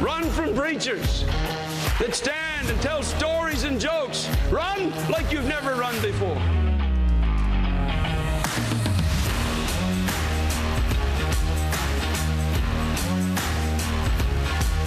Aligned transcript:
Run 0.00 0.24
from 0.30 0.54
preachers 0.54 1.24
that 2.00 2.14
stand 2.14 2.68
and 2.68 2.80
tell 2.82 3.02
stories 3.02 3.64
and 3.64 3.80
jokes. 3.80 4.28
Run 4.50 4.90
like 5.08 5.32
you've 5.32 5.48
never 5.48 5.74
run 5.74 5.94
before. 6.02 6.36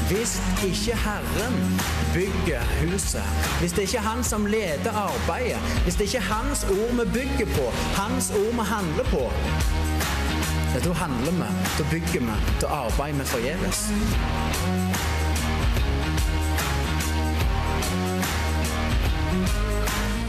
Hvis 0.09 0.41
ikke 0.65 0.97
Herren 0.97 1.79
bygger 2.13 2.61
huset, 2.81 3.23
hvis 3.59 3.71
det 3.71 3.81
ikke 3.81 3.97
er 3.97 4.01
Han 4.01 4.23
som 4.23 4.45
leder 4.45 4.91
arbeidet, 4.91 5.59
hvis 5.83 5.95
det 5.95 6.01
ikke 6.01 6.17
er 6.17 6.21
Hans 6.21 6.63
ord 6.63 7.05
vi 7.05 7.11
bygger 7.11 7.45
på, 7.55 7.71
Hans 8.01 8.31
ord 8.31 8.53
vi 8.53 8.65
handler 8.65 9.03
på, 9.03 9.31
ja, 10.73 10.79
da 10.79 10.93
handler 10.93 11.31
vi, 11.31 11.47
da 11.77 11.83
bygger 11.91 12.19
vi, 12.19 12.33
da 12.61 12.67
arbeider 12.67 13.19
vi 13.19 13.25
forgjeves. 13.25 13.79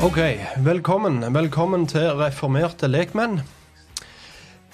Ok, 0.02 0.18
velkommen. 0.64 1.34
Velkommen 1.34 1.86
til 1.86 2.08
Reformerte 2.16 2.88
lekmenn. 2.88 3.40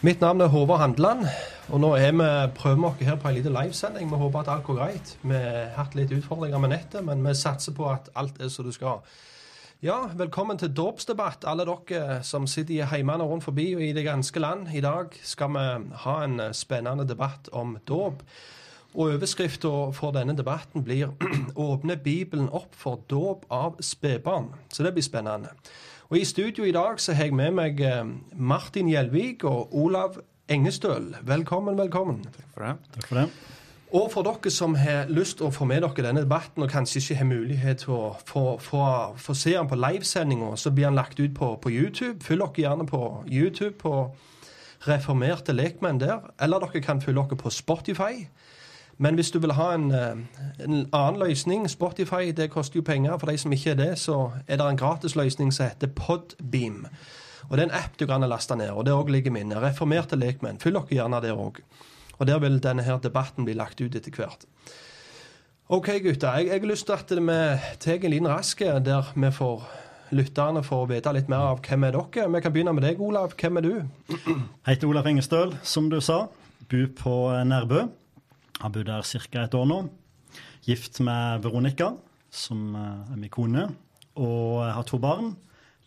Mitt 0.01 0.21
navn 0.21 0.41
er 0.41 0.47
Håvard 0.47 0.79
Handeland, 0.79 1.27
og 1.69 1.81
nå 1.81 1.95
er 1.97 2.13
vi 2.13 2.29
prøver 2.55 2.95
vi 2.99 3.05
her 3.05 3.17
på 3.17 3.29
en 3.29 3.35
liten 3.35 3.57
livesending. 3.57 4.11
Vi 4.11 4.17
håper 4.17 4.41
at 4.41 4.49
alt 4.49 4.65
går 4.65 4.79
greit. 4.79 5.17
Vi 5.23 5.35
har 5.35 5.73
hatt 5.77 5.99
litt 5.99 6.13
utfordringer 6.15 6.63
med 6.63 6.77
nettet, 6.77 7.03
men 7.05 7.27
vi 7.27 7.35
satser 7.35 7.75
på 7.75 7.91
at 7.91 8.13
alt 8.15 8.39
er 8.41 8.49
som 8.49 8.69
det 8.69 8.75
skal. 8.75 9.03
Ja, 9.85 10.07
velkommen 10.17 10.57
til 10.57 10.71
dåpsdebatt, 10.73 11.45
alle 11.45 11.67
dere 11.69 12.23
som 12.25 12.47
sitter 12.49 12.79
i 12.79 12.85
heimene 12.89 13.25
rundt 13.29 13.45
forbi 13.45 13.75
og 13.77 13.83
i 13.85 13.91
det 13.93 14.07
ganske 14.07 14.41
land. 14.41 14.71
I 14.73 14.81
dag 14.81 15.13
skal 15.21 15.51
vi 15.53 15.65
ha 16.01 16.15
en 16.25 16.41
spennende 16.57 17.05
debatt 17.05 17.51
om 17.53 17.75
dåp. 17.89 18.23
Og 18.95 19.11
Overskriften 19.19 19.93
for 19.93 20.17
denne 20.17 20.33
debatten 20.37 20.85
blir 20.85 21.13
'Åpne 21.57 21.97
Bibelen 21.97 22.49
opp 22.49 22.73
for 22.73 23.03
dåp 23.11 23.45
av 23.51 23.77
spedbarn'. 23.81 24.55
Så 24.73 24.83
det 24.83 24.95
blir 24.95 25.03
spennende. 25.05 25.53
Og 26.09 26.19
I 26.19 26.25
studio 26.25 26.65
i 26.65 26.73
dag 26.73 27.01
så 27.01 27.13
har 27.13 27.25
jeg 27.25 27.35
med 27.35 27.51
meg 27.51 27.81
eh, 27.81 28.05
Martin 28.33 28.89
Gjelvik 28.89 29.45
og 29.45 29.77
Olav 29.77 30.17
Engestøl. 30.49 31.17
Velkommen, 31.23 31.79
velkommen. 31.79 32.25
Takk 32.25 32.49
for 32.55 32.65
det. 32.65 32.77
Takk 32.95 33.07
for 33.07 33.15
det. 33.15 33.29
Og 33.97 34.11
for 34.13 34.27
dere 34.27 34.51
som 34.53 34.75
har 34.77 35.09
lyst 35.09 35.39
til 35.39 35.49
å 35.49 35.55
få 35.55 35.65
med 35.65 35.81
dere 35.85 36.05
denne 36.05 36.25
debatten, 36.27 36.65
og 36.65 36.71
kanskje 36.71 37.01
ikke 37.01 37.19
har 37.21 37.29
mulighet 37.31 37.85
til 37.85 37.95
å 37.97 38.17
få, 38.29 38.45
få, 38.61 38.83
få 39.17 39.35
se 39.35 39.55
den 39.55 39.71
på 39.71 39.79
livesendinga, 39.79 40.51
så 40.61 40.73
blir 40.75 40.91
den 40.91 40.99
lagt 40.99 41.21
ut 41.21 41.33
på, 41.35 41.55
på 41.63 41.73
YouTube. 41.73 42.21
Følg 42.25 42.45
dere 42.45 42.67
gjerne 42.67 42.89
på 42.91 43.01
YouTube 43.31 43.79
på 43.81 43.95
Reformerte 44.87 45.55
lekmenn 45.57 46.01
der. 46.03 46.29
Eller 46.43 46.61
dere 46.61 46.85
kan 46.85 47.01
følge 47.01 47.23
dere 47.23 47.41
på 47.41 47.51
Spotify. 47.51 48.27
Men 48.99 49.15
hvis 49.15 49.31
du 49.31 49.39
vil 49.39 49.57
ha 49.57 49.73
en, 49.75 49.91
eh, 49.93 50.17
en 50.65 50.87
annen 50.93 51.21
løsning, 51.21 51.69
Spotify 51.71 52.33
det 52.37 52.51
koster 52.51 52.81
jo 52.81 52.85
penger. 52.85 53.19
For 53.19 53.31
de 53.31 53.39
som 53.39 53.53
ikke 53.53 53.71
er 53.71 53.81
det, 53.81 53.99
så 53.99 54.31
er 54.49 54.57
det 54.57 54.67
en 54.67 54.81
gratisløsning 54.81 55.53
som 55.53 55.71
heter 55.71 55.87
Podbeam. 55.87 56.87
Og 57.49 57.57
Det 57.57 57.63
er 57.63 57.69
en 57.69 57.79
app 57.85 57.99
du 57.99 58.07
kan 58.07 58.21
laste 58.21 58.57
ned, 58.57 58.71
og 58.71 58.85
det 58.85 58.93
òg 58.93 59.09
ligger 59.09 59.31
minne. 59.31 59.61
Reformerte 59.61 60.17
lekmenn. 60.17 60.59
Følg 60.59 60.75
dere 60.75 60.97
gjerne 60.99 61.23
der 61.23 61.37
òg. 61.37 61.61
Og 62.19 62.29
der 62.29 62.39
vil 62.43 62.61
denne 62.63 62.85
her 62.87 63.01
debatten 63.03 63.45
bli 63.45 63.57
lagt 63.57 63.81
ut 63.81 63.95
etter 63.95 64.15
hvert. 64.15 64.47
OK, 65.69 65.91
gutter. 66.03 66.39
Jeg, 66.39 66.47
jeg 66.47 66.61
har 66.61 66.71
lyst 66.71 66.87
til 66.87 66.95
at 66.95 67.11
vi 67.11 67.41
tar 67.83 68.07
en 68.07 68.15
liten 68.15 68.31
rask 68.31 68.61
der 68.61 69.13
vi 69.15 69.33
får 69.35 69.67
lytterne 70.15 70.63
får 70.63 70.87
vite 70.91 71.13
litt 71.17 71.31
mer 71.31 71.53
av 71.53 71.63
hvem 71.65 71.87
er 71.89 71.97
dere. 71.97 72.27
Vi 72.35 72.43
kan 72.45 72.55
begynne 72.55 72.75
med 72.77 72.87
deg, 72.87 73.01
Olav. 73.03 73.35
Hvem 73.39 73.61
er 73.61 73.65
du? 73.65 73.73
Jeg 74.13 74.37
Heter 74.69 74.91
Olav 74.91 75.09
Engestøl, 75.11 75.55
som 75.67 75.89
du 75.91 75.99
sa. 76.05 76.27
Bor 76.71 76.87
på 76.99 77.15
Nærbø. 77.47 77.87
Har 78.61 78.73
bodd 78.73 78.89
der 78.89 79.03
ca. 79.03 79.43
et 79.45 79.55
år 79.55 79.67
nå. 79.69 79.81
Gift 80.67 81.01
med 81.05 81.43
Veronica, 81.45 81.93
som 82.31 82.75
eh, 82.75 83.13
er 83.13 83.19
min 83.21 83.31
kone. 83.31 83.69
Og 84.17 84.65
jeg 84.65 84.73
har 84.79 84.87
to 84.89 84.99
barn. 85.03 85.35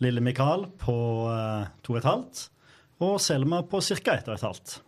Lille 0.00 0.22
Mikael 0.24 0.64
på 0.80 0.94
eh, 1.32 1.66
to 1.84 1.96
og 1.96 2.00
et 2.00 2.08
halvt. 2.08 2.44
Og 3.00 3.18
Selma 3.20 3.62
på 3.64 3.80
ca. 3.80 4.14
ett 4.14 4.28
og 4.28 4.36
et 4.36 4.46
halvt. 4.46 4.78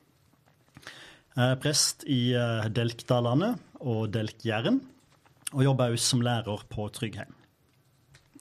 Er 1.32 1.54
prest 1.56 2.04
i 2.12 2.34
eh, 2.36 2.66
Delkdalane 2.68 3.54
og 3.80 4.10
Delk-Jæren. 4.12 4.80
Og 5.52 5.64
jobber 5.64 5.92
også 5.92 6.14
som 6.14 6.24
lærer 6.24 6.64
på 6.68 6.88
Tryggheim. 6.92 7.32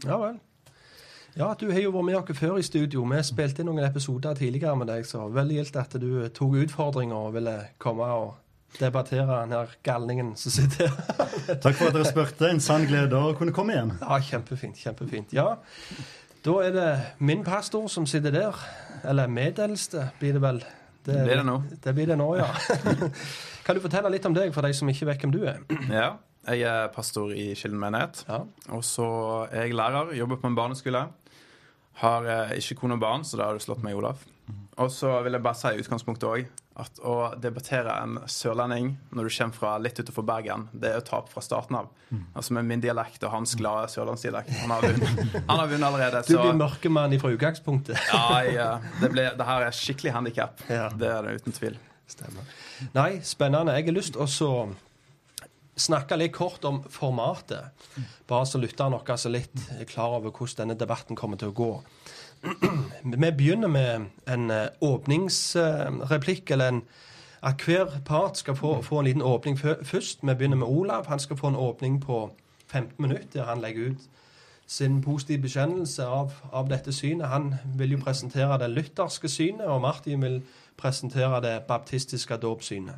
Ja 0.04 0.18
vel. 0.20 0.40
Ja, 1.38 1.54
du 1.56 1.70
har 1.72 1.80
jo 1.80 1.94
vært 1.96 2.08
med 2.10 2.18
oss 2.20 2.40
før 2.40 2.58
i 2.60 2.66
studio. 2.68 3.06
Vi 3.08 3.24
spilte 3.24 3.64
inn 3.64 3.70
noen 3.72 3.86
episoder 3.86 4.36
tidligere 4.36 4.76
med 4.76 4.90
deg, 4.92 5.06
så 5.08 5.30
veldig 5.32 5.62
gildt 5.62 5.78
at 5.80 5.96
du 6.02 6.10
tok 6.36 6.58
utfordringa 6.66 7.16
og 7.16 7.38
ville 7.38 7.54
komme 7.80 8.08
og 8.12 8.34
debattere 8.80 9.24
den 9.30 9.56
her 9.56 9.72
galningen 9.88 10.34
som 10.40 10.52
sitter 10.52 10.92
her. 10.92 11.32
Takk 11.64 11.78
for 11.78 11.88
at 11.88 11.96
dere 11.96 12.10
spurte. 12.10 12.50
En 12.52 12.60
sann 12.64 12.84
glede 12.90 13.16
å 13.16 13.32
kunne 13.40 13.56
komme 13.56 13.78
igjen. 13.78 13.96
Ja, 14.04 14.20
kjempefint. 14.20 14.84
Kjempefint. 14.84 15.32
Ja, 15.36 15.56
da 16.44 16.60
er 16.66 16.76
det 16.76 16.92
min 17.24 17.48
pastor 17.48 17.88
som 17.92 18.08
sitter 18.10 18.36
der. 18.36 18.62
Eller 19.08 19.32
medeldste, 19.32 20.10
blir 20.20 20.36
det 20.36 20.44
vel. 20.44 20.64
Det 21.06 21.18
blir 21.26 21.40
det 21.40 21.46
nå. 21.48 21.56
Det 21.84 21.94
blir 21.98 22.12
det 22.12 22.18
nå, 22.20 22.28
ja. 22.38 22.50
kan 23.66 23.78
du 23.78 23.82
fortelle 23.84 24.12
litt 24.14 24.28
om 24.30 24.36
deg, 24.38 24.52
for 24.54 24.66
de 24.66 24.76
som 24.78 24.90
ikke 24.92 25.08
vet 25.10 25.24
hvem 25.24 25.34
du 25.34 25.42
er? 25.50 25.64
Ja, 26.02 26.12
jeg 26.50 26.66
er 26.70 26.92
pastor 26.94 27.34
i 27.34 27.52
Kilden 27.58 27.82
menighet. 27.82 28.24
Ja. 28.30 28.44
Og 28.76 28.86
så 28.86 29.08
er 29.50 29.68
jeg 29.70 29.78
lærer, 29.78 30.14
jobber 30.18 30.42
på 30.42 30.50
en 30.50 30.58
barneskole. 30.58 31.06
Har 32.02 32.30
eh, 32.30 32.58
ikke 32.62 32.80
kone 32.84 32.98
og 32.98 33.04
barn, 33.04 33.26
så 33.28 33.38
da 33.38 33.50
har 33.50 33.58
du 33.58 33.64
slått 33.64 33.84
meg, 33.86 33.98
Olaf. 33.98 34.24
Og 34.82 34.90
så 34.94 35.20
vil 35.26 35.38
jeg 35.38 35.46
bare 35.46 35.60
si 35.60 35.74
i 35.76 35.84
utgangspunktet 35.84 36.30
òg 36.30 36.50
at 36.80 37.02
å 37.04 37.16
debattere 37.42 37.94
en 38.00 38.20
sørlending 38.32 38.94
når 39.12 39.28
du 39.28 39.34
kommer 39.36 39.58
fra 39.58 39.72
litt 39.82 40.00
utenfor 40.00 40.24
Bergen, 40.28 40.68
det 40.72 40.94
er 40.94 41.02
å 41.02 41.06
tape 41.06 41.32
fra 41.34 41.44
starten 41.44 41.78
av. 41.82 41.90
Altså 42.34 42.56
Med 42.56 42.70
min 42.70 42.84
dialekt 42.84 43.24
og 43.28 43.34
hans 43.34 43.56
glade 43.60 43.90
sørlandsdialekt. 43.92 44.54
Han 44.64 44.72
har 44.76 44.88
vunnet, 44.88 45.24
han 45.50 45.60
har 45.60 45.72
vunnet 45.72 45.88
allerede. 45.90 46.24
Du 46.30 46.38
blir 46.38 46.56
mørkemann 46.58 47.18
fra 47.20 47.34
utgangspunktet. 47.36 48.00
Ja, 48.12 48.40
jeg, 48.48 48.94
det, 49.02 49.12
ble, 49.12 49.28
det 49.38 49.50
her 49.50 49.68
er 49.68 49.76
skikkelig 49.76 50.16
handikap. 50.16 50.64
Ja. 50.72 50.88
Det 50.96 51.12
er 51.12 51.28
det 51.28 51.42
uten 51.42 51.58
tvil. 51.58 51.76
Stemmer. 52.12 52.56
Nei, 52.96 53.10
spennende. 53.24 53.76
Jeg 53.78 53.88
har 53.92 53.96
lyst 53.96 54.16
til 54.16 54.48
å 54.48 54.64
snakke 55.82 56.18
litt 56.20 56.34
kort 56.36 56.66
om 56.68 56.82
formatet. 56.92 57.86
Bare 58.30 58.48
så 58.48 58.60
lytterne 58.62 58.98
våre 59.00 59.16
er 59.18 59.36
litt 59.36 59.68
klar 59.92 60.18
over 60.18 60.34
hvordan 60.34 60.66
denne 60.66 60.80
debatten 60.80 61.20
kommer 61.20 61.40
til 61.40 61.52
å 61.52 61.58
gå. 61.58 61.72
Vi 63.04 63.32
begynner 63.38 63.68
med 63.68 64.06
en 64.28 64.52
eh, 64.52 64.68
åpningsreplikk, 64.82 66.52
eller 66.52 66.68
en, 66.68 66.82
at 67.42 67.62
hver 67.66 67.86
part 68.06 68.38
skal 68.38 68.56
få, 68.56 68.82
få 68.82 69.00
en 69.00 69.06
liten 69.06 69.22
åpning 69.22 69.60
først. 69.60 70.20
Vi 70.22 70.34
begynner 70.34 70.58
med 70.58 70.68
Olav. 70.68 71.08
Han 71.08 71.20
skal 71.20 71.38
få 71.38 71.48
en 71.48 71.56
åpning 71.56 72.02
på 72.02 72.32
15 72.68 72.96
minutter, 72.98 73.44
han 73.44 73.62
legger 73.62 73.92
ut 73.92 74.10
sin 74.72 75.02
positive 75.02 75.42
bekjennelse 75.42 76.06
av, 76.06 76.32
av 76.52 76.70
dette 76.70 76.94
synet. 76.94 77.28
Han 77.28 77.54
vil 77.78 77.92
jo 77.92 77.98
presentere 78.00 78.60
det 78.62 78.70
lutherske 78.72 79.28
synet, 79.28 79.66
og 79.68 79.82
Martin 79.82 80.22
vil 80.22 80.38
presentere 80.78 81.42
det 81.44 81.56
baptistiske 81.68 82.38
dåpssynet. 82.38 82.96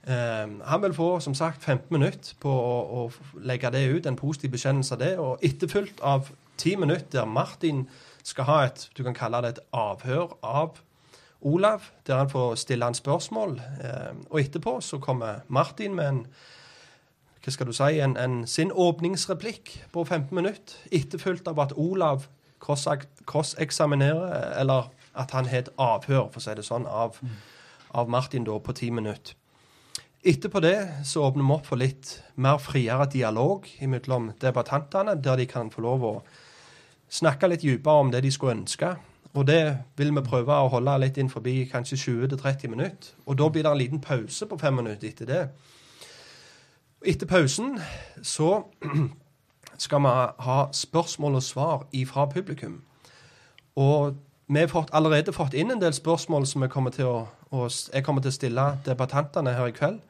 Um, 0.00 0.60
han 0.64 0.82
vil 0.82 0.94
få 0.94 1.20
som 1.20 1.34
sagt 1.34 1.64
15 1.64 1.86
minutter 1.90 2.34
på 2.40 2.52
å, 2.52 2.76
å 3.04 3.40
legge 3.44 3.70
det 3.72 3.86
ut, 3.88 4.06
en 4.06 4.16
positiv 4.16 4.50
bekjennelse 4.50 4.94
av 4.94 5.00
det, 5.00 5.10
og 5.18 5.44
etterfulgt 5.44 6.00
av 6.04 6.28
10 6.56 6.76
minutter 6.76 7.20
der 7.20 7.24
Martin 7.24 7.86
skal 8.22 8.48
ha 8.48 8.62
et 8.68 8.88
du 8.96 9.02
kan 9.06 9.16
kalle 9.16 9.42
det 9.44 9.56
et 9.56 9.66
avhør 9.72 10.36
av 10.42 10.80
Olav, 11.40 11.90
der 12.06 12.20
han 12.20 12.30
får 12.30 12.54
stille 12.60 12.84
han 12.84 12.94
spørsmål. 12.94 13.60
Eh, 13.80 14.16
og 14.30 14.40
etterpå 14.40 14.80
så 14.84 14.98
kommer 14.98 15.40
Martin 15.48 15.94
med 15.94 16.08
en 16.08 16.26
hva 17.40 17.52
skal 17.54 17.70
du 17.70 17.72
si, 17.72 17.96
en, 18.04 18.18
en, 18.20 18.46
sin 18.46 18.68
åpningsreplikk 18.68 19.70
på 19.94 20.04
15 20.04 20.34
minutter, 20.36 20.76
etterfulgt 20.92 21.48
av 21.48 21.60
at 21.62 21.72
Olav 21.72 22.26
krosseksaminerer, 22.60 24.58
eller 24.60 24.90
at 25.16 25.32
han 25.32 25.48
har 25.48 25.64
et 25.64 25.70
avhør, 25.80 26.26
for 26.28 26.36
å 26.36 26.44
si 26.44 26.56
det 26.58 26.66
sånn, 26.66 26.84
av, 26.84 27.16
av 27.96 28.12
Martin 28.12 28.44
da 28.44 28.58
på 28.60 28.74
10 28.76 28.92
minutter. 28.98 29.38
Etterpå 30.20 30.60
det 30.60 30.76
så 31.08 31.24
åpner 31.24 31.46
vi 31.46 31.54
opp 31.56 31.66
for 31.70 31.80
litt 31.80 32.18
mer 32.36 32.60
friere 32.60 33.06
dialog 33.08 33.64
mellom 33.88 34.34
debattantene, 34.42 35.16
der 35.16 35.40
de 35.40 35.48
kan 35.48 35.72
få 35.72 35.80
lov 35.86 36.04
å 36.04 36.14
snakke 37.10 37.50
litt 37.50 37.62
dypere 37.62 38.04
om 38.04 38.10
det 38.12 38.22
de 38.24 38.32
skulle 38.32 38.56
ønske. 38.58 38.94
Og 39.34 39.46
det 39.46 39.62
vil 39.96 40.10
vi 40.14 40.22
prøve 40.26 40.54
å 40.54 40.70
holde 40.72 40.96
litt 41.04 41.18
inn 41.18 41.30
forbi 41.30 41.62
kanskje 41.70 41.98
20-30 42.02 42.70
minutter. 42.72 43.12
Og 43.26 43.38
da 43.38 43.48
blir 43.48 43.62
det 43.62 43.70
en 43.72 43.78
liten 43.78 44.02
pause 44.02 44.46
på 44.46 44.58
fem 44.58 44.74
minutter 44.74 45.08
etter 45.08 45.28
det. 45.28 45.42
Etter 47.06 47.26
pausen 47.30 47.78
så 48.22 48.64
skal 49.84 50.02
vi 50.04 50.14
ha 50.46 50.58
spørsmål 50.74 51.38
og 51.38 51.42
svar 51.46 51.86
ifra 51.92 52.26
publikum. 52.26 52.80
Og 53.76 54.16
vi 54.50 54.66
har 54.66 54.90
allerede 54.92 55.32
fått 55.32 55.54
inn 55.54 55.70
en 55.70 55.80
del 55.80 55.94
spørsmål 55.94 56.46
som 56.46 56.62
jeg 56.66 56.70
kommer 56.70 56.90
til 56.90 57.06
å, 57.06 57.68
jeg 57.94 58.04
kommer 58.04 58.22
til 58.22 58.32
å 58.32 58.34
stille 58.34 58.66
debattantene 58.84 59.54
her 59.54 59.70
i 59.70 59.76
kveld. 59.76 60.00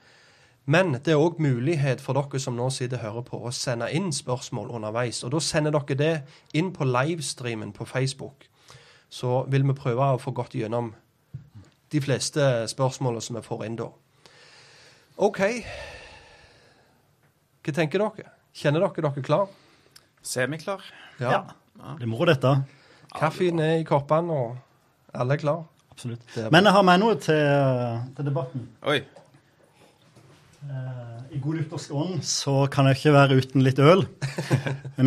Men 0.71 0.93
det 1.03 1.15
er 1.15 1.19
òg 1.19 1.41
mulighet 1.43 2.03
for 2.05 2.15
dere 2.15 2.39
som 2.43 2.55
nå 2.59 2.69
sitter 2.71 3.01
og 3.01 3.03
hører 3.03 3.27
på, 3.27 3.41
å 3.43 3.51
sende 3.55 3.89
inn 3.97 4.13
spørsmål 4.15 4.71
underveis. 4.79 5.25
Og 5.27 5.33
da 5.35 5.41
sender 5.43 5.75
dere 5.75 5.97
det 5.99 6.13
inn 6.55 6.71
på 6.75 6.87
livestreamen 6.87 7.73
på 7.75 7.87
Facebook. 7.89 8.47
Så 9.11 9.45
vil 9.51 9.67
vi 9.67 9.75
prøve 9.75 10.13
å 10.15 10.21
få 10.23 10.31
gått 10.37 10.55
gjennom 10.55 10.93
de 11.91 12.03
fleste 12.05 12.45
spørsmålene 12.71 13.25
som 13.25 13.39
vi 13.41 13.43
får 13.43 13.65
inn 13.67 13.81
da. 13.81 13.89
OK. 15.19 15.41
Hva 17.67 17.75
tenker 17.77 18.05
dere? 18.05 18.31
Kjenner 18.55 18.87
dere 18.87 19.09
dere 19.09 19.25
klar? 19.27 19.49
Semiklar. 20.23 20.85
Ja. 21.19 21.33
ja. 21.33 21.95
Det 21.99 22.07
er 22.07 22.11
moro, 22.13 22.29
dette. 22.31 22.55
Kaffen 23.17 23.59
er 23.65 23.81
i 23.81 23.87
koppene, 23.89 24.37
og 24.37 25.17
alle 25.19 25.35
er 25.35 25.43
klar. 25.43 25.65
Absolutt. 25.91 26.23
Men 26.55 26.69
jeg 26.69 26.77
har 26.77 26.87
med 26.87 27.03
noe 27.03 27.19
til, 27.19 27.43
til 28.17 28.31
debatten. 28.31 28.69
Oi. 28.87 29.01
Eh, 30.61 31.37
I 31.37 31.39
god 31.41 31.57
luthersk 31.57 31.93
ånd 31.97 32.25
så 32.27 32.53
kan 32.73 32.89
jeg 32.91 32.99
ikke 32.99 33.13
være 33.15 33.37
uten 33.41 33.63
litt 33.65 33.79
øl. 33.81 34.03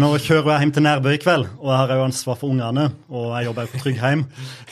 Nå 0.01 0.09
kjører 0.23 0.55
jeg 0.55 0.63
hjem 0.63 0.71
til 0.73 0.85
Nærbø 0.87 1.11
i 1.13 1.19
kveld, 1.21 1.45
og 1.59 1.67
jeg 1.69 1.81
har 1.81 1.93
jo 1.93 2.05
ansvar 2.07 2.39
for 2.39 2.53
ungene. 2.55 2.87
Og 3.13 3.27
jeg 3.35 3.49
jobber 3.49 3.69
på 3.69 3.81
Tryggheim, 3.83 4.23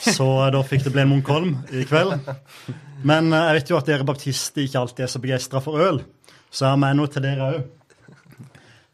så 0.02 0.26
da 0.54 0.64
fikk 0.66 0.88
det 0.88 0.94
bli 0.96 1.04
en 1.04 1.12
Munkholm 1.12 1.54
i 1.70 1.84
kveld. 1.86 2.16
Men 3.06 3.30
eh, 3.30 3.44
jeg 3.50 3.60
vet 3.60 3.70
jo 3.74 3.78
at 3.78 3.92
dere 3.92 4.08
baptister 4.08 4.66
ikke 4.66 4.82
alltid 4.82 5.06
er 5.06 5.14
så 5.14 5.22
begeistra 5.22 5.62
for 5.62 5.86
øl, 5.86 6.02
så 6.50 6.66
jeg 6.66 6.74
har 6.74 6.82
med 6.82 6.98
noe 6.98 7.12
til 7.12 7.26
dere 7.28 7.52
òg. 7.52 7.62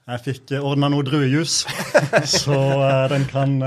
Jeg 0.09 0.25
fikk 0.25 0.55
ordna 0.65 0.89
noe 0.89 1.05
druejus, 1.05 1.63
så 2.45 2.61
den 3.13 3.27
kan, 3.29 3.59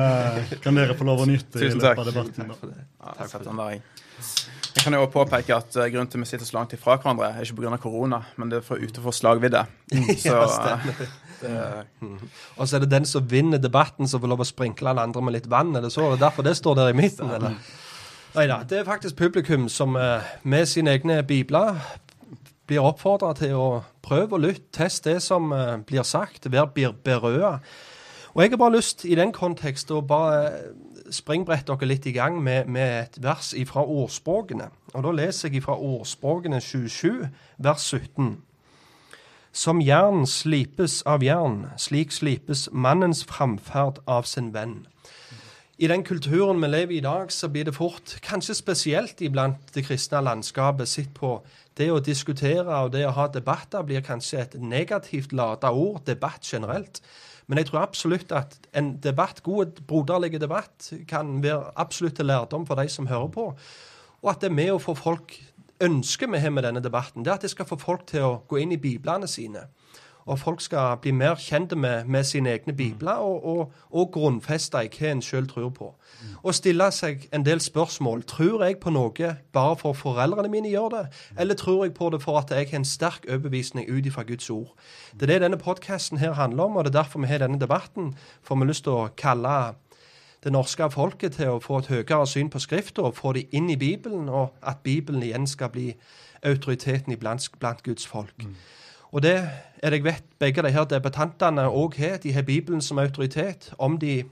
kan, 0.64 0.78
dere 0.78 0.98
få 0.98 1.06
lov 1.06 1.22
å 1.22 1.30
nyte 1.30 1.62
i 1.62 1.70
løpet 1.70 2.02
av 2.02 2.10
debatten. 2.10 2.50
takk 2.50 2.64
for 2.64 2.74
Ja, 2.74 3.14
takk 3.20 3.36
for 3.36 3.46
den 3.46 4.61
jeg 4.76 4.84
kan 4.86 4.96
jo 4.96 5.02
også 5.04 5.12
påpeke 5.14 5.56
at 5.56 5.76
uh, 5.76 5.88
Grunnen 5.92 6.08
til 6.08 6.20
at 6.20 6.24
vi 6.24 6.30
sitter 6.30 6.48
så 6.48 6.56
langt 6.56 6.74
ifra 6.74 6.96
hverandre, 6.96 7.28
er 7.28 7.44
ikke 7.44 7.60
pga. 7.60 7.78
korona, 7.82 8.22
men 8.38 8.52
det 8.52 8.62
er 8.62 8.66
for 8.66 8.80
ute 8.80 9.02
for 9.04 9.12
slagvidde. 9.12 9.66
Så, 10.24 10.36
ja, 10.36 10.78
det... 11.42 11.86
mm. 12.00 12.18
Og 12.58 12.68
så 12.68 12.76
er 12.76 12.84
det 12.84 12.92
den 12.92 13.06
som 13.06 13.26
vinner 13.32 13.58
debatten, 13.58 14.08
som 14.08 14.22
får 14.22 14.30
lov 14.30 14.44
å 14.44 14.46
sprinkle 14.46 14.92
alle 14.92 15.02
andre 15.02 15.24
med 15.26 15.34
litt 15.34 15.50
vann. 15.50 15.76
eller 15.76 15.90
så? 15.90 16.12
Er 16.14 16.22
derfor 16.22 16.46
det 16.46 16.54
står 16.58 16.76
der 16.78 16.92
i 16.92 16.94
midten? 16.94 17.32
eller? 17.32 17.58
Nei 18.36 18.46
da. 18.48 18.62
Det 18.64 18.78
er 18.80 18.86
faktisk 18.86 19.18
publikum 19.18 19.66
som 19.70 19.98
uh, 19.98 20.22
med 20.44 20.70
sine 20.70 20.94
egne 20.94 21.24
bibler 21.24 21.82
blir 22.70 22.86
oppfordra 22.86 23.34
til 23.36 23.58
å 23.58 23.70
prøve 24.06 24.38
å 24.38 24.44
lytte, 24.44 24.70
teste 24.72 25.16
det 25.16 25.24
som 25.26 25.50
blir 25.88 26.06
sagt, 26.08 26.46
være 26.52 26.94
berøa. 27.04 27.58
Og 28.32 28.44
jeg 28.44 28.54
har 28.54 28.62
bare 28.62 28.78
lyst 28.78 29.04
i 29.04 29.18
den 29.20 29.34
kontekst 29.36 29.92
å 29.92 30.00
bare 30.06 30.72
springbrette 31.12 31.74
dere 31.74 31.90
litt 31.90 32.06
i 32.08 32.16
gang 32.16 32.40
med, 32.44 32.68
med 32.68 32.94
et 33.04 33.20
vers 33.24 33.54
fra 33.70 33.84
ordspråkene. 33.84 34.70
Og 34.94 35.04
da 35.06 35.12
leser 35.16 35.52
jeg 35.52 35.64
fra 35.66 35.76
ordspråkene 35.78 36.62
27, 36.62 37.28
vers 37.58 37.90
17. 37.92 38.38
Som 39.52 39.82
jern 39.84 40.24
slipes 40.28 41.02
av 41.04 41.24
jern, 41.24 41.66
slik 41.78 42.14
slipes 42.16 42.70
mannens 42.72 43.26
framferd 43.28 44.00
av 44.08 44.24
sin 44.24 44.54
venn. 44.56 44.86
I 45.82 45.88
den 45.90 46.04
kulturen 46.06 46.62
vi 46.62 46.68
lever 46.70 46.94
i 46.94 46.98
i 47.00 47.02
dag, 47.02 47.32
så 47.32 47.50
blir 47.50 47.66
det 47.66 47.74
fort, 47.74 48.20
kanskje 48.22 48.54
spesielt 48.54 49.22
iblant 49.22 49.74
det 49.74 49.82
kristne 49.88 50.22
landskapet, 50.22 50.88
sett 50.88 51.14
på 51.14 51.40
det 51.78 51.88
å 51.92 52.00
diskutere 52.00 52.70
og 52.84 52.92
det 52.94 53.02
å 53.08 53.16
ha 53.18 53.26
debatter 53.34 53.82
blir 53.82 54.04
kanskje 54.06 54.44
et 54.44 54.58
negativt 54.62 55.34
lada 55.34 55.72
ord, 55.74 56.04
debatt 56.06 56.46
generelt. 56.46 57.02
Men 57.52 57.60
jeg 57.60 57.68
tror 57.68 57.82
absolutt 57.84 58.32
at 58.32 58.54
en 58.80 58.94
debatt, 59.04 59.42
god 59.44 59.82
broderlig 59.84 60.40
debatt 60.40 60.94
kan 61.10 61.42
være 61.44 61.74
absolutt 61.76 62.16
til 62.16 62.30
lærdom 62.32 62.64
for 62.66 62.80
de 62.80 62.88
som 62.88 63.10
hører 63.12 63.28
på. 63.28 63.50
Og 64.22 64.30
at 64.32 64.40
det 64.40 64.48
er 64.48 64.56
med 64.56 64.72
å 64.72 64.80
få 64.80 64.96
folk 64.96 65.36
Ønsket 65.82 66.30
vi 66.30 66.38
har 66.38 66.52
med 66.54 66.62
denne 66.62 66.82
debatten, 66.84 67.24
det 67.26 67.32
er 67.32 67.40
at 67.40 67.42
det 67.42 67.50
skal 67.50 67.66
få 67.66 67.74
folk 67.82 68.04
til 68.12 68.22
å 68.22 68.36
gå 68.46 68.60
inn 68.62 68.76
i 68.76 68.78
biblene 68.78 69.26
sine 69.26 69.64
og 70.26 70.40
folk 70.40 70.62
skal 70.62 70.98
bli 71.02 71.12
mer 71.12 71.36
kjente 71.36 71.76
med, 71.76 72.06
med 72.06 72.24
sine 72.24 72.50
egne 72.50 72.74
bibler 72.74 73.12
og, 73.12 73.46
og, 73.46 73.74
og 73.92 74.12
grunnfeste 74.14 74.84
i 74.86 74.90
hva 74.94 75.12
en 75.12 75.22
sjøl 75.26 75.48
tror 75.50 75.70
på. 75.70 75.90
Og 76.44 76.56
stille 76.56 76.92
seg 76.94 77.28
en 77.34 77.46
del 77.46 77.62
spørsmål. 77.62 78.24
Tror 78.30 78.64
jeg 78.66 78.78
på 78.80 78.94
noe 78.94 79.36
bare 79.54 79.78
for 79.78 79.98
foreldrene 79.98 80.52
mine 80.52 80.70
gjør 80.70 80.90
det, 80.90 81.06
eller 81.40 81.58
tror 81.58 81.86
jeg 81.86 81.94
på 81.98 82.10
det 82.14 82.22
for 82.22 82.40
at 82.40 82.52
jeg 82.52 82.70
har 82.72 82.82
en 82.82 82.86
sterk 82.86 83.26
overbevisning 83.30 83.90
ut 83.90 84.06
ifra 84.06 84.24
Guds 84.24 84.50
ord? 84.50 84.76
Det 85.14 85.24
er 85.24 85.34
det 85.34 85.42
denne 85.42 85.58
podkasten 85.58 86.18
her 86.18 86.34
handler 86.34 86.64
om, 86.64 86.76
og 86.76 86.86
det 86.86 86.96
er 86.96 87.02
derfor 87.02 87.20
vi 87.20 87.28
har 87.28 87.42
denne 87.42 87.60
debatten. 87.60 88.16
For 88.44 88.56
vi 88.56 88.66
har 88.66 88.74
lyst 88.74 88.84
til 88.84 88.94
å 88.98 89.10
kalle 89.18 89.74
det 90.44 90.52
norske 90.54 90.90
folket 90.90 91.38
til 91.38 91.56
å 91.56 91.62
få 91.62 91.82
et 91.82 91.92
høyere 91.92 92.26
syn 92.28 92.50
på 92.50 92.60
Skrifta 92.60 93.10
få 93.14 93.34
det 93.38 93.48
inn 93.54 93.70
i 93.70 93.78
Bibelen, 93.78 94.30
og 94.30 94.56
at 94.62 94.82
Bibelen 94.84 95.24
igjen 95.24 95.48
skal 95.48 95.70
bli 95.70 95.94
autoriteten 96.44 97.18
blant, 97.18 97.50
blant 97.60 97.84
Guds 97.84 98.08
folk. 98.08 98.34
Mm. 98.38 98.56
Og 99.12 99.24
det 99.24 99.36
er 99.84 99.90
det 99.90 100.00
jeg 100.00 100.06
vet 100.06 100.28
begge 100.40 100.64
de 100.64 100.72
her 100.72 100.86
debattantene 100.88 101.68
òg 101.68 101.98
har. 102.00 102.18
De 102.24 102.32
har 102.34 102.46
Bibelen 102.48 102.82
som 102.82 103.00
autoritet. 103.00 103.74
Om 103.78 103.98
de 104.00 104.24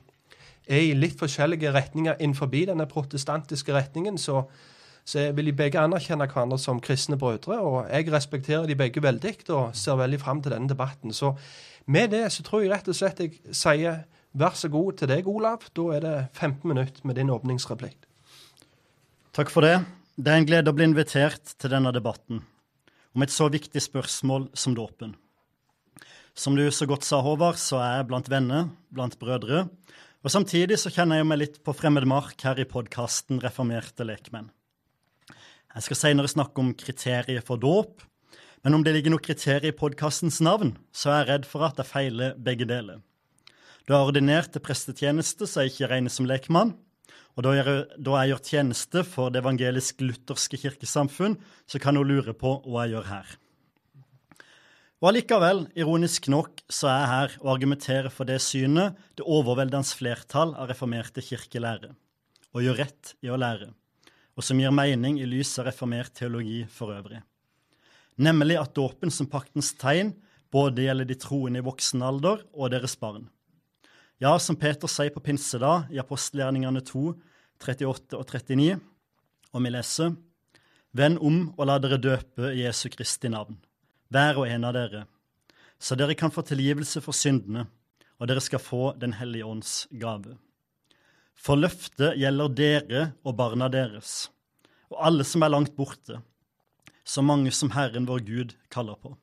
er 0.67 0.83
i 0.85 0.93
litt 0.93 1.19
forskjellige 1.19 1.73
retninger 1.73 2.19
innenfor 2.19 2.47
denne 2.47 2.85
protestantiske 2.87 3.73
retningen, 3.73 4.17
så, 4.17 4.43
så 5.05 5.31
vil 5.33 5.45
de 5.45 5.53
begge 5.53 5.79
anerkjenne 5.79 6.27
hverandre 6.27 6.57
som 6.57 6.79
kristne 6.79 7.17
brødre. 7.17 7.59
Og 7.59 7.89
jeg 7.89 8.11
respekterer 8.11 8.67
de 8.67 8.75
begge 8.75 9.03
veldig 9.03 9.49
og 9.49 9.75
ser 9.75 9.95
veldig 9.95 10.19
fram 10.19 10.41
til 10.41 10.51
denne 10.51 10.69
debatten. 10.69 11.13
Så 11.13 11.33
med 11.85 12.11
det 12.11 12.31
så 12.31 12.43
tror 12.43 12.61
jeg 12.61 12.71
rett 12.71 12.87
og 12.87 12.95
slett 12.95 13.19
jeg 13.19 13.33
sier 13.51 14.03
vær 14.31 14.55
så 14.55 14.69
god 14.69 14.93
til 14.93 15.09
deg, 15.09 15.27
Olav. 15.27 15.65
Da 15.75 15.89
er 15.95 15.99
det 15.99 16.27
15 16.33 16.67
minutter 16.69 17.01
med 17.03 17.15
din 17.15 17.29
åpningsreplikk. 17.29 17.97
Takk 19.33 19.49
for 19.49 19.61
det. 19.61 19.81
Det 20.15 20.31
er 20.31 20.39
en 20.39 20.47
glede 20.47 20.71
å 20.71 20.75
bli 20.75 20.87
invitert 20.87 21.57
til 21.59 21.71
denne 21.71 21.91
debatten 21.95 22.43
om 23.19 23.25
et 23.25 23.33
så 23.35 23.49
viktig 23.51 23.81
spørsmål 23.83 24.45
som 24.55 24.77
dåpen. 24.77 25.11
Som 26.39 26.55
du 26.55 26.63
så 26.71 26.85
godt 26.87 27.03
sa, 27.03 27.17
Håvard, 27.19 27.57
så 27.59 27.81
er 27.83 27.97
jeg 27.97 28.05
blant 28.07 28.29
venner, 28.31 28.69
blant 28.95 29.17
brødre. 29.19 29.65
Og 30.23 30.31
samtidig 30.31 30.77
så 30.79 30.91
kjenner 30.93 31.19
jeg 31.19 31.27
meg 31.27 31.41
litt 31.41 31.57
på 31.65 31.75
fremmed 31.75 32.07
mark 32.07 32.39
her 32.47 32.61
i 32.63 32.67
podkasten 32.69 33.41
Reformerte 33.43 34.07
lekmenn. 34.07 34.47
Jeg 35.75 35.85
skal 35.85 35.99
senere 35.99 36.31
snakke 36.31 36.63
om 36.63 36.71
kriteriet 36.79 37.43
for 37.45 37.59
dåp, 37.59 37.99
men 38.63 38.77
om 38.77 38.85
det 38.87 38.95
ligger 38.95 39.11
noe 39.11 39.23
kriterium 39.23 39.73
i 39.73 39.75
podkastens 39.75 40.39
navn, 40.43 40.77
så 40.95 41.11
er 41.11 41.19
jeg 41.19 41.29
redd 41.33 41.49
for 41.51 41.67
at 41.67 41.79
jeg 41.79 41.91
feiler 41.91 42.39
begge 42.39 42.67
deler. 42.71 43.03
Du 43.83 43.97
er 43.97 44.05
ordinert 44.05 44.53
til 44.55 44.63
prestetjeneste, 44.63 45.43
så 45.43 45.65
jeg 45.65 45.73
ikke 45.73 45.91
regner 45.91 46.13
som 46.13 46.27
lekmann. 46.29 46.77
Og 47.37 47.45
da 47.45 47.53
jeg, 47.55 47.83
da 47.99 48.15
jeg 48.19 48.33
gjør 48.33 48.41
tjeneste 48.49 49.03
for 49.07 49.31
det 49.31 49.43
evangelisk-lutherske 49.43 50.59
kirkesamfunn, 50.59 51.37
så 51.69 51.79
kan 51.81 51.99
hun 51.99 52.07
lure 52.09 52.33
på 52.35 52.57
hva 52.65 52.87
jeg 52.87 52.97
gjør 52.97 53.07
her. 53.11 53.37
Og 54.99 55.13
allikevel, 55.13 55.61
ironisk 55.79 56.27
nok, 56.27 56.59
så 56.67 56.89
er 56.91 56.97
jeg 56.97 57.11
her 57.13 57.35
og 57.39 57.51
argumenterer 57.53 58.11
for 58.11 58.27
det 58.27 58.41
synet 58.43 58.97
det 59.15 59.23
overveldende 59.23 59.87
flertall 59.95 60.51
av 60.59 60.67
reformerte 60.73 61.23
kirker 61.23 61.63
lærer, 61.63 61.93
og 62.51 62.65
gjør 62.65 62.81
rett 62.81 63.13
i 63.23 63.31
å 63.31 63.39
lære, 63.39 63.69
og 64.35 64.43
som 64.43 64.59
gir 64.59 64.75
mening 64.75 65.21
i 65.21 65.29
lys 65.29 65.53
av 65.61 65.69
reformert 65.69 66.11
teologi 66.19 66.65
for 66.67 66.91
øvrig. 66.91 67.21
Nemlig 68.19 68.59
at 68.59 68.75
dåpen 68.75 69.13
som 69.15 69.29
paktens 69.31 69.71
tegn 69.79 70.11
både 70.51 70.83
gjelder 70.83 71.07
de 71.07 71.15
troende 71.15 71.61
i 71.61 71.63
voksen 71.63 72.03
alder 72.03 72.43
og 72.51 72.73
deres 72.73 72.97
barn. 72.99 73.29
Ja, 74.19 74.33
som 74.39 74.57
Peter 74.59 74.91
sier 74.91 75.13
på 75.15 75.21
pinsedag 75.23 75.93
i 75.95 75.99
apostelgjerningene 76.01 76.81
2, 76.83 77.13
38 77.63 78.17
og 78.19 78.25
39, 78.27 78.73
og 79.55 79.63
vi 79.63 79.71
leser 79.71 80.17
Vend 80.91 81.21
om 81.23 81.37
og 81.53 81.69
la 81.69 81.77
dere 81.79 82.01
døpe 82.03 82.49
i 82.51 82.65
Jesu 82.65 82.89
Kristi 82.91 83.31
navn, 83.31 83.55
hver 84.11 84.41
og 84.41 84.49
en 84.51 84.67
av 84.67 84.75
dere, 84.75 85.05
så 85.79 85.95
dere 85.95 86.17
kan 86.19 86.33
få 86.35 86.43
tilgivelse 86.43 86.99
for 87.05 87.15
syndene, 87.15 87.63
og 88.19 88.27
dere 88.27 88.43
skal 88.43 88.59
få 88.59 88.91
Den 88.99 89.15
hellige 89.15 89.47
ånds 89.47 89.87
gave. 89.95 90.35
For 91.39 91.55
løftet 91.55 92.19
gjelder 92.19 92.51
dere 92.51 93.05
og 93.23 93.37
barna 93.39 93.71
deres, 93.71 94.27
og 94.91 94.99
alle 94.99 95.23
som 95.23 95.47
er 95.47 95.55
langt 95.55 95.77
borte, 95.79 96.19
så 97.07 97.23
mange 97.23 97.55
som 97.55 97.71
Herren 97.71 98.09
vår 98.09 98.27
Gud 98.27 98.55
kaller 98.67 98.99
på. 98.99 99.15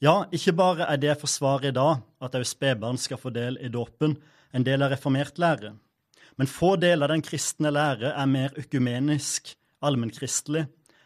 Ja, 0.00 0.24
ikke 0.32 0.54
bare 0.56 0.86
er 0.88 0.96
det 0.96 1.18
forsvaret 1.20 1.74
i 1.74 1.76
dag, 1.76 1.98
at 2.24 2.36
også 2.38 2.54
spedbarn 2.54 2.96
skal 2.96 3.18
få 3.20 3.28
del 3.36 3.58
i 3.60 3.68
dåpen, 3.68 4.14
en 4.56 4.64
del 4.64 4.80
av 4.80 4.94
reformert 4.94 5.36
lære, 5.36 5.74
men 6.40 6.48
få 6.48 6.70
deler 6.80 7.04
av 7.04 7.12
den 7.12 7.24
kristne 7.24 7.68
lære 7.68 8.14
er 8.16 8.30
mer 8.30 8.54
økumenisk, 8.56 9.52
allmennkristelig, 9.84 10.62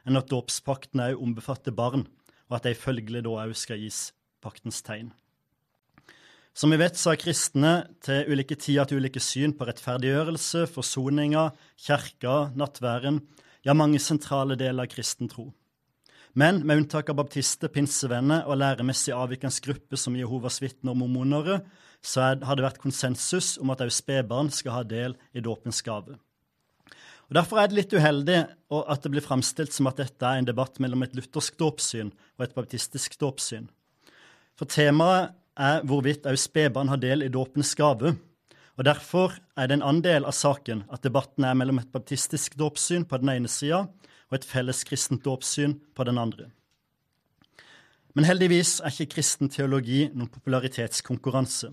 enn 0.06 0.20
at 0.20 0.30
dåpspakten 0.30 1.02
òg 1.08 1.24
ombefatter 1.26 1.74
barn, 1.74 2.06
og 2.46 2.60
at 2.60 2.68
de 2.68 2.76
følgelig 2.78 3.24
da 3.26 3.34
òg 3.42 3.56
skal 3.58 3.82
gis 3.82 4.12
paktens 4.44 4.78
tegn. 4.86 5.10
Som 6.54 6.70
vi 6.70 6.78
vet, 6.78 6.94
så 6.94 7.10
har 7.10 7.18
kristne 7.18 7.74
til 8.06 8.30
ulike 8.30 8.54
tider 8.54 8.86
til 8.86 9.02
ulike 9.02 9.18
syn 9.18 9.56
på 9.58 9.66
rettferdiggjørelse, 9.66 10.68
forsoninga, 10.70 11.48
kirka, 11.82 12.52
nattværen, 12.54 13.24
ja, 13.66 13.74
mange 13.74 13.98
sentrale 13.98 14.54
deler 14.60 14.86
av 14.86 14.94
kristen 14.94 15.26
tro. 15.34 15.48
Men 16.34 16.64
med 16.66 16.80
unntak 16.82 17.12
av 17.12 17.20
baptister, 17.20 17.70
pinsevenner 17.70 18.48
og 18.50 18.58
læremessig 18.58 19.12
avvikende 19.14 19.62
grupper 19.62 20.00
som 20.00 20.16
Jehovas 20.18 20.58
vitner 20.62 20.90
og 20.90 20.98
mormonere, 21.04 21.60
så 22.02 22.34
har 22.42 22.58
det 22.58 22.64
vært 22.64 22.80
konsensus 22.82 23.54
om 23.62 23.70
at 23.70 23.84
også 23.84 24.02
spedbarn 24.02 24.50
skal 24.52 24.80
ha 24.80 24.82
del 24.82 25.14
i 25.32 25.42
dåpens 25.44 25.78
gave. 25.86 26.18
Og 27.30 27.38
Derfor 27.38 27.62
er 27.62 27.70
det 27.70 27.78
litt 27.78 27.94
uheldig 27.94 28.40
at 28.74 29.06
det 29.06 29.12
blir 29.14 29.24
framstilt 29.24 29.72
som 29.72 29.86
at 29.88 30.02
dette 30.02 30.26
er 30.26 30.42
en 30.42 30.48
debatt 30.50 30.82
mellom 30.82 31.06
et 31.06 31.14
luthersk 31.16 31.56
dåpssyn 31.62 32.10
og 32.10 32.44
et 32.44 32.58
baptistisk 32.58 33.14
dåpssyn. 33.22 33.70
For 34.58 34.68
temaet 34.68 35.32
er 35.54 35.86
hvorvidt 35.86 36.26
også 36.26 36.50
spedbarn 36.50 36.90
har 36.90 37.00
del 37.00 37.24
i 37.24 37.32
dåpens 37.32 37.72
gave. 37.78 38.16
Og 38.74 38.84
Derfor 38.84 39.38
er 39.56 39.70
det 39.70 39.78
en 39.78 39.86
annen 39.86 40.02
del 40.02 40.26
av 40.26 40.34
saken 40.34 40.82
at 40.90 41.06
debatten 41.06 41.46
er 41.46 41.54
mellom 41.54 41.78
et 41.78 41.94
baptistisk 41.94 42.58
dåpssyn 42.58 43.06
på 43.06 43.22
den 43.22 43.30
ene 43.36 43.50
sida 43.50 43.86
og 44.34 44.40
et 44.40 44.50
felles 44.50 44.82
kristent 44.82 45.22
dåpssyn 45.22 45.76
på 45.94 46.04
den 46.08 46.18
andre. 46.18 46.48
Men 48.14 48.26
heldigvis 48.26 48.80
er 48.82 48.90
ikke 48.90 49.14
kristen 49.16 49.50
teologi 49.50 50.08
noen 50.10 50.30
popularitetskonkurranse. 50.30 51.70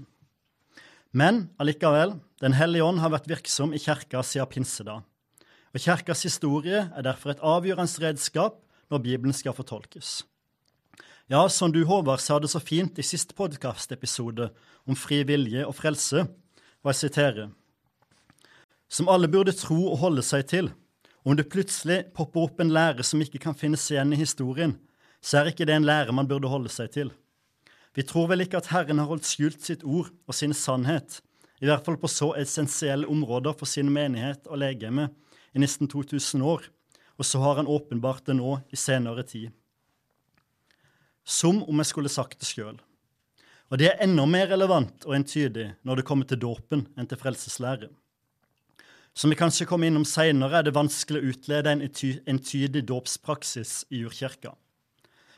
Men 1.11 1.49
allikevel, 1.59 2.19
Den 2.41 2.53
hellige 2.57 2.81
ånd 2.81 2.97
har 2.97 3.11
vært 3.13 3.27
virksom 3.29 3.73
i 3.73 3.77
kirka 3.77 4.23
siden 4.25 4.47
pinsedag. 4.49 5.03
Og 5.73 5.79
kirkas 5.79 6.23
historie 6.23 6.89
er 6.89 7.03
derfor 7.05 7.29
et 7.29 7.43
avgjørende 7.45 8.01
redskap 8.01 8.55
når 8.89 9.03
Bibelen 9.03 9.33
skal 9.33 9.53
fortolkes. 9.53 10.23
Ja, 11.29 11.47
som 11.47 11.71
du, 11.71 11.85
Håvard, 11.85 12.19
sa 12.19 12.39
det 12.39 12.49
så 12.49 12.59
fint 12.59 12.97
i 12.97 13.05
siste 13.05 13.37
podkastepisode 13.37 14.49
om 14.89 14.97
fri 14.97 15.21
vilje 15.23 15.61
og 15.67 15.75
frelse, 15.77 16.25
og 16.81 16.89
jeg 16.89 16.95
siterer 16.95 17.51
Som 18.89 19.07
alle 19.07 19.27
burde 19.27 19.53
tro 19.53 19.91
og 19.91 19.97
holde 19.97 20.21
seg 20.21 20.47
til. 20.47 20.73
Om 21.23 21.37
det 21.37 21.49
plutselig 21.53 21.99
popper 22.17 22.47
opp 22.47 22.61
en 22.63 22.73
lære 22.73 23.05
som 23.05 23.21
ikke 23.21 23.41
kan 23.43 23.57
finnes 23.57 23.83
igjen 23.91 24.13
i 24.15 24.19
historien, 24.19 24.75
så 25.21 25.41
er 25.41 25.51
ikke 25.51 25.67
det 25.69 25.75
en 25.77 25.85
lære 25.85 26.15
man 26.15 26.29
burde 26.29 26.49
holde 26.49 26.71
seg 26.73 26.89
til. 26.95 27.11
Vi 27.93 28.05
tror 28.07 28.31
vel 28.31 28.45
ikke 28.45 28.61
at 28.61 28.71
Herren 28.71 29.01
har 29.01 29.09
holdt 29.11 29.27
skjult 29.29 29.61
sitt 29.61 29.83
ord 29.83 30.09
og 30.25 30.37
sin 30.37 30.55
sannhet, 30.57 31.19
i 31.61 31.69
hvert 31.69 31.85
fall 31.85 31.99
på 32.01 32.09
så 32.09 32.31
essensielle 32.41 33.09
områder 33.11 33.53
for 33.57 33.69
sin 33.69 33.91
menighet 33.93 34.47
og 34.49 34.63
legeme, 34.63 35.11
i 35.53 35.59
nesten 35.59 35.89
2000 35.91 36.41
år, 36.47 36.69
og 37.19 37.27
så 37.27 37.41
har 37.43 37.59
han 37.59 37.69
åpenbart 37.69 38.25
det 38.25 38.37
nå 38.39 38.55
i 38.71 38.79
senere 38.79 39.27
tid 39.27 39.51
som 41.23 41.61
om 41.63 41.81
jeg 41.81 41.89
skulle 41.91 42.11
sagt 42.11 42.39
det 42.41 42.49
sjøl. 42.49 42.77
Og 43.71 43.79
det 43.79 43.91
er 43.91 44.03
enda 44.03 44.25
mer 44.27 44.49
relevant 44.51 45.05
og 45.07 45.15
entydig 45.15 45.69
når 45.87 46.01
det 46.01 46.07
kommer 46.07 46.27
til 46.27 46.41
dåpen 46.41 46.85
enn 46.99 47.07
til 47.07 47.19
frelseslære. 47.19 47.87
Som 49.13 49.31
vi 49.31 49.35
kanskje 49.35 49.67
kommer 49.67 49.89
innom 49.91 50.05
seinere, 50.07 50.61
er 50.61 50.67
det 50.67 50.75
vanskelig 50.75 51.19
å 51.19 51.31
utlede 51.33 51.73
en 51.73 51.83
entydig 51.83 52.85
dåpspraksis 52.87 53.81
i 53.91 54.05
urkirka. 54.07 54.53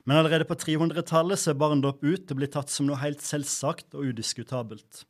Men 0.06 0.20
allerede 0.20 0.46
på 0.46 0.58
300-tallet 0.60 1.40
ser 1.40 1.58
barndåp 1.58 2.04
ut 2.04 2.28
til 2.28 2.36
å 2.36 2.40
bli 2.42 2.50
tatt 2.52 2.70
som 2.70 2.86
noe 2.86 3.00
helt 3.02 3.24
selvsagt 3.24 3.96
og 3.96 4.12
udiskutabelt. 4.12 5.06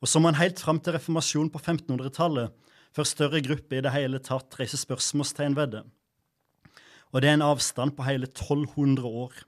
Og 0.00 0.08
så 0.08 0.20
må 0.20 0.30
en 0.30 0.38
helt 0.38 0.60
fram 0.62 0.78
til 0.78 0.94
reformasjonen 0.96 1.50
på 1.52 1.60
1500-tallet, 1.60 2.52
før 2.94 3.06
større 3.06 3.40
grupper 3.42 3.78
i 3.78 3.84
det 3.86 3.94
hele 3.94 4.20
tatt 4.22 4.56
reiser 4.58 4.80
spørsmålstegn 4.80 5.56
ved 5.58 5.74
det. 5.76 5.82
Og 7.10 7.22
det 7.22 7.30
er 7.30 7.38
en 7.38 7.48
avstand 7.48 7.96
på 7.96 8.06
hele 8.06 8.28
1200 8.30 9.06
år 9.06 9.44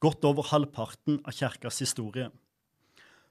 godt 0.00 0.24
over 0.24 0.48
halvparten 0.48 1.20
av 1.28 1.36
kirkas 1.36 1.80
historie. 1.84 2.30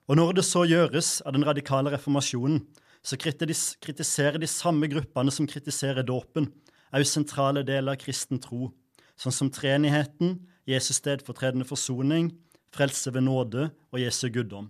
Og 0.10 0.18
når 0.18 0.40
det 0.40 0.46
så 0.46 0.64
gjøres 0.70 1.20
av 1.26 1.34
den 1.36 1.46
radikale 1.46 1.94
reformasjonen, 1.94 2.64
så 3.06 3.18
kritiserer 3.20 4.40
de 4.42 4.50
samme 4.50 4.90
gruppene 4.92 5.32
som 5.32 5.48
kritiserer 5.50 6.06
dåpen, 6.06 6.50
òg 6.94 7.06
sentrale 7.08 7.64
deler 7.66 7.96
av 7.96 8.02
kristen 8.02 8.42
tro, 8.42 8.72
sånn 9.20 9.36
som 9.36 9.52
treenigheten, 9.54 10.38
Jesus 10.70 11.00
stedfortredende 11.02 11.68
forsoning, 11.68 12.32
frelse 12.76 13.14
ved 13.14 13.26
nåde 13.26 13.70
og 13.90 14.02
Jesu 14.02 14.28
guddom. 14.34 14.70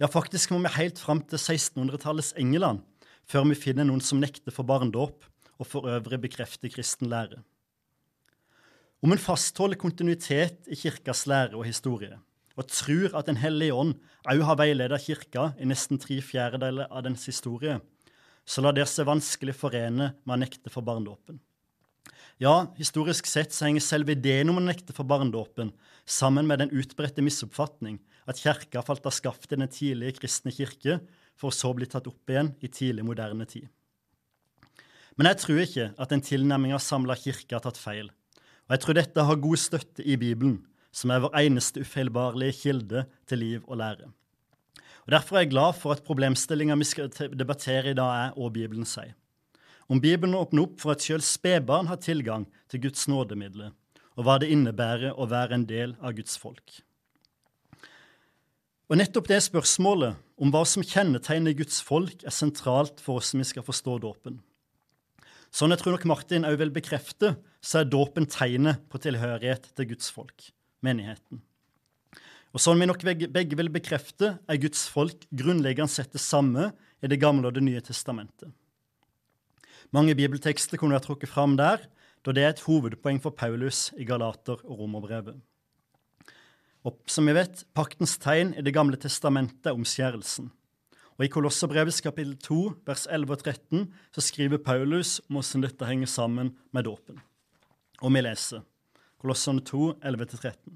Ja, 0.00 0.10
faktisk 0.10 0.50
må 0.50 0.58
vi 0.64 0.74
helt 0.74 0.98
fram 0.98 1.22
til 1.22 1.38
1600-tallets 1.38 2.34
England 2.40 2.82
før 3.30 3.46
vi 3.48 3.56
finner 3.56 3.86
noen 3.88 4.02
som 4.04 4.20
nekter 4.20 4.52
for 4.52 4.66
barndåp 4.68 5.24
og 5.54 5.68
for 5.70 5.88
øvrig 5.88 6.18
bekrefter 6.26 6.72
kristen 6.72 7.08
lære 7.12 7.40
om 9.04 9.12
en 9.12 9.20
fastholder 9.20 9.76
kontinuitet 9.76 10.70
i 10.72 10.78
kirkas 10.80 11.26
lære 11.28 11.58
og 11.58 11.66
historie, 11.68 12.16
og 12.54 12.68
tror 12.70 13.14
at 13.18 13.26
Den 13.26 13.40
hellige 13.40 13.74
ånd 13.74 13.96
òg 14.30 14.42
har 14.46 14.58
veiledet 14.60 15.02
kirka 15.02 15.52
i 15.58 15.66
nesten 15.66 15.98
tre 15.98 16.20
fjerdedeler 16.22 16.86
av 16.90 17.04
dens 17.06 17.26
historie, 17.26 17.80
så 18.46 18.62
lar 18.62 18.76
det 18.76 18.86
seg 18.88 19.08
vanskelig 19.08 19.56
forene 19.56 20.12
med 20.24 20.34
å 20.34 20.40
nekte 20.40 20.70
for 20.70 20.84
barndåpen. 20.84 21.40
Ja, 22.42 22.66
historisk 22.76 23.28
sett 23.30 23.54
så 23.54 23.68
henger 23.68 23.84
selve 23.84 24.14
ideen 24.16 24.50
om 24.50 24.58
å 24.58 24.64
nekte 24.64 24.94
for 24.94 25.06
barndåpen 25.06 25.70
sammen 26.04 26.48
med 26.48 26.60
den 26.60 26.72
utbredte 26.74 27.22
misoppfatning 27.22 28.00
at 28.26 28.40
kirka 28.42 28.82
falt 28.82 29.06
av 29.06 29.14
skaftet 29.14 29.54
i 29.54 29.60
den 29.60 29.70
tidlige 29.70 30.18
kristne 30.18 30.52
kirke, 30.54 30.98
for 31.38 31.54
så 31.54 31.72
å 31.72 31.76
bli 31.78 31.86
tatt 31.90 32.06
opp 32.06 32.30
igjen 32.30 32.52
i 32.62 32.70
tidlig 32.70 33.04
moderne 33.06 33.46
tid. 33.46 33.66
Men 35.18 35.30
jeg 35.30 35.40
tror 35.42 35.62
ikke 35.62 35.88
at 35.94 36.10
den 36.10 36.22
tilnærminga 36.26 36.78
samla 36.82 37.16
kirke 37.18 37.56
har 37.56 37.62
tatt 37.62 37.78
feil, 37.78 38.10
og 38.66 38.74
jeg 38.74 38.82
tror 38.82 38.98
dette 38.98 39.26
har 39.28 39.42
god 39.46 39.60
støtte 39.60 40.02
i 40.02 40.16
Bibelen, 40.18 40.58
som 40.94 41.10
er 41.10 41.24
vår 41.24 41.34
eneste 41.42 41.82
ufeilbarlige 41.82 42.54
kilde 42.62 43.04
til 43.28 43.42
liv 43.42 43.66
og 43.66 43.80
lære. 43.82 44.12
Og 45.04 45.12
Derfor 45.12 45.36
er 45.36 45.44
jeg 45.44 45.52
glad 45.52 45.76
for 45.76 45.92
at 45.92 46.04
problemstillinga 46.06 46.78
vi 46.80 46.88
skal 46.88 47.10
debattere 47.34 47.90
i 47.90 47.98
dag, 47.98 48.28
er 48.28 48.38
hva 48.38 48.48
Bibelen 48.54 48.88
sier. 48.88 49.12
Om 49.90 50.00
Bibelen 50.00 50.38
åpner 50.38 50.64
opp 50.64 50.78
for 50.80 50.94
at 50.94 51.04
selv 51.04 51.26
spedbarn 51.26 51.90
har 51.90 52.00
tilgang 52.00 52.46
til 52.72 52.86
Guds 52.86 53.04
nådemidler, 53.08 53.74
og 54.16 54.24
hva 54.24 54.38
det 54.40 54.48
innebærer 54.54 55.18
å 55.18 55.28
være 55.28 55.58
en 55.58 55.66
del 55.68 55.92
av 56.00 56.14
Guds 56.16 56.38
folk. 56.40 56.80
Og 58.88 58.96
Nettopp 59.00 59.28
det 59.28 59.42
spørsmålet 59.44 60.16
om 60.40 60.50
hva 60.52 60.64
som 60.68 60.84
kjennetegner 60.84 61.56
Guds 61.56 61.82
folk, 61.84 62.24
er 62.24 62.32
sentralt 62.32 63.00
for 63.02 63.20
oss 63.20 63.32
som 63.32 63.42
vi 63.42 63.48
skal 63.48 63.64
forstå 63.66 63.98
dåpen. 64.04 64.40
Sånn 65.54 65.72
jeg 65.72 65.82
tror 65.82 65.94
nok 65.94 66.08
Martin 66.10 66.46
òg 66.48 66.58
vil 66.60 66.72
bekrefte, 66.74 67.34
så 67.64 67.80
er 67.80 67.90
dåpen 67.90 68.26
tegnet 68.30 68.82
på 68.90 69.00
tilhørighet 69.00 69.70
til 69.76 69.92
Guds 69.92 70.10
folk, 70.12 70.48
menigheten. 70.84 71.40
Og 72.54 72.62
sånn 72.62 72.78
vi 72.78 72.86
nok 72.86 73.02
begge 73.02 73.56
vil 73.58 73.72
bekrefte, 73.74 74.36
er 74.46 74.60
Guds 74.62 74.84
folk 74.92 75.24
grunnleggende 75.34 75.90
sett 75.90 76.12
det 76.14 76.22
samme 76.22 76.70
i 77.02 77.10
Det 77.10 77.18
gamle 77.18 77.48
og 77.48 77.56
Det 77.56 77.64
nye 77.64 77.82
testamentet. 77.82 78.52
Mange 79.90 80.14
bibeltekster 80.14 80.78
kunne 80.78 80.94
vært 80.94 81.08
trukket 81.08 81.30
fram 81.30 81.56
der, 81.58 81.82
da 82.24 82.32
det 82.32 82.44
er 82.44 82.54
et 82.54 82.62
hovedpoeng 82.64 83.20
for 83.20 83.34
Paulus 83.34 83.90
i 83.98 84.06
Galater 84.06 84.62
og 84.64 84.78
Romerbrevet. 84.80 85.36
Og 86.84 87.00
som 87.08 87.26
vi 87.26 87.34
vet, 87.36 87.64
paktens 87.74 88.16
tegn 88.20 88.54
i 88.54 88.62
Det 88.62 88.74
gamle 88.74 88.96
testamentet 88.96 89.66
er 89.66 89.76
omskjærelsen. 89.76 90.50
Og 91.14 91.24
I 91.24 91.30
Kolosserbrevets 91.30 92.02
kapittel 92.02 92.34
2, 92.42 92.60
vers 92.86 93.06
11 93.06 93.32
og 93.32 93.42
13, 93.42 93.84
så 94.14 94.20
skriver 94.20 94.58
Paulus 94.58 95.20
om 95.28 95.38
hvordan 95.38 95.66
dette 95.66 95.86
henger 95.86 96.10
sammen 96.10 96.54
med 96.74 96.84
dåpen. 96.84 97.20
Og 98.02 98.14
vi 98.14 98.24
leser 98.24 98.64
Kolosserne 99.24 99.62
2, 99.64 100.02
11-13. 100.04 100.74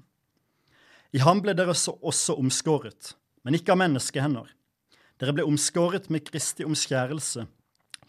I 1.13 1.19
ham 1.21 1.37
ble 1.45 1.53
dere 1.53 1.75
også 1.75 2.33
omskåret, 2.41 3.11
men 3.45 3.53
ikke 3.53 3.75
av 3.75 3.77
menneskehender. 3.77 4.47
Dere 5.21 5.35
ble 5.37 5.45
omskåret 5.45 6.07
med 6.09 6.25
Kristi 6.25 6.65
omskjærelse, 6.65 7.43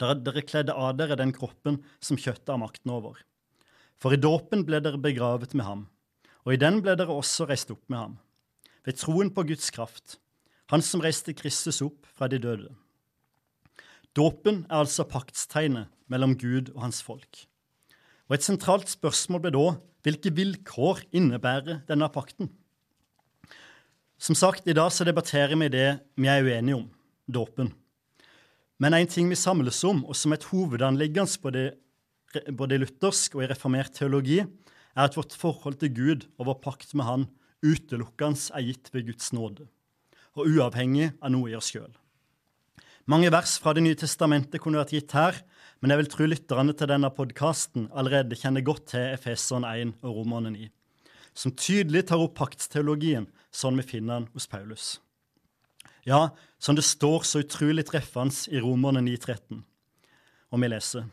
da 0.00 0.14
dere 0.16 0.44
kledde 0.48 0.72
av 0.72 0.94
dere 0.96 1.18
den 1.20 1.34
kroppen 1.36 1.76
som 2.00 2.16
kjøttet 2.16 2.48
har 2.54 2.62
makten 2.62 2.94
over. 2.94 3.18
For 4.00 4.16
i 4.16 4.20
dåpen 4.22 4.64
ble 4.64 4.80
dere 4.80 5.02
begravet 5.02 5.52
med 5.52 5.68
ham, 5.68 5.84
og 6.48 6.56
i 6.56 6.60
den 6.64 6.80
ble 6.80 6.96
dere 6.96 7.12
også 7.12 7.44
reist 7.50 7.76
opp 7.76 7.84
med 7.92 8.00
ham. 8.00 8.16
Ved 8.88 8.96
troen 8.96 9.28
på 9.36 9.44
Guds 9.52 9.68
kraft, 9.76 10.16
han 10.72 10.80
som 10.80 11.04
reiste 11.04 11.36
Kristus 11.36 11.82
opp 11.84 12.08
fra 12.16 12.32
de 12.32 12.40
døde. 12.40 12.72
Dåpen 14.16 14.64
er 14.70 14.86
altså 14.86 15.04
paktstegnet 15.04 15.92
mellom 16.08 16.32
Gud 16.40 16.72
og 16.72 16.86
hans 16.88 17.04
folk. 17.04 17.44
Og 18.30 18.36
Et 18.36 18.46
sentralt 18.46 18.86
spørsmål 18.86 19.40
ble 19.42 19.50
da 19.56 19.66
hvilke 20.06 20.30
vilkår 20.30 21.02
innebærer 21.10 21.80
denne 21.88 22.06
pakten? 22.14 22.46
Som 24.20 24.36
sagt, 24.38 24.68
I 24.70 24.76
dag 24.76 24.92
så 24.94 25.02
debatterer 25.02 25.58
vi 25.58 25.66
det 25.72 25.88
vi 26.14 26.28
er 26.30 26.44
uenige 26.46 26.76
om, 26.78 26.86
dåpen. 27.26 27.72
Men 28.78 28.94
en 28.94 29.10
ting 29.10 29.26
vi 29.28 29.34
samles 29.34 29.82
om, 29.82 30.04
og 30.06 30.14
som 30.14 30.32
et 30.32 30.46
hovedanliggende 30.46 31.42
både, 31.42 31.64
både 32.54 32.78
i 32.78 32.82
luthersk 32.84 33.34
og 33.34 33.42
i 33.42 33.50
reformert 33.50 33.98
teologi, 33.98 34.38
er 34.40 35.02
at 35.08 35.16
vårt 35.18 35.34
forhold 35.34 35.80
til 35.80 35.90
Gud 35.90 36.28
og 36.38 36.46
vår 36.52 36.60
pakt 36.62 36.94
med 36.94 37.08
Han 37.10 37.26
utelukkende 37.66 38.54
er 38.54 38.62
gitt 38.62 38.94
ved 38.94 39.10
Guds 39.10 39.32
nåde, 39.34 39.66
og 40.38 40.46
uavhengig 40.46 41.10
av 41.18 41.34
noe 41.34 41.50
i 41.50 41.58
oss 41.58 41.72
sjøl. 41.74 41.90
Mange 43.10 43.32
vers 43.32 43.58
fra 43.58 43.74
Det 43.74 43.82
nye 43.82 43.98
testamentet 43.98 44.62
kunne 44.62 44.78
vært 44.78 44.94
gitt 44.94 45.12
her, 45.18 45.34
men 45.80 45.94
jeg 45.94 46.02
vil 46.02 46.10
tro 46.12 46.26
lytterne 46.28 46.74
til 46.76 46.90
denne 46.90 47.08
podkasten 47.16 47.88
allerede 47.96 48.36
kjenner 48.36 48.64
godt 48.64 48.90
til 48.92 49.14
Efeson 49.14 49.64
1 49.64 49.94
og 50.04 50.18
Romerne 50.18 50.52
9, 50.52 50.66
som 51.32 51.54
tydelig 51.56 52.04
tar 52.10 52.20
opp 52.20 52.36
paktsteologien 52.36 53.30
sånn 53.48 53.80
vi 53.80 53.86
finner 53.94 54.20
den 54.20 54.28
hos 54.34 54.48
Paulus. 54.50 54.98
Ja, 56.04 56.30
som 56.60 56.76
det 56.76 56.84
står 56.84 57.24
så 57.28 57.42
utrolig 57.44 57.86
treffende 57.88 58.52
i 58.52 58.60
Romerne 58.60 59.02
9,13. 59.04 59.62
Og 60.50 60.62
vi 60.62 60.70
leser 60.70 61.08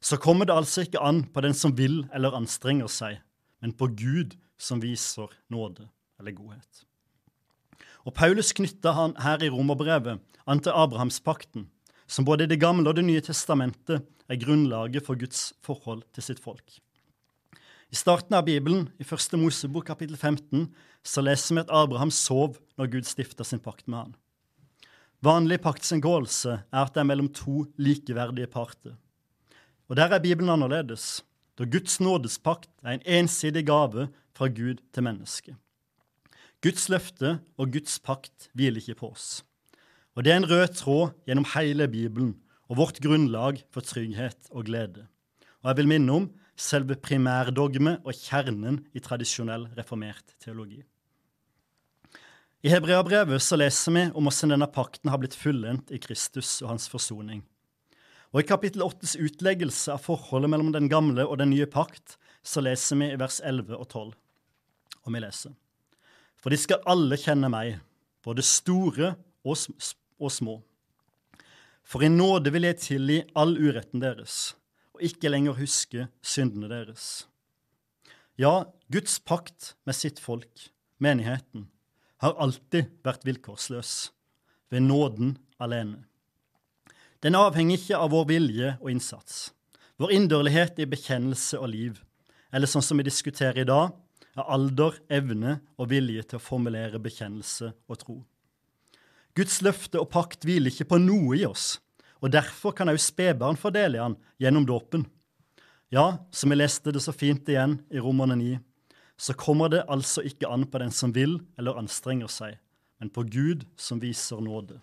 Så 0.00 0.18
kommer 0.22 0.46
det 0.46 0.54
altså 0.54 0.84
ikke 0.86 1.02
an 1.02 1.24
på 1.32 1.42
den 1.42 1.54
som 1.54 1.74
vil 1.76 2.04
eller 2.14 2.36
anstrenger 2.36 2.90
seg, 2.90 3.22
men 3.62 3.72
på 3.72 3.88
Gud 3.96 4.36
som 4.58 4.82
viser 4.82 5.32
nåde 5.50 5.88
eller 6.20 6.32
godhet. 6.36 6.84
Og 8.06 8.14
Paulus 8.14 8.52
knytta 8.54 8.92
han 8.94 9.16
her 9.18 9.42
i 9.42 9.50
romerbrevet 9.50 10.22
an 10.46 10.60
til 10.62 10.76
Abrahamspakten, 10.76 11.66
som 12.06 12.24
både 12.24 12.44
i 12.44 12.50
Det 12.50 12.60
gamle 12.60 12.88
og 12.88 12.96
Det 12.96 13.04
nye 13.04 13.20
testamentet 13.20 14.02
er 14.28 14.40
grunnlaget 14.42 15.04
for 15.06 15.18
Guds 15.18 15.52
forhold 15.62 16.04
til 16.14 16.22
sitt 16.22 16.42
folk. 16.42 16.80
I 17.90 17.96
starten 17.96 18.34
av 18.34 18.46
Bibelen, 18.46 18.88
i 18.98 19.06
første 19.06 19.38
Mosebok 19.38 19.86
kapittel 19.86 20.16
15, 20.16 20.66
så 21.06 21.22
leser 21.22 21.54
vi 21.54 21.62
at 21.62 21.70
Abraham 21.70 22.10
sov 22.10 22.58
når 22.78 22.90
Gud 22.96 23.06
stifta 23.06 23.46
sin 23.46 23.62
pakt 23.62 23.86
med 23.86 23.98
han. 23.98 24.16
Vanlig 25.22 25.60
paktsinngåelse 25.62 26.56
er 26.58 26.80
at 26.82 26.94
det 26.94 27.02
er 27.02 27.08
mellom 27.08 27.30
to 27.32 27.64
likeverdige 27.78 28.50
parter. 28.50 28.96
Og 29.86 29.96
der 29.96 30.10
er 30.10 30.22
Bibelen 30.22 30.50
annerledes, 30.50 31.22
da 31.56 31.64
Guds 31.64 32.00
nådespakt 32.02 32.70
er 32.82 32.96
en 32.96 33.06
ensidig 33.22 33.64
gave 33.66 34.08
fra 34.36 34.50
Gud 34.50 34.82
til 34.92 35.06
mennesket. 35.06 35.54
Guds 36.62 36.88
løfte 36.90 37.38
og 37.56 37.72
Guds 37.72 38.00
pakt 38.02 38.50
hviler 38.52 38.82
ikke 38.82 38.98
på 39.00 39.12
oss. 39.14 39.44
Og 40.16 40.24
det 40.24 40.32
er 40.32 40.40
en 40.40 40.48
rød 40.48 40.72
tråd 40.78 41.12
gjennom 41.28 41.46
hele 41.52 41.86
Bibelen 41.92 42.32
og 42.66 42.80
vårt 42.80 42.98
grunnlag 43.04 43.60
for 43.70 43.84
trygghet 43.84 44.48
og 44.50 44.64
glede. 44.66 45.04
Og 45.60 45.70
jeg 45.70 45.80
vil 45.80 45.90
minne 45.90 46.12
om 46.12 46.28
selve 46.56 46.96
primærdogmet 46.96 48.00
og 48.00 48.16
kjernen 48.16 48.80
i 48.96 49.02
tradisjonell 49.04 49.68
reformert 49.76 50.32
teologi. 50.40 50.80
I 52.64 52.72
Hebreabrevet 52.72 53.44
så 53.44 53.58
leser 53.60 53.92
vi 53.92 54.06
om 54.16 54.26
hvordan 54.26 54.56
denne 54.56 54.70
pakten 54.72 55.12
har 55.12 55.20
blitt 55.20 55.36
fullendt 55.36 55.92
i 55.92 56.00
Kristus 56.02 56.56
og 56.64 56.72
hans 56.72 56.88
forsoning. 56.90 57.44
Og 58.32 58.40
I 58.40 58.48
kapittel 58.48 58.82
8s 58.82 59.14
utleggelse 59.20 59.92
av 59.92 60.02
forholdet 60.02 60.50
mellom 60.50 60.72
den 60.74 60.88
gamle 60.90 61.28
og 61.28 61.38
den 61.42 61.52
nye 61.52 61.68
pakt 61.70 62.16
så 62.46 62.64
leser 62.64 62.98
vi 62.98 63.12
i 63.12 63.20
vers 63.20 63.38
11 63.44 63.76
og 63.76 63.86
12. 63.86 64.16
Og 65.04 65.14
vi 65.14 65.22
leser. 65.22 65.52
For 66.40 66.50
de 66.50 66.58
skal 66.58 66.82
alle 66.88 67.18
kjenne 67.20 67.52
meg, 67.52 67.78
både 68.24 68.42
store 68.42 69.12
og, 69.46 69.56
og 70.20 70.32
små. 70.32 70.60
For 71.86 72.02
i 72.02 72.10
nåde 72.10 72.50
vil 72.54 72.66
jeg 72.66 72.80
tilgi 72.82 73.20
all 73.38 73.54
uretten 73.58 74.02
deres, 74.02 74.56
og 74.96 75.04
ikke 75.06 75.30
lenger 75.30 75.58
huske 75.58 76.08
syndene 76.24 76.70
deres. 76.70 77.26
Ja, 78.36 78.66
Guds 78.92 79.18
pakt 79.22 79.74
med 79.86 79.96
sitt 79.96 80.18
folk, 80.20 80.68
menigheten, 80.98 81.68
har 82.20 82.36
alltid 82.42 82.90
vært 83.06 83.24
vilkårsløs, 83.28 84.10
ved 84.72 84.82
nåden 84.88 85.36
alene. 85.62 86.02
Den 87.22 87.38
avhenger 87.38 87.78
ikke 87.78 88.00
av 88.00 88.12
vår 88.12 88.26
vilje 88.28 88.72
og 88.80 88.90
innsats, 88.92 89.50
vår 89.96 90.12
inderlighet 90.18 90.82
i 90.82 90.88
bekjennelse 90.90 91.60
og 91.60 91.70
liv, 91.72 92.02
eller 92.52 92.68
sånn 92.68 92.84
som 92.84 92.98
vi 93.00 93.06
diskuterer 93.06 93.62
i 93.62 93.68
dag, 93.68 93.94
av 94.36 94.50
alder, 94.52 94.98
evne 95.08 95.60
og 95.80 95.88
vilje 95.94 96.26
til 96.28 96.38
å 96.38 96.44
formulere 96.44 97.00
bekjennelse 97.00 97.72
og 97.88 98.00
tro. 98.02 98.18
Guds 99.36 99.60
løfte 99.60 100.00
og 100.00 100.08
pakt 100.12 100.46
hviler 100.48 100.72
ikke 100.72 100.88
på 100.94 101.00
noe 101.02 101.36
i 101.36 101.44
oss, 101.44 101.76
og 102.24 102.32
derfor 102.32 102.72
kan 102.72 102.88
også 102.88 103.12
spedbarn 103.12 103.58
få 103.60 103.72
del 103.74 103.98
i 103.98 104.00
han 104.00 104.16
gjennom 104.40 104.64
dåpen. 104.68 105.04
Ja, 105.92 106.24
som 106.32 106.50
vi 106.50 106.56
leste 106.56 106.94
det 106.94 107.02
så 107.04 107.12
fint 107.14 107.48
igjen 107.48 107.78
i 107.92 108.00
Romerne 108.02 108.38
9, 108.40 108.56
så 109.16 109.36
kommer 109.36 109.70
det 109.72 109.84
altså 109.92 110.24
ikke 110.26 110.48
an 110.48 110.64
på 110.68 110.80
den 110.80 110.92
som 110.92 111.12
vil 111.14 111.38
eller 111.58 111.78
anstrenger 111.78 112.32
seg, 112.32 112.56
men 113.00 113.12
på 113.12 113.26
Gud 113.28 113.66
som 113.76 114.00
viser 114.00 114.40
nåde. 114.40 114.80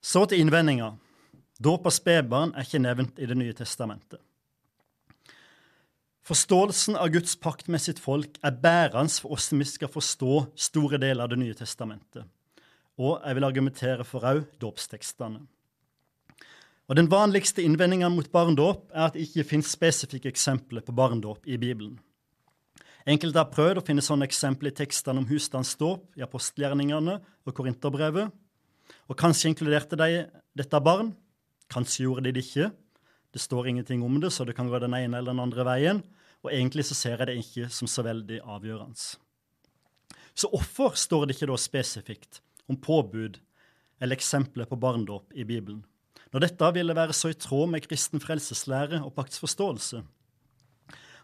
Så 0.00 0.24
til 0.26 0.40
innvendinga. 0.40 0.94
Dåp 1.58 1.88
av 1.90 1.92
spedbarn 1.92 2.54
er 2.54 2.64
ikke 2.64 2.80
nevnt 2.80 3.18
i 3.18 3.26
Det 3.26 3.36
nye 3.36 3.52
testamentet. 3.52 4.20
Forståelsen 6.28 6.96
av 6.96 7.08
Guds 7.08 7.34
pakt 7.40 7.68
med 7.72 7.80
sitt 7.82 7.98
folk 7.98 8.36
er 8.44 8.56
bærende 8.62 9.12
for 9.20 9.34
oss 9.36 9.48
som 9.50 9.58
vi 9.58 9.66
skal 9.66 9.90
forstå 9.90 10.34
store 10.68 11.00
deler 11.00 11.24
av 11.24 11.32
Det 11.32 11.40
nye 11.40 11.56
testamentet. 11.56 12.24
Og 12.98 13.20
jeg 13.22 13.38
vil 13.38 13.46
argumentere 13.46 14.04
for 14.06 14.26
òg 14.26 14.42
dåpstekstene. 14.60 15.44
Og 16.88 16.96
Den 16.96 17.10
vanligste 17.10 17.62
innvendingen 17.62 18.14
mot 18.14 18.30
barndåp 18.32 18.88
er 18.94 19.06
at 19.06 19.14
det 19.14 19.26
ikke 19.26 19.44
finnes 19.50 19.70
spesifikke 19.70 20.30
eksempler 20.32 20.80
på 20.80 20.94
barndåp 20.96 21.44
i 21.46 21.58
Bibelen. 21.60 21.98
Enkelte 23.08 23.40
har 23.40 23.52
prøvd 23.52 23.80
å 23.80 23.84
finne 23.84 24.04
sånne 24.04 24.26
eksempler 24.28 24.72
i 24.72 24.76
tekstene 24.76 25.20
om 25.20 25.28
husstandsdåp 25.28 26.18
i 26.18 26.24
apostelgjerningene 26.24 27.18
og 27.20 27.54
Korinterbrevet. 27.56 28.32
Og 29.08 29.16
kanskje 29.20 29.52
inkluderte 29.52 29.96
de 30.00 30.24
dette 30.56 30.80
barn, 30.84 31.14
kanskje 31.72 32.06
gjorde 32.06 32.26
de 32.26 32.34
det 32.36 32.44
ikke. 32.44 32.70
Det 33.32 33.40
står 33.40 33.68
ingenting 33.68 34.02
om 34.02 34.18
det, 34.20 34.32
så 34.32 34.44
det 34.48 34.56
kan 34.56 34.68
gå 34.68 34.80
den 34.80 34.96
ene 34.96 35.20
eller 35.20 35.32
den 35.32 35.44
andre 35.44 35.64
veien. 35.68 36.02
Og 36.44 36.52
egentlig 36.52 36.88
så 36.88 36.96
ser 36.96 37.20
jeg 37.20 37.28
det 37.28 37.38
ikke 37.44 37.68
som 37.72 37.88
så 37.88 38.04
veldig 38.04 38.40
avgjørende. 38.44 38.96
Så 40.32 40.48
hvorfor 40.48 40.96
står 40.96 41.28
det 41.28 41.36
ikke 41.36 41.50
da 41.50 41.56
spesifikt 41.60 42.40
om 42.68 42.76
påbud 42.76 43.40
eller 44.00 44.16
eksempler 44.16 44.68
på 44.68 44.78
barndåp 44.78 45.32
i 45.34 45.44
Bibelen? 45.44 45.82
Når 46.32 46.44
dette 46.44 46.72
ville 46.76 46.96
være 46.96 47.16
så 47.16 47.32
i 47.32 47.38
tråd 47.40 47.70
med 47.72 47.86
kristen 47.86 48.20
frelseslære 48.20 49.00
og 49.04 49.14
paktsforståelse. 49.16 50.02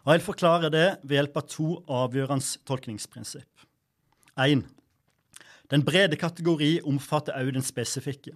Og 0.05 0.11
Jeg 0.11 0.19
vil 0.19 0.25
forklare 0.25 0.69
det 0.69 0.87
ved 1.03 1.17
hjelp 1.17 1.37
av 1.37 1.45
to 1.49 1.67
avgjørende 1.89 2.65
tolkningsprinsipp. 2.65 3.65
1. 4.37 4.65
Den 5.71 5.85
brede 5.85 6.17
kategori 6.17 6.81
omfatter 6.85 7.33
også 7.33 7.55
den 7.55 7.65
spesifikke. 7.65 8.35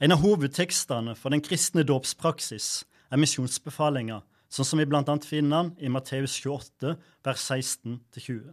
En 0.00 0.12
av 0.12 0.20
hovedtekstene 0.20 1.14
for 1.16 1.32
den 1.32 1.40
kristne 1.40 1.84
dåpspraksis 1.88 2.84
er 3.08 3.20
misjonsbefalinga, 3.20 4.20
sånn 4.52 4.68
som 4.68 4.80
vi 4.80 4.84
bl.a. 4.88 5.16
finner 5.24 5.70
den 5.70 5.72
i 5.80 5.88
Matteus 5.92 6.36
28, 6.42 6.96
vers 7.24 7.46
16-20. 7.48 8.52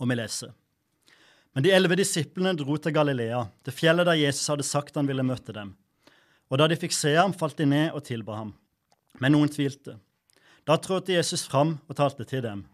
Og 0.00 0.10
vi 0.10 0.18
leser. 0.18 0.50
Men 1.54 1.62
de 1.62 1.70
elleve 1.70 1.96
disiplene 2.00 2.54
dro 2.58 2.76
til 2.82 2.94
Galilea, 2.94 3.44
til 3.62 3.76
fjellet 3.76 4.08
der 4.08 4.18
Jesus 4.18 4.48
hadde 4.50 4.66
sagt 4.66 4.96
han 4.98 5.06
ville 5.06 5.22
møte 5.26 5.54
dem. 5.54 5.72
Og 6.50 6.58
da 6.58 6.66
de 6.68 6.78
fikk 6.78 6.94
se 6.94 7.14
ham, 7.14 7.32
falt 7.32 7.56
de 7.60 7.66
ned 7.70 7.94
og 7.94 8.02
tilba 8.06 8.40
ham. 8.40 8.52
Men 9.22 9.36
noen 9.36 9.50
tvilte. 9.52 9.96
Da 10.66 10.76
trådte 10.80 11.14
Jesus 11.14 11.44
fram 11.46 11.76
og 11.86 11.98
talte 11.98 12.26
til 12.26 12.42
dem. 12.42 12.64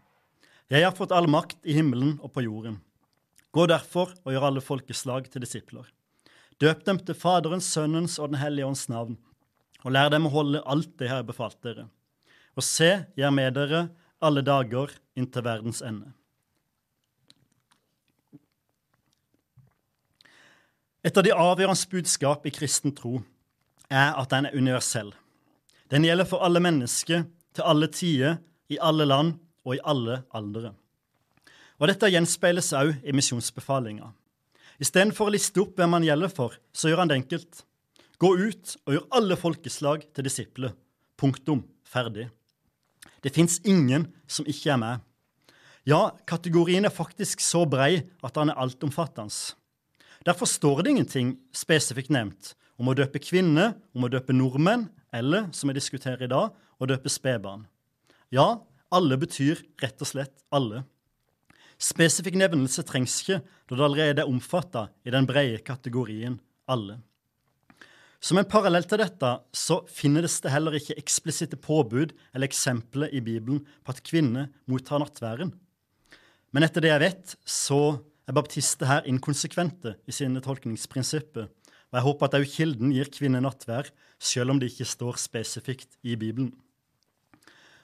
Jeg 0.71 0.85
har 0.87 0.95
fått 0.97 1.13
all 1.13 1.27
makt 1.29 1.59
i 1.67 1.75
himmelen 1.77 2.15
og 2.23 2.33
på 2.33 2.45
jorden. 2.45 2.79
Gå 3.51 3.67
derfor 3.67 4.13
og 4.23 4.31
gjør 4.31 4.47
alle 4.47 4.63
folkeslag 4.63 5.27
til 5.29 5.43
disipler. 5.43 5.85
Døp 6.61 6.85
dem 6.87 7.01
til 7.03 7.17
Faderens, 7.17 7.67
Sønnens 7.67 8.17
og 8.17 8.31
Den 8.31 8.39
hellige 8.41 8.69
ånds 8.69 8.87
navn, 8.89 9.17
og 9.83 9.93
lær 9.93 10.11
dem 10.13 10.29
å 10.29 10.33
holde 10.33 10.61
alt 10.63 10.93
det 10.97 11.09
jeg 11.09 11.15
har 11.17 11.27
befalt 11.27 11.59
dere. 11.65 11.87
Og 12.55 12.63
se, 12.63 12.91
jeg 13.17 13.27
er 13.27 13.35
med 13.35 13.57
dere 13.57 13.89
alle 14.21 14.43
dager 14.45 14.93
inntil 15.17 15.45
verdens 15.45 15.81
ende. 15.83 16.13
Et 21.01 21.17
av 21.17 21.25
de 21.25 21.31
avgjørende 21.33 21.89
budskap 21.89 22.45
i 22.45 22.53
kristen 22.53 22.93
tro 22.93 23.23
er 23.89 24.13
at 24.13 24.29
den 24.29 24.47
er 24.47 24.57
universell. 24.57 25.09
Den 25.89 26.05
gjelder 26.05 26.27
for 26.29 26.45
alle 26.45 26.61
mennesker, 26.61 27.25
til 27.51 27.67
alle 27.67 27.89
tider, 27.91 28.37
i 28.69 28.77
alle 28.79 29.07
land 29.09 29.33
og 29.65 29.75
i 29.75 29.81
alle 29.83 30.21
aldre. 30.37 30.71
Og 31.81 31.89
Dette 31.89 32.11
gjenspeiles 32.13 32.69
også 32.77 33.01
i 33.01 33.15
misjonsbefalinga. 33.17 34.11
Istedenfor 34.81 35.29
å 35.29 35.33
liste 35.33 35.63
opp 35.63 35.73
hvem 35.77 35.97
han 35.97 36.05
gjelder 36.05 36.31
for, 36.31 36.53
så 36.71 36.91
gjør 36.91 37.03
han 37.03 37.11
det 37.11 37.17
enkelt. 37.19 37.63
Gå 38.21 38.29
ut 38.37 38.75
og 38.85 38.93
gjør 38.95 39.07
alle 39.17 39.37
folkeslag 39.41 40.05
til 40.13 40.27
disipler. 40.29 40.75
Punktum. 41.17 41.65
Ferdig. 41.91 42.29
Det 43.19 43.33
fins 43.35 43.57
ingen 43.67 44.05
som 44.29 44.45
ikke 44.47 44.71
er 44.71 44.77
med. 44.79 45.01
Ja, 45.83 46.13
kategorien 46.29 46.85
er 46.85 46.93
faktisk 46.93 47.41
så 47.43 47.65
brei 47.67 48.05
at 48.23 48.37
han 48.39 48.53
er 48.53 48.61
altomfattende. 48.61 49.57
Derfor 50.25 50.45
står 50.45 50.83
det 50.83 50.93
ingenting 50.93 51.35
spesifikt 51.55 52.11
nevnt 52.13 52.53
om 52.81 52.89
å 52.91 52.97
døpe 52.97 53.21
kvinner, 53.21 53.75
om 53.93 54.05
å 54.05 54.11
døpe 54.11 54.33
nordmenn, 54.33 54.87
eller, 55.13 55.49
som 55.53 55.69
vi 55.69 55.77
diskuterer 55.77 56.23
i 56.25 56.31
dag, 56.31 56.53
å 56.53 56.89
døpe 56.89 57.11
spedbarn. 57.11 57.65
Ja, 58.33 58.61
alle 58.93 59.17
betyr 59.19 59.59
rett 59.81 60.01
og 60.01 60.09
slett 60.09 60.43
alle. 60.53 60.83
Spesifikk 61.81 62.37
nevnelse 62.37 62.83
trengs 62.85 63.17
ikke, 63.23 63.39
da 63.41 63.77
det 63.77 63.85
allerede 63.87 64.23
er 64.23 64.29
omfatta 64.29 64.89
i 65.05 65.13
den 65.13 65.25
brede 65.29 65.63
kategorien 65.65 66.37
alle. 66.69 66.99
Som 68.21 68.37
en 68.37 68.45
parallell 68.45 68.85
til 68.85 69.01
dette 69.01 69.31
så 69.57 69.79
finnes 69.89 70.35
det 70.43 70.53
heller 70.53 70.77
ikke 70.77 70.99
eksplisitte 71.01 71.57
påbud 71.57 72.13
eller 72.35 72.45
eksempler 72.45 73.09
i 73.09 73.23
Bibelen 73.25 73.63
på 73.81 73.95
at 73.95 74.03
kvinner 74.05 74.51
mottar 74.69 75.01
nattværen. 75.01 75.55
Men 76.53 76.67
etter 76.67 76.85
det 76.85 76.91
jeg 76.91 77.01
vet, 77.01 77.35
så 77.41 77.81
er 78.31 78.37
baptister 78.37 78.87
her 78.87 79.07
inkonsekvente 79.09 79.97
i 80.07 80.13
sine 80.15 80.41
tolkningsprinsipper. 80.43 81.49
Og 81.91 81.97
jeg 81.97 82.05
håper 82.05 82.27
at 82.27 82.37
òg 82.39 82.45
Kilden 82.47 82.93
gir 82.95 83.09
kvinner 83.11 83.43
nattvær, 83.43 83.89
selv 84.21 84.53
om 84.53 84.61
det 84.61 84.71
ikke 84.71 84.87
står 84.87 85.19
spesifikt 85.19 85.97
i 86.07 86.15
Bibelen. 86.15 86.53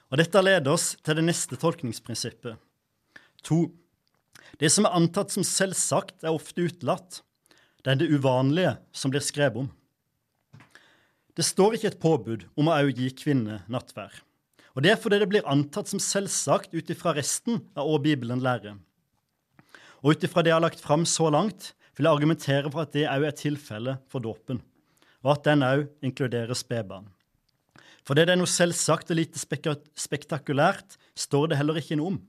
Og 0.08 0.16
Dette 0.16 0.40
leder 0.40 0.72
oss 0.72 0.94
til 1.04 1.18
det 1.18 1.26
neste 1.26 1.58
tolkningsprinsippet. 1.60 2.56
To. 3.44 3.66
Det 4.56 4.70
som 4.72 4.88
er 4.88 4.96
antatt 4.96 5.34
som 5.34 5.44
selvsagt, 5.44 6.24
er 6.24 6.32
ofte 6.32 6.64
utelatt. 6.64 7.20
Det 7.84 7.92
er 7.92 8.00
det 8.00 8.08
uvanlige 8.08 8.78
som 8.96 9.12
blir 9.12 9.22
skrevet 9.24 9.66
om. 9.66 9.68
Det 11.36 11.44
står 11.44 11.76
ikke 11.76 11.92
et 11.92 12.00
påbud 12.02 12.48
om 12.58 12.72
å 12.72 12.80
òg 12.80 12.96
gi 12.96 13.12
kvinner 13.14 13.68
nattvær. 13.68 14.16
Og 14.74 14.82
Det 14.82 14.94
er 14.94 15.00
fordi 15.02 15.18
det 15.20 15.28
blir 15.28 15.46
antatt 15.46 15.90
som 15.90 16.00
selvsagt 16.00 16.72
ut 16.72 16.90
ifra 16.90 17.12
resten 17.12 17.60
av 17.76 17.84
hva 17.84 18.00
Bibelen 18.00 18.40
lærer. 18.40 18.78
Og 20.02 20.14
ut 20.14 20.24
ifra 20.24 20.44
det 20.44 20.52
jeg 20.52 20.58
har 20.58 20.64
lagt 20.64 20.82
fram 20.82 21.04
så 21.08 21.28
langt, 21.32 21.72
vil 21.98 22.06
jeg 22.06 22.14
argumentere 22.14 22.70
for 22.70 22.84
at 22.84 22.94
det 22.94 23.08
òg 23.10 23.26
er 23.26 23.34
tilfellet 23.34 24.02
for 24.10 24.22
dåpen, 24.22 24.60
og 25.26 25.32
at 25.34 25.46
den 25.48 25.64
òg 25.66 25.86
inkluderer 26.06 26.54
spedbarn. 26.54 27.08
For 28.06 28.16
det 28.16 28.28
er 28.30 28.38
noe 28.38 28.48
selvsagt 28.48 29.10
og 29.12 29.18
lite 29.18 29.40
spektakulært, 29.40 30.96
står 31.18 31.50
det 31.50 31.58
heller 31.58 31.80
ikke 31.80 31.98
noe 31.98 32.14
om. 32.14 32.20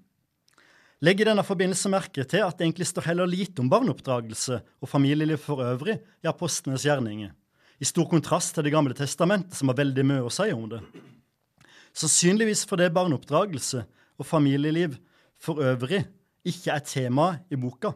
Legg 1.06 1.22
i 1.22 1.28
denne 1.30 1.46
forbindelse 1.48 1.88
merke 1.94 2.26
til 2.28 2.44
at 2.44 2.58
det 2.60 2.66
egentlig 2.66 2.90
står 2.90 3.06
heller 3.08 3.30
lite 3.30 3.62
om 3.64 3.70
barneoppdragelse 3.72 4.58
og 4.60 4.90
familieliv 4.92 5.40
for 5.40 5.64
øvrig 5.64 5.96
i 5.96 6.28
apostlenes 6.28 6.84
gjerninger, 6.84 7.32
i 7.80 7.88
stor 7.88 8.10
kontrast 8.12 8.58
til 8.58 8.68
Det 8.68 8.74
gamle 8.74 8.98
testamentet, 8.98 9.56
som 9.56 9.72
har 9.72 9.80
veldig 9.80 10.04
mye 10.04 10.26
å 10.26 10.34
si 10.34 10.50
om 10.52 10.66
det. 10.68 10.82
Sannsynligvis 11.96 12.66
fordi 12.68 12.90
barneoppdragelse 12.92 13.86
og 14.20 14.28
familieliv 14.28 14.98
for 15.40 15.64
øvrig 15.64 16.04
ikke 16.50 16.74
er 16.74 16.86
tema 16.86 17.30
i 17.52 17.58
boka. 17.60 17.94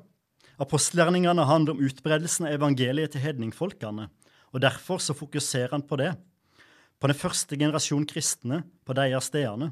Apostelgjerningene 0.62 1.46
handler 1.50 1.76
om 1.76 1.82
utbredelsen 1.84 2.48
av 2.48 2.56
evangeliet 2.60 3.16
til 3.16 3.24
hedningfolkene, 3.24 4.08
og 4.54 4.62
derfor 4.62 5.02
så 5.02 5.16
fokuserer 5.18 5.74
han 5.74 5.86
på 5.86 5.98
det. 6.00 6.14
På 7.02 7.10
den 7.10 7.18
første 7.18 7.58
generasjon 7.58 8.06
kristne 8.08 8.62
på 8.86 8.96
deres 8.96 9.32
stedene. 9.32 9.72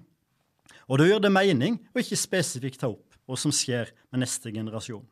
Og 0.89 0.99
da 0.99 1.07
gjør 1.07 1.21
det 1.23 1.31
mening 1.31 1.77
å 1.93 2.01
ikke 2.01 2.19
spesifikt 2.19 2.81
ta 2.81 2.89
opp 2.91 3.15
hva 3.29 3.37
som 3.39 3.53
skjer 3.53 3.93
med 4.11 4.25
neste 4.25 4.51
generasjon. 4.51 5.05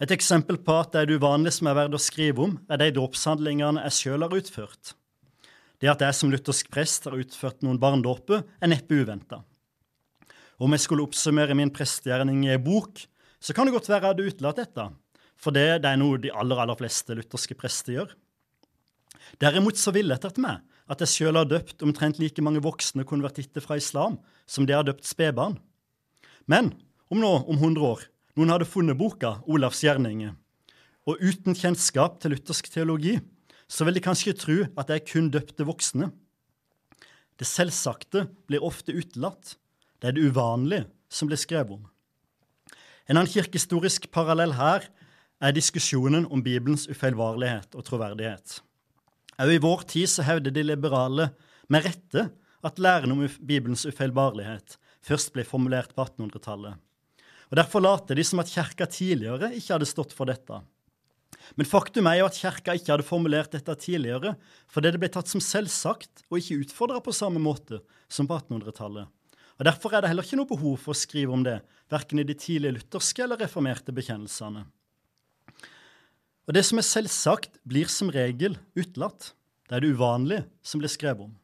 Et 0.00 0.12
eksempel 0.14 0.56
på 0.64 0.74
at 0.80 0.94
det 0.94 1.02
er 1.02 1.10
det 1.10 1.18
uvanlige 1.20 1.58
som 1.58 1.68
er 1.68 1.76
verdt 1.76 1.96
å 1.96 2.00
skrive 2.00 2.44
om, 2.46 2.56
er 2.72 2.80
de 2.80 2.88
dåpshandlingene 2.96 3.84
jeg 3.86 3.96
sjøl 3.98 4.24
har 4.24 4.36
utført. 4.36 4.94
Det 5.80 5.88
at 5.92 6.02
jeg 6.04 6.16
som 6.16 6.32
luthersk 6.32 6.68
prest 6.72 7.06
har 7.08 7.16
utført 7.20 7.62
noen 7.64 7.80
barndåper, 7.80 8.42
er 8.60 8.72
neppe 8.72 8.96
uventa. 8.96 9.42
Om 10.60 10.76
jeg 10.76 10.84
skulle 10.84 11.06
oppsummere 11.06 11.56
min 11.56 11.72
prestegjerning 11.72 12.44
i 12.44 12.52
ei 12.52 12.60
bok, 12.60 13.00
så 13.40 13.54
kan 13.56 13.66
det 13.66 13.72
godt 13.72 13.88
være 13.88 14.02
jeg 14.02 14.12
hadde 14.12 14.26
utelatt 14.28 14.60
dette, 14.60 14.88
for 15.40 15.56
det, 15.56 15.80
det, 15.80 15.88
er 15.88 16.00
noe 16.00 16.18
de 16.20 16.32
aller, 16.36 16.60
aller 16.60 16.76
fleste 16.76 17.16
lutherske 17.16 17.56
prester 17.56 17.96
gjør. 17.96 18.12
Derimot 19.40 19.80
så 19.80 19.92
ville 19.94 20.12
jeg 20.12 20.20
etter 20.20 20.42
meg 20.44 20.60
at 20.90 21.00
jeg 21.04 21.12
sjøl 21.14 21.38
har 21.38 21.48
døpt 21.48 21.84
omtrent 21.86 22.18
like 22.20 22.42
mange 22.42 22.60
voksne 22.64 23.06
konvertitter 23.08 23.62
fra 23.64 23.78
islam 23.78 24.18
som 24.50 24.66
de 24.66 24.74
har 24.74 24.84
døpt 24.84 25.06
spedbarn. 25.08 25.56
Men 26.50 26.74
om 27.08 27.22
nå, 27.22 27.30
om 27.46 27.56
100 27.56 27.86
år, 27.86 28.02
noen 28.36 28.52
hadde 28.52 28.68
funnet 28.68 28.98
boka 28.98 29.36
Olavs 29.50 29.80
gjerninger, 29.86 30.34
og 31.08 31.22
uten 31.22 31.56
kjennskap 31.56 32.18
til 32.20 32.34
luthersk 32.34 32.68
teologi, 32.74 33.16
så 33.70 33.86
vil 33.86 33.96
de 33.96 34.02
kanskje 34.04 34.36
tro 34.36 34.58
at 34.78 34.90
jeg 34.92 35.06
kun 35.08 35.30
døpte 35.32 35.66
voksne. 35.66 36.10
Det 37.38 37.48
selvsagte 37.48 38.26
blir 38.50 38.64
ofte 38.66 38.92
utelatt. 38.92 39.54
Det 40.00 40.10
er 40.10 40.16
det 40.16 40.30
uvanlige 40.32 40.86
som 41.12 41.28
blir 41.28 41.40
skrevet 41.40 41.76
om. 41.76 41.84
En 43.10 43.18
annen 43.18 43.30
kirkehistorisk 43.30 44.08
parallell 44.14 44.54
her 44.56 44.86
er 45.40 45.56
diskusjonen 45.56 46.28
om 46.30 46.42
Bibelens 46.44 46.86
ufeilvarlighet 46.88 47.74
og 47.74 47.84
troverdighet. 47.88 48.60
Også 49.40 49.56
i 49.56 49.62
vår 49.62 49.86
tid 49.88 50.10
så 50.12 50.24
hevder 50.26 50.52
de 50.52 50.64
liberale 50.66 51.30
med 51.72 51.86
rette 51.86 52.28
at 52.62 52.78
læren 52.78 53.14
om 53.14 53.24
Bibelens 53.40 53.86
ufeilbarlighet 53.88 54.76
først 55.06 55.32
ble 55.34 55.46
formulert 55.48 55.94
på 55.96 56.04
1800-tallet. 56.04 56.76
Og 57.50 57.56
Derfor 57.58 57.82
later 57.82 58.14
de 58.14 58.24
som 58.24 58.42
at 58.42 58.52
kirka 58.52 58.86
tidligere 58.86 59.54
ikke 59.56 59.74
hadde 59.74 59.88
stått 59.88 60.12
for 60.14 60.28
dette. 60.30 60.60
Men 61.56 61.66
faktum 61.66 62.06
er 62.06 62.20
jo 62.20 62.28
at 62.28 62.36
kirka 62.38 62.76
ikke 62.76 62.92
hadde 62.92 63.06
formulert 63.06 63.56
dette 63.56 63.74
tidligere 63.80 64.36
fordi 64.70 64.92
det 64.92 65.00
ble 65.02 65.10
tatt 65.10 65.30
som 65.30 65.42
selvsagt 65.42 66.26
og 66.28 66.38
ikke 66.38 66.60
utfordra 66.66 67.00
på 67.02 67.16
samme 67.16 67.42
måte 67.42 67.80
som 68.12 68.28
på 68.28 68.38
1800-tallet. 68.38 69.08
Og 69.60 69.66
Derfor 69.68 69.92
er 69.92 70.00
det 70.00 70.08
heller 70.08 70.24
ikke 70.24 70.38
noe 70.40 70.48
behov 70.48 70.78
for 70.80 70.94
å 70.94 70.96
skrive 70.96 71.34
om 71.36 71.42
det, 71.44 71.58
verken 71.92 72.22
i 72.22 72.24
de 72.24 72.32
tidlige 72.32 72.78
lutherske 72.78 73.26
eller 73.26 73.42
reformerte 73.44 73.92
bekjennelsene. 73.92 74.64
Og 76.48 76.54
Det 76.56 76.62
som 76.64 76.80
er 76.80 76.88
selvsagt, 76.88 77.60
blir 77.68 77.90
som 77.92 78.08
regel 78.10 78.56
utelatt. 78.72 79.34
Det 79.68 79.76
er 79.76 79.84
det 79.84 79.92
uvanlige 79.92 80.46
som 80.64 80.80
blir 80.80 80.90
skrevet 80.90 81.28
om. 81.28 81.34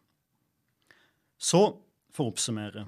Så, 1.36 1.76
for 2.10 2.24
å 2.24 2.32
oppsummere. 2.32 2.86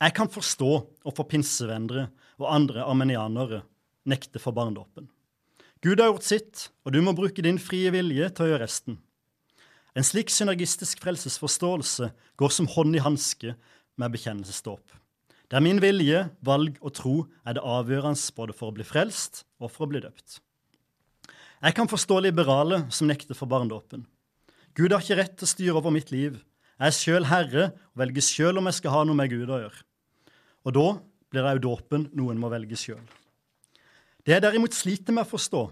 Jeg 0.00 0.14
kan 0.16 0.32
forstå 0.32 0.70
hvorfor 1.04 1.28
pinsevendere 1.28 2.08
og 2.40 2.48
andre 2.50 2.86
armenianere 2.88 3.60
nekter 4.08 4.40
for 4.42 4.56
barnedåpen. 4.56 5.06
Gud 5.84 6.00
har 6.00 6.08
gjort 6.08 6.26
sitt, 6.26 6.70
og 6.82 6.96
du 6.96 7.02
må 7.04 7.12
bruke 7.14 7.44
din 7.44 7.60
frie 7.60 7.92
vilje 7.92 8.32
til 8.32 8.46
å 8.46 8.50
gjøre 8.54 8.64
resten. 8.64 8.96
En 9.92 10.06
slik 10.06 10.32
synergistisk 10.32 11.02
frelsesforståelse 11.04 12.08
går 12.40 12.54
som 12.54 12.70
hånd 12.72 12.96
i 12.96 13.04
hanske 13.04 13.54
med 14.00 14.14
bekjennelsesdåp. 14.14 14.94
Der 15.52 15.60
min 15.60 15.82
vilje, 15.84 16.24
valg 16.40 16.78
og 16.80 16.94
tro 16.96 17.16
er 17.44 17.58
det 17.58 17.64
avgjørende 17.64 18.32
både 18.36 18.56
for 18.56 18.70
å 18.70 18.76
bli 18.76 18.86
frelst 18.88 19.44
og 19.60 19.68
for 19.74 19.84
å 19.84 19.92
bli 19.92 20.00
døpt. 20.00 20.40
Jeg 21.62 21.76
kan 21.76 21.90
forstå 21.90 22.18
liberale 22.24 22.80
som 22.90 23.06
nekter 23.06 23.36
for 23.38 23.50
barndåpen. 23.50 24.06
Gud 24.74 24.94
har 24.94 25.04
ikke 25.04 25.18
rett 25.20 25.36
til 25.36 25.46
å 25.46 25.52
styre 25.52 25.78
over 25.78 25.92
mitt 25.94 26.10
liv. 26.10 26.40
Jeg 26.80 26.88
er 26.88 26.96
sjøl 26.96 27.28
herre 27.28 27.66
og 27.92 28.00
velger 28.02 28.24
sjøl 28.24 28.58
om 28.58 28.70
jeg 28.70 28.80
skal 28.80 28.96
ha 28.96 29.02
noe 29.06 29.18
med 29.18 29.30
Gud 29.30 29.52
å 29.52 29.60
gjøre. 29.60 29.84
Og 30.64 30.74
da 30.78 30.86
blir 31.32 31.48
òg 31.52 31.60
dåpen 31.62 32.08
noen 32.16 32.40
må 32.40 32.48
velge 32.52 32.78
sjøl. 32.80 33.02
Det 34.24 34.36
jeg 34.36 34.44
derimot 34.44 34.74
sliter 34.74 35.14
med 35.14 35.26
å 35.26 35.32
forstå, 35.34 35.62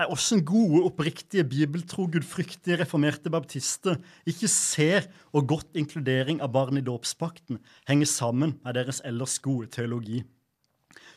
er 0.00 0.08
hvordan 0.08 0.42
gode, 0.48 0.82
oppriktige, 0.88 1.44
bibeltro, 1.44 2.06
gudfryktige 2.10 2.78
reformerte 2.80 3.30
baptister 3.32 3.98
ikke 4.28 4.48
ser 4.48 5.08
og 5.32 5.48
godt 5.52 5.78
inkludering 5.78 6.40
av 6.40 6.52
barn 6.54 6.80
i 6.80 6.84
dåpspakten 6.84 7.60
henger 7.88 8.08
sammen 8.08 8.56
med 8.64 8.78
deres 8.78 9.02
ellers 9.04 9.38
gode 9.42 9.70
teologi. 9.74 10.22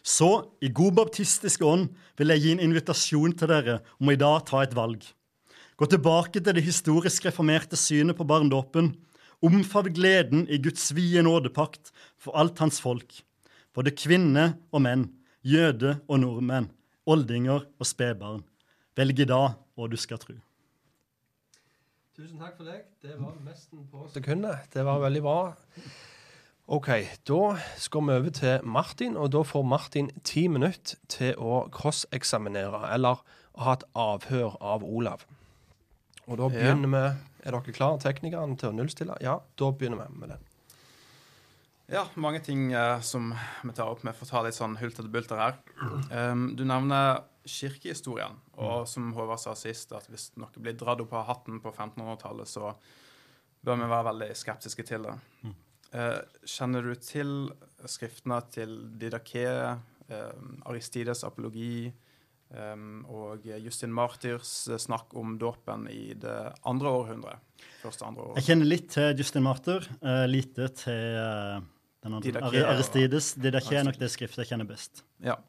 Så 0.04 0.50
i 0.62 0.67
god 0.67 0.98
baptistisk 1.00 1.63
ånd 1.63 1.88
vil 2.19 2.34
jeg 2.34 2.43
gi 2.43 2.52
en 2.54 2.65
invitasjon 2.67 3.36
til 3.39 3.52
dere 3.54 3.80
om 4.00 4.12
å 4.12 4.15
i 4.15 4.19
dag 4.19 4.43
ta 4.50 4.62
et 4.65 4.76
valg. 4.76 5.02
Gå 5.80 5.88
tilbake 5.89 6.41
til 6.43 6.54
det 6.54 6.65
historisk 6.65 7.26
reformerte 7.30 7.80
synet 7.80 8.19
på 8.19 8.28
barndåpen 8.28 8.91
Omfavn 9.43 9.91
gleden 9.91 10.46
i 10.48 10.56
Guds 10.63 10.93
vide 10.96 11.19
nådepakt 11.26 11.91
for 12.15 12.32
alt 12.39 12.62
hans 12.63 12.80
folk, 12.80 13.17
både 13.76 13.91
kvinner 13.91 14.54
og 14.72 14.86
menn, 14.86 15.10
jøde 15.43 15.98
og 16.08 16.22
nordmenn, 16.24 16.69
oldinger 17.04 17.65
og 17.67 17.89
spedbarn. 17.89 18.46
Velg 18.93 19.23
i 19.23 19.25
dag 19.25 19.56
hva 19.73 19.88
du 19.89 19.95
skal 19.97 20.19
tro. 20.21 20.36
Tusen 22.13 22.38
takk 22.38 22.60
for 22.60 22.69
deg. 22.69 22.84
Det 23.01 23.15
var 23.17 23.38
nesten 23.41 23.88
på 23.89 24.06
sekundet. 24.13 24.67
Det 24.73 24.84
var 24.86 24.99
veldig 25.01 25.21
bra. 25.25 25.38
OK, 26.73 26.89
da 27.25 27.39
skal 27.82 28.06
vi 28.06 28.17
over 28.19 28.36
til 28.38 28.67
Martin, 28.69 29.17
og 29.17 29.32
da 29.34 29.41
får 29.41 29.65
Martin 29.65 30.12
ti 30.23 30.45
minutter 30.47 31.01
til 31.10 31.34
å 31.41 31.63
crosseksaminere, 31.73 32.86
eller 32.93 33.25
ha 33.65 33.73
et 33.73 33.88
avhør 33.97 34.60
av 34.62 34.86
Olav. 34.86 35.25
Og 36.27 36.38
da 36.39 36.53
begynner 36.53 36.93
vi 36.93 37.03
Er 37.43 37.51
dere 37.51 37.73
klare, 37.75 37.99
teknikerne, 37.99 38.56
til 38.56 38.69
å 38.69 38.75
nullstille? 38.77 39.17
Ja, 39.19 39.39
da 39.60 39.73
begynner 39.75 40.06
vi 40.06 40.21
med 40.21 40.29
det. 40.32 40.38
Ja, 41.91 42.06
mange 42.15 42.39
ting 42.39 42.69
uh, 42.71 43.01
som 43.03 43.34
vi 43.65 43.73
tar 43.75 43.89
opp 43.91 44.06
med 44.08 44.15
for 44.15 44.23
å 44.23 44.29
ta 44.29 44.45
litt 44.45 44.56
sånn 44.56 44.77
hultete 44.79 45.10
bulter 45.12 45.41
her. 45.41 45.58
Um, 46.13 46.51
du 46.58 46.63
nevner 46.63 47.25
kirkehistorien, 47.49 48.38
og 48.62 48.88
som 48.89 49.12
Håvard 49.15 49.41
sa 49.41 49.56
sist, 49.58 49.91
at 49.95 50.08
hvis 50.12 50.32
noe 50.39 50.51
blir 50.56 50.77
dratt 50.79 51.01
opp 51.03 51.15
av 51.17 51.27
hatten 51.27 51.60
på 51.63 51.73
1500-tallet, 51.73 52.49
så 52.49 52.71
bør 53.63 53.79
vi 53.79 53.89
være 53.91 54.08
veldig 54.12 54.29
skeptiske 54.38 54.86
til 54.88 55.08
det. 55.08 55.17
Mm. 55.43 55.58
Uh, 55.93 56.21
kjenner 56.49 56.88
du 56.88 56.93
til 56.97 57.34
skriftene 57.89 58.39
til 58.53 58.79
Didaké, 58.99 59.45
uh, 60.10 60.41
Aristides 60.69 61.25
apologi, 61.27 61.91
Um, 62.53 62.99
og 63.10 63.47
Justin 63.63 63.89
Martyrs 63.89 64.67
eh, 64.69 64.77
snakk 64.77 65.15
om 65.17 65.32
dåpen 65.41 65.88
i 65.89 66.12
det 66.13 66.36
andre 66.69 66.91
århundret. 66.99 67.63
Første 67.82 68.06
andre 68.06 68.21
århundre. 68.21 68.43
Jeg 68.43 68.45
kjenner 68.45 68.69
litt 68.69 68.91
til 68.93 69.23
Justin 69.23 69.45
Martyr, 69.47 69.88
lite 70.29 70.67
til 70.77 71.08
den 72.03 72.13
andre, 72.19 72.21
Didaké, 72.27 72.62
Aristides. 72.67 73.32
Didaké 73.41 73.79
er 73.79 73.88
nok 73.88 73.97
det 73.97 74.12
skriftet 74.13 74.43
jeg 74.43 74.51
kjenner 74.51 74.69
best. 74.69 75.01
Ja. 75.25 75.39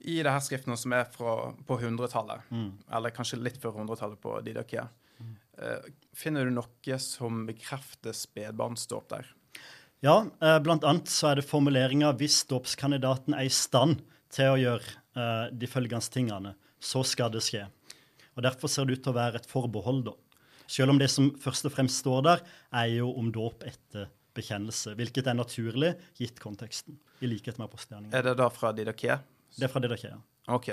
I 0.00 0.20
det 0.24 0.32
her 0.32 0.40
skriften 0.44 0.76
som 0.80 0.94
er 0.96 1.08
fra, 1.12 1.50
på 1.66 1.76
100-tallet, 1.76 2.48
eller 2.96 3.12
kanskje 3.14 3.40
litt 3.40 3.58
før 3.60 3.82
100-tallet 3.82 4.20
på 4.22 4.38
Didakia, 4.46 4.86
eh, 5.58 5.90
finner 6.16 6.48
du 6.48 6.54
noe 6.56 6.98
som 7.02 7.44
bekrefter 7.48 8.16
spedbarnsdåp 8.16 9.10
der? 9.12 9.28
Ja, 10.00 10.22
uh, 10.24 10.58
blant 10.64 10.84
annet 10.88 11.10
så 11.12 11.30
er 11.30 11.40
det 11.40 11.48
formuleringa 11.48 12.14
'hvis 12.16 12.46
dåpskandidaten 12.48 13.36
er 13.36 13.44
i 13.44 13.52
stand 13.52 14.00
til 14.32 14.54
å 14.54 14.56
gjøre 14.56 14.96
uh, 15.16 15.52
de 15.52 15.68
følgende 15.68 16.08
tingene', 16.08 16.54
så 16.80 17.04
skal 17.04 17.28
det 17.34 17.44
skje. 17.44 17.66
Og 18.36 18.42
Derfor 18.42 18.72
ser 18.72 18.88
det 18.88 18.96
ut 18.96 19.02
til 19.04 19.12
å 19.12 19.18
være 19.20 19.36
et 19.42 19.50
forbehold, 19.50 20.06
da. 20.08 20.14
Selv 20.70 20.94
om 20.94 20.98
det 20.98 21.10
som 21.10 21.28
først 21.36 21.66
og 21.68 21.74
fremst 21.74 22.00
står 22.00 22.22
der, 22.24 22.40
er 22.72 22.86
jo 22.94 23.10
om 23.12 23.28
dåp 23.34 23.66
etter 23.68 24.08
bekjennelse, 24.32 24.94
hvilket 24.96 25.26
er 25.26 25.36
naturlig 25.36 25.92
gitt 26.16 26.40
konteksten, 26.40 26.96
i 27.20 27.28
likhet 27.28 27.58
med 27.58 27.66
apostelgjerningen. 27.68 28.14
Er 28.14 28.22
det 28.22 28.36
da 28.38 28.48
fra 28.48 28.72
Didakia? 28.72 29.18
Det 29.56 29.66
er 29.66 29.72
fra 29.72 29.82
det 29.82 29.90
dere 29.92 30.12
ja. 30.14 30.20
OK. 30.54 30.70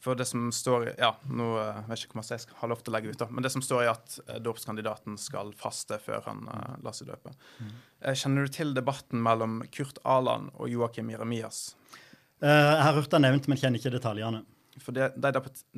For 0.00 0.16
det 0.16 0.24
som 0.24 0.48
står 0.52 0.94
Ja, 0.98 1.12
nå 1.28 1.48
eh, 1.60 1.80
vet 1.88 2.00
jeg 2.00 2.08
ikke 2.08 2.16
hvor 2.16 2.22
mye 2.22 2.32
jeg 2.32 2.44
skal 2.46 2.60
ha 2.62 2.68
lov 2.72 2.80
til 2.80 2.92
å 2.92 2.94
legge 2.96 3.12
ut, 3.12 3.18
da. 3.20 3.28
Men 3.28 3.44
det 3.44 3.52
som 3.52 3.64
står 3.64 3.82
er 3.84 3.90
at 3.92 4.16
eh, 4.26 4.38
dåpskandidaten 4.40 5.18
skal 5.20 5.52
faste 5.58 5.98
før 6.00 6.24
han 6.24 6.46
uh, 6.48 6.78
lar 6.84 6.96
seg 6.96 7.10
døpe. 7.10 7.34
Mm. 7.60 7.74
Kjenner 8.22 8.46
du 8.48 8.54
til 8.54 8.72
debatten 8.76 9.20
mellom 9.24 9.60
Kurt 9.74 10.00
Aland 10.08 10.54
og 10.56 10.72
Joakim 10.72 11.12
Jeremias? 11.12 11.74
Uh, 12.40 12.48
jeg 12.48 12.84
har 12.86 12.96
hørt 12.96 13.12
det 13.12 13.20
nevnt, 13.20 13.50
men 13.50 13.60
kjenner 13.60 13.82
ikke 13.82 13.92
detaljene. 13.92 14.44
For 14.80 14.96
de, 14.96 15.10
de 15.12 15.34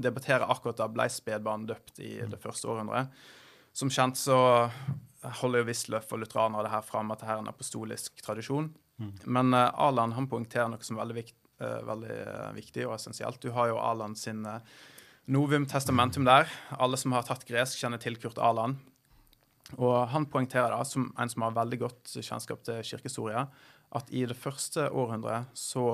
debatterer 0.07 0.47
akkurat 0.47 0.79
da 0.79 0.87
ble 0.93 1.09
spedbarn 1.11 1.67
døpt 1.67 1.99
i 2.05 2.15
det 2.31 2.39
første 2.39 2.71
århundret. 2.71 3.11
Som 3.75 3.91
kjent 3.91 4.21
så 4.21 4.37
holder 5.41 5.63
jo 5.63 5.67
Wisløff 5.71 6.13
og 6.15 6.23
lutheranere 6.23 6.69
det 6.69 6.75
her 6.75 6.87
fram 6.87 7.11
at 7.11 7.23
det 7.23 7.31
her 7.31 7.41
er 7.41 7.47
en 7.47 7.51
apostolisk 7.51 8.23
tradisjon. 8.23 8.71
Men 9.25 9.55
uh, 9.55 9.71
Aland 9.81 10.15
han 10.15 10.29
poengterer 10.31 10.71
noe 10.71 10.85
som 10.85 10.97
er 10.97 11.03
veldig, 11.03 11.17
vikt, 11.17 11.37
eh, 11.37 11.42
veldig 11.89 12.17
eh, 12.23 12.49
viktig 12.59 12.87
og 12.89 12.97
essensielt. 12.97 13.41
Du 13.43 13.53
har 13.57 13.71
jo 13.71 13.81
Aland 13.83 14.19
sin 14.21 14.45
eh, 14.49 14.61
Novum 15.33 15.67
Testamentum 15.71 16.27
der. 16.29 16.51
Alle 16.79 16.99
som 17.01 17.15
har 17.17 17.27
tatt 17.29 17.47
gresk, 17.49 17.79
kjenner 17.81 18.03
til 18.03 18.19
Kurt 18.21 18.41
Aland. 18.43 18.81
Og 19.79 19.97
han 20.13 20.27
poengterer 20.29 20.75
da, 20.75 20.83
som 20.85 21.11
en 21.19 21.31
som 21.33 21.47
har 21.47 21.57
veldig 21.57 21.79
godt 21.85 22.17
kjennskap 22.19 22.65
til 22.67 22.83
kirkehistorie, 22.85 23.47
at 23.93 24.11
i 24.13 24.25
det 24.29 24.37
første 24.37 24.89
århundret 24.91 25.53
så 25.57 25.87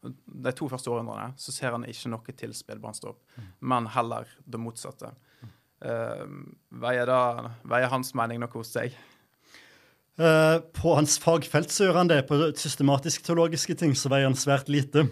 de 0.00 0.52
to 0.56 0.68
første 0.70 0.88
århundrene 0.88 1.34
så 1.40 1.52
ser 1.52 1.74
han 1.76 1.84
ikke 1.88 2.12
noe 2.12 2.36
til 2.36 2.54
spedbarnsdåp, 2.56 3.18
men 3.68 3.88
heller 3.92 4.30
det 4.48 4.60
motsatte. 4.60 5.12
Eh, 5.80 6.24
veier, 6.80 7.08
da, 7.08 7.50
veier 7.68 7.92
hans 7.92 8.14
mening 8.16 8.40
noe 8.40 8.52
hos 8.54 8.72
deg? 8.76 8.96
Eh, 10.18 10.58
på 10.76 10.94
hans 10.98 11.18
fagfelt 11.22 11.72
så 11.72 11.88
gjør 11.88 12.00
han 12.02 12.10
det. 12.10 12.22
På 12.28 12.38
systematisk-teologiske 12.56 13.76
ting 13.78 13.94
så 13.96 14.12
veier 14.12 14.28
han 14.28 14.38
svært 14.38 14.70
lite. 14.72 15.06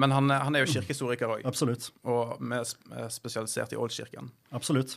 Men 0.00 0.14
han, 0.14 0.30
han 0.30 0.54
er 0.54 0.62
jo 0.62 0.70
kirkehistoriker 0.70 1.32
òg, 1.34 1.42
og 1.44 2.34
vi 2.38 2.56
er 2.56 2.68
er 3.02 3.08
spesialisert 3.12 3.74
i 3.74 3.78
Oldkirken. 3.80 4.30
Absolutt. 4.56 4.94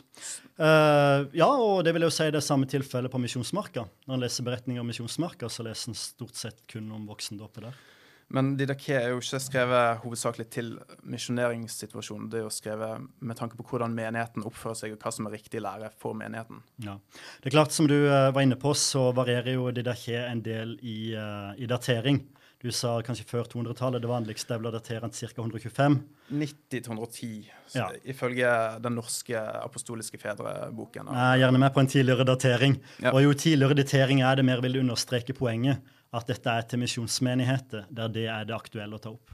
Uh, 0.56 1.26
ja, 1.34 1.48
og 1.48 1.82
det 1.84 1.92
vil 1.92 2.06
jeg 2.06 2.12
jo 2.12 2.14
si 2.14 2.28
det 2.30 2.40
er 2.40 2.46
samme 2.46 2.68
tilfelle 2.70 3.10
på 3.12 3.20
Misjonsmarka. 3.20 3.84
Når 4.06 4.14
han 4.14 4.22
leser 4.22 4.46
beretninger 4.46 4.80
om 4.80 4.88
Misjonsmarka, 4.88 5.50
så 5.50 5.66
leser 5.66 5.90
han 5.90 5.98
stort 5.98 6.38
sett 6.38 6.62
kun 6.70 6.86
om 6.94 7.10
voksendåpet 7.10 7.66
der. 7.66 7.82
Men 8.30 8.56
Didaké 8.56 8.94
er 8.96 9.10
jo 9.12 9.18
ikke 9.20 9.40
skrevet 9.42 9.98
hovedsakelig 10.02 10.46
til 10.50 10.70
misjoneringssituasjonen. 11.02 12.30
Det 12.32 12.40
er 12.40 12.46
jo 12.46 12.52
skrevet 12.52 13.04
med 13.20 13.36
tanke 13.38 13.58
på 13.58 13.66
hvordan 13.68 13.94
menigheten 13.94 14.46
oppfører 14.48 14.78
seg, 14.78 14.94
og 14.96 15.02
hva 15.04 15.12
som 15.14 15.28
er 15.28 15.36
riktig 15.36 15.60
lære 15.62 15.90
for 16.00 16.16
menigheten. 16.18 16.62
Ja. 16.84 16.96
Det 17.42 17.50
er 17.50 17.56
klart, 17.58 17.74
som 17.76 17.88
du 17.90 17.96
eh, 18.06 18.30
var 18.34 18.40
inne 18.44 18.56
på, 18.60 18.72
så 18.78 19.10
varierer 19.16 19.54
jo 19.58 19.68
Didaké 19.74 20.16
en 20.24 20.42
del 20.44 20.78
i, 20.82 21.12
eh, 21.14 21.52
i 21.62 21.68
datering. 21.70 22.22
Du 22.64 22.70
sa 22.72 22.94
kanskje 23.04 23.26
før 23.28 23.44
200-tallet. 23.52 24.00
Det 24.00 24.08
vanligste 24.08 24.56
ble 24.56 24.70
datert 24.72 25.12
ca. 25.12 25.26
125. 25.36 25.98
90 26.32 26.54
til 26.70 26.80
110, 26.86 27.50
så 27.68 27.76
Ja. 27.82 27.88
ifølge 28.08 28.80
den 28.80 28.94
norske 28.96 29.36
apostoliske 29.36 30.16
fedreboken. 30.18 31.08
Er 31.12 31.36
gjerne 31.42 31.58
med 31.60 31.74
på 31.74 31.80
en 31.80 31.86
tidligere 31.86 32.24
datering. 32.24 32.78
Ja. 33.02 33.12
Og 33.12 33.22
jo 33.22 33.34
tidligere 33.34 33.74
datering 33.76 34.22
er 34.22 34.36
det, 34.36 34.44
mer 34.46 34.62
vil 34.62 34.80
understreke 34.80 35.34
poenget. 35.36 35.76
At 36.14 36.28
dette 36.30 36.50
er 36.50 36.66
til 36.68 36.82
misjonsmenigheter, 36.82 37.88
der 37.90 38.12
det 38.12 38.28
er 38.30 38.46
det 38.46 38.54
aktuelle 38.56 38.98
å 38.98 39.02
ta 39.02 39.14
opp. 39.14 39.32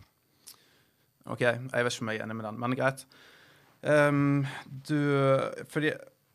OK, 1.31 1.43
jeg 1.45 1.69
vet 1.69 1.93
ikke 1.93 2.07
om 2.07 2.12
jeg 2.12 2.21
er 2.21 2.25
enig 2.25 2.38
med 2.38 2.49
den, 2.49 2.61
men 2.62 2.77
greit. 2.79 3.05
Um, 3.81 4.47
du 4.66 4.97
Fordi 5.73 5.95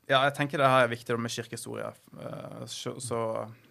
Ja, 0.09 0.19
jeg 0.27 0.33
tenker 0.37 0.61
det 0.61 0.69
her 0.69 0.83
er 0.85 0.89
viktig 0.91 1.17
med 1.17 1.33
kirkehistorie. 1.33 1.87
Uh, 2.13 2.61
så, 2.69 2.93
så 3.01 3.19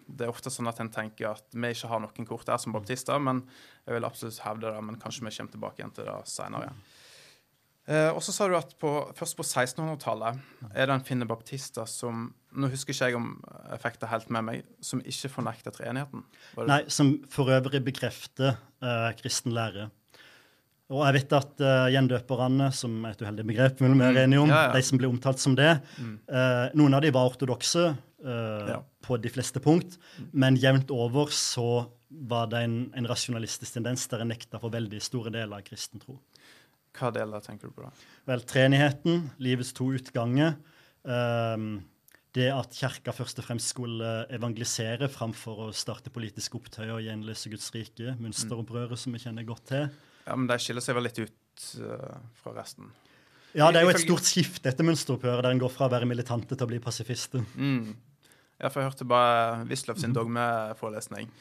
det 0.05 0.25
er 0.25 0.31
ofte 0.33 0.51
sånn 0.51 0.67
at 0.67 0.81
en 0.83 0.91
tenker 0.91 1.31
at 1.31 1.55
vi 1.55 1.71
ikke 1.71 1.89
har 1.89 2.01
noen 2.03 2.27
kort 2.27 2.47
der 2.47 2.59
som 2.61 2.75
baptister, 2.75 3.21
men 3.23 3.39
jeg 3.85 3.95
vil 3.95 4.07
absolutt 4.07 4.41
hevde 4.43 4.67
det, 4.67 4.83
men 4.83 4.99
kanskje 4.99 5.23
vi 5.23 5.31
kommer 5.37 5.55
tilbake 5.55 5.81
igjen 5.81 5.95
til 5.95 6.09
det 6.09 6.17
seinere. 6.29 6.73
Eh, 7.85 8.09
og 8.09 8.21
så 8.25 8.33
sa 8.33 8.47
du 8.49 8.55
at 8.57 8.71
på, 8.81 8.91
først 9.13 9.37
på 9.37 9.45
1600-tallet 9.45 10.39
er 10.71 10.87
det 10.87 10.95
en 10.95 11.05
finne 11.05 11.27
baptister 11.29 11.85
som 11.89 12.31
Nå 12.55 12.69
husker 12.71 12.95
ikke 12.95 13.09
jeg 13.11 13.17
om 13.17 13.25
jeg 13.43 13.81
fikk 13.83 13.97
det 13.99 14.09
helt 14.13 14.29
med 14.31 14.45
meg, 14.47 14.67
som 14.79 15.01
ikke 15.03 15.27
fornekter 15.27 15.73
treenigheten. 15.75 16.21
Nei, 16.69 16.85
som 16.87 17.09
for 17.27 17.51
øvrig 17.51 17.81
bekrefter 17.83 18.53
eh, 18.79 19.09
kristen 19.19 19.51
lære. 19.51 19.89
Og 20.93 21.01
jeg 21.07 21.15
vet 21.15 21.33
at 21.33 21.63
uh, 21.65 21.87
gjendøperne, 21.89 22.67
som 22.75 22.97
er 23.07 23.15
et 23.15 23.21
uheldig 23.23 23.45
begrep, 23.49 23.79
mellom 23.81 24.03
mm. 24.03 24.19
enige 24.21 24.41
om, 24.43 24.49
Mm. 24.49 24.53
Ja, 24.53 24.63
ja. 24.67 24.73
de 24.75 24.81
som 24.85 24.99
ble 25.01 25.09
omtalt 25.09 25.41
som 25.41 25.55
det, 25.57 25.71
eh, 25.97 26.65
noen 26.77 26.93
av 26.93 27.01
de 27.01 27.11
var 27.15 27.31
ortodokse 27.31 27.87
uh, 27.89 28.69
Ja. 28.69 28.79
på 29.01 29.17
de 29.21 29.31
fleste 29.33 29.59
punkt, 29.59 29.97
men 30.31 30.59
jevnt 30.61 30.93
over 30.93 31.33
så 31.33 31.89
var 32.09 32.47
det 32.53 32.61
en, 32.67 32.77
en 32.95 33.07
rasjonalistisk 33.09 33.73
tendens 33.79 34.05
der 34.07 34.21
en 34.21 34.29
nekta 34.29 34.61
for 34.61 34.69
veldig 34.69 35.01
store 35.01 35.33
deler 35.33 35.57
av 35.57 35.65
kristen 35.65 35.99
tro. 35.99 36.19
Hva 36.95 37.11
deler 37.15 37.43
tenker 37.43 37.69
du 37.69 37.75
på 37.75 37.83
da? 37.83 37.91
Vel, 38.29 38.43
treenigheten, 38.47 39.29
livets 39.43 39.73
to 39.75 39.89
utganger, 39.97 40.55
Um, 41.05 41.83
det 42.35 42.49
at 42.51 42.73
kirka 42.75 43.13
først 43.15 43.37
og 43.39 43.45
fremst 43.47 43.71
skulle 43.71 44.09
evangelisere 44.33 45.07
framfor 45.11 45.67
å 45.67 45.71
starte 45.75 46.11
politiske 46.11 46.57
opptøyer 46.57 46.97
og 46.97 47.05
gjenløse 47.05 47.51
Guds 47.53 47.69
rike, 47.71 48.15
mønsteropprøret 48.19 48.99
som 48.99 49.15
vi 49.15 49.21
kjenner 49.23 49.45
godt 49.47 49.69
til. 49.71 49.85
Ja, 50.25 50.35
men 50.35 50.49
De 50.49 50.57
skiller 50.59 50.83
seg 50.83 50.97
vel 50.97 51.07
litt 51.07 51.21
ut 51.21 51.67
uh, 51.79 52.17
fra 52.41 52.55
resten. 52.57 52.89
Ja, 53.55 53.69
det 53.71 53.79
er 53.79 53.85
jo 53.87 53.93
et 53.93 54.03
stort 54.03 54.27
skifte 54.27 54.67
etter 54.67 54.83
mønsteropprøret, 54.83 55.45
der 55.45 55.55
en 55.55 55.61
går 55.61 55.71
fra 55.71 55.87
å 55.87 55.93
være 55.93 56.09
militante 56.09 56.57
til 56.57 56.67
å 56.67 56.71
bli 56.73 56.81
pasifister. 56.83 57.45
Mm. 57.55 57.93
Jeg 58.59 58.73
hørte 58.75 59.07
bare 59.07 59.61
Wisløff 59.69 60.01
sin 60.01 60.15
dogmeforelesning. 60.17 61.31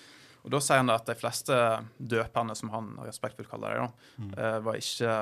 Og 0.44 0.52
Da 0.52 0.60
sier 0.60 0.82
han 0.82 0.92
at 0.92 1.06
de 1.08 1.16
fleste 1.16 1.58
døperne, 1.96 2.54
som 2.58 2.72
han 2.74 2.90
respektfullt 3.00 3.48
kaller 3.48 3.78
det, 3.78 3.84
da, 3.84 4.24
eh, 4.36 4.58
var, 4.66 4.76
ikke, 4.76 5.14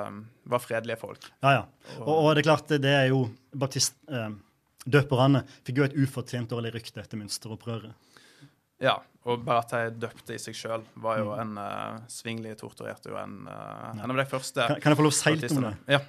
var 0.50 0.62
fredelige 0.62 0.98
folk. 0.98 1.28
Ja, 1.44 1.52
ja. 1.60 1.66
Og, 2.00 2.14
og 2.16 2.30
det 2.34 2.42
er 2.42 2.48
klart, 2.50 2.72
det 2.82 2.96
er 2.96 3.06
jo 3.12 3.28
baptist... 3.54 3.98
Eh, 4.10 4.32
fikk 4.82 5.76
jo 5.78 5.84
et 5.86 5.94
ufortjent 5.94 6.50
dårlig 6.50 6.72
rykte 6.74 7.04
etter 7.04 7.20
mønsteropprøret. 7.20 7.94
Ja, 8.82 8.96
Og 9.22 9.44
bare 9.46 9.62
at 9.62 9.70
de 9.70 10.00
døpte 10.02 10.34
i 10.34 10.40
seg 10.42 10.56
sjøl, 10.58 10.82
var 10.98 11.20
jo 11.22 11.36
en 11.38 11.54
uh, 11.54 12.00
Svingli 12.10 12.50
torturerte 12.58 13.12
jo 13.12 13.18
en, 13.20 13.44
eh, 13.46 14.00
en 14.02 14.10
av 14.10 14.18
de 14.18 14.24
første 14.26 14.66
Kan, 14.66 14.80
kan 14.82 14.90
jeg 14.90 14.98
få 14.98 15.06
lov 15.06 15.14
å 15.14 15.18
si 15.20 15.34
litt 15.36 15.54
om 15.54 15.68
det? 15.68 15.76
Ja. 15.94 16.00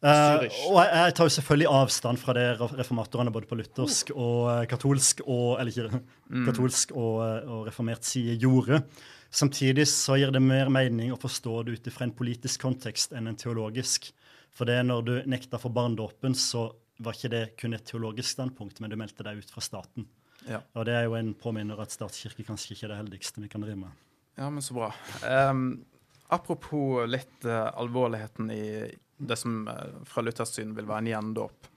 Zürich. 0.00 0.58
og 0.70 0.78
jeg, 0.80 0.92
jeg 0.96 1.14
tar 1.16 1.28
jo 1.28 1.32
selvfølgelig 1.34 1.72
avstand 1.76 2.20
fra 2.22 2.34
det 2.36 2.44
reformatorene 2.60 3.32
både 3.34 3.48
på 3.50 3.58
luthersk 3.58 4.12
og 4.14 4.46
eh, 4.48 4.62
katolsk 4.70 5.20
og 5.26 5.60
eller 5.60 5.74
ikke, 5.74 6.00
katolsk 6.46 6.94
og, 6.94 7.18
eh, 7.26 7.50
og 7.52 7.66
reformert 7.68 8.08
side 8.08 8.38
gjorde. 8.40 8.80
Samtidig 9.30 9.84
så 9.92 10.16
gir 10.16 10.32
det 10.32 10.40
mer 10.42 10.72
mening 10.72 11.12
å 11.12 11.20
forstå 11.20 11.58
det 11.66 11.76
ut 11.76 11.90
ifra 11.90 12.06
en 12.08 12.14
politisk 12.16 12.64
kontekst 12.64 13.12
enn 13.12 13.28
en 13.30 13.36
teologisk. 13.38 14.08
For 14.56 14.66
det 14.66 14.80
når 14.88 15.04
du 15.06 15.12
nekta 15.30 15.60
for 15.60 15.72
barndåpen, 15.74 16.34
så 16.34 16.70
var 17.00 17.16
ikke 17.16 17.32
det 17.32 17.44
kun 17.60 17.76
et 17.76 17.84
teologisk 17.86 18.32
standpunkt, 18.32 18.80
men 18.80 18.90
du 18.90 18.96
meldte 18.98 19.24
deg 19.26 19.40
ut 19.40 19.52
fra 19.52 19.62
staten. 19.64 20.08
Ja. 20.48 20.62
Og 20.74 20.88
det 20.88 20.96
er 20.96 21.06
jo 21.06 21.14
en 21.18 21.34
påminner 21.36 21.80
at 21.84 21.92
statskirke 21.92 22.44
kanskje 22.48 22.74
ikke 22.74 22.88
er 22.88 22.94
det 22.94 23.02
heldigste 23.02 23.44
vi 23.44 23.52
kan 23.52 23.64
drive 23.64 23.78
med. 23.84 24.02
Ja, 24.40 24.48
men 24.48 24.64
så 24.64 24.74
bra. 24.76 24.90
Um, 25.22 25.84
apropos 26.32 27.04
litt 27.08 27.44
uh, 27.44 27.68
alvorligheten 27.76 28.50
i 28.54 28.64
det 29.20 29.36
som 29.36 29.68
eh, 29.68 30.00
fra 30.08 30.24
Luthers 30.24 30.54
syn 30.56 30.74
vil 30.76 30.88
være 30.88 31.04
en 31.04 31.12
gjendåp. 31.12 31.70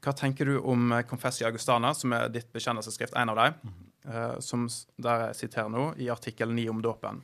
Hva 0.00 0.14
tenker 0.16 0.48
du 0.48 0.58
om 0.58 0.88
Confessi 0.88 1.08
Confessia 1.10 1.48
Augustana, 1.50 1.92
som 1.94 2.12
er 2.16 2.30
ditt 2.32 2.48
bekjennelsesskrift, 2.54 3.16
en 3.20 3.32
av 3.32 3.40
dem, 3.40 3.74
eh, 4.08 4.38
som, 4.40 4.66
der 4.96 5.26
jeg 5.26 5.40
siterer 5.42 5.72
nå, 5.72 5.90
i 6.00 6.08
artikkel 6.12 6.52
9 6.56 6.68
om 6.72 6.80
dåpen? 6.84 7.20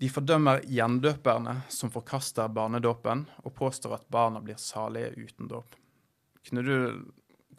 De 0.00 0.08
fordømmer 0.10 0.64
gjendøperne 0.64 1.60
som 1.70 1.92
forkaster 1.92 2.48
barnedåpen, 2.48 3.26
og 3.44 3.54
påstår 3.54 3.98
at 3.98 4.08
barna 4.10 4.40
blir 4.40 4.56
salige 4.60 5.12
uten 5.20 5.50
dåp. 5.52 5.76
Kunne 6.48 6.64
du 6.66 6.76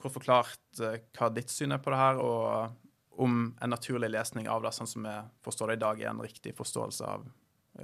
kort 0.01 0.17
forklart 0.17 0.81
eh, 0.81 0.99
hva 1.13 1.29
ditt 1.31 1.53
syn 1.53 1.77
er 1.77 1.83
på 1.83 1.93
det 1.93 2.01
her, 2.01 2.19
og 2.19 3.21
om 3.23 3.53
en 3.61 3.69
naturlig 3.69 4.09
lesning 4.09 4.49
av 4.49 4.65
det, 4.65 4.73
sånn 4.73 4.89
som 4.89 5.05
vi 5.05 5.13
forstår 5.45 5.69
det 5.69 5.77
i 5.77 5.85
dag, 5.85 6.01
er 6.01 6.09
en 6.09 6.25
riktig 6.25 6.55
forståelse 6.57 7.05
av 7.05 7.29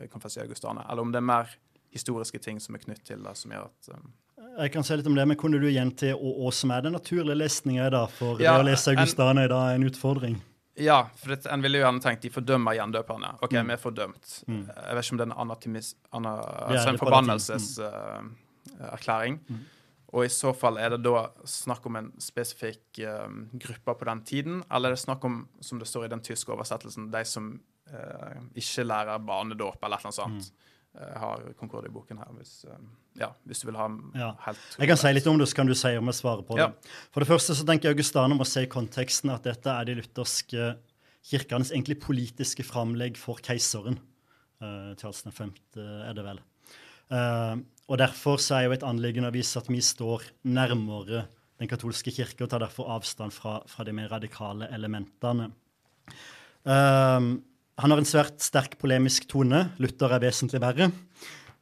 Confessi 0.10 0.42
Augustana, 0.42 0.84
eller 0.90 1.06
om 1.06 1.12
det 1.14 1.22
er 1.22 1.26
mer 1.26 1.54
historiske 1.92 2.40
ting 2.42 2.60
som 2.62 2.76
er 2.76 2.80
knytt 2.84 3.04
til 3.06 3.24
det, 3.24 3.36
som 3.38 3.52
gjør 3.52 3.64
at 3.70 3.90
um, 3.96 4.14
Jeg 4.60 4.72
kan 4.72 4.84
si 4.84 4.96
litt 4.96 5.08
om 5.08 5.16
det, 5.16 5.28
men 5.28 5.38
kunne 5.38 5.60
du 5.62 5.68
gjenta 5.72 6.14
hva 6.16 6.52
som 6.54 6.72
er 6.72 6.82
den 6.86 6.94
naturlige 6.96 7.36
lesninga? 7.38 8.08
For 8.18 8.40
Ja, 8.42 8.58
det 8.58 8.66
å 8.66 8.70
lese 8.72 8.92
en- 8.96 9.38
er 9.38 9.48
da 9.48 9.70
en 9.76 9.84
utfordring. 9.84 10.42
Ja, 10.80 11.04
for 11.20 11.30
det, 11.36 11.46
en 11.52 11.62
ville 11.62 11.78
jo 11.80 11.84
gjerne 11.84 12.00
tenkt 12.02 12.22
de 12.24 12.30
fordømmer 12.30 12.74
gjendøperne. 12.78 13.34
OK, 13.44 13.52
Mm. 13.52 13.66
vi 13.68 13.74
er 13.74 13.78
fordømt. 13.78 14.44
Mm. 14.48 14.66
Jeg 14.68 14.96
vet 14.96 15.04
ikke 15.06 15.12
om 15.12 15.18
det 15.18 15.28
er 15.28 15.32
en 15.32 15.38
anatimis... 15.50 15.96
Ana, 16.14 16.30
altså 16.70 16.90
en 16.90 16.98
forbannelseserklæring. 16.98 19.40
Mm. 19.50 19.60
Og 20.14 20.26
i 20.26 20.30
så 20.34 20.52
fall 20.58 20.80
er 20.82 20.90
det 20.96 21.04
da 21.06 21.28
snakk 21.46 21.84
om 21.86 21.96
en 22.00 22.08
spesifikk 22.20 22.98
um, 23.06 23.44
gruppe 23.62 23.94
på 24.00 24.06
den 24.10 24.22
tiden, 24.26 24.64
eller 24.72 24.90
er 24.90 24.96
det 24.98 25.04
snakk 25.04 25.24
om, 25.28 25.44
som 25.62 25.78
det 25.82 25.86
står 25.88 26.06
i 26.08 26.12
den 26.16 26.22
tyske 26.26 26.50
oversettelsen, 26.56 27.12
de 27.14 27.22
som 27.30 27.52
uh, 27.94 28.40
ikke 28.58 28.88
lærer 28.88 29.20
barnedåp 29.22 29.78
eller 29.84 29.98
annet 30.02 30.18
sånt. 30.18 30.50
Mm. 30.50 30.56
Jeg 30.98 31.20
har 31.22 31.44
Concord 31.60 31.86
i 31.86 31.92
boken 31.94 32.18
her, 32.18 32.32
hvis, 32.34 32.66
eh, 32.66 32.78
ja, 33.22 33.30
hvis 33.46 33.62
du 33.62 33.68
vil 33.68 33.78
ha 33.78 33.88
Ja. 34.16 34.34
helt 34.48 34.78
Jeg 34.80 34.88
kan 34.90 34.98
si 34.98 35.14
litt 35.14 35.28
om 35.28 35.38
det, 35.38 35.48
så 35.48 35.56
kan 35.56 35.68
du 35.68 35.76
si 35.76 35.96
om 35.96 36.06
jeg 36.06 36.18
svarer 36.18 36.44
på 36.46 36.58
det. 36.58 36.66
Ja. 36.66 36.72
For 37.12 37.22
det 37.22 37.30
første 37.30 37.56
så 37.56 37.66
tenker 37.66 37.90
jeg 37.90 37.96
Augustana 37.96 38.36
må 38.36 38.46
si 38.46 38.62
i 38.62 38.66
konteksten 38.66 39.30
at 39.34 39.44
dette 39.44 39.70
er 39.70 39.86
de 39.86 39.96
lutherske 40.02 40.78
kirkenes 41.30 41.72
egentlig 41.72 42.00
politiske 42.02 42.64
framlegg 42.66 43.18
for 43.18 43.36
keiseren. 43.36 44.00
Uh, 44.62 44.96
Charles 44.96 45.24
5. 45.24 45.54
er 45.78 46.14
det 46.14 46.26
vel. 46.26 46.40
Uh, 47.12 47.62
og 47.88 47.98
derfor 47.98 48.38
så 48.38 48.58
er 48.58 48.64
jo 48.66 48.72
et 48.72 48.84
anliggende 48.84 49.30
å 49.30 49.34
vise 49.34 49.58
at 49.58 49.70
vi 49.70 49.80
står 49.80 50.24
nærmere 50.44 51.28
den 51.60 51.68
katolske 51.68 52.12
kirke, 52.12 52.44
og 52.44 52.50
tar 52.50 52.64
derfor 52.64 52.90
avstand 52.96 53.34
fra, 53.36 53.60
fra 53.68 53.84
de 53.84 53.94
mer 53.96 54.10
radikale 54.10 54.70
elementene. 54.72 55.52
Eh, 56.66 57.20
han 57.80 57.94
har 57.94 58.02
en 58.02 58.08
svært 58.08 58.42
sterk 58.44 58.78
polemisk 58.82 59.28
tone. 59.32 59.70
Luther 59.80 60.12
er 60.16 60.24
vesentlig 60.24 60.62
verre. 60.64 60.90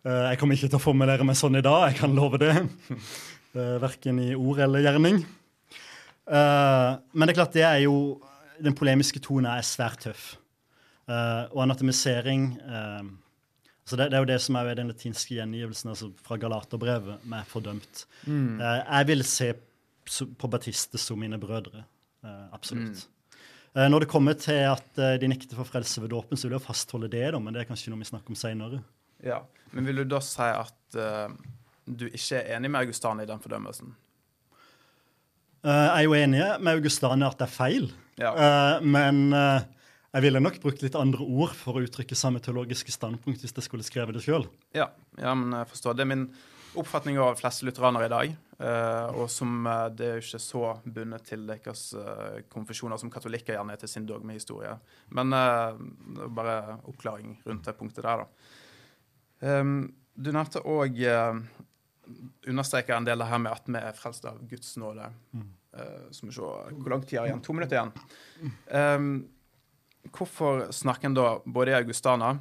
Eh, 0.06 0.24
jeg 0.32 0.40
kommer 0.42 0.58
ikke 0.58 0.72
til 0.72 0.80
å 0.80 0.84
formulere 0.84 1.26
meg 1.28 1.38
sånn 1.40 1.60
i 1.60 1.66
dag, 1.66 1.90
jeg 1.92 2.00
kan 2.02 2.16
love 2.18 2.40
det. 2.42 2.56
Uh, 3.58 3.78
verken 3.82 4.20
i 4.22 4.34
ord 4.36 4.60
eller 4.66 4.84
gjerning. 4.86 5.22
Eh, 6.28 6.90
men 7.14 7.28
det 7.28 7.34
er 7.34 7.40
klart, 7.40 7.56
det 7.56 7.64
er 7.64 7.86
jo 7.86 8.20
Den 8.58 8.74
polemiske 8.74 9.22
tonen 9.22 9.52
er 9.52 9.62
svært 9.62 10.02
tøff. 10.08 10.32
Eh, 11.08 11.44
og 11.54 11.62
anatomisering 11.62 12.48
eh, 12.58 13.04
altså 13.86 14.00
det, 14.00 14.08
det 14.10 14.18
er 14.18 14.24
jo 14.24 14.30
det 14.32 14.38
som 14.42 14.58
er 14.58 14.72
den 14.76 14.90
latinske 14.90 15.36
gjengivelsen 15.38 15.92
altså 15.94 16.10
fra 16.26 16.40
Galaterbrevet 16.42 17.22
med 17.30 17.46
'fordømt'. 17.48 18.02
Mm. 18.26 18.58
Eh, 18.60 18.80
jeg 18.82 19.08
vil 19.08 19.24
se 19.24 19.52
på 20.42 20.50
Batiste 20.50 20.98
som 20.98 21.20
mine 21.20 21.38
brødre. 21.40 21.86
eh, 22.26 22.48
absolutt. 22.52 22.98
Eh, 22.98 23.17
når 23.76 24.00
det 24.06 24.10
kommer 24.10 24.34
til 24.40 24.64
at 24.72 24.98
eh, 24.98 25.18
de 25.22 25.28
nekter 25.30 25.58
for 25.60 25.68
frelse 25.70 26.02
ved 26.02 26.10
dåpen, 26.10 26.38
så 26.40 26.48
vil 26.48 26.56
jeg 26.58 26.66
fastholde 26.66 27.10
det, 27.12 27.26
da, 27.34 27.40
men 27.40 27.54
det 27.54 27.62
er 27.62 27.70
kanskje 27.70 27.92
noe 27.94 28.02
vi 28.02 28.08
snakker 28.10 28.34
om 28.34 28.40
seinere. 28.40 28.80
Ja, 29.26 29.42
Men 29.72 29.86
vil 29.86 29.96
du 30.04 30.04
da 30.06 30.20
si 30.24 30.46
at 30.46 30.98
uh, 30.98 31.28
du 31.86 32.06
ikke 32.08 32.38
er 32.40 32.56
enig 32.56 32.70
med 32.72 32.86
Augustane 32.86 33.24
i 33.26 33.30
den 33.30 33.42
fordømmelsen? 33.44 33.96
Uh, 35.66 35.72
jeg 35.72 35.98
er 35.98 36.06
jo 36.06 36.14
enig 36.16 36.44
med 36.64 36.78
Augustane 36.78 37.28
at 37.28 37.38
det 37.40 37.48
er 37.48 37.54
feil, 37.54 37.90
Ja. 38.18 38.32
uh, 38.34 38.86
men 38.86 39.34
eh, 39.34 39.66
jeg 40.16 40.24
ville 40.24 40.40
nok 40.42 40.56
brukt 40.64 40.82
litt 40.82 40.96
andre 40.98 41.22
ord 41.22 41.52
for 41.58 41.78
å 41.78 41.84
uttrykke 41.86 42.16
samme 42.18 42.40
teologiske 42.42 42.94
standpunkt 42.94 43.44
hvis 43.44 43.54
jeg 43.54 43.66
skulle 43.66 43.86
skrevet 43.86 44.16
det 44.18 44.24
sjøl. 44.26 44.48
Ja, 44.74 44.88
ja, 45.20 45.34
men 45.38 45.54
jeg 45.54 45.70
forstår. 45.70 45.98
Det 45.98 46.06
er 46.06 46.10
min 46.14 46.24
oppfatning 46.78 47.20
av 47.22 47.38
fleste 47.38 47.68
lutheranere 47.68 48.08
i 48.08 48.14
dag. 48.14 48.38
Eh, 48.60 49.08
og 49.18 49.30
som 49.32 49.68
eh, 49.68 49.84
det 49.98 50.08
er 50.08 50.18
jo 50.18 50.26
ikke 50.26 50.42
så 50.42 50.64
bundet 50.84 51.28
til 51.30 51.46
deres 51.48 51.84
uh, 51.98 52.40
konfesjoner 52.52 53.00
som 53.02 53.12
katolikker 53.14 53.56
gjerne 53.56 53.76
er 53.76 53.82
til 53.82 53.92
sin 53.92 54.08
dogmehistorie. 54.10 54.74
Men 55.18 55.36
eh, 55.36 55.80
bare 56.34 56.58
oppklaring 56.90 57.38
rundt 57.46 57.70
det 57.70 57.78
punktet 57.80 58.08
der, 58.08 58.24
da. 58.24 58.52
Ehm, 59.48 59.80
du 60.18 60.32
nevnte 60.34 60.64
òg 60.66 60.96
Understreker 62.48 62.96
en 62.96 63.06
del 63.06 63.20
det 63.20 63.26
her 63.28 63.40
med 63.44 63.52
at 63.52 63.66
vi 63.68 63.80
er 63.82 63.96
frelst 63.98 64.24
av 64.30 64.38
Guds 64.48 64.78
nåde. 64.80 65.10
Uh, 65.76 66.06
skal 66.16 66.30
vi 66.30 66.36
se 66.38 66.46
hvor 66.46 66.94
lang 66.94 67.02
tid 67.04 67.20
er 67.20 67.28
igjen. 67.28 67.42
To 67.44 67.56
minutter 67.58 67.76
igjen. 67.76 68.54
Um, 68.72 69.10
hvorfor 70.16 70.70
snakker 70.72 71.10
en 71.10 71.18
da 71.18 71.26
både 71.44 71.74
i 71.74 71.76
Augustana 71.76 72.38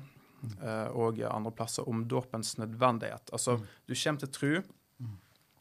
uh, 0.63 0.89
og 0.95 1.21
andre 1.27 1.53
plasser 1.55 1.89
om 1.89 2.05
dåpens 2.09 2.57
nødvendighet. 2.61 3.33
Altså, 3.33 3.59
du 3.87 3.95
kommer 3.95 4.23
til 4.23 4.33
tru, 4.33 4.53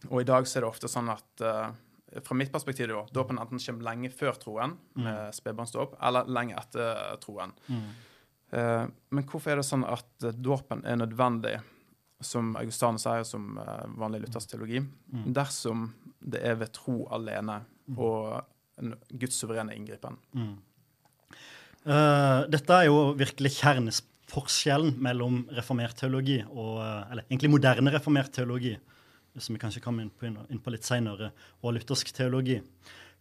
og 0.10 0.22
i 0.22 0.28
dag 0.28 0.48
så 0.48 0.60
er 0.60 0.66
det 0.66 0.72
ofte 0.72 0.92
sånn 0.92 1.12
at 1.14 1.46
uh, 1.46 1.70
fra 2.24 2.38
mitt 2.38 2.52
perspektiv 2.54 2.92
da, 2.92 3.04
dåpen 3.12 3.40
enten 3.42 3.60
kommer 3.60 3.90
lenge 3.90 4.12
før 4.16 4.38
troen, 4.40 4.76
med 4.96 5.36
spedbarnsdåp, 5.36 5.98
eller 6.08 6.30
lenge 6.32 6.56
etter 6.62 7.18
troen. 7.20 7.52
Eh, 8.56 8.86
men 8.88 9.26
hvorfor 9.28 9.52
er 9.52 9.60
det 9.60 9.66
sånn 9.68 9.84
at 9.84 10.24
eh, 10.24 10.38
dåpen 10.38 10.86
er 10.88 11.02
nødvendig, 11.02 11.58
som 12.24 12.54
Augustan 12.56 12.96
sier 13.02 13.26
som 13.28 13.58
uh, 13.60 13.84
vanlig 14.00 14.22
luthersk 14.24 14.54
teologi, 14.54 14.80
dersom 15.36 15.90
det 16.24 16.40
er 16.48 16.56
ved 16.62 16.72
tro 16.74 17.02
alene 17.14 17.58
og 17.92 18.38
en 18.80 18.94
Guds 19.12 19.42
suverene 19.42 19.76
inngripen? 19.76 20.16
Eh, 21.86 22.40
dette 22.50 22.78
er 22.80 22.88
jo 22.88 23.12
virkelig 23.18 23.52
kjerneforskjellen 23.60 24.96
mellom 25.06 25.44
reformert 25.54 26.00
teologi 26.00 26.40
og 26.48 26.80
eh, 26.82 27.12
Eller 27.12 27.28
egentlig 27.28 27.52
moderne 27.54 27.94
reformert 27.94 28.34
teologi, 28.34 28.74
som 29.42 29.56
vi 29.56 29.62
kanskje 29.62 29.82
kommer 29.84 30.06
inn 30.06 30.12
på, 30.14 30.28
inn 30.28 30.62
på 30.64 30.74
litt 30.74 30.88
seinere, 30.88 31.32
og 31.62 31.76
luthersk 31.76 32.12
teologi. 32.16 32.60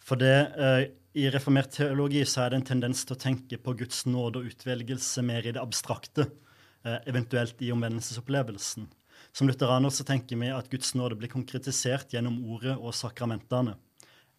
For 0.04 0.20
det, 0.20 0.34
eh, 0.60 0.82
i 1.14 1.30
reformert 1.32 1.72
teologi 1.76 2.24
så 2.28 2.44
er 2.44 2.52
det 2.52 2.60
en 2.60 2.68
tendens 2.74 3.04
til 3.06 3.16
å 3.16 3.20
tenke 3.20 3.58
på 3.62 3.76
Guds 3.78 4.04
nåde 4.06 4.42
og 4.42 4.50
utvelgelse 4.50 5.24
mer 5.24 5.46
i 5.46 5.54
det 5.54 5.62
abstrakte, 5.62 6.28
eh, 6.84 6.98
eventuelt 7.06 7.62
i 7.62 7.72
omvendelsesopplevelsen. 7.72 8.86
Som 9.32 9.48
lutheraner 9.48 9.90
så 9.90 10.04
tenker 10.04 10.36
vi 10.36 10.52
at 10.52 10.68
Guds 10.70 10.94
nåde 10.94 11.16
blir 11.18 11.32
konkretisert 11.32 12.12
gjennom 12.12 12.36
ordet 12.52 12.76
og 12.76 12.92
sakramentene. 12.92 13.76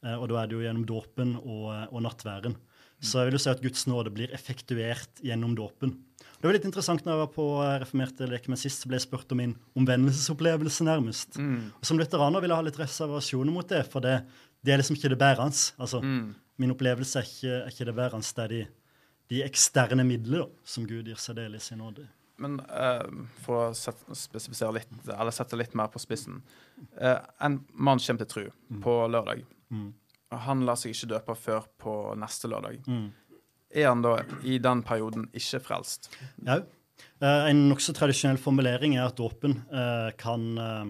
Eh, 0.06 0.16
og 0.16 0.30
da 0.30 0.42
er 0.42 0.48
det 0.48 0.56
jo 0.56 0.64
gjennom 0.64 0.86
dåpen 0.86 1.36
og, 1.42 1.70
og 1.92 2.02
nattværen. 2.06 2.56
Så 3.02 3.20
jeg 3.20 3.32
vil 3.32 3.40
jo 3.40 3.44
si 3.44 3.52
at 3.52 3.64
Guds 3.64 3.88
nåde 3.88 4.14
blir 4.14 4.34
effektuert 4.34 5.24
gjennom 5.26 5.56
dåpen. 5.58 5.98
Det 6.46 6.50
var 6.52 6.60
litt 6.60 6.66
interessant 6.68 7.02
når 7.02 7.16
jeg 7.16 7.20
var 7.24 7.30
på 7.34 7.44
eh, 7.58 7.76
Reformerte 7.82 8.26
lekemenn 8.30 8.60
sist, 8.62 8.84
så 8.84 8.90
ble 8.92 9.00
jeg 9.00 9.08
spurt 9.08 9.32
om 9.34 9.40
min 9.42 9.54
omvendelsesopplevelse, 9.82 10.86
nærmest. 10.86 11.40
Og 11.42 11.88
Som 11.90 11.98
lutheraner 11.98 12.44
vil 12.44 12.54
jeg 12.54 12.62
ha 12.62 12.66
litt 12.68 12.78
reservasjoner 12.78 13.56
mot 13.56 13.72
det, 13.74 13.80
for 13.90 14.06
det, 14.06 14.20
det 14.62 14.76
er 14.76 14.78
liksom 14.78 15.00
ikke 15.00 15.10
det 15.16 15.18
bærende. 15.24 15.64
Altså, 15.82 16.04
Min 16.62 16.76
opplevelse 16.76 17.18
er 17.18 17.26
ikke, 17.26 17.56
er 17.64 17.74
ikke 17.74 17.88
det 17.90 17.96
bærende, 17.98 18.30
det 18.38 18.44
er 18.44 18.54
de, 18.54 18.62
de 19.34 19.42
eksterne 19.48 20.06
midler 20.06 20.46
som 20.62 20.86
Gud 20.86 21.10
gir 21.10 21.18
seg 21.26 21.40
del 21.42 21.58
i 21.58 21.64
sin 21.66 21.82
nåde. 21.82 22.06
Men 22.38 22.62
uh, 22.70 23.26
for 23.42 23.72
å 23.72 23.74
sette, 23.74 24.70
litt, 24.78 24.96
sette 25.34 25.58
litt 25.58 25.74
mer 25.74 25.90
på 25.90 26.02
spissen 26.04 26.44
uh, 27.00 27.26
En 27.42 27.62
mann 27.74 27.98
kommer 27.98 28.22
til 28.22 28.30
tru 28.36 28.82
på 28.86 29.00
lørdag. 29.10 29.42
Og 30.30 30.42
Han 30.46 30.62
lar 30.70 30.78
seg 30.78 30.94
ikke 30.94 31.16
døpe 31.16 31.42
før 31.42 31.66
på 31.82 31.94
neste 32.22 32.54
lørdag. 32.54 32.86
Er 33.76 33.90
han 33.92 34.02
da 34.06 34.14
i 34.48 34.58
den 34.64 34.82
perioden 34.88 35.28
ikke 35.36 35.60
frelst? 35.66 36.10
Ja. 36.46 36.62
Eh, 37.22 37.50
en 37.50 37.66
nokså 37.70 37.94
tradisjonell 37.96 38.38
formulering 38.40 38.96
er 38.98 39.06
at 39.10 39.18
dåpen 39.20 39.58
eh, 39.72 40.12
kan 40.20 40.46
eh, 40.58 40.86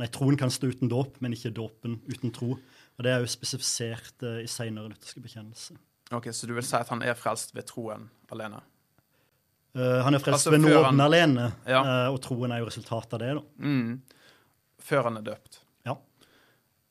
Nei, 0.00 0.06
troen 0.08 0.36
kan 0.40 0.48
stå 0.48 0.70
uten 0.72 0.88
dåp, 0.88 1.18
men 1.20 1.34
ikke 1.36 1.50
dåpen 1.52 1.98
uten 2.08 2.30
tro. 2.32 2.54
Og 2.56 3.04
Det 3.04 3.10
er 3.12 3.20
jo 3.20 3.26
spesifisert 3.28 4.22
i 4.40 4.46
senere 4.48 4.88
lutherske 4.88 5.20
bekjennelse. 5.20 5.74
Ok, 6.16 6.30
Så 6.32 6.46
du 6.48 6.54
vil 6.56 6.64
si 6.64 6.74
at 6.78 6.88
han 6.88 7.02
er 7.04 7.12
frelst 7.14 7.52
ved 7.54 7.66
troen 7.68 8.06
alene? 8.32 8.62
Han 9.76 10.14
er 10.16 10.22
frelst 10.24 10.46
Altså, 10.48 10.50
ved 10.54 10.60
nåden 10.64 10.84
han- 10.84 11.00
alene, 11.04 11.52
Ja. 11.68 12.08
og 12.10 12.18
troen 12.22 12.50
er 12.50 12.58
jo 12.60 12.66
resultatet 12.70 13.12
av 13.12 13.18
det. 13.20 13.34
da. 13.34 13.42
Mm. 13.58 14.00
Før 14.80 15.02
han 15.04 15.16
er 15.18 15.22
døpt? 15.22 15.60
Ja. 15.84 15.94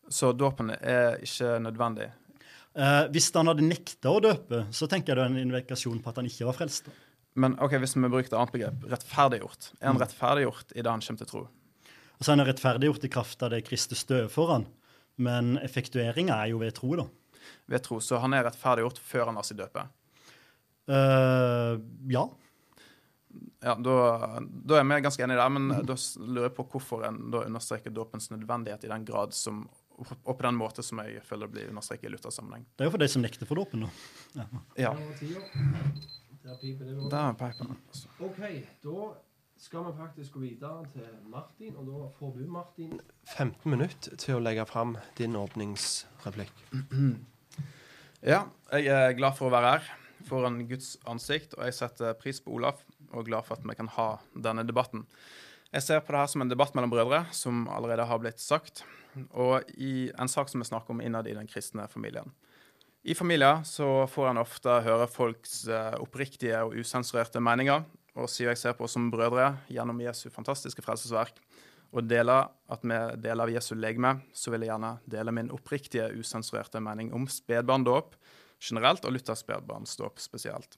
Så 0.10 0.32
dåpen 0.38 0.70
er 0.70 1.18
ikke 1.18 1.58
nødvendig? 1.66 2.12
Eh, 2.78 3.04
hvis 3.14 3.30
han 3.34 3.50
hadde 3.50 3.66
nekta 3.66 4.12
å 4.14 4.22
døpe, 4.24 4.66
så 4.76 4.88
tenker 4.90 5.14
jeg 5.14 5.20
det 5.20 5.26
er 5.26 5.32
en 5.32 5.44
indikasjon 5.44 6.02
på 6.04 6.12
at 6.12 6.20
han 6.22 6.30
ikke 6.30 6.50
var 6.50 6.58
frelst. 6.60 6.90
Men 7.40 7.56
ok, 7.62 7.78
hvis 7.82 7.96
vi 7.98 8.10
bruker 8.10 8.30
et 8.30 8.36
annet 8.38 8.54
begrep, 8.54 8.84
rettferdiggjort. 8.92 9.72
Er 9.80 9.92
han 9.92 10.02
rettferdiggjort 10.02 10.76
i 10.76 10.84
det 10.84 10.92
han 10.92 11.06
kommer 11.06 11.24
til 11.24 11.30
tro? 11.30 11.46
Altså 12.20 12.34
Han 12.34 12.44
er 12.44 12.50
rettferdiggjort 12.52 13.06
i 13.08 13.12
kraft 13.14 13.46
av 13.46 13.54
det 13.54 13.64
Kristus 13.68 14.04
døde 14.10 14.28
for 14.34 14.52
han, 14.52 14.68
men 15.16 15.56
effektueringa 15.64 16.36
er 16.36 16.52
jo 16.52 16.60
ved 16.62 16.76
tro, 16.76 16.92
da. 17.00 17.08
Ved 17.72 17.86
tro, 17.86 18.00
Så 18.04 18.20
han 18.20 18.36
er 18.36 18.46
rettferdiggjort 18.50 19.00
før 19.00 19.30
han 19.30 19.40
lar 19.40 19.48
seg 19.48 19.62
døpe? 19.62 19.86
Uh, 20.90 21.80
ja. 22.12 22.26
Ja, 23.62 23.76
da, 23.76 23.96
da 24.42 24.80
er 24.80 24.88
vi 24.88 25.02
ganske 25.06 25.24
enige 25.24 25.40
der, 25.40 25.52
men 25.54 25.70
da 25.86 25.96
lurer 26.24 26.50
jeg 26.50 26.56
på 26.58 26.66
hvorfor 26.74 27.06
en 27.08 27.28
da 27.32 27.44
understreker 27.46 27.94
dåpens 27.94 28.32
nødvendighet 28.34 28.88
i 28.88 28.92
den 28.92 29.06
grad 29.08 29.36
som 29.38 29.68
og 30.00 30.34
på 30.34 30.44
den 30.46 30.58
måte 30.58 30.84
som 30.86 31.02
jeg 31.04 31.24
føler 31.28 31.50
det 31.50 31.56
blir 31.56 31.72
understreket 31.72 32.08
i 32.08 32.12
Luther-sammenheng. 32.14 32.66
Det 32.76 32.86
er 32.86 32.90
jo 32.90 32.94
for 32.96 33.04
de 33.04 33.10
som 33.12 33.24
nekter 33.26 33.50
for 33.50 33.60
dåpen, 33.60 33.86
da. 33.86 34.46
Ja. 34.80 34.94
Der 36.40 36.56
piper 36.62 36.86
det 36.88 36.94
er 37.20 37.34
altså. 37.36 38.08
OK, 38.24 38.40
da 38.84 39.10
skal 39.60 39.90
vi 39.90 39.98
faktisk 39.98 40.38
gå 40.38 40.40
videre 40.46 40.86
til 40.94 41.08
Martin, 41.28 41.76
og 41.76 41.90
da 41.90 42.06
får 42.16 42.38
du, 42.38 42.46
Martin 42.48 42.94
15 43.28 43.68
minutter 43.68 44.16
til 44.22 44.38
å 44.38 44.44
legge 44.44 44.64
fram 44.70 44.96
din 45.20 45.36
åpningsreplikk. 45.36 46.64
Ja, 48.24 48.46
jeg 48.72 48.88
er 48.88 49.18
glad 49.20 49.36
for 49.36 49.50
å 49.50 49.54
være 49.54 49.74
her 49.76 49.92
foran 50.28 50.62
Guds 50.70 50.96
ansikt, 51.08 51.58
og 51.58 51.68
jeg 51.68 51.76
setter 51.78 52.16
pris 52.20 52.40
på 52.44 52.56
Olaf 52.56 52.82
og 53.10 53.22
er 53.24 53.30
glad 53.32 53.48
for 53.48 53.58
at 53.58 53.68
vi 53.68 53.76
kan 53.76 53.92
ha 53.96 54.10
denne 54.36 54.66
debatten. 54.68 55.06
Jeg 55.74 55.86
ser 55.86 56.02
på 56.02 56.14
det 56.14 56.24
her 56.24 56.32
som 56.32 56.44
en 56.44 56.50
debatt 56.50 56.74
mellom 56.78 56.92
brødre, 56.94 57.26
som 57.36 57.68
allerede 57.70 58.08
har 58.10 58.22
blitt 58.22 58.42
sagt, 58.42 58.84
og 59.32 59.70
i 59.78 60.10
en 60.18 60.32
sak 60.32 60.50
som 60.52 60.62
vi 60.62 60.68
snakker 60.70 60.94
om 60.94 61.02
innad 61.02 61.28
i 61.28 61.36
den 61.38 61.48
kristne 61.50 61.88
familien. 61.92 62.32
I 63.04 63.16
familier 63.16 63.64
så 63.64 64.08
får 64.12 64.32
en 64.32 64.42
ofte 64.42 64.74
høre 64.84 65.08
folks 65.08 65.64
eh, 65.72 65.96
oppriktige 66.04 66.60
og 66.66 66.76
usensurerte 66.76 67.40
meninger, 67.40 67.86
og 68.20 68.28
siden 68.28 68.52
jeg 68.52 68.60
ser 68.60 68.76
på 68.76 68.84
oss 68.88 68.98
som 68.98 69.08
brødre 69.12 69.54
gjennom 69.72 70.02
Jesu 70.04 70.28
fantastiske 70.34 70.84
frelsesverk, 70.84 71.40
og 71.96 72.06
deler 72.06 72.50
at 72.70 72.84
vi 72.84 72.98
deler 73.24 73.48
av 73.48 73.54
Jesu 73.54 73.72
legeme, 73.78 74.20
så 74.36 74.52
vil 74.54 74.66
jeg 74.66 74.74
gjerne 74.74 74.92
dele 75.10 75.34
min 75.34 75.50
oppriktige, 75.56 76.12
usensurerte 76.20 76.82
mening 76.84 77.14
om 77.16 77.26
spedbarndåp 77.32 78.14
generelt, 78.60 79.08
og 79.08 79.16
Luthers 79.16 79.42
spedbarnsdåp 79.46 80.20
spesielt. 80.22 80.78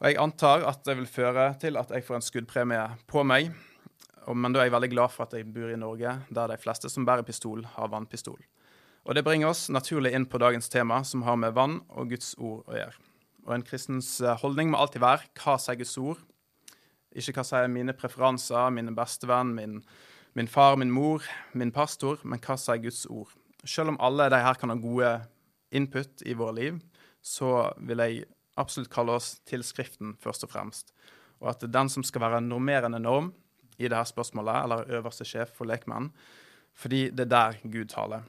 Og 0.00 0.10
Jeg 0.10 0.18
antar 0.20 0.66
at 0.68 0.82
det 0.84 0.98
vil 0.98 1.08
føre 1.08 1.54
til 1.60 1.78
at 1.80 1.94
jeg 1.94 2.04
får 2.04 2.18
en 2.18 2.26
skuddpremie 2.26 2.82
på 3.08 3.22
meg, 3.24 3.54
men 4.34 4.54
da 4.54 4.60
er 4.60 4.66
jeg 4.66 4.74
veldig 4.74 4.90
glad 4.90 5.12
for 5.14 5.26
at 5.26 5.34
jeg 5.36 5.46
bor 5.54 5.70
i 5.70 5.78
Norge, 5.78 6.16
der 6.34 6.50
de 6.50 6.58
fleste 6.58 6.90
som 6.90 7.06
bærer 7.06 7.26
pistol, 7.26 7.62
har 7.76 7.92
vannpistol. 7.92 8.40
Og 9.06 9.14
Det 9.14 9.22
bringer 9.22 9.52
oss 9.52 9.68
naturlig 9.70 10.10
inn 10.16 10.26
på 10.26 10.40
dagens 10.42 10.68
tema, 10.68 11.04
som 11.04 11.22
har 11.22 11.36
med 11.38 11.54
vann 11.54 11.78
og 11.94 12.10
Guds 12.10 12.34
ord 12.38 12.64
å 12.66 12.74
gjøre. 12.74 12.96
Og 13.46 13.54
En 13.54 13.62
kristens 13.62 14.20
eh, 14.20 14.38
holdning 14.42 14.72
må 14.72 14.80
alltid 14.82 15.04
være 15.04 15.28
hva 15.38 15.54
sier 15.62 15.78
Guds 15.78 15.94
ord? 16.02 16.18
Ikke 17.14 17.36
hva 17.38 17.44
sier 17.46 17.70
mine 17.70 17.94
preferanser, 17.94 18.72
mine 18.74 18.90
bestevenn, 18.96 19.54
min, 19.54 19.78
min 20.34 20.50
far, 20.50 20.74
min 20.76 20.90
mor, 20.90 21.22
min 21.54 21.70
pastor, 21.70 22.18
men 22.24 22.42
hva 22.42 22.58
sier 22.58 22.82
Guds 22.82 23.06
ord? 23.06 23.30
Selv 23.62 23.94
om 23.94 24.00
alle 24.02 24.26
de 24.32 24.42
her 24.42 24.58
kan 24.58 24.74
ha 24.74 24.76
gode 24.80 25.12
input 25.70 26.26
i 26.26 26.34
våre 26.34 26.58
liv, 26.58 26.82
så 27.22 27.70
vil 27.78 28.02
jeg 28.02 28.26
absolutt 28.58 28.90
kalle 28.90 29.14
oss 29.20 29.36
til 29.46 29.62
Skriften 29.66 30.16
først 30.18 30.46
og 30.46 30.50
fremst. 30.50 30.92
Og 31.38 31.52
at 31.52 31.62
den 31.70 31.90
som 31.92 32.04
skal 32.06 32.26
være 32.26 32.42
normerende 32.42 32.98
norm 33.02 33.30
i 33.78 33.88
dette 33.88 34.06
spørsmålet, 34.12 34.62
eller 34.64 34.96
øverste 34.98 35.26
sjef 35.28 35.52
for 35.56 35.68
lekmenn, 35.68 36.10
fordi 36.76 37.08
det 37.10 37.26
er 37.26 37.32
der 37.32 37.60
Gud 37.64 37.90
taler. 37.92 38.24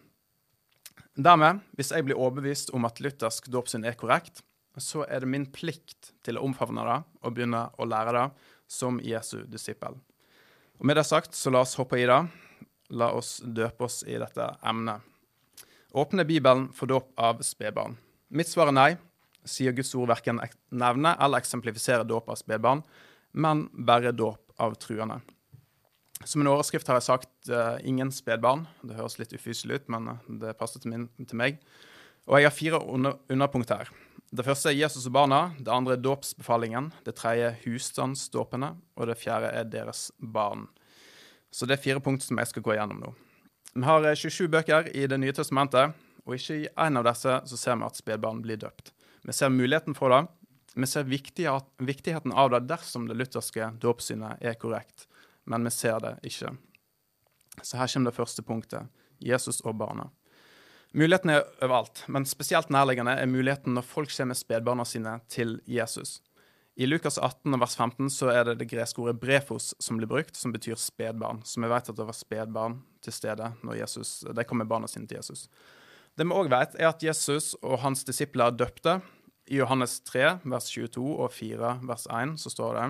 Dermed, 1.17 1.63
hvis 1.73 1.91
jeg 1.91 2.05
blir 2.05 2.19
overbevist 2.19 2.69
om 2.77 2.85
at 2.85 2.99
luthersk 3.01 3.49
dåpssyn 3.49 3.85
er 3.87 3.97
korrekt, 3.97 4.43
så 4.77 5.05
er 5.09 5.23
det 5.23 5.31
min 5.31 5.47
plikt 5.49 6.11
til 6.25 6.37
å 6.37 6.43
omfavne 6.45 6.83
det 6.85 6.97
og 7.23 7.33
begynne 7.33 7.63
å 7.81 7.87
lære 7.89 8.13
det 8.13 8.25
som 8.69 8.99
Jesu 9.01 9.39
disippel. 9.49 9.97
Og 10.77 10.85
Med 10.85 10.99
det 10.99 11.07
sagt, 11.09 11.33
så 11.33 11.49
la 11.49 11.63
oss 11.65 11.77
hoppe 11.79 11.97
i 11.97 12.05
det. 12.05 12.19
La 12.93 13.09
oss 13.17 13.39
døpe 13.41 13.87
oss 13.87 14.03
i 14.05 14.17
dette 14.21 14.45
emnet. 14.61 15.01
Åpne 15.97 16.25
Bibelen 16.27 16.67
for 16.77 16.85
dåp 16.85 17.09
av 17.17 17.41
spedbarn? 17.41 17.97
Mitt 18.29 18.51
svar 18.51 18.69
er 18.69 18.75
nei, 18.75 18.91
sier 19.47 19.73
Guds 19.73 19.95
ord 19.97 20.11
verken 20.11 20.41
nevne 20.69 21.15
eller 21.17 21.41
eksemplifisere 21.41 22.05
dåp 22.05 22.29
av 22.29 22.37
spedbarn, 22.37 22.83
men 23.33 23.65
bare 23.73 24.13
dåp 24.13 24.53
av 24.61 24.75
truende. 24.77 25.21
Som 26.25 26.41
en 26.41 26.49
overskrift 26.49 26.87
har 26.89 26.97
jeg 26.97 27.07
sagt 27.07 27.49
uh, 27.51 27.77
'ingen 27.85 28.09
spedbarn'. 28.11 28.65
Det 28.81 28.97
høres 28.97 29.19
litt 29.19 29.33
ufyselig 29.33 29.81
ut, 29.81 29.89
men 29.89 30.07
uh, 30.09 30.17
det 30.41 30.57
passer 30.57 30.81
til, 30.81 30.91
min, 30.91 31.09
til, 31.19 31.37
meg. 31.37 31.59
Og 32.25 32.39
jeg 32.39 32.49
har 32.49 32.55
fire 32.55 32.79
under, 32.81 33.19
underpunkt 33.29 33.69
her. 33.69 33.91
Det 34.33 34.43
første 34.43 34.69
er 34.69 34.79
Jesus 34.79 35.05
og 35.07 35.13
barna. 35.13 35.53
Det 35.59 35.71
andre 35.71 35.93
er 35.93 36.01
dåpsbefalingen. 36.03 36.91
Det 37.05 37.15
tredje 37.15 37.51
er 37.51 37.59
husstandsdåpene. 37.63 38.73
Og 38.97 39.07
det 39.07 39.19
fjerde 39.21 39.53
er 39.53 39.63
deres 39.63 40.11
barn. 40.19 40.67
Så 41.51 41.65
det 41.65 41.77
er 41.77 41.83
fire 41.83 42.01
punkt 42.03 42.25
som 42.25 42.37
jeg 42.41 42.49
skal 42.49 42.65
gå 42.65 42.75
gjennom 42.75 42.99
nå. 42.99 43.13
Vi 43.77 43.85
har 43.85 44.03
27 44.03 44.43
eh, 44.43 44.49
bøker 44.51 44.89
i 44.97 45.05
Det 45.07 45.19
nye 45.21 45.31
testamentet, 45.31 45.93
og 46.25 46.35
ikke 46.35 46.57
i 46.63 46.67
en 46.81 46.97
av 46.97 47.05
disse 47.07 47.37
så 47.45 47.57
ser 47.57 47.77
vi 47.77 47.85
at 47.87 47.99
spedbarn 47.99 48.41
blir 48.41 48.57
døpt. 48.57 48.91
Vi 49.23 49.31
ser 49.31 49.53
muligheten 49.53 49.95
for 49.95 50.11
det. 50.11 50.25
Vi 50.75 50.87
ser 50.89 51.07
viktigheten 51.07 52.33
av 52.33 52.51
det 52.51 52.65
dersom 52.67 53.07
det 53.07 53.15
lutherske 53.15 53.69
dåpssynet 53.79 54.41
er 54.41 54.57
korrekt 54.59 55.07
men 55.47 55.67
vi 55.67 55.73
ser 55.73 55.99
det 56.03 56.17
ikke. 56.27 56.53
Så 57.63 57.79
her 57.79 57.89
kommer 57.89 58.11
det 58.11 58.19
første 58.19 58.43
punktet 58.45 58.87
Jesus 59.23 59.61
og 59.65 59.77
barna. 59.79 60.09
Muligheten 60.93 61.33
er 61.33 61.43
overalt, 61.61 62.03
men 62.07 62.25
spesielt 62.25 62.69
nærliggende 62.73 63.17
er 63.19 63.29
muligheten 63.29 63.75
når 63.75 63.85
folk 63.85 64.11
kommer 64.13 64.33
med 64.33 64.39
spedbarna 64.39 64.85
sine 64.87 65.19
til 65.31 65.59
Jesus. 65.65 66.21
I 66.77 66.85
Lukas 66.85 67.17
18 67.17 67.57
vers 67.59 67.75
15 67.75 68.09
så 68.13 68.29
er 68.29 68.43
det 68.45 68.59
det 68.59 68.69
greske 68.69 69.01
ordet 69.01 69.17
brefos 69.19 69.71
som 69.81 69.97
blir 69.97 70.09
brukt, 70.09 70.35
som 70.37 70.53
betyr 70.53 70.77
spedbarn. 70.77 71.41
Så 71.43 71.61
vi 71.61 71.69
vet 71.71 71.89
at 71.89 71.97
det 71.97 72.05
var 72.05 72.15
spedbarn 72.15 72.77
til 73.01 73.15
stede 73.15 73.49
når 73.65 73.79
Jesus, 73.79 74.19
de 74.21 74.45
kom 74.45 74.61
med 74.61 74.69
barna 74.69 74.87
sine 74.87 75.09
til 75.09 75.17
Jesus. 75.17 75.47
Det 76.17 76.25
vi 76.25 76.37
òg 76.37 76.51
vet, 76.53 76.77
er 76.77 76.91
at 76.91 77.03
Jesus 77.03 77.55
og 77.61 77.81
hans 77.81 78.05
disipler 78.05 78.53
døpte. 78.53 78.99
I 79.49 79.57
Johannes 79.57 79.99
3 80.05 80.37
vers 80.45 80.69
22 80.69 81.03
og 81.17 81.31
4 81.33 81.73
vers 81.89 82.07
1 82.13 82.37
så 82.41 82.53
står 82.53 82.77
det 82.77 82.87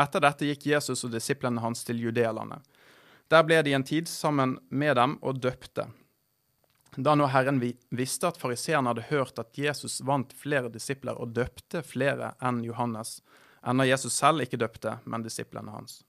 etter 0.00 0.22
dette 0.24 0.48
gikk 0.48 0.66
Jesus 0.72 1.04
og 1.06 1.12
disiplene 1.14 1.62
hans 1.62 1.84
til 1.86 2.00
Judealandet. 2.02 2.62
Der 3.30 3.44
ble 3.46 3.60
de 3.64 3.72
en 3.72 3.86
tid 3.86 4.08
sammen 4.10 4.58
med 4.68 4.96
dem 4.98 5.16
og 5.22 5.40
døpte. 5.40 5.86
Da 6.96 7.14
nå 7.18 7.26
Herren 7.26 7.58
visste 7.90 8.28
at 8.28 8.38
fariseerne 8.38 8.92
hadde 8.92 9.08
hørt 9.08 9.38
at 9.42 9.58
Jesus 9.58 10.00
vant 10.06 10.34
flere 10.38 10.70
disipler 10.70 11.18
og 11.18 11.32
døpte 11.34 11.82
flere 11.82 12.34
enn 12.44 12.62
Johannes, 12.66 13.18
enda 13.66 13.86
Jesus 13.88 14.14
selv 14.14 14.44
ikke 14.44 14.60
døpte, 14.60 14.98
men 15.04 15.24
disiplene 15.24 15.74
hans. 15.74 16.02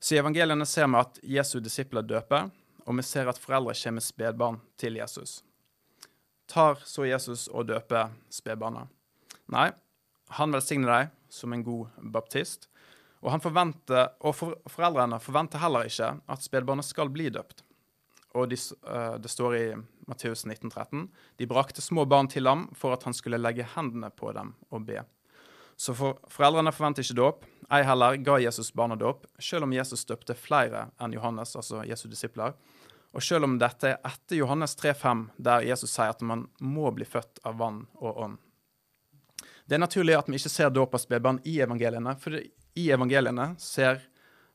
Så 0.00 0.16
i 0.16 0.18
evangeliene 0.22 0.66
ser 0.66 0.88
vi 0.88 0.98
at 0.98 1.20
Jesu 1.22 1.60
disipler 1.60 2.02
døper, 2.02 2.48
og 2.86 2.96
vi 2.96 3.04
ser 3.04 3.28
at 3.28 3.38
foreldre 3.38 3.76
kommer 3.76 4.00
med 4.00 4.06
spedbarn 4.06 4.58
til 4.80 4.96
Jesus. 4.96 5.42
Tar 6.50 6.80
så 6.82 7.04
Jesus 7.06 7.46
og 7.48 7.68
døper 7.68 8.10
spedbarna? 8.32 8.88
Nei, 9.52 9.68
han 10.34 10.54
velsigner 10.56 10.90
dem 10.90 11.12
som 11.30 11.52
en 11.52 11.62
god 11.62 11.92
baptist, 12.14 12.69
og, 13.20 13.30
han 13.34 13.42
forventer, 13.44 14.14
og 14.24 14.34
for, 14.36 14.56
foreldrene 14.70 15.20
forventer 15.20 15.60
heller 15.60 15.88
ikke 15.88 16.14
at 16.30 16.44
spedbarnet 16.44 16.88
skal 16.88 17.12
bli 17.12 17.28
døpt. 17.32 17.64
Og 18.38 18.48
de, 18.50 18.56
uh, 18.86 19.16
Det 19.18 19.30
står 19.30 19.56
i 19.56 19.64
Matteus 20.06 20.44
1913 20.46 21.08
de 21.38 21.46
brakte 21.50 21.82
små 21.82 22.04
barn 22.06 22.28
til 22.30 22.46
ham 22.46 22.68
for 22.78 22.94
at 22.94 23.02
han 23.02 23.14
skulle 23.14 23.40
legge 23.40 23.66
hendene 23.74 24.10
på 24.10 24.32
dem 24.32 24.54
og 24.70 24.86
be. 24.86 25.02
Så 25.80 25.94
for, 25.96 26.20
foreldrene 26.28 26.72
forventer 26.72 27.02
ikke 27.02 27.18
dåp. 27.18 27.44
Ei 27.72 27.82
heller 27.86 28.18
ga 28.20 28.38
Jesus 28.42 28.72
barna 28.76 28.96
dåp, 29.00 29.24
selv 29.38 29.64
om 29.64 29.72
Jesus 29.72 30.04
døpte 30.04 30.36
flere 30.36 30.90
enn 31.00 31.14
Johannes, 31.16 31.54
altså 31.56 31.84
Jesu 31.88 32.06
disipler. 32.10 32.52
Og 33.16 33.24
selv 33.24 33.46
om 33.46 33.56
dette 33.58 33.94
er 33.94 33.98
etter 34.06 34.38
Johannes 34.38 34.76
3,5, 34.78 35.24
der 35.38 35.64
Jesus 35.66 35.94
sier 35.94 36.12
at 36.12 36.20
man 36.22 36.44
må 36.60 36.90
bli 36.94 37.06
født 37.08 37.40
av 37.48 37.58
vann 37.58 37.82
og 37.98 38.20
ånd. 38.26 38.38
Det 39.66 39.78
er 39.78 39.82
naturlig 39.82 40.18
at 40.18 40.28
vi 40.28 40.38
ikke 40.38 40.52
ser 40.52 40.70
dåp 40.74 40.94
av 40.94 41.02
spedbarn 41.02 41.40
i 41.46 41.56
evangeliene, 41.62 42.16
for 42.18 42.36
i 42.74 42.90
evangeliene 42.90 43.54
ser 43.58 44.00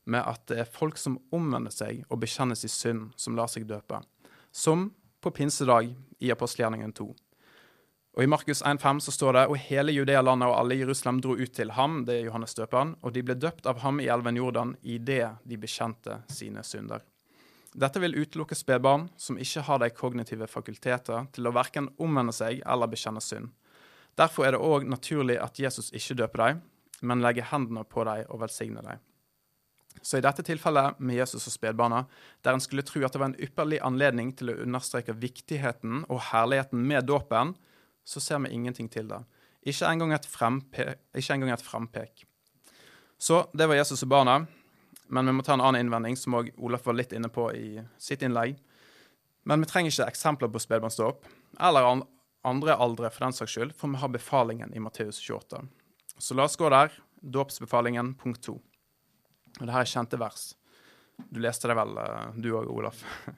vi 0.06 0.18
at 0.20 0.42
det 0.50 0.60
er 0.62 0.70
folk 0.70 0.98
som 1.00 1.18
omvender 1.34 1.74
seg 1.74 2.04
og 2.08 2.20
bekjennes 2.22 2.62
i 2.64 2.70
synd, 2.70 3.10
som 3.18 3.36
lar 3.36 3.50
seg 3.50 3.66
døpe. 3.68 4.00
Som 4.54 4.90
på 5.20 5.32
pinsedag 5.34 5.90
i 6.22 6.30
apostelgjerningen 6.30 6.92
2. 6.94 7.08
Og 8.16 8.22
I 8.24 8.28
Markus 8.30 8.62
1,5 8.62 9.00
så 9.04 9.12
står 9.12 9.36
det 9.36 9.42
og 9.50 9.58
hele 9.60 9.92
Judea-landet 9.92 10.48
og 10.48 10.56
alle 10.56 10.78
Jerusalem 10.78 11.18
dro 11.20 11.34
ut 11.36 11.52
til 11.52 11.74
ham, 11.76 11.98
det 12.08 12.14
er 12.14 12.28
Johannes 12.30 12.56
døperen, 12.56 12.94
og 13.04 13.12
de 13.12 13.24
ble 13.26 13.36
døpt 13.36 13.66
av 13.68 13.82
ham 13.82 14.00
i 14.00 14.06
elven 14.08 14.38
Jordan 14.40 14.72
idet 14.80 15.34
de 15.44 15.58
bekjente 15.60 16.22
sine 16.32 16.64
synder. 16.64 17.04
Dette 17.76 18.00
vil 18.00 18.16
utelukke 18.16 18.56
spedbarn 18.56 19.10
som 19.20 19.36
ikke 19.36 19.66
har 19.66 19.82
de 19.82 19.90
kognitive 19.92 20.48
fakulteter 20.48 21.26
til 21.36 21.48
å 21.48 21.52
verken 21.52 21.90
omvende 22.00 22.32
seg 22.32 22.62
eller 22.64 22.88
bekjenne 22.88 23.20
synd. 23.20 23.50
Derfor 24.16 24.46
er 24.46 24.56
det 24.56 24.64
òg 24.64 24.86
naturlig 24.88 25.36
at 25.36 25.60
Jesus 25.60 25.92
ikke 25.92 26.16
døper 26.22 26.44
dem, 26.46 26.62
men 27.00 27.22
legge 27.24 27.44
hendene 27.50 27.84
på 27.84 28.04
dem 28.08 28.24
og 28.30 28.40
velsigne 28.44 28.82
dem. 28.84 29.02
Så 30.02 30.18
i 30.18 30.24
dette 30.24 30.44
tilfellet 30.44 30.98
med 31.00 31.16
Jesus 31.16 31.48
og 31.48 31.54
spedbarna, 31.54 32.04
der 32.44 32.56
en 32.56 32.62
skulle 32.62 32.84
tro 32.86 33.00
at 33.04 33.14
det 33.14 33.20
var 33.20 33.30
en 33.30 33.40
ypperlig 33.42 33.80
anledning 33.84 34.32
til 34.36 34.52
å 34.52 34.58
understreke 34.62 35.16
viktigheten 35.16 36.04
og 36.06 36.20
herligheten 36.30 36.82
med 36.84 37.08
dåpen, 37.08 37.54
så 38.06 38.22
ser 38.22 38.42
vi 38.44 38.52
ingenting 38.54 38.90
til 38.92 39.08
det. 39.10 39.22
Ikke 39.66 39.88
engang 39.90 40.12
et, 40.14 40.28
frempek, 40.30 41.00
ikke 41.16 41.34
engang 41.34 41.50
et 41.56 41.64
frempek. 41.64 42.26
Så 43.18 43.46
det 43.56 43.66
var 43.66 43.80
Jesus 43.80 44.04
og 44.04 44.12
barna. 44.12 44.44
Men 45.08 45.26
vi 45.26 45.32
må 45.38 45.42
ta 45.46 45.54
en 45.54 45.62
annen 45.62 45.84
innvending, 45.84 46.16
som 46.18 46.34
også 46.34 46.54
Olaf 46.66 46.86
var 46.86 46.96
litt 46.98 47.12
inne 47.14 47.30
på 47.30 47.48
i 47.54 47.80
sitt 47.98 48.24
innlegg. 48.26 48.56
Men 49.46 49.62
vi 49.62 49.68
trenger 49.70 49.92
ikke 49.92 50.08
eksempler 50.10 50.50
på 50.50 50.62
spedbarnsdåp, 50.62 51.26
eller 51.62 52.02
andre 52.46 52.74
aldre 52.74 53.10
for 53.14 53.26
den 53.26 53.36
saks 53.36 53.54
skyld, 53.54 53.74
for 53.78 53.92
vi 53.92 54.00
har 54.02 54.10
befalingen 54.10 54.74
i 54.74 54.82
Matteus 54.82 55.20
28. 55.22 55.62
Så 56.18 56.34
la 56.34 56.46
oss 56.46 56.56
gå 56.56 56.70
der. 56.72 56.92
Dåpsbefalingen, 57.20 58.14
punkt 58.14 58.42
to. 58.46 58.58
Og 59.60 59.64
det 59.64 59.72
her 59.72 59.84
er 59.84 59.90
kjente 59.90 60.18
vers. 60.20 60.54
Du 61.32 61.40
leste 61.40 61.68
det 61.68 61.76
vel, 61.78 61.96
eh, 61.98 62.34
du 62.36 62.52
òg, 62.54 62.70
Olaf. 62.70 63.04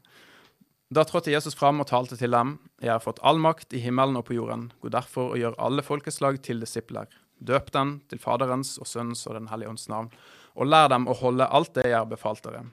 Da 0.89 1.03
trådte 1.05 1.29
Jesus 1.29 1.53
fram 1.53 1.83
og 1.83 1.91
talte 1.91 2.17
til 2.17 2.33
dem. 2.33 2.55
Jeg 2.81 2.95
har 2.95 3.03
fått 3.05 3.19
all 3.21 3.37
makt 3.37 3.75
i 3.77 3.81
himmelen 3.85 4.17
og 4.17 4.25
på 4.25 4.39
jorden. 4.39 4.71
Gå 4.81 4.89
derfor 4.89 5.35
og 5.35 5.37
gjør 5.37 5.59
alle 5.61 5.83
folkeslag 5.85 6.39
til 6.41 6.63
disipler. 6.65 7.11
Døp 7.45 7.69
dem 7.75 7.99
til 8.09 8.23
Faderens 8.23 8.79
og 8.81 8.89
Sønnens 8.89 9.27
og 9.29 9.37
Den 9.37 9.51
hellige 9.53 9.69
ånds 9.69 9.85
navn, 9.93 10.09
og 10.57 10.71
lær 10.73 10.89
dem 10.89 11.05
å 11.05 11.19
holde 11.21 11.45
alt 11.45 11.75
det 11.77 11.91
jeg 11.91 11.99
har 11.99 12.09
befalt 12.09 12.41
dere. 12.47 12.65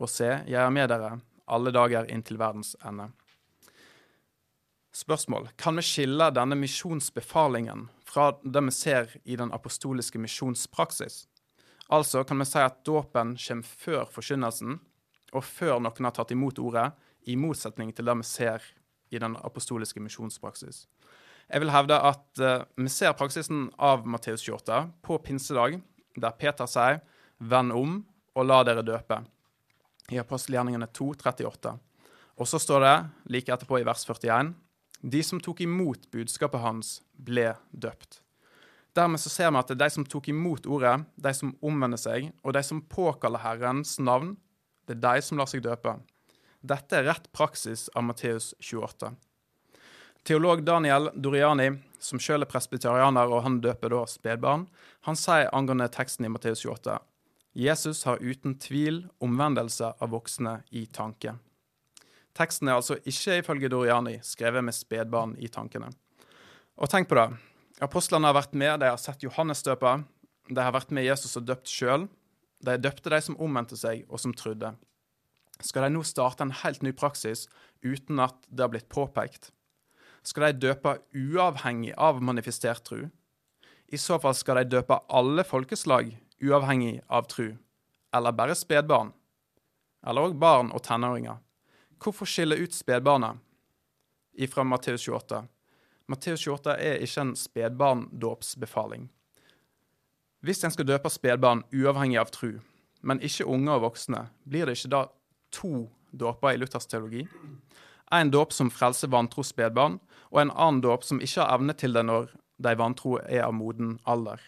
Og 0.00 0.08
se, 0.08 0.30
jeg 0.48 0.62
er 0.62 0.72
med 0.72 0.88
dere 0.88 1.18
alle 1.48 1.72
dager 1.72 2.08
inntil 2.12 2.38
verdens 2.40 2.76
ende. 2.84 3.10
Spørsmål. 4.94 5.48
Kan 5.56 5.76
vi 5.76 5.84
skille 5.86 6.30
denne 6.34 6.56
misjonsbefalingen 6.58 7.86
fra 8.08 8.32
det 8.42 8.62
vi 8.64 8.72
ser 8.72 9.16
i 9.24 9.36
den 9.36 9.52
apostoliske 9.52 10.18
misjonspraksis? 10.18 11.26
Altså 11.88 12.24
kan 12.24 12.40
vi 12.40 12.46
si 12.48 12.60
at 12.60 12.82
dåpen 12.84 13.34
kommer 13.40 13.74
før 13.84 14.08
forkynnelsen, 14.12 14.78
og 15.32 15.44
før 15.44 15.80
noen 15.84 16.08
har 16.08 16.16
tatt 16.16 16.32
imot 16.32 16.60
ordet, 16.60 16.90
i 17.28 17.36
motsetning 17.36 17.92
til 17.92 18.08
det 18.08 18.14
vi 18.20 18.24
ser 18.24 18.64
i 19.12 19.20
den 19.20 19.36
apostoliske 19.44 20.00
misjonspraksis. 20.00 20.86
Jeg 21.48 21.60
vil 21.60 21.72
hevde 21.72 21.96
at 21.96 22.40
eh, 22.44 22.64
vi 22.76 22.90
ser 22.92 23.16
praksisen 23.16 23.68
av 23.80 24.06
Matteus 24.08 24.44
28 24.44 24.82
på 25.04 25.18
pinsedag, 25.24 25.80
der 26.16 26.36
Peter 26.36 26.68
sier 26.68 27.00
'venn 27.40 27.72
om 27.72 28.04
og 28.34 28.46
la 28.46 28.62
dere 28.64 28.82
døpe', 28.82 29.24
i 30.12 30.18
apostelgjerningene 30.18 30.88
2, 30.92 31.12
38. 31.16 31.78
Og 32.38 32.46
så 32.48 32.58
står 32.58 32.80
det 32.80 32.96
like 33.32 33.52
etterpå 33.52 33.80
i 33.80 33.84
vers 33.84 34.04
41 34.04 34.54
de 35.00 35.22
som 35.22 35.40
tok 35.40 35.60
imot 35.60 36.10
budskapet 36.10 36.60
hans, 36.62 36.98
ble 37.14 37.52
døpt. 37.70 38.20
Dermed 38.96 39.20
så 39.22 39.30
ser 39.30 39.52
vi 39.52 39.60
at 39.60 39.70
det 39.70 39.76
er 39.76 39.84
de 39.84 39.94
som 39.94 40.06
tok 40.08 40.30
imot 40.32 40.66
ordet, 40.66 40.96
de 41.14 41.32
som 41.34 41.54
omvender 41.62 42.00
seg, 42.00 42.30
og 42.42 42.56
de 42.56 42.62
som 42.66 42.82
påkaller 42.82 43.44
Herrens 43.44 43.98
navn, 44.02 44.36
det 44.88 44.96
er 44.98 45.04
de 45.04 45.22
som 45.22 45.38
lar 45.38 45.50
seg 45.50 45.62
døpe. 45.62 45.98
Dette 46.66 46.98
er 46.98 47.06
rett 47.06 47.28
praksis 47.32 47.86
av 47.94 48.08
Matteus 48.08 48.54
28. 48.58 49.12
Teolog 50.26 50.64
Daniel 50.66 51.12
Doriani, 51.14 51.70
som 52.02 52.18
selv 52.20 52.46
er 52.46 52.50
presbyterianer 52.50 53.30
og 53.30 53.44
han 53.44 53.60
døper 53.62 53.94
da 53.94 54.02
spedbarn, 54.10 54.66
han 55.06 55.18
sier 55.18 55.52
angående 55.54 55.86
teksten 55.94 56.26
i 56.26 56.32
Matteus 56.32 56.64
28 56.66 56.98
Jesus 57.58 58.04
har 58.04 58.20
uten 58.22 58.54
tvil 58.60 59.00
omvendelse 59.24 59.88
av 59.98 60.12
voksne 60.12 60.60
i 60.70 60.84
tanke. 60.86 61.32
Teksten 62.38 62.70
er 62.70 62.78
altså 62.78 63.00
ikke 63.02 63.40
ifølge 63.40 63.70
Doriani 63.72 64.18
skrevet 64.22 64.62
med 64.62 64.76
spedbarn 64.76 65.34
i 65.42 65.48
tankene. 65.50 65.90
Og 66.78 66.90
tenk 66.90 67.08
på 67.10 67.18
det. 67.18 67.32
Apostlene 67.82 68.30
har 68.30 68.36
vært 68.36 68.54
med, 68.54 68.78
de 68.78 68.90
har 68.92 69.00
sett 69.02 69.24
Johannes 69.26 69.64
døpe. 69.66 69.96
De 70.46 70.62
har 70.62 70.74
vært 70.74 70.92
med 70.94 71.06
Jesus 71.06 71.34
og 71.40 71.48
døpt 71.48 71.70
sjøl. 71.70 72.06
De 72.62 72.76
døpte 72.78 73.10
de 73.10 73.18
som 73.22 73.38
omvendte 73.42 73.78
seg, 73.78 74.04
og 74.06 74.22
som 74.22 74.34
trodde. 74.34 74.70
Skal 75.58 75.88
de 75.88 75.96
nå 75.96 76.04
starte 76.06 76.46
en 76.46 76.54
helt 76.54 76.84
ny 76.86 76.92
praksis 76.94 77.48
uten 77.82 78.22
at 78.22 78.38
det 78.46 78.62
har 78.62 78.70
blitt 78.70 78.90
påpekt? 78.90 79.50
Skal 80.22 80.52
de 80.52 80.68
døpe 80.68 80.96
uavhengig 81.14 81.96
av 81.98 82.22
manifestert 82.22 82.84
tru? 82.86 83.08
I 83.90 83.98
så 83.98 84.18
fall 84.22 84.36
skal 84.38 84.60
de 84.60 84.76
døpe 84.76 85.00
alle 85.08 85.42
folkeslag 85.46 86.12
uavhengig 86.44 87.00
av 87.10 87.26
tru, 87.30 87.56
eller 88.14 88.36
bare 88.36 88.54
spedbarn? 88.58 89.10
Eller 90.06 90.28
òg 90.28 90.38
barn 90.38 90.70
og 90.70 90.84
tenåringer? 90.86 91.40
Hvorfor 91.98 92.26
skille 92.30 92.56
ut 92.56 92.74
spedbarna 92.74 93.36
ifra 94.38 94.64
Matteus 94.64 95.08
28? 95.08 95.42
Matteus 96.08 96.46
28 96.46 96.76
er 96.78 97.02
ikke 97.04 97.20
en 97.20 97.36
spedbarndåpsbefaling. 97.36 99.08
Hvis 100.40 100.62
en 100.64 100.70
skal 100.70 100.86
døpe 100.86 101.10
spedbarn 101.10 101.64
uavhengig 101.74 102.20
av 102.20 102.30
tru, 102.30 102.60
men 103.02 103.22
ikke 103.24 103.46
unge 103.50 103.74
og 103.74 103.82
voksne, 103.88 104.28
blir 104.46 104.66
det 104.66 104.78
ikke 104.78 104.92
da 104.94 105.02
to 105.54 105.88
dåper 106.14 106.54
i 106.54 106.60
Luthers 106.62 106.86
teologi? 106.86 107.26
En 108.14 108.30
dåp 108.30 108.54
som 108.54 108.70
frelser 108.70 109.10
vantro 109.12 109.42
spedbarn, 109.44 109.98
og 110.30 110.40
en 110.40 110.54
annen 110.54 110.80
dåp 110.84 111.04
som 111.04 111.20
ikke 111.20 111.42
har 111.42 111.58
evne 111.58 111.74
til 111.76 111.96
det 111.96 112.06
når 112.06 112.30
de 112.62 112.78
vantro 112.78 113.18
er 113.18 113.44
av 113.44 113.54
moden 113.54 113.98
alder. 114.06 114.40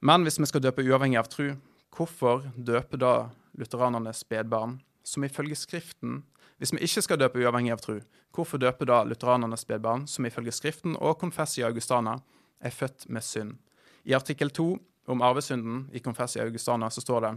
Men 0.00 0.26
hvis 0.26 0.38
vi 0.40 0.48
skal 0.50 0.62
døpe 0.64 0.84
uavhengig 0.84 1.18
av 1.20 1.30
tru, 1.32 1.54
hvorfor 1.94 2.46
døper 2.56 3.00
da 3.00 3.12
lutheranerne 3.58 4.12
spedbarn, 4.16 4.80
som 5.04 5.24
ifølge 5.24 5.56
Skriften 5.58 6.22
Hvis 6.58 6.72
vi 6.72 6.78
ikke 6.86 7.02
skal 7.02 7.18
døpe 7.18 7.40
uavhengig 7.42 7.72
av 7.74 7.80
tro, 7.82 7.96
hvorfor 8.30 8.60
døpe 8.62 8.86
da 8.86 9.02
lutheranerne 9.02 9.56
spedbarn, 9.58 10.06
som 10.06 10.26
ifølge 10.26 10.52
Skriften 10.54 10.94
og 10.94 11.18
Confessia 11.18 11.66
Augustana 11.66 12.20
er 12.60 12.70
født 12.70 13.08
med 13.08 13.24
synd? 13.26 13.56
I 14.04 14.14
artikkel 14.14 14.50
2 14.50 14.78
om 15.10 15.22
arvesynden 15.22 15.88
i 15.92 15.98
Confessia 15.98 16.44
Augustana 16.44 16.90
så 16.90 17.02
står 17.02 17.20
det 17.26 17.32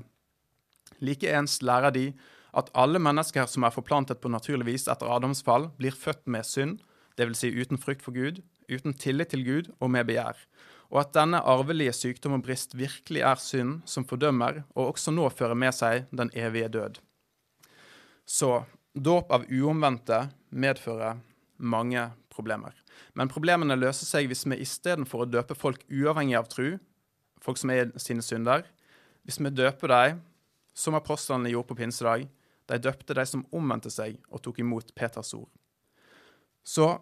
Likeens 1.02 1.62
lærer 1.66 1.92
de 1.92 2.12
at 2.56 2.70
alle 2.78 3.02
mennesker 3.02 3.48
som 3.52 3.66
er 3.66 3.74
forplantet 3.74 4.22
på 4.22 4.32
naturlig 4.32 4.68
vis 4.70 4.88
etter 4.92 5.10
Adams 5.12 5.42
fall, 5.44 5.70
blir 5.80 5.96
født 5.96 6.24
med 6.32 6.48
synd, 6.48 6.78
dvs. 7.20 7.42
Si 7.42 7.52
uten 7.52 7.82
frykt 7.82 8.06
for 8.06 8.16
Gud, 8.16 8.42
uten 8.72 8.96
tillit 8.96 9.34
til 9.34 9.44
Gud 9.46 9.74
og 9.80 9.92
med 9.92 10.08
begjær, 10.08 10.40
og 10.94 11.02
at 11.02 11.16
denne 11.18 11.42
arvelige 11.42 11.94
sykdom 11.96 12.38
og 12.38 12.46
brist 12.46 12.78
virkelig 12.78 13.26
er 13.26 13.42
synd 13.42 13.82
som 13.90 14.06
fordømmer, 14.08 14.64
og 14.76 14.94
også 14.94 15.12
nå 15.12 15.28
fører 15.34 15.58
med 15.58 15.76
seg 15.76 16.08
den 16.16 16.32
evige 16.38 16.72
død. 16.72 17.02
Så 18.26 18.66
dåp 18.94 19.32
av 19.32 19.46
uomvendte 19.52 20.28
medfører 20.50 21.20
mange 21.58 22.10
problemer. 22.34 22.74
Men 23.14 23.32
problemene 23.32 23.78
løser 23.78 24.08
seg 24.08 24.30
hvis 24.30 24.46
vi 24.50 24.60
istedenfor 24.64 25.24
å 25.24 25.30
døpe 25.30 25.56
folk 25.58 25.84
uavhengig 25.90 26.38
av 26.40 26.50
tru, 26.52 26.78
folk 27.44 27.60
som 27.62 27.72
er 27.72 27.92
sine 28.02 28.24
synder, 28.26 28.66
hvis 29.26 29.40
vi 29.42 29.54
døper 29.54 29.92
dem 29.92 30.24
som 30.76 30.98
apostlene 30.98 31.52
gjorde 31.54 31.72
på 31.72 31.80
pinsedag, 31.80 32.28
de 32.66 32.82
døpte 32.82 33.16
de 33.16 33.26
som 33.30 33.46
omvendte 33.54 33.92
seg 33.94 34.18
og 34.30 34.42
tok 34.44 34.60
imot 34.64 34.92
Peters 34.98 35.34
ord. 35.38 35.50
Så 36.66 36.96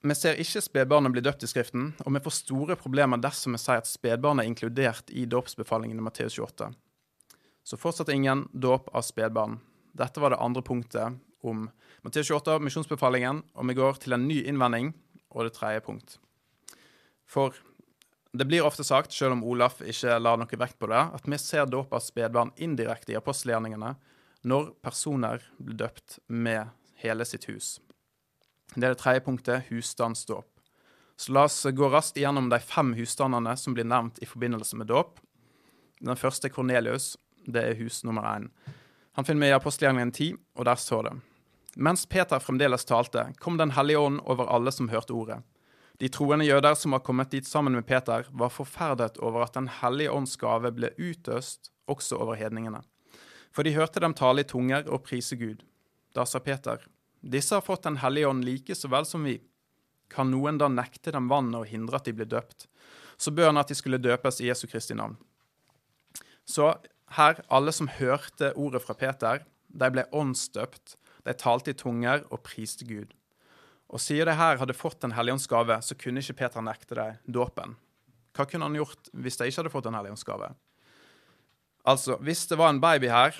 vi 0.00 0.16
ser 0.16 0.38
ikke 0.40 0.62
spedbarnet 0.64 1.12
bli 1.12 1.22
døpt 1.24 1.44
i 1.44 1.48
Skriften, 1.50 1.90
og 2.06 2.14
vi 2.16 2.22
får 2.24 2.38
store 2.38 2.76
problemer 2.80 3.20
dersom 3.20 3.52
vi 3.52 3.60
sier 3.60 3.82
at 3.82 3.88
spedbarnet 3.88 4.46
er 4.46 4.48
inkludert 4.48 5.12
i 5.12 5.26
dåpsbefalingen 5.28 6.00
i 6.00 6.04
Matteus 6.04 6.38
28. 6.38 6.70
Så 7.68 7.76
fortsatt 7.76 8.08
ingen 8.08 8.46
dåp 8.52 8.88
av 8.96 9.04
spedbarn. 9.04 9.58
Dette 9.96 10.22
var 10.22 10.34
det 10.34 10.40
andre 10.42 10.62
punktet 10.62 11.18
om 11.42 11.68
Matteus 12.04 12.30
28, 12.30 12.58
misjonsbefalingen, 12.64 13.42
og 13.54 13.68
vi 13.68 13.76
går 13.76 14.00
til 14.00 14.16
en 14.16 14.26
ny 14.28 14.40
innvending 14.48 14.92
og 15.30 15.46
det 15.46 15.54
tredje 15.56 15.82
punkt. 15.84 16.16
For 17.30 17.54
det 18.32 18.46
blir 18.46 18.66
ofte 18.66 18.84
sagt, 18.86 19.12
selv 19.12 19.34
om 19.36 19.44
Olaf 19.46 19.80
ikke 19.82 20.18
la 20.20 20.36
noe 20.38 20.60
vekt 20.62 20.78
på 20.78 20.88
det, 20.90 21.02
at 21.16 21.26
vi 21.26 21.38
ser 21.38 21.66
dåp 21.66 21.92
av 21.94 22.02
spedbarn 22.04 22.54
indirekte 22.56 23.14
i 23.14 23.18
apostelgjerningene 23.18 23.94
når 24.46 24.70
personer 24.84 25.42
blir 25.58 25.76
døpt 25.82 26.20
med 26.26 26.70
hele 27.02 27.26
sitt 27.28 27.48
hus. 27.50 27.78
Det 28.74 28.86
er 28.86 28.94
det 28.94 29.00
tredje 29.02 29.24
punktet, 29.26 29.66
husstandsdåp. 29.68 30.46
Så 31.20 31.34
la 31.36 31.44
oss 31.44 31.66
gå 31.66 31.88
raskt 31.90 32.16
igjennom 32.16 32.48
de 32.48 32.60
fem 32.62 32.94
husstandene 32.96 33.56
som 33.58 33.74
blir 33.76 33.84
nevnt 33.84 34.22
i 34.22 34.28
forbindelse 34.28 34.78
med 34.80 34.88
dåp. 34.88 35.18
Den 36.00 36.16
første 36.16 36.48
er 36.48 36.54
Kornelius. 36.54 37.16
Det 37.44 37.60
er 37.60 37.76
hus 37.80 38.04
nummer 38.06 38.24
én. 38.30 38.46
Han 39.20 39.24
finner 39.24 39.46
vi 39.46 39.50
i 39.50 39.52
apostelgjerningen 39.52 40.12
10, 40.12 40.34
og 40.56 40.64
der 40.64 40.78
står 40.80 41.02
det 41.04 41.10
Mens 41.76 42.06
Peter 42.08 42.40
fremdeles 42.40 42.86
talte, 42.88 43.26
kom 43.36 43.58
Den 43.60 43.74
hellige 43.76 43.98
ånd 44.00 44.20
over 44.24 44.48
alle 44.48 44.72
som 44.72 44.88
hørte 44.88 45.12
ordet. 45.12 45.42
De 46.00 46.08
troende 46.08 46.46
jøder 46.46 46.72
som 46.74 46.96
var 46.96 47.02
kommet 47.04 47.28
dit 47.30 47.44
sammen 47.44 47.76
med 47.76 47.84
Peter, 47.84 48.24
var 48.32 48.48
forferdet 48.48 49.18
over 49.20 49.42
at 49.44 49.52
Den 49.58 49.68
hellige 49.68 50.10
ånds 50.10 50.38
gave 50.40 50.70
ble 50.72 50.88
utøst 50.96 51.68
også 51.84 52.16
over 52.16 52.40
hedningene. 52.40 52.80
For 53.52 53.60
de 53.62 53.74
hørte 53.76 54.00
dem 54.00 54.14
tale 54.16 54.40
i 54.40 54.48
tunger 54.48 54.88
og 54.88 55.04
prise 55.04 55.36
Gud. 55.36 55.66
Da 56.16 56.24
sa 56.24 56.40
Peter, 56.40 56.80
disse 57.20 57.54
har 57.54 57.66
fått 57.66 57.84
Den 57.84 58.00
hellige 58.00 58.28
ånd 58.28 58.44
like 58.48 58.74
så 58.74 58.88
vel 58.88 59.04
som 59.04 59.28
vi. 59.28 59.36
Kan 60.08 60.32
noen 60.32 60.56
da 60.56 60.72
nekte 60.72 61.12
dem 61.12 61.28
vannet 61.28 61.60
og 61.60 61.68
hindre 61.68 62.00
at 62.00 62.08
de 62.08 62.16
blir 62.16 62.32
døpt? 62.38 62.70
Så 63.20 63.36
bør 63.36 63.52
han 63.52 63.60
at 63.60 63.68
de 63.68 63.76
skulle 63.76 64.00
døpes 64.00 64.40
i 64.40 64.48
Jesu 64.48 64.64
Kristi 64.66 64.96
navn. 64.96 65.20
Så 66.48 66.72
her, 67.16 67.40
alle 67.50 67.72
som 67.74 67.90
hørte 67.90 68.52
ordet 68.54 68.82
fra 68.84 68.94
Peter, 68.94 69.44
de 69.70 69.90
ble 69.90 70.06
åndsdøpt. 70.14 70.96
De 71.26 71.34
talte 71.36 71.72
i 71.72 71.76
tunger 71.76 72.22
og 72.30 72.42
priste 72.46 72.86
Gud. 72.88 73.12
Og 73.90 74.00
siden 74.00 74.30
de 74.30 74.38
her 74.38 74.58
hadde 74.60 74.76
fått 74.76 75.02
Den 75.02 75.12
hellige 75.12 75.38
så 75.82 75.94
kunne 75.98 76.20
ikke 76.20 76.38
Peter 76.38 76.62
nekte 76.62 76.94
dem 76.94 77.16
dåpen. 77.26 77.76
Hva 78.32 78.46
kunne 78.46 78.64
han 78.64 78.78
gjort 78.78 79.10
hvis 79.12 79.36
de 79.36 79.46
ikke 79.50 79.62
hadde 79.62 79.70
fått 79.74 79.84
Den 79.84 79.94
hellige? 79.94 80.54
Altså, 81.84 82.16
hvis 82.20 82.46
det 82.46 82.58
var 82.58 82.70
en 82.70 82.80
baby 82.80 83.08
her 83.08 83.34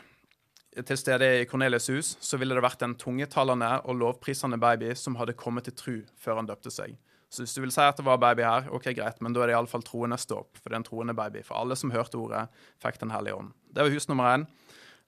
til 0.87 0.97
stede 0.97 1.43
i 1.43 1.47
Cornelius' 1.47 1.91
hus, 1.93 2.17
så 2.21 2.37
ville 2.37 2.55
det 2.55 2.63
vært 2.63 2.83
en 2.83 2.95
tungetalende 2.95 3.81
og 3.85 3.97
lovprisende 3.97 4.59
baby 4.59 4.95
som 4.95 5.17
hadde 5.17 5.33
kommet 5.35 5.65
til 5.65 5.75
tru 5.75 5.97
før 6.19 6.37
han 6.37 6.47
døpte 6.47 6.71
seg. 6.71 6.97
Så 7.31 7.45
hvis 7.45 7.55
du 7.55 7.61
vil 7.63 7.71
si 7.71 7.83
at 7.83 7.99
det 7.99 8.05
var 8.07 8.19
baby 8.19 8.43
her, 8.43 8.67
ok, 8.75 8.89
greit, 8.97 9.21
men 9.23 9.35
da 9.35 9.45
er 9.45 9.51
det 9.51 9.55
iallfall 9.55 9.85
troendes 9.87 10.27
dåp. 10.27 10.59
For 10.59 10.67
det 10.67 10.75
er 10.75 10.81
en 10.83 10.87
troende 10.89 11.15
baby. 11.15 11.45
For 11.47 11.61
alle 11.61 11.77
som 11.79 11.93
hørte 11.95 12.19
ordet, 12.19 12.49
fikk 12.83 12.99
Den 13.01 13.13
hellige 13.15 13.37
ånd. 13.39 13.53
Det 13.71 13.85
var 13.87 13.95
hus 13.95 14.09
nummer 14.11 14.33
én. 14.35 14.47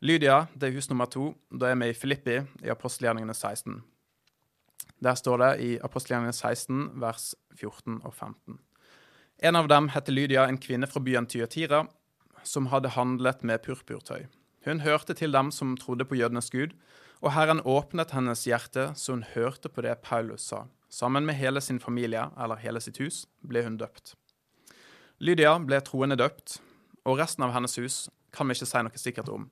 Lydia, 0.03 0.47
det 0.55 0.69
er 0.69 0.77
hus 0.77 0.89
nummer 0.91 1.11
to. 1.11 1.33
Da 1.51 1.71
er 1.71 1.79
vi 1.79 1.91
i 1.91 1.97
Filippi, 1.99 2.41
i 2.63 2.71
apostelgjerningene 2.71 3.35
16. 3.35 3.83
Der 5.03 5.19
står 5.19 5.43
det 5.43 5.51
i 5.67 5.71
apostelgjerningene 5.83 6.33
16, 6.33 7.01
vers 7.03 7.35
14 7.59 8.01
og 8.05 8.15
15. 8.15 8.59
En 9.43 9.59
av 9.59 9.67
dem 9.67 9.89
heter 9.91 10.15
Lydia, 10.15 10.47
en 10.47 10.59
kvinne 10.63 10.87
fra 10.87 11.03
byen 11.03 11.27
Tyatira, 11.27 11.87
som 12.47 12.69
hadde 12.71 12.95
handlet 12.95 13.43
med 13.43 13.63
purpurtøy. 13.67 14.29
Hun 14.67 14.85
hørte 14.87 15.15
til 15.19 15.35
dem 15.35 15.51
som 15.51 15.75
trodde 15.77 16.07
på 16.07 16.15
jødenes 16.15 16.51
gud, 16.51 16.77
og 17.23 17.35
Herren 17.35 17.63
åpnet 17.67 18.15
hennes 18.15 18.45
hjerte 18.47 18.93
så 18.99 19.17
hun 19.17 19.27
hørte 19.35 19.71
på 19.71 19.83
det 19.83 19.97
Paulus 20.03 20.47
sa. 20.51 20.65
Sammen 20.93 21.25
med 21.27 21.39
hele 21.41 21.61
sin 21.61 21.81
familie, 21.81 22.27
eller 22.37 22.61
hele 22.61 22.81
sitt 22.85 22.99
hus, 23.01 23.25
ble 23.41 23.63
hun 23.65 23.79
døpt. 23.81 24.13
Lydia 25.25 25.55
ble 25.65 25.79
troende 25.81 26.19
døpt, 26.21 26.59
og 27.09 27.17
resten 27.17 27.47
av 27.47 27.55
hennes 27.55 27.79
hus 27.81 27.97
kan 28.37 28.49
vi 28.49 28.57
ikke 28.59 28.69
si 28.69 28.83
noe 28.85 29.01
sikkert 29.01 29.31
om. 29.33 29.47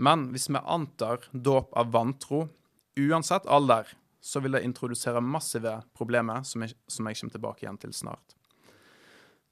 Men 0.00 0.28
hvis 0.32 0.48
vi 0.48 0.60
antar 0.62 1.26
dåp 1.32 1.74
av 1.76 1.90
vantro, 1.92 2.46
uansett 2.96 3.46
alder, 3.46 3.90
så 4.24 4.40
vil 4.40 4.56
det 4.56 4.64
introdusere 4.64 5.20
massive 5.20 5.74
problemer 5.96 6.44
som 6.46 6.64
jeg, 6.64 6.72
som 6.88 7.06
jeg 7.06 7.18
kommer 7.20 7.36
tilbake 7.36 7.66
igjen 7.66 7.80
til 7.82 7.92
snart. 7.94 8.36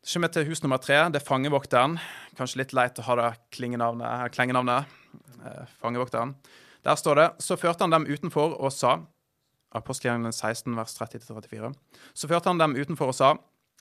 Så 0.07 0.17
kommer 0.17 0.31
vi 0.31 0.39
til 0.39 0.49
hus 0.53 0.63
nummer 0.63 0.81
tre. 0.81 1.01
Det 1.11 1.21
er 1.21 1.27
fangevokteren. 1.27 1.99
Kanskje 2.39 2.63
litt 2.63 2.73
leit 2.79 2.99
å 3.03 3.05
ha 3.09 3.19
det 3.19 3.29
klengenavnet. 3.57 4.97
Eh, 5.43 5.65
fangevokteren. 5.83 6.37
Der 6.87 6.97
står 6.97 7.19
det 7.19 7.29
Så 7.43 7.57
førte 7.59 7.83
han 7.83 7.91
dem 7.91 8.07
utenfor 8.07 8.55
og 8.55 8.73
sa 8.73 9.01
apostelgjerningene 9.79 10.33
16, 10.35 10.73
vers 10.77 10.97
30-34. 10.99 11.75
Så 12.15 12.31
førte 12.31 12.51
han 12.51 12.63
dem 12.63 12.77
utenfor 12.79 13.13
og 13.13 13.19
sa, 13.19 13.35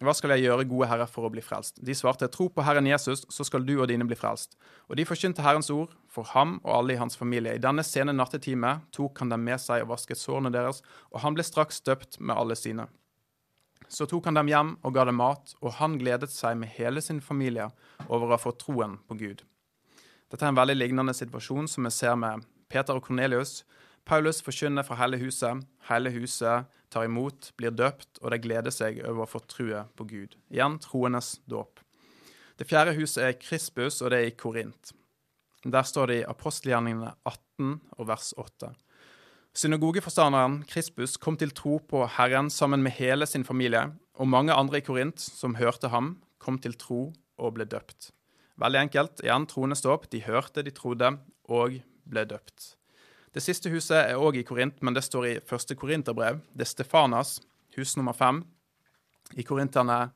Hva 0.04 0.12
skal 0.12 0.34
jeg 0.36 0.44
gjøre, 0.44 0.66
gode 0.68 0.90
herre, 0.92 1.06
for 1.08 1.24
å 1.24 1.32
bli 1.32 1.40
frelst? 1.44 1.80
De 1.80 1.94
svarte, 1.96 2.28
Tro 2.28 2.50
på 2.52 2.66
Herren 2.68 2.88
Jesus, 2.90 3.24
så 3.32 3.46
skal 3.48 3.64
du 3.64 3.78
og 3.78 3.88
dine 3.88 4.04
bli 4.08 4.18
frelst. 4.20 4.58
Og 4.90 5.00
de 5.00 5.06
forkynte 5.08 5.46
Herrens 5.46 5.72
ord 5.72 5.94
for 6.12 6.28
ham 6.34 6.58
og 6.66 6.74
alle 6.82 6.98
i 6.98 7.00
hans 7.00 7.16
familie. 7.16 7.56
I 7.56 7.64
denne 7.64 7.86
sene 7.88 8.12
nattetime 8.12 8.82
tok 8.96 9.24
han 9.24 9.32
dem 9.32 9.48
med 9.48 9.62
seg 9.64 9.86
og 9.86 9.94
vasket 9.94 10.20
sårene 10.20 10.52
deres, 10.52 10.84
og 11.16 11.24
han 11.24 11.38
ble 11.38 11.48
straks 11.48 11.80
døpt 11.88 12.20
med 12.20 12.36
alle 12.36 12.60
sine. 12.60 12.90
Så 13.88 14.08
tok 14.10 14.28
han 14.28 14.36
dem 14.36 14.50
hjem 14.50 14.76
og 14.84 14.96
ga 14.96 15.06
dem 15.08 15.20
mat, 15.22 15.56
og 15.62 15.78
han 15.80 16.00
gledet 16.02 16.32
seg 16.34 16.58
med 16.60 16.74
hele 16.76 17.04
sin 17.04 17.22
familie 17.22 17.70
over 18.08 18.28
å 18.28 18.36
ha 18.36 18.42
fått 18.42 18.64
troen 18.66 18.98
på 19.08 19.18
Gud. 19.20 19.46
Dette 20.32 20.44
er 20.44 20.52
en 20.52 20.58
veldig 20.58 20.76
lignende 20.76 21.14
situasjon 21.16 21.70
som 21.70 21.86
vi 21.86 21.94
ser 21.94 22.18
med 22.20 22.46
Peter 22.72 22.98
og 22.98 23.06
Kornelius. 23.06 23.62
Paulus 24.06 24.42
forkynner 24.46 24.86
fra 24.86 25.00
hele 25.00 25.18
huset. 25.18 25.64
Hele 25.90 26.12
huset 26.14 26.70
tar 26.94 27.08
imot, 27.08 27.52
blir 27.58 27.74
døpt, 27.74 28.20
og 28.22 28.32
de 28.32 28.40
gleder 28.42 28.74
seg 28.74 29.02
over 29.02 29.26
å 29.26 29.30
få 29.30 29.42
true 29.50 29.82
på 29.98 30.06
Gud. 30.10 30.38
Igjen 30.54 30.78
troendes 30.84 31.40
dåp. 31.50 31.82
Det 32.56 32.68
fjerde 32.70 32.94
huset 32.96 33.24
er 33.26 33.40
Krispus, 33.42 34.00
og 34.02 34.14
det 34.14 34.22
er 34.22 34.30
i 34.30 34.36
Korint. 34.38 34.94
Der 35.66 35.88
står 35.90 36.12
det 36.12 36.20
i 36.22 36.28
apostelgjerningene 36.30 37.16
18 37.26 37.74
og 37.98 38.08
vers 38.08 38.30
8. 38.38 38.70
Synagogeforstanderen 39.56 40.62
Krispus 40.70 41.16
kom 41.18 41.40
til 41.42 41.54
tro 41.56 41.80
på 41.80 42.04
Herren 42.18 42.52
sammen 42.54 42.84
med 42.86 42.94
hele 43.00 43.26
sin 43.26 43.48
familie, 43.48 43.88
og 44.16 44.30
mange 44.30 44.54
andre 44.54 44.80
i 44.80 44.86
Korint 44.86 45.20
som 45.20 45.58
hørte 45.58 45.90
ham, 45.90 46.20
kom 46.38 46.62
til 46.62 46.78
tro 46.78 47.10
og 47.42 47.58
ble 47.58 47.66
døpt. 47.66 48.12
Veldig 48.62 48.86
enkelt. 48.86 49.26
Igjen 49.26 49.50
troendes 49.50 49.84
dåp. 49.84 50.08
De 50.14 50.22
hørte, 50.24 50.64
de 50.64 50.72
trodde 50.72 51.16
og 51.52 51.80
ble 52.08 52.24
døpt. 52.30 52.76
Det 53.36 53.42
siste 53.44 53.68
huset 53.68 53.98
er 53.98 54.16
òg 54.16 54.38
i 54.40 54.46
Korint, 54.48 54.78
men 54.80 54.96
det 54.96 55.02
står 55.04 55.26
i 55.28 55.32
første 55.44 55.76
Korinterbrev. 55.76 56.38
Det 56.56 56.64
er 56.64 56.70
Stefanas, 56.70 57.42
hus 57.76 57.98
nummer 58.00 58.16
fem. 58.16 58.46
I 59.36 59.44
Korinterne 59.44 60.14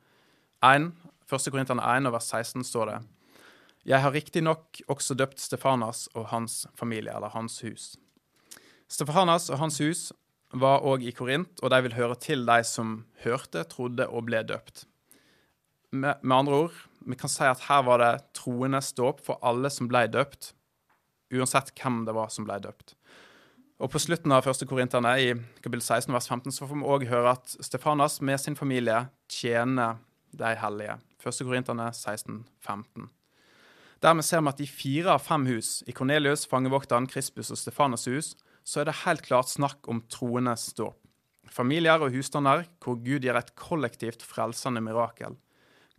1, 0.63 0.86
første 1.28 1.51
Korinterne 1.51 1.84
1 1.84 2.07
og 2.07 2.13
vers 2.15 2.30
16 2.32 2.63
står 2.63 2.93
det 2.93 2.99
Jeg 3.91 3.99
har 4.05 4.15
riktignok 4.15 4.80
også 4.88 5.17
døpt 5.20 5.43
Stefanas 5.43 6.05
og 6.13 6.30
hans 6.32 6.61
familie, 6.80 7.11
eller 7.11 7.34
hans 7.34 7.59
hus. 7.65 7.97
Stefanas 8.88 9.49
og 9.49 9.59
hans 9.59 9.82
hus 9.84 10.13
var 10.55 10.88
òg 10.88 11.03
i 11.03 11.11
Korint, 11.11 11.59
og 11.59 11.74
de 11.74 11.82
vil 11.89 11.97
høre 11.99 12.15
til 12.15 12.45
de 12.47 12.63
som 12.63 13.01
hørte, 13.26 13.65
trodde 13.67 14.07
og 14.07 14.30
ble 14.30 14.45
døpt. 14.47 14.86
Med, 15.91 16.24
med 16.24 16.38
andre 16.38 16.61
ord, 16.70 16.80
vi 17.03 17.20
kan 17.20 17.28
si 17.28 17.43
at 17.43 17.67
her 17.67 17.84
var 17.84 17.99
det 17.99 18.13
troende 18.39 18.80
ståp 18.80 19.20
for 19.28 19.43
alle 19.43 19.67
som 19.67 19.91
ble 19.91 20.05
døpt, 20.07 20.53
uansett 21.36 21.76
hvem 21.76 22.05
det 22.07 22.15
var 22.15 22.32
som 22.32 22.47
ble 22.47 22.61
døpt. 22.63 22.95
Og 23.80 23.88
På 23.88 23.99
slutten 24.01 24.34
av 24.36 24.43
første 24.43 24.65
Korinterne, 24.67 25.13
i 25.23 25.27
kapittel 25.63 25.80
16, 25.80 26.11
vers 26.11 26.25
15, 26.27 26.51
så 26.51 26.65
får 26.67 26.75
vi 26.82 26.88
òg 26.93 27.03
høre 27.07 27.32
at 27.38 27.53
Stefanas 27.63 28.17
med 28.19 28.36
sin 28.41 28.57
familie 28.59 29.05
tjener 29.32 30.01
de 30.36 30.49
hellige. 30.59 30.97
Første 31.23 31.45
Korinterne 31.47 31.86
16, 31.95 32.41
15. 32.59 33.05
Dermed 34.03 34.27
ser 34.27 34.41
vi 34.43 34.51
at 34.51 34.59
i 34.59 34.67
fire 34.67 35.13
av 35.15 35.23
fem 35.23 35.45
hus, 35.47 35.77
i 35.88 35.95
Kornelius, 35.95 36.43
fangevokteren, 36.51 37.07
Krispus 37.07 37.53
og 37.55 37.59
Stefanas 37.61 38.03
hus, 38.11 38.34
så 38.67 38.82
er 38.82 38.89
det 38.89 38.97
helt 39.05 39.23
klart 39.23 39.47
snakk 39.47 39.88
om 39.88 40.01
troendes 40.11 40.73
dåp. 40.75 40.97
Familier 41.49 42.03
og 42.03 42.11
husstander 42.11 42.65
hvor 42.84 42.97
Gud 42.99 43.23
gjør 43.23 43.39
et 43.39 43.53
kollektivt 43.55 44.25
frelsende 44.27 44.84
mirakel. 44.84 45.38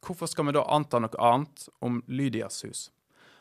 Hvorfor 0.04 0.28
skal 0.28 0.50
vi 0.50 0.54
da 0.58 0.66
anta 0.68 1.00
noe 1.00 1.16
annet 1.16 1.64
om 1.80 2.02
Lydias 2.12 2.60
hus? 2.68 2.90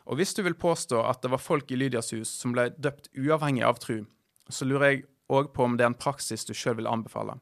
Og 0.07 0.15
hvis 0.17 0.31
du 0.33 0.41
vil 0.47 0.55
påstå 0.55 1.03
at 1.03 1.19
det 1.23 1.33
var 1.35 1.43
folk 1.43 1.75
i 1.75 1.77
Lydias 1.77 2.13
hus 2.15 2.31
som 2.39 2.55
ble 2.55 2.69
døpt 2.79 3.11
uavhengig 3.19 3.67
av 3.67 3.83
tru, 3.83 4.07
så 4.49 4.65
lurer 4.65 4.91
jeg 4.91 5.03
òg 5.29 5.51
på 5.53 5.65
om 5.65 5.77
det 5.77 5.85
er 5.85 5.91
en 5.93 5.97
praksis 5.97 6.45
du 6.45 6.53
sjøl 6.57 6.79
vil 6.79 6.89
anbefale. 6.89 7.37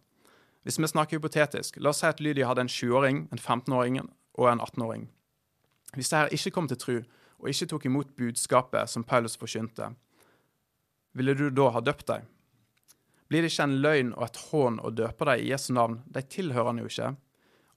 Hvis 0.68 0.80
vi 0.80 0.88
snakker 0.88 1.18
hypotetisk, 1.18 1.78
la 1.80 1.94
oss 1.94 2.02
si 2.04 2.10
at 2.10 2.20
Lydia 2.20 2.50
hadde 2.50 2.66
en 2.66 2.72
20-åring, 2.72 3.28
en 3.32 3.40
15-åring 3.40 4.02
og 4.02 4.50
en 4.52 4.64
18-åring. 4.64 5.06
Hvis 5.96 6.12
det 6.12 6.26
ikke 6.36 6.52
kom 6.58 6.68
til 6.68 6.82
tru, 6.82 6.98
og 7.38 7.50
ikke 7.50 7.70
tok 7.72 7.86
imot 7.88 8.16
budskapet 8.18 8.90
som 8.90 9.06
Paulus 9.08 9.38
forkynte, 9.40 9.94
ville 11.16 11.38
du 11.38 11.48
da 11.50 11.70
ha 11.72 11.82
døpt 11.82 12.08
dem? 12.10 12.26
Blir 13.28 13.44
det 13.44 13.52
ikke 13.52 13.68
en 13.68 13.78
løgn 13.84 14.12
og 14.16 14.26
et 14.28 14.42
hån 14.50 14.82
å 14.84 14.92
døpe 14.92 15.28
dem 15.28 15.40
i 15.44 15.48
Jesu 15.52 15.72
navn? 15.76 16.02
De 16.06 16.22
tilhører 16.22 16.72
han 16.72 16.84
jo 16.84 16.92
ikke. 16.92 17.14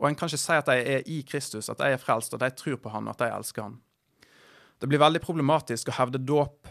Og 0.00 0.08
en 0.08 0.18
kan 0.18 0.30
ikke 0.30 0.40
si 0.40 0.56
at 0.56 0.68
de 0.70 0.76
er 0.96 1.06
i 1.10 1.20
Kristus, 1.28 1.68
at 1.68 1.78
de 1.78 1.92
er 1.92 2.00
frelst, 2.00 2.34
at 2.34 2.42
de 2.42 2.50
tror 2.56 2.78
på 2.80 2.92
han, 2.92 3.06
og 3.06 3.14
at 3.14 3.22
de 3.22 3.30
elsker 3.36 3.66
han. 3.66 3.78
Det 4.80 4.88
blir 4.88 5.02
veldig 5.02 5.20
problematisk 5.22 5.90
å 5.90 5.96
hevde 5.98 6.22
dåp 6.24 6.70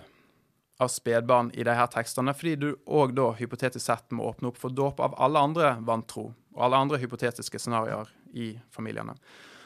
av 0.80 0.88
spedbarn 0.88 1.52
i 1.54 1.64
de 1.68 1.76
her 1.76 1.90
tekstene, 1.92 2.34
fordi 2.34 2.56
du 2.56 2.70
òg 2.88 3.14
da 3.18 3.34
hypotetisk 3.36 3.84
sett 3.86 4.16
må 4.16 4.30
åpne 4.32 4.52
opp 4.52 4.60
for 4.62 4.72
dåp 4.72 5.02
av 5.04 5.18
alle 5.20 5.42
andre 5.50 5.74
vantro 5.86 6.30
og 6.56 6.66
alle 6.66 6.80
andre 6.86 7.00
hypotetiske 7.02 7.60
scenarioer 7.60 8.10
i 8.34 8.54
familiene. 8.72 9.18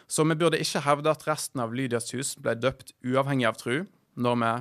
Så 0.07 0.26
vi 0.28 0.36
burde 0.38 0.59
ikke 0.61 0.84
hevde 0.86 1.14
at 1.14 1.26
resten 1.28 1.61
av 1.64 1.74
Lydias 1.74 2.11
hus 2.14 2.34
ble 2.38 2.55
døpt 2.59 2.95
uavhengig 3.05 3.47
av 3.49 3.57
tru, 3.61 3.86
når 4.18 4.39
vi 4.41 4.53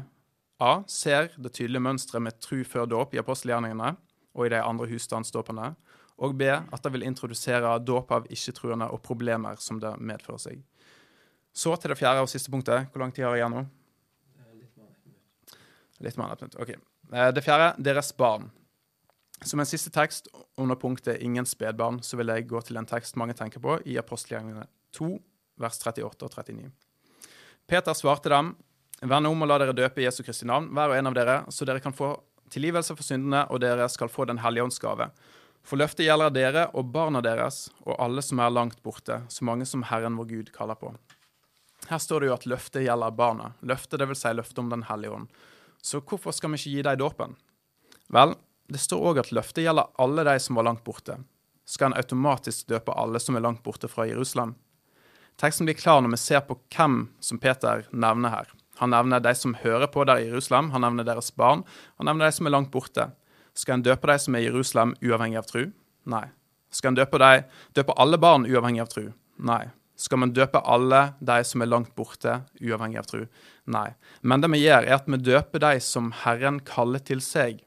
A. 0.62 0.72
Ser 0.86 1.32
det 1.36 1.56
tydelige 1.56 1.82
mønsteret 1.82 2.22
med 2.22 2.38
tru 2.38 2.60
før 2.62 2.86
dåp 2.86 3.16
i 3.16 3.20
apostelgjerningene 3.20 3.96
og 4.32 4.46
i 4.46 4.52
de 4.52 4.60
andre 4.62 4.86
husstandsdåpene, 4.92 5.72
og 6.22 6.36
B. 6.38 6.46
At 6.46 6.84
det 6.84 6.92
vil 6.94 7.04
introdusere 7.08 7.72
dåp 7.82 8.12
av 8.14 8.28
ikke-truende 8.30 8.86
og 8.94 9.02
problemer 9.02 9.58
som 9.58 9.80
det 9.82 9.96
medfører 9.98 10.38
seg. 10.44 10.62
Så 11.52 11.74
til 11.76 11.92
det 11.92 11.98
fjerde 11.98 12.22
og 12.22 12.30
siste 12.30 12.52
punktet. 12.52 12.88
Hvor 12.92 13.02
lang 13.02 13.12
tid 13.12 13.26
har 13.26 13.34
jeg 13.34 13.42
igjen 13.42 13.56
nå? 13.58 13.64
Litt 16.02 16.18
mer 16.18 16.34
enn. 16.34 16.52
OK. 16.58 16.74
Eh, 17.12 17.30
det 17.34 17.44
fjerde 17.44 17.72
deres 17.82 18.12
barn. 18.16 18.50
Som 19.42 19.62
en 19.62 19.66
siste 19.66 19.90
tekst 19.90 20.28
under 20.56 20.78
punktet 20.78 21.20
'ingen 21.20 21.46
spedbarn', 21.46 22.02
så 22.02 22.16
vil 22.16 22.26
jeg 22.26 22.48
gå 22.48 22.60
til 22.60 22.76
en 22.76 22.86
tekst 22.86 23.16
mange 23.16 23.34
tenker 23.34 23.60
på, 23.60 23.80
i 23.86 23.98
apostelgjengene 23.98 24.66
2, 24.92 25.18
vers 25.58 25.78
38 25.78 26.24
og 26.24 26.30
39. 26.30 26.70
Peter 27.66 27.94
svarte 27.94 28.28
dem, 28.28 28.56
Vend 29.02 29.26
om 29.26 29.42
og 29.42 29.48
la 29.48 29.58
dere 29.58 29.74
døpe 29.74 30.02
Jesu 30.04 30.22
Kristi 30.22 30.46
navn, 30.46 30.68
hver 30.70 30.92
og 30.92 30.96
en 30.96 31.06
av 31.06 31.14
dere, 31.14 31.44
så 31.50 31.66
dere 31.66 31.80
kan 31.82 31.92
få 31.92 32.14
tilgivelse 32.50 32.94
for 32.94 33.02
syndene, 33.02 33.46
og 33.50 33.60
dere 33.60 33.88
skal 33.90 34.08
få 34.08 34.24
Den 34.24 34.38
hellige 34.38 34.62
ånds 34.62 34.78
gave. 34.78 35.10
For 35.62 35.78
løftet 35.78 36.06
gjelder 36.06 36.30
dere 36.30 36.68
og 36.74 36.92
barna 36.94 37.20
deres 37.20 37.68
og 37.82 37.96
alle 37.98 38.22
som 38.22 38.38
er 38.38 38.50
langt 38.50 38.82
borte, 38.82 39.22
så 39.28 39.44
mange 39.44 39.66
som 39.66 39.82
Herren 39.82 40.16
vår 40.18 40.28
Gud 40.30 40.52
kaller 40.54 40.78
på. 40.78 40.94
Her 41.88 41.98
står 41.98 42.20
det 42.20 42.28
jo 42.30 42.34
at 42.34 42.46
løftet 42.46 42.86
gjelder 42.86 43.10
barna. 43.10 43.52
Løftet, 43.62 44.02
vil 44.06 44.18
si 44.18 44.30
løftet 44.34 44.58
om 44.58 44.70
Den 44.70 44.84
hellige 44.86 45.10
ånd. 45.10 45.28
Så 45.82 46.00
hvorfor 46.00 46.34
skal 46.34 46.52
vi 46.52 46.60
ikke 46.60 46.74
gi 46.76 46.82
dem 46.86 46.98
dåpen? 47.00 47.36
Vel, 48.12 48.36
det 48.70 48.80
står 48.80 49.06
òg 49.10 49.22
at 49.22 49.32
løftet 49.34 49.64
gjelder 49.66 49.90
alle 50.00 50.24
de 50.28 50.38
som 50.40 50.58
var 50.58 50.68
langt 50.68 50.84
borte. 50.86 51.18
Skal 51.66 51.90
en 51.90 51.98
automatisk 51.98 52.68
døpe 52.70 52.94
alle 52.98 53.20
som 53.22 53.36
er 53.36 53.44
langt 53.44 53.62
borte 53.66 53.90
fra 53.90 54.06
Jerusalem? 54.06 54.54
Teksten 55.40 55.66
blir 55.66 55.78
klar 55.78 56.02
når 56.02 56.14
vi 56.14 56.20
ser 56.22 56.44
på 56.46 56.58
hvem 56.74 57.06
som 57.20 57.40
Peter 57.42 57.86
nevner 57.90 58.34
her. 58.34 58.52
Han 58.80 58.92
nevner 58.94 59.22
de 59.22 59.34
som 59.36 59.56
hører 59.58 59.88
på 59.90 60.04
der 60.08 60.22
i 60.22 60.28
Jerusalem, 60.28 60.70
han 60.72 60.84
nevner 60.84 61.06
deres 61.06 61.32
barn, 61.36 61.64
han 61.98 62.08
nevner 62.08 62.28
de 62.28 62.36
som 62.36 62.48
er 62.48 62.54
langt 62.54 62.72
borte. 62.72 63.10
Skal 63.54 63.78
en 63.78 63.84
døpe 63.84 64.08
de 64.08 64.16
som 64.22 64.36
er 64.36 64.44
i 64.44 64.48
Jerusalem, 64.48 64.94
uavhengig 65.02 65.40
av 65.42 65.48
tru? 65.50 65.66
Nei. 66.08 66.24
Skal 66.72 66.92
en 66.92 66.98
døpe, 66.98 67.20
de, 67.20 67.44
døpe 67.76 67.96
alle 68.00 68.18
barn 68.20 68.46
uavhengig 68.48 68.84
av 68.84 68.92
tru? 68.92 69.04
Nei. 69.42 69.66
Skal 70.02 70.18
man 70.18 70.32
døpe 70.34 70.58
alle 70.66 71.12
de 71.22 71.36
som 71.46 71.62
er 71.62 71.70
langt 71.70 71.92
borte, 71.94 72.40
uavhengig 72.58 72.98
av 72.98 73.06
tro? 73.06 73.20
Nei. 73.70 73.92
Men 74.26 74.42
det 74.42 74.50
vi 74.50 74.64
gjør, 74.64 74.86
er 74.88 74.96
at 74.96 75.06
vi 75.06 75.20
døper 75.20 75.62
de 75.62 75.76
som 75.84 76.10
Herren 76.24 76.58
kaller 76.66 77.02
til 77.06 77.22
seg, 77.22 77.60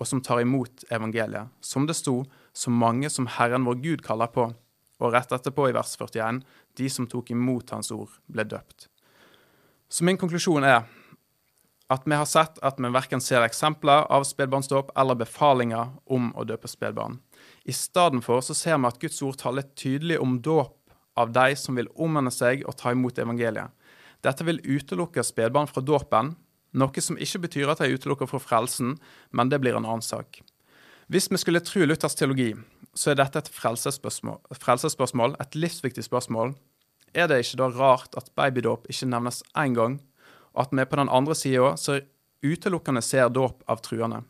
og 0.00 0.08
som 0.08 0.20
tar 0.24 0.42
imot 0.42 0.84
evangeliet. 0.92 1.48
Som 1.64 1.86
det 1.88 1.96
sto, 1.96 2.22
så 2.52 2.72
mange 2.72 3.08
som 3.12 3.28
Herren 3.38 3.64
vår 3.68 3.80
Gud 3.80 4.04
kaller 4.04 4.28
på. 4.32 4.50
Og 5.00 5.14
rett 5.14 5.32
etterpå, 5.32 5.70
i 5.70 5.76
vers 5.76 5.94
41, 5.96 6.42
de 6.76 6.88
som 6.92 7.08
tok 7.08 7.32
imot 7.32 7.72
Hans 7.72 7.92
ord, 7.96 8.12
ble 8.28 8.44
døpt. 8.48 8.90
Så 9.90 10.04
min 10.04 10.20
konklusjon 10.20 10.66
er 10.68 10.84
at 11.90 12.04
vi 12.06 12.14
har 12.14 12.28
sett 12.28 12.60
at 12.62 12.76
vi 12.78 12.90
verken 12.92 13.22
ser 13.24 13.42
eksempler 13.42 14.04
av 14.12 14.26
spedbarnsdåp 14.28 14.92
eller 15.00 15.18
befalinger 15.18 15.96
om 16.06 16.28
å 16.38 16.44
døpe 16.46 16.68
spedbarn. 16.70 17.16
I 17.64 17.74
stedet 17.74 18.20
for 18.22 18.44
så 18.44 18.54
ser 18.54 18.78
vi 18.78 18.90
at 18.92 19.00
Guds 19.02 19.18
ord 19.26 19.40
taler 19.40 19.66
tydelig 19.74 20.20
om 20.20 20.36
dåp 20.44 20.76
av 21.20 21.32
de 21.34 21.54
som 21.58 21.76
vil 21.78 21.90
omvende 21.94 22.32
seg 22.34 22.64
og 22.68 22.76
ta 22.80 22.94
imot 22.94 23.18
evangeliet. 23.20 23.70
Dette 24.24 24.44
vil 24.44 24.60
utelukke 24.64 25.24
spedbarn 25.24 25.68
fra 25.70 25.82
dåpen, 25.84 26.34
noe 26.76 27.02
som 27.02 27.18
ikke 27.18 27.44
betyr 27.46 27.72
at 27.72 27.80
de 27.82 27.96
utelukker 27.96 28.28
fra 28.30 28.40
frelsen, 28.42 28.96
men 29.32 29.50
det 29.50 29.60
blir 29.62 29.76
en 29.78 29.86
annen 29.86 30.04
sak. 30.04 30.42
Hvis 31.10 31.30
vi 31.32 31.40
skulle 31.42 31.62
tro 31.64 31.82
Luthers 31.82 32.14
teologi, 32.14 32.52
så 32.94 33.10
er 33.10 33.18
dette 33.18 33.40
et 33.40 33.50
frelsesspørsmål, 33.50 35.36
et 35.40 35.56
livsviktig 35.58 36.04
spørsmål. 36.06 36.54
Er 37.14 37.26
det 37.26 37.40
ikke 37.42 37.58
da 37.58 37.70
rart 37.74 38.14
at 38.18 38.30
babydåp 38.38 38.86
ikke 38.90 39.08
nevnes 39.10 39.42
én 39.58 39.74
gang, 39.74 39.98
og 40.54 40.66
at 40.66 40.74
vi 40.74 40.86
på 40.86 41.00
den 41.00 41.10
andre 41.10 41.34
sida 41.34 41.72
så 41.78 41.98
utelukkende 42.46 43.02
ser 43.02 43.32
dåp 43.34 43.64
av 43.66 43.82
truende? 43.82 44.22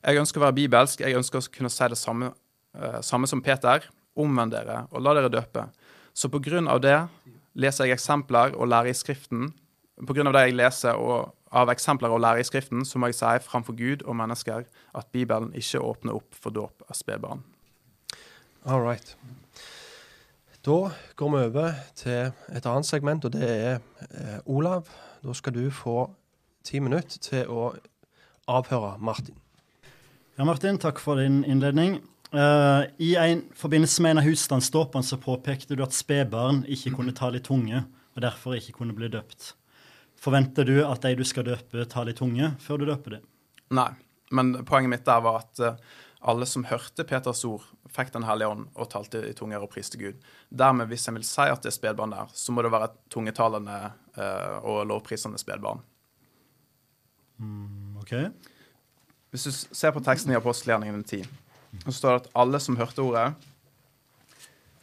Jeg 0.00 0.20
ønsker 0.20 0.40
å 0.40 0.46
være 0.46 0.56
bibelsk, 0.60 1.02
jeg 1.02 1.18
ønsker 1.18 1.42
å 1.42 1.50
kunne 1.52 1.72
si 1.72 1.88
det 1.90 1.98
samme, 1.98 2.30
uh, 2.78 3.00
samme 3.04 3.28
som 3.28 3.42
Peter. 3.44 3.84
Omvend 4.18 4.50
dere 4.50 4.80
og 4.90 5.02
la 5.04 5.12
dere 5.14 5.30
døpe. 5.30 5.68
Så 6.18 6.26
på 6.32 6.40
grunn 6.42 6.66
av 6.66 6.80
det 6.82 6.96
leser 7.58 7.86
jeg 7.86 7.98
eksempler 7.98 8.56
og 8.58 8.70
lærer 8.72 8.90
i 8.90 8.96
Skriften. 8.96 9.52
På 10.06 10.14
grunn 10.16 10.26
av 10.30 10.34
det 10.34 10.48
jeg 10.48 10.56
leser 10.58 10.98
og 10.98 11.34
av 11.54 11.70
eksempler 11.70 12.10
og 12.10 12.22
lærer 12.24 12.42
i 12.42 12.46
Skriften, 12.46 12.82
så 12.86 12.98
må 12.98 13.10
jeg 13.10 13.18
si 13.20 13.34
framfor 13.46 13.76
Gud 13.78 14.02
og 14.02 14.18
mennesker 14.18 14.66
at 14.98 15.12
Bibelen 15.14 15.52
ikke 15.54 15.82
åpner 15.84 16.18
opp 16.18 16.34
for 16.34 16.54
dåp 16.54 16.82
av 16.88 16.98
spedbarn. 16.98 17.44
All 18.66 18.82
right. 18.82 19.14
Da 20.66 20.90
går 21.16 21.30
vi 21.32 21.44
over 21.46 21.78
til 21.96 22.32
et 22.50 22.66
annet 22.66 22.86
segment, 22.86 23.24
og 23.24 23.32
det 23.32 23.48
er 23.48 23.78
eh, 24.10 24.40
Olav. 24.44 24.90
Da 25.22 25.32
skal 25.38 25.54
du 25.54 25.70
få 25.70 26.10
ti 26.66 26.82
minutter 26.82 27.22
til 27.22 27.46
å 27.46 27.70
avhøre 28.50 28.96
Martin. 28.98 29.38
Ja, 30.38 30.44
Martin, 30.44 30.82
takk 30.82 30.98
for 31.02 31.22
din 31.22 31.44
innledning. 31.46 32.00
Eh, 32.32 32.82
I 32.98 33.16
en 33.16 33.42
forbindelse 33.56 34.02
med 34.02 34.10
en 34.10 34.18
av 34.18 34.24
husstandsdåpene 34.24 35.04
så 35.04 35.16
påpekte 35.20 35.76
du 35.76 35.82
at 35.84 35.96
spedbarn 35.96 36.64
ikke 36.68 36.92
kunne 36.98 37.14
tale 37.16 37.40
i 37.40 37.44
tunge, 37.44 37.84
og 38.16 38.24
derfor 38.24 38.58
ikke 38.58 38.76
kunne 38.80 38.96
bli 38.96 39.08
døpt. 39.12 39.54
Forventer 40.18 40.66
du 40.68 40.82
at 40.84 41.04
de 41.06 41.14
du 41.16 41.24
skal 41.24 41.46
døpe, 41.46 41.86
taler 41.88 42.12
i 42.12 42.18
tunge 42.18 42.52
før 42.60 42.82
du 42.82 42.88
døper 42.90 43.18
dem? 43.18 43.24
Nei, 43.78 43.90
men 44.34 44.58
poenget 44.66 44.92
mitt 44.92 45.06
der 45.06 45.22
var 45.24 45.40
at 45.44 45.62
uh, 45.62 45.78
alle 46.28 46.48
som 46.50 46.66
hørte 46.66 47.06
Peters 47.06 47.44
ord, 47.46 47.64
fikk 47.88 48.10
Den 48.12 48.26
hellige 48.28 48.50
ånd 48.52 48.66
og 48.76 48.90
talte 48.92 49.22
i 49.24 49.32
tunger 49.32 49.62
og 49.64 49.70
priste 49.72 49.96
Gud. 49.96 50.18
Dermed, 50.50 50.90
hvis 50.90 51.06
jeg 51.06 51.14
vil 51.16 51.24
si 51.24 51.46
at 51.46 51.62
det 51.64 51.70
er 51.70 51.76
spedbarn 51.78 52.12
der, 52.12 52.28
så 52.34 52.52
må 52.52 52.64
det 52.64 52.74
være 52.74 52.90
tungetalende 53.08 53.78
uh, 54.18 54.58
og 54.60 54.82
lovprisende 54.90 55.40
spedbarn. 55.40 55.80
Mm, 57.38 57.96
ok. 58.02 58.12
Hvis 59.30 59.46
du 59.46 59.52
ser 59.52 59.94
på 59.94 60.02
teksten 60.04 60.34
i 60.34 60.36
apostelgjerningen 60.36 61.04
10, 61.04 61.22
så 61.84 61.92
står 61.92 62.10
det 62.10 62.20
at 62.22 62.30
alle 62.42 62.60
som 62.62 62.78
hørte 62.80 63.04
ordet 63.04 63.32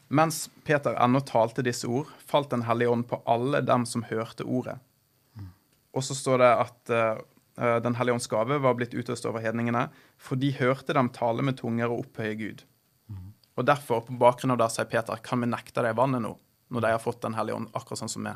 Mens 0.07 0.49
Peter 0.63 0.93
ennå 1.01 1.19
talte 1.25 1.63
disse 1.65 1.87
ord, 1.89 2.11
falt 2.21 2.51
Den 2.53 2.65
hellige 2.67 2.91
ånd 2.93 3.07
på 3.09 3.21
alle 3.25 3.61
dem 3.65 3.87
som 3.89 4.05
hørte 4.05 4.45
ordet. 4.45 4.77
Og 5.95 6.03
så 6.05 6.15
står 6.15 6.43
det 6.43 6.51
at 6.61 6.93
uh, 6.93 7.79
Den 7.81 7.95
hellige 7.97 8.19
ånds 8.19 8.29
gave 8.29 8.59
var 8.61 8.77
blitt 8.77 8.93
utøst 8.93 9.25
over 9.25 9.41
hedningene, 9.41 9.87
for 10.17 10.37
de 10.37 10.51
hørte 10.59 10.93
dem 10.93 11.09
tale 11.09 11.41
med 11.41 11.57
tunger 11.57 11.89
og 11.89 12.05
opphøye 12.05 12.35
Gud. 12.37 12.65
Og 13.55 13.63
derfor, 13.65 14.01
på 14.03 14.17
bakgrunn 14.19 14.51
av 14.51 14.59
det, 14.59 14.67
sier 14.73 14.87
Peter, 14.91 15.19
kan 15.23 15.39
vi 15.39 15.47
nekte 15.47 15.83
dem 15.85 15.95
vannet 15.95 16.23
nå, 16.25 16.33
når 16.75 16.83
de 16.83 16.91
har 16.91 16.99
fått 16.99 17.21
Den 17.23 17.37
hellige 17.37 17.55
ånd, 17.55 17.69
akkurat 17.73 18.03
sånn 18.03 18.11
som 18.11 18.27
vi. 18.27 18.33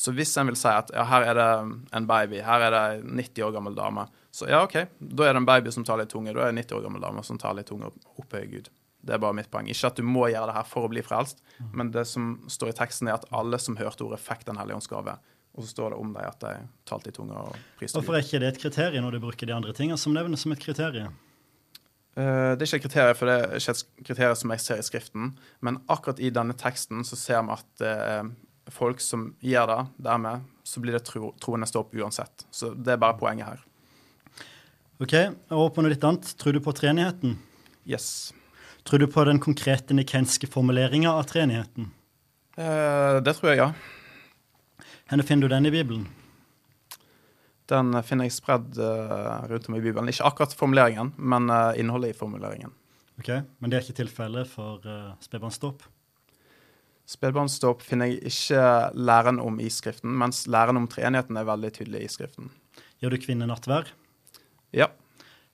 Så 0.00 0.14
hvis 0.16 0.32
en 0.40 0.48
vil 0.48 0.56
si 0.56 0.70
at 0.72 0.88
ja, 0.96 1.04
her 1.04 1.26
er 1.28 1.36
det 1.36 1.48
en 1.96 2.06
baby, 2.08 2.38
her 2.40 2.62
er 2.64 2.72
det 2.72 2.84
en 3.02 3.18
90 3.20 3.44
år 3.44 3.56
gammel 3.58 3.74
dame, 3.76 4.06
så 4.32 4.46
ja, 4.48 4.62
OK, 4.64 4.78
da 4.96 5.26
er 5.26 5.34
det 5.34 5.42
en 5.42 5.48
baby 5.48 5.72
som 5.74 5.84
taler 5.84 6.06
i 6.06 6.10
tunge, 6.10 6.32
da 6.32 6.46
er 6.46 6.54
det 6.54 6.54
en 6.54 6.62
90 6.62 6.78
år 6.78 6.86
gammel 6.86 7.04
dame 7.04 7.24
som 7.26 7.40
taler 7.40 7.66
i 7.66 7.68
tunge 7.68 7.90
og 7.90 8.22
opphøyer 8.22 8.48
Gud. 8.48 8.70
Det 9.00 9.16
er 9.16 9.20
bare 9.20 9.36
mitt 9.36 9.50
poeng. 9.52 9.68
Ikke 9.72 9.88
at 9.88 10.00
du 10.00 10.04
må 10.04 10.26
gjøre 10.28 10.48
det 10.50 10.56
her 10.56 10.66
for 10.68 10.86
å 10.86 10.92
bli 10.92 11.02
frelst, 11.04 11.40
men 11.76 11.92
det 11.92 12.06
som 12.08 12.32
står 12.52 12.72
i 12.72 12.76
teksten, 12.80 13.08
er 13.08 13.18
at 13.18 13.28
alle 13.36 13.60
som 13.60 13.78
hørte 13.80 14.04
ordet, 14.06 14.20
fikk 14.24 14.44
Den 14.48 14.60
hellige 14.60 14.80
ånds 14.80 14.90
gave. 14.90 15.16
Og 15.56 15.64
så 15.64 15.70
står 15.72 15.92
det 15.92 16.00
om 16.00 16.12
dem 16.14 16.24
at 16.24 16.40
de 16.44 16.52
talte 16.88 17.10
i 17.10 17.14
tunge 17.14 17.36
og 17.36 17.56
priste 17.80 17.98
Hvorfor 17.98 18.16
er 18.16 18.24
ikke 18.24 18.40
det 18.42 18.52
et 18.52 18.60
kriterium 18.62 19.04
når 19.04 19.16
du 19.16 19.24
bruker 19.24 19.48
de 19.48 19.56
andre 19.56 19.74
tingene 19.76 19.98
som 19.98 20.14
nevnes 20.14 20.44
som 20.44 20.54
et 20.54 20.62
kriterium? 20.62 21.16
Eh, 22.14 22.52
det 22.54 22.62
er 22.62 22.68
ikke 22.68 22.80
et 22.80 22.86
kriterium, 22.86 23.18
for 23.18 23.30
det 23.30 23.38
er 23.40 23.56
ikke 23.58 23.74
et 23.74 24.06
kriterium 24.12 24.38
som 24.38 24.54
jeg 24.54 24.64
ser 24.64 24.80
i 24.82 24.86
Skriften. 24.86 25.32
Men 25.64 25.80
akkurat 25.90 26.22
i 26.22 26.30
denne 26.34 26.56
teksten 26.58 27.02
så 27.08 27.18
ser 27.18 27.42
vi 27.44 27.56
at 27.56 27.68
det 27.82 27.96
er 27.96 28.30
folk 28.74 29.00
som 29.04 29.30
gjør 29.44 29.70
det. 29.70 29.80
Dermed 30.08 30.46
så 30.66 30.82
blir 30.82 30.96
det 30.96 31.04
tro, 31.08 31.32
troende 31.42 31.68
ståp 31.68 31.94
uansett. 31.98 32.46
Så 32.50 32.72
det 32.74 32.94
er 32.94 33.02
bare 33.02 33.18
poenget 33.18 33.48
her. 33.48 33.64
Ok, 35.00 35.14
og 35.56 35.70
på 35.74 35.82
noe 35.82 35.94
litt 35.94 36.04
annet. 36.04 36.28
Tror 36.40 36.54
du 36.56 36.60
på 36.62 36.74
treenigheten? 36.76 37.38
Yes. 37.88 38.32
Tror 38.84 39.00
du 39.00 39.06
på 39.10 39.24
den 39.24 39.40
konkrete 39.40 39.96
nikenske 39.96 40.48
formuleringa 40.50 41.12
av 41.12 41.28
treenigheten? 41.30 41.90
Eh, 42.56 43.20
det 43.24 43.34
tror 43.38 43.52
jeg, 43.52 43.62
ja. 43.62 43.70
Hvor 45.10 45.26
finner 45.26 45.48
du 45.48 45.54
den 45.54 45.66
i 45.66 45.74
Bibelen? 45.74 46.08
Den 47.70 47.94
finner 48.02 48.26
jeg 48.26 48.34
spredd 48.34 48.78
uh, 48.82 49.46
rundt 49.50 49.68
om 49.70 49.76
i 49.78 49.82
Bibelen. 49.82 50.10
Ikke 50.10 50.26
akkurat 50.26 50.54
formuleringen, 50.58 51.12
men 51.16 51.50
uh, 51.50 51.70
innholdet 51.78 52.14
i 52.14 52.18
formuleringen. 52.18 52.72
Ok, 53.20 53.30
Men 53.58 53.70
det 53.70 53.78
er 53.78 53.84
ikke 53.84 54.00
tilfellet 54.00 54.50
for 54.50 54.82
uh, 54.86 55.14
spedbarnsdåp? 55.22 55.84
Spedbarnsdåp 57.10 57.82
finner 57.82 58.06
jeg 58.06 58.30
ikke 58.30 58.62
læren 58.94 59.40
om 59.42 59.56
i 59.58 59.66
Skriften, 59.72 60.12
mens 60.18 60.44
læren 60.46 60.78
om 60.78 60.86
treenigheten 60.90 61.38
er 61.40 61.48
veldig 61.48 61.72
tydelig 61.80 62.04
i 62.06 62.10
Skriften. 62.12 62.50
Gjør 63.02 63.16
du 63.16 63.22
kvinne 63.24 63.48
nattverd? 63.50 63.90
Ja, 64.76 64.92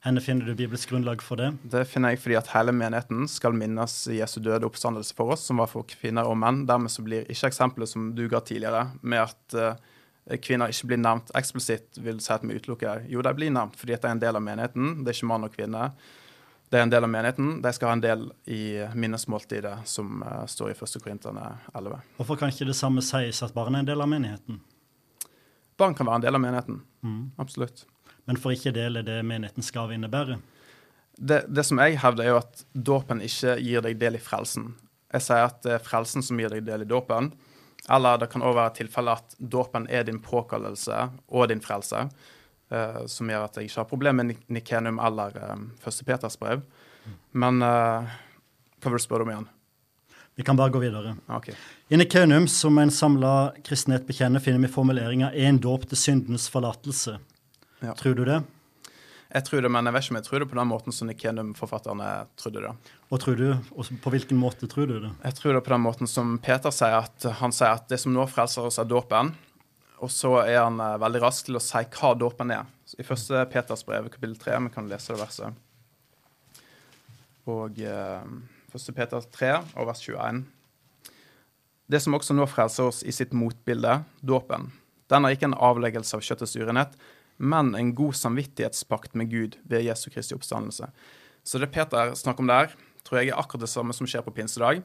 Hvor 0.04 0.20
finner 0.20 0.46
du 0.46 0.54
bibelsk 0.54 0.90
grunnlag 0.90 1.22
for 1.22 1.36
det? 1.40 1.54
det 1.64 1.86
finner 1.88 2.12
jeg 2.12 2.20
fordi 2.20 2.36
at 2.36 2.50
hele 2.52 2.72
menigheten 2.72 3.26
skal 3.26 3.56
minnes 3.56 4.06
Jesu 4.06 4.38
døde 4.40 4.66
oppstandelse 4.66 5.14
for 5.16 5.32
oss, 5.32 5.46
som 5.48 5.56
var 5.56 5.66
for 5.66 5.82
kvinner 5.82 6.28
og 6.28 6.36
menn. 6.36 6.66
Dermed 6.66 6.92
så 6.92 7.02
blir 7.02 7.24
ikke 7.26 7.48
eksempelet 7.48 7.88
som 7.88 8.12
du 8.14 8.28
ga 8.28 8.40
tidligere, 8.40 8.90
med 9.02 9.24
at 9.24 9.56
eh, 9.56 10.38
kvinner 10.44 10.70
ikke 10.70 10.92
blir 10.92 11.00
nevnt 11.00 11.32
eksplisitt, 11.34 11.96
vil 11.98 12.20
si 12.20 12.32
at 12.34 12.44
vi 12.44 12.54
utelukker 12.54 13.08
Jo, 13.08 13.22
de 13.22 13.34
blir 13.34 13.50
nevnt 13.50 13.80
fordi 13.80 13.96
at 13.96 14.04
det 14.04 14.12
er 14.12 14.18
en 14.18 14.22
del 14.28 14.36
av 14.36 14.44
menigheten. 14.44 14.94
Det 15.02 15.10
er 15.10 15.18
ikke 15.18 15.32
mann 15.32 15.48
og 15.48 15.56
kvinne. 15.56 15.90
Det 16.68 16.78
er 16.80 16.82
en 16.82 16.90
del 16.90 17.06
av 17.06 17.10
menigheten. 17.10 17.50
De 17.62 17.72
skal 17.72 17.92
ha 17.92 17.96
en 17.96 18.02
del 18.02 18.24
i 18.50 18.62
minnesmåltidet, 18.94 19.84
som 19.86 20.22
eh, 20.26 20.46
står 20.50 20.72
i 20.72 20.74
1. 20.74 20.96
Korinterne 21.02 21.44
11. 21.74 22.00
Hvorfor 22.18 22.40
kan 22.40 22.50
ikke 22.50 22.66
det 22.66 22.74
samme 22.78 23.04
sies 23.06 23.42
at 23.46 23.54
barn 23.54 23.76
er 23.76 23.84
en 23.84 23.90
del 23.92 24.02
av 24.02 24.10
menigheten? 24.10 24.58
Barn 25.78 25.94
kan 25.94 26.08
være 26.08 26.22
en 26.22 26.26
del 26.26 26.38
av 26.38 26.42
menigheten. 26.42 26.80
Mm. 27.06 27.22
Absolutt. 27.38 27.84
Men 28.26 28.40
for 28.42 28.54
ikke 28.54 28.74
del 28.74 28.98
er 28.98 29.06
det 29.06 29.20
menighetens 29.22 29.70
gave 29.74 29.94
innebærer. 29.94 30.40
Det, 31.16 31.44
det 31.48 31.64
som 31.64 31.78
jeg 31.80 32.00
hevder, 32.02 32.24
er 32.24 32.34
jo 32.34 32.40
at 32.42 32.64
dåpen 32.74 33.22
ikke 33.24 33.56
gir 33.62 33.84
deg 33.86 34.00
del 34.00 34.18
i 34.18 34.22
frelsen. 34.22 34.72
Jeg 35.14 35.24
sier 35.28 35.46
at 35.46 35.60
det 35.64 35.76
er 35.78 35.84
frelsen 35.84 36.24
som 36.24 36.40
gir 36.40 36.50
deg 36.52 36.66
del 36.66 36.82
i 36.82 36.88
dåpen. 36.90 37.30
Eller 37.92 38.18
det 38.18 38.28
kan 38.32 38.42
òg 38.42 38.56
være 38.58 38.74
tilfelle 38.80 39.14
at 39.14 39.36
dåpen 39.38 39.86
er 39.86 40.02
din 40.08 40.18
påkallelse 40.22 41.06
og 41.30 41.48
din 41.52 41.62
frelse. 41.62 42.08
Eh, 42.70 43.02
som 43.10 43.30
gjør 43.30 43.46
at 43.46 43.58
jeg 43.58 43.68
ikke 43.68 43.82
har 43.82 43.90
problemer 43.90 44.24
med 44.24 44.46
Nikenum 44.52 45.00
eller 45.02 45.36
uh, 45.36 45.56
Første 45.82 46.06
Peters 46.06 46.38
brev. 46.40 46.64
Men 47.36 47.62
eh, 47.62 48.16
hva 48.80 48.92
vil 48.92 49.00
du 49.00 49.04
spørre 49.04 49.26
om 49.26 49.32
igjen? 49.32 49.46
Vi 50.36 50.44
kan 50.44 50.58
bare 50.58 50.72
gå 50.74 50.82
videre. 50.82 51.14
Okay. 51.32 51.54
OK. 51.54 51.92
I 51.92 51.96
Nikenum, 51.96 52.48
som 52.48 52.76
en 52.78 52.92
samla 52.92 53.54
kristenhet 53.64 54.04
bekjenner, 54.08 54.42
finner 54.42 54.60
vi 54.66 54.72
formuleringa 54.72 55.30
'en 55.32 55.58
dåp 55.58 55.88
til 55.88 55.96
syndenes 55.96 56.50
forlatelse'. 56.52 57.16
Ja. 57.80 57.94
Tror 57.94 58.14
du 58.14 58.24
det? 58.24 58.42
Jeg 59.32 59.44
tror 59.44 59.62
det, 59.62 59.70
men 59.72 59.84
jeg 59.88 59.94
vet 59.94 60.04
ikke 60.04 60.12
om 60.12 60.16
jeg 60.20 60.26
tror 60.26 60.38
det 60.40 60.48
på 60.50 60.58
den 60.58 60.68
måten 60.70 60.94
som 60.94 61.08
Nikenium-forfatterne 61.08 62.10
trodde 62.38 62.62
det. 62.62 62.70
Og 63.10 63.20
tror 63.20 63.36
du, 63.36 63.48
og 63.74 63.88
på 64.02 64.12
hvilken 64.14 64.38
måte 64.38 64.68
tror 64.70 64.86
du 64.86 65.00
det? 65.00 65.10
Jeg 65.24 65.34
tror 65.34 65.56
det 65.56 65.64
på 65.66 65.72
den 65.74 65.82
måten 65.82 66.06
som 66.06 66.38
Peter 66.38 66.70
sier, 66.70 67.00
at 67.02 67.26
han 67.40 67.52
sier 67.52 67.74
at 67.74 67.88
det 67.90 67.98
som 68.00 68.14
nå 68.14 68.26
frelser 68.30 68.68
oss, 68.68 68.78
er 68.78 68.88
dåpen. 68.88 69.34
Og 70.04 70.12
så 70.12 70.32
er 70.42 70.60
han 70.60 70.80
eh, 70.82 70.98
veldig 71.00 71.22
rask 71.24 71.48
til 71.48 71.58
å 71.58 71.62
si 71.62 71.82
hva 71.96 72.12
dåpen 72.18 72.52
er. 72.52 72.66
Så 72.88 72.98
I 73.00 73.06
første 73.06 73.44
Peters 73.52 73.84
brev, 73.86 74.10
kapittel 74.12 74.36
3, 74.38 74.58
vi 74.66 74.74
kan 74.74 74.90
lese 74.90 75.14
det 75.14 75.22
verset. 75.22 75.62
Og 77.48 77.80
eh, 77.80 78.28
første 78.72 78.94
Peter 78.96 79.28
3, 79.38 79.52
og 79.78 79.88
vers 79.88 80.02
21. 80.04 80.42
Det 81.86 82.00
som 82.02 82.16
også 82.18 82.34
nå 82.34 82.48
frelser 82.50 82.90
oss 82.90 83.04
i 83.06 83.14
sitt 83.14 83.34
motbilde, 83.36 84.00
dåpen. 84.20 84.72
Den 85.10 85.24
er 85.24 85.36
ikke 85.36 85.48
en 85.52 85.60
avleggelse 85.62 86.18
av 86.18 86.24
kjøttets 86.26 86.56
urenhet, 86.58 86.96
men 87.38 87.74
en 87.78 87.92
god 87.94 88.16
samvittighetspakt 88.18 89.14
med 89.14 89.30
Gud 89.30 89.56
ved 89.68 89.84
Jesu 89.86 90.08
Kristi 90.10 90.34
oppstandelse. 90.34 90.88
Så 91.46 91.60
det 91.62 91.70
Peter 91.70 92.10
snakker 92.18 92.42
om 92.42 92.50
der, 92.50 92.72
tror 93.06 93.20
jeg 93.20 93.30
er 93.30 93.38
akkurat 93.38 93.62
det 93.62 93.70
samme 93.70 93.94
som 93.94 94.08
skjer 94.08 94.24
på 94.26 94.34
pinsedag. 94.34 94.82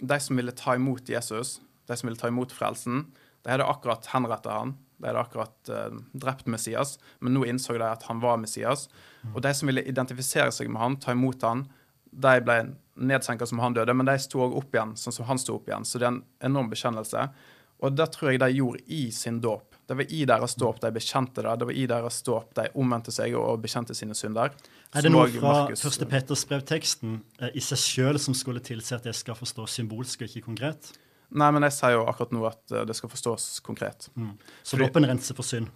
De 0.00 0.18
som 0.18 0.38
ville 0.40 0.54
ta 0.56 0.74
imot 0.74 1.06
Jesus, 1.08 1.60
de 1.86 1.96
som 1.96 2.10
ville 2.10 2.18
ta 2.18 2.32
imot 2.32 2.50
frelsen, 2.56 3.04
de 3.44 3.52
hadde 3.54 3.66
akkurat 3.66 4.06
henrettet 4.12 4.52
han. 4.52 4.74
De 5.00 5.08
hadde 5.08 5.22
akkurat 5.22 5.72
uh, 5.72 6.00
drept 6.12 6.48
Messias, 6.52 6.98
men 7.20 7.34
nå 7.36 7.46
innså 7.48 7.78
de 7.78 7.86
at 7.86 8.04
han 8.10 8.20
var 8.20 8.40
Messias. 8.42 8.88
Og 9.34 9.40
de 9.44 9.52
som 9.56 9.70
ville 9.70 9.84
identifisere 9.88 10.52
seg 10.52 10.68
med 10.72 10.82
han, 10.82 10.98
ta 11.00 11.14
imot 11.16 11.44
han, 11.46 11.64
de 12.10 12.34
ble 12.44 12.58
nedsenka 13.00 13.46
som 13.46 13.62
han 13.62 13.76
døde, 13.76 13.94
men 13.96 14.08
de 14.08 14.18
sto 14.20 14.42
òg 14.44 14.58
opp 14.60 14.76
igjen, 14.76 14.92
sånn 14.98 15.14
som 15.14 15.28
han 15.30 15.40
sto 15.40 15.56
opp 15.56 15.70
igjen. 15.70 15.86
Så 15.88 16.00
det 16.00 16.08
er 16.08 16.14
en 16.14 16.22
enorm 16.50 16.68
bekjennelse. 16.72 17.28
Og 17.80 17.96
det 17.96 18.10
tror 18.12 18.32
jeg 18.32 18.42
de 18.42 18.50
gjorde 18.58 18.82
i 18.92 19.06
sin 19.14 19.40
dåp. 19.40 19.76
Det 19.88 19.96
var 19.98 20.12
i 20.14 20.24
deres 20.28 20.54
dåp 20.54 20.80
de 20.82 20.90
bekjente 20.94 21.42
det. 21.42 21.54
Det 21.58 21.66
var 21.66 21.74
i 21.74 21.86
deres 21.90 22.20
dåp 22.26 22.52
de 22.54 22.66
omvendte 22.78 23.14
seg 23.14 23.34
og 23.38 23.62
bekjente 23.64 23.96
sine 23.96 24.14
synder. 24.14 24.52
Er 24.94 25.06
det 25.06 25.10
noe 25.10 25.26
fra 25.32 25.54
Markus- 25.62 25.82
første 25.86 26.06
Peters 26.10 26.44
brevteksten 26.46 27.16
eh, 27.40 27.56
i 27.58 27.62
seg 27.64 27.80
sjøl 27.80 28.20
som 28.22 28.36
skulle 28.36 28.62
tilsi 28.62 28.94
at 28.94 29.08
det 29.08 29.16
skal 29.18 29.38
forstå 29.38 29.66
symbolsk 29.70 30.22
og 30.22 30.30
ikke 30.30 30.44
konkret? 30.46 30.92
Nei, 31.30 31.50
men 31.54 31.62
jeg 31.68 31.76
sier 31.76 31.94
jo 31.94 32.06
akkurat 32.10 32.32
nå 32.34 32.42
at 32.48 32.72
eh, 32.74 32.86
det 32.88 32.96
skal 32.98 33.12
forstås 33.12 33.60
konkret. 33.66 34.08
Så 34.62 34.74
Fordi- 34.76 34.88
dåpen 34.88 35.06
renser 35.06 35.38
for 35.38 35.46
synd. 35.46 35.70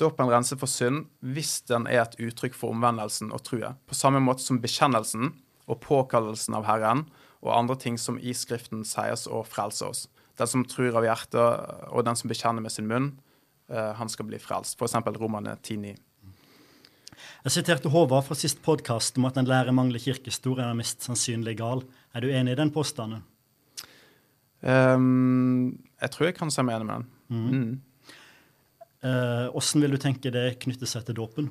Dåpen 0.00 0.28
renser 0.28 0.58
for 0.60 0.68
synd 0.68 1.06
hvis 1.24 1.62
den 1.68 1.86
er 1.88 2.02
et 2.02 2.16
uttrykk 2.20 2.54
for 2.54 2.72
omvendelsen 2.72 3.32
og 3.32 3.42
trua. 3.44 3.74
På 3.88 3.96
samme 3.96 4.20
måte 4.20 4.44
som 4.44 4.60
bekjennelsen 4.60 5.32
og 5.66 5.80
påkallelsen 5.80 6.56
av 6.56 6.66
Herren 6.68 7.06
og 7.42 7.52
andre 7.54 7.76
ting 7.80 7.96
som 8.00 8.18
i 8.18 8.32
Skriften 8.36 8.84
sies 8.84 9.26
å 9.28 9.44
frelse 9.46 9.88
oss. 9.88 10.06
Den 10.36 10.46
som 10.50 10.64
tror 10.68 10.96
av 10.98 11.04
hjertet 11.04 11.92
og 11.92 12.04
den 12.04 12.16
som 12.16 12.28
bekjenner 12.28 12.62
med 12.64 12.72
sin 12.72 12.88
munn, 12.88 13.14
eh, 13.70 13.92
han 13.96 14.08
skal 14.08 14.26
bli 14.26 14.38
frelst. 14.38 14.76
Eksempel 14.80 15.16
Romane 15.16 15.56
10.9. 15.62 15.96
Jeg 17.46 17.52
siterte 17.54 17.88
Håvard 17.88 18.26
fra 18.26 18.36
sist 18.36 18.60
podkast 18.64 19.16
om 19.16 19.24
at 19.28 19.36
en 19.38 19.46
lærer 19.48 19.72
mangler 19.72 20.02
kirkehistorie 20.02 20.66
er 20.66 20.76
mest 20.76 21.04
sannsynlig 21.06 21.56
gal. 21.56 21.84
Er 22.14 22.20
du 22.20 22.28
enig 22.28 22.52
i 22.52 22.60
den 22.60 22.72
påstanden? 22.74 23.22
Ehm, 24.66 25.76
jeg 26.02 26.12
tror 26.12 26.28
jeg 26.28 26.36
kan 26.38 26.50
se 26.52 26.64
meg 26.66 26.78
enig 26.78 26.88
med 26.88 26.98
den. 26.98 27.06
Mm. 27.30 28.12
Eh, 29.06 29.46
Hvordan 29.54 29.84
vil 29.84 29.96
du 29.96 30.02
tenke 30.02 30.32
det 30.34 30.48
knytter 30.64 30.90
seg 30.90 31.06
til 31.06 31.18
dåpen? 31.20 31.50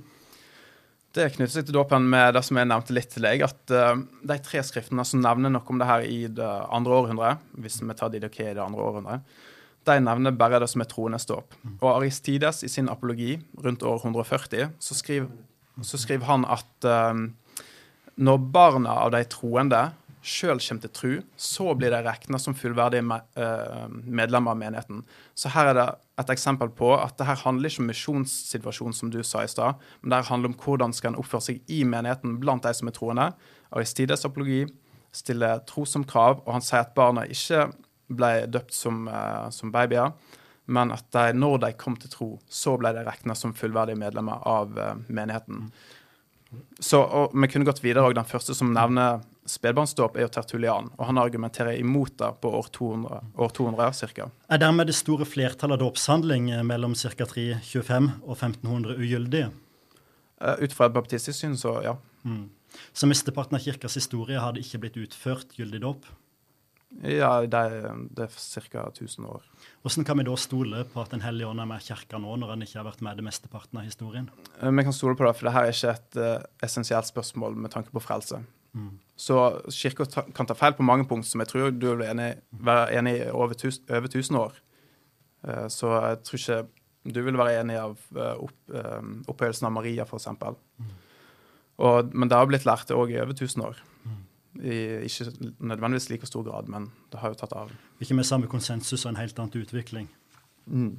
Det 1.15 1.29
knytter 1.31 1.53
seg 1.53 1.67
til 1.69 1.77
dåpen 1.77 2.09
med 2.11 2.33
det 2.35 2.43
som 2.43 2.57
jeg 2.59 2.67
nevnte 2.67 2.95
litt 2.95 3.13
til 3.13 3.23
deg, 3.23 3.45
at 3.45 3.71
uh, 3.71 3.93
de 4.27 4.35
tre 4.43 4.59
skriftene 4.67 5.05
som 5.07 5.21
nevner 5.23 5.53
noe 5.53 5.71
om 5.71 5.79
det 5.79 5.87
her 5.87 6.03
i 6.03 6.25
det 6.27 6.49
andre 6.75 6.97
århundret, 6.97 7.45
hvis 7.63 7.77
vi 7.79 7.95
tar 7.95 8.11
Didaké 8.11 8.49
i 8.49 8.55
det 8.57 8.59
andre 8.59 8.83
århundret, 8.83 9.37
de 9.87 9.95
nevner 10.03 10.35
bare 10.35 10.59
det 10.59 10.67
som 10.67 10.83
er 10.83 10.89
troendes 10.91 11.27
dåp. 11.29 11.55
Og 11.77 11.87
Aristides 11.93 12.65
i 12.67 12.71
sin 12.73 12.91
apologi 12.91 13.37
rundt 13.63 13.85
år 13.87 14.03
140 14.03 14.73
så 14.81 14.97
skriver, 14.97 15.29
så 15.87 16.01
skriver 16.01 16.27
han 16.27 16.43
at 16.51 16.89
uh, 16.89 17.63
når 18.19 18.43
barna 18.51 18.99
av 19.05 19.15
de 19.15 19.23
troende 19.31 19.85
sjøl 20.25 20.59
kommer 20.59 20.83
til 20.83 20.93
tru, 20.97 21.11
så 21.37 21.73
blir 21.77 21.93
de 21.93 22.01
regna 22.05 22.39
som 22.41 22.55
fullverdige 22.57 23.05
uh, 23.05 23.85
medlemmer 23.89 24.55
av 24.55 24.59
menigheten. 24.59 25.03
Så 25.37 25.51
her 25.53 25.69
er 25.69 25.77
det 25.77 25.85
et 26.21 26.31
eksempel 26.33 26.71
på 26.73 26.93
at 26.97 27.13
det 27.19 27.27
her 27.29 27.43
handler 27.43 27.69
ikke 27.69 27.83
om 27.83 27.91
misjonssituasjonen, 27.91 28.95
som 28.97 29.11
du 29.13 29.21
sa 29.23 29.43
i 29.45 29.51
stad, 29.51 29.81
men 30.01 30.11
det 30.11 30.21
her 30.23 30.31
handler 30.31 30.51
om 30.51 30.57
hvordan 30.63 30.95
skal 30.95 31.13
en 31.13 31.19
oppføre 31.21 31.47
seg 31.49 31.71
i 31.71 31.83
menigheten 31.87 32.39
blant 32.41 32.65
de 32.65 32.73
som 32.75 32.89
er 32.89 32.95
troende. 32.97 33.27
Aristides 33.75 34.25
apologi 34.27 34.63
stiller 35.15 35.61
tro 35.69 35.85
som 35.87 36.05
krav, 36.07 36.41
og 36.43 36.55
han 36.57 36.65
sier 36.65 36.83
at 36.83 36.95
barna 36.97 37.27
ikke 37.29 37.67
ble 38.15 38.31
døpt 38.51 38.73
som, 38.75 39.05
uh, 39.11 39.51
som 39.53 39.73
babyer, 39.73 40.09
men 40.65 40.89
at 40.95 41.05
de, 41.13 41.27
når 41.37 41.61
de 41.61 41.75
kom 41.77 41.99
til 42.01 42.09
tro, 42.09 42.31
så 42.49 42.73
ble 42.81 42.95
de 42.97 43.05
regna 43.05 43.37
som 43.37 43.53
fullverdige 43.53 44.01
medlemmer 44.01 44.41
av 44.49 44.73
uh, 44.73 44.91
menigheten. 45.05 45.69
Så, 46.79 47.01
og 47.01 47.33
Vi 47.35 47.49
kunne 47.51 47.67
gått 47.67 47.83
videre, 47.83 48.07
og 48.07 48.15
Den 48.17 48.27
første 48.27 48.55
som 48.57 48.73
nevner 48.73 49.21
spedbarnsdåp, 49.45 50.17
er 50.17 50.25
jo 50.25 50.31
Tertulian. 50.33 50.89
og 50.97 51.05
Han 51.05 51.17
argumenterer 51.21 51.77
imot 51.79 52.17
det 52.17 52.31
på 52.41 52.49
år 52.49 52.69
200, 52.73 53.21
år 53.37 53.49
200 53.49 53.93
cirka. 53.93 54.29
Er 54.49 54.57
dermed 54.57 54.87
det 54.87 54.97
store 54.97 55.25
flertallet 55.25 55.77
av 55.77 55.85
dåpshandling 55.85 56.49
mellom 56.65 56.95
ca. 56.95 57.25
325 57.25 58.11
og 58.23 58.35
1500 58.35 58.97
ugyldige? 58.97 59.51
Uh, 60.41 60.57
ut 60.59 60.73
fra 60.73 60.89
et 60.89 60.95
baptistisk 60.95 61.39
syn, 61.39 61.55
så 61.57 61.79
ja. 61.85 61.95
Mm. 62.25 62.49
Så 62.91 63.07
mesteparten 63.07 63.55
av 63.55 63.63
kirkas 63.63 63.95
historie 63.95 64.41
hadde 64.41 64.59
ikke 64.59 64.81
blitt 64.83 64.99
utført 64.99 65.53
gyldig 65.55 65.81
dåp? 65.85 66.09
Ja, 67.03 67.41
det, 67.41 67.61
det 68.15 68.27
er 68.27 68.35
ca. 68.71 68.85
1000 68.87 69.25
år. 69.27 69.45
Hvordan 69.83 70.05
kan 70.07 70.19
vi 70.19 70.25
da 70.27 70.35
stole 70.39 70.83
på 70.87 71.01
at 71.01 71.11
Den 71.11 71.23
hellige 71.25 71.47
ånd 71.49 71.59
er 71.59 71.67
med 71.67 71.83
kirka 71.83 72.19
nå, 72.21 72.35
når 72.39 72.53
han 72.53 72.65
ikke 72.65 72.79
har 72.79 72.87
vært 72.87 73.03
med 73.03 73.19
det 73.19 73.25
mesteparten 73.27 73.79
av 73.81 73.87
historien? 73.87 74.29
Uh, 74.61 74.71
vi 74.71 74.85
kan 74.87 74.95
stole 74.95 75.17
på 75.17 75.27
det, 75.27 75.33
for 75.37 75.49
dette 75.49 75.63
er 75.63 75.73
ikke 75.73 75.95
et 75.95 76.21
uh, 76.21 76.45
essensielt 76.67 77.09
spørsmål 77.09 77.57
med 77.59 77.73
tanke 77.75 77.91
på 77.95 78.03
frelse. 78.03 78.41
Mm. 78.75 78.93
Så 79.15 79.35
kirka 79.71 80.05
kan 80.35 80.47
ta 80.47 80.55
feil 80.57 80.75
på 80.75 80.83
mange 80.83 81.07
punkt 81.07 81.27
som 81.27 81.39
jeg 81.39 81.51
tror 81.51 81.71
du 81.71 81.87
vil 81.87 82.03
være 82.03 82.87
enig 82.99 83.13
i 83.21 83.27
over, 83.31 83.55
tusen, 83.55 83.85
over 83.89 84.09
1000 84.11 84.39
år. 84.41 84.57
Uh, 85.45 85.67
så 85.71 85.93
jeg 85.93 86.23
tror 86.27 86.41
ikke 86.41 86.59
du 87.15 87.21
vil 87.21 87.37
være 87.37 87.59
enig 87.61 87.75
av 87.77 87.99
opp, 88.41 88.55
opphøyelsen 89.29 89.67
av 89.67 89.73
Maria, 89.75 90.07
f.eks. 90.09 90.25
Men 91.77 92.31
det 92.31 92.39
har 92.39 92.47
blitt 92.49 92.65
lært 92.65 92.89
òg 92.95 93.13
i 93.13 93.19
over 93.21 93.35
1000 93.35 93.61
år. 93.61 93.77
I 94.55 95.05
ikke 95.05 95.51
nødvendigvis 95.59 96.09
like 96.09 96.25
stor 96.25 96.43
grad, 96.47 96.69
men 96.71 96.89
det 97.13 97.21
har 97.21 97.33
jo 97.33 97.39
tatt 97.43 97.53
av. 97.53 97.69
Ikke 98.01 98.17
med 98.17 98.25
samme 98.25 98.49
konsensus 98.49 99.03
og 99.03 99.11
en 99.11 99.19
helt 99.19 99.37
annen 99.37 99.61
utvikling. 99.61 100.07
Mm. 100.65 100.95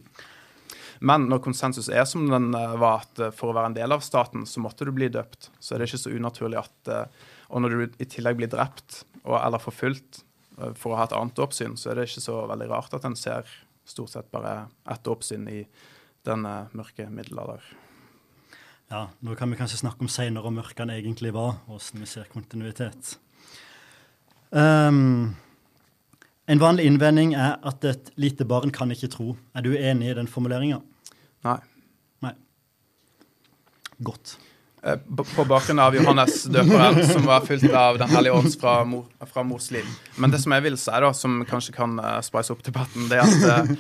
Men 1.00 1.26
når 1.30 1.42
konsensus 1.44 1.88
er 1.88 2.04
som 2.08 2.28
den 2.30 2.50
var, 2.52 3.04
at 3.04 3.34
for 3.36 3.50
å 3.50 3.56
være 3.56 3.72
en 3.72 3.78
del 3.78 3.96
av 3.96 4.04
staten, 4.04 4.46
så 4.48 4.62
måtte 4.64 4.86
du 4.86 4.92
bli 4.96 5.08
døpt, 5.12 5.50
så 5.58 5.74
er 5.74 5.82
det 5.82 5.90
ikke 5.90 6.04
så 6.04 6.14
unaturlig 6.14 6.60
at 6.62 6.92
Og 7.51 7.62
når 7.62 7.74
du 7.74 8.03
i 8.03 8.09
tillegg 8.11 8.40
blir 8.40 8.51
drept 8.53 9.05
og, 9.24 9.36
eller 9.38 9.62
forfulgt 9.62 10.22
for 10.78 10.92
å 10.92 11.01
ha 11.01 11.07
et 11.07 11.14
annet 11.16 11.40
oppsyn, 11.42 11.76
så 11.76 11.92
er 11.92 11.99
det 11.99 12.09
ikke 12.09 12.24
så 12.24 12.38
veldig 12.49 12.68
rart 12.70 12.94
at 12.97 13.05
en 13.07 13.16
ser 13.18 13.49
stort 13.86 14.14
sett 14.14 14.30
bare 14.32 14.66
ett 14.90 15.11
oppsyn 15.11 15.47
i 15.53 15.61
denne 16.26 16.55
mørke 16.74 17.07
middelalder. 17.12 17.62
Ja, 18.90 19.09
nå 19.20 19.34
kan 19.38 19.51
vi 19.51 19.59
kanskje 19.59 19.80
snakke 19.82 20.07
om 20.07 20.11
seinere 20.11 20.47
om 20.47 20.57
mørket 20.59 20.84
han 20.84 20.94
egentlig 20.94 21.32
var, 21.34 21.59
og 21.66 21.78
hvordan 21.78 22.03
vi 22.03 22.11
ser 22.11 22.28
kontinuitet. 22.30 23.16
Um, 24.51 25.34
en 26.47 26.62
vanlig 26.62 26.86
innvending 26.86 27.34
er 27.34 27.57
at 27.66 27.84
et 27.84 28.12
lite 28.14 28.47
barn 28.47 28.70
kan 28.74 28.92
ikke 28.94 29.11
tro. 29.11 29.34
Er 29.55 29.66
du 29.66 29.72
enig 29.74 30.12
i 30.12 30.18
den 30.18 30.30
formuleringa? 30.30 30.78
Nei. 31.47 31.59
Nei. 32.22 32.34
Godt. 34.07 34.36
Eh, 34.87 34.99
på 35.37 35.45
bakgrunn 35.45 35.78
av 35.82 35.95
Johannes 35.97 36.45
døperen, 36.45 37.01
som 37.07 37.24
var 37.26 37.43
fylt 37.47 37.72
av 37.74 37.99
Den 37.99 38.11
hellige 38.12 38.37
ånds 38.39 38.55
fra, 38.61 38.84
mor, 38.87 39.09
fra, 39.26 39.43
mors 39.43 39.70
liv. 39.74 39.87
Men 40.14 40.30
det 40.30 40.39
som 40.45 40.55
jeg 40.55 40.62
vil 40.62 40.76
si, 40.78 40.93
da, 41.03 41.11
som 41.16 41.41
kanskje 41.49 41.74
kan 41.74 41.97
uh, 41.99 42.20
spice 42.22 42.55
opp 42.55 42.62
debatten, 42.66 43.09
det 43.11 43.18
er 43.18 43.26
at 43.26 43.66
uh, 43.66 43.72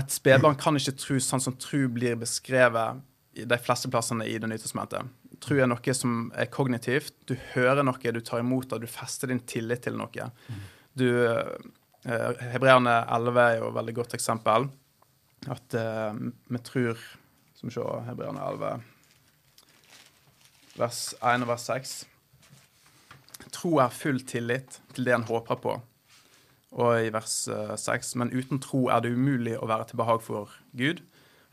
et 0.00 0.14
spedbarn 0.14 0.56
kan 0.56 0.78
ikke 0.80 0.96
tro 1.02 1.18
sånn 1.20 1.44
som 1.44 1.58
tro 1.60 1.82
blir 1.92 2.16
beskrevet 2.22 3.04
i 3.36 3.44
de 3.44 3.60
fleste 3.60 3.92
plassene 3.92 4.24
i 4.24 4.38
Det 4.40 4.48
nye 4.48 4.62
testamentet. 4.62 5.12
Tro 5.44 5.60
er 5.60 5.68
noe 5.68 5.96
som 5.98 6.16
er 6.32 6.48
kognitivt. 6.48 7.12
Du 7.28 7.36
hører 7.52 7.84
noe, 7.84 8.00
du 8.00 8.22
tar 8.24 8.40
imot 8.40 8.70
det, 8.72 8.86
du 8.86 8.88
fester 8.88 9.28
din 9.28 9.44
tillit 9.44 9.84
til 9.84 10.00
noe. 10.00 10.30
Du, 10.96 11.06
Hebreerne 12.06 13.02
11 13.04 13.42
er 13.44 13.58
jo 13.60 13.68
et 13.68 13.76
veldig 13.82 13.98
godt 14.00 14.16
eksempel. 14.16 14.70
At 15.52 15.76
vi 15.76 16.60
tror 16.64 16.96
Som 17.56 17.70
se, 17.72 17.84
Hebreerne 18.08 18.40
11 18.40 18.80
vers 20.78 21.00
1 21.20 21.44
og 21.44 21.50
vers 21.50 21.66
6. 21.70 21.96
Tro 23.54 23.76
er 23.82 23.92
full 23.94 24.20
tillit 24.28 24.80
til 24.94 25.08
det 25.08 25.14
en 25.16 25.26
håper 25.28 25.60
på. 25.62 25.76
Og 26.76 27.06
i 27.06 27.12
vers 27.14 27.44
6.: 27.48 27.90
eh, 27.90 28.18
Men 28.20 28.32
uten 28.34 28.60
tro 28.60 28.86
er 28.92 29.00
det 29.04 29.14
umulig 29.14 29.56
å 29.58 29.68
være 29.68 29.90
til 29.90 30.00
behag 30.00 30.22
for 30.24 30.52
Gud. 30.76 31.02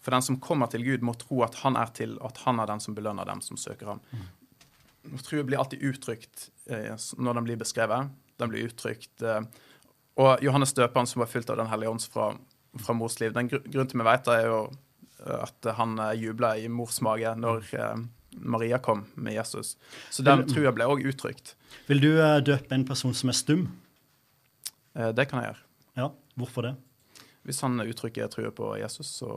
For 0.03 0.11
den 0.11 0.26
som 0.26 0.39
kommer 0.43 0.67
til 0.67 0.84
Gud, 0.84 1.03
må 1.05 1.13
tro 1.15 1.43
at 1.45 1.61
han 1.63 1.78
er 1.80 1.91
til, 1.95 2.17
at 2.21 2.41
han 2.43 2.59
er 2.59 2.67
den 2.67 2.82
som 2.84 2.95
belønner 2.95 3.28
dem 3.30 3.41
som 3.41 3.57
søker 3.57 3.93
ham. 3.93 4.01
Mm. 4.11 5.19
Tro 5.24 5.43
blir 5.43 5.59
alltid 5.59 5.84
uttrykt 5.84 6.49
eh, 6.67 6.91
når 7.17 7.39
den 7.39 7.47
blir 7.47 7.59
beskrevet. 7.59 8.11
Den 8.39 8.51
blir 8.51 8.67
uttrykt 8.67 9.21
eh, 9.21 9.43
Og 10.19 10.43
Johannes 10.43 10.74
døperen, 10.74 11.07
som 11.07 11.21
var 11.21 11.30
fylt 11.30 11.49
av 11.49 11.59
Den 11.59 11.69
hellige 11.69 11.91
ånds 11.91 12.07
fra, 12.09 12.32
fra 12.82 12.95
mors 12.97 13.19
liv 13.21 13.34
Den 13.36 13.49
gr 13.51 13.61
grunnen 13.65 13.91
til 13.91 14.01
vi 14.01 14.07
vet 14.07 14.26
det, 14.26 14.38
er 14.39 14.49
jo 14.49 14.59
eh, 15.26 15.39
at 15.43 15.69
han 15.78 15.97
eh, 15.99 16.15
jubla 16.24 16.55
i 16.57 16.67
mors 16.71 16.99
mage 17.05 17.36
når 17.39 17.69
eh, 17.78 18.05
Maria 18.38 18.79
kom 18.84 19.05
med 19.15 19.36
Jesus. 19.38 19.75
Så 20.11 20.25
den 20.25 20.45
trua 20.49 20.73
ble 20.75 20.88
òg 20.89 21.03
uttrykt. 21.09 21.55
Vil 21.89 22.01
du 22.03 22.11
uh, 22.17 22.39
døpe 22.43 22.75
en 22.75 22.86
person 22.88 23.13
som 23.17 23.31
er 23.31 23.38
stum? 23.38 23.67
Uh, 24.97 25.11
det 25.15 25.27
kan 25.29 25.41
jeg 25.41 25.51
gjøre. 25.51 25.63
Ja, 25.99 26.09
Hvorfor 26.39 26.65
det? 26.65 26.73
Hvis 27.43 27.61
han 27.61 27.77
uttrykker 27.84 28.31
trua 28.31 28.51
på 28.55 28.73
Jesus, 28.79 29.09
så 29.19 29.29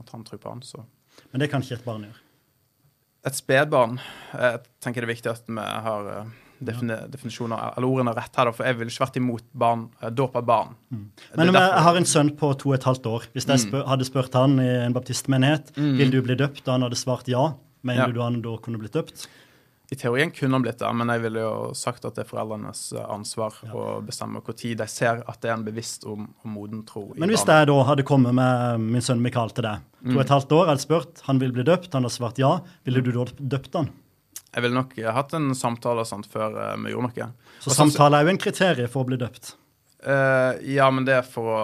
at 0.00 0.10
han 0.12 0.24
tror 0.26 0.38
på 0.38 0.52
han, 0.52 0.62
så 0.62 0.84
Men 1.32 1.40
det 1.40 1.50
kan 1.50 1.62
ikke 1.64 1.80
et 1.80 1.86
barn 1.86 2.04
gjøre? 2.04 2.20
Et 3.26 3.34
spedbarn 3.34 3.96
Jeg 4.36 4.60
tenker 4.84 5.02
det 5.02 5.08
er 5.08 5.14
viktig 5.14 5.30
at 5.32 5.48
vi 5.48 5.62
har 5.86 6.26
definisjoner, 6.58 7.74
eller 7.76 7.88
ordene 7.88 8.14
rett 8.16 8.38
her, 8.38 8.50
for 8.54 8.64
jeg 8.64 8.78
ville 8.78 8.92
ikke 8.92 9.04
vært 9.04 9.18
imot 9.20 9.44
barn, 9.52 9.86
dåp 10.16 10.38
av 10.40 10.46
barn. 10.48 10.70
Mm. 10.88 11.02
Men 11.36 11.52
om 11.52 11.58
jeg 11.58 11.82
har 11.86 11.98
en 11.98 12.08
sønn 12.08 12.30
på 12.38 12.52
to 12.60 12.70
og 12.70 12.78
et 12.78 12.86
halvt 12.88 13.08
år, 13.10 13.26
hvis 13.34 13.48
jeg 13.48 13.60
mm. 13.60 13.64
spør, 13.66 13.84
hadde 13.90 14.08
spurt 14.08 14.38
han 14.38 14.56
i 14.62 14.68
en 14.86 14.96
baptistmenighet 14.96 15.72
mm. 15.76 15.92
vil 16.00 16.14
du 16.14 16.20
bli 16.24 16.38
døpt, 16.38 16.62
og 16.64 16.72
han 16.72 16.86
hadde 16.86 17.00
svart 17.00 17.28
ja, 17.28 17.50
Mener 17.86 18.08
ja. 18.08 18.14
du 18.14 18.22
han 18.24 18.40
da 18.44 18.56
kunne 18.62 18.80
blitt 18.82 18.96
døpt? 18.96 19.28
I 19.90 19.94
teorien 19.94 20.32
kunne 20.34 20.58
han 20.58 20.64
blitt 20.64 20.80
det, 20.80 20.88
men 20.98 21.10
jeg 21.14 21.22
ville 21.22 21.42
jo 21.44 21.50
sagt 21.78 22.06
at 22.08 22.16
det 22.16 22.24
er 22.24 22.26
foreldrenes 22.26 22.80
eh, 22.96 23.04
ansvar 23.06 23.54
ja. 23.62 23.70
å 23.70 24.00
bestemme 24.02 24.40
når 24.40 24.56
de 24.80 24.86
ser 24.90 25.20
at 25.22 25.38
det 25.44 25.52
er 25.52 25.54
en 25.54 25.66
bevisst 25.66 26.06
og, 26.10 26.24
og 26.42 26.48
moden 26.50 26.80
tro. 26.88 27.04
Men 27.14 27.30
hvis 27.30 27.44
jeg 27.46 27.68
da 27.70 27.76
hadde 27.86 28.06
kommet 28.06 28.34
med 28.34 28.82
min 28.82 29.04
sønn 29.04 29.22
Mikael 29.22 29.54
til 29.54 29.68
deg, 29.68 29.84
to 30.02 30.16
og 30.16 30.24
et 30.24 30.26
mm. 30.26 30.34
halvt 30.34 30.56
år, 30.58 30.72
hadde 30.72 30.82
spurt, 30.82 31.22
han 31.28 31.42
vil 31.42 31.54
bli 31.54 31.66
døpt, 31.68 31.94
han 31.94 32.08
har 32.08 32.14
svart 32.14 32.40
ja, 32.42 32.56
ville 32.88 33.04
du 33.04 33.12
da 33.14 33.28
døpt 33.38 33.78
han? 33.78 33.92
Jeg 34.56 34.64
ville 34.64 34.78
nok 34.78 34.96
hatt 35.14 35.36
en 35.36 35.52
samtale 35.54 36.02
sant, 36.08 36.26
før 36.32 36.54
uh, 36.56 36.74
vi 36.82 36.90
gjorde 36.90 37.12
noe. 37.12 37.30
Så 37.60 37.70
Også, 37.70 37.78
samtale 37.78 38.18
er 38.18 38.26
jo 38.26 38.34
en 38.34 38.42
kriterium 38.42 38.90
for 38.90 39.04
å 39.04 39.10
bli 39.12 39.20
døpt? 39.20 39.52
Uh, 40.02 40.58
ja, 40.66 40.88
men 40.90 41.06
det 41.06 41.20
er 41.20 41.26
for 41.28 41.52
å 41.52 41.62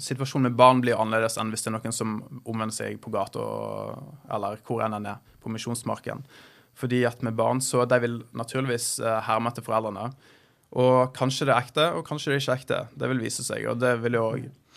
Situasjonen 0.00 0.48
med 0.48 0.58
barn 0.58 0.80
blir 0.80 0.96
annerledes 1.00 1.36
enn 1.40 1.52
hvis 1.52 1.66
det 1.66 1.70
er 1.72 1.76
noen 1.76 1.94
som 1.94 2.16
omvender 2.44 2.74
seg 2.76 2.98
på 3.02 3.12
gata 3.12 3.44
eller 4.32 4.60
hvor 4.64 4.84
enn 4.84 4.96
en 4.96 5.10
er, 5.12 5.22
på 5.44 5.52
misjonsmarken. 5.52 6.24
Fordi 6.74 7.04
at 7.06 7.20
med 7.22 7.36
barn 7.38 7.60
så 7.62 7.84
de 7.86 8.00
vil 8.02 8.22
naturligvis 8.34 8.96
eh, 9.04 9.20
herme 9.28 9.52
etter 9.52 9.64
foreldrene. 9.66 10.08
Og 10.74 11.12
kanskje 11.14 11.46
det 11.46 11.54
er 11.54 11.62
ekte, 11.62 11.84
og 11.94 12.02
kanskje 12.06 12.32
det 12.32 12.36
er 12.36 12.42
ikke 12.42 12.54
ekte. 12.58 12.78
Det 12.98 13.10
vil 13.12 13.20
vise 13.22 13.44
seg, 13.46 13.62
og 13.70 13.78
det 13.78 13.92
vil 14.02 14.16
jo 14.18 14.24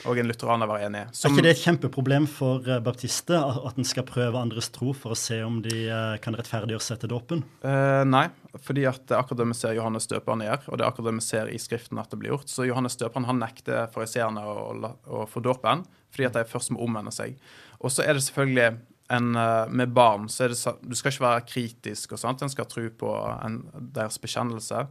òg 0.06 0.20
en 0.22 0.28
lutheraner 0.30 0.70
være 0.70 0.90
enig 0.92 1.00
i. 1.02 1.14
Som, 1.18 1.32
er 1.32 1.40
ikke 1.40 1.46
det 1.48 1.54
et 1.56 1.64
kjempeproblem 1.64 2.28
for 2.30 2.68
uh, 2.70 2.78
baptister 2.86 3.58
at 3.66 3.80
en 3.82 3.88
skal 3.88 4.06
prøve 4.06 4.38
andres 4.38 4.70
tro 4.76 4.94
for 4.94 5.16
å 5.16 5.18
se 5.18 5.40
om 5.42 5.58
de 5.66 5.88
uh, 5.90 6.20
kan 6.22 6.38
rettferdiggjøre 6.38 6.86
seg 6.86 7.02
til 7.02 7.14
dåpen? 7.16 7.42
Uh, 7.66 8.04
nei, 8.06 8.28
fordi 8.64 8.86
at 8.90 9.12
akkurat 9.14 9.42
det 9.42 9.50
vi 9.52 9.58
ser 9.60 9.78
Johannes 9.78 10.10
døperen 10.10 10.44
gjør, 10.46 10.68
og 10.68 10.78
det 10.78 10.86
er 10.86 10.92
akkurat 10.92 11.10
det 11.12 11.18
vi 11.20 11.26
ser 11.28 11.52
i 11.54 11.62
Skriften 11.62 12.02
at 12.02 12.12
det 12.12 12.20
blir 12.22 12.34
gjort. 12.34 12.52
Så 12.52 12.68
Johannes 12.68 13.00
døperen 13.00 13.28
han 13.30 13.42
nekter 13.42 13.90
fariseerne 13.94 14.44
å, 14.44 14.94
å 15.06 15.26
få 15.30 15.44
dåpen 15.46 15.86
fordi 16.14 16.30
at 16.30 16.38
de 16.38 16.46
først 16.50 16.72
må 16.74 16.82
omvende 16.86 17.12
seg. 17.14 17.36
Og 17.84 17.92
så 17.94 18.06
er 18.06 18.18
det 18.18 18.24
selvfølgelig 18.26 18.78
en, 19.14 19.28
med 19.70 19.94
barn 19.96 20.28
så 20.32 20.46
er 20.46 20.54
det, 20.54 20.74
Du 20.82 20.96
skal 20.98 21.14
ikke 21.14 21.26
være 21.26 21.46
kritisk, 21.48 22.16
og 22.16 22.22
sant? 22.22 22.42
en 22.44 22.52
skal 22.52 22.68
tro 22.70 22.88
på 22.90 23.12
en, 23.38 23.62
deres 23.96 24.20
bekjennelse. 24.24 24.88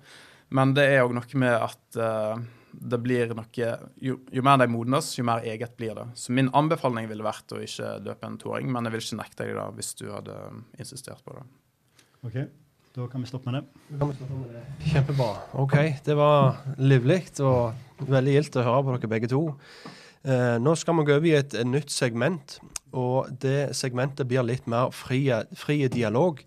Men 0.54 0.76
det 0.76 0.86
er 0.92 1.02
òg 1.04 1.16
noe 1.16 1.40
med 1.40 1.56
at 1.58 1.98
uh, 1.98 2.36
det 2.70 2.98
blir 3.02 3.32
noe 3.34 3.70
jo, 4.02 4.18
jo 4.32 4.44
mer 4.46 4.60
de 4.60 4.68
modnes, 4.70 5.10
jo 5.18 5.24
mer 5.26 5.44
eget 5.48 5.76
blir 5.78 5.96
det. 5.98 6.06
Så 6.18 6.34
min 6.36 6.50
anbefaling 6.56 7.08
ville 7.10 7.26
vært 7.26 7.52
å 7.56 7.62
ikke 7.64 7.96
døpe 8.04 8.28
en 8.28 8.38
toåring, 8.40 8.70
men 8.72 8.86
jeg 8.86 8.94
vil 8.94 9.04
ikke 9.04 9.20
nekte 9.22 9.44
deg 9.44 9.56
det 9.58 9.66
hvis 9.78 9.92
du 10.00 10.06
hadde 10.12 10.38
insistert 10.78 11.24
på 11.26 11.36
det. 11.38 11.44
Ok, 12.26 12.38
da 12.96 13.04
kan 13.12 13.20
vi 13.20 13.28
stoppe 13.28 13.52
med 13.52 13.60
det. 13.60 14.62
Kjempebra. 14.88 15.28
OK. 15.60 15.74
Det 16.04 16.14
var 16.16 16.62
livlig 16.80 17.18
og 17.44 18.06
veldig 18.08 18.36
gildt 18.38 18.56
å 18.56 18.64
høre 18.64 18.84
på 18.86 18.94
dere 18.94 19.10
begge 19.12 19.28
to. 19.28 19.42
Eh, 20.24 20.56
nå 20.62 20.72
skal 20.80 20.96
vi 20.96 21.04
gå 21.04 21.18
over 21.18 21.28
i 21.28 21.34
et, 21.36 21.52
et 21.52 21.68
nytt 21.68 21.92
segment, 21.92 22.56
og 22.96 23.28
det 23.42 23.76
segmentet 23.76 24.30
blir 24.30 24.46
litt 24.48 24.64
mer 24.64 24.96
frie 24.96 25.90
dialog. 25.92 26.40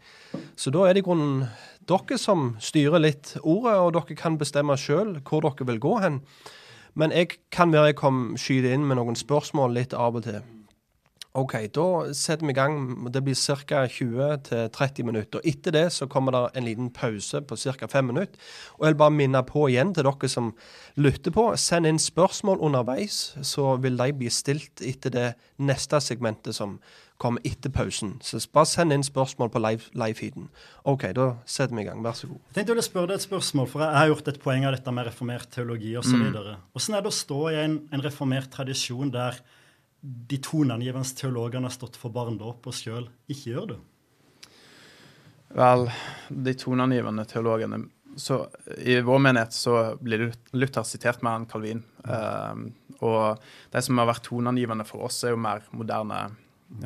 Så 0.57 0.73
da 0.73 0.87
er 0.87 0.97
det 0.97 1.03
i 1.03 1.07
grunnen 1.11 1.45
dere 1.85 2.17
som 2.17 2.55
styrer 2.57 3.05
litt 3.05 3.35
ordet, 3.43 3.77
og 3.77 3.93
dere 3.99 4.17
kan 4.17 4.41
bestemme 4.41 4.73
sjøl 4.73 5.19
hvor 5.21 5.45
dere 5.45 5.69
vil 5.69 5.83
gå 5.85 5.99
hen. 6.01 6.23
Men 6.97 7.13
jeg 7.13 7.37
kan 7.53 7.69
være 7.69 7.93
jeg 7.93 8.01
kom 8.01 8.23
skyte 8.41 8.73
inn 8.73 8.89
med 8.89 8.97
noen 8.97 9.15
spørsmål 9.15 9.77
litt 9.77 9.93
av 9.93 10.17
og 10.17 10.25
til. 10.25 10.41
OK, 11.37 11.53
da 11.69 11.83
setter 12.17 12.47
vi 12.47 12.53
i 12.55 12.57
gang. 12.57 12.77
Det 13.13 13.21
blir 13.21 13.37
ca. 13.37 13.83
20-30 13.85 15.03
minutter. 15.05 15.37
Og 15.37 15.45
Etter 15.45 15.75
det 15.75 15.83
så 15.93 16.07
kommer 16.09 16.33
det 16.33 16.41
en 16.57 16.65
liten 16.65 16.89
pause 16.89 17.41
på 17.45 17.55
ca. 17.55 17.87
5 17.87 18.07
minutter. 18.09 18.39
Og 18.79 18.87
jeg 18.87 18.95
vil 18.95 18.97
bare 18.97 19.13
minne 19.13 19.43
på 19.45 19.67
igjen 19.69 19.93
til 19.93 20.07
dere 20.09 20.29
som 20.31 20.55
lytter 20.97 21.31
på, 21.35 21.51
send 21.55 21.85
inn 21.85 22.01
spørsmål 22.01 22.57
underveis, 22.65 23.37
så 23.45 23.75
vil 23.77 23.99
de 23.99 24.09
bli 24.17 24.31
stilt 24.33 24.81
etter 24.81 25.13
det 25.13 25.27
neste 25.61 26.01
segmentet 26.01 26.57
som 26.57 26.79
kommer 27.19 27.45
etter 27.45 27.69
pausen. 27.69 28.15
Så 28.25 28.41
bare 28.49 28.65
send 28.65 28.95
inn 28.95 29.05
spørsmål 29.05 29.51
på 29.53 29.61
live-feeden. 29.61 30.49
Live 30.49 30.89
OK, 30.89 31.05
da 31.13 31.29
setter 31.45 31.75
vi 31.75 31.83
i 31.83 31.89
gang. 31.91 32.01
Vær 32.01 32.17
så 32.17 32.31
god. 32.31 32.41
Jeg 32.47 32.57
tenkte 32.57 32.71
jeg 32.71 32.79
ville 32.79 32.87
spørre 32.87 33.11
deg 33.11 33.19
et 33.19 33.27
spørsmål, 33.27 33.69
for 33.69 33.85
jeg 33.85 33.99
har 33.99 34.11
gjort 34.15 34.33
et 34.33 34.41
poeng 34.41 34.65
av 34.65 34.73
dette 34.73 34.95
med 34.95 35.09
reformert 35.11 35.49
teologi 35.53 35.93
osv. 35.99 36.15
Mm. 36.15 36.51
Hvordan 36.73 36.97
er 36.97 37.05
det 37.05 37.13
å 37.13 37.17
stå 37.19 37.41
i 37.51 37.57
en, 37.67 37.79
en 37.93 38.05
reformert 38.07 38.49
tradisjon 38.55 39.13
der 39.13 39.37
de 40.01 40.39
toneangivende 40.43 41.15
teologene 41.17 41.67
har 41.67 41.75
stått 41.75 41.97
for 41.99 42.13
barndåp 42.15 42.67
og 42.69 42.75
sjøl 42.75 43.07
ikke 43.27 43.53
gjør 43.53 43.71
det? 43.73 43.79
Vel, 45.59 45.87
de 46.29 46.53
toneangivende 46.53 47.25
teologene 47.27 47.87
så 48.19 48.47
I 48.77 48.99
vår 49.01 49.19
menighet 49.19 49.53
så 49.53 49.95
blir 50.01 50.31
Luther 50.51 50.83
sitert 50.83 51.21
mer 51.23 51.39
enn 51.39 51.47
Calvin. 51.49 51.81
Mm. 52.03 52.11
Um, 52.11 52.63
og 53.05 53.39
de 53.71 53.81
som 53.85 53.99
har 54.01 54.09
vært 54.09 54.25
toneangivende 54.27 54.85
for 54.87 55.07
oss, 55.07 55.21
er 55.23 55.35
jo 55.35 55.39
mer 55.39 55.63
moderne 55.71 56.25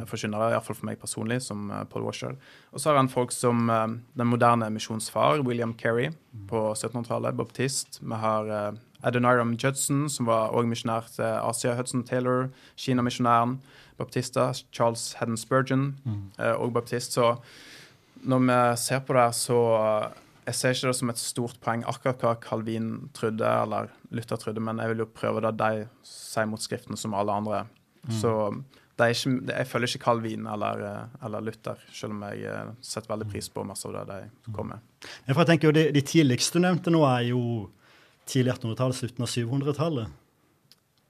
forkynnere, 0.08 0.52
iallfall 0.54 0.78
for 0.78 0.88
meg 0.88 1.00
personlig, 1.02 1.40
som 1.44 1.66
uh, 1.72 1.84
Paul 1.90 2.06
Washer. 2.08 2.38
Og 2.72 2.82
så 2.82 2.92
har 2.92 3.00
han 3.00 3.12
folk 3.12 3.34
som 3.36 3.66
uh, 3.72 3.88
den 4.20 4.30
moderne 4.30 4.70
misjonsfar, 4.74 5.42
William 5.48 5.74
Kerry, 5.80 6.12
på 6.50 6.66
1700-tallet, 6.74 7.36
baptist. 7.40 8.00
Vi 8.02 8.22
har 8.22 8.52
uh, 8.52 8.82
Adoniram 9.04 9.54
Judson, 9.60 10.08
som 10.10 10.28
var 10.30 10.54
òg 10.56 10.68
misjonær 10.70 11.10
til 11.12 11.28
Asia. 11.28 11.76
Hudson 11.78 12.04
Taylor, 12.08 12.50
Kina-misjonæren. 12.80 13.60
Baptister. 13.98 14.54
Charles 14.74 15.14
Hedden 15.20 15.38
Spurgeon, 15.38 15.96
mm. 16.04 16.32
mm. 16.38 16.74
baptist. 16.74 17.14
Så 17.14 17.36
når 18.24 18.40
vi 18.40 18.78
ser 18.78 19.00
på 19.00 19.14
det, 19.14 19.30
så 19.36 19.60
jeg 20.46 20.56
ser 20.56 20.76
ikke 20.76 20.88
det 20.88 20.96
som 20.98 21.12
et 21.12 21.22
stort 21.22 21.60
poeng 21.64 21.84
akkurat 21.88 22.24
hva 22.24 22.36
Calvin 22.42 23.10
trodde, 23.16 23.48
eller 23.48 23.92
Luther 24.12 24.40
trodde, 24.40 24.64
men 24.64 24.80
jeg 24.80 24.92
vil 24.92 25.06
jo 25.06 25.12
prøve 25.16 25.44
det 25.46 25.54
de 25.60 25.86
sier 26.08 26.48
mot 26.50 26.62
Skriften, 26.62 26.98
som 27.00 27.16
alle 27.16 27.32
andre. 27.32 27.66
Mm. 28.04 28.16
Så 28.20 28.34
ikke, 29.00 29.32
jeg 29.50 29.68
følger 29.68 29.90
ikke 29.90 30.04
Calvin 30.04 30.48
eller, 30.48 30.84
eh, 30.88 31.26
eller, 31.26 31.42
Luther, 31.42 31.80
selv 31.92 32.14
om 32.14 32.26
jeg 32.28 32.44
eh, 32.46 32.74
setter 32.82 33.14
veldig 33.14 33.30
pris 33.32 33.50
på 33.50 33.64
masse 33.66 33.88
av 33.88 33.96
det 33.96 34.20
de 34.20 34.54
kommer 34.54 34.76
med. 34.76 35.08
Ja, 35.26 35.34
jeg 35.34 35.48
tenker 35.50 35.72
jo 35.72 35.76
de, 35.76 35.88
de, 35.96 36.04
tidligste 36.06 36.60
du 36.60 36.68
nevnte 36.68 36.94
nå, 36.94 37.02
er 37.08 37.32
jo 37.32 37.42
tidlig 38.30 38.54
1800-tallet, 38.54 39.00
slutten 39.00 39.26
av 39.26 39.32
700-tallet. 39.32 40.20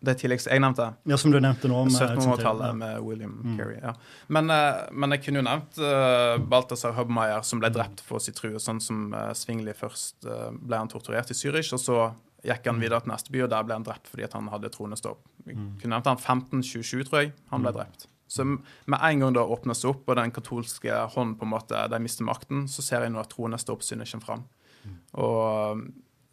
Det 0.03 0.17
tidligste 0.19 0.51
jeg 0.51 0.59
nevnte? 0.59 0.89
Ja, 1.07 1.17
som 1.19 1.31
du 1.31 1.37
nevnte 1.39 1.69
nå. 1.71 1.85
1700-tallet 1.87 2.75
med 2.75 2.97
William 3.05 3.37
mm. 3.39 3.53
Carey. 3.55 3.77
ja. 3.79 3.93
Men, 4.27 4.51
uh, 4.51 4.83
men, 4.91 5.15
jeg 5.15 5.23
kunne 5.23 5.39
jo 5.39 5.45
nevnt 5.47 5.79
uh, 5.79 6.35
Balthazar 6.51 6.97
Hubmeier, 6.97 7.39
som 7.47 7.61
ble 7.63 7.71
drept 7.71 8.03
for 8.03 8.23
sin 8.23 8.35
tro. 8.35 8.51
Sånn 8.59 8.81
som 8.83 9.05
uh, 9.15 9.31
Svingli 9.37 9.75
først 9.77 10.27
ble 10.27 10.81
han 10.81 10.91
torturert 10.91 11.31
i 11.31 11.37
Zürich, 11.37 11.71
og 11.75 11.79
så 11.79 11.99
gikk 12.43 12.67
han 12.67 12.81
videre 12.83 12.99
til 13.05 13.13
neste 13.13 13.31
by, 13.31 13.45
og 13.45 13.53
der 13.53 13.63
ble 13.63 13.77
han 13.77 13.85
drept 13.87 14.09
fordi 14.11 14.27
han 14.33 14.51
hadde 14.51 14.73
tronestå. 14.73 15.13
Jeg 15.47 15.55
mm. 15.55 15.69
kunne 15.79 15.95
nevnt 15.95 16.11
han 16.11 16.19
1527, 16.19 17.05
tror 17.07 17.21
jeg. 17.21 17.31
Han 17.53 17.63
ble 17.63 17.71
mm. 17.71 17.77
drept. 17.79 18.09
Så 18.33 18.43
med 18.49 18.97
en 18.97 19.23
gang 19.23 19.35
det 19.37 19.47
åpnes 19.55 19.85
opp, 19.87 20.03
og 20.09 20.19
den 20.19 20.35
katolske 20.35 20.99
hånden 21.15 21.37
på 21.39 21.47
en 21.47 21.53
måte, 21.53 21.87
de 21.91 22.03
mister 22.03 22.27
makten, 22.27 22.67
så 22.67 22.83
ser 22.83 23.05
jeg 23.05 23.13
nå 23.13 23.21
at 23.21 23.31
troneståoppsynet 23.31 24.09
kommer 24.09 24.27
fram. 24.27 24.45
Mm. 24.83 24.95
Og 25.23 25.77
um, 25.77 25.83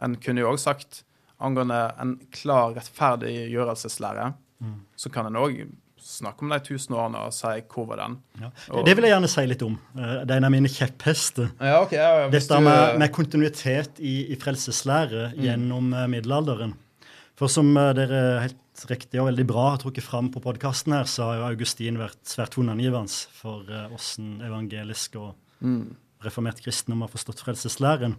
en 0.05 0.17
kunne 0.23 0.43
jo 0.43 0.51
òg 0.53 0.61
sagt 0.63 1.05
angående 1.41 1.79
en 2.01 2.17
klar 2.35 2.75
rettferdiggjørelseslære, 2.77 4.33
mm. 4.61 4.77
så 5.01 5.13
kan 5.13 5.29
en 5.31 5.39
òg 5.41 5.63
snakke 6.01 6.45
om 6.45 6.53
de 6.53 6.59
tusen 6.65 6.97
årene 6.97 7.23
og 7.27 7.35
si 7.35 7.51
hvor 7.71 7.87
var 7.91 8.01
den. 8.03 8.17
Ja. 8.41 8.51
det 8.87 8.95
vil 8.97 9.07
jeg 9.07 9.15
gjerne 9.15 9.31
si 9.31 9.45
litt 9.49 9.65
om. 9.65 9.77
Eh, 9.97 10.15
det 10.25 10.35
er 10.35 10.41
en 10.41 10.49
av 10.49 10.55
mine 10.55 10.71
kjepphester. 10.73 11.51
Ja, 11.61 11.81
okay, 11.85 12.01
ja, 12.01 12.29
Dette 12.33 12.61
med, 12.65 12.97
med, 13.03 13.13
kontinuitet 13.15 14.01
i, 14.01 14.15
i 14.33 14.39
frelseslære 14.41 15.31
mm. 15.35 15.43
gjennom 15.45 15.93
uh, 15.97 16.07
middelalderen. 16.11 16.75
For 17.39 17.53
som 17.53 17.73
uh, 17.77 17.91
dere 17.97 18.23
helt 18.47 18.87
riktig 18.89 19.21
og 19.21 19.29
veldig 19.29 19.45
bra 19.49 19.67
har 19.75 19.83
trukket 19.83 20.07
fram 20.07 20.31
på 20.33 20.41
podkasten 20.45 20.97
her, 20.97 21.09
så 21.11 21.29
har 21.29 21.41
jo 21.41 21.49
Augustin 21.51 22.01
vært 22.01 22.21
svært 22.29 22.55
toneangivende 22.57 23.37
for 23.37 23.69
åssen 23.93 24.39
evangelisk 24.47 25.19
og 25.21 25.35
mm. 25.61 25.83
reformert 26.25 26.63
kristendom 26.65 27.05
har 27.05 27.13
forstått 27.13 27.45
frelseslæren. 27.45 28.17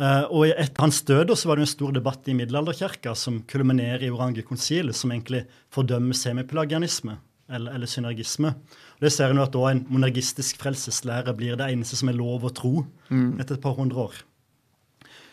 Uh, 0.00 0.24
og 0.32 0.46
Etter 0.48 0.82
hans 0.86 1.02
død 1.04 1.34
så 1.36 1.50
var 1.50 1.58
det 1.58 1.66
en 1.66 1.74
stor 1.74 1.92
debatt 1.94 2.28
i 2.30 2.34
middelalderkirka 2.34 3.12
som 3.18 3.42
kulminerer 3.48 4.06
i 4.06 4.10
Orange 4.10 4.42
konsil, 4.46 4.88
som 4.96 5.12
egentlig 5.12 5.44
fordømmer 5.74 6.16
semipelagianisme 6.16 7.18
eller, 7.52 7.76
eller 7.76 7.90
synergisme. 7.90 8.54
Og 8.96 9.04
det 9.04 9.12
ser 9.12 9.30
en 9.30 9.42
at 9.42 9.52
da 9.52 9.68
En 9.68 9.86
monergistisk 9.92 10.60
frelseslære 10.62 11.34
blir 11.36 11.56
det 11.60 11.68
eneste 11.68 11.98
som 11.98 12.08
er 12.08 12.16
lov 12.16 12.44
å 12.48 12.54
tro 12.56 12.86
mm. 13.10 13.40
etter 13.40 13.58
et 13.58 13.64
par 13.64 13.76
hundre 13.76 14.08
år. 14.08 14.14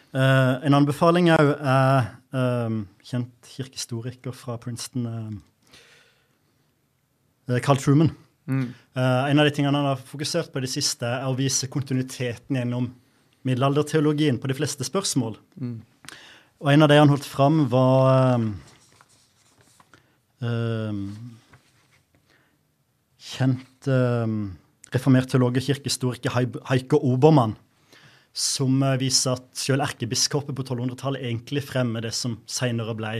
Uh, 0.10 0.58
en 0.66 0.74
anbefaling 0.74 1.30
òg 1.36 1.52
er 1.54 2.08
uh, 2.34 2.80
kjent 3.06 3.52
kirkehistoriker 3.54 4.34
fra 4.34 4.58
Princeton, 4.62 5.06
uh, 7.48 7.60
Carl 7.62 7.78
Truman. 7.78 8.12
Mm. 8.50 8.74
en 8.98 9.38
av 9.38 9.46
de 9.46 9.52
tingene 9.54 9.78
han 9.78 9.92
har 9.92 10.00
fokusert 10.02 10.50
på 10.50 10.58
i 10.58 10.64
det 10.66 10.72
siste, 10.74 11.06
er 11.06 11.28
å 11.30 11.36
vise 11.38 11.68
kontinuiteten 11.70 12.58
gjennom 12.58 12.88
middelalderteologien 13.48 14.40
på 14.42 14.50
de 14.52 14.58
fleste 14.58 14.86
spørsmål. 14.88 15.38
Mm. 15.60 15.78
Og 16.60 16.72
en 16.74 16.84
av 16.84 16.92
de 16.92 17.00
han 17.00 17.12
holdt 17.12 17.28
fram, 17.28 17.62
var 17.72 18.36
um, 18.36 18.50
um, 20.44 21.06
kjent 23.30 23.88
um, 23.88 24.38
reformert 24.92 25.32
teolog 25.32 25.56
og 25.56 25.66
kirkehistoriker 25.70 26.36
Heiko 26.36 27.00
Obermann, 27.14 27.56
som 28.36 28.84
uh, 28.84 28.98
viser 29.00 29.38
at 29.38 29.48
selv 29.58 29.88
erkebiskopet 29.88 30.58
på 30.58 30.68
1200-tallet 30.68 31.24
egentlig 31.32 31.64
fremmer 31.70 32.04
det 32.04 32.14
som 32.18 32.42
senere 32.50 32.98
ble 32.98 33.16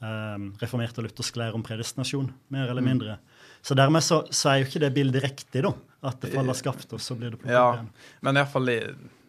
um, 0.00 0.50
reformert 0.62 0.96
og 0.96 1.10
luthersk 1.10 1.36
lære 1.40 1.58
om 1.58 1.64
predestinasjon, 1.66 2.32
mer 2.54 2.70
eller 2.70 2.84
mm. 2.84 2.88
mindre. 2.88 3.20
Så 3.62 3.76
dermed 3.78 4.02
så, 4.02 4.24
så, 4.32 4.48
er 4.50 4.62
jo 4.62 4.70
ikke 4.70 4.82
det 4.82 4.94
bildet 4.96 5.24
riktig, 5.28 5.60
da. 5.68 5.76
At 6.08 6.24
det 6.24 6.32
faller 6.32 6.56
skaft, 6.58 6.88
og 6.96 7.02
så 7.02 7.14
blir 7.14 7.30
det 7.30 7.38
plukket 7.38 7.54
ja, 7.54 7.66
igjen. 7.76 7.90
Men 8.26 8.40
iallfall 8.40 8.72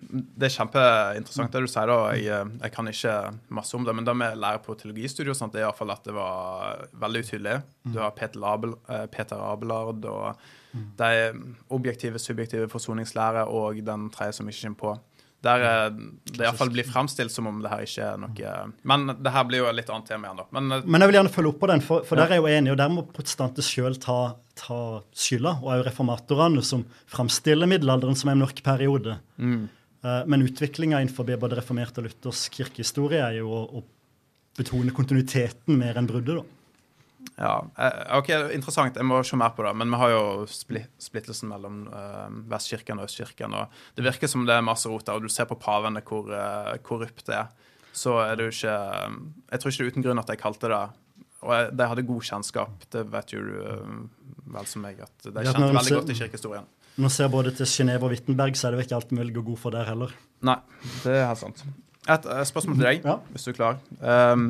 det 0.10 0.48
er 0.48 0.56
kjempeinteressant 0.56 1.54
det 1.54 1.62
du 1.64 1.70
sier. 1.72 1.90
da. 1.90 2.00
Jeg, 2.18 2.50
jeg, 2.62 2.74
kan 2.74 2.90
ikke 2.90 3.16
masse 3.54 3.78
om 3.78 3.86
det, 3.88 3.96
men 3.96 4.08
det 4.08 4.16
vi 4.20 4.30
lærer 4.42 4.64
på 4.66 4.76
teologistudio, 4.80 5.36
sant, 5.38 5.56
det 5.56 5.62
er 5.62 5.68
iallfall 5.68 5.94
at 5.96 6.04
det 6.08 6.16
var 6.18 6.84
veldig 7.06 7.24
utydelig. 7.26 7.56
Du 7.88 8.02
har 8.02 8.14
Peter, 8.18 8.44
Abel, 8.50 8.76
eh, 8.90 9.08
Peter 9.14 9.42
Abelard 9.42 10.06
og 10.10 10.44
de 10.74 11.10
objektive, 11.70 12.20
subjektive 12.20 12.70
forsoningslære 12.72 13.46
og 13.46 13.82
den 13.86 14.08
tredje 14.14 14.40
som 14.40 14.50
ikke 14.50 14.64
kommer 14.66 14.80
på. 14.84 14.94
Der 15.44 15.92
det 15.92 16.46
iallfall 16.46 16.72
blir 16.72 16.88
framstilt 16.88 17.34
som 17.34 17.50
om 17.50 17.58
det 17.60 17.72
her 17.72 17.84
ikke 17.84 18.06
er 18.14 18.20
noe 18.22 18.54
Men 18.88 19.10
det 19.12 19.34
her 19.36 19.44
blir 19.50 19.60
jo 19.60 19.68
et 19.68 19.76
litt 19.76 19.90
annet 19.92 20.08
tema 20.08 20.30
igjen, 20.30 20.40
da. 20.40 20.46
Men, 20.56 20.72
eh, 20.72 20.86
men, 20.88 21.04
jeg 21.04 21.12
vil 21.12 21.18
gjerne 21.20 21.34
følge 21.36 21.52
opp 21.52 21.60
på 21.60 21.70
den, 21.74 21.84
for, 21.84 22.08
for 22.08 22.16
ja. 22.16 22.24
der 22.24 22.32
er 22.32 22.40
jeg 22.40 22.46
jo 22.46 22.60
enig, 22.62 22.72
og 22.72 22.80
der 22.80 22.94
må 22.94 23.04
protestanter 23.12 23.66
sjøl 23.68 24.00
ta, 24.00 24.18
ta 24.60 24.80
skylda, 25.12 25.58
og 25.60 25.74
òg 25.76 25.84
reformatorene, 25.90 26.64
som 26.64 26.86
framstiller 27.12 27.68
middelalderen 27.70 28.16
som 28.20 28.32
en 28.32 28.46
mørk 28.46 28.64
periode. 28.64 29.18
Mm. 29.36 29.66
Eh, 30.04 30.24
men 30.28 30.42
utviklinga 30.42 31.02
innenfor 31.02 31.28
både 31.40 31.60
reformert 31.60 31.98
og 31.98 32.08
luthersk 32.10 32.60
kirkehistorie 32.60 33.22
er 33.24 33.40
jo 33.40 33.52
å, 33.54 33.64
å 33.80 34.60
betone 34.60 34.94
kontinuiteten 34.96 35.80
mer 35.80 35.98
enn 35.98 36.10
bruddet, 36.10 36.42
da. 36.42 36.60
Ja, 37.40 37.54
eh, 37.80 38.18
ok, 38.20 38.30
Interessant. 38.54 38.98
Jeg 39.00 39.08
må 39.08 39.22
se 39.26 39.40
mer 39.40 39.54
på 39.56 39.64
det. 39.66 39.72
Men 39.80 39.90
vi 39.94 40.00
har 40.02 40.12
jo 40.12 40.24
splittelsen 40.50 41.50
mellom 41.50 41.86
uh, 41.90 42.28
Vestkirken 42.52 43.00
og 43.00 43.08
Østkirken. 43.08 43.56
og 43.58 43.72
Det 43.96 44.06
virker 44.06 44.30
som 44.30 44.44
det 44.46 44.58
er 44.58 44.66
masse 44.66 44.92
rot 44.92 45.08
der. 45.08 45.18
Og 45.18 45.26
du 45.26 45.34
ser 45.34 45.48
på 45.50 45.58
pavene 45.58 46.04
hvor 46.06 46.30
uh, 46.30 46.76
korrupt 46.86 47.26
det 47.32 47.40
er. 47.40 47.72
Så 47.94 48.18
er 48.22 48.36
det 48.38 48.50
jo 48.50 48.54
ikke 48.54 48.76
Jeg 48.76 49.62
tror 49.62 49.72
ikke 49.72 49.80
det 49.80 49.88
er 49.88 49.96
uten 49.96 50.06
grunn 50.06 50.22
at 50.22 50.30
jeg 50.34 50.40
kalte 50.42 50.70
det 50.72 50.80
Og 51.46 51.74
de 51.78 51.90
hadde 51.90 52.06
god 52.10 52.30
kjennskap. 52.30 52.88
Det 52.94 53.04
vet 53.16 53.34
jo 53.36 53.44
du 53.48 53.58
vel 54.54 54.70
som 54.70 54.84
meg, 54.86 55.00
at 55.02 55.26
de 55.26 55.46
kjente 55.48 55.74
veldig 55.74 55.98
godt 55.98 56.12
i 56.14 56.18
kirkehistorien. 56.20 56.66
Når 56.96 57.02
man 57.08 57.10
ser 57.14 57.32
både 57.34 57.52
til 57.58 57.66
Genéve 57.66 58.06
og 58.06 58.12
Wittenberg, 58.14 58.56
så 58.60 58.68
er 58.68 58.76
det 58.76 58.86
ikke 58.86 59.00
alt 59.00 59.12
mulig 59.16 59.34
å 59.40 59.44
gå 59.48 59.56
for 59.58 59.74
der 59.74 59.88
heller. 59.90 60.12
Nei, 60.46 60.60
det 61.04 61.16
er 61.18 61.26
helt 61.32 61.42
sant. 61.42 61.64
Et 62.04 62.26
eh, 62.30 62.44
spørsmål 62.46 62.76
til 62.78 62.86
deg, 62.86 63.06
Ja. 63.08 63.16
hvis 63.34 63.46
du 63.48 63.50
er 63.54 63.58
klar. 63.58 63.80
Um, 64.02 64.48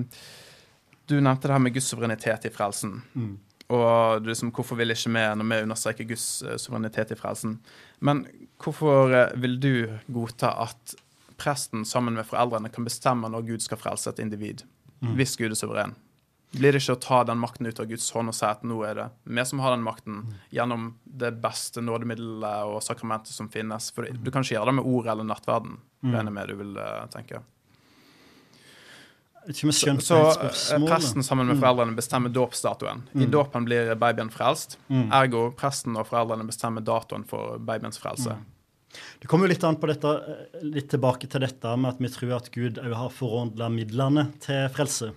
du 1.07 1.15
nevnte 1.21 1.47
det 1.47 1.53
her 1.55 1.59
med 1.63 1.73
Guds 1.75 1.87
suverenitet 1.93 2.45
i 2.49 2.51
frelsen. 2.51 2.97
Og 3.73 4.21
du 4.23 4.27
liksom, 4.29 4.51
hvorfor 4.51 4.75
vil 4.75 4.91
ikke 4.91 5.11
vi 5.13 5.23
når 5.39 5.47
vi 5.49 5.61
understreker 5.69 6.07
Guds 6.09 6.27
eh, 6.43 6.57
suverenitet 6.59 7.11
i 7.15 7.19
frelsen? 7.19 7.59
Men 8.01 8.25
hvorfor 8.61 9.13
eh, 9.13 9.35
vil 9.39 9.59
du 9.63 9.73
godta 10.11 10.51
at 10.67 10.95
presten 11.39 11.85
sammen 11.87 12.13
med 12.19 12.27
foreldrene 12.27 12.69
kan 12.71 12.85
bestemme 12.85 13.29
når 13.31 13.47
Gud 13.47 13.63
skal 13.63 13.79
frelse 13.81 14.09
et 14.11 14.19
individ, 14.19 14.63
hvis 15.15 15.37
Gud 15.39 15.51
er 15.51 15.59
suveren? 15.59 15.95
Blir 16.53 16.75
det 16.75 16.83
ikke 16.83 16.93
å 16.93 17.01
ta 17.01 17.19
den 17.25 17.39
makten 17.41 17.65
ut 17.65 17.79
av 17.81 17.87
Guds 17.89 18.11
hånd 18.13 18.29
og 18.29 18.35
si 18.37 18.45
at 18.45 18.61
nå 18.67 18.75
er 18.85 18.99
det 18.99 19.07
vi 19.25 19.45
som 19.49 19.61
har 19.63 19.73
den 19.73 19.85
makten, 19.85 20.19
gjennom 20.53 20.91
det 21.03 21.31
beste 21.41 21.81
nådemiddelet 21.81 22.69
og 22.69 22.83
sakramentet 22.85 23.33
som 23.33 23.49
finnes? 23.53 23.89
For 23.95 24.05
du 24.05 24.29
kan 24.29 24.45
ikke 24.45 24.59
gjøre 24.59 24.69
det 24.69 24.77
med 24.77 24.91
ord 24.91 25.09
eller 25.09 25.25
nattverden, 25.25 25.79
regner 26.05 26.29
jeg 26.29 26.37
med 26.37 26.53
du 26.53 26.55
vil 26.61 26.77
eh, 26.83 27.01
tenke. 27.13 27.41
Så, 29.43 29.73
så 29.99 30.19
eh, 30.77 30.85
presten 30.85 31.25
sammen 31.25 31.49
med 31.49 31.57
foreldrene 31.59 31.97
bestemmer 31.97 32.31
dåpsdatoen. 32.31 33.01
I 33.17 33.25
dåpen 33.27 33.65
blir 33.65 33.91
babyen 33.99 34.29
frelst. 34.31 34.77
Ergo 35.11 35.49
presten 35.57 35.97
og 35.97 36.07
foreldrene 36.07 36.47
bestemmer 36.47 36.85
datoen 36.85 37.25
for 37.27 37.57
babyens 37.59 37.99
frelse. 37.99 38.37
Det 39.19 39.27
kommer 39.27 39.47
jo 39.47 39.55
litt 39.55 39.63
an 39.65 39.79
på 39.81 39.89
dette, 39.89 40.07
eh, 40.07 40.63
litt 40.69 40.89
tilbake 40.93 41.27
til 41.27 41.41
dette 41.41 41.75
med 41.81 41.95
at 41.95 42.01
vi 42.03 42.13
tror 42.13 42.37
at 42.37 42.51
Gud 42.53 42.77
òg 42.77 42.93
har 42.93 43.09
forordna 43.09 43.69
midlene 43.73 44.29
til 44.43 44.67
frelse. 44.69 45.13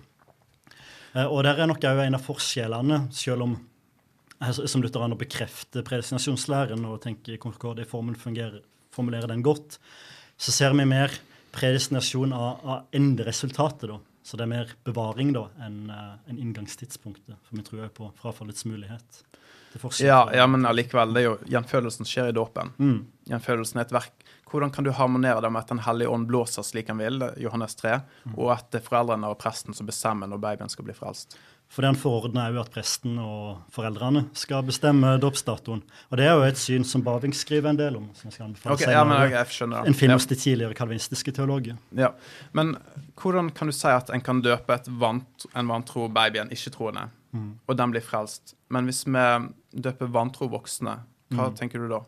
Eh, 1.17 1.25
Og 1.25 1.43
der 1.47 1.57
er 1.57 1.69
nok 1.69 1.81
òg 1.81 2.03
en 2.05 2.17
av 2.17 2.25
forskjellene, 2.25 2.99
selv 3.15 3.47
om 3.47 3.55
eh, 4.41 4.51
som 4.53 4.83
lutheraner 4.83 5.17
bekrefter 5.19 5.85
predestinasjonslæren 5.87 6.85
og 6.85 7.01
tenker 7.05 7.39
Concordia-formen 7.41 8.15
fungerer- 8.15 8.63
formulerer 8.93 9.27
den 9.27 9.43
godt, 9.45 9.79
så 10.37 10.53
ser 10.53 10.75
vi 10.77 10.85
mer 10.85 11.11
predestinasjon 11.57 12.33
av, 12.33 12.59
av 12.63 12.85
enderesultatet, 12.93 13.89
da. 13.89 13.97
Så 14.27 14.35
det 14.35 14.43
er 14.43 14.51
mer 14.51 14.71
bevaring 14.83 15.29
da 15.33 15.45
enn 15.63 15.89
eh, 15.89 16.15
enn 16.29 16.39
inngangstidspunktet. 16.43 17.37
For 17.47 17.55
vi 17.55 17.63
tror 17.63 17.85
jo 17.85 17.93
på 18.01 18.09
frafallets 18.19 18.65
mulighet. 18.67 19.23
Ja, 20.01 20.25
ja, 20.33 20.47
men 20.47 20.65
allikevel. 20.65 21.13
Det 21.13 21.21
er 21.21 21.25
jo, 21.29 21.35
gjenfødelsen 21.53 22.07
skjer 22.07 22.31
i 22.31 22.35
dåpen. 22.35 22.71
Mm. 22.81 22.97
Gjenfølelsen 23.29 23.79
er 23.79 23.85
et 23.85 23.93
verk. 23.95 24.16
Hvordan 24.47 24.71
kan 24.71 24.85
du 24.87 24.93
harmonere 24.95 25.41
det 25.43 25.51
med 25.51 25.65
at 25.65 25.73
Den 25.73 25.83
hellige 25.83 26.09
ånd 26.09 26.27
blåser 26.29 26.63
slik 26.63 26.87
han 26.91 27.01
vil, 27.01 27.19
Johannes 27.37 27.75
3, 27.75 27.99
og 28.35 28.53
at 28.55 28.71
det 28.71 28.81
er 28.81 28.87
foreldrene 28.87 29.27
og 29.27 29.39
presten 29.41 29.75
som 29.75 29.89
bestemmer 29.89 30.29
når 30.31 30.43
babyen 30.43 30.71
skal 30.71 30.87
bli 30.87 30.95
frelst? 30.95 31.35
For 31.67 31.83
den 31.83 31.97
forordner 31.99 32.53
òg 32.53 32.61
at 32.61 32.69
presten 32.71 33.17
og 33.19 33.65
foreldrene 33.75 34.23
skal 34.39 34.63
bestemme 34.63 35.17
dåpsdatoen. 35.19 35.81
Og 35.83 36.19
det 36.19 36.23
er 36.29 36.37
jo 36.39 36.45
et 36.47 36.59
syn 36.61 36.85
som 36.87 37.03
Baving 37.03 37.35
skriver 37.35 37.73
en 37.73 37.79
del 37.79 37.97
om. 37.99 38.05
som 38.15 38.29
jeg 38.29 38.37
skal 38.37 38.45
anbefale 38.45 38.77
okay, 38.77 38.93
ja, 38.95 39.03
men 39.03 39.17
okay, 39.17 39.35
jeg, 39.35 39.51
skjønner. 39.57 39.89
En 39.89 39.97
film 39.97 40.15
hos 40.15 40.29
de 40.31 40.37
tidligere 40.39 40.77
kalvinistiske 40.79 41.33
teologer. 41.35 41.75
Ja. 41.91 42.13
Men 42.55 42.77
hvordan 43.19 43.51
kan 43.51 43.67
du 43.67 43.75
si 43.75 43.91
at 43.91 44.13
en 44.15 44.23
kan 44.23 44.39
døpe 44.45 44.79
vant, 44.87 45.47
en 45.53 45.67
vantro 45.67 46.07
baby, 46.07 46.39
en 46.39 46.55
ikke-troende, 46.55 47.09
og 47.67 47.77
den 47.77 47.93
blir 47.93 48.05
frelst? 48.05 48.55
Men 48.71 48.87
hvis 48.87 49.03
vi 49.03 49.27
døper 49.75 50.07
vantro 50.07 50.47
voksne, 50.47 51.01
hva 51.35 51.51
tenker 51.51 51.83
du 51.83 51.91
da? 51.91 52.05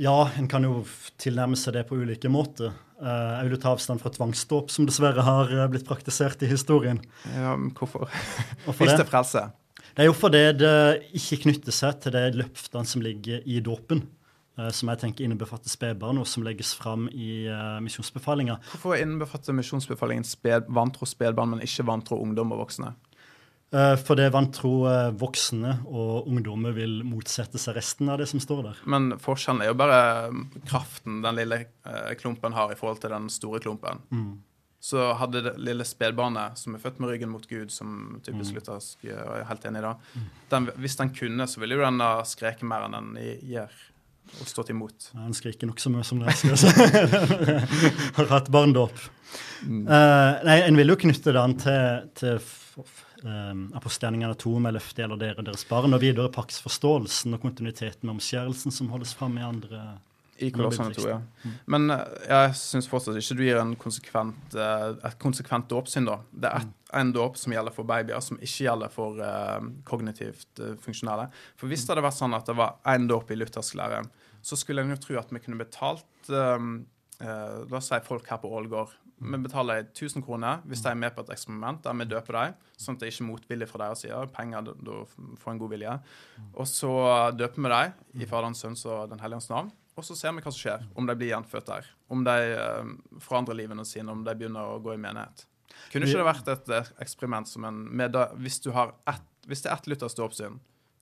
Ja, 0.00 0.30
en 0.38 0.48
kan 0.50 0.64
jo 0.66 0.84
tilnærme 1.22 1.56
seg 1.58 1.76
det 1.76 1.84
på 1.88 1.96
ulike 2.00 2.30
måter. 2.32 2.72
Eh, 3.02 3.30
jeg 3.38 3.46
vil 3.48 3.56
jo 3.56 3.60
ta 3.62 3.72
avstand 3.74 4.00
fra 4.02 4.10
tvangsdåp, 4.14 4.70
som 4.72 4.86
dessverre 4.88 5.22
har 5.26 5.50
eh, 5.52 5.66
blitt 5.70 5.86
praktisert 5.88 6.42
i 6.42 6.50
historien. 6.50 7.00
Ja, 7.34 7.54
hvorfor? 7.78 8.08
Og 8.66 8.74
Hvis 8.74 8.90
det 8.94 8.98
det, 9.00 9.06
er 9.06 9.10
frelse. 9.10 9.44
det 9.94 10.04
er 10.04 10.10
jo 10.10 10.16
fordi 10.18 10.42
det 10.58 10.74
ikke 11.20 11.40
knytter 11.46 11.74
seg 11.74 12.00
til 12.04 12.16
de 12.16 12.24
løftene 12.40 12.86
som 12.90 13.04
ligger 13.04 13.42
i 13.46 13.60
dåpen. 13.64 14.04
eh, 14.58 14.70
som 14.70 14.88
jeg 14.92 14.98
tenker 15.02 15.24
innebefatter 15.26 15.68
spedbarn, 15.72 16.18
og 16.22 16.26
som 16.30 16.44
legges 16.46 16.74
fram 16.78 17.08
i 17.10 17.44
misjonsbefalinga. 17.82 18.58
Hvorfor 18.70 18.94
innbefatter 19.02 19.52
misjonsbefalingen 19.58 20.24
sped, 20.26 20.68
vantro 20.70 21.06
spedbarn, 21.10 21.50
men 21.56 21.64
ikke 21.66 21.86
vantro 21.88 22.20
ungdom 22.22 22.52
og 22.54 22.62
voksne? 22.66 22.92
Uh, 23.74 23.96
for 23.98 24.14
det 24.14 24.28
vantro 24.30 24.84
eh, 24.86 25.08
voksne 25.18 25.72
og 25.90 26.28
ungdommer 26.30 26.70
vil 26.76 27.00
motsette 27.02 27.58
seg 27.58 27.74
resten 27.74 28.06
av 28.12 28.20
det 28.22 28.28
som 28.30 28.38
står 28.38 28.60
der. 28.68 28.82
Men 28.86 29.16
forskjellen 29.18 29.64
er 29.64 29.72
jo 29.72 29.78
bare 29.80 30.00
mm, 30.30 30.42
kraften 30.70 31.16
den 31.24 31.40
lille 31.40 31.58
eh, 31.82 32.12
klumpen 32.20 32.54
har 32.54 32.70
i 32.70 32.76
forhold 32.78 33.00
til 33.02 33.10
den 33.16 33.26
store 33.34 33.58
klumpen. 33.64 34.04
Så 34.84 35.00
hadde 35.16 35.40
det 35.46 35.54
lille 35.64 35.84
spedbarnet 35.88 36.58
som 36.60 36.76
er 36.76 36.82
født 36.82 36.98
med 37.00 37.08
ryggen 37.14 37.30
mot 37.32 37.46
Gud, 37.48 37.70
som 37.72 38.20
typisk 38.22 38.58
luthersk 38.58 39.06
eh, 39.08 39.16
og 39.24 39.38
er 39.40 39.46
helt 39.48 39.64
enig 39.70 39.80
i 39.80 39.84
da, 39.88 39.94
den, 40.52 40.68
hvis 40.84 40.98
den 41.00 41.10
kunne, 41.16 41.46
så 41.48 41.62
ville 41.62 41.78
jo 41.78 41.82
den 41.86 41.98
da 42.02 42.10
skreke 42.28 42.68
mer 42.68 42.84
enn 42.86 42.94
den 42.98 43.14
gjør, 43.48 43.72
og 44.38 44.50
stått 44.50 44.70
imot. 44.74 45.08
Ja, 45.14 45.22
Han 45.24 45.34
skriker 45.36 45.66
nokså 45.72 45.90
mye 45.92 46.04
som 46.06 46.20
det. 46.22 46.36
skal 46.36 46.54
jeg. 46.54 47.64
Har 48.20 48.30
hatt 48.36 48.52
barndåp. 48.54 49.02
Eh, 49.64 50.44
nei, 50.46 50.60
En 50.68 50.76
vil 50.78 50.92
jo 50.92 51.00
knytte 51.00 51.32
den 51.34 51.56
til, 51.64 52.06
til 52.20 52.38
um, 53.26 53.66
apostelgjerningene 53.76 54.36
to 54.40 54.54
med 54.62 54.76
løftet 54.76 55.04
gjelder 55.04 55.20
dere 55.20 55.44
deres 55.46 55.66
barn, 55.68 55.94
og 55.96 56.02
videre 56.02 56.32
paktsforståelsen 56.34 57.36
og 57.36 57.44
kontinuiteten 57.44 58.06
med 58.06 58.16
omskjærelsen 58.16 58.74
som 58.74 58.90
holdes 58.94 59.14
fram 59.18 59.38
i 59.40 59.46
andre 59.46 59.84
I 60.42 60.50
Kolossene 60.54 60.94
2, 60.96 61.04
ja. 61.08 61.18
Men 61.70 61.92
eh, 61.94 62.00
jeg 62.26 62.56
syns 62.58 62.88
fortsatt 62.90 63.20
ikke 63.20 63.36
du 63.38 63.44
gir 63.46 63.60
en 63.60 63.76
konsekvent, 63.78 64.56
eh, 64.58 64.88
et 65.06 65.18
konsekvent 65.22 65.68
dåpssyn, 65.70 66.08
da. 66.08 66.18
Det 66.32 66.50
er 66.50 66.64
et, 66.64 66.72
en 66.98 67.12
dåp 67.14 67.38
som 67.38 67.54
gjelder 67.54 67.74
for 67.74 67.86
babyer, 67.86 68.18
som 68.24 68.40
ikke 68.40 68.66
gjelder 68.66 68.90
for 68.94 69.22
eh, 69.22 69.70
kognitivt 69.86 70.64
funksjonelle. 70.82 71.28
For 71.60 71.70
hvis 71.70 71.86
det 71.86 71.94
hadde 71.94 72.06
vært 72.08 72.18
sånn 72.18 72.34
at 72.34 72.50
det 72.50 72.58
var 72.58 72.80
én 72.94 73.06
dåp 73.10 73.30
i 73.30 73.38
luthersk 73.38 73.78
lære, 73.78 74.02
så 74.44 74.58
skulle 74.60 74.84
en 74.84 74.92
jo 74.92 75.00
tro 75.00 75.16
at 75.18 75.32
vi 75.32 75.40
kunne 75.40 75.60
betalt 75.60 76.28
eh, 76.28 76.66
uh, 77.24 77.64
La 77.70 77.80
oss 77.80 77.88
si 77.92 78.00
folk 78.04 78.28
her 78.30 78.40
på 78.42 78.50
Ålgård. 78.58 78.92
Vi 79.24 79.38
betaler 79.44 79.82
dem 79.82 79.92
1000 79.94 80.24
kroner 80.26 80.60
hvis 80.68 80.82
de 80.84 80.88
er 80.90 80.98
med 81.00 81.14
på 81.16 81.22
et 81.24 81.30
eksperiment 81.34 81.80
der 81.82 81.94
vi 82.00 82.04
døper 82.10 82.36
dem, 82.38 82.54
sånn 82.76 82.96
at 82.98 83.00
det 83.04 83.08
ikke 83.12 83.22
er 83.24 83.28
motvilje 83.30 83.68
fra 83.70 83.78
deres 83.86 84.02
side. 84.04 84.26
Penger, 84.36 84.62
da- 84.62 85.04
får 85.40 85.52
en 85.54 85.58
god 85.62 85.70
vilje. 85.74 85.94
Og 86.54 86.66
så 86.68 86.90
døper 87.38 87.62
vi 87.62 87.72
dem 87.72 88.20
i 88.22 88.26
Faderens, 88.28 88.60
Sønns 88.64 88.84
og 88.86 89.08
Den 89.10 89.18
hellige 89.24 89.40
ånds 89.40 89.50
navn. 89.50 89.72
Og 89.96 90.02
så 90.04 90.16
ser 90.18 90.32
vi 90.34 90.42
hva 90.42 90.50
som 90.52 90.58
skjer, 90.58 90.84
om 90.98 91.06
de 91.06 91.14
blir 91.14 91.30
gjenfødt 91.30 91.66
der. 91.70 91.86
Om 92.10 92.24
de 92.26 92.36
eh, 92.58 92.92
forandrer 93.22 93.54
livene 93.54 93.84
sine, 93.86 94.10
om 94.10 94.24
de 94.26 94.34
begynner 94.34 94.72
å 94.74 94.80
gå 94.82 94.92
i 94.94 94.98
menighet. 94.98 95.46
Kunne 95.92 96.06
ikke 96.08 96.18
det 96.18 96.26
vært 96.26 96.48
et 96.50 96.68
eh, 96.74 96.88
eksperiment 97.04 97.46
som 97.48 97.64
en 97.68 97.78
med 97.94 98.16
hvis, 98.42 98.60
du 98.60 98.72
har 98.74 98.94
ett, 99.06 99.22
hvis 99.46 99.62
det 99.62 99.70
er 99.70 99.76
ett 99.78 99.86
Luthers 99.86 100.14
dåpssyn, 100.18 100.58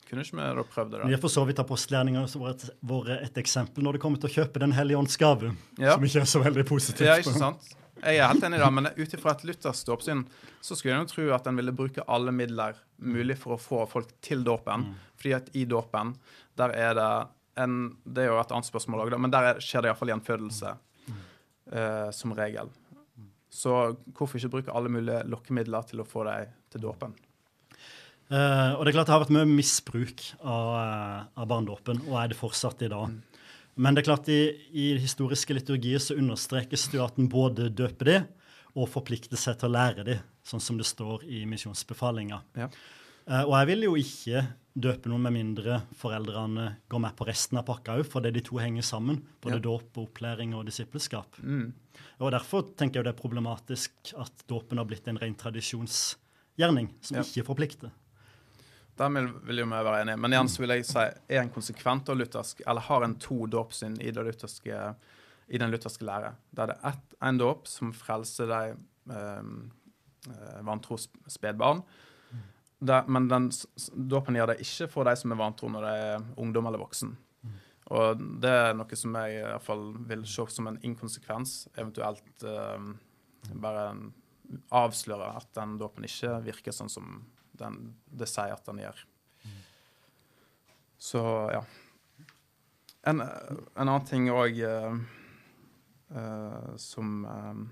kunne 0.09 0.27
ikke 0.27 0.37
vi 0.37 0.45
da 0.59 0.63
prøvd 0.69 0.91
det? 0.93 0.99
Vi 1.07 1.09
da? 1.09 1.17
har 1.17 1.21
for 1.23 1.33
så 1.33 1.43
vidt 1.49 1.61
apostelgjerningene 1.63 2.29
som 2.29 2.43
har 2.45 2.53
vært 2.85 3.23
et 3.23 3.39
eksempel 3.41 3.83
når 3.87 3.97
det 3.97 4.03
kommer 4.05 4.21
til 4.21 4.29
å 4.29 4.35
kjøpe 4.35 4.61
Den 4.61 4.75
hellige 4.77 4.99
ånds 5.01 5.17
gave, 5.17 5.55
Ja. 5.81 5.95
som 5.95 6.05
ikke 6.05 6.21
er 6.21 6.29
så 6.29 6.43
veldig 6.45 6.67
positivt. 6.69 7.07
Ja, 7.09 7.17
ikke 7.17 7.33
sant? 7.33 7.73
Jeg 8.03 8.19
er 8.19 8.33
helt 8.33 8.45
enig 8.47 8.59
i 8.59 8.63
det, 8.63 8.71
men 8.75 8.91
ut 8.99 9.13
ifra 9.15 9.33
et 9.37 9.45
luthersk 9.47 9.87
dåpssyn 9.87 10.25
så 10.63 10.75
skulle 10.75 10.97
en 10.97 11.05
jo 11.05 11.11
tro 11.13 11.27
at 11.37 11.47
en 11.47 11.59
ville 11.59 11.75
bruke 11.77 12.03
alle 12.11 12.35
midler 12.35 12.79
mulig 12.99 13.37
for 13.39 13.55
å 13.55 13.63
få 13.63 13.85
folk 13.91 14.11
til 14.25 14.43
dåpen. 14.47 14.89
Fordi 15.19 15.37
at 15.39 15.53
i 15.59 15.63
dåpen, 15.71 16.17
der 16.59 16.75
er 16.75 16.99
det 16.99 17.13
en 17.63 17.99
Det 18.03 18.23
er 18.25 18.31
jo 18.31 18.41
et 18.41 18.53
annet 18.55 18.65
spørsmål 18.65 19.05
òg, 19.05 19.15
men 19.21 19.31
der 19.31 19.51
er, 19.51 19.59
skjer 19.61 19.85
det 19.85 19.91
iallfall 19.91 20.09
gjenfødelse. 20.09 20.73
uh, 21.73 22.11
som 22.15 22.35
regel. 22.37 22.71
Så 23.53 23.75
hvorfor 24.17 24.39
ikke 24.39 24.55
bruke 24.57 24.75
alle 24.75 24.93
mulige 24.93 25.23
lokkemidler 25.29 25.85
til 25.89 26.01
å 26.03 26.09
få 26.09 26.25
deg 26.29 26.53
til 26.73 26.85
dåpen? 26.87 27.15
Uh, 28.33 28.79
og 28.79 28.85
det 28.85 28.93
er 28.93 28.97
klart 28.97 29.11
det 29.11 29.15
har 29.15 29.25
vært 29.27 29.35
mye 29.37 29.49
misbruk 29.51 30.23
av, 30.41 30.69
eh, 30.79 31.19
av 31.37 31.49
barndåpen, 31.51 32.01
og 32.09 32.17
er 32.17 32.31
det 32.33 32.39
fortsatt 32.39 32.81
i 32.87 32.89
dag. 32.89 33.13
Men 33.75 33.95
det 33.95 34.03
er 34.03 34.09
klart 34.11 34.29
i, 34.29 34.41
i 34.73 34.87
historiske 35.01 35.55
liturgier 35.57 36.03
så 36.03 36.17
understrekes 36.21 36.89
det 36.93 36.99
jo 36.99 37.05
at 37.07 37.19
en 37.19 37.31
både 37.33 37.71
døper 37.73 38.11
de 38.11 38.17
og 38.77 38.89
forplikter 38.89 39.37
seg 39.41 39.59
til 39.61 39.69
å 39.69 39.75
lære 39.75 40.05
de, 40.07 40.17
sånn 40.45 40.61
som 40.61 40.79
det 40.81 40.89
står 40.89 41.25
i 41.29 41.43
misjonsbefalinga. 41.49 42.41
Ja. 42.57 42.69
Uh, 43.29 43.45
og 43.45 43.55
jeg 43.61 43.69
vil 43.71 43.87
jo 43.87 43.95
ikke 44.01 44.43
døpe 44.73 45.11
noen 45.13 45.23
med 45.27 45.35
mindre 45.37 45.83
foreldrene 46.01 46.67
går 46.91 47.03
med 47.05 47.17
på 47.17 47.27
resten 47.29 47.61
av 47.61 47.67
pakka 47.69 47.99
òg, 48.01 48.07
fordi 48.09 48.33
de 48.35 48.43
to 48.45 48.59
henger 48.59 48.85
sammen. 48.87 49.21
Både 49.45 49.61
Ja. 49.61 49.65
dåp, 49.69 49.99
opplæring 50.01 50.55
og 50.57 50.65
disippelskap. 50.67 51.37
Mm. 51.41 51.73
Og 52.21 52.33
Derfor 52.33 52.75
tenker 52.77 53.01
jeg 53.01 53.05
det 53.05 53.15
er 53.15 53.21
problematisk 53.21 53.93
at 54.17 54.45
dåpen 54.49 54.79
har 54.79 54.87
blitt 54.89 55.07
en 55.09 55.19
ren 55.19 55.35
tradisjonsgjerning 55.35 56.89
som 57.01 57.17
Ja. 57.17 57.23
ikke 57.23 57.47
forplikter. 57.47 57.91
Dermed 59.03 59.33
vil 59.49 59.63
jo 59.63 59.67
vi 59.67 59.83
være 59.89 60.03
enige. 60.05 60.21
Men 60.23 60.35
igjen 60.35 60.51
så 60.53 60.63
vil 60.63 60.75
jeg 60.77 60.87
si 60.87 61.03
er 61.03 61.43
en 61.43 61.51
konsekvent 61.51 62.13
og 62.13 62.21
luthersk, 62.21 62.63
eller 62.67 62.87
har 62.87 63.07
en 63.07 63.19
to 63.19 63.47
dåpssyn 63.51 63.99
i, 63.99 64.13
i 64.13 65.59
den 65.59 65.75
lutherske 65.75 66.07
lære. 66.07 66.35
Der 66.55 66.71
det 66.71 66.79
er 66.79 66.93
ett, 66.93 67.17
en 67.23 67.41
dåp 67.41 67.67
som 67.71 67.93
frelser 67.97 68.51
de 68.53 68.63
eh, 69.17 70.63
vantro 70.63 70.99
spedbarn. 71.01 71.83
Der, 72.83 73.05
men 73.07 73.29
den 73.31 73.51
dåpen 74.11 74.39
gjør 74.39 74.53
det 74.53 74.63
ikke 74.65 74.89
for 74.91 75.07
de 75.07 75.15
som 75.19 75.35
er 75.35 75.39
vantro 75.39 75.69
når 75.71 75.85
de 75.87 75.93
er 76.07 76.25
ungdom 76.37 76.67
eller 76.67 76.83
voksen. 76.83 77.15
Og 77.93 78.23
det 78.43 78.51
er 78.51 78.75
noe 78.79 78.97
som 78.99 79.15
jeg 79.19 79.37
i 79.37 79.45
hvert 79.45 79.67
fall 79.67 79.85
vil 80.09 80.25
se 80.31 80.47
som 80.55 80.71
en 80.71 80.79
inkonsekvens, 80.87 81.57
eventuelt 81.77 82.47
eh, 82.47 82.91
bare 83.53 83.87
avsløre 84.75 85.31
at 85.39 85.49
den 85.57 85.77
dåpen 85.81 86.07
ikke 86.07 86.39
virker 86.47 86.75
sånn 86.75 86.91
som 86.93 87.23
den, 87.63 87.79
det 88.11 88.29
sier 88.31 88.55
at 88.55 88.67
den 88.69 88.83
gjør. 88.83 89.05
Så 91.03 91.23
ja. 91.51 91.63
En, 93.11 93.19
en 93.23 93.89
annen 93.89 94.05
ting 94.07 94.29
òg 94.31 94.61
som 96.79 97.25
eh, 97.27 97.63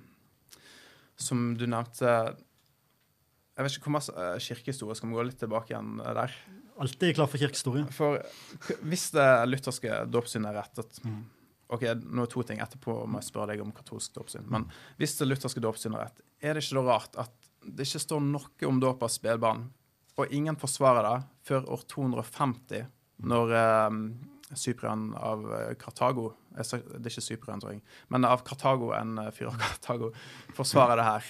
som 1.20 1.42
du 1.58 1.66
nevnte 1.68 2.06
Jeg 2.10 3.66
vet 3.66 3.76
ikke 3.76 3.90
hvor 3.90 3.96
mye 3.98 4.14
uh, 4.16 4.38
kirkehistorie 4.40 4.96
skal 4.96 5.10
vi 5.10 5.18
gå 5.18 5.26
litt 5.28 5.40
tilbake 5.42 5.74
igjen 5.74 5.98
eh, 6.00 6.14
der. 6.16 6.36
Alltid 6.80 7.12
klar 7.18 7.28
for 7.28 7.42
kirkehistorie. 7.42 7.84
For 7.92 8.22
hvis 8.88 9.10
det 9.12 9.26
lutherske 9.50 9.98
dåpssynet 10.08 10.48
er 10.48 10.56
rett 10.62 11.02
mm. 11.04 11.18
Ok, 11.76 11.84
nå 12.00 12.24
er 12.24 12.30
to 12.32 12.42
ting. 12.46 12.62
Etterpå 12.64 12.94
må 13.04 13.20
jeg 13.20 13.28
spørre 13.28 13.52
deg 13.52 13.60
om 13.62 13.74
katolsk 13.74 14.16
dåpssyn. 14.16 14.48
Men 14.50 14.64
hvis 14.98 15.18
det 15.18 15.28
lutherske 15.28 15.60
dåpssynet 15.62 15.98
er 15.98 16.08
rett, 16.08 16.24
er 16.40 16.56
det 16.56 16.64
ikke 16.64 16.80
da 16.80 16.86
rart 16.88 17.20
at 17.20 17.36
det 17.60 17.84
ikke 17.84 18.00
står 18.06 18.24
noe 18.24 18.70
om 18.70 18.80
dåp 18.80 19.04
av 19.04 19.12
spedbarn, 19.12 19.66
og 20.20 20.34
ingen 20.34 20.58
forsvarer 20.60 21.06
det 21.06 21.16
før 21.48 21.66
år 21.74 21.84
250, 21.90 22.86
når 23.30 23.54
um, 23.90 24.04
Cyprian 24.56 25.10
av 25.14 25.44
eh, 25.54 25.72
Kartago 25.78 26.32
jeg 26.56 26.80
Det 26.96 27.04
er 27.04 27.12
ikke 27.12 27.22
Cyprian, 27.22 27.60
tror 27.62 27.76
jeg, 27.76 27.82
men 28.10 28.26
av 28.26 28.40
Kartago, 28.46 28.90
en 28.96 29.20
eh, 29.22 29.30
fyr 29.34 29.52
av 29.52 29.58
Kartago, 29.60 30.10
forsvarer 30.56 30.98
det 30.98 31.06
her. 31.06 31.28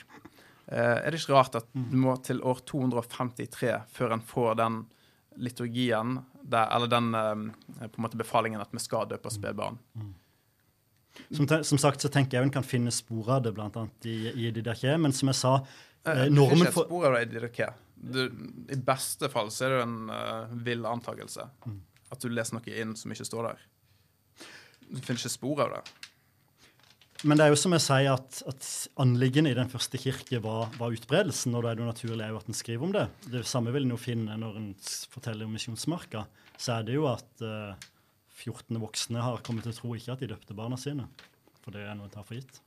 Uh, 0.70 0.96
er 1.02 1.10
det 1.10 1.20
ikke 1.20 1.34
rart 1.34 1.58
at 1.58 1.68
du 1.74 1.98
må 1.98 2.14
til 2.24 2.40
år 2.46 2.62
253 2.68 3.74
før 3.90 4.14
en 4.14 4.24
får 4.24 4.56
den 4.62 4.80
liturgien, 5.40 6.20
der, 6.40 6.70
eller 6.74 6.90
den 6.90 7.12
eh, 7.14 7.44
på 7.86 8.00
en 8.00 8.06
måte 8.06 8.18
befalingen 8.18 8.62
at 8.62 8.72
vi 8.74 8.80
skal 8.82 9.06
døpe 9.10 9.30
spedbarn? 9.30 9.78
Som, 11.34 11.46
som 11.46 11.78
sagt 11.78 12.02
så 12.02 12.08
tenker 12.10 12.38
jeg 12.38 12.48
en 12.48 12.54
kan 12.54 12.66
finne 12.66 12.92
spor 12.94 13.28
av 13.36 13.44
det 13.44 13.52
annet 13.60 14.08
i, 14.08 14.32
i 14.46 14.50
Didache, 14.54 14.96
men 14.98 15.14
som 15.14 15.30
jeg 15.30 15.38
sa, 15.38 15.54
Eh, 16.04 16.26
Normen 16.32 16.64
for 16.72 16.86
ikke 16.86 16.88
spor 16.88 17.06
av 17.06 17.16
det 17.18 17.22
i 17.26 17.30
Didache. 17.34 17.70
Du- 18.00 18.30
I 18.72 18.78
beste 18.80 19.28
fall 19.32 19.50
så 19.52 19.66
er 19.66 19.74
det 19.76 19.80
en 19.84 19.98
uh, 20.08 20.52
vill 20.64 20.86
antakelse. 20.88 21.48
Mm. 21.66 21.80
At 22.10 22.22
du 22.22 22.30
leser 22.32 22.56
noe 22.56 22.76
inn 22.82 22.94
som 22.96 23.12
ikke 23.12 23.28
står 23.28 23.50
der. 23.50 23.66
Du 24.90 24.98
finner 24.98 25.20
ikke 25.20 25.32
spor 25.36 25.60
av 25.66 25.76
det. 25.76 25.82
Men 27.22 27.36
det 27.36 27.44
er 27.44 27.52
jo 27.52 27.58
som 27.60 27.74
jeg 27.76 27.84
sier, 27.84 28.14
at, 28.16 28.38
at 28.48 28.68
anliggende 29.02 29.50
i 29.52 29.56
den 29.58 29.68
første 29.68 29.98
kirke 30.00 30.38
var, 30.40 30.70
var 30.80 30.94
utbredelsen, 30.96 31.52
og 31.52 31.62
da 31.66 31.70
er 31.70 31.76
det 31.76 31.84
jo 31.84 31.90
naturlig 31.90 32.28
at 32.32 32.48
en 32.48 32.56
skriver 32.56 32.86
om 32.86 32.94
det. 32.96 33.04
Det 33.28 33.42
samme 33.46 33.74
vil 33.74 33.84
en 33.84 33.92
jo 33.92 34.00
finne 34.00 34.38
når 34.40 34.56
en 34.56 34.70
forteller 35.12 35.44
om 35.44 35.52
misjonsmarka. 35.52 36.24
Så 36.56 36.78
er 36.78 36.88
det 36.88 36.96
jo 36.96 37.04
at 37.10 37.44
uh, 37.44 37.76
14 38.40 38.80
voksne 38.80 39.20
har 39.20 39.44
kommet 39.44 39.66
til 39.68 39.74
å 39.74 39.78
tro 39.82 39.92
ikke 39.98 40.16
at 40.16 40.24
de 40.24 40.30
døpte 40.32 40.56
barna 40.56 40.80
sine. 40.80 41.04
For 41.60 41.76
det 41.76 41.84
er 41.84 41.92
noe 41.98 42.08
en 42.08 42.14
tar 42.14 42.24
for 42.24 42.38
gitt. 42.40 42.62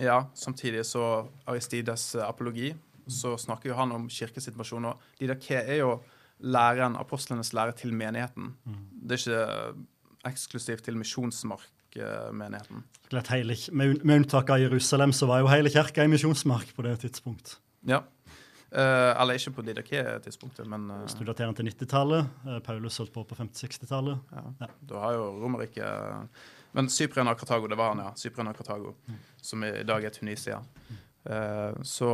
Ja, 0.00 0.22
samtidig 0.40 0.86
så 0.88 1.28
Aristides 1.44 2.14
eh, 2.16 2.24
apologi, 2.24 2.70
så 3.10 3.36
snakker 3.40 3.72
jo 3.72 3.78
han 3.78 3.92
om 3.94 4.08
kirkesituasjonen. 4.10 4.92
Og 4.92 5.20
didaké 5.20 5.58
er 5.60 5.80
jo 5.82 5.96
læren, 6.42 6.96
apostlenes 6.98 7.52
lære 7.52 7.76
til 7.78 7.94
menigheten. 7.94 8.54
Det 9.02 9.18
er 9.18 9.22
ikke 9.22 10.30
eksklusivt 10.32 10.84
til 10.86 10.98
misjonsmarkmenigheten. 11.00 12.84
Med, 13.12 14.04
med 14.04 14.16
unntak 14.16 14.50
av 14.50 14.62
Jerusalem 14.62 15.12
så 15.12 15.26
var 15.30 15.42
jo 15.42 15.50
hele 15.50 15.70
kirka 15.70 16.04
i 16.04 16.10
misjonsmark 16.10 16.74
på 16.76 16.86
det 16.86 16.98
tidspunkt. 17.04 17.58
Ja. 17.86 18.02
Uh, 18.72 19.12
eller 19.20 19.36
ikke 19.36 19.50
på 19.58 19.62
didaké-tidspunktet, 19.66 20.64
men 20.64 20.86
uh, 20.88 21.02
daterer 21.26 21.50
den 21.50 21.58
til 21.58 21.68
90-tallet, 21.68 22.30
Uh, 22.46 22.56
Paulus 22.64 22.96
holdt 22.96 23.12
på 23.12 23.24
på 23.28 23.36
50-60-tallet. 23.36 24.32
Ja. 24.32 24.44
Ja. 24.62 24.68
Da 24.88 25.02
har 25.02 25.18
jo 25.18 25.26
Romerriket 25.42 25.84
Men 26.72 26.88
Cyprian 26.88 27.28
og 27.28 27.36
Kartago, 27.36 27.68
det 27.68 27.76
var 27.76 27.92
han, 27.92 28.00
ja. 28.00 28.14
Cyprian 28.16 28.48
og 28.48 28.56
Kartago, 28.56 28.94
som 29.42 29.64
i 29.64 29.82
dag 29.84 30.04
er 30.04 30.14
Tunisia. 30.14 30.62
Eh, 31.24 31.82
så 31.82 32.08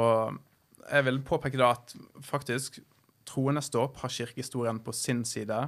jeg 0.90 1.06
vil 1.08 1.20
påpeke 1.26 1.60
da 1.60 1.72
at 1.76 1.94
faktisk 2.24 2.80
troende 3.28 3.62
ståp 3.64 4.00
har 4.02 4.12
kirkehistorien 4.12 4.80
på 4.84 4.94
sin 4.96 5.24
side 5.28 5.58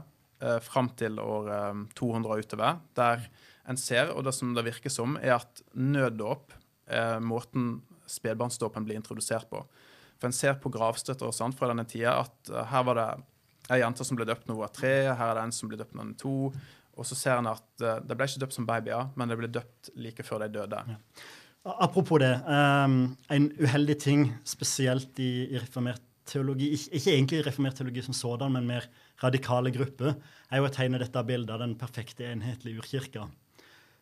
eh, 0.43 0.59
fram 0.65 0.91
til 0.97 1.21
år 1.21 1.51
eh, 1.55 1.85
200 1.99 2.33
og 2.33 2.45
utover, 2.45 2.81
der 2.97 3.29
en 3.69 3.79
ser, 3.79 4.15
og 4.15 4.25
det 4.27 4.35
som 4.35 4.55
det 4.57 4.67
virker 4.67 4.93
som, 4.93 5.19
er 5.21 5.37
at 5.39 5.63
nøddåp 5.77 6.57
er 6.91 7.21
måten 7.23 7.81
spedbarnsdåpen 8.11 8.87
blir 8.87 8.99
introdusert 8.99 9.47
på. 9.51 9.63
For 10.19 10.29
en 10.29 10.37
ser 10.37 10.57
på 10.61 10.73
gravstøtter 10.73 11.29
og 11.29 11.37
sånt 11.37 11.57
fra 11.57 11.71
denne 11.71 11.87
tida 11.89 12.19
at 12.25 12.53
eh, 12.53 12.67
her 12.73 12.87
var 12.89 13.01
det 13.01 13.11
ei 13.71 13.81
jente 13.85 14.05
som 14.07 14.19
ble 14.19 14.27
døpt 14.27 14.49
når 14.49 14.57
hun 14.57 14.65
var 14.65 14.75
tre, 14.75 14.95
her 15.15 15.29
er 15.29 15.39
det 15.39 15.47
en 15.47 15.55
som 15.55 15.71
ble 15.71 15.79
døpt 15.79 15.95
når 15.95 16.07
hun 16.07 16.15
er 16.15 16.23
to. 16.25 16.37
Og 17.01 17.07
så 17.09 17.17
ser 17.17 17.39
en 17.39 17.51
at 17.53 17.85
eh, 17.85 18.01
det 18.05 18.17
ble 18.17 18.29
ikke 18.29 18.43
døpt 18.45 18.57
som 18.57 18.67
babyer, 18.69 19.13
men 19.17 19.31
det 19.31 19.39
ble 19.41 19.53
døpt 19.53 19.93
like 20.01 20.27
før 20.27 20.45
de 20.45 20.51
døde. 20.59 20.83
Apropos 21.65 22.19
det. 22.23 22.33
Um, 22.49 23.17
en 23.29 23.51
uheldig 23.61 23.99
ting, 24.01 24.31
spesielt 24.49 25.19
i, 25.21 25.51
i 25.51 25.59
reformert 25.61 26.01
teologi, 26.31 26.71
ikke, 26.77 26.95
ikke 26.97 27.13
egentlig 27.13 27.41
reformert 27.45 27.77
teologi 27.81 28.05
som 28.07 28.17
sådan, 28.17 28.55
men 28.55 28.69
mer 28.69 28.87
radikale 29.21 29.73
grupper, 29.75 30.15
er 30.49 30.61
jo 30.63 30.69
å 30.69 30.73
tegne 30.73 31.01
dette 31.03 31.23
bildet 31.29 31.53
av 31.53 31.61
den 31.61 31.75
perfekte, 31.79 32.25
enhetlige 32.31 32.81
urkirka. 32.81 33.27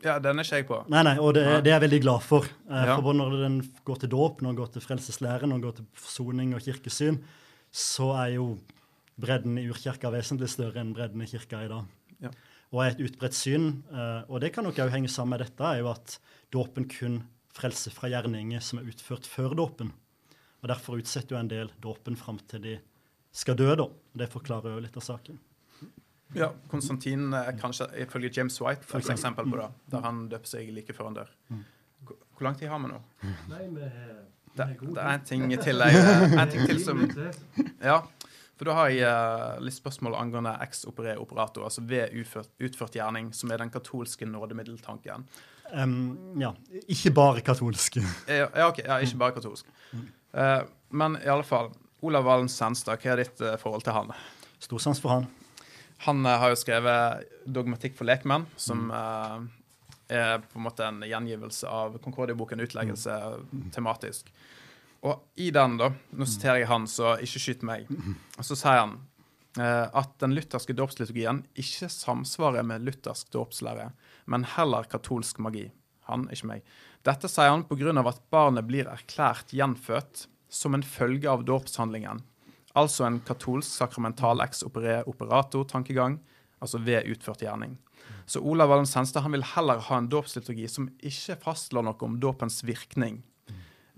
Ja, 0.04 0.20
den 0.22 0.38
er 0.38 0.46
ikke 0.46 0.60
jeg 0.60 0.68
på. 0.68 0.78
Nei, 0.94 1.02
nei, 1.08 1.16
og 1.18 1.32
det, 1.34 1.42
ja. 1.42 1.58
det 1.64 1.72
er 1.72 1.76
jeg 1.80 1.84
veldig 1.88 2.00
glad 2.04 2.22
for. 2.22 2.46
Uh, 2.68 2.76
Ja. 2.78 2.92
For 2.94 3.06
både 3.08 3.18
når 3.18 3.38
den 3.42 3.56
går 3.88 4.02
til 4.04 4.12
dåp, 4.12 4.42
når 4.44 4.52
den 4.52 4.60
går 4.60 4.74
til 4.76 4.84
frelseslære, 4.84 5.48
når 5.48 5.56
den 5.56 5.64
går 5.66 5.78
til 5.80 5.88
forsoning 5.98 6.52
og 6.54 6.62
kirkesyn, 6.62 7.18
så 7.74 8.12
er 8.20 8.36
jo 8.36 8.52
bredden 9.18 9.58
i 9.58 9.66
urkirka 9.66 10.12
vesentlig 10.14 10.52
større 10.52 10.78
enn 10.84 10.94
bredden 10.94 11.24
i 11.24 11.26
kirka 11.26 11.64
i 11.66 11.72
dag. 11.72 11.90
Ja. 12.22 12.30
Og 12.70 12.84
et 12.84 13.02
utbredt 13.02 13.34
syn, 13.34 13.72
uh, 13.90 14.22
og 14.28 14.44
det 14.44 14.52
kan 14.54 14.62
nok 14.68 14.78
også 14.78 14.94
henge 14.94 15.10
sammen 15.10 15.34
med 15.34 15.42
dette, 15.42 15.66
er 15.66 15.82
jo 15.82 15.90
at 15.90 16.20
dåpen 16.54 16.86
kun 16.92 17.18
frelser 17.58 17.94
fra 17.94 18.10
gjerninger 18.12 18.62
som 18.64 18.80
er 18.80 18.88
utført 18.92 19.26
før 19.28 19.56
dåpen. 19.58 19.92
Og 20.62 20.70
Derfor 20.70 20.98
utsetter 20.98 21.36
jo 21.36 21.40
en 21.42 21.50
del 21.50 21.70
dåpen 21.82 22.16
fram 22.18 22.38
til 22.50 22.62
de 22.64 22.78
skal 23.34 23.58
dø, 23.58 23.68
da. 23.78 23.86
Det 24.18 24.30
forklarer 24.32 24.74
jo 24.74 24.82
litt 24.82 24.96
av 24.98 25.04
saken. 25.06 25.38
Ja, 26.36 26.50
Konstantin 26.68 27.32
er 27.32 27.54
kanskje 27.56 27.86
ifølge 28.02 28.28
James 28.36 28.58
White 28.60 28.84
For 28.84 29.00
et 29.00 29.08
eksempel 29.14 29.46
på 29.48 29.56
det, 29.62 29.68
der 29.94 30.02
han 30.04 30.26
døper 30.28 30.50
seg 30.50 30.72
like 30.76 30.92
før 30.96 31.08
han 31.08 31.20
dør. 31.22 31.30
Hvor 32.04 32.18
hvor 32.38 32.46
lang 32.46 32.58
tid 32.58 32.68
har 32.70 32.78
vi 32.78 32.86
nå? 32.92 32.98
Nei, 33.50 33.64
vi 33.74 33.86
Det, 34.58 34.66
det 34.80 35.02
er 35.02 35.08
en 35.12 35.24
ting 35.26 35.42
til 35.62 35.82
jeg, 35.82 36.02
en 36.38 36.50
ting 36.52 36.66
til 36.66 36.78
som 36.84 37.00
Ja, 37.82 37.96
for 38.58 38.66
da 38.66 38.74
har 38.74 38.90
jeg 38.90 39.06
eh, 39.06 39.60
litt 39.62 39.76
spørsmål 39.76 40.16
angående 40.18 40.56
ex 40.64 40.82
opere 40.90 41.14
operator, 41.22 41.62
altså 41.68 41.84
ved 41.86 42.14
utført, 42.18 42.50
utført 42.58 42.96
gjerning, 42.98 43.30
som 43.36 43.52
er 43.54 43.62
den 43.62 43.70
katolske 43.70 44.26
nådemiddeltanken. 44.26 45.26
Um, 45.70 46.40
ja, 46.40 46.54
ikke 46.88 47.12
bare 47.14 47.44
katolske. 47.44 48.02
Ja, 48.26 48.48
ok, 48.66 48.80
ja, 48.86 48.98
ikke 49.04 49.20
bare 49.20 49.36
katolsk. 49.36 49.68
Eh, 50.32 50.62
men 50.90 51.18
i 51.22 51.28
alle 51.30 51.46
fall, 51.46 51.70
Olav 52.02 52.26
Valen 52.26 52.50
Senstad, 52.50 52.98
hva 53.02 53.14
er 53.14 53.22
ditt 53.22 53.42
uh, 53.44 53.54
forhold 53.60 53.84
til 53.86 53.94
han? 53.94 54.10
Stor 54.62 54.82
sans 54.82 55.00
for 55.02 55.14
han. 55.14 55.28
Han 56.06 56.26
uh, 56.26 56.34
har 56.40 56.52
jo 56.52 56.58
skrevet 56.58 57.30
'Dogmatikk 57.46 57.96
for 57.98 58.06
lekmenn', 58.06 58.46
som 58.56 58.90
eh, 58.94 59.38
er 60.18 60.38
på 60.42 60.60
en 60.60 60.66
måte 60.66 60.86
en 60.86 61.02
gjengivelse 61.04 61.68
av 61.68 61.98
Concordia-boken, 62.02 62.62
utleggelse 62.64 63.18
tematisk. 63.74 64.30
Og 65.06 65.22
i 65.38 65.50
den, 65.54 65.76
da, 65.78 65.92
nå 66.10 66.26
siterer 66.26 66.62
jeg 66.62 66.70
han, 66.72 66.88
så 66.90 67.14
ikke 67.22 67.42
skyt 67.42 67.64
meg, 67.66 67.90
så 68.42 68.56
sier 68.58 68.80
han 68.80 68.96
eh, 69.60 69.86
at 69.86 70.16
den 70.22 70.34
lutherske 70.34 70.74
dåpsliturgien 70.74 71.44
ikke 71.58 71.90
samsvarer 71.92 72.66
med 72.66 72.86
luthersk 72.86 73.30
dåpslære, 73.34 73.92
men 74.26 74.46
heller 74.56 74.88
katolsk 74.90 75.38
magi. 75.44 75.68
Han, 76.08 76.24
ikke 76.32 76.48
meg. 76.50 76.66
Dette 77.06 77.28
sier 77.30 77.52
han 77.52 77.66
pga. 77.68 77.92
at 78.08 78.22
barnet 78.32 78.66
blir 78.66 78.88
erklært 78.88 79.52
gjenfødt 79.52 80.26
som 80.48 80.74
en 80.74 80.82
følge 80.82 81.28
av 81.30 81.44
dåpshandlingen. 81.44 82.24
Altså 82.74 83.04
en 83.04 83.20
katolsk 83.20 83.68
sakramental 83.68 84.40
ex 84.40 84.64
opere 84.64 85.02
operator-tankegang, 85.06 86.18
altså 86.60 86.80
ved 86.82 87.06
utført 87.12 87.44
gjerning. 87.44 87.76
Så 88.26 88.40
Olav 88.40 88.70
Vallen 88.72 88.88
Senstad 88.88 89.28
vil 89.30 89.44
heller 89.54 89.80
ha 89.84 89.98
en 89.98 90.08
dåpsliturgi 90.10 90.66
som 90.68 90.88
ikke 90.98 91.36
fastslår 91.44 91.84
noe 91.86 92.04
om 92.04 92.18
dåpens 92.20 92.62
virkning, 92.64 93.22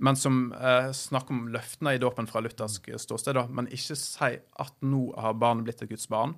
men 0.01 0.17
som 0.17 0.53
eh, 0.57 0.91
snakker 0.97 1.37
om 1.37 1.49
løftene 1.53 1.95
i 1.95 2.01
dåpen 2.01 2.29
fra 2.31 2.41
luthersk 2.45 2.89
eh, 2.89 3.01
ståsted, 3.01 3.37
da, 3.37 3.45
men 3.53 3.69
ikke 3.69 3.97
sier 3.99 4.41
at 4.63 4.75
nå 4.81 5.11
har 5.21 5.37
barnet 5.41 5.67
blitt 5.69 5.85
et 5.85 5.93
Guds 5.93 6.09
barn, 6.11 6.35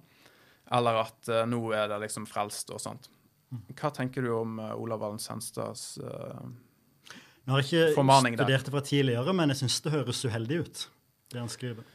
eller 0.72 1.02
at 1.04 1.30
eh, 1.30 1.44
nå 1.46 1.60
er 1.76 1.88
det 1.92 2.00
liksom 2.02 2.26
frelst 2.30 2.72
og 2.74 2.82
sånt. 2.82 3.08
Hva 3.78 3.92
tenker 3.94 4.24
du 4.24 4.32
om 4.34 4.58
eh, 4.62 4.74
Olav 4.74 5.02
Valen 5.04 5.22
Senstads 5.22 5.98
eh, 6.02 6.44
Jeg 7.44 7.54
har 7.54 7.64
ikke 7.66 8.04
der. 8.08 8.36
studert 8.40 8.66
det 8.66 8.74
fra 8.74 8.84
tidligere, 8.90 9.34
men 9.36 9.54
jeg 9.54 9.62
syns 9.62 9.80
det 9.84 9.94
høres 9.94 10.24
uheldig 10.26 10.62
ut, 10.64 10.86
det 11.34 11.42
han 11.42 11.52
skriver. 11.52 11.86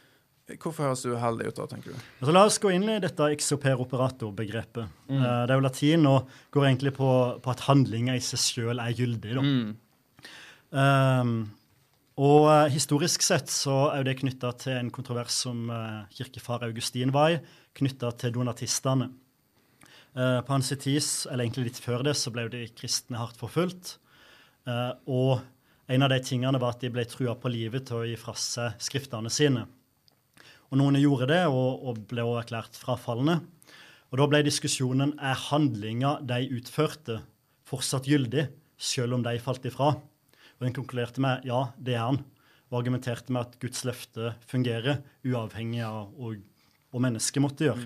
Hvorfor 0.56 0.86
høres 0.88 1.02
det 1.04 1.12
uheldig 1.12 1.50
ut 1.50 1.58
da, 1.60 1.66
tenker 1.68 1.92
du? 1.92 2.04
Altså, 2.22 2.32
la 2.32 2.46
oss 2.48 2.62
gå 2.64 2.72
inn 2.72 2.88
i 2.88 3.02
dette 3.04 3.26
exoper 3.36 3.82
operator-begrepet. 3.84 4.96
Mm. 5.12 5.20
Eh, 5.20 5.42
det 5.44 5.52
er 5.52 5.60
jo 5.60 5.66
latin 5.66 6.08
og 6.08 6.32
går 6.56 6.70
egentlig 6.70 6.96
på, 6.96 7.12
på 7.44 7.52
at 7.52 7.66
handlinga 7.68 8.16
i 8.16 8.24
seg 8.24 8.40
sjøl 8.40 8.80
er 8.80 8.96
gyldig. 8.96 9.36
Da. 9.36 9.44
Mm. 9.44 9.76
Um, 10.68 11.34
og 12.18 12.48
eh, 12.50 12.72
historisk 12.74 13.22
sett 13.22 13.52
så 13.54 13.92
er 13.94 14.06
det 14.08 14.18
knytta 14.24 14.50
til 14.58 14.74
en 14.80 14.90
kontrovers 14.94 15.36
som 15.44 15.68
eh, 15.70 16.08
kirkefar 16.18 16.66
Augustin 16.66 17.14
var 17.14 17.36
i, 17.36 17.40
knytta 17.78 18.10
til 18.18 18.34
donatistene. 18.34 19.12
Eh, 20.18 20.40
på 20.42 20.56
hans 20.56 20.72
tid, 20.74 20.98
eller 21.30 21.46
egentlig 21.46 21.68
litt 21.70 21.82
før 21.82 22.02
det, 22.08 22.16
så 22.18 22.34
ble 22.34 22.48
de 22.54 22.64
kristne 22.74 23.22
hardt 23.22 23.38
forfulgt. 23.38 23.98
Og 24.68 25.38
en 25.88 26.04
av 26.04 26.10
de 26.12 26.18
tingene 26.20 26.60
var 26.60 26.74
at 26.74 26.82
de 26.84 26.90
ble 26.92 27.06
trua 27.08 27.38
på 27.40 27.48
livet 27.54 27.86
til 27.88 28.02
å 28.02 28.08
gi 28.10 28.18
fra 28.20 28.34
seg 28.36 28.82
skriftene 28.84 29.32
sine. 29.32 29.62
Og 30.68 30.82
noen 30.82 30.98
gjorde 31.00 31.30
det, 31.30 31.46
og 31.48 32.02
ble 32.10 32.26
også 32.26 32.42
erklært 32.42 32.76
frafalne. 32.82 33.38
Og 34.12 34.20
da 34.20 34.28
ble 34.28 34.42
diskusjonen 34.44 35.14
er 35.24 35.40
handlinga 35.48 36.18
de 36.28 36.42
utførte, 36.58 37.22
fortsatt 37.68 38.10
gyldig, 38.12 38.50
selv 38.76 39.16
om 39.16 39.24
de 39.24 39.38
falt 39.40 39.64
ifra. 39.70 39.94
Og 40.58 40.68
den 40.68 40.76
konkluderte 40.76 41.24
med 41.24 41.46
ja, 41.48 41.68
det 41.78 41.96
er 41.96 42.06
han. 42.06 42.24
og 42.68 42.82
argumenterte 42.82 43.32
med 43.32 43.48
at 43.48 43.60
Guds 43.62 43.86
løfte 43.88 44.34
fungerer, 44.50 45.00
uavhengig 45.24 45.84
av 45.88 46.10
hva 46.18 47.02
mennesket 47.04 47.44
måtte 47.44 47.70
gjøre. 47.70 47.86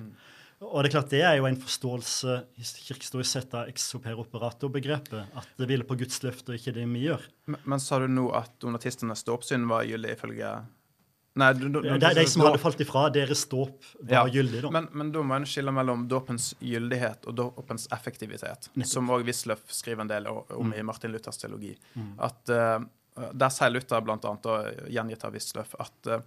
Og 0.61 0.81
det 0.81 0.89
er 0.89 0.93
klart 0.93 1.13
det 1.13 1.21
er 1.25 1.35
jo 1.39 1.47
en 1.49 1.57
forståelse 1.57 2.35
kirkestorisk 2.53 2.87
kirkehistorisk 2.87 3.31
sett 3.31 3.53
av 3.57 3.69
exoperoperator-begrepet. 3.69 5.31
At 5.37 5.55
det 5.57 5.67
hviler 5.69 5.87
på 5.89 5.97
Guds 6.01 6.21
løfte 6.25 6.53
og 6.53 6.59
ikke 6.59 6.73
det 6.75 6.85
vi 6.89 7.07
gjør. 7.07 7.23
Men, 7.49 7.63
men 7.73 7.81
sa 7.81 7.97
du 8.01 8.05
nå 8.09 8.27
at 8.37 8.53
donatistenes 8.61 9.25
dåpssyn 9.25 9.65
var 9.69 9.87
gyldig 9.89 10.13
ifølge 10.17 10.51
Nei, 11.39 11.53
du, 11.55 11.69
du, 11.69 11.77
du, 11.81 11.89
de, 11.95 12.09
de 12.17 12.23
som 12.27 12.41
hadde 12.43 12.59
falt 12.59 12.81
ifra. 12.83 13.05
Deres 13.15 13.45
dåp 13.47 13.85
var 14.01 14.11
Ja, 14.11 14.23
gyldig, 14.27 14.61
da. 14.65 14.71
Men, 14.75 14.89
men 14.91 15.11
da 15.15 15.21
må 15.23 15.37
en 15.37 15.45
skille 15.47 15.71
mellom 15.71 16.03
dåpens 16.11 16.49
gyldighet 16.59 17.23
og 17.31 17.37
dåpens 17.39 17.85
effektivitet, 17.95 18.67
som 18.89 19.07
òg 19.15 19.23
Wisløff 19.29 19.63
skriver 19.71 20.03
en 20.03 20.11
del 20.11 20.27
om 20.27 20.43
Mm. 20.71 20.73
i 20.79 20.83
Martin 20.83 21.11
Luthers 21.15 21.39
teologi. 21.39 21.71
At 22.19 22.51
uh, 22.51 22.83
Der 23.31 23.49
sier 23.51 23.71
Luther 23.71 24.01
blant 24.03 24.25
annet, 24.27 24.45
og 24.45 24.91
gjengitt 24.91 25.23
av 25.27 25.31
Wisløff, 25.35 25.71
at 25.79 26.07
uh, 26.11 26.19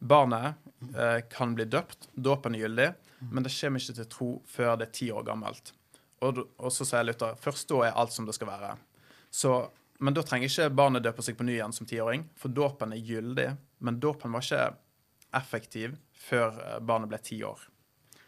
barnet 0.00 0.54
uh, 0.94 1.20
kan 1.32 1.52
bli 1.56 1.64
døpt, 1.64 2.08
dåpen 2.14 2.54
er 2.56 2.64
gyldig, 2.64 2.88
men 3.30 3.44
det 3.44 3.52
kommer 3.60 3.80
ikke 3.80 3.94
til 4.00 4.08
tro 4.12 4.30
før 4.48 4.76
det 4.80 4.88
er 4.88 4.92
ti 4.92 5.10
år 5.12 5.24
gammelt. 5.28 5.72
Og, 6.24 6.42
og 6.56 6.72
så 6.72 6.84
sier 6.88 7.04
Luther 7.04 7.36
først 7.40 7.68
da 7.68 7.82
er 7.90 7.96
alt 7.96 8.12
som 8.12 8.24
det 8.28 8.34
skal 8.36 8.48
være. 8.48 8.74
Så, 9.30 9.52
men 10.00 10.14
da 10.16 10.22
trenger 10.24 10.48
ikke 10.48 10.70
barnet 10.76 11.04
døpe 11.04 11.20
seg 11.24 11.36
på 11.36 11.44
ny 11.44 11.58
igjen 11.58 11.72
som 11.76 11.88
tiåring, 11.88 12.24
for 12.40 12.48
dåpen 12.52 12.92
er 12.96 13.04
gyldig. 13.04 13.50
Men 13.84 14.00
dåpen 14.00 14.32
var 14.32 14.44
ikke 14.44 14.66
effektiv 15.36 15.96
før 16.28 16.60
eh, 16.62 16.76
barnet 16.84 17.10
ble 17.10 17.20
ti 17.22 17.40
år. 17.46 17.64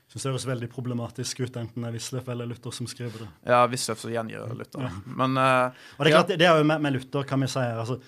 Syns 0.08 0.24
det 0.24 0.30
høres 0.30 0.46
veldig 0.48 0.70
problematisk 0.72 1.42
ut, 1.42 1.56
enten 1.60 1.84
det 1.84 1.90
er 1.90 1.96
Wisløff 1.98 2.30
eller 2.32 2.48
Luther 2.48 2.72
som 2.72 2.88
skriver 2.88 3.26
det. 3.26 3.28
Ja, 3.50 3.60
Wisløff 3.68 4.00
som 4.00 4.12
gjengir 4.12 4.54
Luther. 4.56 4.88
Men 5.04 5.36
uh, 5.36 5.68
Og 5.98 6.06
det 6.06 6.14
er 6.14 6.16
ja, 6.16 6.22
det 6.30 6.46
er 6.48 6.62
jo 6.62 6.64
med, 6.70 6.80
med 6.80 6.96
Luther, 6.96 7.26
kan 7.28 7.44
vi 7.44 7.50
si. 7.52 7.60
her, 7.60 7.82
Altså, 7.82 7.98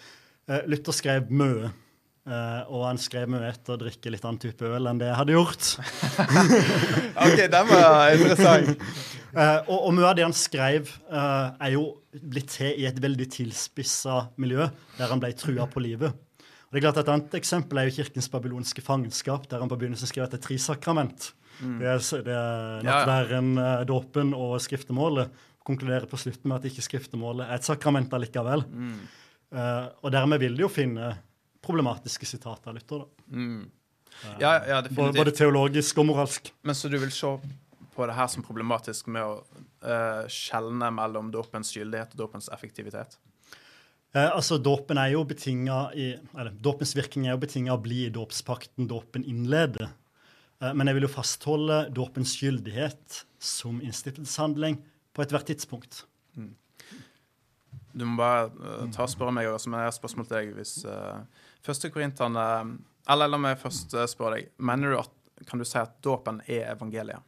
eh, 0.49 0.65
Luther 0.71 0.97
skrev 0.97 1.29
mye. 1.31 1.73
og 2.71 2.83
han 2.85 2.99
skrev 3.01 3.29
mye 3.33 3.49
etter 3.49 3.75
å 3.75 3.79
drikke 3.81 4.11
litt 4.13 4.25
annen 4.25 4.39
type 4.39 4.63
øl 4.63 4.87
enn 4.87 4.99
det 5.01 5.09
jeg 5.09 5.19
hadde 5.19 5.35
gjort. 5.35 5.69
OK, 7.25 7.41
den 7.51 7.71
var 7.73 8.13
interessant. 8.15 8.85
Uh, 9.35 9.59
og, 9.73 9.77
og 9.77 9.95
mye 9.97 10.09
av 10.09 10.17
det 10.17 10.25
han 10.29 10.37
skrev, 10.37 10.93
uh, 11.11 11.57
er 11.59 11.75
jo 11.75 11.85
blitt 12.13 12.53
til 12.55 12.81
i 12.81 12.87
et 12.89 13.01
veldig 13.03 13.29
tilspissa 13.35 14.23
miljø, 14.41 14.69
der 14.97 15.11
han 15.11 15.21
ble 15.21 15.33
trua 15.37 15.67
på 15.69 15.83
livet. 15.85 16.17
Og 16.71 16.77
det 16.77 16.79
er 16.79 16.85
klart 16.87 16.99
Et 17.03 17.09
annet 17.11 17.33
eksempel 17.35 17.79
er 17.81 17.89
jo 17.89 17.97
kirkens 17.97 18.29
babylonske 18.31 18.83
fangenskap, 18.87 19.49
der 19.51 19.59
han 19.59 19.69
på 19.69 19.77
begynnelsen 19.77 20.07
skrev 20.07 20.29
at 20.29 20.31
det 20.31 20.39
er 20.39 20.47
tre 20.47 20.59
sakrament. 20.63 21.33
Det 21.61 21.87
er, 21.87 21.99
det 22.25 22.35
er 22.35 22.79
Mm. 22.81 22.81
Ja, 22.81 22.81
ja. 22.81 22.83
nattværen, 22.87 23.59
eh, 23.59 23.85
dåpen 23.85 24.31
og 24.33 24.55
skriftemålet. 24.61 25.31
Konkluderer 25.67 26.07
på 26.07 26.17
slutten 26.17 26.49
med 26.49 26.57
at 26.57 26.71
ikke 26.71 26.81
skriftemålet 26.87 27.49
er 27.51 27.59
et 27.59 27.67
sakrament 27.67 28.15
allikevel. 28.17 28.63
Mm. 28.71 29.01
Uh, 29.53 29.89
og 30.03 30.13
dermed 30.15 30.39
vil 30.39 30.55
de 30.57 30.63
jo 30.63 30.69
finne 30.71 31.11
problematiske 31.61 32.25
sitater 32.25 32.71
av 32.71 32.79
Luther. 32.79 33.03
da. 33.03 33.67
Ja, 34.39 34.53
ja, 34.65 34.81
Både, 34.81 34.89
definitivt. 34.89 35.17
både 35.17 35.31
teologisk 35.37 35.99
og 35.99 36.07
moralsk. 36.07 36.53
Men 36.63 36.75
så 36.75 36.89
du 36.89 36.97
vil 36.99 37.11
se 37.11 37.35
på 37.95 38.07
det 38.07 38.15
her 38.15 38.27
som 38.29 38.43
problematisk 38.47 39.11
med 39.13 39.23
å 39.23 39.43
uh, 39.85 40.25
skjelne 40.29 40.89
mellom 40.95 41.31
dåpens 41.35 41.75
gyldighet 41.77 42.15
og 42.15 42.23
dåpens 42.25 42.49
effektivitet? 42.49 43.19
Eh, 44.13 44.27
altså, 44.27 44.59
Dåpen 44.59 44.99
er 44.99 45.13
jo 45.15 45.25
i, 45.25 46.13
eller 46.35 46.51
dåpens 46.59 46.97
virkning 46.97 47.29
er 47.29 47.37
jo 47.37 47.43
betinga 47.45 47.73
av 47.73 47.81
å 47.81 47.85
bli 47.85 48.05
i 48.07 48.15
dåpspakten 48.15 48.89
dåpen 48.91 49.25
innleder. 49.25 49.93
Eh, 50.61 50.73
men 50.75 50.87
jeg 50.87 50.99
vil 50.99 51.07
jo 51.07 51.15
fastholde 51.15 51.83
dåpens 51.95 52.37
gyldighet 52.43 53.25
som 53.39 53.81
innstiftelseshandling 53.81 54.81
på 55.15 55.23
ethvert 55.23 55.47
tidspunkt. 55.51 56.05
Du 57.93 58.05
må 58.07 58.21
bare 58.21 58.51
uh, 58.55 58.85
ta 58.95 59.05
og 59.05 59.11
spørre 59.11 59.35
meg 59.35 59.49
har 59.49 59.89
et 59.89 59.97
spørsmål 59.97 60.29
til 60.29 60.37
deg. 60.37 60.53
hvis 60.59 60.77
uh, 60.87 61.23
Første 61.67 61.91
Korintene 61.91 62.45
Eller 63.11 63.31
la 63.31 63.41
meg 63.41 63.59
først 63.59 63.97
eh, 63.99 64.07
spørre 64.11 64.39
deg. 64.39 64.53
Mener 64.63 64.93
du 64.93 65.01
at 65.01 65.47
Kan 65.49 65.59
du 65.59 65.67
si 65.67 65.79
at 65.81 65.97
dåpen 66.05 66.43
er 66.47 66.71
evangeliet? 66.71 67.25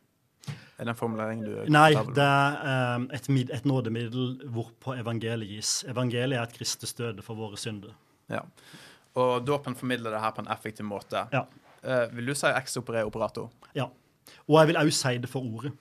Er 0.50 0.88
det 0.88 0.94
en 0.94 0.98
formulering 0.98 1.44
du 1.44 1.52
Nei, 1.70 1.92
det 1.94 2.24
er 2.24 2.56
eh, 2.66 3.04
et, 3.18 3.28
et 3.54 3.66
nådemiddel 3.68 4.48
hvorpå 4.50 4.96
evangeliet 4.98 5.50
gis. 5.52 5.74
Evangeliet 5.90 6.40
er 6.40 6.46
at 6.48 6.56
Kristus 6.56 6.96
døde 6.98 7.22
for 7.22 7.38
våre 7.38 7.60
synder. 7.60 7.94
Ja. 8.32 8.42
Og 9.20 9.44
dåpen 9.46 9.76
formidler 9.78 10.14
det 10.14 10.22
her 10.24 10.34
på 10.34 10.42
en 10.42 10.50
effektiv 10.50 10.88
måte. 10.88 11.26
Ja. 11.34 11.46
Uh, 11.82 12.06
vil 12.14 12.30
du 12.30 12.34
si 12.38 12.50
ex 12.50 12.76
opere 12.78 13.04
operator? 13.06 13.50
Ja. 13.76 13.88
Og 14.48 14.60
jeg 14.60 14.70
vil 14.70 14.80
òg 14.80 14.92
si 14.96 15.16
det 15.22 15.30
for 15.30 15.46
ordet. 15.46 15.74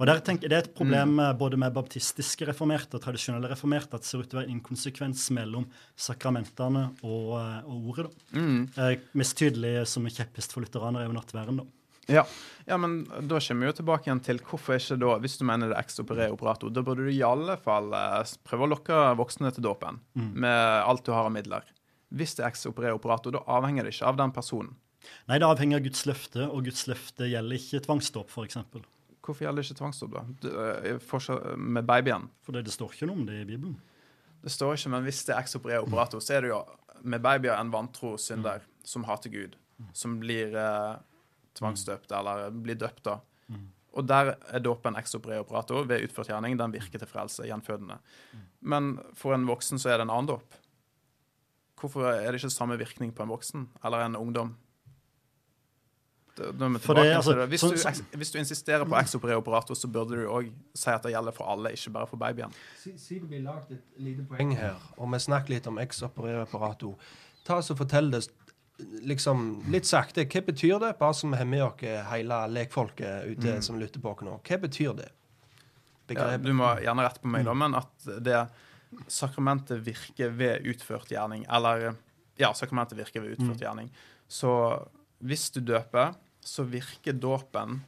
Og 0.00 0.08
der 0.08 0.22
tenker, 0.24 0.48
Det 0.48 0.56
er 0.56 0.64
et 0.64 0.74
problem 0.74 1.18
mm. 1.20 1.38
både 1.38 1.56
med 1.60 1.74
baptistiske 1.74 2.46
reformerte 2.48 2.96
og 2.96 3.02
tradisjonelle 3.04 3.50
reformerte 3.50 3.94
at 3.94 4.02
det 4.02 4.08
ser 4.08 4.22
ut 4.22 4.30
til 4.30 4.38
å 4.38 4.40
være 4.40 4.48
en 4.48 4.56
inkonsekvens 4.56 5.28
mellom 5.36 5.68
sakramentene 5.94 6.88
og, 7.04 7.28
eh, 7.38 7.68
og 7.68 7.92
ordet. 7.92 8.08
da. 8.32 8.40
Eh, 8.88 9.04
mest 9.14 9.36
tydelig 9.38 9.86
som 9.86 10.08
kjepphest 10.08 10.56
for 10.56 10.64
lutheranere 10.64 11.04
er 11.04 11.12
jo 11.12 11.18
nattverden. 11.18 11.60
da. 11.60 11.66
Ja. 12.10 12.24
ja, 12.66 12.76
men 12.82 13.04
da 13.30 13.38
kommer 13.40 13.62
vi 13.62 13.68
jo 13.70 13.76
tilbake 13.78 14.08
igjen 14.08 14.22
til 14.26 14.40
hvorfor 14.42 14.74
ikke 14.78 14.96
da, 14.98 15.12
hvis 15.22 15.36
du 15.38 15.44
mener 15.46 15.70
det 15.70 15.76
er 15.76 15.84
ex 15.84 16.00
opere 16.02 16.30
operator, 16.34 16.72
da 16.74 16.82
burde 16.82 17.06
du 17.06 17.12
i 17.14 17.22
alle 17.26 17.54
fall 17.62 17.92
eh, 17.94 18.32
prøve 18.48 18.66
å 18.66 18.70
lokke 18.72 19.02
voksne 19.20 19.52
til 19.54 19.62
dåpen 19.68 20.00
med 20.16 20.82
alt 20.82 21.04
du 21.06 21.12
har 21.14 21.28
av 21.28 21.34
midler. 21.34 21.68
Hvis 22.12 22.34
det 22.36 22.42
er 22.44 22.50
ex 22.50 22.66
opere 22.68 22.92
operator, 22.96 23.36
da 23.36 23.44
avhenger 23.46 23.86
det 23.86 23.94
ikke 23.94 24.10
av 24.10 24.18
den 24.18 24.34
personen. 24.34 24.74
Nei, 25.30 25.38
det 25.38 25.46
avhenger 25.46 25.80
av 25.80 25.86
Guds 25.86 26.02
løfte, 26.06 26.48
og 26.48 26.66
Guds 26.66 26.84
løfte 26.90 27.26
gjelder 27.30 27.58
ikke 27.58 27.80
tvangsdåp, 27.86 28.30
f.eks. 28.30 28.58
For, 28.72 28.90
Hvorfor 29.22 29.46
gjelder 29.46 29.62
ikke 29.66 29.78
tvangsdåp, 29.78 30.18
da? 30.18 30.50
Eh, 30.90 31.56
Med 31.56 31.86
babyen? 31.86 32.28
Fordi 32.42 32.62
det, 32.66 32.74
står 32.74 32.94
ikke 32.94 33.08
noe 33.10 33.22
om 33.22 33.26
det 33.26 33.40
i 33.40 33.46
Bibelen. 33.46 33.78
Det 34.42 34.50
står 34.50 34.74
ikke, 34.76 34.90
men 34.96 35.06
hvis 35.06 35.22
det 35.26 35.34
er 35.36 35.42
ex 35.44 35.54
opere 35.58 35.80
operator, 35.82 36.22
så 36.22 36.36
er 36.36 36.42
det 36.44 36.50
jo 36.50 36.60
med 37.02 37.22
babyer 37.22 37.54
en 37.54 37.70
vantro 37.70 38.16
synder 38.18 38.62
som 38.86 39.06
hater 39.06 39.30
Gud, 39.30 39.54
som 39.94 40.18
blir 40.22 40.54
eh, 40.58 40.94
tvangsdøpt, 41.54 42.12
eller 42.12 42.50
blir 42.50 42.74
døpt, 42.80 43.02
da. 43.04 43.18
Og 43.94 44.06
der 44.08 44.34
er 44.48 44.58
dåpen 44.64 44.96
ex 44.96 45.12
opere 45.14 45.40
operator 45.44 45.84
ved 45.84 46.06
utført 46.06 46.28
gjerning. 46.30 46.56
Den 46.56 46.72
virker 46.72 46.98
til 46.98 47.06
frelse, 47.10 47.44
gjenfødende. 47.44 47.98
Men 48.62 48.94
for 49.14 49.34
en 49.34 49.44
voksen 49.46 49.78
så 49.78 49.90
er 49.92 49.98
det 50.00 50.06
en 50.06 50.14
annen 50.14 50.30
dåp. 50.30 50.54
Hvorfor 51.78 52.06
er 52.08 52.30
det 52.32 52.40
ikke 52.40 52.50
samme 52.54 52.78
virkning 52.78 53.12
på 53.12 53.22
en 53.22 53.28
voksen 53.28 53.68
eller 53.84 54.06
en 54.06 54.16
ungdom? 54.16 54.54
Da- 56.38 56.52
da 56.52 56.64
er 56.64 56.68
vi 56.70 56.78
tilbake 56.78 57.02
det, 57.02 57.10
til 57.10 57.16
altså, 57.18 57.32
det. 57.36 57.48
Hvis, 57.52 57.60
sånn- 57.62 57.74
du, 57.76 57.88
eks- 57.90 58.16
hvis 58.16 58.30
du 58.32 58.38
insisterer 58.38 58.84
på 58.88 58.96
ex 58.98 59.14
opere 59.14 59.36
operator, 59.36 59.74
så 59.76 59.88
burde 59.92 60.16
du 60.16 60.26
òg 60.32 60.50
si 60.74 60.88
at 60.90 61.02
det 61.02 61.12
gjelder 61.12 61.32
for 61.36 61.44
alle, 61.52 61.72
ikke 61.76 61.92
bare 61.92 62.06
for 62.06 62.16
babyen. 62.16 62.52
Si- 62.80 62.96
Si 62.96 63.18
det 63.18 63.28
blir 63.28 63.42
lagt 63.42 63.70
et 63.70 63.82
lite 63.98 64.24
poeng 64.24 64.54
her, 64.56 64.76
og 64.96 65.10
vi 65.12 65.18
snakker 65.18 65.50
litt 65.50 65.66
om 65.66 65.76
ex-opererapparato. 65.78 66.96
Ta 67.44 67.56
oss 67.58 67.70
og 67.70 67.76
Fortell 67.76 68.10
det 68.10 68.22
liksom 68.78 69.62
litt 69.72 69.86
sakte. 69.86 70.24
Hva 70.26 70.42
betyr 70.46 70.78
det? 70.82 70.94
Bare 70.98 71.14
så 71.14 71.28
vi 71.30 71.38
har 71.40 71.48
med 71.48 71.64
oss 71.64 71.84
hele 72.10 72.38
lekfolket 72.50 73.28
ute 73.32 73.58
som 73.62 73.78
lytter 73.80 74.02
på 74.02 74.14
oss 74.14 74.24
nå. 74.26 74.38
Hva 74.48 74.58
betyr 74.62 74.96
det? 74.98 75.10
Ja, 76.12 76.36
du 76.36 76.50
må 76.56 76.66
gjerne 76.82 77.06
rette 77.06 77.22
på 77.22 77.30
meg, 77.30 77.46
da, 77.46 77.54
men 77.56 77.76
at 77.78 78.08
det 78.20 78.40
sakramentet 79.08 79.80
virker 79.86 80.34
ved 80.36 80.66
utført 80.68 81.12
gjerning. 81.12 81.46
Eller 81.48 81.94
ja, 82.40 82.50
sakramentet 82.56 82.98
virker 82.98 83.24
ved 83.24 83.38
utført 83.38 83.62
gjerning. 83.62 83.88
Så 84.28 84.50
hvis 85.22 85.48
du 85.54 85.62
døper, 85.64 86.12
så 86.42 86.66
virker 86.66 87.16
dåpen 87.16 87.80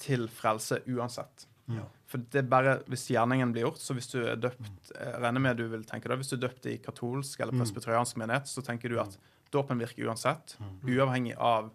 til 0.00 0.28
frelse 0.32 0.80
uansett. 0.88 1.46
Ja. 1.70 1.84
For 2.10 2.22
det 2.32 2.40
er 2.40 2.48
bare 2.50 2.78
hvis 2.90 3.08
gjerningen 3.12 3.52
blir 3.54 3.68
gjort. 3.68 3.82
Så 3.82 3.94
hvis 3.98 4.08
du 4.10 4.22
er 4.22 4.38
døpt 4.40 4.94
jeg 4.94 5.20
regner 5.22 5.42
med 5.42 5.60
du 5.60 5.66
vil 5.70 5.84
tenke 5.86 6.10
da, 6.10 6.16
hvis 6.18 6.32
du 6.32 6.38
er 6.38 6.46
døpt 6.46 6.70
i 6.70 6.78
katolsk 6.82 7.42
eller 7.42 7.58
presbyteriansk 7.60 8.18
menighet, 8.22 8.48
så 8.50 8.64
tenker 8.66 8.90
du 8.90 8.98
at 9.02 9.18
dåpen 9.52 9.78
virker 9.82 10.06
uansett, 10.08 10.56
uavhengig 10.86 11.34
av 11.38 11.70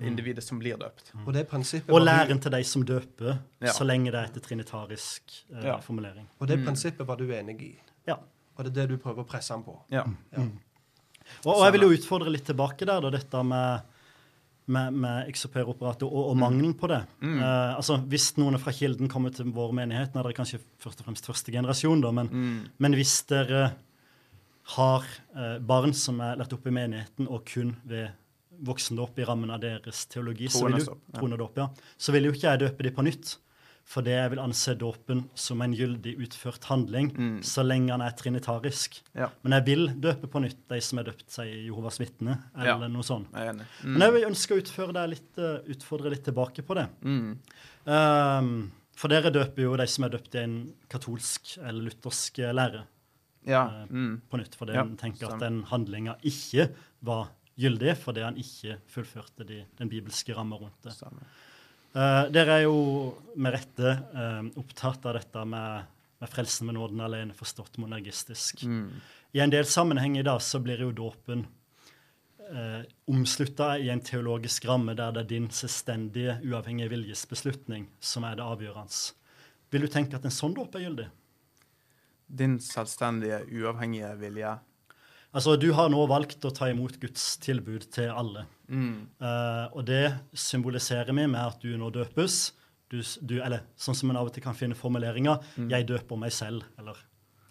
individet 0.00 0.44
som 0.46 0.60
blir 0.60 0.76
døpt. 0.78 1.10
Og 1.26 1.32
det 1.34 1.48
prinsippet 1.50 1.90
Og 1.90 2.00
læren 2.04 2.38
til 2.40 2.52
de 2.54 2.60
som 2.64 2.84
døper, 2.86 3.38
Ja. 3.60 3.72
så 3.74 3.84
lenge 3.84 4.12
det 4.12 4.20
er 4.20 4.28
etter 4.30 4.40
trinitarisk 4.44 5.22
eh, 5.52 5.64
Ja. 5.66 5.78
formulering. 5.82 6.28
Og 6.40 6.46
det 6.46 6.60
prinsippet 6.64 7.06
var 7.06 7.16
du 7.16 7.24
enig 7.34 7.60
i. 7.62 7.72
Ja. 8.06 8.14
Og 8.56 8.64
det 8.64 8.70
er 8.76 8.86
det 8.86 8.88
du 8.90 8.96
prøver 9.02 9.24
å 9.24 9.26
presse 9.26 9.50
ham 9.52 9.64
på. 9.64 9.74
Ja. 9.90 10.04
Og, 11.44 11.54
og 11.56 11.64
jeg 11.66 11.72
vil 11.76 11.82
jo 11.88 11.94
utfordre 11.98 12.30
litt 12.32 12.46
tilbake 12.48 12.86
der, 12.88 13.00
da, 13.04 13.10
dette 13.10 13.42
med, 13.44 13.80
med, 14.66 14.92
med 15.02 15.28
exoperoperator 15.28 16.08
og, 16.08 16.30
og 16.30 16.36
mangelen 16.40 16.74
på 16.78 16.88
det. 16.88 17.02
Eh, 17.22 17.74
altså, 17.76 17.98
Hvis 18.08 18.30
noen 18.38 18.56
fra 18.62 18.72
Kilden 18.72 19.08
kommer 19.12 19.34
til 19.34 19.50
vår 19.54 19.74
menighet, 19.76 20.14
nå 20.14 20.20
er 20.22 20.28
dere 20.30 20.38
kanskje 20.38 20.60
først 20.80 21.00
og 21.02 21.06
fremst 21.10 21.26
første 21.28 21.52
generasjon, 21.52 22.00
da, 22.06 22.10
men, 22.12 22.30
men 22.78 22.96
hvis 22.96 23.18
dere 23.28 23.72
har 24.76 25.04
eh, 25.34 25.58
barn 25.64 25.94
som 25.96 26.20
er 26.24 26.38
lært 26.40 26.52
opp 26.56 26.66
i 26.68 26.74
menigheten, 26.74 27.28
og 27.28 27.44
kun 27.48 27.74
ved 27.88 28.10
voksendåp 28.68 29.18
i 29.20 29.26
rammen 29.26 29.52
av 29.54 29.60
deres 29.62 30.04
teologi, 30.10 30.48
så 30.52 30.66
vil, 30.66 30.80
jo, 30.82 30.96
Troendedåp, 31.14 31.60
ja. 31.60 31.68
så 31.96 32.14
vil 32.14 32.26
jo 32.28 32.32
ikke 32.34 32.50
jeg 32.50 32.64
døpe 32.66 32.86
dem 32.86 32.96
på 32.96 33.06
nytt. 33.06 33.36
For 33.88 34.04
det 34.04 34.12
jeg 34.12 34.32
vil 34.34 34.40
anse 34.42 34.74
dåpen 34.76 35.22
som 35.38 35.62
en 35.64 35.72
gyldig 35.72 36.12
utført 36.20 36.66
handling, 36.68 37.06
så 37.40 37.62
lenge 37.64 37.94
han 37.94 38.02
er 38.04 38.12
trinitarisk. 38.18 38.98
Ja. 39.16 39.30
Men 39.40 39.56
jeg 39.56 39.64
vil 39.64 39.86
døpe 39.96 40.28
på 40.28 40.42
nytt 40.44 40.60
de 40.68 40.80
som 40.84 41.00
er 41.00 41.06
døpt 41.08 41.32
seg 41.32 41.48
i 41.48 41.62
Jehovas 41.70 41.96
vitne, 42.02 42.36
eller 42.52 42.84
Ja. 42.84 42.90
noe 42.92 43.06
sånt. 43.06 43.32
Jeg 43.32 43.54
mm. 43.56 43.64
Men 43.86 44.04
jeg 44.04 44.12
vil 44.18 44.28
ønske 44.28 44.58
å 44.58 45.08
litt, 45.08 45.38
eh, 45.38 45.72
utfordre 45.72 46.12
litt 46.12 46.24
tilbake 46.24 46.66
på 46.68 46.76
det. 46.76 46.86
Mm. 47.00 47.38
Um, 47.88 48.72
for 48.92 49.08
dere 49.08 49.32
døper 49.32 49.62
jo 49.62 49.76
de 49.80 49.86
som 49.86 50.04
er 50.04 50.10
døpt 50.10 50.34
i 50.34 50.44
en 50.44 50.74
katolsk 50.90 51.56
eller 51.62 51.88
luthersk 51.88 52.36
lærer, 52.44 52.52
lære. 52.52 52.84
Ja. 53.48 53.64
eh, 53.66 53.90
Mm. 53.90 54.20
på 54.28 54.40
nytt, 54.40 54.54
fordi 54.54 54.76
Ja, 54.76 54.84
han 54.84 54.96
tenker 55.00 55.32
at 55.32 55.40
den 55.40 55.62
handlinga 55.64 56.18
ikke 56.22 56.68
var 57.00 57.30
gyldig, 57.58 57.96
fordi 57.98 58.22
han 58.22 58.36
ikke 58.38 58.78
fullførte 58.86 59.46
de, 59.46 59.64
den 59.78 59.90
bibelske 59.90 60.34
ramma 60.36 60.58
rundt 60.60 60.82
det. 60.84 60.94
Uh, 61.96 62.28
dere 62.30 62.58
er 62.60 62.62
jo 62.68 63.14
med 63.40 63.56
rette 63.56 63.94
uh, 64.14 64.44
opptatt 64.60 65.06
av 65.08 65.16
dette 65.16 65.44
med, 65.48 65.86
med 66.20 66.30
frelsen 66.30 66.68
med 66.68 66.76
nåden 66.76 67.00
alene, 67.02 67.34
forstått 67.34 67.80
monergistisk. 67.82 68.62
Mm. 68.68 68.90
I 69.32 69.40
en 69.40 69.50
del 69.50 69.66
sammenheng 69.66 70.18
i 70.18 70.26
dag 70.26 70.42
så 70.44 70.60
blir 70.62 70.84
jo 70.84 70.92
dåpen 70.92 71.46
uh, 72.52 72.82
omslutta 73.10 73.72
i 73.80 73.88
en 73.90 74.04
teologisk 74.04 74.68
ramme 74.68 74.94
der 74.94 75.16
det 75.16 75.24
er 75.24 75.32
din 75.32 75.48
selvstendige, 75.50 76.38
uavhengige 76.44 76.92
viljesbeslutning 76.92 77.88
som 78.00 78.28
er 78.28 78.38
det 78.38 78.46
avgjørende. 78.46 79.16
Vil 79.72 79.84
du 79.84 79.90
tenke 79.92 80.16
at 80.16 80.24
en 80.28 80.32
sånn 80.32 80.54
dåp 80.56 80.76
er 80.78 80.86
gyldig? 80.86 81.08
Din 82.28 82.58
selvstendige, 82.60 83.40
uavhengige 83.48 84.10
vilje. 84.20 84.58
Altså, 85.32 85.56
Du 85.56 85.72
har 85.72 85.88
nå 85.92 86.06
valgt 86.08 86.44
å 86.44 86.52
ta 86.54 86.70
imot 86.70 87.00
Guds 87.00 87.36
tilbud 87.44 87.88
til 87.92 88.12
alle. 88.12 88.46
Mm. 88.68 89.08
Uh, 89.20 89.66
og 89.76 89.84
det 89.88 90.14
symboliserer 90.36 91.12
vi 91.12 91.26
med 91.26 91.40
at 91.40 91.60
du 91.62 91.74
nå 91.76 91.90
døpes. 91.92 92.54
Du, 92.88 93.02
du, 93.20 93.36
eller 93.44 93.66
sånn 93.76 93.96
som 93.96 94.10
en 94.10 94.16
av 94.16 94.30
og 94.30 94.32
til 94.32 94.44
kan 94.44 94.56
finne 94.56 94.76
formuleringer. 94.76 95.42
Mm. 95.56 95.68
'Jeg 95.68 95.88
døper 95.90 96.16
meg 96.16 96.32
selv', 96.32 96.64
eller 96.80 96.96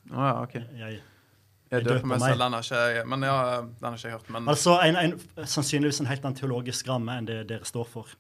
Å 0.10 0.24
ja, 0.24 0.34
OK. 0.42 0.54
jeg, 0.56 1.02
Jeg 1.70 1.84
døper 1.84 2.00
døper 2.00 2.08
meg 2.08 2.22
selv. 2.24 2.42
Den 2.42 2.54
har 2.58 2.66
ikke 2.66 3.06
Men 3.06 3.26
ja, 3.28 3.38
den 3.62 3.88
har 3.90 3.98
ikke 3.98 4.08
jeg 4.08 4.16
hørt. 4.18 4.30
Men 4.34 4.48
Altså 4.50 4.78
en, 4.82 4.96
en, 4.96 5.18
sannsynligvis 5.44 6.00
en 6.02 6.10
helt 6.10 6.26
annen 6.26 6.40
teologisk 6.40 6.88
ramme 6.90 7.18
enn 7.20 7.28
det 7.30 7.44
dere 7.52 7.68
står 7.68 7.86
for. 7.86 8.16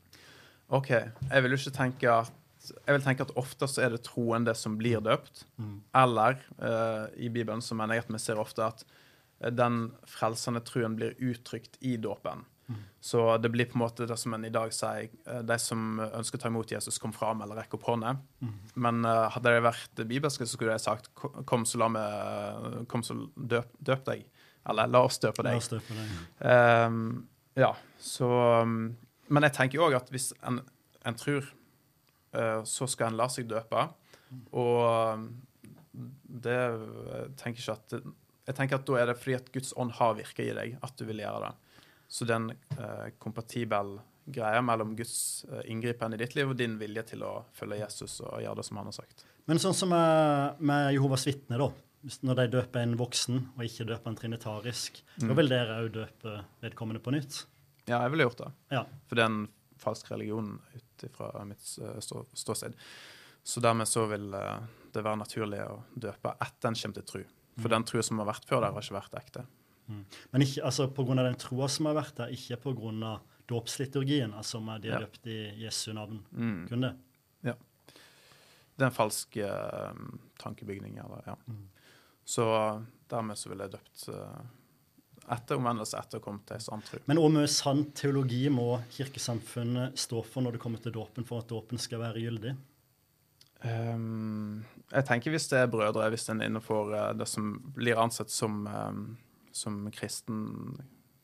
OK. 0.69 0.89
Jeg 0.91 1.43
vil 1.43 1.55
jo 1.55 1.57
ikke 1.63 1.77
tenke 1.77 2.11
at 2.11 2.36
jeg 2.75 2.97
vil 2.97 3.05
tenke 3.05 3.25
at 3.27 3.33
ofte 3.39 3.69
så 3.69 3.85
er 3.85 3.95
det 3.95 4.03
troende 4.07 4.53
som 4.57 4.77
blir 4.79 5.01
døpt. 5.03 5.45
Mm. 5.61 5.79
Eller 6.01 6.39
uh, 6.59 7.07
i 7.15 7.29
Bibelen 7.33 7.63
så 7.63 7.77
mener 7.77 7.97
jeg 7.97 8.07
at 8.07 8.13
vi 8.13 8.21
ser 8.21 8.41
ofte 8.41 8.65
at 8.65 8.85
eh, 8.85 9.51
den 9.53 9.87
frelsende 10.09 10.63
truen 10.65 10.97
blir 10.99 11.17
uttrykt 11.23 11.79
i 11.85 11.95
dåpen. 12.01 12.45
Mm. 12.67 12.81
Så 12.99 13.21
det 13.37 13.49
blir 13.53 13.69
på 13.69 13.77
en 13.77 13.85
måte 13.85 14.05
det 14.09 14.17
som 14.19 14.33
en 14.35 14.43
i 14.43 14.51
dag 14.51 14.73
sier 14.75 15.07
eh, 15.07 15.43
De 15.47 15.55
som 15.61 16.01
ønsker 16.03 16.35
å 16.35 16.41
ta 16.41 16.49
imot 16.51 16.71
Jesus, 16.73 16.97
kom 16.99 17.13
fram 17.15 17.39
eller 17.45 17.61
rekk 17.61 17.77
opp 17.77 17.87
hånda. 17.87 18.17
Mm. 18.43 18.55
Men 18.75 19.05
uh, 19.07 19.27
hadde 19.31 19.53
det 19.55 19.63
vært 19.63 20.01
bibelske, 20.09 20.45
så 20.45 20.57
skulle 20.57 20.75
jeg 20.75 20.83
sagt 20.83 21.11
Kom, 21.47 21.63
så 21.67 21.79
la 21.79 21.87
meg 21.93 22.83
Kom, 22.91 23.05
så 23.07 23.15
døp, 23.35 23.71
døp 23.79 24.03
deg. 24.09 24.27
Eller 24.67 24.91
la 24.91 25.03
oss 25.07 25.19
døpe 25.23 25.45
deg. 25.47 25.59
oss 25.61 25.69
døpe 25.71 25.95
deg. 25.95 26.15
Ehm, 26.49 27.03
ja, 27.55 27.71
så 28.03 28.27
um, 28.63 28.97
Men 29.31 29.47
jeg 29.47 29.55
tenker 29.55 29.83
òg 29.85 29.95
at 30.01 30.11
hvis 30.11 30.33
en, 30.43 30.59
en 31.07 31.17
tror, 31.19 31.47
så 32.67 32.87
skal 32.91 33.11
en 33.11 33.17
la 33.19 33.29
seg 33.31 33.47
døpe. 33.49 33.85
Og 34.51 34.81
um, 34.83 35.27
det 36.27 36.59
tenker 37.39 37.61
ikke 37.61 37.77
at 37.77 37.95
Jeg 38.47 38.57
tenker 38.57 38.79
at 38.79 38.85
da 38.87 38.99
er 38.99 39.09
det 39.09 39.17
fordi 39.19 39.37
at 39.37 39.49
Guds 39.53 39.73
ånd 39.79 39.95
har 39.97 40.17
virka 40.17 40.43
i 40.43 40.53
deg, 40.55 40.77
at 40.83 40.99
du 40.99 41.07
vil 41.07 41.23
gjøre 41.23 41.47
det. 41.47 41.79
Så 42.07 42.23
det 42.23 42.31
er 42.31 42.39
en 42.39 42.51
eh, 42.53 43.09
kompatibel 43.19 43.97
greie 44.31 44.61
mellom 44.63 44.93
Guds 44.95 45.43
uh, 45.51 45.59
inngripen 45.67 46.15
i 46.15 46.19
ditt 46.21 46.37
liv 46.37 46.53
og 46.53 46.55
din 46.59 46.77
vilje 46.79 47.03
til 47.09 47.25
å 47.27 47.33
følge 47.55 47.81
Jesus 47.81 48.21
og 48.21 48.39
gjøre 48.43 48.59
det 48.59 48.65
som 48.67 48.79
han 48.79 48.87
har 48.87 48.95
sagt. 48.95 49.25
Men 49.51 49.59
sånn 49.59 49.75
som 49.75 49.91
med, 49.91 50.63
med 50.63 50.93
Jehovas 50.95 51.27
vitner, 51.27 51.63
da. 51.63 51.69
Når 52.23 52.39
de 52.39 52.45
døper 52.55 52.85
en 52.85 52.95
voksen 52.99 53.41
og 53.57 53.63
ikke 53.67 53.89
døper 53.89 54.13
en 54.13 54.19
trinitarisk, 54.19 55.01
da 55.19 55.35
vil 55.35 55.51
dere 55.51 55.79
òg 55.81 55.91
døpe 55.95 56.37
vedkommende 56.63 57.03
på 57.03 57.11
nytt? 57.15 57.41
Ja, 57.87 58.01
jeg 58.05 58.13
ville 58.13 58.27
gjort 58.27 58.45
det. 58.45 58.51
Ja. 58.77 58.85
For 59.07 59.19
det 59.19 59.25
er 59.25 59.31
en 59.33 59.45
falsk 59.81 60.11
religion 60.13 60.53
ut 61.03 61.15
fra 61.17 61.45
mitt 61.45 61.63
eh, 61.81 61.99
ståsted. 62.33 62.75
Så 63.43 63.63
dermed 63.63 63.87
så 63.87 64.05
vil 64.11 64.33
eh, 64.33 64.59
det 64.93 65.03
være 65.05 65.21
naturlig 65.21 65.61
å 65.67 65.81
døpe 65.95 66.35
etter 66.43 66.71
en 66.71 66.79
kommer 66.81 66.99
til 66.99 67.07
tru. 67.11 67.23
For 67.57 67.73
den 67.73 67.85
trua 67.89 68.03
som 68.05 68.19
har 68.21 68.29
vært 68.29 68.45
før 68.45 68.61
der, 68.61 68.73
har 68.75 68.85
ikke 68.85 68.99
vært 68.99 69.17
ekte. 69.21 69.45
Men 69.87 70.43
ikke 70.43 70.65
altså 70.67 70.89
pga. 70.91 71.15
den 71.23 71.39
troa 71.39 71.67
som 71.71 71.87
har 71.89 71.95
vært 71.97 72.17
der, 72.19 72.33
ikke 72.35 72.57
pga. 72.65 73.17
dåpsliturgien, 73.47 74.33
altså 74.35 74.57
om 74.57 74.67
de 74.81 74.89
er 74.89 74.97
Ja. 74.97 74.99
døpt 74.99 75.27
i 75.31 75.63
Jesu 75.63 75.93
navn. 75.93 76.19
Mm. 76.31 76.67
Kun 76.67 76.81
det. 76.81 76.95
Det 78.77 78.85
er 78.85 78.91
en 78.91 78.93
falsk 78.93 79.37
uh, 79.41 79.93
tankebygning. 80.37 80.99
Eller, 81.01 81.23
ja. 81.25 81.35
Så 82.27 82.45
dermed 83.09 83.39
så 83.39 83.49
vil 83.49 83.63
jeg 83.63 83.71
døpt 83.73 84.03
eh, 84.13 84.41
etter 85.35 85.59
omvendelse, 85.59 85.99
etter 85.99 86.21
å 86.21 86.23
komme 86.23 86.43
til 86.47 86.61
sann 86.63 86.83
tro. 86.87 87.01
Men 87.09 87.19
hvor 87.19 87.31
mye 87.33 87.49
sann 87.51 87.85
teologi 87.97 88.45
må 88.53 88.77
kirkesamfunnet 88.95 89.99
stå 89.99 90.23
for 90.23 90.45
når 90.45 90.55
det 90.55 90.63
kommer 90.63 90.83
til 90.83 90.95
dåpen, 90.95 91.27
for 91.27 91.43
at 91.43 91.51
dåpen 91.51 91.81
skal 91.81 92.03
være 92.05 92.23
gyldig? 92.23 92.55
Um, 93.65 94.63
jeg 94.91 95.07
tenker 95.07 95.33
hvis 95.33 95.49
det 95.51 95.63
er 95.63 95.71
brødre, 95.71 96.05
hvis 96.13 96.29
en 96.31 96.43
er 96.43 96.51
innenfor 96.51 96.93
eh, 96.93 97.09
det 97.17 97.27
som 97.27 97.55
blir 97.75 97.99
ansett 97.99 98.31
som, 98.31 98.61
ehm, 98.69 99.01
som 99.55 99.79
kristen, 99.91 100.77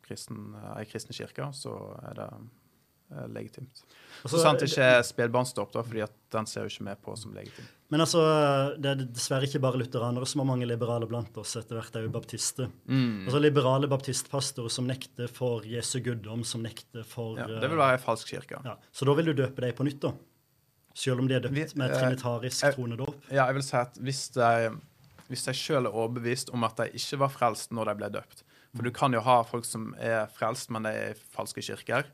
kristen, 0.03 0.49
eh, 0.57 0.71
ei 0.81 0.87
kristen 0.89 1.15
kirke, 1.15 1.51
så 1.55 1.75
er 2.09 2.17
det 2.17 2.27
eh, 3.13 3.27
legitimt. 3.37 3.85
Altså, 4.23 4.33
så 4.35 4.41
sant 4.41 4.65
ikke 4.65 4.89
spedbarnsdåp, 5.07 5.71
da, 5.77 5.85
fordi 5.85 6.03
at 6.07 6.17
den 6.33 6.49
ser 6.49 6.65
jo 6.65 6.73
ikke 6.73 6.89
med 6.89 7.03
på 7.05 7.15
som 7.21 7.37
legitim. 7.37 7.69
Men 7.93 8.01
altså, 8.01 8.21
det 8.81 8.89
er 8.89 9.01
dessverre 9.05 9.45
ikke 9.45 9.59
bare 9.61 9.77
lutheranere 9.77 10.25
som 10.25 10.41
har 10.41 10.47
mange 10.49 10.65
liberale 10.65 11.05
blant 11.09 11.35
oss. 11.37 11.51
Etter 11.59 11.77
hvert 11.77 11.95
er 11.99 12.07
jo 12.07 12.11
baptister. 12.15 12.71
Mm. 12.89 13.27
Altså 13.27 13.41
Liberale 13.43 13.89
baptistpastorer 13.91 14.73
som 14.73 14.87
nekter 14.89 15.29
for 15.29 15.61
Jesu 15.69 15.99
guddom, 16.01 16.41
som 16.47 16.63
nekter 16.65 17.05
for 17.05 17.37
Ja, 17.37 17.45
eh, 17.45 17.59
det 17.61 17.69
vil 17.69 17.77
være 17.77 17.99
ei 17.99 18.01
falsk 18.01 18.31
kirke. 18.33 18.57
ja. 18.65 18.73
Så 18.91 19.05
da 19.05 19.13
vil 19.19 19.29
du 19.29 19.33
døpe 19.43 19.61
deg 19.61 19.75
på 19.77 19.85
nytt, 19.85 19.99
da? 20.01 20.11
Selv 20.95 21.19
om 21.21 21.27
de 21.29 21.35
er 21.37 21.45
døpt 21.45 21.53
Vi- 21.53 21.77
med 21.77 21.91
et 21.91 21.99
trinitarisk 22.01 22.63
jeg- 22.65 22.75
tronedåp? 22.75 23.15
Ja, 23.31 23.45
jeg 23.45 23.53
vil 23.55 23.63
si 23.63 23.77
at 23.77 23.93
hvis 24.01 24.23
de, 24.33 24.77
hvis 25.29 25.45
de 25.45 25.53
sjøl 25.53 25.85
er 25.85 25.93
overbevist 25.93 26.49
om 26.53 26.63
at 26.63 26.75
de 26.77 26.89
ikke 26.97 27.19
var 27.19 27.29
frelst 27.29 27.69
når 27.71 27.85
de 27.91 27.95
ble 28.01 28.09
døpt 28.09 28.43
For 28.75 28.81
du 28.81 28.89
kan 28.89 29.13
jo 29.13 29.19
ha 29.21 29.43
folk 29.43 29.65
som 29.65 29.93
er 29.99 30.25
frelst, 30.33 30.71
men 30.71 30.81
de 30.81 30.89
er 30.89 31.11
i 31.11 31.19
falske 31.35 31.61
kirker. 31.61 32.05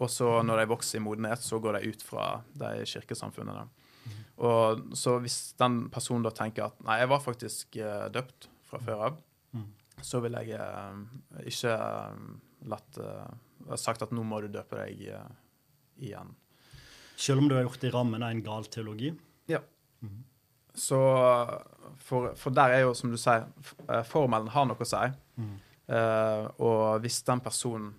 Og 0.00 0.08
så 0.10 0.42
når 0.42 0.58
de 0.58 0.66
vokser 0.66 0.96
i 0.98 1.00
modenhet, 1.00 1.38
så 1.38 1.60
går 1.62 1.78
de 1.80 1.88
ut 1.92 2.02
fra 2.02 2.42
de 2.58 2.82
kirkesamfunnene. 2.84 3.68
Og 4.42 4.96
så 4.96 5.18
hvis 5.22 5.52
den 5.60 5.86
personen 5.92 6.24
da 6.24 6.32
tenker 6.34 6.70
at 6.70 6.80
nei, 6.86 6.98
jeg 7.02 7.10
var 7.12 7.22
faktisk 7.24 7.78
uh, 7.82 8.08
døpt 8.12 8.48
fra 8.68 8.80
før 8.82 9.06
av, 9.10 9.18
så 10.02 10.22
vil 10.24 10.34
jeg 10.40 10.56
uh, 10.58 10.96
ikke 11.46 11.74
eh, 11.76 12.22
latt 12.72 12.96
uh, 12.98 13.76
sagt 13.78 14.02
at 14.02 14.14
nå 14.16 14.24
må 14.26 14.40
du 14.42 14.48
døpe 14.50 14.80
deg 14.80 15.04
igjen. 16.02 16.32
Selv 17.14 17.42
om 17.42 17.50
du 17.50 17.54
har 17.54 17.66
gjort 17.66 17.82
det 17.82 17.92
i 17.92 17.94
rammen 17.94 18.24
av 18.24 18.32
en 18.32 18.42
gal 18.42 18.66
teologi? 18.72 19.12
Ja. 19.50 19.60
Så 20.74 20.98
for, 22.00 22.32
for 22.40 22.56
der 22.56 22.78
er 22.78 22.80
jo, 22.86 22.94
som 22.96 23.12
du 23.12 23.18
sier, 23.20 23.44
formelen 24.08 24.50
har 24.50 24.66
noe 24.66 24.80
å 24.80 24.88
si. 24.88 25.04
Eh, 25.92 26.44
og 26.62 27.02
hvis 27.02 27.20
den 27.26 27.42
personen 27.44 27.92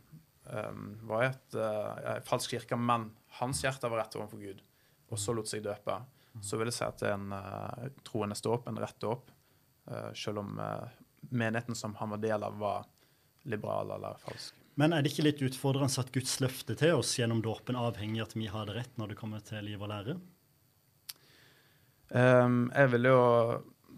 eh, 0.50 0.72
var 1.08 1.24
i 1.24 1.30
et 1.30 1.58
en 1.60 2.28
falsk 2.28 2.56
kirke, 2.56 2.80
men 2.80 3.10
hans 3.40 3.64
hjerte 3.64 3.90
var 3.92 4.04
rett 4.04 4.18
overfor 4.18 4.42
Gud, 4.42 4.62
og 5.12 5.20
så 5.22 5.36
lot 5.36 5.50
seg 5.50 5.66
døpe, 5.66 6.00
så 6.42 6.58
vil 6.58 6.72
jeg 6.72 6.78
si 6.80 6.86
at 6.88 7.02
det 7.04 7.12
er 7.12 7.20
en 7.20 7.34
uh, 7.36 7.88
troende 8.08 8.38
ståp, 8.40 8.68
en 8.68 8.82
rett 8.82 9.00
dåp, 9.04 9.32
Uh, 9.84 10.14
selv 10.16 10.40
om 10.40 10.60
uh, 10.60 10.88
menigheten 11.20 11.76
som 11.76 11.96
han 11.96 12.10
var 12.10 12.18
del 12.24 12.44
av, 12.44 12.54
var 12.56 12.86
liberal 13.44 13.92
eller 13.92 14.16
falsk. 14.22 14.56
Men 14.80 14.94
er 14.94 15.04
det 15.04 15.12
ikke 15.12 15.26
litt 15.26 15.42
utfordrende 15.44 15.92
at 16.00 16.12
Guds 16.16 16.38
løfte 16.40 16.78
til 16.80 17.02
oss 17.02 17.12
gjennom 17.20 17.42
dåpen 17.44 17.76
avhenger 17.76 18.24
av 18.24 18.30
at 18.30 18.38
vi 18.38 18.48
har 18.48 18.70
det 18.70 18.78
rett 18.78 18.96
når 18.98 19.12
det 19.12 19.18
kommer 19.20 19.44
til 19.44 19.66
liv 19.68 19.82
og 19.82 19.92
lære? 19.92 20.16
Um, 22.16 22.72
jeg 22.72 22.94
vil 22.94 23.10
jo 23.12 23.20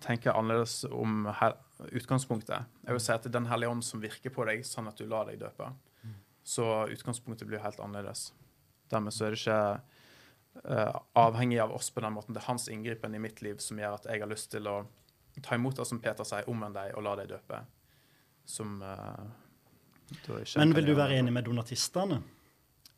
tenke 0.04 0.34
annerledes 0.34 0.88
om 0.90 1.30
her, 1.38 1.56
utgangspunktet. 1.94 2.66
Jeg 2.88 2.98
vil 2.98 3.04
si 3.06 3.14
at 3.14 3.24
det 3.24 3.30
er 3.30 3.38
Den 3.38 3.52
hellige 3.52 3.72
ånd 3.72 3.86
som 3.86 4.02
virker 4.04 4.34
på 4.34 4.48
deg, 4.50 4.66
sånn 4.68 4.90
at 4.90 4.98
du 4.98 5.06
lar 5.06 5.30
deg 5.30 5.38
døpe. 5.40 5.70
Så 6.46 6.66
utgangspunktet 6.94 7.48
blir 7.50 7.64
helt 7.64 7.80
annerledes. 7.82 8.32
Dermed 8.92 9.14
så 9.14 9.26
er 9.26 9.34
det 9.34 9.42
ikke 9.42 9.62
eh, 10.64 11.00
avhengig 11.14 11.60
av 11.60 11.74
oss 11.76 11.90
på 11.90 12.04
den 12.04 12.14
måten. 12.16 12.36
Det 12.36 12.42
er 12.44 12.50
hans 12.50 12.68
inngripen 12.72 13.16
i 13.16 13.22
mitt 13.22 13.42
liv 13.46 13.60
som 13.64 13.80
gjør 13.80 13.98
at 14.00 14.08
jeg 14.10 14.24
har 14.24 14.32
lyst 14.32 14.52
til 14.54 14.70
å 14.72 14.84
ta 15.44 15.56
imot 15.56 15.78
det 15.78 15.88
som 15.88 16.00
Peter 16.00 16.28
sier, 16.28 16.48
omvend 16.52 16.78
deg 16.78 16.94
og 16.96 17.04
la 17.06 17.16
deg 17.20 17.34
døpe. 17.34 17.60
Som 18.46 18.78
uh, 18.86 19.26
Men 20.56 20.74
vil 20.78 20.92
du 20.92 20.96
være 20.96 21.20
enig 21.20 21.34
med 21.34 21.48
donatistene? 21.48 22.22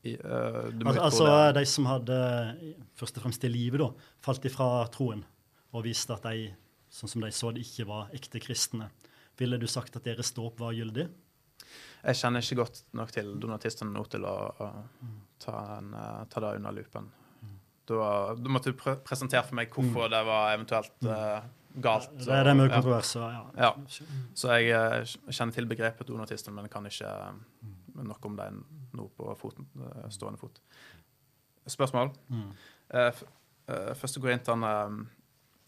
I, 0.05 0.13
uh, 0.19 0.67
du 0.69 0.83
må 0.85 0.91
Al 0.91 0.99
ikke 0.99 1.07
altså 1.09 1.29
de 1.57 1.65
som 1.69 1.87
hadde, 1.89 2.17
først 2.99 3.17
og 3.17 3.25
fremst 3.25 3.47
i 3.47 3.51
livet, 3.51 3.81
da, 3.81 4.11
falt 4.23 4.45
ifra 4.45 4.69
troen 4.93 5.23
og 5.75 5.85
viste 5.87 6.15
at 6.15 6.25
de, 6.29 6.51
sånn 6.93 7.11
som 7.11 7.23
de 7.23 7.31
så 7.35 7.51
det, 7.55 7.65
ikke 7.65 7.87
var 7.89 8.11
ekte 8.15 8.41
kristne. 8.43 8.91
Ville 9.37 9.59
du 9.61 9.67
sagt 9.69 9.97
at 9.97 10.05
deres 10.05 10.31
dåp 10.33 10.61
var 10.61 10.75
gyldig? 10.77 11.07
Jeg 12.07 12.19
kjenner 12.19 12.43
ikke 12.43 12.61
godt 12.61 12.83
nok 12.95 13.11
til 13.13 13.33
donatistene 13.41 13.91
nå 13.91 14.03
til 14.09 14.25
å, 14.29 14.35
å 14.63 14.67
ta, 15.41 15.55
en, 15.77 15.91
ta 16.29 16.43
det 16.43 16.53
under 16.59 16.75
lupen. 16.77 17.09
Da, 17.87 18.35
du 18.35 18.49
måtte 18.51 18.73
pre 18.75 18.97
presentere 19.05 19.45
for 19.47 19.55
meg 19.59 19.71
hvorfor 19.71 20.09
det 20.11 20.19
var 20.27 20.55
eventuelt 20.57 21.07
uh, 21.07 21.45
galt. 21.81 22.09
Det 22.19 22.33
er 22.33 22.43
det 22.43 22.55
med 22.57 22.71
kontroverser, 22.71 23.27
ja. 23.31 23.43
Ja. 23.57 23.71
Så 24.35 24.57
jeg 24.57 24.71
eh, 24.73 25.15
kjenner 25.29 25.53
til 25.55 25.69
begrepet 25.69 26.09
donatisten, 26.09 26.55
men 26.55 26.69
kan 26.71 26.85
ikke 26.89 27.09
eh, 27.09 27.37
noe 28.01 28.17
om 28.29 28.37
det 28.37 28.49
nå 28.97 29.07
på 29.17 29.35
foten, 29.39 29.69
stående 30.13 30.41
fot. 30.41 30.59
Spørsmål? 31.67 32.11
Mm. 32.33 32.49
Eh, 32.95 33.23
går 34.21 34.33
inn 34.33 34.43
til 34.43 34.65
han 34.65 35.07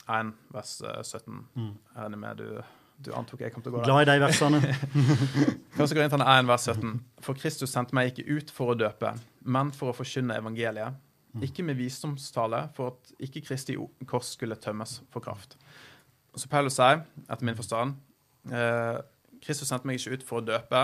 1, 0.09 0.35
vers 0.55 0.75
eh, 0.81 1.01
17. 1.03 1.39
Mm. 1.55 1.73
Jeg 1.95 2.03
regner 2.03 2.23
med 2.25 2.43
du 2.43 2.61
Du 2.99 3.13
antok 3.15 3.39
jeg 3.39 3.53
kom 3.53 3.63
til 3.63 3.71
å 3.71 3.77
gå 3.77 3.79
der. 3.79 3.87
Glad 3.87 4.01
i 4.01 4.07
de 4.09 4.21
versene. 4.25 4.57
Første 5.77 5.95
Korinterne 5.95 6.25
1, 6.39 6.49
vers 6.49 6.65
17. 6.67 6.97
For 7.23 7.39
Kristus 7.39 7.71
sendte 7.71 7.95
meg 7.95 8.11
ikke 8.11 8.25
ut 8.27 8.49
for 8.51 8.73
å 8.73 8.75
døpe, 8.75 9.13
men 9.47 9.71
for 9.71 9.93
å 9.93 9.95
forkynne 9.95 10.35
evangeliet. 10.35 10.97
Ikke 11.45 11.63
med 11.65 11.79
visdomstale, 11.79 12.65
for 12.75 12.93
at 12.93 13.13
ikke 13.25 13.43
Kristi 13.47 13.77
kors 14.09 14.33
skulle 14.35 14.57
tømmes 14.59 14.99
for 15.13 15.23
kraft. 15.23 15.57
Så 16.35 16.49
Paulus 16.51 16.77
sier, 16.77 17.03
etter 17.27 17.45
min 17.47 17.57
forstand, 17.57 17.95
eh, 18.51 18.99
Kristus 19.43 19.69
sendte 19.71 19.87
meg 19.87 19.99
ikke 19.99 20.19
ut 20.19 20.23
for 20.27 20.41
å 20.41 20.45
døpe, 20.45 20.83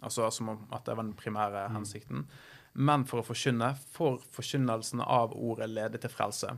altså 0.00 0.30
som 0.32 0.48
om 0.54 0.64
at 0.72 0.84
det 0.86 0.96
var 0.96 1.04
den 1.04 1.16
primære 1.18 1.68
hensikten, 1.74 2.26
men 2.74 3.04
for 3.04 3.20
å 3.20 3.26
forkynne, 3.26 3.74
for 3.92 4.20
forkynnelsen 4.32 5.02
av 5.02 5.34
ordet 5.34 5.68
leder 5.68 5.98
til 5.98 6.12
frelse. 6.12 6.54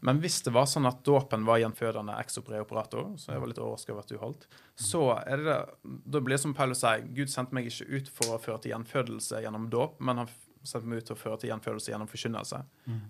Men 0.00 0.20
hvis 0.22 0.42
det 0.46 0.52
var 0.54 0.66
sånn 0.70 0.86
at 0.86 1.00
dåpen 1.06 1.44
var 1.46 1.58
gjenfødende 1.58 2.14
ex 2.20 2.38
operator, 2.38 3.16
så 3.18 3.32
jeg 3.32 3.40
var 3.42 3.50
litt 3.50 3.58
overrasket 3.58 3.94
over 3.94 4.04
at 4.04 4.12
du 4.12 4.18
holdt, 4.18 4.46
så 4.78 5.00
er 5.26 5.42
det 5.42 5.56
Da 5.82 6.20
blir 6.20 6.36
det 6.36 6.42
som 6.42 6.54
Paulus 6.54 6.84
sier, 6.84 7.02
Gud 7.02 7.30
sendte 7.32 7.54
meg 7.54 7.66
ikke 7.66 7.88
ut 7.96 8.08
for 8.08 8.34
å 8.34 8.42
føre 8.42 8.62
til 8.62 8.74
gjenfødelse 8.74 9.42
gjennom 9.42 9.66
dåp, 9.70 9.98
men 10.00 10.22
han 10.22 10.30
sendte 10.66 10.88
meg 10.90 11.02
ut 11.02 11.08
til 11.10 11.16
å 11.16 11.20
føre 11.20 11.38
til 11.40 11.52
gjenfødelse 11.52 11.92
gjennom 11.92 12.10
forkynnelse. 12.10 12.62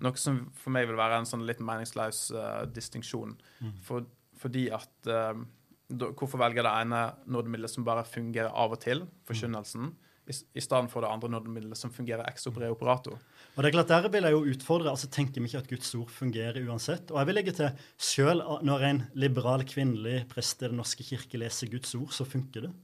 Noe 0.05 0.21
som 0.21 0.41
for 0.57 0.75
meg 0.75 0.89
vil 0.91 0.99
være 0.99 1.21
en 1.21 1.29
sånn 1.29 1.47
litt 1.49 1.63
meningsløs 1.65 2.25
uh, 2.37 2.65
distinksjon. 2.75 3.37
For, 3.87 4.07
fordi 4.39 4.69
at 4.75 5.11
uh, 5.11 5.33
da, 5.89 6.11
Hvorfor 6.13 6.41
velge 6.43 6.65
det 6.65 6.75
ene 6.83 7.07
nådemiddelet 7.33 7.73
som 7.73 7.87
bare 7.87 8.05
fungerer 8.05 8.53
av 8.53 8.75
og 8.77 8.83
til, 8.83 9.07
forkynnelsen, 9.29 9.95
i, 10.29 10.35
i 10.61 10.61
stedet 10.61 10.93
for 10.93 11.01
det 11.01 11.09
andre 11.09 11.31
nådemiddelet 11.33 11.81
som 11.81 11.93
fungerer 11.93 12.27
ex 12.29 12.45
opere 12.51 12.69
operator? 12.75 13.17
Og 13.55 13.63
det 13.65 13.71
er 13.71 13.77
klart, 13.79 13.89
Der 13.89 14.09
vil 14.13 14.29
jeg 14.29 14.37
jo 14.37 14.45
utfordre. 14.53 14.91
altså 14.91 15.09
Tenker 15.09 15.41
vi 15.41 15.49
ikke 15.49 15.63
at 15.65 15.71
Guds 15.71 15.95
ord 15.97 16.11
fungerer 16.13 16.61
uansett? 16.69 17.11
Og 17.11 17.19
jeg 17.19 17.31
vil 17.31 17.39
legge 17.41 17.57
til 17.57 17.87
selv 17.97 18.45
når 18.63 18.85
en 18.91 19.01
liberal 19.15 19.65
kvinnelig 19.65 20.27
prest 20.29 20.63
i 20.63 20.69
Den 20.69 20.77
norske 20.83 21.07
kirke 21.09 21.41
leser 21.41 21.73
Guds 21.73 21.95
ord, 21.97 22.13
så 22.13 22.29
funker 22.29 22.69
det. 22.69 22.75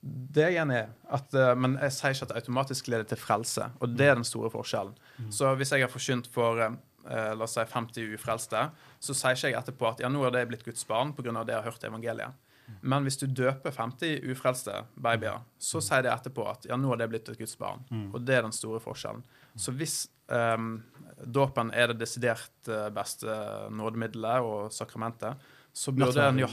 Det 0.00 0.44
er 0.44 0.52
jeg 0.54 0.62
enig 0.62 0.82
i. 0.82 0.88
Eh, 1.16 1.54
men 1.58 1.78
jeg 1.82 1.94
sier 1.96 2.14
ikke 2.14 2.28
at 2.28 2.34
det 2.34 2.42
automatisk 2.42 2.90
leder 2.92 3.08
til 3.10 3.20
frelse. 3.20 3.70
Og 3.82 3.96
det 3.98 4.10
er 4.10 4.18
den 4.18 4.26
store 4.26 4.50
forskjellen. 4.52 4.94
Så 5.34 5.54
hvis 5.58 5.72
jeg 5.74 5.84
har 5.84 5.92
forkynt 5.92 6.28
for 6.32 6.60
eh, 6.62 6.76
eh, 7.08 7.32
la 7.34 7.46
oss 7.46 7.56
si 7.58 7.64
50 7.64 8.14
ufrelste, 8.18 8.68
så 9.00 9.16
sier 9.16 9.38
ikke 9.38 9.52
jeg 9.52 9.58
etterpå 9.62 9.90
at 9.90 10.04
ja, 10.04 10.10
nå 10.12 10.22
har 10.26 10.36
det 10.36 10.46
blitt 10.50 10.66
Guds 10.66 10.86
barn 10.88 11.14
pga. 11.16 11.32
det 11.42 11.56
jeg 11.56 11.60
har 11.60 11.70
hørt 11.70 11.84
i 11.84 11.90
evangeliet. 11.90 12.44
Men 12.80 13.06
hvis 13.06 13.16
du 13.16 13.26
døper 13.26 13.72
50 13.72 14.26
ufrelste 14.28 14.82
babyer, 15.00 15.40
så 15.58 15.80
sier 15.80 16.04
det 16.04 16.12
etterpå 16.12 16.44
at 16.50 16.66
ja, 16.68 16.76
nå 16.76 16.90
har 16.92 17.00
det 17.00 17.08
blitt 17.08 17.30
et 17.32 17.40
Guds 17.40 17.56
barn. 17.58 17.86
Og 18.12 18.20
det 18.20 18.36
er 18.36 18.44
den 18.44 18.52
store 18.52 18.80
forskjellen. 18.84 19.22
Så 19.56 19.72
hvis 19.72 20.02
um, 20.28 20.82
dåpen 21.24 21.72
er 21.72 21.90
det 21.90 22.02
desidert 22.02 22.68
eh, 22.68 22.90
beste 22.94 23.32
nådemiddelet 23.74 24.44
og 24.44 24.74
sakramentet, 24.74 25.48
så 25.72 25.94
burde 25.96 26.26
en 26.28 26.42
jo 26.42 26.50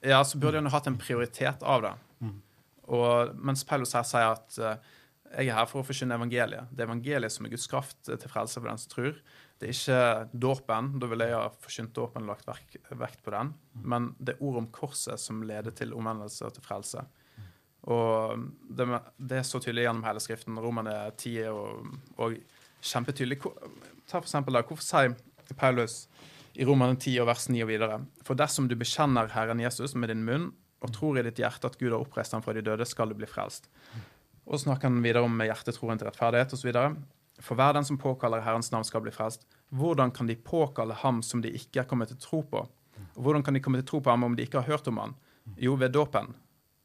ja, 0.00 0.22
så 0.24 0.38
burde 0.40 0.62
en 0.62 0.70
hatt 0.72 0.86
en 0.88 0.96
prioritet 0.98 1.62
av 1.62 1.82
det. 1.84 1.92
Og 2.90 3.36
mens 3.38 3.62
Paulus 3.66 3.94
her 3.94 4.06
sier 4.06 4.32
at 4.34 4.58
eh, 4.58 4.96
jeg 5.30 5.52
er 5.52 5.60
her 5.60 5.68
for 5.70 5.82
å 5.82 5.86
forkynne 5.86 6.16
evangeliet. 6.18 6.70
Det 6.74 6.82
er 6.82 6.88
evangeliet 6.88 7.32
som 7.32 7.46
er 7.46 7.52
Guds 7.52 7.68
kraft 7.70 8.00
til 8.08 8.30
frelse 8.32 8.58
for 8.58 8.66
den 8.66 8.80
som 8.82 8.90
tror. 8.90 9.20
Det 9.60 9.68
er 9.68 9.76
ikke 9.76 10.38
dåpen. 10.42 10.88
Da 10.98 11.10
ville 11.10 11.28
jeg 11.30 11.38
ha 11.38 11.50
forkynt 11.62 11.94
dåpen 11.94 12.26
og 12.26 12.32
lagt 12.48 12.78
vekt 12.98 13.22
på 13.22 13.34
den. 13.34 13.52
Men 13.84 14.10
det 14.18 14.34
er 14.34 14.42
ordet 14.42 14.64
om 14.64 14.70
korset 14.74 15.22
som 15.22 15.44
leder 15.46 15.74
til 15.76 15.94
omvendelse 15.94 16.48
og 16.48 16.56
til 16.56 16.66
frelse. 16.66 17.04
Og 17.90 18.42
det, 18.76 18.88
det 19.16 19.38
er 19.38 19.46
så 19.46 19.60
tydelig 19.62 19.86
gjennom 19.86 20.04
hele 20.08 20.22
Skriften. 20.24 20.58
Romerne 20.60 20.96
10 21.14 21.36
er 21.44 21.54
og, 21.54 21.94
og 22.18 22.34
kjempetydelig. 22.82 23.38
Ta 23.40 24.18
for 24.18 24.26
eksempel 24.26 24.58
der. 24.58 24.66
Hvorfor 24.66 24.84
sier 24.84 25.14
Paulus 25.60 26.02
i 26.58 26.66
Romerne 26.66 26.98
10 26.98 27.20
og 27.22 27.30
vers 27.30 27.46
9 27.50 27.62
og 27.62 27.70
videre 27.70 28.00
For 28.26 28.38
dersom 28.38 28.66
du 28.68 28.74
bekjenner 28.78 29.30
Herren 29.30 29.62
Jesus 29.62 29.94
med 29.94 30.10
din 30.10 30.24
munn 30.26 30.50
og 30.80 30.92
tror 30.96 31.20
i 31.20 31.24
ditt 31.26 31.40
hjerte 31.40 31.68
at 31.68 31.78
Gud 31.80 31.92
har 31.92 32.00
oppreist 32.00 32.34
ham 32.36 32.44
fra 32.44 32.54
de 32.56 32.64
døde, 32.64 32.86
skal 32.88 33.10
du 33.10 33.18
bli 33.18 33.28
frelst. 33.28 33.68
Og 34.46 34.56
så 34.56 34.64
snakker 34.64 34.88
han 34.88 35.02
videre 35.04 35.26
om 35.28 35.42
hjertetroen 35.44 36.00
til 36.00 36.08
rettferdighet 36.08 36.54
osv. 36.56 36.76
For 37.40 37.56
hver 37.56 37.76
den 37.76 37.86
som 37.88 38.00
påkaller 38.00 38.42
Herrens 38.44 38.72
navn, 38.72 38.86
skal 38.88 39.04
bli 39.04 39.12
frelst. 39.14 39.46
Hvordan 39.70 40.12
kan 40.16 40.28
de 40.28 40.36
påkalle 40.36 40.96
ham 41.02 41.22
som 41.24 41.42
de 41.44 41.52
ikke 41.54 41.84
er 41.84 41.88
kommet 41.88 42.12
til 42.12 42.20
tro 42.20 42.42
på? 42.42 42.64
Og 43.16 43.24
hvordan 43.24 43.44
kan 43.44 43.56
de 43.56 43.62
komme 43.64 43.80
til 43.80 43.88
tro 43.92 44.00
på 44.04 44.12
ham 44.12 44.26
om 44.26 44.36
de 44.36 44.44
ikke 44.44 44.60
har 44.60 44.72
hørt 44.72 44.88
om 44.88 45.00
ham? 45.00 45.16
Jo, 45.60 45.76
ved 45.78 45.94
dåpen. 45.94 46.34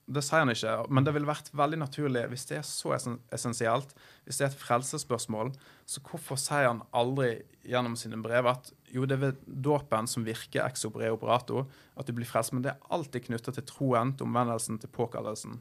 Det 0.06 0.22
sier 0.22 0.44
han 0.44 0.54
ikke, 0.54 0.74
men 0.94 1.06
det 1.06 1.16
ville 1.16 1.28
vært 1.28 1.48
veldig 1.58 1.80
naturlig 1.82 2.28
hvis 2.30 2.46
det 2.52 2.60
er 2.60 2.66
så 2.68 2.94
essensielt, 2.94 3.96
hvis 4.26 4.38
det 4.38 4.46
er 4.46 4.52
et 4.52 4.62
frelsesspørsmål, 4.62 5.50
så 5.90 6.04
hvorfor 6.06 6.38
sier 6.38 6.70
han 6.70 6.84
aldri 6.94 7.40
gjennom 7.66 7.96
sine 7.98 8.20
brev 8.22 8.52
at 8.52 8.70
jo, 8.96 9.04
det 9.04 9.18
er 9.18 9.24
ved 9.26 9.40
dåpen 9.46 10.08
som 10.08 10.26
virker 10.26 10.64
ex 10.64 10.86
opere 10.88 11.12
operator 11.14 11.66
at 12.00 12.08
du 12.08 12.14
blir 12.16 12.28
frelst, 12.30 12.54
men 12.56 12.64
det 12.64 12.72
er 12.74 12.94
alltid 12.96 13.28
knytta 13.28 13.54
til 13.56 13.66
troen, 13.68 14.14
til 14.16 14.28
omvendelsen, 14.28 14.80
til 14.80 14.92
påkallelsen. 14.96 15.60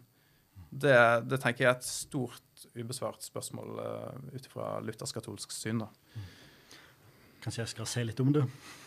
Det, 0.75 0.95
det 1.31 1.39
tenker 1.43 1.67
jeg 1.67 1.71
er 1.71 1.77
et 1.79 1.87
stort 1.87 2.65
ubesvart 2.75 3.23
spørsmål 3.23 3.77
uh, 3.79 4.35
ut 4.35 4.49
fra 4.51 4.73
luthersk-katolsk 4.83 5.55
syn. 5.55 5.85
da. 5.85 6.23
Kanskje 7.45 7.63
jeg 7.63 7.73
skal 7.75 7.89
si 7.91 8.03
litt 8.09 8.23
om 8.25 8.33
det. 8.35 8.43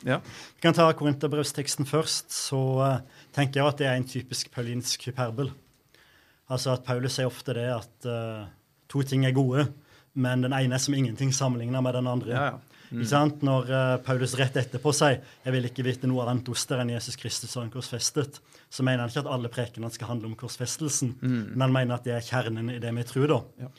Ja. 0.08 0.18
Vi 0.58 0.64
kan 0.66 0.76
ta 0.76 0.90
Korinterbrevsteksten 0.92 1.88
først. 1.88 2.34
Så 2.36 2.60
uh, 2.82 3.24
tenker 3.36 3.62
jeg 3.62 3.72
at 3.72 3.80
det 3.80 3.88
er 3.88 4.00
en 4.00 4.10
typisk 4.10 4.52
paulinsk 4.52 5.08
hyperbel. 5.08 5.54
Altså 6.52 6.76
at 6.76 6.84
Paulus 6.88 7.16
sier 7.16 7.30
ofte 7.30 7.56
det 7.56 7.68
at 7.72 8.08
uh, 8.10 8.48
to 8.92 9.04
ting 9.08 9.24
er 9.28 9.36
gode, 9.36 9.68
men 10.18 10.44
den 10.44 10.56
ene 10.56 10.76
er 10.76 10.84
som 10.84 10.96
ingenting 10.96 11.32
sammenlignet 11.36 11.84
med 11.84 11.96
den 12.00 12.12
andre. 12.12 12.34
Ja, 12.36 12.46
ja. 12.56 12.67
Sant? 13.08 13.42
Når 13.46 13.72
uh, 13.72 13.98
Paulus 14.06 14.36
rett 14.40 14.58
etterpå 14.60 14.94
sier 14.96 15.20
'jeg 15.20 15.54
vil 15.54 15.68
ikke 15.70 15.86
vite 15.88 16.08
noe 16.08 16.24
av 16.24 16.32
den 16.32 16.44
enn 16.80 16.94
Jesus 16.96 17.16
Kristus 17.16 17.56
har 17.56 17.64
han 17.64 17.72
korsfestet', 17.72 18.40
så 18.70 18.84
mener 18.84 19.04
han 19.04 19.10
ikke 19.10 19.26
at 19.26 19.34
alle 19.34 19.50
prekenene 19.50 19.92
skal 19.92 20.08
handle 20.08 20.28
om 20.28 20.36
korsfestelsen, 20.36 21.18
men 21.22 21.62
han 21.62 21.72
mener 21.72 21.96
at 21.96 22.04
det 22.04 22.16
er 22.16 22.26
kjernen 22.26 22.70
i 22.70 22.80
det 22.80 22.96
vi 22.96 23.04
tror. 23.04 23.28
da. 23.28 23.42
Ja. 23.60 23.70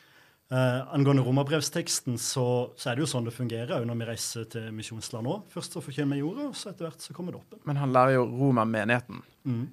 Uh, 0.49 0.95
angående 0.97 1.21
romerbrevsteksten, 1.27 2.15
så, 2.17 2.73
så 2.73 2.89
er 2.89 2.97
det 2.97 3.03
jo 3.03 3.09
sånn 3.11 3.27
det 3.27 3.35
fungerer 3.37 3.83
når 3.85 3.99
vi 4.01 4.07
reiser 4.09 4.47
til 4.49 4.71
misjonsland 4.73 5.29
òg. 5.29 5.43
Først 5.53 5.77
så 5.77 5.83
forkynner 5.85 6.17
vi 6.17 6.23
jorda, 6.23 6.47
og 6.49 6.57
så 6.57 6.71
etter 6.71 6.87
hvert 6.87 7.05
så 7.05 7.13
kommer 7.13 7.37
dåpen. 7.37 7.61
Men 7.69 7.77
han 7.77 7.93
lærer 7.93 8.15
jo 8.17 8.23
romermenigheten. 8.31 9.21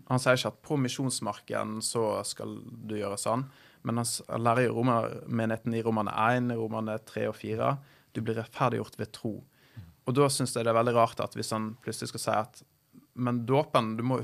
Han 0.10 0.20
sier 0.20 0.36
ikke 0.36 0.52
at 0.52 0.60
på 0.68 0.76
misjonsmarken 0.84 1.78
så 1.80 2.04
skal 2.28 2.58
du 2.60 2.98
gjøre 3.00 3.16
sånn, 3.20 3.48
men 3.88 4.02
han 4.02 4.44
lærer 4.44 4.68
jo 4.68 4.76
romermenigheten 4.82 5.78
i 5.80 5.84
Romerne 5.86 6.18
1, 6.26 6.52
Romerne 6.60 6.98
3 7.08 7.24
og 7.32 7.40
4. 7.40 7.72
Du 8.16 8.22
blir 8.24 8.40
rettferdiggjort 8.40 8.98
ved 9.00 9.12
tro. 9.16 9.36
Og 10.06 10.16
da 10.16 10.30
syns 10.30 10.54
jeg 10.56 10.66
det 10.66 10.72
er 10.72 10.78
veldig 10.80 10.96
rart 10.96 11.22
at 11.24 11.36
hvis 11.38 11.52
han 11.56 11.74
plutselig 11.84 12.14
skal 12.14 12.24
si 12.24 12.34
at 12.36 12.64
men 13.16 13.46
dåpen 13.48 13.94
du 13.96 14.04
må, 14.04 14.18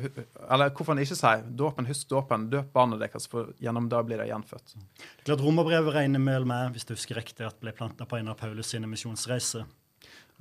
Eller 0.52 0.70
hvorfor 0.76 0.92
han 0.92 1.00
ikke 1.00 1.16
sier 1.16 1.46
dåpen, 1.56 1.88
husk 1.88 2.10
dåpen, 2.12 2.50
døp 2.52 2.74
barnet 2.76 3.00
deres, 3.00 3.28
for 3.32 3.54
gjennom 3.64 3.88
det 3.92 4.02
blir 4.08 4.20
det 4.20 4.28
gjenfødt. 4.28 4.74
Det 4.76 5.22
er 5.24 5.30
Klart 5.30 5.44
Romerbrevet 5.46 5.96
regner 5.96 6.20
vel 6.26 6.48
med, 6.50 6.74
hvis 6.76 6.88
du 6.90 6.92
husker 6.98 7.16
riktig, 7.16 7.46
at 7.48 7.60
ble 7.64 7.72
planta 7.78 8.04
på 8.06 8.20
en 8.20 8.28
av 8.34 8.36
Paulus 8.42 8.74
sine 8.74 8.90
misjonsreiser. 8.92 9.64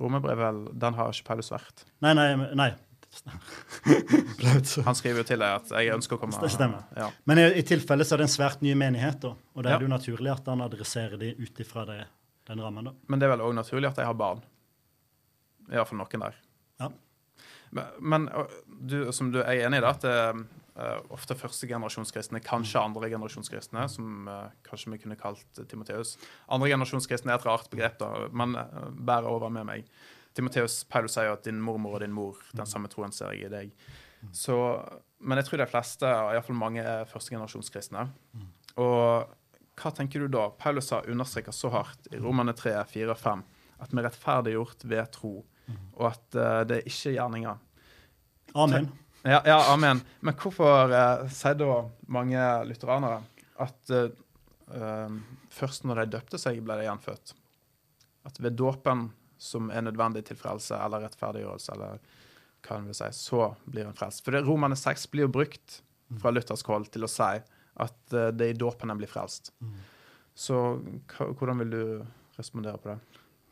Romerbrevet, 0.01 0.67
den 0.83 0.97
har 0.99 1.15
ikke 1.15 1.29
Paulus 1.31 1.51
vært. 1.53 1.85
Nei, 2.03 2.11
nei, 2.17 2.29
nei. 2.59 2.71
Han 4.85 4.95
skriver 4.95 5.19
jo 5.21 5.27
til 5.27 5.41
deg 5.41 5.49
at 5.51 5.71
'jeg 5.71 5.91
ønsker 5.95 6.15
å 6.15 6.19
komme'. 6.19 6.39
Det 6.41 6.51
stemmer. 6.51 6.83
Ja. 6.95 7.09
Men 7.27 7.39
i, 7.39 7.43
i 7.59 7.63
tilfelle 7.63 8.03
så 8.07 8.15
er 8.15 8.23
det 8.23 8.29
en 8.29 8.35
svært 8.35 8.61
ny 8.63 8.73
menighet, 8.75 9.19
da. 9.19 9.35
Og 9.55 9.63
da 9.63 9.73
er 9.73 9.79
det 9.79 9.87
jo 9.87 9.95
naturlig 9.95 10.31
at 10.31 10.47
han 10.47 10.63
adresserer 10.63 11.19
de 11.19 11.35
ut 11.39 11.59
ifra 11.59 11.85
det- 11.85 12.07
den 12.51 12.63
rammen, 12.63 12.89
da. 12.89 12.95
Men 13.07 13.21
det 13.21 13.27
er 13.27 13.35
vel 13.35 13.45
òg 13.47 13.55
naturlig 13.57 13.91
at 13.91 14.01
jeg 14.01 14.09
har 14.09 14.17
barn. 14.17 14.43
Iallfall 15.71 16.01
noen 16.01 16.25
der. 16.25 16.39
Ja. 16.81 16.89
Men, 17.71 17.93
men 17.99 18.27
du, 18.67 18.97
som 19.15 19.31
du 19.31 19.39
er 19.41 19.63
enig 19.63 19.79
i 19.79 19.83
da, 19.85 19.93
at 19.95 20.03
det 20.03 20.11
er 20.11 20.41
eh, 20.41 20.97
ofte 21.15 21.37
førstegenerasjonskristne, 21.39 22.41
kanskje 22.43 22.83
andregenerasjonskristne, 22.83 23.85
som 23.93 24.27
eh, 24.27 24.57
kanskje 24.67 24.95
vi 24.95 25.01
kunne 25.05 25.19
kalt 25.19 25.63
Timoteus. 25.71 26.17
Andregenerasjonskristne 26.51 27.31
er 27.31 27.39
et 27.39 27.47
rart 27.47 27.71
begrep, 27.71 27.99
da, 28.01 28.27
men 28.35 28.57
bærer 28.99 29.31
over 29.31 29.53
med 29.53 29.69
meg. 29.71 29.91
Timoteus, 30.35 30.81
Paulus 30.87 31.15
sier 31.15 31.29
jo 31.29 31.37
at 31.37 31.47
din 31.47 31.59
mormor 31.63 31.97
og 31.97 32.03
din 32.03 32.15
mor, 32.15 32.39
den 32.55 32.67
samme 32.67 32.91
troen 32.91 33.11
ser 33.15 33.35
jeg 33.35 33.47
i 33.47 33.51
deg. 33.51 33.73
Så, 34.35 34.55
men 35.23 35.39
jeg 35.39 35.47
tror 35.47 35.63
de 35.63 35.67
fleste, 35.71 36.07
iallfall 36.07 36.57
mange, 36.59 36.83
er 36.83 37.07
førstegenerasjonskristne. 37.09 38.05
Og 38.79 39.31
hva 39.81 39.91
tenker 39.95 40.23
du 40.23 40.31
da? 40.31 40.49
Paulus 40.61 40.91
har 40.93 41.09
understreket 41.09 41.55
så 41.57 41.71
hardt 41.73 42.09
i 42.13 42.19
Romane 42.21 42.53
3, 42.57 42.75
4 42.91 43.11
og 43.13 43.19
5 43.19 43.43
at 43.81 43.93
vi 43.93 43.97
er 43.97 44.05
rettferdiggjort 44.05 44.83
ved 44.85 45.11
tro, 45.15 45.35
og 45.97 46.07
at 46.11 46.37
uh, 46.37 46.61
det 46.69 46.81
er 46.81 46.89
ikke 46.89 47.15
gjerninger. 47.15 47.61
Amen. 48.61 48.91
Ja, 49.21 49.39
ja, 49.45 49.57
amen. 49.73 50.01
Men 50.21 50.37
hvorfor 50.37 50.91
uh, 50.93 51.25
sier 51.33 51.57
da 51.57 51.79
mange 52.11 52.41
lutheranere 52.69 53.21
at 53.61 53.91
eh, 53.93 55.17
først 55.53 55.83
når 55.85 55.99
de 55.99 56.13
døpte 56.15 56.39
seg, 56.41 56.63
ble 56.65 56.79
de 56.79 56.87
gjenfødt? 56.87 57.35
At 58.25 58.39
ved 58.41 58.55
dåpen, 58.57 59.03
som 59.37 59.69
er 59.69 59.83
nødvendig 59.85 60.23
til 60.25 60.39
frelse 60.39 60.79
eller 60.81 61.03
rettferdiggjørelse, 61.05 61.75
eller 61.75 61.99
hva 62.65 62.77
en 62.79 62.87
vil 62.89 62.97
si, 62.97 63.09
så 63.13 63.51
blir 63.69 63.85
en 63.85 63.97
frelst. 63.97 64.23
For 64.25 64.33
det, 64.33 64.41
Romane 64.47 64.77
6 64.79 65.05
blir 65.13 65.27
jo 65.27 65.35
brukt 65.37 65.77
fra 66.23 66.33
luthersk 66.33 66.73
hold 66.73 66.89
til 66.93 67.05
å 67.05 67.11
si 67.11 67.29
at 67.81 68.13
eh, 68.15 68.29
det 68.35 68.47
er 68.47 68.53
i 68.55 68.59
dåpen 68.59 68.91
en 68.93 68.99
blir 68.99 69.09
frelst. 69.11 69.51
Så 70.37 70.57
hvordan 71.17 71.59
vil 71.63 71.73
du 71.73 71.81
respondere 72.37 72.79
på 72.81 72.93
det? 72.93 72.99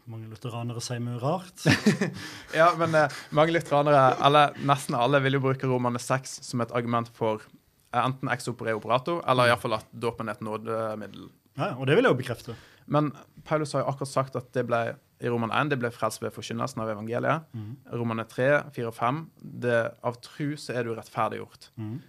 Mange 0.09 0.29
lutheranere 0.31 0.81
sier 0.81 1.01
mye 1.03 1.19
rart. 1.21 1.65
Ja, 2.59 2.71
men 2.79 2.95
eh, 2.97 3.11
mange 3.35 3.53
lutheranere, 3.53 4.15
eller 4.25 4.55
nesten 4.65 4.97
alle, 4.97 5.21
vil 5.21 5.37
jo 5.37 5.43
bruke 5.43 5.69
Romane 5.69 6.01
6 6.01 6.39
som 6.47 6.63
et 6.65 6.73
argument 6.73 7.11
for 7.13 7.43
eh, 7.45 8.01
enten 8.01 8.31
ex 8.33 8.49
opere 8.49 8.73
operato, 8.79 9.19
eller 9.29 9.51
iallfall 9.51 9.77
at 9.77 9.91
dåpen 9.93 10.31
er 10.31 10.39
et 10.39 10.45
nådemiddel. 10.45 11.29
Ja, 11.59 11.75
og 11.75 11.85
det 11.89 11.99
vil 11.99 12.07
jeg 12.07 12.15
jo 12.15 12.21
bekrefte. 12.23 12.57
Men 12.89 13.11
Paulus 13.45 13.75
har 13.75 13.83
jo 13.83 13.91
akkurat 13.91 14.09
sagt 14.09 14.37
at 14.39 14.47
det 14.57 14.63
ble 14.65 14.79
i 15.21 15.29
Roman 15.29 15.51
1 15.53 15.69
det 15.73 15.77
ble 15.81 15.91
frelst 15.93 16.23
ved 16.23 16.33
forkynnelsen 16.33 16.81
av 16.81 16.89
evangeliet. 16.95 17.45
Romane 17.93 18.23
3, 18.25 18.47
4 18.73 18.87
og 18.89 18.95
5 18.97 19.19
det, 19.61 19.75
av 20.01 20.17
tru 20.25 20.55
så 20.57 20.73
er 20.79 20.87
du 20.87 20.95
rettferdiggjort. 20.97 21.69
Mhm. 21.77 21.99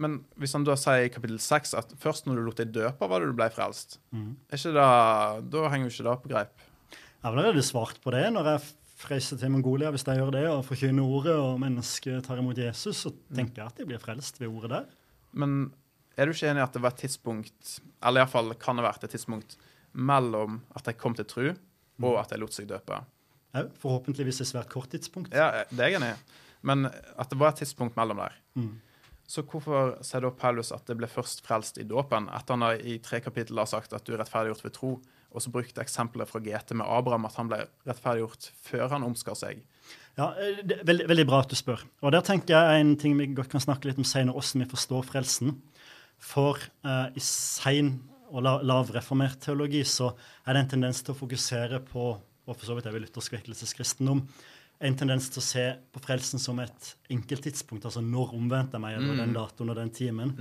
Men 0.00 0.20
hvis 0.40 0.54
han 0.56 0.64
da 0.66 0.74
sier 0.78 1.06
i 1.06 1.10
kapittel 1.12 1.38
6 1.42 1.76
at 1.78 1.92
først 2.02 2.26
når 2.26 2.38
du 2.38 2.44
lot 2.48 2.60
deg 2.60 2.72
døpe, 2.74 3.08
var 3.10 3.22
det 3.22 3.30
du 3.30 3.36
ble 3.38 3.46
frelst, 3.54 3.98
mm. 4.14 4.30
det, 4.50 4.72
da 4.74 5.66
henger 5.70 5.86
jo 5.86 5.92
ikke 5.92 6.06
det 6.08 6.16
på 6.24 6.32
greip. 6.32 6.64
Jeg 6.94 7.22
har 7.22 7.36
allerede 7.36 7.64
svart 7.64 8.00
på 8.04 8.12
det 8.12 8.26
når 8.34 8.50
jeg 8.50 8.64
reiser 9.08 9.38
til 9.40 9.52
Mongolia. 9.54 9.92
Hvis 9.94 10.06
jeg 10.06 10.20
gjør 10.20 10.34
det 10.34 10.44
og 10.50 10.64
forkynner 10.66 11.14
ordet, 11.18 11.36
og 11.38 11.60
mennesket 11.62 12.26
tar 12.26 12.40
imot 12.42 12.58
Jesus, 12.60 13.04
så 13.04 13.14
tenker 13.34 13.62
jeg 13.62 13.72
at 13.72 13.80
de 13.80 13.88
blir 13.88 14.02
frelst 14.02 14.40
ved 14.42 14.50
ordet 14.50 14.72
der. 14.74 14.90
Men 15.34 15.72
er 16.16 16.26
du 16.26 16.34
ikke 16.34 16.50
enig 16.50 16.62
i 16.62 16.66
at 16.66 16.76
det 16.76 16.82
var 16.84 16.94
et 16.94 17.02
tidspunkt, 17.04 17.78
eller 18.04 18.22
iallfall 18.22 18.54
kan 18.60 18.78
det 18.78 18.84
ha 18.84 18.90
vært 18.90 19.06
et 19.06 19.14
tidspunkt, 19.16 19.56
mellom 19.94 20.60
at 20.74 20.86
de 20.88 20.94
kom 20.98 21.14
til 21.16 21.28
tru, 21.30 21.48
og 22.02 22.16
at 22.20 22.34
de 22.34 22.40
lot 22.42 22.54
seg 22.54 22.68
døpe? 22.70 23.00
Ja, 23.54 23.66
forhåpentligvis 23.82 24.40
et 24.42 24.50
svært 24.50 24.70
kort 24.72 24.90
tidspunkt. 24.90 25.34
Ja, 25.34 25.64
det 25.70 25.80
er 25.80 25.92
jeg 25.92 26.00
enig 26.00 26.14
i. 26.14 26.40
Men 26.66 26.88
at 26.88 27.30
det 27.30 27.38
var 27.38 27.52
et 27.52 27.60
tidspunkt 27.62 27.96
mellom 27.98 28.22
der. 28.24 28.34
Mm. 28.58 28.72
Så 29.26 29.42
hvorfor 29.48 29.96
sier 30.04 30.24
da 30.24 30.30
Paulus 30.36 30.72
at 30.74 30.84
det 30.88 30.98
ble 31.00 31.08
først 31.08 31.42
frelst 31.46 31.80
i 31.80 31.86
dåpen, 31.88 32.28
etter 32.34 32.58
han 32.58 32.80
i 32.84 32.98
tre 33.04 33.22
kapittel 33.24 33.60
har 33.60 33.70
sagt 33.70 33.94
at 33.96 34.04
du 34.04 34.12
er 34.14 34.20
rettferdiggjort 34.20 34.64
ved 34.66 34.74
tro, 34.76 34.94
og 35.34 35.42
så 35.42 35.50
brukte 35.50 35.82
eksempelet 35.82 36.30
fra 36.30 36.40
GT 36.44 36.76
med 36.78 36.86
Abraham 36.86 37.26
at 37.26 37.38
han 37.40 37.48
ble 37.50 37.64
rettferdiggjort 37.88 38.50
før 38.68 38.86
han 38.92 39.06
omskar 39.06 39.38
seg? 39.38 39.64
Ja, 40.14 40.30
eh, 40.38 40.60
det 40.62 40.78
er 40.78 40.88
veldig, 40.90 41.08
veldig 41.10 41.26
bra 41.30 41.40
at 41.42 41.50
du 41.50 41.58
spør. 41.58 41.82
Og 42.04 42.14
der 42.14 42.22
tenker 42.26 42.54
jeg 42.54 42.82
en 42.82 42.94
ting 43.00 43.16
vi 43.18 43.32
godt 43.34 43.50
kan 43.54 43.64
snakke 43.64 43.90
litt 43.90 43.98
om 43.98 44.06
senere, 44.06 44.36
hvordan 44.36 44.62
vi 44.62 44.70
forstår 44.70 45.08
frelsen. 45.08 45.56
For 46.22 46.60
uh, 46.86 47.08
i 47.12 47.22
sein 47.24 47.96
og 48.30 48.44
la, 48.46 48.54
lavreformert 48.64 49.42
teologi 49.42 49.82
så 49.88 50.12
er 50.46 50.54
det 50.54 50.62
en 50.62 50.70
tendens 50.76 51.02
til 51.02 51.14
å 51.14 51.18
fokusere 51.18 51.82
på, 51.88 52.12
og 52.14 52.56
for 52.56 52.68
så 52.68 52.76
vidt 52.76 52.86
er 52.88 52.94
vi 52.94 53.02
luthersk 53.02 53.34
vekkelseskristendom, 53.34 54.22
en 54.84 54.96
tendens 55.00 55.30
til 55.32 55.40
å 55.40 55.44
se 55.46 55.64
på 55.94 56.02
frelsen 56.04 56.42
som 56.42 56.58
et 56.60 56.90
enkelttidspunkt, 57.12 57.86
altså 57.88 58.02
når 58.04 58.34
omvendte 58.36 58.76
jeg 58.76 58.84
meg, 58.84 58.98
eller 58.98 59.22
den 59.22 59.32
datoen 59.36 59.72
og 59.72 59.78
den 59.78 59.92
timen. 59.96 60.34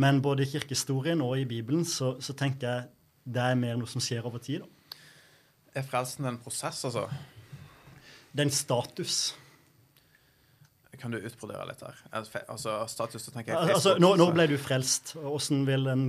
Men 0.00 0.18
både 0.24 0.44
i 0.44 0.50
kirkehistorien 0.50 1.22
og 1.24 1.36
i 1.38 1.46
Bibelen 1.48 1.86
så, 1.88 2.16
så 2.24 2.34
tenker 2.38 2.66
jeg 2.68 2.90
det 3.24 3.40
er 3.40 3.56
mer 3.56 3.78
noe 3.80 3.88
som 3.88 4.02
skjer 4.04 4.26
over 4.26 4.42
tid. 4.42 4.64
Da. 4.64 4.98
Er 5.80 5.86
frelsen 5.86 6.26
en 6.28 6.36
prosess, 6.42 6.82
altså? 6.86 7.06
Det 8.34 8.42
er 8.42 8.48
en 8.48 8.54
status. 8.54 9.18
Kan 11.00 11.12
du 11.12 11.18
utbrodere 11.18 11.66
litt 11.68 11.82
her? 11.82 11.98
Altså, 12.14 12.76
status, 12.88 13.26
så 13.26 13.32
tenker 13.34 13.52
jeg 13.52 13.74
Altså, 13.74 13.96
når, 14.00 14.16
når 14.20 14.34
ble 14.36 14.46
du 14.52 14.56
frelst? 14.62 15.14
Åssen 15.18 15.64
vil 15.68 15.88
en 15.90 16.04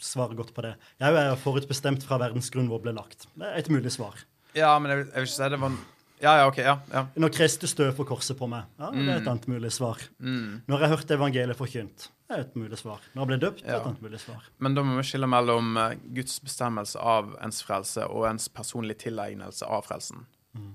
svare 0.00 0.36
godt 0.38 0.52
på 0.56 0.62
det? 0.64 0.74
Jeg 1.02 1.18
er 1.20 1.38
forutbestemt 1.42 2.06
fra 2.06 2.20
verdens 2.22 2.50
grunn 2.54 2.70
hvor 2.70 2.82
ble 2.84 2.94
lagt. 2.96 3.26
Det 3.34 3.46
er 3.48 3.58
et 3.62 3.70
mulig 3.72 3.92
svar. 3.94 4.20
Ja, 4.56 4.70
men 4.78 4.92
jeg 4.92 5.02
vil, 5.02 5.08
jeg 5.10 5.24
vil 5.24 5.30
ikke 5.30 5.36
si 5.36 5.50
det 5.52 5.60
var 5.64 5.78
Ja, 6.22 6.34
ja, 6.40 6.46
OK. 6.50 6.58
Ja. 6.58 6.76
ja. 6.92 7.02
Når 7.14 7.32
Kristus 7.34 7.74
døde 7.78 7.94
for 7.96 8.08
korset 8.08 8.38
på 8.38 8.48
meg, 8.50 8.66
ja, 8.80 8.90
det 8.94 9.04
er 9.06 9.20
et 9.20 9.28
annet 9.30 9.46
mulig 9.50 9.70
svar. 9.74 10.00
Når 10.18 10.84
jeg 10.84 10.92
hørte 10.94 11.18
evangeliet 11.18 11.58
forkynt, 11.58 12.08
det 12.28 12.36
er 12.36 12.42
et 12.44 12.56
mulig 12.60 12.76
svar. 12.80 13.04
Når 13.14 13.22
jeg 13.22 13.30
ble 13.30 13.38
døpt, 13.44 13.62
det 13.64 13.70
er 13.72 13.78
et 13.78 13.86
annet 13.88 14.02
mulig 14.04 14.20
svar. 14.20 14.48
Men 14.60 14.74
da 14.76 14.84
må 14.84 14.98
vi 14.98 15.04
skille 15.08 15.28
mellom 15.30 15.78
eh, 15.80 15.94
Guds 16.18 16.34
bestemmelse 16.44 17.00
av 17.00 17.30
ens 17.44 17.62
frelse 17.64 18.04
og 18.04 18.26
ens 18.28 18.50
personlige 18.52 19.06
tilegnelse 19.06 19.64
av 19.64 19.86
frelsen. 19.86 20.26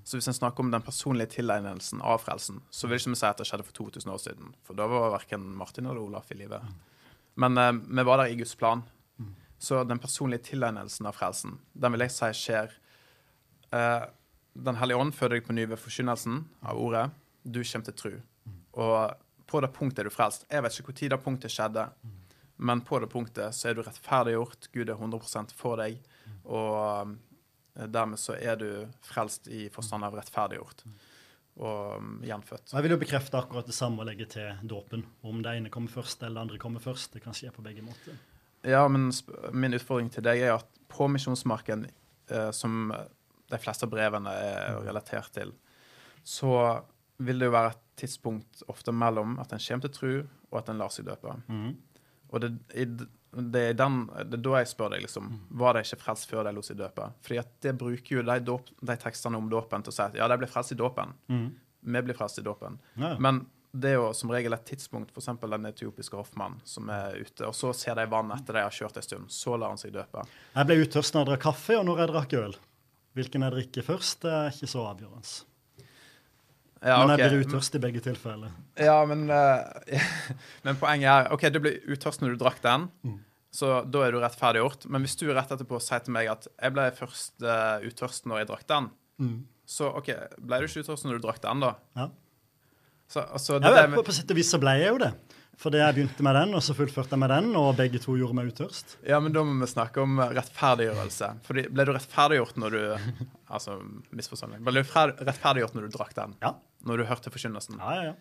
Så 0.08 0.16
hvis 0.16 0.30
en 0.32 0.36
snakker 0.38 0.64
om 0.64 0.70
den 0.72 0.84
personlige 0.86 1.34
tilegnelsen 1.34 2.02
av 2.06 2.22
frelsen, 2.24 2.62
så 2.72 2.88
vil 2.88 3.02
ikke 3.02 3.12
vi 3.12 3.20
si 3.20 3.28
at 3.28 3.42
det 3.42 3.48
skjedde 3.50 3.66
for 3.68 3.76
2000 3.76 4.14
år 4.14 4.22
siden. 4.22 4.54
For 4.64 4.78
da 4.80 4.86
var 4.88 5.12
verken 5.18 5.44
Martin 5.60 5.90
eller 5.90 6.00
Olaf 6.00 6.32
i 6.32 6.38
live. 6.40 6.62
Men 7.36 7.58
eh, 7.60 7.74
vi 7.74 8.06
var 8.08 8.22
der 8.22 8.32
i 8.32 8.38
Guds 8.40 8.56
plan. 8.56 8.86
Så 9.64 9.84
den 9.88 10.00
personlige 10.00 10.44
tilegnelsen 10.50 11.08
av 11.08 11.16
frelsen, 11.16 11.58
den 11.74 11.94
vil 11.94 12.04
jeg 12.04 12.12
si 12.12 12.30
skjer 12.36 12.74
eh, 13.72 14.06
Den 14.54 14.78
hellige 14.78 15.00
ånd 15.02 15.16
føder 15.18 15.40
deg 15.40 15.48
på 15.48 15.56
ny 15.58 15.66
ved 15.70 15.82
forkynnelsen 15.82 16.44
av 16.62 16.80
ordet. 16.80 17.08
Du 17.44 17.64
kommer 17.64 17.88
til 17.90 17.98
tru. 17.98 18.14
Og 18.80 19.14
på 19.50 19.62
det 19.62 19.72
punktet 19.74 20.04
er 20.04 20.10
du 20.10 20.14
frelst. 20.14 20.46
Jeg 20.50 20.64
vet 20.66 20.80
ikke 20.80 20.96
tid 20.98 21.14
det 21.14 21.22
punktet 21.22 21.54
skjedde, 21.54 21.88
men 22.64 22.82
på 22.86 23.00
det 23.02 23.10
punktet 23.12 23.56
så 23.56 23.70
er 23.70 23.78
du 23.78 23.84
rettferdiggjort. 23.86 24.70
Gud 24.74 24.90
er 24.90 24.98
100 24.98 25.54
for 25.58 25.82
deg. 25.82 25.98
Og 26.46 27.14
eh, 27.76 27.88
dermed 27.90 28.22
så 28.22 28.38
er 28.38 28.60
du 28.62 28.70
frelst 29.06 29.50
i 29.50 29.68
forstand 29.74 30.06
av 30.06 30.16
rettferdiggjort. 30.18 30.86
Og 31.54 31.98
um, 32.02 32.14
gjenfødt. 32.26 32.72
Jeg 32.74 32.82
vil 32.82 32.96
jo 32.96 33.02
bekrefte 33.04 33.38
akkurat 33.38 33.68
det 33.70 33.76
samme 33.78 34.02
og 34.02 34.08
legge 34.10 34.26
til 34.26 34.62
dåpen. 34.66 35.04
Om 35.22 35.44
det 35.46 35.58
ene 35.60 35.74
kommer 35.74 35.94
først 35.94 36.24
eller 36.24 36.40
det 36.40 36.46
andre 36.48 36.62
kommer 36.62 36.82
først. 36.82 37.14
Det 37.14 37.22
kan 37.22 37.36
skje 37.38 37.52
på 37.54 37.66
begge 37.66 37.86
måter. 37.86 38.18
Ja, 38.66 38.88
men 38.88 39.12
min 39.54 39.76
utfordring 39.78 40.10
til 40.14 40.26
deg 40.26 40.42
er 40.42 40.56
at 40.56 40.70
på 40.90 41.06
misjonsmarken, 41.12 41.86
eh, 42.32 42.50
som 42.56 42.94
de 43.54 43.62
fleste 43.62 43.88
av 43.88 43.94
brevene 43.94 44.34
er 44.34 44.82
relatert 44.88 45.32
til, 45.36 45.54
så 46.26 46.54
vil 47.24 47.40
det 47.40 47.50
jo 47.50 47.56
være 47.56 47.74
et 47.74 47.82
tidspunkt 48.04 48.64
ofte 48.72 48.94
mellom 48.96 49.38
at 49.42 49.54
en 49.54 49.62
kommer 49.62 49.88
til 49.88 49.94
tru, 49.98 50.14
og 50.52 50.62
at 50.62 50.72
en 50.72 50.82
lar 50.82 50.94
seg 50.94 51.08
døpe. 51.08 51.36
Og 52.34 52.42
det, 52.42 52.50
i, 52.74 52.86
det, 52.90 53.62
er 53.62 53.76
den, 53.78 54.00
det 54.30 54.40
er 54.40 54.46
da 54.46 54.60
jeg 54.62 54.72
spør 54.72 54.96
deg, 54.96 55.04
liksom, 55.06 55.30
var 55.62 55.78
de 55.78 55.84
ikke 55.86 56.02
frelst 56.02 56.30
før 56.30 56.48
de 56.48 56.54
lot 56.56 56.68
seg 56.68 56.80
døpe? 56.80 57.10
Fordi 57.26 57.42
at 57.42 57.52
det 57.66 57.76
bruker 57.80 58.18
jo 58.18 58.26
de, 58.26 58.38
dåp, 58.46 58.72
de 58.82 58.96
tekstene 59.06 59.40
om 59.40 59.52
dåpen 59.52 59.86
til 59.86 59.94
å 59.94 59.98
si 59.98 60.06
at 60.06 60.18
ja, 60.18 60.30
de 60.30 60.40
ble 60.42 60.50
frelst 60.50 60.74
i 60.74 60.80
dåpen. 60.80 61.14
Vi 61.84 62.02
blir 62.08 62.18
frelst 62.18 62.42
i 62.42 62.46
dåpen. 62.46 62.80
Ja. 62.98 63.14
Men 63.22 63.46
det 63.74 63.90
er 63.90 63.98
jo 63.98 64.10
som 64.14 64.30
regel 64.30 64.54
et 64.54 64.66
tidspunkt, 64.70 65.10
f.eks. 65.14 65.32
den 65.42 65.66
etiopiske 65.66 66.18
hoffmannen 66.18 66.60
som 66.70 66.90
er 66.94 67.18
ute, 67.18 67.48
og 67.48 67.56
så 67.58 67.72
ser 67.74 67.98
de 67.98 68.06
vann 68.10 68.30
etter 68.36 68.60
de 68.60 68.66
har 68.68 68.74
kjørt 68.74 69.00
en 69.02 69.06
stund. 69.06 69.32
Så 69.34 69.58
lar 69.58 69.74
han 69.74 69.82
seg 69.82 69.96
døpe. 69.96 70.26
Jeg 70.54 70.70
ble 70.70 70.78
utørst 70.84 71.16
når 71.16 71.24
jeg 71.24 71.32
drakk 71.32 71.44
kaffe, 71.48 71.80
og 71.80 71.88
når 71.90 72.04
jeg 72.04 72.12
drakk 72.14 72.36
øl. 72.42 72.56
Hvilken 73.18 73.46
jeg 73.46 73.54
drikker 73.54 73.86
først, 73.86 74.22
det 74.24 74.32
er 74.34 74.56
ikke 74.56 74.70
så 74.72 74.86
avgjørende. 74.90 75.34
Ja, 76.84 76.98
Men 77.00 77.14
jeg 77.16 77.30
blir 77.32 77.46
utørst 77.46 77.78
i 77.78 77.80
begge 77.80 78.02
tilfeller. 78.04 78.52
Ja, 78.76 78.98
men, 79.08 79.30
uh, 79.32 80.02
men 80.66 80.80
poenget 80.82 81.12
er 81.12 81.30
OK, 81.32 81.46
du 81.54 81.62
ble 81.64 81.78
utørst 81.94 82.24
når 82.24 82.34
du 82.34 82.42
drakk 82.42 82.60
den, 82.66 82.90
så 83.54 83.84
da 83.88 84.02
er 84.04 84.16
du 84.16 84.20
rettferdiggjort. 84.20 84.90
Men 84.92 85.06
hvis 85.06 85.16
du 85.22 85.30
rett 85.30 85.54
etterpå 85.54 85.80
sier 85.84 86.04
til 86.04 86.16
meg 86.16 86.32
at 86.34 86.50
jeg 86.52 86.76
ble 86.76 86.90
først 86.98 87.46
uh, 87.46 87.86
utørst 87.86 88.28
når 88.28 88.44
jeg 88.44 88.50
drakk 88.52 88.68
den, 88.74 88.90
så 89.70 89.94
OK, 89.96 90.12
ble 90.44 90.60
du 90.60 90.68
ikke 90.68 90.84
utørst 90.84 91.08
når 91.08 91.22
du 91.22 91.28
drakk 91.28 91.40
den, 91.46 91.64
da? 91.64 91.72
Ja. 91.96 92.10
Så, 93.14 93.22
altså, 93.22 93.60
det 93.62 93.72
Ja, 93.72 93.88
på, 93.94 94.04
på 94.04 94.16
sett 94.16 94.32
og 94.34 94.40
vis 94.40 94.50
så 94.52 94.60
ble 94.62 94.74
jeg 94.82 94.92
jo 94.92 95.00
det. 95.06 95.14
Fordi 95.62 95.78
jeg 95.80 95.96
begynte 95.96 96.24
med 96.26 96.36
den, 96.36 96.54
og 96.58 96.64
så 96.66 96.74
fullførte 96.76 97.14
jeg 97.14 97.22
med 97.22 97.30
den, 97.30 97.52
og 97.60 97.76
begge 97.78 98.00
to 98.02 98.16
gjorde 98.18 98.36
meg 98.36 98.50
utørst. 98.50 98.98
ja, 99.08 99.20
men 99.22 99.32
da 99.36 99.44
må 99.46 99.54
vi 99.62 99.68
snakke 99.70 100.02
om 100.02 100.18
rettferdiggjørelse. 100.20 101.30
Fordi 101.46 101.68
ble 101.70 101.86
du 101.88 101.92
rettferdiggjort 101.94 102.58
når 102.60 102.78
du 102.78 102.82
Altså, 103.54 103.76
misforståelig. 104.18 104.64
Ble 104.66 104.82
du 104.82 104.94
rettferdiggjort 105.30 105.76
når 105.78 105.86
du 105.86 105.94
drakk 105.94 106.16
den? 106.18 106.34
Ja. 106.42 106.56
Når 106.90 106.98
du 106.98 107.04
hørte 107.06 107.30
forkynnelsen? 107.32 107.78
Ja, 107.80 107.94
ja, 108.00 108.06
ja. 108.12 108.16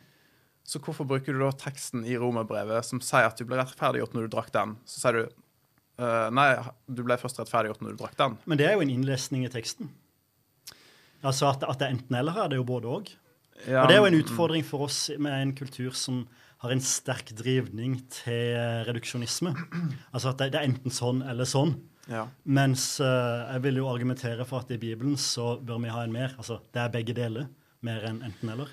Så 0.62 0.78
hvorfor 0.78 1.08
bruker 1.08 1.32
du 1.34 1.40
da 1.42 1.48
teksten 1.58 2.04
i 2.06 2.14
romerbrevet 2.20 2.84
som 2.86 3.00
sier 3.02 3.26
at 3.26 3.40
du 3.40 3.46
ble 3.48 3.56
rettferdiggjort 3.58 4.12
når 4.14 4.28
du 4.28 4.34
drakk 4.36 4.52
den? 4.54 4.76
Så 4.86 5.00
sier 5.02 5.16
du 5.16 5.22
eh, 5.24 6.28
Nei, 6.36 6.50
du 6.86 7.00
ble 7.02 7.16
først 7.18 7.40
rettferdiggjort 7.40 7.80
når 7.82 7.96
du 7.96 8.02
drakk 8.04 8.14
den. 8.20 8.36
Men 8.44 8.60
det 8.60 8.68
er 8.68 8.76
jo 8.76 8.84
en 8.84 8.92
innlesning 8.92 9.48
i 9.48 9.50
teksten. 9.50 9.88
Altså 11.24 11.48
at, 11.48 11.64
at 11.64 11.80
det 11.80 11.88
er 11.88 11.96
enten 11.96 12.16
eller 12.18 12.36
her, 12.36 12.52
det 12.52 12.58
er 12.58 12.62
jo 12.62 12.68
både 12.68 12.92
òg. 12.92 13.10
Ja, 13.66 13.82
Og 13.82 13.88
det 13.90 13.96
er 13.96 14.00
jo 14.04 14.08
en 14.12 14.20
utfordring 14.20 14.64
for 14.66 14.84
oss 14.86 15.04
med 15.22 15.32
en 15.34 15.52
kultur 15.56 15.94
som 15.96 16.24
har 16.62 16.72
en 16.74 16.82
sterk 16.82 17.32
drivning 17.38 17.98
til 18.22 18.58
reduksjonisme. 18.88 19.54
Altså 20.14 20.30
at 20.30 20.38
det, 20.42 20.52
det 20.54 20.60
er 20.60 20.68
enten 20.70 20.94
sånn 20.94 21.24
eller 21.26 21.48
sånn. 21.48 21.74
Ja. 22.10 22.26
Mens 22.42 22.84
uh, 23.02 23.48
jeg 23.52 23.62
vil 23.66 23.80
jo 23.82 23.88
argumentere 23.90 24.46
for 24.48 24.64
at 24.64 24.70
i 24.74 24.78
Bibelen 24.80 25.16
så 25.20 25.56
bør 25.62 25.82
vi 25.82 25.92
ha 25.94 26.04
en 26.04 26.14
mer. 26.14 26.34
Altså 26.38 26.60
det 26.74 26.82
er 26.82 26.94
begge 26.94 27.16
deler. 27.16 27.50
Mer 27.82 28.06
enn 28.06 28.22
enten 28.26 28.52
eller. 28.54 28.70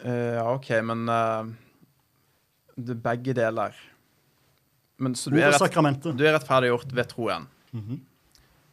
Eh, 0.00 0.36
ja, 0.38 0.46
OK, 0.50 0.72
men 0.86 1.04
uh, 1.10 1.50
det 2.78 2.96
er 2.96 3.02
begge 3.04 3.34
deler. 3.36 3.76
Men 5.00 5.14
så 5.16 5.32
du 5.32 5.38
er, 5.40 5.52
rett, 5.54 6.08
du 6.12 6.24
er 6.26 6.34
rettferdiggjort 6.36 6.90
ved 6.96 7.12
troen. 7.12 7.46
Mhm. 7.72 8.00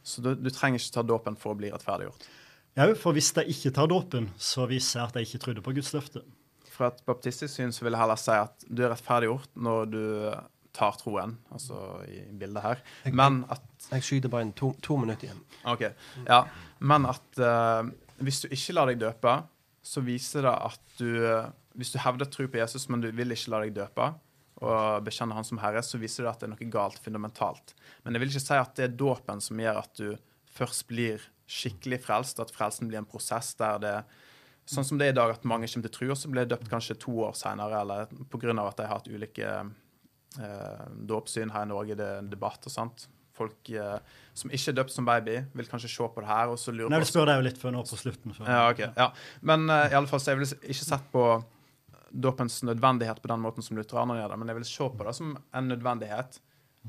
Så 0.08 0.24
du, 0.24 0.30
du 0.40 0.48
trenger 0.56 0.80
ikke 0.80 0.94
ta 0.96 1.04
dåpen 1.04 1.36
for 1.40 1.52
å 1.52 1.60
bli 1.60 1.70
rettferdiggjort. 1.74 2.26
Ja, 2.78 2.86
for 2.96 3.16
hvis 3.18 3.34
jeg 3.36 3.52
ikke 3.52 3.74
tar 3.76 3.90
dåpen, 3.92 4.30
så 4.40 4.68
viser 4.70 5.02
jeg 5.02 5.10
at 5.10 5.18
jeg 5.18 5.28
ikke 5.28 5.42
trodde 5.44 5.64
på 5.66 5.74
Guds 5.76 5.90
løfte. 5.96 6.22
Fra 6.78 6.92
et 6.92 7.02
baptistisk 7.08 7.50
syn 7.56 7.74
så 7.74 7.86
vil 7.86 7.96
jeg 7.96 8.04
heller 8.04 8.20
si 8.22 8.36
at 8.38 8.68
du 8.70 8.84
er 8.86 8.94
rettferdiggjort 8.94 9.58
når 9.66 9.92
du 9.92 10.04
tar 10.78 10.98
troen, 11.00 11.34
altså 11.50 11.78
i 12.06 12.22
bildet 12.38 12.62
her. 12.62 12.82
Men 13.10 13.42
at 13.54 13.64
Jeg 13.90 14.06
skyter 14.06 14.30
bare 14.30 14.46
inn 14.46 14.54
to, 14.58 14.74
to 14.84 14.98
minutter 15.02 15.30
igjen. 15.30 15.40
OK. 15.70 15.88
Ja. 16.28 16.44
Men 16.80 17.08
at 17.10 17.42
uh, 17.42 17.88
hvis 18.22 18.44
du 18.44 18.52
ikke 18.52 18.76
lar 18.78 18.92
deg 18.92 19.02
døpe, 19.02 19.40
så 19.86 20.04
viser 20.06 20.46
det 20.46 20.54
at 20.54 21.00
du 21.00 21.10
Hvis 21.78 21.94
du 21.94 22.00
hevder 22.02 22.26
tro 22.26 22.48
på 22.50 22.58
Jesus, 22.58 22.88
men 22.90 23.04
du 23.04 23.12
vil 23.14 23.32
ikke 23.32 23.52
la 23.54 23.60
deg 23.62 23.76
døpe, 23.76 24.08
og 24.66 25.04
bekjenne 25.06 25.36
Han 25.38 25.46
som 25.46 25.60
Herre, 25.62 25.84
så 25.86 26.00
viser 26.02 26.26
det 26.26 26.32
at 26.32 26.42
det 26.42 26.48
er 26.48 26.54
noe 26.56 26.70
galt 26.74 26.98
fundamentalt. 27.06 27.76
Men 28.04 28.16
jeg 28.16 28.24
vil 28.24 28.32
ikke 28.34 28.46
si 28.48 28.58
at 28.58 28.74
det 28.80 28.88
er 28.88 28.96
dåpen 28.98 29.44
som 29.46 29.62
gjør 29.62 29.84
at 29.84 30.00
du 30.00 30.16
først 30.58 30.88
blir 30.90 31.22
skikkelig 31.48 32.02
frelst, 32.08 32.42
at 32.42 32.52
frelsen 32.52 32.90
blir 32.90 33.04
en 33.04 33.10
prosess 33.10 33.54
der 33.60 33.78
det 33.84 33.94
Sånn 34.68 34.84
som 34.84 35.00
det 35.00 35.08
er 35.08 35.14
i 35.14 35.16
dag, 35.16 35.32
at 35.32 35.46
mange 35.48 35.70
kommer 35.72 35.88
til 35.88 35.96
tro, 35.96 36.08
og 36.12 36.18
så 36.20 36.30
blir 36.32 36.44
de 36.44 36.52
døpt 36.52 36.72
kanskje 36.72 36.98
to 37.00 37.14
år 37.24 37.36
senere, 37.40 37.84
eller 37.86 38.10
pga. 38.28 38.56
at 38.66 38.80
de 38.80 38.88
har 38.88 38.98
hatt 38.98 39.08
ulike 39.08 39.52
eh, 40.44 40.88
dåpssyn 41.08 41.54
her 41.54 41.68
i 41.68 41.72
Norge, 41.72 41.96
det 41.96 42.08
er 42.08 42.20
en 42.24 42.32
debatt 42.32 42.68
og 42.68 42.74
sånt. 42.74 43.08
Folk 43.38 43.70
eh, 43.70 44.00
som 44.36 44.52
ikke 44.52 44.74
er 44.74 44.80
døpt 44.82 44.92
som 44.92 45.08
baby, 45.08 45.38
vil 45.56 45.70
kanskje 45.72 45.92
se 45.94 46.10
på 46.14 46.24
det 46.24 46.30
her 46.30 46.52
og 46.52 46.60
så 46.60 46.74
lurer 46.76 46.92
Nei, 46.92 47.00
på 47.00 47.08
Vi 47.08 47.12
spør 47.14 47.30
deg 47.30 47.40
jo 47.40 47.46
litt 47.48 47.62
før 47.62 47.76
nå 47.78 47.84
på 47.88 48.00
slutten. 48.02 48.36
Så. 48.36 48.48
ja, 48.50 48.66
ok. 48.74 48.84
Ja. 48.98 49.12
Men 49.48 49.70
eh, 49.70 49.94
i 49.94 49.98
alle 50.00 50.12
fall, 50.12 50.24
så 50.24 50.34
jeg 50.34 50.42
ville 50.42 50.60
ikke 50.76 50.90
sett 50.90 51.08
på 51.14 51.28
dåpens 52.12 52.60
nødvendighet 52.68 53.22
på 53.22 53.32
den 53.32 53.44
måten 53.44 53.64
som 53.64 53.80
lutheranerne 53.80 54.22
gjør 54.22 54.34
det, 54.34 54.42
men 54.42 54.52
jeg 54.52 54.60
vil 54.60 54.70
se 54.70 54.92
på 55.00 55.08
det 55.08 55.16
som 55.16 55.34
en 55.38 55.72
nødvendighet. 55.72 56.40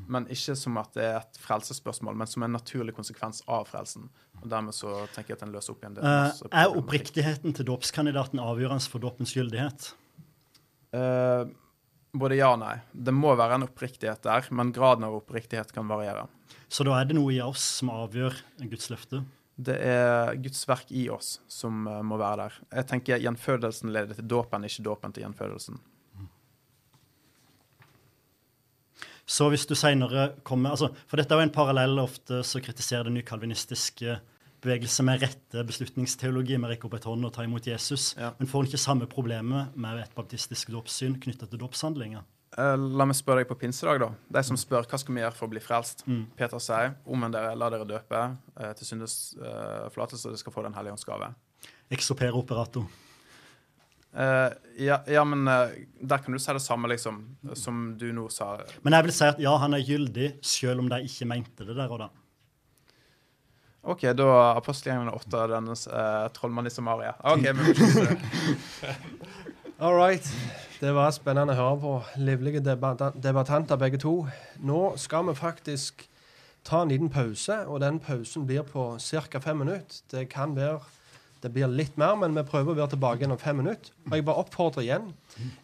Men 0.06 0.26
ikke 0.32 0.54
som 0.56 0.78
at 0.80 0.92
det 0.96 1.04
er 1.04 1.16
et 1.20 1.38
frelsesspørsmål, 1.42 2.16
men 2.20 2.30
som 2.30 2.44
en 2.46 2.54
naturlig 2.54 2.94
konsekvens 2.96 3.42
av 3.50 3.66
frelsen. 3.70 4.08
Og 4.40 4.48
Dermed 4.50 4.76
så 4.76 4.94
tenker 5.14 5.34
jeg 5.34 5.40
at 5.40 5.46
den 5.46 5.54
løser 5.56 5.74
opp 5.74 5.82
igjen 5.82 5.96
det. 5.98 6.04
Uh, 6.04 6.50
er 6.52 6.76
oppriktigheten 6.78 7.56
til 7.56 7.68
dåpskandidaten 7.68 8.42
avgjørende 8.42 8.92
for 8.92 9.02
dåpens 9.02 9.34
gyldighet? 9.36 9.90
Uh, 10.94 11.50
både 12.16 12.38
ja 12.38 12.52
og 12.54 12.62
nei. 12.62 12.76
Det 12.92 13.14
må 13.14 13.34
være 13.38 13.58
en 13.58 13.66
oppriktighet 13.68 14.22
der, 14.24 14.46
men 14.54 14.72
graden 14.76 15.08
av 15.08 15.18
oppriktighet 15.18 15.74
kan 15.74 15.90
variere. 15.90 16.28
Så 16.68 16.84
da 16.86 16.98
er 16.98 17.08
det 17.08 17.16
noe 17.18 17.32
i 17.34 17.42
oss 17.44 17.64
som 17.80 17.92
avgjør 17.92 18.36
Guds 18.68 18.88
løfte? 18.92 19.22
Det 19.58 19.74
er 19.82 20.36
Guds 20.38 20.60
verk 20.70 20.90
i 20.94 21.08
oss 21.10 21.38
som 21.50 21.86
eh, 21.90 22.02
må 22.06 22.18
være 22.20 22.44
der. 22.44 22.58
Jeg 22.78 22.88
tenker 22.92 23.22
Gjenfødelsen 23.24 23.90
leder 23.90 24.18
til 24.18 24.28
dåpen, 24.30 24.66
ikke 24.68 24.84
dåpen 24.86 25.14
til 25.14 25.24
gjenfødelsen. 25.24 25.80
Så 29.28 29.50
hvis 29.52 29.66
du 29.68 29.74
senere 29.76 30.30
kommer 30.46 30.72
altså, 30.72 30.88
For 31.09 31.20
dette 31.20 31.34
er 31.34 31.42
jo 31.42 31.48
en 31.50 31.55
parallell 31.55 32.00
ofte 32.00 32.40
så 32.46 32.62
kritiserer 32.64 33.09
den 33.09 33.18
nykalvinistiske 33.18 34.18
bevegelse 34.64 35.05
med 35.06 35.22
rette 35.22 35.62
beslutningsteologi 35.68 36.56
med 36.59 36.72
rekke 36.72 36.88
opp 36.88 36.96
et 36.98 37.06
hånd 37.06 37.28
og 37.28 37.34
ta 37.36 37.44
imot 37.46 37.68
Jesus. 37.68 38.10
Ja. 38.18 38.32
Men 38.40 38.50
får 38.50 38.64
en 38.64 38.70
ikke 38.72 38.80
samme 38.82 39.06
problemet 39.10 39.76
med 39.78 40.00
et 40.02 40.16
baptistisk 40.16 40.72
dåpssyn 40.74 41.18
knyttet 41.22 41.52
til 41.52 41.60
dåpshandlinger? 41.62 42.24
Eh, 42.59 42.74
La 42.98 43.06
meg 43.06 43.14
spørre 43.18 43.44
deg 43.44 43.50
på 43.50 43.59
pinsedag, 43.60 44.00
da. 44.02 44.09
De 44.38 44.42
som 44.46 44.59
spør 44.59 44.88
hva 44.88 44.98
skal 44.98 45.14
vi 45.14 45.22
gjøre 45.22 45.36
for 45.36 45.46
å 45.46 45.52
bli 45.52 45.62
frelst. 45.62 46.02
Peter 46.38 46.62
sier 46.64 46.96
omvend 47.06 47.36
dere, 47.36 47.52
la 47.59 47.68
dere 47.74 47.86
døpe 47.88 48.22
eh, 48.24 48.72
til 48.80 48.88
syndes 48.88 49.18
eh, 49.38 49.84
forlatelse, 49.94 50.24
og 50.24 50.34
dere 50.34 50.42
skal 50.42 50.56
få 50.56 50.64
Den 50.66 50.74
hellige 50.78 50.96
ånds 50.96 51.06
gave. 51.06 51.30
Exopere 51.94 52.34
operator. 52.34 52.88
Eh, 54.14 54.52
ja, 54.76 55.02
ja, 55.06 55.24
men 55.24 55.48
uh, 55.48 55.68
der 56.01 56.18
kan 56.18 56.32
du 56.32 56.39
si 56.39 56.52
det 56.52 56.62
samme, 56.62 56.89
liksom, 56.89 57.20
som 57.55 57.82
du 57.98 58.09
nå 58.12 58.28
sa. 58.32 58.56
Men 58.82 58.97
jeg 58.97 59.09
vil 59.09 59.14
si 59.14 59.28
at 59.28 59.43
ja, 59.43 59.52
han 59.60 59.76
er 59.76 59.85
gyldig, 59.85 60.32
selv 60.43 60.85
om 60.85 60.89
de 60.90 61.02
ikke 61.05 61.28
mente 61.28 61.66
det 61.68 61.76
der 61.76 61.93
og 61.93 62.02
da. 62.06 62.09
OK, 63.89 64.02
da 64.16 64.28
apostelgjengen 64.56 65.12
8, 65.12 65.44
denne 65.52 65.76
uh, 65.76 66.26
trollmann 66.35 66.68
i 66.68 66.72
Samaria. 66.72 67.14
OK, 67.22 67.47
men 67.52 67.68
vi 67.68 67.76
får 67.78 67.94
se. 67.94 68.97
All 69.78 69.94
right. 69.94 70.26
Det 70.80 70.90
var 70.94 71.12
spennende 71.14 71.55
å 71.55 71.59
høre 71.59 71.78
på. 71.82 71.93
Livlige 72.22 72.62
debat 72.62 73.01
debattanter 73.18 73.78
begge 73.78 74.01
to. 74.02 74.12
Nå 74.59 74.80
skal 74.98 75.28
vi 75.28 75.35
faktisk 75.39 76.02
ta 76.66 76.82
en 76.82 76.90
liten 76.90 77.10
pause, 77.10 77.60
og 77.66 77.80
den 77.85 78.01
pausen 78.02 78.47
blir 78.47 78.66
på 78.66 78.90
ca. 78.98 79.40
fem 79.40 79.62
minutter. 79.62 80.02
Det 80.10 80.28
kan 80.30 80.56
være 80.56 80.80
det 81.43 81.52
blir 81.55 81.70
litt 81.70 81.98
mer, 82.01 82.16
men 82.19 82.35
vi 82.35 82.43
prøver 82.47 82.73
å 82.73 82.78
være 82.81 82.93
tilbake 82.94 83.23
igjen 83.23 83.35
om 83.35 83.40
fem 83.40 83.60
minutter. 83.60 83.93
Og 84.09 84.16
jeg 84.16 84.27
bare 84.27 84.43
oppfordrer 84.43 84.86
igjen. 84.86 85.12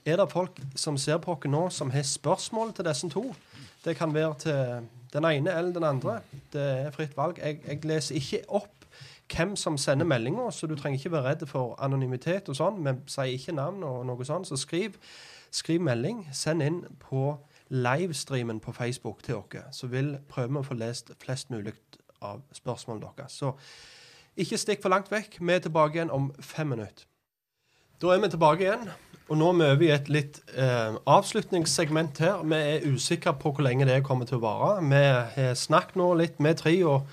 Er 0.07 0.21
det 0.21 0.31
folk 0.33 0.61
som 0.79 0.99
ser 1.01 1.19
på 1.23 1.35
oss 1.35 1.49
nå, 1.51 1.65
som 1.75 1.91
har 1.91 2.07
spørsmål 2.07 2.75
til 2.77 2.87
disse 2.87 3.11
to? 3.11 3.25
Det 3.85 3.97
kan 3.99 4.15
være 4.15 4.35
til 4.45 4.87
den 5.13 5.27
ene 5.29 5.51
eller 5.51 5.75
den 5.75 5.85
andre. 5.85 6.21
Det 6.53 6.63
er 6.63 6.95
fritt 6.95 7.17
valg. 7.17 7.39
Jeg, 7.43 7.61
jeg 7.67 7.85
leser 7.85 8.21
ikke 8.21 8.43
opp 8.49 8.87
hvem 9.35 9.57
som 9.57 9.79
sender 9.81 10.07
meldinger, 10.07 10.51
så 10.51 10.67
du 10.67 10.77
trenger 10.77 10.99
ikke 10.99 11.13
være 11.13 11.31
redd 11.31 11.47
for 11.49 11.75
anonymitet 11.83 12.49
og 12.49 12.59
sånn. 12.59 12.83
Vi 12.85 12.95
sier 13.11 13.35
ikke 13.35 13.57
navn 13.57 13.83
og 13.87 14.05
noe 14.07 14.27
sånn, 14.27 14.45
så 14.47 14.59
skriv, 14.61 14.99
skriv 15.51 15.83
melding. 15.83 16.27
Send 16.33 16.63
inn 16.63 16.83
på 17.03 17.33
livestreamen 17.75 18.61
på 18.61 18.73
Facebook 18.77 19.23
til 19.25 19.41
oss, 19.41 19.81
så 19.81 19.89
vil 19.91 20.19
prøve 20.29 20.61
å 20.61 20.67
få 20.67 20.77
lest 20.79 21.11
flest 21.23 21.51
mulig 21.51 21.75
av 22.25 22.45
spørsmålene 22.55 23.11
deres. 23.17 23.41
Så 23.41 23.55
ikke 24.36 24.59
stikk 24.59 24.82
for 24.82 24.93
langt 24.93 25.11
vekk. 25.12 25.39
Vi 25.40 25.52
er 25.55 25.62
tilbake 25.65 25.98
igjen 25.98 26.12
om 26.15 26.31
fem 26.43 26.73
minutter. 26.74 27.06
Da 28.02 28.11
er 28.12 28.23
vi 28.23 28.31
tilbake 28.32 28.66
igjen, 28.66 28.89
og 29.28 29.39
nå 29.40 29.51
er 29.52 29.55
vi 29.56 29.69
over 29.69 29.85
i 29.86 29.93
et 29.94 30.09
litt 30.12 30.40
eh, 30.52 30.97
avslutningssegment 31.09 32.19
her. 32.20 32.43
Vi 32.43 32.59
er 32.59 32.89
usikre 32.90 33.32
på 33.39 33.55
hvor 33.55 33.65
lenge 33.65 33.86
det 33.89 34.02
kommer 34.05 34.28
til 34.28 34.40
å 34.40 34.44
vare. 34.44 34.82
Vi 34.85 35.05
har 35.36 35.55
snakket 35.56 35.97
nå 36.01 36.11
litt 36.19 36.43
med 36.43 36.59
tre, 36.61 36.74
og 36.85 37.06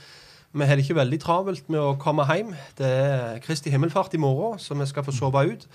vi 0.52 0.68
har 0.68 0.76
det 0.76 0.84
ikke 0.84 0.98
veldig 0.98 1.20
travelt 1.24 1.70
med 1.72 1.80
å 1.80 1.94
komme 2.02 2.26
hjem. 2.28 2.52
Det 2.76 2.90
er 2.90 3.40
Kristi 3.46 3.72
himmelfart 3.72 4.18
i 4.18 4.20
morgen, 4.20 4.60
så 4.60 4.76
vi 4.76 4.90
skal 4.90 5.06
få 5.08 5.16
sove 5.16 5.46
ut. 5.54 5.68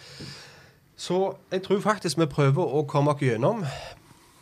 Så 0.96 1.22
jeg 1.52 1.62
tror 1.64 1.80
faktisk 1.80 2.18
vi 2.20 2.28
prøver 2.28 2.76
å 2.76 2.84
komme 2.88 3.14
oss 3.14 3.24
gjennom 3.24 3.64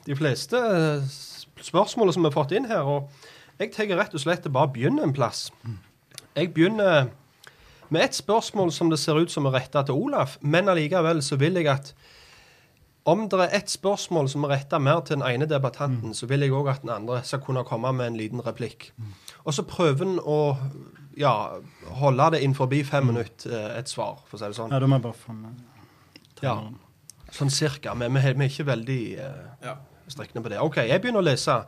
de 0.07 0.17
fleste 0.19 0.59
eh, 0.59 1.15
spørsmålene 1.63 2.17
som 2.17 2.25
vi 2.25 2.33
har 2.33 2.39
fått 2.41 2.57
inn 2.57 2.67
her. 2.71 2.83
Og 2.83 3.61
jeg 3.61 3.71
tenker 3.77 4.01
rett 4.01 4.15
og 4.17 4.25
slett 4.25 4.51
bare 4.51 4.73
begynne 4.75 5.05
en 5.05 5.15
plass. 5.15 5.51
Jeg 6.37 6.53
begynner 6.55 7.07
med 7.91 8.01
et 8.05 8.15
spørsmål 8.17 8.73
som 8.73 8.91
det 8.91 8.99
ser 8.99 9.21
ut 9.21 9.31
som 9.31 9.47
er 9.47 9.55
retta 9.59 9.83
til 9.87 9.95
Olaf, 9.95 10.37
men 10.41 10.69
allikevel 10.69 11.21
så 11.23 11.37
vil 11.39 11.55
jeg 11.61 11.69
at 11.71 11.93
om 13.07 13.27
det 13.29 13.37
er 13.45 13.53
ett 13.59 13.69
spørsmål 13.69 14.29
som 14.33 14.47
er 14.47 14.55
retta 14.55 14.79
mer 14.81 15.03
til 15.05 15.19
den 15.19 15.27
ene 15.29 15.45
debattanten, 15.47 16.15
så 16.17 16.27
vil 16.27 16.41
jeg 16.41 16.55
òg 16.57 16.71
at 16.73 16.81
den 16.83 16.91
andre 16.95 17.19
skal 17.29 17.43
kunne 17.45 17.65
komme 17.69 17.91
med 17.93 18.07
en 18.07 18.17
liten 18.17 18.41
replikk. 18.47 18.93
Og 19.45 19.53
så 19.55 19.63
prøver 19.69 20.07
en 20.07 20.15
å 20.25 20.57
ja, 21.21 21.35
holde 22.01 22.31
det 22.33 22.41
innenfor 22.43 22.73
fem 22.89 23.05
minutter, 23.07 23.53
eh, 23.53 23.79
et 23.79 23.89
svar, 23.93 24.23
for 24.27 24.39
å 24.39 24.41
si 24.41 24.47
det 24.49 24.57
sånn. 24.57 24.73
Ja, 24.73 24.79
da 24.81 24.87
må 24.87 24.97
jeg 24.97 25.03
bare 25.03 25.21
få 25.21 25.37
Ja, 26.43 26.57
sånn 27.31 27.51
cirka. 27.51 27.95
Men 27.95 28.15
vi, 28.15 28.21
er- 28.21 28.35
vi 28.35 28.45
er 28.45 28.49
ikke 28.49 28.67
veldig 28.73 29.19
eh, 29.19 29.45
Ja. 29.63 29.77
strekkende 30.09 30.43
på 30.43 30.49
det. 30.51 30.59
OK, 30.61 30.77
jeg 30.89 31.01
begynner 31.03 31.21
å 31.21 31.25
lese. 31.29 31.65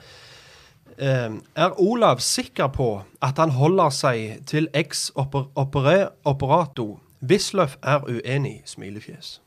Eh, 0.99 1.31
er 1.57 1.75
Olav 1.81 2.19
sikker 2.25 2.69
på 2.73 3.03
at 3.23 3.37
han 3.39 3.51
holder 3.51 3.91
seg 3.91 4.47
til 4.49 4.69
eks-operato? 4.75 6.87
Wisløff 7.27 7.77
er 7.83 8.01
uenig, 8.07 8.63
smilefjes. 8.69 9.41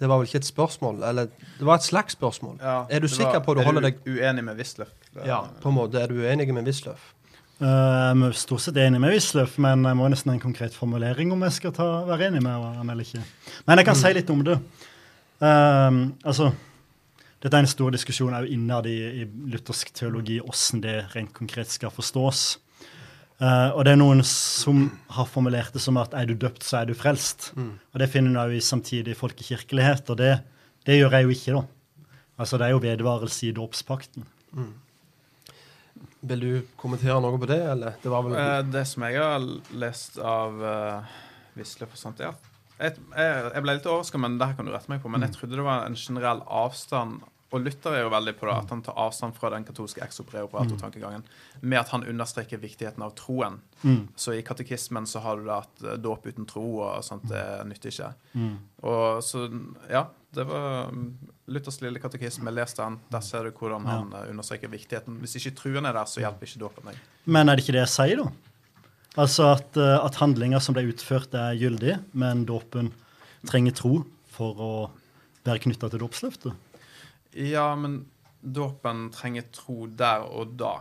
Det 0.00 0.08
var 0.08 0.16
vel 0.22 0.26
ikke 0.30 0.38
et 0.40 0.46
spørsmål, 0.48 1.02
eller 1.04 1.26
det 1.58 1.66
var 1.66 1.74
et 1.76 1.82
slags 1.84 2.12
spørsmål. 2.16 2.56
Ja, 2.62 2.84
er 2.88 2.98
du 3.00 3.08
sikker 3.08 3.32
var- 3.32 3.40
på 3.44 3.50
at 3.52 3.58
du 3.58 3.62
holder 3.64 3.80
deg 3.80 3.94
Er 3.94 3.98
du 4.04 4.10
uenig 4.20 4.44
med 4.44 4.56
Wisløff? 4.56 4.88
Ja, 5.26 5.40
på 5.60 5.68
en 5.68 5.74
måte. 5.74 6.00
Er 6.00 6.06
du 6.06 6.14
uenig 6.14 6.54
med 6.54 6.64
Wisløff? 6.64 7.12
Eh, 7.60 7.66
Jeg 7.66 8.22
er 8.22 8.32
stort 8.32 8.60
sett 8.60 8.76
enig 8.76 9.00
med 9.00 9.10
Wisløff, 9.12 9.58
men 9.58 9.84
jeg 9.84 9.96
må 9.96 10.08
nesten 10.08 10.30
ha 10.30 10.34
en 10.34 10.40
konkret 10.40 10.72
formulering 10.74 11.32
om 11.32 11.42
jeg 11.42 11.52
skal 11.52 11.72
ta, 11.72 12.04
være 12.06 12.26
enig 12.30 12.42
med 12.42 12.52
ham 12.52 12.90
eller 12.90 13.04
ikke. 13.04 13.22
Men 13.66 13.78
jeg 13.78 13.86
kan 13.86 13.94
si 13.94 14.12
litt 14.12 14.30
om 14.30 14.44
det. 14.44 14.58
Uh, 15.42 16.08
altså, 16.24 16.52
dette 17.40 17.56
er 17.56 17.64
en 17.64 17.70
stor 17.70 17.94
diskusjon 17.94 18.34
også 18.36 18.52
innad 18.52 18.88
i, 18.90 18.98
i 19.22 19.28
luthersk 19.52 19.94
teologi, 19.96 20.40
hvordan 20.44 20.82
det 20.84 20.96
rent 21.14 21.32
konkret 21.36 21.72
skal 21.72 21.92
forstås. 21.94 22.58
Uh, 23.40 23.72
og 23.72 23.86
det 23.86 23.94
er 23.94 24.00
noen 24.02 24.20
som 24.28 24.82
har 25.16 25.28
formulert 25.28 25.72
det 25.72 25.80
som 25.80 25.96
at 25.96 26.12
er 26.12 26.28
du 26.28 26.34
døpt, 26.36 26.66
så 26.66 26.82
er 26.82 26.90
du 26.90 26.92
frelst. 26.96 27.54
Og 27.56 28.02
det 28.02 28.10
finner 28.12 28.36
du 28.36 28.36
samtidig 28.36 28.52
i 28.58 28.60
samtidig 28.60 29.16
folkekirkelighet, 29.16 30.12
og 30.12 30.20
det, 30.20 30.34
det 30.84 30.98
gjør 31.00 31.16
jeg 31.16 31.24
jo 31.24 31.34
ikke, 31.38 31.56
da. 31.56 31.64
Altså, 32.40 32.60
det 32.60 32.66
er 32.66 32.74
jo 32.74 32.84
vedvarelse 32.84 33.48
i 33.48 33.56
dåpspakten. 33.56 34.28
Vil 36.20 36.44
du 36.44 36.52
kommentere 36.76 37.16
noe 37.24 37.40
på 37.40 37.48
det, 37.48 37.60
eller? 37.72 37.96
Det 38.02 38.12
var 38.12 38.24
vel 38.26 38.36
uh, 38.36 38.60
Det 38.68 38.84
som 38.88 39.08
jeg 39.08 39.16
har 39.16 39.44
lest 39.80 40.20
av 40.20 40.60
uh, 40.60 41.18
Visle 41.56 41.88
og 41.88 41.96
Sant, 41.96 42.20
er 42.20 42.28
Jeg, 42.28 42.49
jeg, 42.80 42.96
jeg 43.54 43.64
ble 43.64 43.76
litt 43.76 43.90
overraska, 43.90 44.20
men 44.22 44.38
det 44.40 44.48
her 44.50 44.56
kan 44.58 44.68
du 44.68 44.72
rette 44.72 44.90
meg 44.92 45.02
på. 45.02 45.10
Men 45.12 45.26
jeg 45.26 45.36
trodde 45.36 45.58
det 45.58 45.66
var 45.66 45.84
en 45.84 45.98
generell 45.98 46.42
avstand 46.46 47.26
Og 47.50 47.64
Luther 47.64 47.96
er 47.98 48.04
jo 48.04 48.12
veldig 48.12 48.36
på 48.38 48.46
det, 48.46 48.54
at 48.62 48.70
han 48.70 48.82
tar 48.86 48.98
avstand 49.02 49.34
fra 49.34 49.50
den 49.50 49.64
katolske 49.66 50.04
exoperator-tankegangen 50.04 51.24
med 51.60 51.80
at 51.80 51.90
han 51.90 52.04
understreker 52.06 52.60
viktigheten 52.62 53.02
av 53.02 53.16
troen. 53.18 53.56
Så 54.14 54.36
i 54.38 54.44
katekismen 54.46 55.08
så 55.10 55.18
har 55.24 55.40
du 55.40 55.48
det 55.48 55.56
at 55.56 55.82
eh, 55.82 55.98
dåp 55.98 56.28
uten 56.30 56.46
tro 56.46 56.62
og 56.84 57.02
sånt 57.02 57.26
det 57.28 57.42
nytter 57.66 57.90
ikke. 57.90 58.12
Og 58.86 59.18
så, 59.26 59.48
ja, 59.90 60.04
det 60.30 60.44
var 60.46 60.92
mm, 60.94 61.08
Luthers 61.50 61.80
lille 61.82 61.98
katekisme. 61.98 62.54
Les 62.54 62.74
den. 62.78 63.00
Der 63.10 63.20
ser 63.26 63.44
du 63.44 63.50
hvordan 63.50 63.86
han 63.90 64.14
ja. 64.14 64.22
understreker 64.30 64.70
viktigheten. 64.70 65.18
Hvis 65.18 65.34
ikke 65.40 65.56
truen 65.58 65.90
er 65.90 65.96
der, 65.96 66.06
så 66.06 66.22
hjelper 66.22 66.46
ikke 66.46 66.62
dåpen 66.62 66.92
deg. 66.92 67.02
Men 67.26 67.50
er 67.50 67.58
det 67.58 67.66
ikke 67.66 67.74
det 67.80 67.82
jeg 67.82 67.94
sier, 67.96 68.22
da? 68.22 68.49
Altså 69.18 69.48
at, 69.56 69.76
eh, 69.76 69.96
at 70.04 70.14
handlinger 70.20 70.60
som 70.62 70.74
ble 70.76 70.84
utført, 70.92 71.34
er 71.34 71.56
gyldig, 71.58 71.96
men 72.14 72.44
dåpen 72.46 72.92
trenger 73.48 73.74
tro 73.74 74.04
for 74.30 74.60
å 74.62 74.72
være 75.46 75.62
knytta 75.64 75.90
til 75.90 76.04
dåpsløftet? 76.04 76.54
Ja, 77.34 77.74
men 77.74 78.04
dåpen 78.42 79.08
trenger 79.14 79.48
tro 79.54 79.86
der 79.86 80.22
og 80.28 80.54
da. 80.60 80.76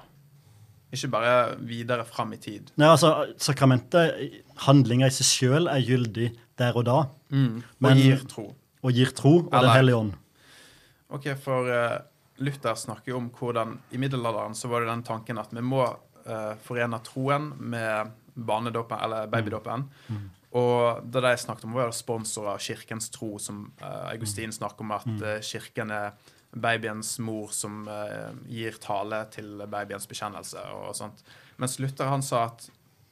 Ikke 0.94 1.10
bare 1.14 1.34
videre 1.62 2.06
fram 2.06 2.34
i 2.34 2.38
tid. 2.42 2.72
Nei, 2.82 2.88
altså, 2.90 3.28
Sakramentet, 3.38 4.42
handlinger 4.66 5.10
i 5.10 5.14
seg 5.14 5.28
sjøl, 5.30 5.70
er 5.70 5.84
gyldig 5.86 6.32
der 6.58 6.78
og 6.78 6.86
da, 6.86 7.00
Og 7.32 7.62
Men- 7.80 7.98
gir 7.98 8.24
tro. 8.28 8.56
og 8.84 8.92
gir 8.94 9.12
tro 9.14 9.36
og 9.46 9.52
Den 9.52 9.70
hellige 9.70 9.96
ånd. 9.96 10.14
Ok, 11.10 11.36
for 11.38 11.70
uh, 11.70 12.00
Luther 12.40 12.74
snakker 12.76 13.12
jo 13.12 13.18
om 13.18 13.30
hvordan 13.30 13.78
I 13.92 13.98
middelalderen 13.98 14.54
så 14.56 14.68
var 14.70 14.82
det 14.82 14.90
den 14.90 15.04
tanken 15.04 15.38
at 15.38 15.50
vi 15.54 15.62
må 15.62 15.82
uh, 15.86 16.56
forene 16.64 17.00
troen 17.04 17.54
med 17.60 18.12
barnedåpen, 18.45 18.99
eller 19.03 19.28
babydåpen. 19.32 19.88
Og 20.57 21.03
det 21.06 21.22
de 21.22 21.36
snakket 21.38 21.68
om, 21.68 21.78
var 21.78 21.91
sponsor 21.94 22.49
av 22.56 22.61
Kirkens 22.64 23.11
tro, 23.14 23.36
som 23.41 23.68
uh, 23.84 24.10
Augustin 24.10 24.53
snakker 24.53 24.86
om, 24.86 24.95
at 24.98 25.10
uh, 25.22 25.36
Kirken 25.45 25.94
er 25.94 26.18
babyens 26.49 27.20
mor 27.22 27.52
som 27.53 27.84
uh, 27.86 28.34
gir 28.49 28.80
tale 28.82 29.22
til 29.34 29.61
babyens 29.70 30.10
bekjennelse 30.10 30.64
og 30.74 30.95
sånt. 30.98 31.22
Mens 31.61 31.78
Luther 31.78 32.10
han 32.10 32.26
sa 32.26 32.48
at 32.48 32.66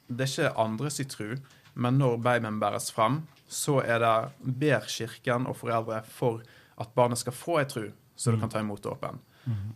det 0.08 0.26
er 0.26 0.32
ikke 0.32 0.64
andres 0.64 0.98
i 0.98 1.06
tro, 1.06 1.36
men 1.78 2.00
når 2.00 2.18
babyen 2.24 2.58
bæres 2.58 2.90
fram, 2.90 3.22
så 3.46 3.78
er 3.84 4.02
det 4.02 4.56
ber 4.58 4.88
Kirken 4.90 5.46
og 5.46 5.60
foreldre 5.60 6.02
for 6.10 6.42
at 6.78 6.90
barnet 6.96 7.20
skal 7.22 7.36
få 7.36 7.60
ei 7.62 7.68
tro, 7.70 7.86
så 8.18 8.34
det 8.34 8.42
kan 8.42 8.50
ta 8.50 8.62
imot 8.64 8.82
dåpen. 8.82 9.20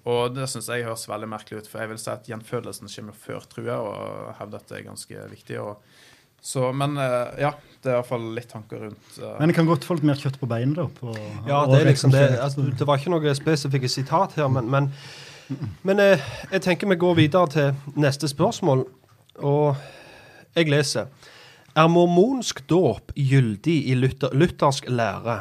Og 0.08 0.34
det 0.34 0.48
syns 0.50 0.68
jeg 0.72 0.86
høres 0.86 1.04
veldig 1.08 1.28
merkelig 1.30 1.62
ut, 1.62 1.68
for 1.70 1.82
jeg 1.82 1.92
vil 1.92 2.00
si 2.00 2.10
at 2.12 2.28
gjenfødelsen 2.28 2.90
kommer 2.90 3.18
før 3.24 3.44
trua, 3.50 3.76
og 3.78 4.32
hevder 4.40 4.62
at 4.62 4.72
det 4.72 4.78
er 4.80 4.86
ganske 4.88 5.26
viktig. 5.30 5.58
Og, 5.62 6.00
så, 6.42 6.72
men 6.74 6.96
eh, 6.98 7.42
ja, 7.44 7.52
det 7.82 7.92
er 7.92 7.98
iallfall 8.00 8.24
litt 8.36 8.50
tanker 8.50 8.82
rundt 8.88 9.18
uh... 9.22 9.36
Men 9.38 9.52
det 9.52 9.56
kan 9.56 9.68
godt 9.68 9.86
få 9.86 9.96
litt 9.98 10.08
mer 10.08 10.18
kjøtt 10.18 10.40
på 10.40 10.48
beinet, 10.50 10.80
da. 10.80 10.88
På, 10.98 11.14
Ja, 11.46 11.62
det 11.70 11.80
er 11.80 11.90
liksom 11.92 12.14
det. 12.14 12.24
Altså, 12.42 12.66
det 12.66 12.88
var 12.88 12.98
ikke 12.98 13.14
noe 13.14 13.34
spesifikke 13.38 13.90
sitat 13.90 14.34
her, 14.40 14.50
men, 14.50 14.70
men, 14.72 14.90
men 15.86 16.02
jeg, 16.02 16.18
jeg 16.50 16.64
tenker 16.66 16.90
vi 16.90 16.98
går 17.04 17.20
videre 17.22 17.52
til 17.54 18.00
neste 18.00 18.30
spørsmål. 18.30 18.84
Og 19.42 19.78
jeg 20.58 20.68
leser. 20.68 21.06
Er 21.72 21.88
mormonsk 21.88 22.66
dåp 22.68 23.14
gyldig 23.16 23.78
i 23.88 23.94
luthersk 23.96 24.90
lære 24.92 25.38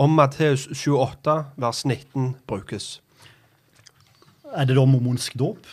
om 0.00 0.18
Matteus 0.18 0.66
28 0.74 1.36
vers 1.56 1.86
19 1.86 2.34
brukes? 2.50 2.98
Er 4.50 4.66
det 4.66 4.74
da 4.74 4.84
mormonsk 4.86 5.36
dåp? 5.38 5.66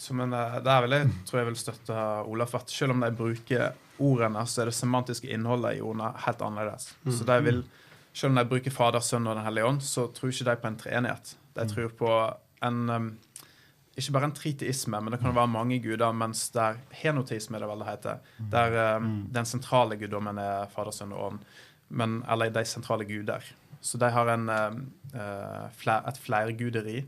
Så, 0.00 0.14
men 0.16 0.32
eh, 0.32 0.56
der 0.64 0.82
vil 0.84 0.96
jeg, 0.96 1.08
tror 1.28 1.38
jeg 1.42 1.48
vil 1.50 1.58
støtte 1.60 1.96
Olaf 2.24 2.54
at 2.56 2.72
selv 2.72 2.94
om 2.94 3.04
de 3.04 3.10
bruker 3.14 3.74
ordene, 4.00 4.46
så 4.48 4.62
er 4.62 4.70
det 4.70 4.76
semantiske 4.78 5.28
innholdet 5.28 5.76
i 5.76 5.82
ordene 5.84 6.08
helt 6.24 6.42
annerledes. 6.42 6.94
Så 7.04 7.26
de 7.28 7.36
vil, 7.44 7.60
selv 8.16 8.32
om 8.32 8.40
de 8.40 8.46
bruker 8.48 8.72
Fader, 8.72 9.04
Sønn 9.04 9.28
og 9.28 9.36
Den 9.36 9.44
hellige 9.44 9.68
ånd, 9.68 9.82
så 9.84 10.06
tror 10.16 10.32
ikke 10.32 10.48
de 10.48 10.56
på 10.62 10.70
en 10.70 10.78
treenighet. 10.80 11.34
De 11.58 11.66
tror 11.68 11.92
på 11.98 12.14
en 12.64 12.80
um, 12.88 13.10
ikke 14.00 14.14
bare 14.16 14.30
en 14.30 14.36
triteisme, 14.36 15.00
men 15.04 15.12
det 15.12 15.20
kan 15.20 15.36
være 15.36 15.52
mange 15.52 15.78
guder, 15.84 16.12
mens 16.16 16.46
der 16.54 16.80
henoteisme 17.02 17.58
er 17.58 17.66
det 17.66 17.68
vel 17.68 17.84
det 17.84 17.90
heter. 17.90 18.22
Der 18.54 18.78
um, 18.96 19.10
den 19.34 19.48
sentrale 19.48 20.00
guddommen 20.00 20.40
er 20.40 20.70
Fader, 20.72 20.96
Sønn 20.96 21.12
og 21.12 21.26
Ånd. 21.26 21.44
Men, 21.90 22.22
eller 22.30 22.52
de 22.54 22.64
sentrale 22.64 23.04
guder. 23.04 23.44
Så 23.80 23.98
de 24.00 24.10
har 24.12 24.28
en, 24.28 24.48
um, 24.48 24.80
eh, 25.14 25.66
fler, 25.80 26.02
et 26.08 26.18
flerguderi 26.20 26.98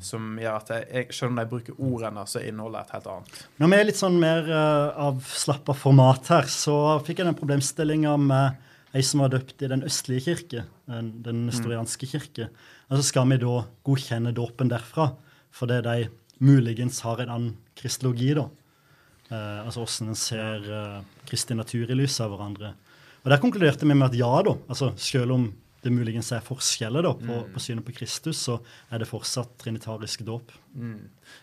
som 0.00 0.38
gjør 0.40 0.54
at 0.56 0.70
jeg, 0.72 1.08
selv 1.12 1.34
om 1.34 1.40
de 1.40 1.46
bruker 1.48 1.76
ordene, 1.76 2.24
så 2.28 2.40
inneholder 2.40 2.80
det 2.80 2.86
et 2.86 2.94
helt 2.96 3.08
annet. 3.12 3.40
Når 3.60 3.70
vi 3.70 3.78
er 3.78 3.88
litt 3.90 4.00
sånn 4.00 4.16
mer 4.22 4.48
uh, 4.48 5.08
avslappa 5.10 5.74
format 5.76 6.30
her, 6.32 6.48
så 6.48 6.76
fikk 7.04 7.20
jeg 7.20 7.28
den 7.28 7.36
problemstillinga 7.38 8.14
med 8.20 8.62
ei 8.94 9.02
som 9.04 9.24
var 9.24 9.34
døpt 9.34 9.64
i 9.66 9.70
den 9.70 9.84
østlige 9.84 10.24
kirke, 10.28 10.64
den, 10.88 11.10
den 11.26 11.44
nestorianske 11.48 12.08
kirke. 12.08 12.48
Altså 12.88 13.08
skal 13.10 13.28
vi 13.32 13.40
da 13.42 13.64
godkjenne 13.86 14.32
dåpen 14.36 14.70
derfra, 14.70 15.10
fordi 15.54 15.80
de 15.84 15.96
muligens 16.44 17.02
har 17.04 17.20
en 17.22 17.34
annen 17.34 17.56
kristologi, 17.78 18.32
da? 18.38 18.46
Uh, 19.28 19.64
altså 19.64 19.82
hvordan 19.82 20.12
en 20.12 20.20
ser 20.20 20.66
uh, 20.68 21.04
Kristi 21.28 21.56
natur 21.56 21.90
i 21.90 21.96
lys 21.96 22.16
av 22.22 22.32
hverandre. 22.32 22.74
Og 23.24 23.32
Der 23.32 23.40
konkluderte 23.40 23.88
vi 23.88 23.96
med 23.96 24.10
at 24.10 24.18
ja, 24.18 24.32
da. 24.44 24.52
altså 24.68 24.92
Selv 25.00 25.32
om 25.32 25.46
det 25.84 25.92
muligens 25.92 26.30
er 26.32 26.44
forskjeller 26.44 27.04
da, 27.06 27.12
på, 27.20 27.40
på 27.54 27.60
synet 27.62 27.84
på 27.86 27.92
Kristus, 27.96 28.40
så 28.48 28.58
er 28.90 29.02
det 29.02 29.08
fortsatt 29.10 29.56
trinitarisk 29.60 30.24
dåp. 30.26 30.52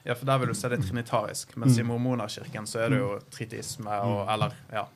Ja, 0.04 0.16
for 0.16 0.26
der 0.30 0.42
vil 0.42 0.52
du 0.52 0.58
se 0.58 0.70
det 0.74 0.82
trinitarisk, 0.84 1.54
mens 1.62 1.78
i 1.80 1.86
mormonerkirken 1.88 2.66
så 2.70 2.82
er 2.86 2.90
det 2.96 3.00
jo 3.04 3.14
tritisme 3.34 4.02
og 4.08 4.26
eller 4.34 4.58
ja. 4.74 4.88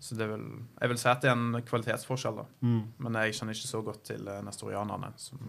Så 0.00 0.14
det 0.14 0.26
vil, 0.28 0.42
jeg 0.80 0.88
vil 0.92 0.98
si 1.00 1.08
at 1.10 1.22
det 1.24 1.28
er 1.30 1.34
en 1.36 1.56
kvalitetsforskjell, 1.66 2.36
da. 2.38 2.44
Men 3.02 3.16
jeg 3.20 3.34
kjenner 3.38 3.56
ikke 3.56 3.68
så 3.68 3.80
godt 3.84 4.02
til 4.10 4.28
eh, 4.30 4.42
nestorianerne. 4.44 5.08
Som, 5.20 5.40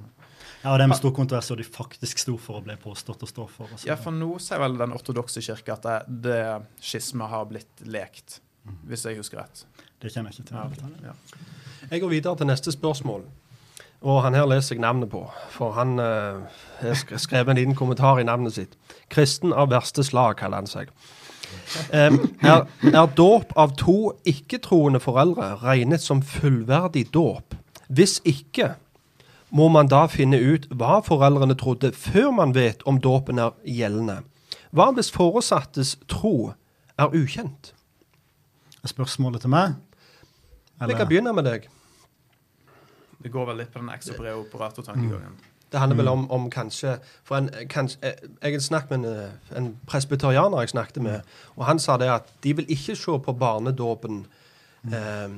Ja, 0.64 0.72
og 0.72 0.80
Det 0.80 0.86
er 0.88 0.92
med 0.92 1.00
stor 1.00 1.14
kontrovers, 1.16 1.52
og 1.54 1.60
de 1.60 1.66
faktisk 1.68 2.22
sto 2.24 2.38
for 2.42 2.60
og 2.62 2.66
ble 2.68 2.78
påstått 2.82 3.24
å 3.24 3.30
stå 3.30 3.46
for. 3.52 3.72
og 3.76 3.86
ja, 3.88 3.96
for 4.00 4.16
nå 4.16 4.30
sier 4.44 4.60
vel 4.64 4.80
den 4.80 4.96
ortodokse 4.96 5.44
kirke 5.44 5.76
at 5.76 5.86
det, 5.86 5.98
det 6.26 6.40
skismet 6.82 7.30
har 7.32 7.46
blitt 7.52 7.84
lekt, 7.86 8.40
hvis 8.88 9.06
jeg 9.08 9.20
husker 9.20 9.44
rett. 9.44 9.66
Det 10.02 10.12
kjenner 10.14 10.32
jeg 10.32 10.42
ikke 10.42 10.50
til. 10.50 10.90
Ja, 11.04 11.12
ja. 11.12 11.16
Jeg 11.92 12.02
går 12.02 12.10
videre 12.10 12.36
til 12.38 12.48
neste 12.50 12.72
spørsmål. 12.72 13.24
Og 14.02 14.22
han 14.24 14.36
her 14.38 14.46
leser 14.46 14.76
jeg 14.76 14.82
navnet 14.82 15.10
på, 15.10 15.24
for 15.50 15.72
han 15.74 16.00
eh, 16.00 16.42
har 16.82 16.98
sk- 17.00 17.18
skrevet 17.18 17.50
en 17.50 17.58
liten 17.58 17.76
kommentar 17.76 18.20
i 18.22 18.24
navnet 18.28 18.54
sitt. 18.54 18.76
Kristen 19.10 19.54
av 19.54 19.72
verste 19.74 20.04
slag, 20.06 20.36
kaller 20.38 20.62
han 20.62 20.70
seg. 20.70 20.92
Um, 21.94 22.20
er, 22.44 22.68
er 22.92 23.08
dåp 23.18 23.54
av 23.58 23.74
to 23.80 24.12
ikke-troende 24.28 25.00
foreldre 25.02 25.56
regnet 25.64 26.04
som 26.04 26.22
fullverdig 26.22 27.08
dåp? 27.14 27.56
Hvis 27.88 28.20
ikke, 28.28 28.74
må 29.50 29.70
man 29.72 29.88
da 29.90 30.04
finne 30.12 30.38
ut 30.44 30.68
hva 30.76 31.00
foreldrene 31.08 31.56
trodde, 31.58 31.94
før 31.96 32.30
man 32.36 32.54
vet 32.56 32.84
om 32.86 33.00
dåpen 33.02 33.40
er 33.40 33.56
gjeldende? 33.66 34.20
Hva 34.76 34.92
hvis 34.94 35.10
foresattes 35.16 35.96
tro 36.12 36.52
er 37.00 37.16
ukjent? 37.16 37.72
Spørsmålet 38.86 39.42
til 39.42 39.50
meg? 39.56 39.78
Jeg 40.80 40.98
kan 40.98 41.10
begynne 41.10 41.34
med 41.34 41.48
deg. 41.48 41.70
Det 43.18 43.32
går 43.34 43.48
vel 43.50 43.64
litt 43.64 43.72
på 43.74 43.82
den 43.82 43.90
ex 43.94 44.12
operator-tankegangen. 44.14 45.38
Det 45.68 45.80
handler 45.82 45.98
vel 46.00 46.08
om, 46.08 46.22
om 46.32 46.46
kanskje 46.52 46.94
For 47.28 47.42
en, 47.42 47.50
kanskje, 47.68 48.00
eh, 48.08 48.52
jeg 48.54 48.62
snakket 48.64 48.94
med 48.94 49.08
en, 49.10 49.32
en 49.60 49.68
presbyterianer 49.90 50.64
jeg 50.64 50.72
snakket 50.72 51.02
med, 51.04 51.34
og 51.58 51.66
han 51.68 51.80
sa 51.80 51.98
det 52.00 52.08
at 52.08 52.30
de 52.44 52.54
vil 52.56 52.70
ikke 52.72 52.96
se 52.96 53.18
på 53.26 53.34
barnedåpen 53.36 54.22
eh, 54.94 55.36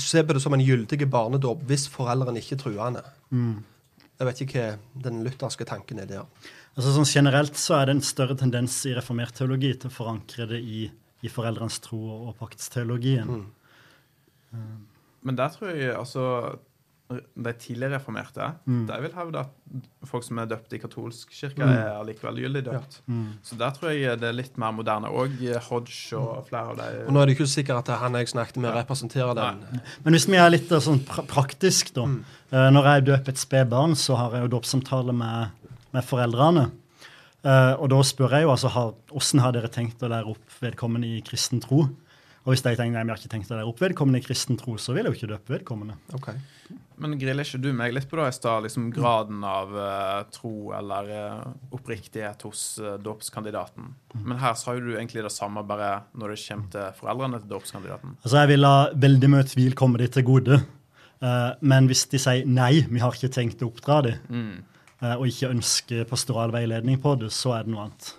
Se 0.00 0.24
på 0.24 0.34
det 0.34 0.42
som 0.42 0.56
en 0.56 0.64
gyldig 0.64 1.10
barnedåp 1.10 1.66
hvis 1.68 1.84
foreldrene 1.92 2.40
ikke 2.40 2.56
er 2.56 2.62
truende. 2.62 3.02
Jeg 4.18 4.26
vet 4.26 4.40
ikke 4.42 4.64
hva 4.64 5.02
den 5.04 5.20
lutherske 5.22 5.66
tanken 5.68 6.00
er 6.02 6.08
der. 6.10 6.24
Altså 6.74 6.96
sånn 6.96 7.06
Generelt 7.06 7.58
så 7.60 7.76
er 7.78 7.86
det 7.86 7.94
en 7.94 8.02
større 8.02 8.34
tendens 8.38 8.80
i 8.88 8.94
reformert 8.96 9.36
teologi 9.38 9.70
til 9.78 9.92
å 9.92 9.94
forankre 9.94 10.48
det 10.50 10.58
i, 10.58 10.88
i 11.22 11.30
foreldrenes 11.30 11.78
tro 11.84 12.00
og, 12.00 12.24
og 12.32 12.34
paktsteologien. 12.40 13.30
Men 15.24 15.36
der 15.38 15.48
tror 15.54 15.70
jeg 15.72 15.94
altså 15.96 16.24
de 17.12 17.52
tidligere 17.60 17.98
reformerte 17.98 18.46
de 18.64 18.96
vil 19.02 19.12
hevde 19.12 19.38
at 19.42 19.48
folk 20.08 20.24
som 20.24 20.38
er 20.40 20.46
døpt 20.48 20.72
i 20.72 20.78
katolsk 20.80 21.32
kirke, 21.36 21.62
er 21.62 21.98
allikevel 21.98 22.38
gyldig 22.40 22.62
døpt. 22.64 23.00
Så 23.44 23.58
der 23.60 23.74
tror 23.76 23.92
jeg 23.92 24.20
det 24.20 24.28
er 24.30 24.36
litt 24.36 24.56
mer 24.60 24.72
moderne. 24.72 25.10
Og 25.12 25.34
Hodge 25.68 26.16
og 26.16 26.46
flere 26.48 26.72
av 26.72 26.80
Og 27.06 27.12
nå 27.12 27.20
er 27.20 27.26
det 27.26 27.36
ikke 27.36 27.48
sikkert 27.50 27.88
at 27.88 28.00
han 28.00 28.16
jeg 28.16 28.28
snakket 28.32 28.56
med, 28.56 28.72
representerer 28.76 29.34
den. 29.36 29.82
Men 30.04 30.16
hvis 30.16 30.28
vi 30.30 30.40
er 30.40 30.48
litt 30.52 30.72
eh, 30.72 30.80
sånn 30.80 31.02
pra 31.04 31.26
praktisk, 31.28 31.92
da. 31.96 32.06
eh, 32.54 32.70
når 32.72 32.88
jeg 32.90 33.06
døper 33.10 33.34
et 33.34 33.42
spedbarn, 33.42 33.96
så 33.96 34.16
har 34.20 34.38
jeg 34.38 34.46
jo 34.46 34.54
dåpssamtale 34.56 35.12
med, 35.12 35.68
med 35.92 36.08
foreldrene. 36.08 36.70
Eh, 37.44 37.74
og 37.76 37.90
da 37.92 38.00
spør 38.00 38.38
jeg 38.38 38.46
jo 38.46 38.54
altså 38.54 38.72
har, 38.72 38.94
hvordan 39.12 39.44
har 39.44 39.52
dere 39.52 39.68
tenkt 39.72 40.02
å 40.02 40.08
lære 40.08 40.32
opp 40.32 40.60
vedkommende 40.64 41.10
i 41.18 41.20
kristen 41.26 41.60
tro. 41.60 41.84
Og 42.44 42.52
hvis 42.52 42.60
de 42.64 42.74
tenker 42.76 42.92
nei, 42.92 43.04
vi 43.08 43.12
har 43.14 43.20
ikke 43.20 43.32
tenkt 43.32 43.52
å 43.52 43.56
lære 43.56 43.70
opp 43.70 43.78
vedkommende 43.80 44.20
i 44.20 44.24
kristen 44.24 44.58
tro, 44.60 44.74
så 44.76 44.92
vil 44.92 45.06
jeg 45.06 45.14
jo 45.14 45.18
ikke 45.18 45.30
døpe 45.30 45.54
vedkommende. 45.54 45.96
Ok. 46.16 46.28
Men 47.00 47.16
griller 47.18 47.46
ikke 47.46 47.62
du 47.64 47.70
meg 47.74 47.94
litt 47.96 48.06
på 48.10 48.18
da 48.20 48.26
i 48.28 48.34
stad, 48.36 48.66
liksom 48.66 48.90
graden 48.94 49.40
av 49.48 49.72
uh, 49.72 50.18
tro 50.30 50.74
eller 50.76 51.08
uh, 51.10 51.46
oppriktighet 51.74 52.44
hos 52.46 52.66
uh, 52.84 52.94
dåpskandidaten? 53.02 53.88
Men 54.20 54.38
her 54.42 54.54
sa 54.60 54.76
jo 54.76 54.84
du 54.84 54.92
egentlig 54.92 55.24
det 55.24 55.32
samme, 55.32 55.64
bare 55.66 56.04
når 56.12 56.34
det 56.34 56.42
kommer 56.44 56.68
til 56.74 57.00
foreldrene 57.00 57.40
til 57.40 57.50
dåpskandidaten. 57.54 58.14
Altså 58.20 58.42
Jeg 58.42 58.52
vil 58.52 58.62
la 58.62 58.74
veldig 59.06 59.32
mye 59.32 59.48
tvil 59.54 59.78
komme 59.80 60.02
de 60.02 60.10
til 60.12 60.26
gode. 60.28 60.60
Men 61.64 61.86
hvis 61.88 62.02
de 62.12 62.18
sier 62.20 62.44
nei, 62.44 62.82
vi 62.84 63.00
har 63.00 63.14
ikke 63.16 63.30
tenkt 63.32 63.62
å 63.64 63.70
oppdra 63.70 64.02
de, 64.04 64.10
eh, 64.28 65.14
og 65.14 65.22
ikke 65.30 65.48
ønsker 65.54 66.02
pastoral 66.10 66.52
veiledning 66.52 66.98
på 67.00 67.14
det, 67.16 67.30
så 67.32 67.54
er 67.56 67.64
det 67.64 67.72
noe 67.72 67.86
annet. 67.86 68.10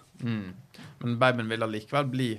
Men 1.03 1.17
babyen 1.21 1.51
vil 1.51 1.67
allikevel 1.67 2.07
bli 2.09 2.29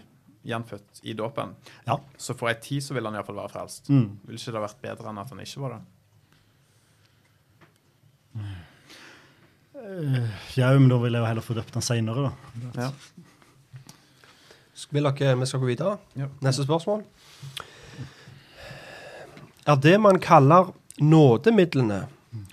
gjenfødt 0.47 1.02
i 1.02 1.14
dåpen. 1.18 1.55
Ja. 1.86 1.98
Så 2.18 2.36
for 2.39 2.51
ei 2.51 2.56
tid 2.62 2.85
så 2.85 2.94
vil 2.97 3.06
han 3.09 3.16
iallfall 3.18 3.39
være 3.39 3.52
frelst. 3.52 3.90
Mm. 3.90 4.09
Vil 4.28 4.39
ikke 4.39 4.55
det 4.55 4.64
vært 4.64 4.82
bedre 4.85 5.10
enn 5.10 5.20
at 5.23 5.32
han 5.35 5.43
ikke 5.43 5.62
var 5.64 5.77
det? 5.77 5.82
Ja, 10.56 10.73
men 10.74 10.89
da 10.90 10.98
vil 11.02 11.14
jeg 11.14 11.23
jo 11.23 11.28
heller 11.28 11.44
få 11.44 11.55
døpt 11.56 11.77
han 11.77 11.85
seinere, 11.85 12.31
da. 12.31 12.32
Ja. 12.86 12.90
Vil 14.93 15.09
dere 15.09 15.36
vi 15.40 15.47
skal 15.48 15.62
gå 15.62 15.68
videre? 15.70 15.97
Ja. 16.18 16.28
Neste 16.44 16.66
spørsmål. 16.66 17.05
Er 19.66 19.78
det 19.82 19.97
man 20.01 20.20
kaller 20.23 20.73
nådemidlene 21.02 22.05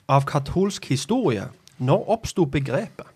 av 0.09 0.25
katolsk 0.25 0.87
historie, 0.89 1.49
når 1.77 2.07
oppsto 2.15 2.45
begrepet? 2.49 3.12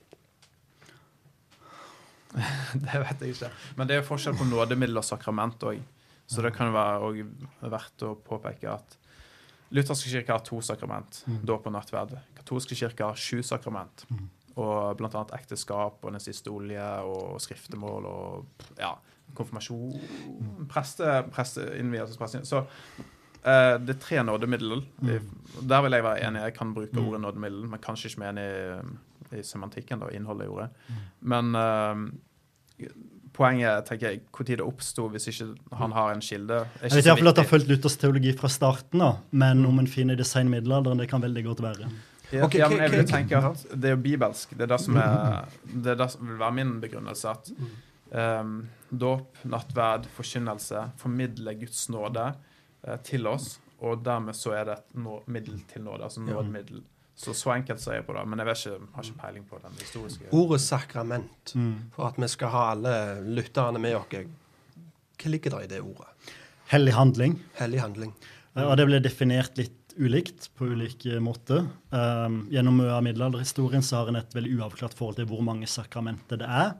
Det 2.85 3.01
vet 3.03 3.21
jeg 3.25 3.35
ikke. 3.35 3.49
Men 3.77 3.87
det 3.89 3.95
er 3.97 4.01
jo 4.03 4.07
forskjell 4.09 4.37
på 4.39 4.45
nådemiddel 4.49 4.97
og 5.01 5.05
sakrament 5.07 5.63
òg. 5.67 5.79
Så 6.27 6.41
det 6.43 6.51
kan 6.57 6.73
være 6.75 7.23
verdt 7.71 8.03
å 8.03 8.13
påpeke 8.19 8.67
at 8.73 8.97
lutherske 9.71 10.09
kirke 10.11 10.33
har 10.35 10.43
to 10.47 10.59
sakrament, 10.63 11.21
dåp 11.47 11.67
og 11.69 11.73
nattverd. 11.75 12.17
Katolske 12.35 12.75
kirke 12.75 13.05
har 13.07 13.15
sju 13.19 13.39
sakrament. 13.47 14.03
Og 14.57 14.97
blant 14.97 15.13
annet 15.15 15.31
ekteskap 15.37 16.03
og 16.03 16.11
Den 16.15 16.19
siste 16.23 16.49
olje 16.51 16.83
og 17.05 17.37
skriftemål 17.43 18.07
og 18.09 18.63
ja, 18.79 18.95
konfirmasjon 19.37 19.93
Preste, 20.71 21.11
preste 21.31 21.67
Så 22.47 22.63
eh, 23.43 23.75
det 23.79 23.95
er 23.95 23.99
tre 24.01 24.23
nådemiddel. 24.23 24.81
I- 25.03 25.19
Der 25.67 25.81
vil 25.81 25.91
jeg 25.91 26.03
være 26.03 26.23
enig. 26.27 26.41
Jeg 26.41 26.53
kan 26.57 26.73
bruke 26.73 26.97
ordet 26.99 27.21
nådemiddel, 27.21 27.67
men 27.69 27.79
kanskje 27.79 28.09
ikke 28.09 28.19
med 28.19 28.29
enig 28.37 28.47
i, 29.31 29.37
i 29.39 29.43
semantikken, 29.43 29.99
da, 29.99 30.07
innholdet 30.13 30.45
i 30.45 30.49
ordet. 30.49 30.69
Men 31.21 31.55
eh, 31.55 31.95
poenget 33.37 33.85
tenker 33.85 34.11
jeg, 34.11 34.21
tid 34.47 34.57
det 34.59 34.65
oppsto 34.65 35.07
hvis 35.13 35.29
ikke 35.31 35.47
han 35.79 35.95
har 35.95 36.13
en 36.13 36.21
kilde. 36.23 36.61
er 36.81 36.89
Jeg 36.89 36.97
vet 36.97 37.09
iallfall 37.09 37.31
at 37.31 37.39
det 37.39 37.45
har 37.45 37.51
fulgt 37.51 37.71
Luthers 37.71 37.97
teologi 38.01 38.33
fra 38.37 38.49
starten 38.51 39.03
av, 39.05 39.19
men 39.31 39.65
om 39.67 39.81
en 39.81 39.89
finner 39.89 40.17
det 40.17 40.27
sen 40.29 40.49
middelalderen, 40.51 41.01
det 41.01 41.09
kan 41.11 41.23
veldig 41.23 41.43
godt 41.51 41.65
være. 41.65 41.89
Ja, 42.31 42.43
okay, 42.43 42.59
ja, 42.59 42.67
men 42.67 42.81
jeg 42.83 42.91
vil 42.91 43.05
tenke 43.07 43.39
at 43.39 43.61
det 43.71 43.91
er 43.91 43.95
jo 43.95 44.01
bibelsk. 44.03 44.57
Det 44.57 44.65
er 44.65 44.71
det 44.73 44.79
som, 44.83 44.97
er, 44.99 45.53
det 45.63 45.93
er 45.93 46.01
det 46.01 46.09
som 46.11 46.27
vil 46.27 46.41
være 46.41 46.55
min 46.57 46.73
begrunnelse. 46.83 47.31
At 47.31 48.41
um, 48.41 48.57
dåp, 48.91 49.39
nattverd, 49.47 50.09
forkynnelse 50.17 50.89
formidler 50.99 51.55
Guds 51.61 51.85
nåde 51.93 52.25
uh, 52.33 52.97
til 53.07 53.31
oss. 53.31 53.53
Og 53.79 54.01
dermed 54.03 54.35
så 54.35 54.57
er 54.57 54.67
det 54.67 54.75
et 54.75 54.99
nå, 54.99 55.21
middel 55.31 55.61
til 55.71 55.85
nåde. 55.85 56.03
Altså 56.09 56.25
nådemiddel. 56.25 56.83
Så 57.17 57.33
så 57.33 57.49
enkelt 57.55 57.81
ser 57.81 57.95
jeg 57.97 58.05
på 58.05 58.13
det. 58.13 58.23
Men 58.29 58.37
jeg 58.43 58.45
vet 58.51 58.59
ikke, 58.61 58.89
har 58.93 59.03
ikke 59.07 59.21
peiling 59.23 59.45
på 59.49 59.57
den 59.63 59.77
historiske 59.81 60.27
Ordet 60.37 60.59
sakrament, 60.61 61.53
Mm. 61.55 61.89
for 61.95 62.07
at 62.11 62.19
vi 62.21 62.27
skal 62.29 62.49
ha 62.53 62.71
alle 62.75 62.91
lytterne 63.25 63.79
med 63.81 63.95
oss. 63.97 64.27
Hva 65.17 65.31
ligger 65.33 65.49
der 65.55 65.63
i 65.65 65.67
det 65.71 65.81
ordet? 65.81 66.07
Hellig 66.69 66.93
handling. 66.93 67.39
Hellig 67.57 67.79
handling. 67.81 68.13
Eh, 68.55 68.63
Og 68.63 68.77
det 68.77 68.85
ble 68.85 68.99
definert 69.01 69.57
litt 69.57 69.73
ulikt 69.97 70.49
på 70.55 70.67
ulike 70.69 71.17
måter. 71.19 71.63
Um, 71.89 72.47
gjennom 72.51 72.77
mye 72.77 72.91
av 72.93 73.01
middelalderhistorien 73.03 73.81
så 73.81 74.03
har 74.03 74.07
en 74.11 74.15
et 74.19 74.35
veldig 74.35 74.59
uavklart 74.59 74.93
forhold 74.93 75.15
til 75.15 75.25
hvor 75.25 75.41
mange 75.41 75.65
sakramenter 75.65 76.37
det 76.37 76.45
er. 76.47 76.75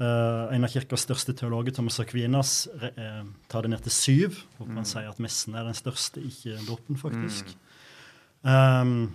Uh, 0.00 0.50
en 0.52 0.64
av 0.64 0.70
kirkas 0.72 1.04
største 1.06 1.36
teologer, 1.38 1.70
Thomas 1.76 2.00
Aquinas, 2.00 2.66
re, 2.80 2.90
eh, 2.98 3.22
tar 3.48 3.62
det 3.62 3.70
ned 3.70 3.82
til 3.84 3.92
syv. 3.94 4.40
Hvor 4.58 4.66
man 4.66 4.84
sier 4.84 5.08
at 5.08 5.20
messen 5.22 5.54
er 5.54 5.62
den 5.70 5.74
største, 5.78 6.18
ikke 6.18 6.58
dåpen, 6.66 6.96
faktisk. 6.98 7.54
Um, 8.42 9.12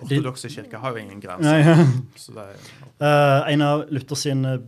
Ortodokse 0.00 0.48
kirke 0.52 0.80
har 0.80 0.96
jo 0.96 1.02
ingen 1.02 1.20
grenser. 1.22 1.84
Så 2.20 2.34
det 2.36 2.46
er, 2.54 2.70
Eh, 3.00 3.52
en 3.54 3.62
av 3.64 3.86
Luther 3.88 4.18
sine 4.18 4.58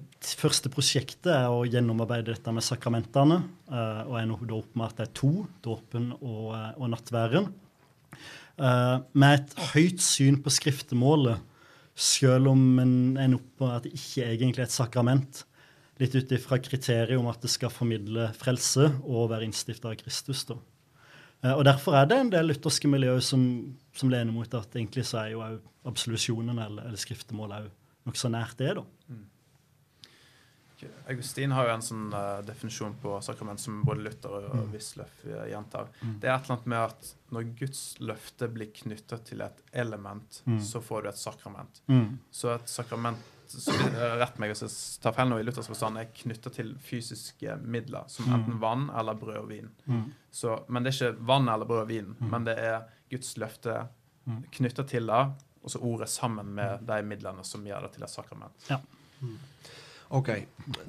første 0.41 0.71
prosjekter 0.73 1.35
er 1.35 1.51
å 1.53 1.67
gjennomarbeide 1.69 2.33
dette 2.33 2.55
med 2.55 2.65
sakramentene. 2.65 3.43
Uh, 3.73 4.03
og 4.07 4.17
ender 4.21 4.47
da 4.49 4.57
opp 4.57 4.77
med 4.79 4.87
at 4.87 4.99
det 5.01 5.05
er 5.07 5.13
to, 5.19 5.31
dåpen 5.65 6.11
og, 6.15 6.49
eh, 6.57 6.71
og 6.79 6.91
nattværen. 6.93 7.51
Uh, 8.61 9.05
med 9.17 9.39
et 9.39 9.55
høyt 9.73 10.01
syn 10.05 10.39
på 10.45 10.53
skriftemålet, 10.53 11.41
selv 11.93 12.53
om 12.53 12.63
en 12.81 12.95
ender 13.21 13.41
opp 13.41 13.65
med 13.65 13.77
at 13.77 13.89
det 13.89 13.95
ikke 13.99 14.29
egentlig 14.31 14.65
er 14.65 14.69
et 14.71 14.77
sakrament. 14.77 15.45
Litt 16.01 16.17
ut 16.17 16.37
ifra 16.37 16.61
kriteriet 16.63 17.19
om 17.19 17.29
at 17.33 17.45
det 17.45 17.53
skal 17.53 17.73
formidle 17.73 18.31
frelse 18.39 18.89
og 19.03 19.31
være 19.33 19.49
innstifta 19.49 19.93
av 19.93 20.01
Kristus. 20.01 20.47
da. 20.49 20.57
Eh, 21.43 21.53
Og 21.53 21.65
Derfor 21.65 21.95
er 21.99 22.07
det 22.07 22.19
en 22.21 22.31
del 22.31 22.47
lutherske 22.53 22.89
miljøer 22.89 23.21
som, 23.21 23.43
som 23.95 24.11
lener 24.11 24.33
mot 24.33 24.55
at 24.55 24.75
egentlig 24.77 25.05
så 25.09 25.25
er 25.27 25.33
jo 25.35 25.43
absolusjonen 25.89 26.59
eller, 26.59 26.85
eller 26.87 26.97
skriftemålet 27.01 27.71
nokså 28.07 28.29
nært 28.31 28.57
det. 28.59 28.75
da. 28.77 28.85
Augustin 31.07 31.53
har 31.55 31.69
jo 31.69 31.73
en 31.77 31.83
sånn 31.85 32.09
uh, 32.11 32.41
definisjon 32.43 32.95
på 32.99 33.13
sakrament 33.23 33.61
som 33.63 33.85
både 33.87 34.03
Luther 34.03 34.33
og 34.49 34.49
Mm. 34.57 34.73
Wisløff 34.73 35.21
gjentar. 35.47 35.87
Mm. 36.03 36.17
Det 36.21 36.27
er 36.29 36.35
et 36.35 36.43
eller 36.49 36.57
annet 36.57 36.67
med 36.73 36.79
at 36.89 37.11
når 37.31 37.53
Guds 37.61 37.83
løfte 38.03 38.49
blir 38.51 38.73
knytta 38.75 39.19
til 39.25 39.45
et 39.47 39.61
element, 39.73 40.41
Mm. 40.47 40.59
så 40.61 40.81
får 40.83 41.03
du 41.03 41.09
et 41.13 41.21
sakrament. 41.23 41.81
Mm. 41.89 42.19
Så 42.33 42.51
et 42.55 42.67
sakrament 42.69 43.19
så, 43.61 43.75
Rett 44.19 44.39
meg 44.41 44.51
hvis 44.53 44.63
jeg 44.65 45.03
tar 45.03 45.13
feil 45.17 45.29
nå 45.29 45.39
i 45.39 45.45
Luthers 45.47 45.69
forstand, 45.69 45.99
er 46.01 46.09
knytta 46.23 46.51
til 46.55 46.75
fysiske 46.81 47.59
midler, 47.63 48.05
som 48.09 48.25
Mm. 48.27 48.35
enten 48.39 48.61
vann 48.61 48.91
eller 48.99 49.15
brød 49.15 49.37
og 49.43 49.49
vin. 49.49 49.69
Mm. 49.87 50.13
Så, 50.33 50.57
men 50.69 50.83
det 50.83 50.95
er 50.95 50.99
ikke 51.13 51.27
vann 51.27 51.49
eller 51.49 51.65
brød 51.69 51.83
og 51.85 51.89
vin, 51.89 52.15
men 52.21 52.45
det 52.45 52.59
er 52.59 52.83
Guds 53.11 53.35
løfte 53.37 53.87
Mm. 54.27 54.45
knytta 54.53 54.83
til 54.87 55.07
det, 55.07 55.23
og 55.65 55.71
så 55.71 55.79
ordet 55.83 56.09
sammen 56.09 56.55
med 56.55 56.87
de 56.87 57.03
midlene 57.03 57.45
som 57.45 57.65
gjør 57.67 57.83
det 57.83 57.93
til 57.93 58.03
et 58.05 58.11
sakrament. 58.11 58.53
Ok. 60.13 60.29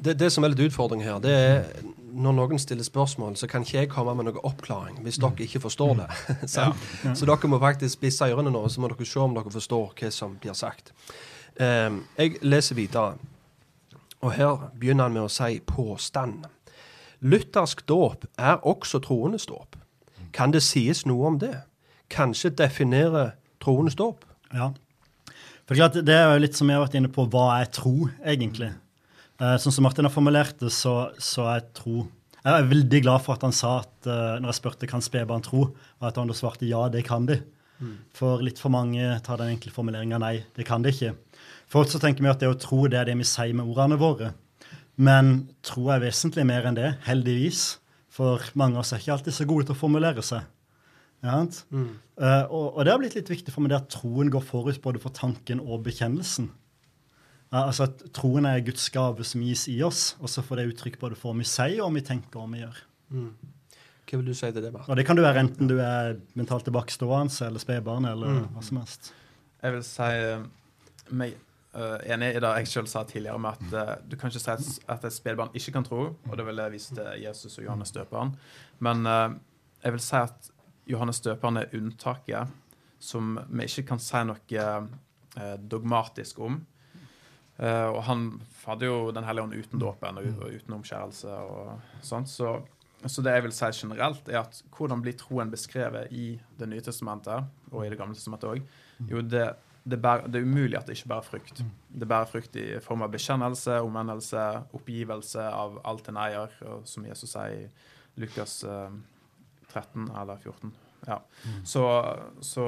Det, 0.04 0.18
det 0.20 0.28
som 0.34 0.44
er 0.44 0.52
litt 0.52 0.60
utfordring 0.66 1.00
her, 1.06 1.20
det 1.24 1.32
er 1.32 1.84
når 2.14 2.34
noen 2.36 2.60
stiller 2.60 2.84
spørsmål, 2.84 3.38
så 3.40 3.48
kan 3.48 3.64
ikke 3.64 3.78
jeg 3.80 3.90
komme 3.94 4.12
med 4.20 4.28
noen 4.28 4.42
oppklaring 4.44 4.98
hvis 5.06 5.18
dere 5.24 5.46
ikke 5.46 5.62
forstår 5.64 5.94
det. 6.02 6.10
sant? 6.52 6.76
Så 7.16 7.26
dere 7.30 7.48
må 7.48 7.60
faktisk 7.64 7.96
spisse 7.96 8.28
ørene 8.28 8.52
nå, 8.52 8.66
så 8.70 8.84
må 8.84 8.90
dere 8.92 9.08
se 9.08 9.20
om 9.24 9.34
dere 9.38 9.54
forstår 9.54 9.94
hva 9.96 10.12
som 10.12 10.36
blir 10.44 10.54
sagt. 10.60 10.92
Ehm, 11.62 12.04
jeg 12.18 12.38
leser 12.42 12.76
videre, 12.76 13.18
og 14.22 14.34
her 14.34 14.70
begynner 14.80 15.10
han 15.10 15.14
med 15.14 15.28
å 15.28 15.32
si 15.32 15.60
påstand. 15.68 16.46
Luthersk 17.22 17.86
dåp 17.88 18.26
er 18.38 18.64
også 18.68 19.00
troendes 19.04 19.46
dåp. 19.48 19.78
Kan 20.34 20.52
det 20.52 20.64
sies 20.66 21.06
noe 21.06 21.28
om 21.30 21.38
det? 21.40 21.56
Kanskje 22.10 22.50
definere 22.50 23.34
troendes 23.64 23.96
dåp? 23.96 24.26
Ja. 24.54 24.72
For 25.68 25.76
klart, 25.76 25.94
Det 25.94 26.14
er 26.14 26.34
jo 26.34 26.42
litt 26.44 26.56
som 26.56 26.68
jeg 26.70 26.78
har 26.78 26.86
vært 26.86 26.98
inne 27.00 27.12
på, 27.12 27.30
hva 27.30 27.62
er 27.62 27.66
tro, 27.72 28.10
egentlig? 28.26 28.74
Eh, 29.40 29.56
sånn 29.58 29.72
som 29.72 29.84
Martin 29.84 30.06
har 30.06 30.12
formulert 30.12 30.60
det, 30.60 30.72
så, 30.72 31.12
så 31.18 31.48
er 31.56 31.64
tro 31.74 32.08
Jeg 32.44 32.54
er 32.60 32.68
veldig 32.68 33.00
glad 33.02 33.22
for 33.24 33.34
at 33.34 33.42
han 33.42 33.56
sa 33.56 33.80
at 33.80 34.06
eh, 34.06 34.40
når 34.42 34.52
jeg 34.52 34.60
spurte 34.60 34.88
kan 34.88 35.02
spedbarn 35.02 35.42
tro, 35.42 35.70
og 35.72 36.08
at 36.08 36.18
han 36.20 36.28
da 36.28 36.36
svarte 36.36 36.68
ja, 36.68 36.90
det 36.90 37.06
kan 37.08 37.26
de. 37.26 37.40
For 38.16 38.44
litt 38.44 38.60
for 38.62 38.72
mange 38.72 39.02
tar 39.26 39.40
den 39.42 39.56
enkle 39.56 39.72
formuleringa 39.74 40.20
nei, 40.22 40.44
det 40.56 40.66
kan 40.68 40.84
de 40.84 40.92
ikke. 40.94 41.14
For 41.74 41.82
ofte 41.82 41.98
så 41.98 42.04
tenker 42.04 42.22
vi 42.22 42.30
at 42.30 42.42
det 42.44 42.52
å 42.52 42.58
tro 42.62 42.84
det 42.86 43.00
er 43.00 43.10
det 43.10 43.18
vi 43.18 43.26
sier 43.26 43.56
med 43.58 43.66
ordene 43.66 43.98
våre. 43.98 44.36
Men 45.02 45.48
tro 45.66 45.88
er 45.90 46.04
vesentlig 46.04 46.46
mer 46.46 46.68
enn 46.70 46.78
det, 46.78 46.92
heldigvis. 47.08 47.80
For 48.14 48.44
mange 48.54 48.78
av 48.78 48.84
oss 48.84 48.94
er 48.94 49.02
ikke 49.02 49.16
alltid 49.16 49.34
så 49.34 49.48
gode 49.50 49.66
til 49.66 49.74
å 49.74 49.80
formulere 49.80 50.22
seg. 50.22 50.46
Ja, 51.24 51.40
mm. 51.42 51.88
uh, 52.20 52.44
og, 52.52 52.66
og 52.76 52.84
det 52.84 52.92
har 52.92 53.00
blitt 53.02 53.16
litt 53.16 53.32
viktig 53.32 53.54
for 53.56 53.64
meg 53.64 53.72
det 53.72 53.80
at 53.80 53.90
troen 53.96 54.30
går 54.30 54.44
forut 54.44 54.82
både 54.84 55.00
for 55.02 55.16
tanken 55.16 55.64
og 55.64 55.82
bekjennelsen. 55.88 56.52
Uh, 57.48 57.64
altså 57.64 57.88
at 57.88 58.04
Troen 58.14 58.46
er 58.50 58.62
Guds 58.68 58.86
gave 58.94 59.26
som 59.26 59.42
gis 59.42 59.64
i 59.72 59.80
oss, 59.88 60.12
og 60.20 60.30
så 60.30 60.44
får 60.46 60.60
det 60.60 60.68
uttrykk 60.74 61.00
både 61.02 61.18
for 61.18 61.32
hva 61.32 61.42
vi 61.42 61.48
sier, 61.48 61.80
og 61.80 61.88
hva 61.88 61.98
vi 61.98 62.06
tenker 62.06 62.38
og 62.38 62.44
hva 62.44 62.54
vi 62.54 62.62
gjør. 62.62 62.84
Hva 64.04 64.20
vil 64.20 64.30
du 64.30 64.36
si 64.38 64.52
til 64.52 64.62
det, 64.62 64.70
Bart? 64.76 64.92
Og 64.92 65.00
Det 65.00 65.08
kan 65.08 65.18
du 65.18 65.24
være 65.24 65.46
enten 65.48 65.72
du 65.72 65.80
er 65.82 66.20
mentalt 66.38 66.68
tilbakestående 66.68 67.48
eller 67.48 67.64
spedbarn 67.64 68.12
eller 68.12 68.44
hva 68.54 68.66
som 68.68 68.84
helst. 68.84 69.10
Jeg 69.64 69.78
vil 69.78 69.86
si 69.88 70.12
eh, 70.28 70.44
meg 71.16 71.40
eh, 71.74 72.14
enig 72.14 72.34
i 72.36 72.42
det 72.44 72.52
jeg 72.60 72.70
selv 72.72 72.90
sa 72.92 73.04
tidligere, 73.08 73.40
med 73.42 73.58
at 73.58 73.74
uh, 73.74 73.94
du 74.10 74.16
kan 74.18 74.32
ikke 74.32 74.42
si 74.42 74.82
at, 74.88 75.06
et 75.06 75.14
spedbarn 75.14 75.54
ikke 75.58 75.74
kan 75.76 75.88
tro, 75.88 76.02
og 76.14 76.36
det 76.38 76.46
vil 76.48 76.62
jeg 76.62 76.74
vise 76.74 76.98
til 76.98 77.24
Jesus 77.24 77.58
og 77.58 77.66
Johannes 77.66 77.94
døperen. 77.96 78.36
Men 78.80 79.08
uh, 79.08 79.34
jeg 79.84 79.96
vil 79.96 80.04
si 80.04 80.20
at 80.20 80.52
Johannes 80.90 81.22
døperen 81.24 81.58
er 81.62 81.74
unntaket 81.78 82.60
som 83.04 83.38
vi 83.50 83.66
ikke 83.68 83.88
kan 83.94 84.00
si 84.00 84.20
noe 84.24 84.62
dogmatisk 85.60 86.38
om. 86.46 86.62
Og 87.60 87.98
han 88.08 88.22
hadde 88.64 88.88
jo 88.88 89.12
Den 89.12 89.26
hellige 89.28 89.44
ånd 89.44 89.56
uten 89.56 89.82
dåpen 89.82 90.20
og 90.20 90.28
uten 90.54 90.76
omskjærelse 90.78 91.28
og 91.28 91.82
sånt. 92.06 92.32
Så, 92.32 92.54
så 93.06 93.24
det 93.26 93.34
jeg 93.36 93.44
vil 93.44 93.56
si 93.56 93.70
generelt, 93.82 94.30
er 94.32 94.40
at 94.44 94.62
hvordan 94.72 95.04
blir 95.04 95.18
troen 95.20 95.52
beskrevet 95.52 96.12
i 96.16 96.40
Det 96.60 96.70
nye 96.70 96.84
testamentet, 96.84 97.44
og 97.72 97.84
i 97.86 97.90
Det 97.92 98.00
gamle 98.00 98.16
testamentet 98.16 98.54
òg? 98.54 98.64
Jo, 99.10 99.24
det, 99.24 99.50
det, 99.84 100.00
bærer, 100.00 100.28
det 100.32 100.40
er 100.40 100.48
umulig 100.48 100.78
at 100.80 100.88
det 100.88 100.98
ikke 100.98 101.12
bærer 101.12 101.28
frukt. 101.28 101.64
Det 101.90 102.08
bærer 102.08 102.30
frukt 102.30 102.56
i 102.60 102.68
form 102.84 103.04
av 103.04 103.12
bekjennelse, 103.14 103.80
omvendelse, 103.84 104.44
oppgivelse 104.78 105.44
av 105.50 105.82
alt 105.90 106.08
en 106.12 106.20
eier, 106.24 106.56
som 106.88 107.08
Jesus 107.08 107.36
sier 107.36 107.58
i 107.58 108.22
Lukas 108.22 108.62
eh, 108.64 108.96
13 109.74 110.08
eller 110.08 110.40
14. 110.40 110.74
Ja. 111.08 111.20
Så, 111.68 111.84
så 112.46 112.68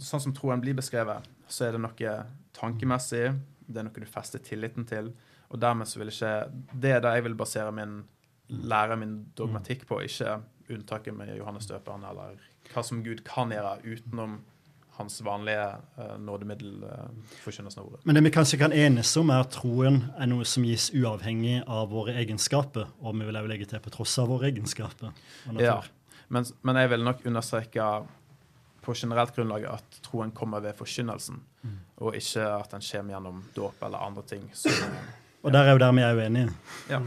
sånn 0.00 0.24
som 0.24 0.34
troen 0.34 0.62
blir 0.62 0.76
beskrevet, 0.78 1.26
så 1.48 1.68
er 1.68 1.76
det 1.76 1.84
noe 1.84 2.16
tankemessig, 2.56 3.24
det 3.66 3.80
er 3.80 3.88
noe 3.88 4.02
du 4.02 4.08
fester 4.08 4.42
tilliten 4.42 4.86
til, 4.88 5.12
og 5.52 5.60
dermed 5.62 5.86
så 5.86 6.00
vil 6.00 6.10
ikke 6.10 6.30
Det 6.74 6.90
er 6.90 7.02
det 7.04 7.12
jeg 7.14 7.24
vil 7.28 7.36
basere 7.38 7.70
min 7.74 8.00
lære 8.48 8.96
min 8.98 9.16
dogmatikk 9.38 9.86
på, 9.86 10.00
ikke 10.06 10.40
unntaket 10.70 11.14
med 11.14 11.34
Johannes 11.36 11.66
døperen, 11.70 12.04
eller 12.06 12.38
hva 12.72 12.82
som 12.82 13.02
Gud 13.02 13.22
kan 13.26 13.52
gjøre 13.54 13.78
utenom 13.84 14.40
hans 14.96 15.18
vanlige 15.24 15.64
uh, 15.98 16.16
nådemiddel, 16.22 16.84
uh, 16.84 17.32
forkynnelsen 17.44 17.82
av 17.82 17.88
ordet. 17.90 18.00
Men 18.08 18.18
det 18.18 18.22
vi 18.26 18.32
kanskje 18.34 18.60
kan 18.60 18.72
enes 18.72 19.12
om, 19.20 19.30
er 19.30 19.44
at 19.44 19.52
troen 19.56 20.02
er 20.16 20.30
noe 20.30 20.46
som 20.48 20.64
gis 20.66 20.88
uavhengig 20.96 21.58
av 21.66 21.90
våre 21.92 22.16
egenskaper, 22.20 22.88
og 23.00 23.18
vi 23.18 23.28
vil 23.28 23.40
også 23.40 23.52
legge 23.52 23.68
til 23.72 23.82
på 23.84 23.92
tross 23.98 24.16
av 24.22 24.30
våre 24.32 24.48
egenskaper. 24.50 25.12
Ja. 25.60 25.80
Men, 26.32 26.48
men 26.66 26.80
jeg 26.80 26.90
vil 26.94 27.04
nok 27.06 27.26
understreke 27.28 27.90
på 28.86 28.94
generelt 28.94 29.34
grunnlag 29.36 29.66
at 29.68 30.00
troen 30.06 30.32
kommer 30.34 30.62
ved 30.62 30.76
forkynnelsen, 30.78 31.38
og 31.98 32.16
ikke 32.18 32.48
at 32.54 32.74
den 32.74 32.84
kommer 32.86 33.16
gjennom 33.16 33.44
dåp 33.56 33.86
eller 33.86 34.04
andre 34.06 34.26
ting. 34.26 34.50
Så, 34.54 34.72
Og 35.46 35.52
der 35.54 35.62
er 35.62 35.76
jo 35.76 35.78
der 35.78 35.92
vi 35.94 36.02
er 36.02 36.18
uenige. 36.18 36.50
ja. 36.90 37.00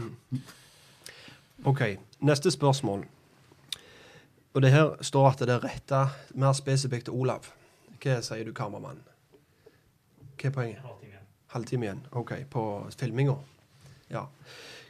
OK, 1.64 1.80
neste 2.24 2.50
spørsmål. 2.50 3.04
Og 4.54 4.62
det 4.62 4.70
her 4.72 4.94
står 5.04 5.28
at 5.28 5.42
det 5.44 5.54
er 5.54 5.64
retta 5.64 6.06
mer 6.34 6.52
spesifikt 6.56 7.10
til 7.10 7.14
Olav. 7.14 7.50
Hva 8.00 8.20
sier 8.24 8.46
du, 8.48 8.54
kameramann? 8.56 9.02
Hva 10.40 10.48
er 10.48 10.54
poenget? 10.54 10.90
Halvtime 11.50 11.86
igjen. 11.86 12.02
OK, 12.16 12.32
på 12.50 12.62
filminga. 12.96 13.34
Ja. 14.10 14.24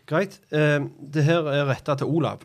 Greit. 0.07 0.41
Eh, 0.53 0.79
det 1.01 1.25
her 1.25 1.49
er 1.49 1.69
retta 1.71 1.97
til 1.97 2.11
Olav. 2.11 2.45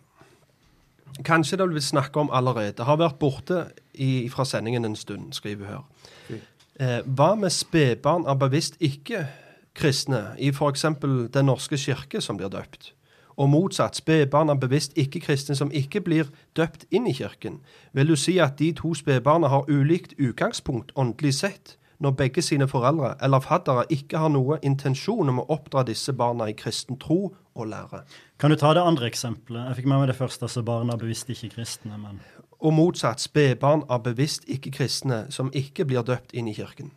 Kanskje 1.26 1.58
det 1.58 1.68
vil 1.68 1.78
vi 1.78 1.84
snakke 1.84 2.20
om 2.20 2.32
allerede. 2.34 2.84
Har 2.84 3.00
vært 3.00 3.20
borte 3.20 3.66
i, 3.94 4.28
fra 4.32 4.46
sendingen 4.48 4.86
en 4.86 4.96
stund, 4.96 5.34
skriver 5.34 5.66
hun 5.66 5.74
her. 5.76 6.44
Eh, 6.76 7.02
hva 7.08 7.36
med 7.40 7.54
spedbarn 7.56 8.26
av 8.28 8.40
bevisst 8.42 8.76
ikke-kristne 8.84 10.36
i 10.40 10.52
f.eks. 10.52 10.88
Den 11.32 11.48
norske 11.48 11.80
kirke 11.80 12.22
som 12.24 12.40
blir 12.40 12.52
døpt? 12.52 12.92
Og 13.38 13.50
motsatt, 13.50 13.98
spedbarn 14.00 14.50
av 14.50 14.62
bevisst 14.64 14.94
ikke-kristne 14.96 15.56
som 15.60 15.72
ikke 15.76 16.02
blir 16.02 16.30
døpt 16.56 16.86
inn 16.92 17.08
i 17.08 17.14
kirken. 17.14 17.60
Vil 17.92 18.08
du 18.08 18.16
si 18.16 18.38
at 18.40 18.60
de 18.60 18.72
to 18.76 18.94
spedbarna 18.96 19.52
har 19.52 19.68
ulikt 19.68 20.16
utgangspunkt 20.20 20.94
åndelig 20.96 21.34
sett, 21.42 21.76
når 22.00 22.12
begge 22.20 22.42
sine 22.44 22.68
foreldre 22.68 23.14
eller 23.24 23.40
faddere 23.40 23.86
ikke 23.94 24.20
har 24.20 24.32
noe 24.34 24.58
intensjon 24.68 25.32
om 25.32 25.40
å 25.40 25.46
oppdra 25.56 25.86
disse 25.88 26.14
barna 26.14 26.50
i 26.52 26.56
kristen 26.58 27.00
tro 27.00 27.36
og 27.56 27.70
lære? 27.72 28.04
Kan 28.40 28.52
du 28.52 28.60
ta 28.60 28.74
det 28.76 28.84
andre 28.84 29.08
eksempelet? 29.08 29.70
Jeg 29.70 29.80
fikk 29.80 29.90
med 29.92 30.02
meg 30.02 30.12
det 30.12 30.18
første, 30.20 30.46
altså 30.48 30.64
barna 30.64 30.98
bevisst 31.00 31.32
ikke 31.32 31.54
kristne. 31.56 31.98
men... 31.98 32.20
Og 32.60 32.74
motsatt, 32.74 33.20
spedbarn 33.20 33.84
av 33.92 34.06
bevisst 34.06 34.48
ikke-kristne 34.48 35.26
som 35.30 35.52
ikke 35.54 35.86
blir 35.86 36.06
døpt 36.08 36.34
inn 36.34 36.48
i 36.48 36.56
kirken. 36.56 36.92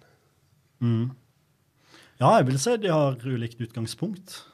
Mm. 0.81 1.11
Ja, 2.21 2.37
jeg 2.39 2.47
vil 2.47 2.59
si 2.63 2.77
de 2.83 2.91
har 2.91 3.19
ulikt 3.27 3.61
utgangspunkt. 3.63 4.45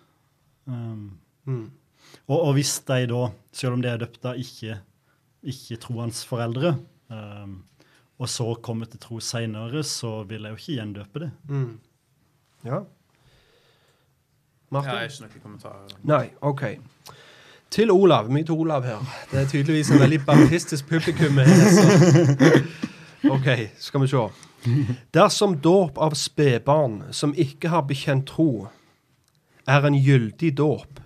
Um, 0.67 1.21
Mm. 1.45 1.71
og, 2.27 2.39
og 2.39 2.53
hvis 2.57 2.79
de 2.89 3.07
da, 3.11 3.23
selv 3.53 3.77
om 3.77 3.83
de 3.85 3.89
er 3.91 4.01
døpt 4.01 4.25
av 4.31 4.39
ikke, 4.41 4.79
ikke 5.45 5.77
troens 5.83 6.23
foreldre, 6.25 6.77
um, 7.13 7.59
og 8.19 8.31
så 8.31 8.47
kommer 8.63 8.89
til 8.89 9.03
tro 9.03 9.19
seinere, 9.21 9.83
så 9.85 10.23
vil 10.29 10.47
jeg 10.47 10.55
jo 10.55 10.61
ikke 10.63 10.79
gjendøpe 10.79 11.25
det. 11.25 11.31
Mm. 11.49 11.81
Ja. 12.65 12.81
Martin? 14.71 14.91
Jeg 14.91 14.99
har 14.99 15.11
ikke 15.11 15.25
noen 15.25 15.43
kommentarer. 15.43 15.99
Nei, 16.09 16.25
OK. 16.41 16.63
Til 17.75 17.91
Olav. 17.91 18.31
Mye 18.31 18.47
til 18.47 18.55
Olav 18.55 18.87
her. 18.87 19.03
Det 19.31 19.41
er 19.43 19.49
tydeligvis 19.51 19.91
en 19.91 20.01
veldig 20.01 20.21
baptistisk 20.27 20.89
publikum. 20.89 21.39
her. 21.43 22.61
OK, 23.35 23.49
skal 23.79 24.05
vi 24.05 24.09
se. 24.13 24.25
Dersom 25.15 25.57
dåp 25.61 25.99
av 25.99 26.15
spedbarn 26.19 27.03
som 27.13 27.35
ikke 27.37 27.71
har 27.73 27.85
bekjent 27.89 28.27
tro, 28.29 28.67
er 29.69 29.87
en 29.89 29.97
gyldig 29.97 30.53
dåp, 30.59 31.01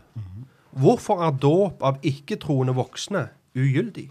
hvorfor 0.79 1.23
er 1.27 1.37
dåp 1.43 1.83
av 1.85 2.01
ikke-troende 2.07 2.75
voksne 2.77 3.29
ugyldig? 3.59 4.09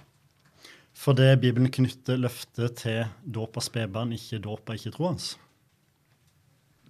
Fordi 0.98 1.28
Bibelen 1.38 1.70
knytter 1.72 2.18
løftet 2.18 2.80
til 2.82 3.04
dåp 3.22 3.60
av 3.60 3.66
spedbarn, 3.66 4.16
ikke 4.16 4.42
dåp 4.42 4.70
av 4.72 4.80
ikke-troende. 4.80 5.36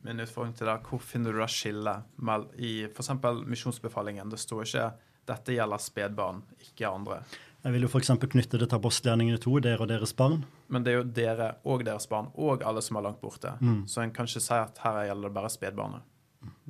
Min 0.08 0.24
utfordring 0.24 0.54
til 0.56 0.70
deg, 0.70 0.86
hvor 0.88 1.02
finner 1.04 1.36
du 1.36 1.42
da 1.42 1.50
skillet 1.52 2.62
i 2.64 2.72
f.eks. 2.88 3.12
misjonsbefalingen? 3.50 4.30
Det 4.32 4.40
står 4.40 4.64
ikke 4.64 4.86
'dette 5.28 5.58
gjelder 5.58 5.82
spedbarn, 5.84 6.42
ikke 6.64 6.88
andre'. 6.88 7.24
Jeg 7.64 7.74
vil 7.74 7.84
jo 7.84 7.90
f.eks. 7.92 8.14
knytte 8.32 8.60
det 8.62 8.70
til 8.70 8.78
apostelgjerningene 8.78 9.42
to, 9.44 9.58
dere 9.60 9.84
og 9.84 9.90
deres 9.90 10.14
barn. 10.16 10.46
Men 10.72 10.86
det 10.86 10.94
er 10.94 10.98
jo 11.02 11.04
dere 11.04 11.50
og 11.66 11.84
deres 11.84 12.08
barn 12.08 12.30
og 12.36 12.64
alle 12.64 12.82
som 12.82 12.96
er 12.96 13.08
langt 13.10 13.20
borte. 13.20 13.58
Mm. 13.60 13.82
Så 13.88 14.02
en 14.02 14.14
kan 14.16 14.30
ikke 14.30 14.40
si 14.40 14.54
at 14.54 14.80
her 14.86 15.04
gjelder 15.10 15.28
det 15.28 15.36
bare 15.36 15.52
spedbarnet. 15.52 16.02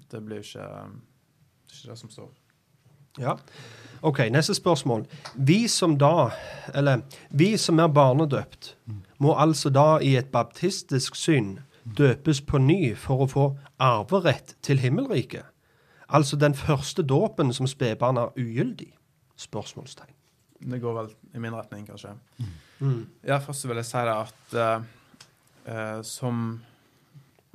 Det 0.10 0.24
blir 0.26 0.42
jo 0.42 0.48
ikke, 0.48 0.68
ikke 1.70 1.92
det 1.92 2.00
som 2.00 2.10
står. 2.10 2.32
Ja. 3.22 3.38
OK, 4.02 4.20
neste 4.32 4.54
spørsmål. 4.54 5.06
Vi 5.36 5.68
som 5.68 5.98
da, 5.98 6.30
eller 6.74 7.02
vi 7.30 7.56
som 7.58 7.80
er 7.80 7.88
barnedøpt, 7.88 8.76
må 9.18 9.34
altså 9.34 9.70
da 9.74 9.98
i 10.02 10.16
et 10.20 10.30
baptistisk 10.32 11.16
syn 11.18 11.58
døpes 11.98 12.42
på 12.46 12.62
ny 12.62 12.94
for 13.00 13.26
å 13.26 13.30
få 13.32 13.46
arverett 13.82 14.56
til 14.62 14.82
himmelriket? 14.84 15.46
Altså 16.08 16.38
den 16.40 16.54
første 16.56 17.04
dåpen 17.04 17.52
som 17.54 17.68
spedbarn 17.68 18.20
er 18.22 18.38
ugyldig? 18.38 18.94
Spørsmålstegn. 19.38 20.14
Det 20.60 20.80
går 20.82 20.96
vel 21.02 21.12
i 21.36 21.42
min 21.42 21.54
retning, 21.54 21.86
kanskje. 21.86 22.16
Mm. 22.80 23.04
Ja, 23.26 23.38
først 23.42 23.68
vil 23.68 23.78
jeg 23.78 23.86
si 23.86 24.06
det 24.08 24.16
at 24.16 24.56
uh, 24.58 24.86
eh, 25.66 26.00
som 26.06 26.48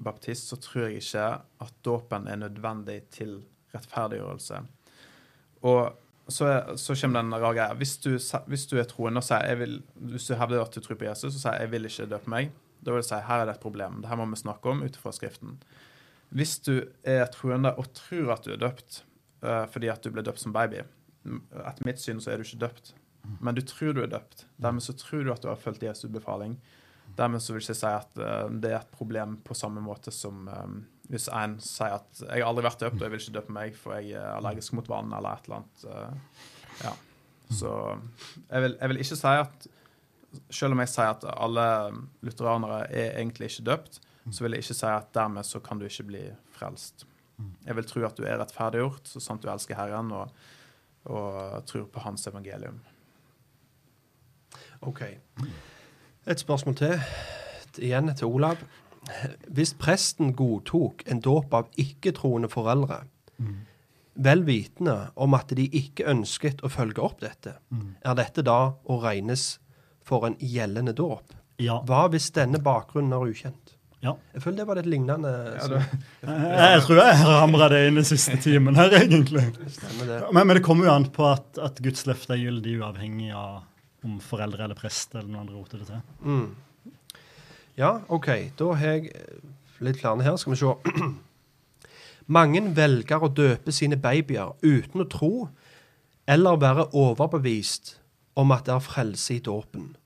baptist 0.02 0.50
så 0.50 0.58
tror 0.62 0.88
jeg 0.88 1.02
ikke 1.02 1.26
at 1.64 1.74
dåpen 1.84 2.28
er 2.30 2.38
nødvendig 2.42 3.00
til 3.14 3.40
rettferdiggjørelse. 3.74 4.60
Og 5.62 5.98
så, 6.28 6.48
så 6.76 6.94
kommer 6.98 7.22
den 7.22 7.34
rare 7.34 7.54
greia. 7.54 7.78
Hvis, 7.78 7.96
du 8.02 8.14
hvis 8.50 8.66
du 8.70 8.76
er 8.80 8.88
troende 8.88 9.22
og 9.22 9.26
sier 9.26 9.46
jeg 9.50 9.60
vil, 9.62 9.78
hvis 10.12 10.28
du 10.30 10.36
hevder 10.38 10.62
at 10.62 10.74
du 10.74 10.80
tror 10.82 10.98
på 10.98 11.08
Jesus 11.08 11.34
og 11.34 11.40
sier 11.40 11.60
jeg 11.64 11.72
vil 11.72 11.88
ikke 11.88 12.08
døpe 12.10 12.32
meg, 12.32 12.52
da 12.82 12.90
vil 12.92 13.02
jeg 13.02 13.10
si 13.10 13.20
her 13.28 13.42
er 13.42 13.48
det 13.48 13.56
et 13.56 13.62
problem. 13.62 14.00
Det 14.02 14.10
her 14.10 14.18
må 14.18 14.26
vi 14.30 14.40
snakke 14.40 14.72
om 14.72 14.82
ut 14.82 14.98
fra 14.98 15.12
Skriften. 15.14 15.58
Hvis 16.32 16.56
du 16.64 16.74
er 17.04 17.26
troende 17.34 17.74
og 17.78 17.92
tror 17.94 18.34
at 18.36 18.46
du 18.46 18.54
er 18.54 18.62
døpt 18.62 19.02
uh, 19.44 19.66
fordi 19.70 19.90
at 19.92 20.02
du 20.02 20.10
ble 20.14 20.24
døpt 20.26 20.42
som 20.42 20.54
baby, 20.54 20.82
etter 21.22 21.86
mitt 21.86 22.00
syn 22.02 22.22
så 22.22 22.32
er 22.32 22.40
du 22.40 22.46
ikke 22.46 22.64
døpt. 22.64 22.94
Men 23.38 23.54
du 23.54 23.62
tror 23.62 23.94
du 23.94 24.02
er 24.02 24.10
døpt. 24.10 24.46
Dermed 24.58 24.82
så 24.82 24.94
tror 24.98 25.22
du 25.22 25.32
at 25.32 25.44
du 25.44 25.50
har 25.50 25.60
fulgt 25.60 25.84
Jesu 25.84 26.08
befaling. 26.10 26.56
Dermed 27.16 27.42
så 27.44 27.54
vil 27.54 27.62
jeg 27.62 27.78
si 27.78 27.86
at 27.86 28.18
uh, 28.18 28.48
det 28.50 28.72
er 28.72 28.80
et 28.80 28.96
problem 28.96 29.36
på 29.44 29.54
samme 29.54 29.82
måte 29.84 30.10
som 30.14 30.48
eh, 30.48 30.74
hvis 31.12 31.28
en 31.28 31.58
sier 31.60 31.98
at 31.98 32.20
'jeg 32.22 32.40
har 32.40 32.48
aldri 32.48 32.64
vært 32.64 32.80
døpt, 32.80 32.96
og 32.96 33.02
jeg 33.04 33.10
vil 33.10 33.20
ikke 33.20 33.34
døpe 33.34 33.52
meg, 33.52 33.74
for 33.76 33.94
jeg 34.00 34.12
er 34.16 34.36
allergisk 34.36 34.72
mot 34.72 34.88
vann', 34.88 35.12
eller 35.12 35.32
et 35.32 35.44
eller 35.44 35.56
annet. 35.56 35.84
eh, 35.84 36.14
ja. 36.84 36.92
Så 37.52 38.00
jeg 38.50 38.62
vil, 38.62 38.76
jeg 38.80 38.88
vil 38.88 38.96
ikke 38.98 39.16
si 39.16 39.26
at 39.26 39.68
Selv 40.50 40.72
om 40.72 40.78
jeg 40.80 40.88
sier 40.88 41.10
at 41.10 41.24
alle 41.36 41.92
lutheranere 42.22 42.86
er 42.90 43.18
egentlig 43.20 43.50
ikke 43.50 43.64
døpt, 43.66 44.00
så 44.30 44.40
vil 44.42 44.52
jeg 44.52 44.62
ikke 44.64 44.74
si 44.74 44.86
at 44.86 45.12
dermed 45.14 45.44
så 45.44 45.60
kan 45.60 45.78
du 45.78 45.84
ikke 45.84 46.06
bli 46.08 46.22
frelst. 46.52 47.04
Jeg 47.66 47.76
vil 47.76 47.84
tro 47.84 48.04
at 48.06 48.16
du 48.16 48.22
er 48.24 48.38
rettferdiggjort, 48.38 49.08
så 49.08 49.20
sant 49.20 49.42
du 49.42 49.50
elsker 49.50 49.74
Herren 49.76 50.10
og, 50.10 50.30
og 51.04 51.66
tror 51.66 51.84
på 51.84 52.00
Hans 52.00 52.26
evangelium. 52.26 52.80
OK. 54.80 55.02
Et 56.26 56.40
spørsmål 56.40 56.74
til. 56.76 57.00
Igjen 57.78 58.14
til 58.16 58.26
Olav. 58.26 58.56
Hvis 59.50 59.72
presten 59.74 60.32
godtok 60.38 61.02
en 61.10 61.20
dåp 61.24 61.54
av 61.58 61.68
ikke-troende 61.80 62.48
foreldre, 62.52 63.00
vel 64.22 64.42
vitende 64.44 65.08
om 65.16 65.34
at 65.34 65.48
de 65.56 65.64
ikke 65.72 66.04
ønsket 66.12 66.60
å 66.62 66.70
følge 66.70 67.02
opp 67.02 67.20
dette, 67.24 67.56
er 68.04 68.14
dette 68.18 68.44
da 68.46 68.58
å 68.84 68.98
regnes 69.02 69.58
for 70.04 70.26
en 70.28 70.36
gjeldende 70.38 70.94
dåp? 70.94 71.32
Ja. 71.62 71.80
Hva 71.86 72.04
hvis 72.12 72.30
denne 72.34 72.58
bakgrunnen 72.62 73.12
er 73.16 73.30
ukjent? 73.32 73.76
ja. 74.02 74.16
Jeg 74.34 74.42
føler 74.42 74.56
det 74.58 74.66
var 74.66 74.74
litt 74.80 74.86
lignende. 74.90 75.32
som- 75.62 75.72
Jeg, 76.26 76.72
jeg 76.74 76.80
tror 76.86 76.96
jeg 76.98 77.16
har 77.20 77.40
hamra 77.40 77.68
det 77.70 77.86
inn 77.88 77.94
den 78.00 78.04
siste 78.04 78.36
timen 78.42 78.74
her, 78.74 78.90
egentlig. 78.90 79.44
Det. 79.54 80.22
Men, 80.32 80.46
men 80.46 80.56
det 80.56 80.64
kommer 80.66 80.86
jo 80.88 80.90
an 80.96 81.04
på 81.14 81.26
at, 81.32 81.58
at 81.62 81.78
Guds 81.82 82.02
løfte 82.06 82.34
er 82.34 82.42
gyldig 82.42 82.80
uavhengig 82.80 83.30
av 83.34 83.62
om 84.04 84.18
foreldre 84.18 84.64
eller 84.64 84.74
prest 84.74 85.14
eller 85.14 85.28
noen 85.30 85.44
andre 85.46 85.54
roter 85.54 85.78
det 85.78 85.86
til. 85.86 86.02
Mm. 86.26 86.48
Ja, 87.78 88.00
OK. 88.08 88.28
Da 88.58 88.72
har 88.76 88.96
jeg 88.96 89.12
eh, 89.14 89.40
litt 89.80 90.00
flere 90.00 90.22
her. 90.22 90.36
Skal 90.36 90.54
vi 90.54 90.60
se. 90.60 90.74
Mange 92.36 92.62
velger 92.76 93.24
å 93.24 93.32
døpe 93.32 93.72
sine 93.74 93.98
babyer 94.00 94.54
uten 94.62 95.02
å 95.02 95.08
tro 95.10 95.32
eller 96.30 96.60
være 96.60 96.86
overbevist 96.94 97.96
om 98.38 98.52
at 98.54 98.68
det 98.68 98.76
er 98.76 98.84
frelse 98.84 99.34
i 99.34 99.42
dåpen. 99.42 99.96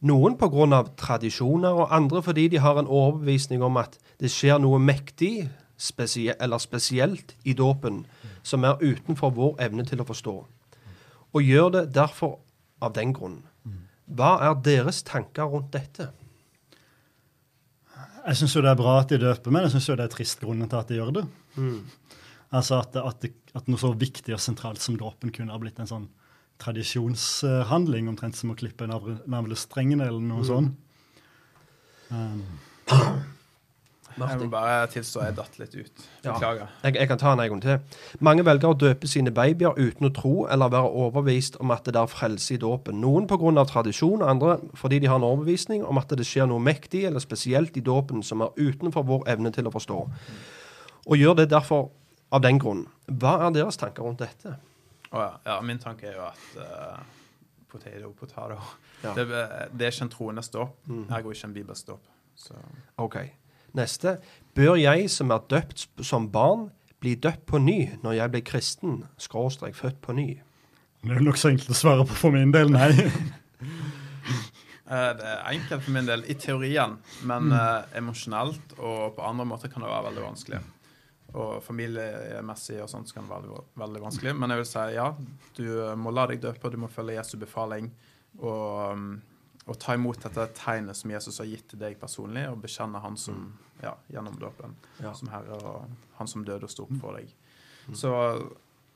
Noen 0.00 0.36
pga. 0.38 0.84
tradisjoner, 0.96 1.74
og 1.74 1.88
andre 1.90 2.22
fordi 2.22 2.48
de 2.48 2.58
har 2.58 2.78
en 2.78 2.86
overbevisning 2.86 3.62
om 3.62 3.76
at 3.76 3.98
det 4.20 4.30
skjer 4.30 4.58
noe 4.58 4.78
mektig 4.78 5.48
spesie 5.76 6.34
eller 6.40 6.58
spesielt 6.58 7.34
i 7.44 7.52
dåpen 7.52 8.06
som 8.42 8.64
er 8.64 8.78
utenfor 8.80 9.30
vår 9.30 9.56
evne 9.60 9.84
til 9.84 10.00
å 10.00 10.06
forstå, 10.06 10.36
og 11.32 11.42
gjør 11.42 11.70
det 11.70 11.94
derfor 11.94 12.38
av 12.80 12.94
den 12.94 13.12
grunn. 13.12 13.42
Hva 14.06 14.38
er 14.40 14.54
deres 14.64 15.02
tanker 15.02 15.50
rundt 15.50 15.72
dette? 15.72 16.10
Jeg 18.28 18.36
syns 18.42 18.54
jo 18.58 18.62
det 18.64 18.70
er 18.70 18.78
bra 18.80 18.98
at 19.00 19.12
de 19.12 19.18
døper, 19.22 19.52
men 19.54 19.64
jeg 19.64 19.72
syns 19.76 19.88
det 19.88 20.04
er 20.04 20.12
trist 20.12 20.40
grunnen 20.42 20.68
til 20.68 20.80
at 20.80 20.90
de 20.90 20.98
gjør 20.98 21.14
det. 21.16 21.24
Mm. 21.56 21.78
Altså 22.58 22.82
at, 22.82 22.96
at, 23.00 23.24
at 23.56 23.68
noe 23.68 23.80
så 23.80 23.92
viktig 23.96 24.34
og 24.36 24.42
sentralt 24.42 24.82
som 24.84 24.98
dåpen 25.00 25.32
kunne 25.32 25.54
ha 25.54 25.60
blitt 25.60 25.80
en 25.80 25.88
sånn 25.88 26.06
tradisjonshandling, 26.60 28.08
omtrent 28.10 28.36
som 28.36 28.52
å 28.52 28.58
klippe 28.58 28.88
navlestrengene 28.88 29.32
navlestrengen 29.32 30.04
eller 30.04 30.24
noe 30.24 30.46
sånt. 30.46 30.76
Um, 32.08 32.44
Jeg 34.18 34.38
må 34.40 34.48
bare 34.50 34.86
tilstå 34.90 35.22
jeg 35.24 35.36
datt 35.36 35.58
litt 35.60 35.74
ut. 35.74 36.04
Ja. 36.24 36.34
Jeg, 36.82 36.94
jeg 36.96 37.08
kan 37.08 37.18
ta 37.18 37.30
den 37.34 37.40
en 37.44 37.50
gang 37.52 37.62
til. 37.62 38.02
Mange 38.20 38.44
velger 38.44 38.72
å 38.72 38.76
døpe 38.78 39.06
sine 39.06 39.30
babyer 39.30 39.76
uten 39.78 40.08
å 40.08 40.12
tro 40.14 40.32
eller 40.50 40.72
være 40.74 40.90
overbevist 41.04 41.56
om 41.60 41.70
at 41.70 41.84
det 41.86 41.96
er 41.96 42.06
frelse 42.10 42.54
i 42.54 42.58
dåpen. 42.62 43.00
Noen 43.00 43.26
pga. 43.30 43.64
tradisjon, 43.64 44.22
andre 44.22 44.58
fordi 44.74 44.98
de 44.98 45.06
har 45.06 45.16
en 45.20 45.28
overbevisning 45.28 45.84
om 45.84 45.98
at 45.98 46.08
det 46.18 46.26
skjer 46.26 46.46
noe 46.50 46.58
mektig 46.58 47.04
eller 47.06 47.20
spesielt 47.20 47.76
i 47.76 47.80
dåpen 47.80 48.22
som 48.22 48.40
er 48.42 48.50
utenfor 48.56 49.02
vår 49.06 49.28
evne 49.28 49.52
til 49.52 49.66
å 49.66 49.70
forstå. 49.74 50.00
Og 51.08 51.16
gjør 51.16 51.34
det 51.42 51.50
derfor 51.50 51.90
av 52.32 52.42
den 52.44 52.58
grunn. 52.58 52.86
Hva 53.06 53.38
er 53.46 53.54
deres 53.54 53.76
tanker 53.80 54.02
rundt 54.04 54.18
dette? 54.20 54.56
Oh, 55.12 55.20
ja. 55.22 55.30
ja, 55.46 55.60
min 55.64 55.78
tanke 55.80 56.10
er 56.10 56.18
jo 56.18 56.26
at 56.26 56.58
uh, 56.60 56.98
potato, 57.70 58.10
potato 58.12 58.58
Ja. 59.04 59.12
det, 59.14 59.28
det 59.72 59.86
er 59.86 59.92
ikke 59.92 60.02
en 60.08 60.10
troende 60.12 60.42
dåp, 60.52 60.74
Mm. 60.86 61.04
ergo 61.14 61.30
ikke 61.30 61.44
en 61.46 61.54
bibelsk. 61.54 61.88
Så 62.36 62.54
OK. 62.98 63.16
Neste. 63.76 64.16
Bør 64.56 64.76
jeg 64.80 65.10
som 65.12 65.30
er 65.34 65.44
døpt 65.50 65.88
som 66.04 66.28
barn, 66.32 66.68
bli 67.00 67.14
døpt 67.14 67.44
på 67.46 67.60
ny 67.62 67.78
når 68.02 68.16
jeg 68.18 68.32
blir 68.34 68.44
kristen, 68.46 69.02
skråstrek 69.20 69.76
født 69.78 70.00
på 70.02 70.16
ny? 70.16 70.28
Det 71.04 71.14
er 71.14 71.22
nokså 71.22 71.52
enkelt 71.52 71.70
å 71.70 71.78
svare 71.78 72.06
på 72.08 72.16
for 72.18 72.34
min 72.34 72.54
del, 72.54 72.72
nei. 72.74 72.90
Eh, 74.88 75.10
Det 75.18 75.24
er 75.28 75.42
enkelt 75.52 75.82
for 75.84 75.92
min 75.92 76.06
del 76.08 76.22
i 76.32 76.34
teorien, 76.40 76.94
men 77.28 77.52
eh, 77.52 77.82
emosjonelt 78.00 78.70
og 78.78 79.18
på 79.18 79.24
andre 79.28 79.44
måter 79.44 79.68
kan 79.68 79.84
det 79.84 79.90
være 79.90 80.06
veldig 80.06 80.22
vanskelig. 80.24 80.60
Og 81.36 81.58
familiemessig 81.60 82.78
og 82.80 82.88
sånt 82.88 83.12
kan 83.12 83.26
det 83.26 83.34
være 83.34 83.58
veldig, 83.82 84.00
vanskelig. 84.06 84.32
Men 84.32 84.54
jeg 84.54 84.62
vil 84.62 84.68
si 84.70 84.84
ja, 84.96 85.10
du 85.58 85.66
må 86.00 86.14
la 86.16 86.24
deg 86.30 86.40
døpe, 86.40 86.70
du 86.72 86.78
må 86.80 86.88
følge 86.88 87.18
Jesu 87.18 87.36
befaling. 87.36 87.90
Og, 88.40 89.04
og 89.68 89.78
ta 89.80 89.94
imot 89.94 90.22
dette 90.24 90.46
tegnet 90.56 90.96
som 90.96 91.10
Jesus 91.12 91.38
har 91.42 91.46
gitt 91.50 91.66
til 91.70 91.78
deg 91.82 91.98
personlig, 92.00 92.46
og 92.50 92.60
bekjenne 92.62 93.00
Han 93.04 93.16
som 93.20 93.52
ja, 93.82 93.94
gjennom 94.12 94.38
dåpen 94.40 94.74
Ja. 95.02 95.12
som 95.14 95.28
Herre, 95.32 95.58
og 95.60 95.90
Han 96.18 96.26
som 96.30 96.44
døde 96.44 96.64
og 96.64 96.70
sto 96.72 96.86
opp 96.88 96.96
for 97.00 97.18
deg. 97.18 97.30
Så, 97.92 98.10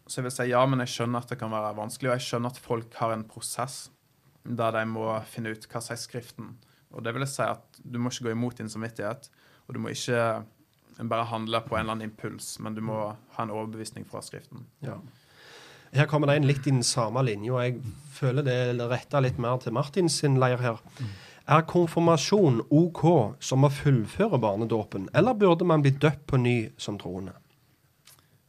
så 0.06 0.18
jeg 0.20 0.24
vil 0.26 0.34
si 0.34 0.48
ja, 0.50 0.64
men 0.66 0.82
jeg 0.84 0.92
skjønner 0.94 1.22
at 1.24 1.28
det 1.32 1.38
kan 1.40 1.52
være 1.52 1.74
vanskelig, 1.78 2.10
og 2.10 2.16
jeg 2.18 2.26
skjønner 2.28 2.52
at 2.52 2.58
folk 2.60 2.94
har 3.00 3.12
en 3.14 3.24
prosess 3.28 3.90
der 4.44 4.72
de 4.74 4.82
må 4.90 5.06
finne 5.30 5.52
ut 5.54 5.68
hva 5.70 5.80
sier 5.84 6.00
Skriften. 6.00 6.56
Og 6.92 7.04
det 7.06 7.12
vil 7.14 7.22
jeg 7.24 7.30
si 7.36 7.44
at 7.46 7.78
du 7.84 8.00
må 8.02 8.10
ikke 8.10 8.26
gå 8.26 8.34
imot 8.34 8.58
din 8.58 8.68
samvittighet, 8.72 9.30
og 9.68 9.74
du 9.76 9.78
må 9.80 9.92
ikke 9.94 10.42
bare 11.08 11.24
handle 11.30 11.60
på 11.64 11.76
en 11.76 11.84
eller 11.86 11.94
annen 11.96 12.10
impuls, 12.10 12.58
men 12.60 12.74
du 12.76 12.82
må 12.84 12.96
ha 13.36 13.42
en 13.46 13.52
overbevisning 13.54 14.04
fra 14.08 14.20
Skriften. 14.24 14.66
Ja. 14.84 14.98
Her 15.92 16.08
kommer 16.08 16.30
det 16.30 16.38
inn 16.40 16.48
litt 16.48 16.66
i 16.66 16.72
den 16.72 16.86
samme 16.86 17.20
linja, 17.26 17.52
og 17.52 17.66
jeg 17.66 17.92
føler 18.16 18.46
det 18.46 18.88
retter 18.88 19.24
litt 19.24 19.40
mer 19.42 19.60
til 19.60 19.74
Martins 19.76 20.16
sin 20.22 20.38
leir 20.40 20.62
her. 20.62 20.80
Er 21.50 21.66
konfirmasjon 21.68 22.62
OK 22.70 23.02
som 23.42 23.66
å 23.66 23.72
fullføre 23.72 24.40
barnedåpen, 24.40 25.10
eller 25.12 25.36
burde 25.36 25.66
man 25.68 25.84
bli 25.84 25.92
døpt 25.92 26.24
på 26.30 26.40
ny 26.40 26.56
som 26.80 26.96
troende? 27.00 27.34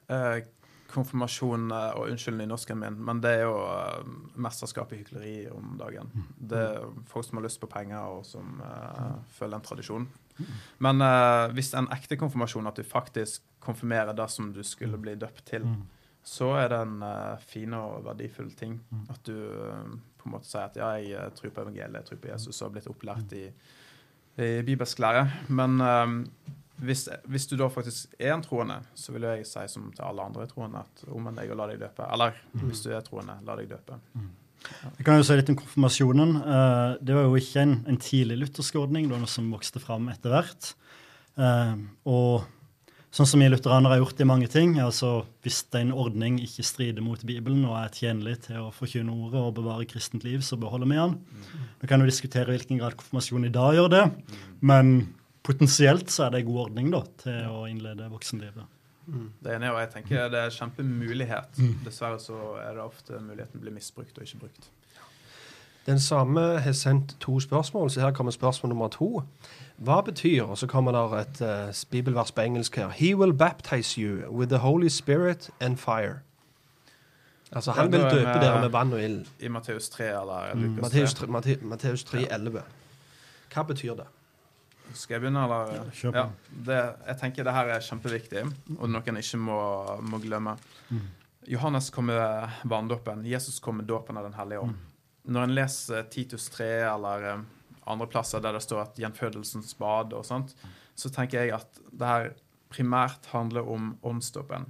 Eh, 0.08 0.44
konfirmasjon 0.94 1.72
eh, 1.74 1.96
og 1.98 2.12
Unnskyld 2.14 2.38
nynorsken 2.40 2.80
min, 2.80 3.00
men 3.10 3.20
det 3.24 3.34
er 3.40 3.44
jo 3.48 3.58
eh, 3.66 4.12
mesterskap 4.46 4.94
i 4.94 5.02
hykleri 5.02 5.34
om 5.52 5.74
dagen. 5.80 6.14
Det 6.38 6.62
er 6.62 6.86
folk 7.10 7.28
som 7.28 7.42
har 7.42 7.48
lyst 7.48 7.60
på 7.64 7.72
penger, 7.72 8.14
og 8.14 8.28
som 8.30 8.62
eh, 8.64 9.10
følger 9.40 9.58
en 9.58 9.66
tradisjon. 9.68 10.08
Men 10.84 11.04
eh, 11.04 11.50
hvis 11.58 11.74
er 11.74 11.84
en 11.84 11.92
ekte 11.98 12.20
konfirmasjon, 12.22 12.70
at 12.70 12.80
du 12.80 12.88
faktisk 12.88 13.44
konfirmerer 13.64 14.16
det 14.16 14.30
som 14.32 14.54
du 14.54 14.62
skulle 14.68 15.02
bli 15.02 15.18
døpt 15.20 15.44
til, 15.50 15.66
så 16.24 16.54
er 16.56 16.70
det 16.72 16.80
en 16.86 16.98
uh, 17.04 17.40
fin 17.44 17.74
og 17.76 18.04
verdifull 18.06 18.54
ting. 18.56 18.78
At 19.12 19.22
du 19.28 19.36
uh, 19.36 19.94
på 20.24 20.30
en 20.30 20.38
måte 20.38 20.48
sier 20.48 20.68
at 20.70 20.78
ja, 20.80 20.90
jeg 21.02 21.16
eh, 21.20 21.32
tror 21.36 21.52
på 21.54 21.64
evangeliet, 21.66 22.00
jeg 22.00 22.10
tror 22.10 22.20
på 22.24 22.30
Jesus 22.32 22.60
og 22.62 22.68
har 22.68 22.76
blitt 22.78 22.92
opplært 22.92 23.34
i, 23.36 23.44
i 24.40 24.52
bibelsk 24.66 25.02
lære. 25.04 25.26
Men 25.52 25.76
eh, 25.84 26.14
hvis, 26.84 27.06
hvis 27.30 27.50
du 27.52 27.58
da 27.60 27.68
faktisk 27.72 28.16
er 28.20 28.38
en 28.38 28.46
troende, 28.46 28.80
så 28.96 29.16
vil 29.16 29.28
jeg 29.28 29.50
si 29.50 29.66
som 29.72 29.92
til 29.92 30.06
alle 30.08 30.24
andre 30.24 30.48
troende 30.50 30.86
at 30.86 31.04
omvend 31.12 31.42
deg 31.42 31.52
og 31.52 31.60
la 31.60 31.68
deg 31.74 31.84
døpe. 31.84 32.08
Eller 32.08 32.40
hvis 32.64 32.86
du 32.86 32.90
er 32.94 33.04
troende, 33.06 33.36
la 33.44 33.60
deg 33.60 33.70
døpe. 33.76 34.00
Jeg 34.64 35.04
kan 35.04 35.20
jo 35.20 35.28
si 35.28 35.36
litt 35.36 35.52
om 35.52 35.60
konfirmasjonen. 35.60 36.34
Det 37.04 37.16
var 37.18 37.28
jo 37.28 37.36
ikke 37.40 37.66
en, 37.68 37.78
en 37.92 38.00
tidlig 38.00 38.40
luthersk 38.40 38.80
ordning, 38.80 39.10
det 39.10 39.18
var 39.18 39.24
noe 39.26 39.32
som 39.32 39.52
vokste 39.52 39.84
fram 39.84 40.08
etter 40.14 40.32
hvert. 40.32 40.70
Og 42.08 42.46
sånn 43.14 43.30
som 43.30 43.44
vi 43.44 43.50
lutheranere 43.52 43.94
har 43.94 44.02
gjort 44.02 44.22
i 44.24 44.28
mange 44.28 44.50
ting, 44.50 44.76
altså 44.82 45.24
hvis 45.46 45.62
en 45.78 45.94
ordning 45.94 46.40
ikke 46.42 46.66
strider 46.66 47.06
mot 47.06 47.22
Bibelen 47.22 47.62
og 47.70 47.78
er 47.78 47.94
tjenlig 47.94 48.40
til 48.48 48.64
å 48.64 48.72
forkynne 48.74 49.14
ordet 49.14 49.42
og 49.42 49.56
bevare 49.60 49.88
kristent 49.90 50.26
liv, 50.26 50.42
så 50.42 50.58
beholder 50.58 50.90
vi 50.90 50.98
den. 50.98 51.18
Vi 51.82 51.90
kan 51.92 52.02
jo 52.02 52.10
diskutere 52.10 52.50
i 52.50 52.58
hvilken 52.58 52.82
grad 52.82 52.98
konfirmasjon 52.98 53.46
i 53.46 53.54
dag 53.54 53.78
gjør 53.78 53.92
det, 53.94 54.06
men 54.66 54.94
potensielt 55.46 56.10
så 56.10 56.26
er 56.26 56.34
det 56.34 56.44
en 56.44 56.50
god 56.50 56.62
ordning 56.68 56.94
da, 56.94 57.04
til 57.22 57.52
å 57.52 57.66
innlede 57.70 58.10
voksenlivet. 58.10 58.80
Det 59.44 59.52
ene 59.52 59.68
er, 59.68 59.74
og 59.76 59.82
jeg 59.84 59.92
tenker 59.98 60.30
det 60.32 60.46
er 60.48 60.54
kjempemulighet. 60.56 61.60
Dessverre 61.84 62.22
så 62.24 62.38
er 62.64 62.78
det 62.78 62.86
ofte 62.86 63.20
muligheten 63.20 63.62
blir 63.62 63.76
misbrukt 63.76 64.18
og 64.18 64.26
ikke 64.26 64.46
brukt. 64.46 64.70
Den 65.84 66.00
samme 66.00 66.42
har 66.64 66.76
sendt 66.80 67.18
to 67.20 67.36
spørsmål, 67.44 67.92
så 67.92 68.06
her 68.06 68.16
kommer 68.16 68.32
spørsmål 68.32 68.72
nummer 68.72 68.88
to. 68.88 69.20
Hva 69.78 70.02
betyr, 70.06 70.44
og 70.44 70.58
så 70.58 70.68
kommer 70.68 70.92
der 70.92 71.16
et 71.18 71.42
uh, 71.42 71.74
bibelvers 71.92 72.32
på 72.32 72.42
engelsk 72.42 72.76
her, 72.76 72.90
He 72.90 73.16
will 73.18 73.34
baptize 73.34 73.98
you 74.02 74.30
with 74.32 74.50
the 74.50 74.58
Holy 74.60 74.88
Spirit 74.88 75.50
and 75.60 75.78
fire. 75.78 76.20
Altså, 77.52 77.72
han 77.72 77.92
vil 77.92 78.02
døpe 78.02 78.40
dere 78.42 78.62
med 78.62 78.70
vann 78.74 78.94
og 78.94 79.02
ild. 79.04 79.26
I 79.40 79.48
Matteus 79.48 79.90
3 79.90 80.04
eller 80.22 80.56
Lukas 80.56 80.92
3. 80.92 81.00
Matteus 81.02 81.14
3, 81.14 81.28
Matte- 81.28 81.66
Matteus 81.66 82.04
3, 82.04 82.28
11. 82.32 82.62
Hva 83.54 83.64
betyr 83.64 83.94
det? 83.96 84.06
Skal 84.94 85.14
jeg 85.16 85.22
begynne, 85.22 85.44
eller? 85.44 85.74
Ja. 86.04 86.10
Ja, 86.20 86.24
det, 86.66 86.80
jeg 87.08 87.18
tenker 87.22 87.44
det 87.48 87.54
her 87.54 87.70
er 87.76 87.80
kjempeviktig, 87.86 88.44
og 88.80 88.90
noe 88.90 89.04
en 89.10 89.18
ikke 89.22 89.38
må, 89.42 89.60
må 90.02 90.18
glemme. 90.22 90.56
Johannes 91.50 91.90
kom 91.94 92.06
med 92.10 92.50
vanndåpen. 92.70 93.26
Jesus 93.26 93.60
kom 93.60 93.78
med 93.82 93.86
dåpen 93.90 94.18
av 94.18 94.24
Den 94.28 94.34
hellige 94.38 94.60
ånd. 94.66 94.76
Når 95.24 95.44
en 95.48 95.54
leser 95.56 96.04
Titus 96.12 96.50
3 96.50 96.68
eller 96.90 97.24
eh, 97.30 97.44
andre 97.90 98.08
plasser 98.08 98.44
der 98.44 98.56
det 98.56 98.64
står 98.64 98.86
at 98.86 99.00
gjenfødelsens 99.00 99.76
bad 99.80 100.14
og 100.16 100.26
sånt, 100.28 100.56
så 100.96 101.12
tenker 101.14 101.44
jeg 101.44 101.56
at 101.58 101.82
det 101.92 102.10
her 102.10 102.32
primært 102.74 103.28
handler 103.34 103.68
om 103.70 103.94
åndsdåpen. 104.06 104.70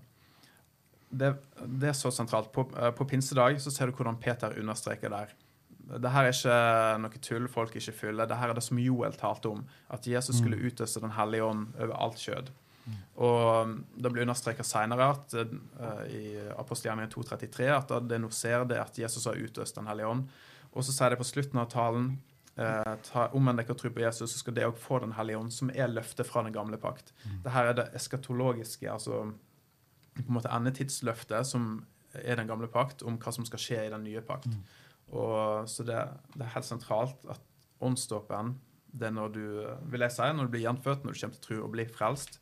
Det, 1.13 1.33
det 1.61 1.91
er 1.91 1.97
så 1.97 2.11
sentralt. 2.11 2.51
På, 2.55 2.65
eh, 2.79 2.91
på 2.95 3.05
pinsedag 3.07 3.59
så 3.61 3.71
ser 3.71 3.89
du 3.89 3.97
hvordan 3.97 4.19
Peter 4.19 4.55
understreker 4.59 5.13
der. 5.13 5.35
Det 5.83 6.09
her 6.09 6.25
er 6.25 6.33
ikke 6.33 6.57
noe 7.03 7.21
tull 7.21 7.47
folk 7.51 7.75
ikke 7.77 7.93
fyller. 7.95 8.27
Det 8.27 8.39
her 8.39 8.51
er 8.51 8.57
det 8.57 8.63
som 8.65 8.79
Joel 8.79 9.15
talte 9.19 9.51
om. 9.51 9.63
At 9.93 10.07
Jesus 10.07 10.39
skulle 10.39 10.61
utøse 10.63 11.01
Den 11.03 11.13
hellige 11.17 11.43
ånd 11.43 11.67
over 11.77 11.95
alt 12.05 12.21
kjød. 12.23 12.51
Og 13.15 13.63
um, 13.63 13.75
det 13.95 14.11
blir 14.11 14.25
understreket 14.25 14.67
senere 14.67 15.05
at, 15.13 15.35
eh, 15.39 16.01
i 16.11 16.23
apostelgjerningen 16.57 17.13
2.33 17.13 17.69
at 17.71 17.93
det 18.09 18.19
nå 18.19 18.31
ser 18.33 18.65
det 18.67 18.81
at 18.81 18.97
Jesus 18.99 19.27
har 19.29 19.39
utøst 19.39 19.77
Den 19.79 19.87
hellige 19.87 20.09
ånd. 20.09 20.25
Og 20.73 20.83
så 20.83 20.95
sier 20.95 21.13
det 21.13 21.21
på 21.21 21.27
slutten 21.27 21.61
av 21.61 21.69
talen 21.71 22.15
eh, 22.57 22.93
ta, 23.07 23.29
Omvend 23.37 23.61
dere 23.61 23.75
og 23.75 23.79
tro 23.79 23.91
på 23.93 24.03
Jesus, 24.03 24.33
så 24.33 24.41
skal 24.41 24.57
det 24.57 24.67
òg 24.67 24.77
få 24.79 24.99
Den 25.03 25.15
hellige 25.17 25.39
ånd, 25.39 25.53
som 25.53 25.71
er 25.73 25.91
løftet 25.91 26.27
fra 26.29 26.43
den 26.45 26.55
gamle 26.55 26.77
pakt. 26.81 27.13
Det 27.43 27.53
her 27.53 27.71
er 27.71 27.79
det 27.79 27.89
eskatologiske, 27.97 28.89
altså 28.91 29.25
på 30.13 30.27
en 30.27 30.37
måte 30.37 30.51
endetidsløftet, 30.53 31.47
som 31.49 31.85
er 32.13 32.37
den 32.37 32.47
gamle 32.47 32.69
pakt, 32.69 33.01
om 33.01 33.17
hva 33.17 33.33
som 33.33 33.45
skal 33.47 33.61
skje 33.61 33.85
i 33.87 33.93
den 33.93 34.05
nye 34.05 34.21
pakt. 34.21 34.51
Og, 35.13 35.65
så 35.69 35.85
det, 35.85 35.97
det 36.35 36.45
er 36.45 36.53
helt 36.53 36.69
sentralt 36.69 37.25
at 37.29 37.41
åndsdåpen 37.83 38.53
det 38.93 39.09
er 39.09 39.13
når 39.15 39.31
du 39.33 39.45
vil 39.89 40.05
jeg 40.05 40.13
si, 40.13 40.25
når 40.37 40.47
du 40.47 40.53
blir 40.53 40.65
gjenfødt, 40.67 41.03
når 41.03 41.15
du 41.15 41.19
kommer 41.19 41.37
til 41.37 41.45
tro 41.47 41.59
og 41.65 41.71
blir 41.73 41.89
frelst. 41.89 42.37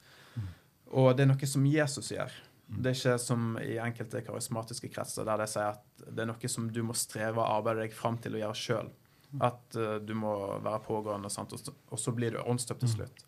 Og 0.92 1.14
det 1.16 1.24
er 1.24 1.30
noe 1.32 1.48
som 1.48 1.68
Jesus 1.68 2.12
gjør. 2.12 2.34
Det 2.72 2.92
er 2.92 2.98
ikke 2.98 3.20
som 3.20 3.56
i 3.60 3.78
enkelte 3.84 4.22
karismatiske 4.24 4.90
kretser, 4.92 5.28
der 5.28 5.40
de 5.40 5.48
sier 5.52 5.74
at 5.76 6.04
det 6.04 6.24
er 6.24 6.30
noe 6.30 6.52
som 6.52 6.68
du 6.72 6.82
må 6.88 6.96
streve 6.96 7.40
og 7.40 7.48
arbeide 7.60 7.86
deg 7.86 7.96
fram 7.96 8.20
til 8.20 8.36
å 8.36 8.44
gjøre 8.44 8.60
sjøl. 8.60 8.92
At 9.40 9.78
uh, 9.80 9.96
du 10.04 10.12
må 10.18 10.34
være 10.60 10.82
pågående, 10.84 11.30
sant? 11.32 11.54
Og, 11.56 11.62
så, 11.62 11.74
og 11.90 12.00
så 12.00 12.12
blir 12.16 12.36
du 12.36 12.42
åndsdøpt 12.42 12.84
til 12.84 12.96
slutt. 12.98 13.24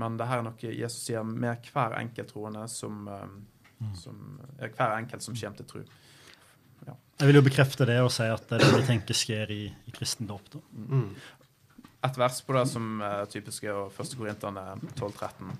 Men 0.00 0.16
det 0.16 0.28
her 0.30 0.40
er 0.40 0.46
noe 0.46 0.70
Jesus 0.72 1.02
sier 1.04 1.26
med 1.26 1.66
hver 1.72 1.98
enkelt 1.98 2.30
troende 2.32 2.62
som, 2.72 3.02
eh, 3.12 3.90
som 4.00 4.22
ja, 4.56 4.70
Hver 4.72 4.94
enkelt 4.96 5.24
som 5.24 5.36
kommer 5.36 5.60
til 5.60 5.68
tro. 5.68 5.82
Jeg 7.20 7.28
vil 7.28 7.38
jo 7.38 7.44
bekrefte 7.44 7.86
det 7.86 7.98
og 8.02 8.08
si 8.10 8.24
at 8.26 8.48
det 8.48 8.56
er 8.56 8.64
det 8.64 8.80
vi 8.80 8.86
tenker 8.88 9.14
skjer 9.14 9.52
i, 9.54 9.62
i 9.68 9.92
kristendom. 9.94 10.40
Mm. 10.72 11.12
Et 12.08 12.16
vers 12.18 12.40
på 12.42 12.56
det 12.56 12.64
som 12.72 13.02
er 13.06 13.28
typisk 13.30 13.68
er 13.68 13.76
jo 13.76 13.84
1. 13.92 14.16
Korinterne 14.18 14.64
12-13. 14.96 15.52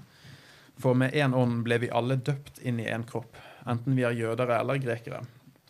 For 0.82 0.98
med 0.98 1.14
én 1.14 1.36
ånd 1.36 1.60
ble 1.62 1.78
vi 1.84 1.92
alle 1.94 2.16
døpt 2.16 2.58
inn 2.66 2.80
i 2.82 2.88
én 2.90 3.04
kropp, 3.06 3.36
enten 3.68 3.94
vi 3.94 4.02
er 4.08 4.16
jødere 4.16 4.58
eller 4.58 4.80
grekere. 4.82 5.20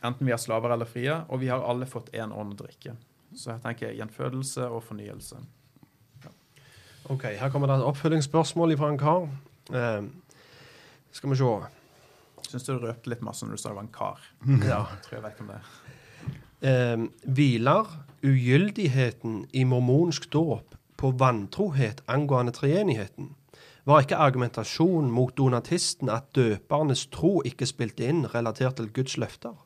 Enten 0.01 0.27
vi 0.27 0.33
er 0.33 0.41
slaver 0.41 0.73
eller 0.73 0.89
frie, 0.89 1.19
og 1.29 1.43
vi 1.43 1.51
har 1.53 1.61
alle 1.67 1.91
fått 1.91 2.09
én 2.17 2.33
ånd 2.33 2.55
å 2.55 2.63
drikke. 2.63 2.95
Så 3.37 3.51
jeg 3.55 3.63
tenker 3.65 3.95
gjenfødelse 3.97 4.69
og 4.69 4.83
fornyelse. 4.85 5.37
Ok, 7.11 7.23
Her 7.23 7.51
kommer 7.51 7.67
det 7.67 7.81
et 7.81 7.87
oppfølgingsspørsmål 7.91 8.77
fra 8.79 8.91
en 8.93 8.99
kar. 8.99 9.25
Eh, 9.75 10.05
skal 11.13 11.31
vi 11.31 11.37
se. 11.37 11.55
Syns 12.49 12.67
du 12.69 12.77
røpte 12.79 13.11
litt 13.11 13.25
masse 13.25 13.47
når 13.47 13.57
du 13.57 13.63
sa 13.63 13.73
det 13.73 13.79
var 13.81 13.87
en 13.87 13.95
kar? 13.95 14.23
Ja. 14.71 14.85
Jeg 14.93 15.03
tror 15.07 15.19
jeg 15.19 15.25
vet 15.27 15.43
om 15.43 15.51
det. 15.53 15.61
Eh, 16.63 17.05
hviler 17.27 17.91
ugyldigheten 18.23 19.47
i 19.53 19.65
mormonsk 19.67 20.29
dåp 20.31 20.77
på 20.97 21.11
vantrohet 21.19 22.05
angående 22.07 22.55
treenigheten? 22.55 23.33
Var 23.85 24.05
ikke 24.05 24.21
argumentasjonen 24.23 25.11
mot 25.11 25.35
donatisten 25.35 26.11
at 26.13 26.29
døpernes 26.39 27.09
tro 27.11 27.41
ikke 27.43 27.67
spilte 27.67 28.07
inn 28.07 28.29
relatert 28.31 28.79
til 28.79 28.93
Guds 28.95 29.17
løfter? 29.19 29.57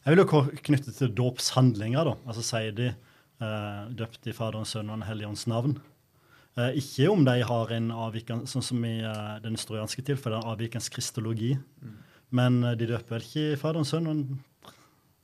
Jeg 0.00 0.14
vil 0.14 0.22
jo 0.22 0.42
knytte 0.64 0.92
til 0.96 1.12
dåpshandlinger. 1.12 2.08
da. 2.08 2.16
Altså 2.24 2.44
sier 2.44 2.72
de 2.76 2.88
eh, 2.90 3.82
døpt 3.96 4.30
i 4.30 4.34
Faderens, 4.36 4.72
Sønn 4.72 4.88
og 4.88 5.00
Den 5.00 5.08
hellige 5.08 5.28
ånds 5.28 5.46
navn. 5.50 5.76
Eh, 6.58 6.78
ikke 6.80 7.10
om 7.12 7.24
de 7.26 7.36
har 7.46 7.72
en 7.76 7.90
avvikende, 7.94 8.48
sånn 8.50 8.64
som 8.64 8.86
i 8.86 8.96
eh, 9.04 9.34
den 9.44 9.58
historianske 9.58 10.04
tilfellet, 10.08 10.40
en 10.40 10.54
avvikende 10.54 10.94
kristologi. 10.94 11.52
Men 12.34 12.62
eh, 12.64 12.78
de 12.80 12.88
døper 12.90 13.18
vel 13.18 13.28
ikke 13.28 13.44
i 13.52 13.60
Faderens, 13.60 13.92
Sønn 13.92 14.08
og 14.10 14.24
Den 14.24 14.40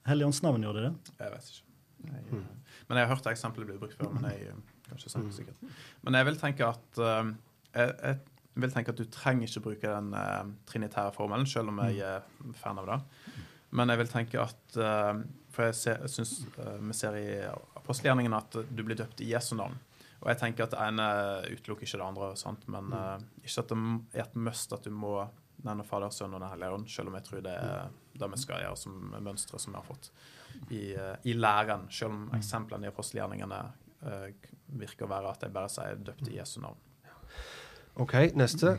hellige 0.06 0.28
ånds 0.28 0.42
navn, 0.44 0.68
gjør 0.68 0.78
de 0.78 0.86
det? 0.86 1.16
Jeg 1.24 1.34
vet 1.34 1.50
ikke. 1.50 1.64
Jeg, 2.06 2.44
Men 2.86 3.00
jeg 3.00 3.08
har 3.08 3.14
hørt 3.14 3.32
eksempelet 3.32 3.72
bli 3.72 3.80
brukt 3.80 3.98
før. 3.98 4.12
Men 4.14 4.30
jeg 4.30 4.54
kanskje 4.86 5.10
kan 5.10 5.24
ikke 5.24 5.34
si 5.34 5.42
det 5.42 5.56
sikkert. 5.56 5.76
Men 6.06 6.20
jeg 6.20 6.28
vil 6.28 6.36
tenke 6.38 6.68
at 6.68 7.00
uh, 7.00 7.32
jeg, 7.74 7.94
jeg, 7.96 8.18
vil 8.62 8.74
tenke 8.76 8.92
at 8.92 9.00
du 9.00 9.08
trenger 9.10 9.48
ikke 9.48 9.64
bruke 9.64 9.94
den 9.96 10.12
uh, 10.14 10.44
trinitære 10.70 11.16
formelen, 11.16 11.48
selv 11.50 11.72
om 11.72 11.80
jeg 11.88 12.04
er 12.06 12.52
fan 12.60 12.78
av 12.78 12.92
det. 12.92 13.00
Men 13.76 13.92
jeg 13.92 14.00
vil 14.02 14.12
tenke 14.12 14.40
at 14.42 14.78
uh, 14.80 15.18
For 15.54 15.68
jeg, 15.68 15.78
ser, 15.78 16.04
jeg 16.04 16.14
syns 16.14 16.36
uh, 16.56 16.78
vi 16.80 16.96
ser 16.96 17.18
i 17.20 17.26
apostelgjerningen 17.78 18.36
at 18.36 18.58
du 18.68 18.82
blir 18.82 18.98
døpt 18.98 19.22
i 19.24 19.30
Jesu 19.32 19.54
navn. 19.58 19.76
Og 20.22 20.30
jeg 20.32 20.40
tenker 20.40 20.64
at 20.64 20.72
det 20.72 20.80
ene 20.80 21.08
utelukker 21.52 21.86
ikke 21.86 22.00
det 22.00 22.06
andre, 22.06 22.30
sant? 22.40 22.64
men 22.72 22.88
uh, 22.94 23.18
ikke 23.44 23.62
at 23.62 23.72
det 23.72 23.78
er 24.16 24.24
et 24.24 24.38
must 24.48 24.72
at 24.74 24.86
du 24.86 24.94
må 24.94 25.18
nevne 25.66 25.86
Fader, 25.88 26.12
Sønn 26.12 26.34
og 26.36 26.42
Den 26.42 26.50
hellige 26.52 26.78
ånd, 26.78 26.88
selv 26.92 27.10
om 27.10 27.16
jeg 27.18 27.26
tror 27.26 27.44
det 27.44 27.54
er 27.56 27.94
det 28.16 28.28
vi 28.32 28.40
skal 28.40 28.62
gjøre 28.64 28.80
som 28.80 29.14
mønstre 29.24 29.60
som 29.60 29.72
vi 29.74 29.78
har 29.78 29.86
fått 29.86 30.10
i, 30.72 30.82
i 31.28 31.34
læren, 31.36 31.86
selv 31.92 32.14
om 32.14 32.26
eksemplene 32.36 32.86
i 32.86 32.90
apostelgjerningene 32.92 33.60
virker 34.78 35.06
å 35.06 35.10
være 35.10 35.32
at 35.32 35.44
jeg 35.44 35.54
bare 35.56 35.72
sier 35.72 35.98
døpt 36.06 36.28
i 36.30 36.36
Jesu 36.36 36.60
navn. 36.62 36.78
OK, 38.02 38.14
neste. 38.36 38.76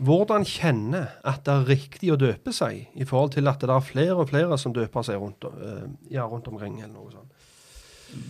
Hvordan 0.00 0.44
kjenne 0.46 1.02
at 1.26 1.42
det 1.46 1.54
er 1.54 1.68
riktig 1.68 2.10
å 2.12 2.18
døpe 2.20 2.52
seg, 2.54 2.86
i 2.94 3.06
forhold 3.08 3.34
til 3.34 3.48
at 3.50 3.62
det 3.64 3.72
er 3.72 3.84
flere 3.84 4.16
og 4.22 4.28
flere 4.30 4.58
som 4.60 4.74
døper 4.76 5.06
seg 5.06 5.20
rundt, 5.20 5.44
eh, 5.44 5.88
ja, 6.14 6.26
rundt 6.28 6.48
omkring? 6.48 6.80
eller 6.80 6.94
noe 6.94 7.10
sånt? 7.12 7.32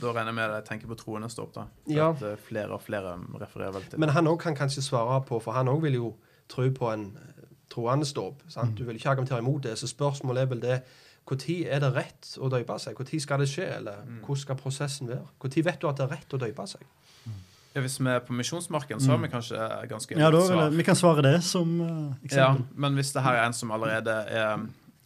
Da 0.01 0.13
regner 0.13 0.31
jeg 0.31 0.37
med 0.37 0.45
at 0.45 0.57
jeg 0.61 0.69
tenker 0.69 0.91
på 0.93 0.99
troende 1.01 1.31
stopp, 1.33 1.53
da. 1.55 1.67
Ja. 1.89 2.11
At 2.15 2.23
eh, 2.23 2.39
flere 2.49 2.77
og 2.77 2.83
flere 2.85 3.17
refererer 3.41 3.77
vel 3.77 3.87
til 3.91 4.01
Men 4.01 4.15
han 4.17 4.29
òg 4.31 4.41
kan 4.41 4.57
kanskje 4.57 4.85
svare 4.85 5.21
på, 5.29 5.41
for 5.41 5.57
han 5.57 5.69
òg 5.69 5.83
vil 5.83 5.99
jo 5.99 6.15
tro 6.49 6.67
på 6.71 6.91
en 6.93 7.11
troende 7.71 8.07
stopp. 8.07 8.43
sant? 8.49 8.77
Du 8.79 8.85
vil 8.85 8.97
ikke 8.97 9.11
argumentere 9.11 9.39
imot 9.39 9.63
det, 9.63 9.79
så 9.79 9.87
spørsmålet 9.87 10.43
er 10.43 10.47
vel 10.47 10.65
det 10.65 10.83
når 11.31 11.69
er 11.71 11.79
det 11.79 11.91
rett 11.95 12.29
å 12.43 12.49
døpe 12.51 12.79
seg? 12.83 12.97
Når 12.99 13.21
skal 13.23 13.39
det 13.39 13.49
skje? 13.49 13.67
Eller 13.77 14.01
hvordan 14.25 14.41
skal 14.41 14.57
prosessen 14.59 15.07
være? 15.07 15.21
Når 15.39 15.65
vet 15.65 15.81
du 15.81 15.87
at 15.87 16.01
det 16.01 16.07
er 16.07 16.15
rett 16.17 16.35
å 16.35 16.41
døpe 16.41 16.67
seg? 16.67 16.83
Ja, 17.27 17.33
Hvis 17.75 18.01
vi 18.01 18.09
er 18.11 18.19
på 18.27 18.35
misjonsmarken, 18.35 18.99
så 19.01 19.13
har 19.13 19.19
vi 19.23 19.29
kanskje 19.31 19.67
ganske 19.89 20.17
Ja, 20.19 20.31
da 20.35 20.41
vil 20.43 20.59
jeg, 20.59 20.73
vi 20.81 20.83
kan 20.89 20.97
svare 20.99 21.23
det 21.23 21.37
som 21.47 21.77
eksempel. 22.25 22.39
Ja, 22.41 22.49
men 22.75 22.95
hvis 22.99 23.13
det 23.15 23.23
her 23.23 23.39
er 23.39 23.47
en 23.47 23.55
som 23.55 23.71
allerede 23.71 24.11
er 24.27 24.65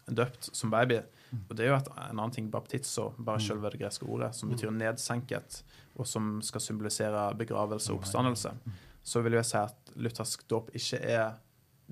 døpt 0.09 0.49
som 0.57 0.71
baby 0.73 1.01
Og 1.49 1.57
det 1.57 1.65
er 1.67 1.71
jo 1.73 1.77
et, 1.77 1.89
en 2.11 2.19
annen 2.19 2.31
ting, 2.33 2.49
baptizo, 2.53 3.11
bare 3.19 3.41
selve 3.43 3.71
det 3.75 3.81
greske 3.81 4.07
ordet, 4.07 4.33
som 4.39 4.49
betyr 4.53 4.71
nedsenket, 4.71 5.63
og 5.99 6.07
som 6.07 6.37
skal 6.47 6.61
symbolisere 6.63 7.25
begravelse 7.37 7.91
og 7.93 7.99
oppstandelse, 8.01 8.53
så 9.05 9.21
vil 9.25 9.33
jeg 9.41 9.45
si 9.49 9.57
at 9.59 9.91
luthersk 9.97 10.45
dåp 10.49 10.71
ikke 10.79 11.01
er 11.03 11.33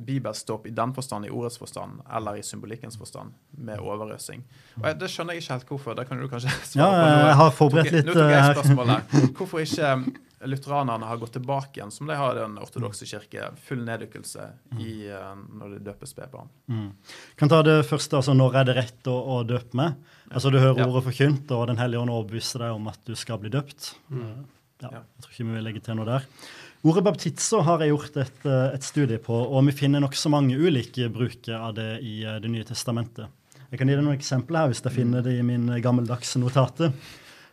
bibelsk 0.07 0.47
dåp 0.49 0.67
i 0.67 0.71
den 0.73 0.95
forstand, 0.95 1.27
i 1.27 1.31
ordets 1.35 1.59
forstand, 1.59 1.99
eller 2.17 2.39
i 2.39 2.43
symbolikkens 2.47 2.97
forstand, 2.97 3.35
med 3.59 3.79
overøsing. 3.83 4.45
Og 4.81 4.87
jeg, 4.89 5.01
Det 5.01 5.11
skjønner 5.11 5.35
jeg 5.35 5.43
ikke 5.43 5.53
helt 5.53 5.69
hvorfor. 5.69 5.95
Det 5.99 6.07
kan 6.09 6.19
du 6.23 6.29
kanskje 6.29 6.49
Ja, 6.81 6.87
svare 6.87 7.03
på. 7.03 7.11
nå. 7.11 7.27
jeg 7.27 7.37
har 7.43 7.51
forberedt 7.59 7.93
litt 7.99 8.07
Nå 8.07 8.15
tok 8.17 8.31
jeg 8.31 8.55
spørsmålet. 8.55 8.55
et 8.55 8.63
spørsmål 8.63 8.87
her. 8.95 9.35
Hvorfor 9.39 9.59
ikke 9.67 9.91
lutheranerne 10.49 11.07
har 11.07 11.17
gått 11.21 11.33
tilbake 11.37 11.79
igjen, 11.81 11.91
som 11.95 12.07
de 12.11 12.17
har 12.19 12.37
i 12.37 12.41
den 12.41 12.57
ortodokse 12.59 13.07
kirke, 13.07 13.51
full 13.67 13.85
neddykkelse 13.87 14.49
i, 14.79 15.07
eh, 15.11 15.35
når 15.59 15.77
de 15.77 15.83
døper 15.91 16.07
spedbarn? 16.11 16.49
Mm. 16.69 16.89
Kan 17.37 17.49
ta 17.53 17.63
det 17.63 17.79
første, 17.87 18.17
altså 18.19 18.35
Når 18.37 18.57
er 18.61 18.65
det 18.71 18.77
rett 18.77 19.11
å, 19.13 19.15
å 19.39 19.43
døpe 19.47 19.75
med? 19.79 19.95
Altså 20.33 20.51
Du 20.51 20.59
hører 20.59 20.79
Ja. 20.83 20.87
ordet 20.89 21.05
forkynt, 21.11 21.51
og 21.51 21.67
Den 21.69 21.77
hellige 21.79 22.01
ånd 22.01 22.11
overbeviser 22.11 22.59
deg 22.67 22.75
om 22.75 22.89
at 22.89 22.99
du 23.05 23.15
skal 23.15 23.39
bli 23.39 23.51
døpt. 23.51 23.95
Mm. 24.11 24.45
Ja, 24.83 24.89
jeg 24.91 25.23
tror 25.23 25.31
ikke 25.33 25.47
vi 25.47 25.55
vil 25.55 25.65
legge 25.65 25.83
til 25.85 25.95
noe 25.95 26.05
der. 26.09 26.25
Ordet 26.85 27.05
baptizo 27.07 27.61
har 27.63 27.79
jeg 27.79 27.93
gjort 27.93 28.17
et, 28.17 28.41
eh, 28.47 28.75
et 28.75 28.83
studie 28.83 29.19
på, 29.23 29.37
og 29.47 29.65
vi 29.67 29.73
finner 29.73 30.01
nokså 30.03 30.29
mange 30.31 30.57
ulike 30.59 31.07
bruker 31.13 31.55
av 31.55 31.75
det 31.77 32.01
i 32.03 32.25
eh, 32.25 32.41
Det 32.41 32.51
nye 32.51 32.65
testamentet. 32.65 33.29
Jeg 33.71 33.79
kan 33.79 33.89
gi 33.89 33.95
deg 33.95 34.05
noen 34.05 34.19
eksempler 34.19 34.59
her, 34.59 34.69
hvis 34.73 34.83
jeg 34.83 34.93
finner 34.93 35.23
det 35.23 35.39
i 35.39 35.43
min 35.47 35.67
gammeldagse 35.81 36.37
notate. 36.43 36.93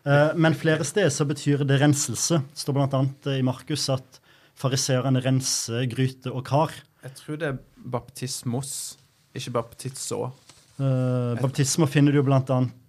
Eh, 0.06 0.32
Men 0.36 0.56
flere 0.56 0.84
steder 0.88 1.10
så 1.12 1.26
betyr 1.28 1.66
det 1.68 1.80
renselse. 1.82 2.40
Det 2.54 2.58
står 2.64 2.74
bl.a. 2.78 3.02
i 3.38 3.42
Markus 3.44 3.90
at 3.90 4.20
fariseerne 4.60 5.22
renser 5.24 5.86
gryte 5.92 6.32
og 6.32 6.46
kar. 6.46 6.72
Jeg 7.04 7.16
tror 7.16 7.38
det 7.40 7.48
er 7.48 7.58
baptismos, 7.78 8.98
ikke 9.36 9.52
baptizo. 9.56 10.32
Uh, 10.80 11.36
baptisme 11.42 11.88
finner 11.92 12.12
du 12.16 12.22
jo 12.22 12.24
bl.a. 12.24 12.42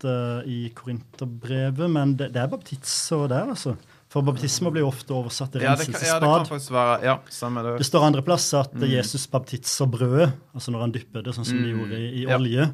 Uh, 0.05 0.43
i 0.47 0.71
Korinterbrevet, 0.75 1.89
men 1.91 2.13
det, 2.19 2.29
det 2.35 2.43
er 2.45 2.51
baptizo 2.51 3.25
der, 3.31 3.51
altså. 3.51 3.75
For 4.11 4.23
baptisme 4.27 4.71
blir 4.75 4.83
jo 4.83 4.89
ofte 4.91 5.15
oversatt 5.15 5.53
til 5.55 5.63
Ja, 5.63 5.77
det 5.79 5.87
kan, 5.87 5.95
ja, 6.03 6.17
det 6.19 6.49
kan 6.49 6.63
være 6.75 6.95
Ja, 7.07 7.13
samme 7.31 7.63
det. 7.63 7.77
Det 7.79 7.87
står 7.87 8.07
andre 8.09 8.23
plass 8.27 8.49
at 8.59 8.73
Mm. 8.75 8.89
Jesus 8.91 9.27
baptiser 9.31 9.87
brødet, 9.87 10.33
altså 10.55 10.71
når 10.75 10.81
han 10.81 10.93
dypper 10.95 11.23
det, 11.23 11.35
sånn 11.37 11.47
som 11.47 11.59
de 11.63 11.71
Mm, 11.71 11.79
gjorde 11.79 11.99
i, 11.99 12.09
i 12.11 12.25
ja. 12.27 12.35
olje. 12.39 12.65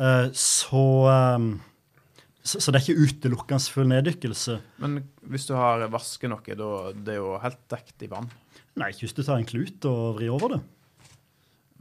Uh, 0.00 0.28
så, 0.36 0.84
um, 1.36 1.60
så 2.42 2.60
Så 2.60 2.72
det 2.72 2.80
er 2.80 2.86
ikke 2.86 3.06
utelukkende 3.06 3.72
full 3.72 3.88
neddykkelse. 3.90 4.58
Men 4.80 5.02
hvis 5.28 5.46
du 5.48 5.54
har 5.58 5.82
vasket 5.92 6.30
noe, 6.32 6.56
da 6.56 6.70
det 6.96 7.16
er 7.16 7.20
jo 7.20 7.34
helt 7.42 7.60
dekt 7.72 8.02
i 8.06 8.08
vann. 8.10 8.30
Nei, 8.80 8.92
ikke 8.92 9.04
hvis 9.06 9.16
du 9.18 9.22
tar 9.26 9.40
en 9.40 9.48
klut 9.48 9.84
og 9.90 10.16
vrir 10.16 10.32
over 10.32 10.56
det. 10.56 10.60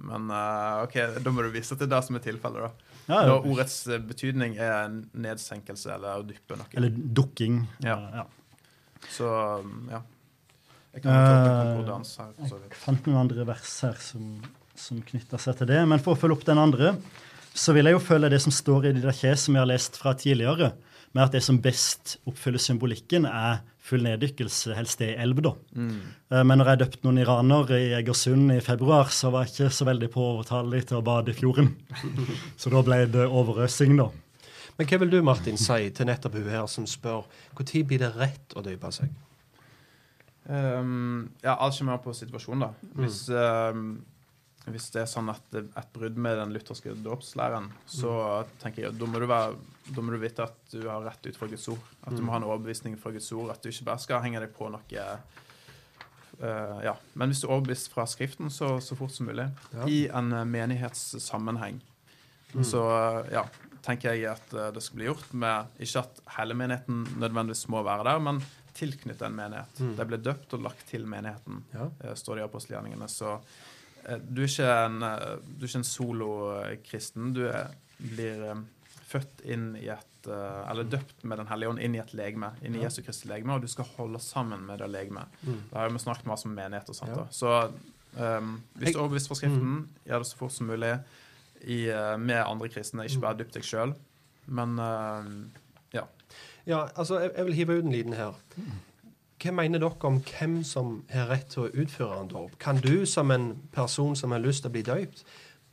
Men 0.10 0.30
uh, 0.31 0.84
OK, 0.86 0.95
da 1.23 1.31
må 1.31 1.44
du 1.44 1.49
vise 1.53 1.76
til 1.80 1.90
det 1.91 1.99
som 2.06 2.15
er 2.19 2.23
tilfellet, 2.23 2.68
da. 2.69 2.95
Ja, 3.10 3.23
Når 3.26 3.48
ordets 3.49 3.76
eh, 3.90 3.98
betydning 4.06 4.53
er 4.61 4.91
nedsenkelse 5.18 5.90
eller 5.95 6.22
å 6.22 6.26
dyppe 6.27 6.56
noe. 6.60 6.69
Eller 6.77 6.94
dukking. 6.94 7.64
Ja. 7.81 7.95
Uh, 7.98 8.19
ja. 8.22 8.26
Så 9.10 9.30
ja. 9.90 10.03
Jeg 10.94 11.03
kan 11.03 11.14
Eh, 11.14 11.57
konkordans 11.77 12.11
her. 12.19 12.31
så 12.49 12.60
Jeg 12.60 12.77
fant 12.81 13.07
noen 13.07 13.19
andre 13.23 13.45
vers 13.49 13.73
her 13.86 13.98
som, 14.03 14.30
som 14.77 15.02
knytter 15.06 15.41
seg 15.41 15.57
til 15.60 15.69
det. 15.72 15.80
Men 15.90 16.02
for 16.03 16.15
å 16.15 16.19
følge 16.19 16.38
opp 16.38 16.45
den 16.48 16.61
andre, 16.61 16.95
så 17.60 17.76
vil 17.76 17.90
jeg 17.90 17.98
jo 17.98 18.03
følge 18.03 18.30
det 18.31 18.40
som 18.44 18.53
står 18.56 18.90
i 18.90 18.94
Didache, 18.95 19.34
som 19.36 19.57
jeg 19.57 19.64
har 19.64 19.69
lest 19.69 19.99
fra 19.99 20.14
tidligere, 20.18 20.72
med 21.11 21.26
at 21.26 21.36
det 21.36 21.41
som 21.44 21.57
best 21.61 22.18
oppfyller 22.30 22.61
symbolikken, 22.61 23.26
er 23.27 23.60
full 23.90 24.03
neddykkelse, 24.06 24.76
helst 24.77 25.02
det 25.02 25.14
i 25.15 25.18
elv, 25.23 25.41
da. 25.44 25.53
Mm. 25.73 25.94
Eh, 26.30 26.44
Men 26.45 26.61
når 26.61 26.72
jeg 26.72 26.81
døpte 26.84 27.07
noen 27.07 27.22
iraner 27.23 27.72
i 27.76 27.84
Egersund 27.98 28.53
i 28.53 28.60
februar, 28.64 29.10
så 29.14 29.31
var 29.34 29.48
jeg 29.48 29.56
ikke 29.56 29.77
så 29.80 29.88
veldig 29.90 30.11
på 30.14 30.23
å 30.23 30.34
overtale 30.36 30.76
dem 30.76 30.90
til 30.91 30.99
å 30.99 31.06
bade 31.06 31.34
i 31.34 31.38
fjorden. 31.38 31.72
Så 32.61 32.72
da 32.73 32.84
ble 32.86 33.02
det 33.11 33.26
overøsing, 33.26 33.98
da. 33.98 34.10
Men 34.77 34.88
hva 34.88 34.99
vil 35.02 35.11
du, 35.11 35.18
Martin, 35.26 35.57
si 35.60 35.90
til 35.95 36.07
nettopp 36.07 36.38
hun 36.38 36.53
her 36.53 36.69
som 36.72 36.86
spør 36.88 37.26
når 37.57 37.73
blir 37.90 37.99
det 37.99 38.14
rett 38.15 38.56
å 38.56 38.64
døpe 38.64 38.94
seg? 38.95 39.10
Um, 40.49 41.30
ja, 41.44 41.57
alt 41.57 41.76
kommer 41.77 41.98
an 41.98 42.06
på 42.06 42.14
situasjonen, 42.15 42.64
da. 42.64 42.94
Hvis, 43.02 43.26
um, 43.30 43.99
hvis 44.73 44.89
det 44.93 45.01
er 45.03 45.09
sånn 45.09 45.29
at 45.31 45.43
det 45.53 45.61
er 45.65 45.81
et 45.81 45.91
brudd 45.95 46.17
med 46.21 46.37
den 46.39 46.53
lutherske 46.55 46.93
dåpslæren, 47.03 47.69
så 47.89 48.11
tenker 48.61 48.85
jeg 48.85 48.97
da 48.99 49.07
må, 49.09 49.21
du 49.21 49.27
være, 49.29 49.55
da 49.95 50.03
må 50.05 50.13
du 50.13 50.19
vite 50.21 50.45
at 50.45 50.73
du 50.73 50.83
har 50.87 51.03
rett 51.05 51.29
ut 51.29 51.37
fra 51.39 51.49
Guds 51.51 51.67
ord. 51.73 51.85
At 52.05 52.17
du 52.17 52.23
må 52.25 52.33
ha 52.33 52.41
en 52.41 52.47
overbevisning 52.49 52.97
fra 53.01 53.13
Guds 53.15 53.31
ord. 53.35 53.53
At 53.53 53.63
du 53.63 53.71
ikke 53.71 53.87
bare 53.91 54.03
skal 54.03 54.23
henge 54.25 54.41
deg 54.43 54.53
på 54.55 54.69
noe 54.73 55.05
uh, 56.41 56.79
Ja. 56.85 56.95
Men 57.13 57.31
hvis 57.33 57.41
du 57.43 57.47
er 57.49 57.55
overbevist 57.55 57.91
fra 57.93 58.05
Skriften, 58.09 58.51
så, 58.53 58.75
så 58.83 58.97
fort 58.99 59.15
som 59.15 59.29
mulig. 59.29 59.49
Ja. 59.73 59.87
I 59.89 59.99
en 60.13 60.29
menighetssammenheng. 60.51 61.81
Mm. 62.53 62.63
Så 62.65 62.83
uh, 62.83 63.25
ja, 63.33 63.45
tenker 63.85 64.13
jeg 64.13 64.29
at 64.31 64.55
det 64.75 64.81
skal 64.83 64.99
bli 64.99 65.07
gjort 65.07 65.29
med 65.37 65.81
Ikke 65.85 66.01
at 66.01 66.23
hele 66.39 66.57
menigheten 66.57 67.05
nødvendigvis 67.21 67.67
må 67.71 67.83
være 67.85 68.07
der, 68.09 68.23
men 68.25 68.41
tilknyttet 68.79 69.21
en 69.27 69.35
menighet. 69.35 69.79
Mm. 69.79 69.95
De 69.97 70.05
ble 70.07 70.19
døpt 70.23 70.55
og 70.55 70.63
lagt 70.63 70.85
til 70.89 71.05
menigheten, 71.09 71.63
Ja. 71.73 71.89
eh, 72.03 72.15
står 72.15 72.35
det 72.39 72.43
i 72.43 72.47
apostelgjerningene. 72.47 73.07
Så 73.11 73.33
eh, 73.33 73.41
du 74.27 74.43
er 74.43 74.49
ikke 74.49 74.73
en, 74.85 75.01
eh, 75.05 75.38
du 75.55 75.65
er 75.65 75.71
ikke 75.71 75.81
en 75.81 75.88
solokristen. 75.88 77.34
Du 77.35 77.43
er, 77.49 77.73
blir 77.99 78.43
eh, 78.49 78.61
født 79.09 79.43
inn 79.47 79.71
i 79.80 79.88
et 79.91 80.30
eh, 80.30 80.71
Eller 80.71 80.89
døpt 80.89 81.23
med 81.23 81.41
Den 81.41 81.49
hellige 81.51 81.73
ånd 81.73 81.81
inn 81.84 81.95
i 81.97 82.01
et 82.01 82.13
legeme, 82.17 82.51
inn 82.61 82.77
i. 82.77 82.84
Jesu 82.84 83.01
Kristi 83.05 83.30
legeme, 83.31 83.55
og 83.57 83.65
du 83.65 83.71
skal 83.71 83.88
holde 83.97 84.21
sammen 84.23 84.65
med 84.67 84.81
det 84.84 84.89
legemet. 84.91 85.39
Mm. 85.41 85.61
Det 85.71 85.80
har 85.80 85.93
vi 85.93 86.03
snakket 86.03 86.30
masse 86.30 86.49
om 86.49 86.57
menighet 86.57 86.91
og 86.91 86.99
sånt. 86.99 87.15
Ja. 87.15 87.26
Så 87.31 87.55
um, 88.17 88.59
hvis 88.76 88.93
du 88.93 88.99
er 88.99 89.05
overbevist 89.05 89.31
fra 89.31 89.39
Skriften, 89.39 89.81
gjør 90.05 90.23
det 90.23 90.30
så 90.30 90.39
fort 90.39 90.55
som 90.55 90.69
mulig 90.69 90.93
i, 91.61 91.88
eh, 91.89 92.17
med 92.17 92.43
andre 92.43 92.69
kristne. 92.71 93.07
Ikke 93.07 93.23
bare 93.26 93.39
dypt 93.41 93.57
deg 93.57 93.65
sjøl. 93.67 93.95
Men 94.49 94.77
uh, 94.81 95.26
ja. 95.95 96.05
Ja, 96.67 96.85
altså, 96.95 97.19
jeg, 97.23 97.34
jeg 97.38 97.49
vil 97.49 97.57
hive 97.57 97.80
ut 97.80 97.89
en 97.89 97.95
liten 97.95 98.15
her. 98.17 98.38
Hva 99.40 99.53
mener 99.56 99.80
dere 99.80 100.07
om 100.10 100.18
hvem 100.20 100.57
som 100.68 100.98
har 101.14 101.30
rett 101.32 101.53
til 101.53 101.68
å 101.68 101.70
utføre 101.72 102.18
en 102.20 102.32
dåp? 102.32 102.57
Kan 102.60 102.82
du 102.84 103.06
som 103.07 103.32
en 103.32 103.53
person 103.72 104.16
som 104.16 104.34
har 104.36 104.44
lyst 104.44 104.66
til 104.66 104.72
å 104.72 104.76
bli 104.76 104.84
døypt, 104.84 105.24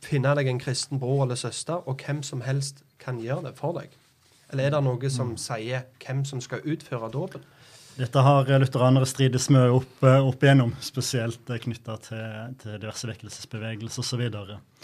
finne 0.05 0.31
deg 0.37 0.47
en 0.47 0.61
kristen 0.61 1.01
bror 1.01 1.25
eller 1.25 1.35
søster, 1.35 1.81
og 1.83 1.99
hvem 2.05 2.21
som 2.23 2.45
helst 2.45 2.79
kan 3.01 3.19
gjøre 3.19 3.49
det 3.49 3.57
for 3.59 3.75
deg? 3.75 3.91
Eller 4.53 4.69
er 4.69 4.77
det 4.77 4.83
noe 4.85 5.11
som 5.11 5.33
sier 5.41 5.83
hvem 5.99 6.23
som 6.23 6.39
skal 6.39 6.63
utføre 6.63 7.11
dåpen? 7.11 7.43
Dette 7.97 8.21
har 8.21 8.47
lutheranere 8.61 9.09
strides 9.09 9.49
mye 9.51 9.71
opp, 9.73 9.99
opp 10.05 10.43
igjennom, 10.45 10.71
spesielt 10.85 11.49
knytta 11.49 11.97
til, 12.05 12.55
til 12.61 12.79
diverse 12.79 13.09
vekkelsesbevegelser 13.09 14.05
osv. 14.05 14.23
Og, 14.29 14.83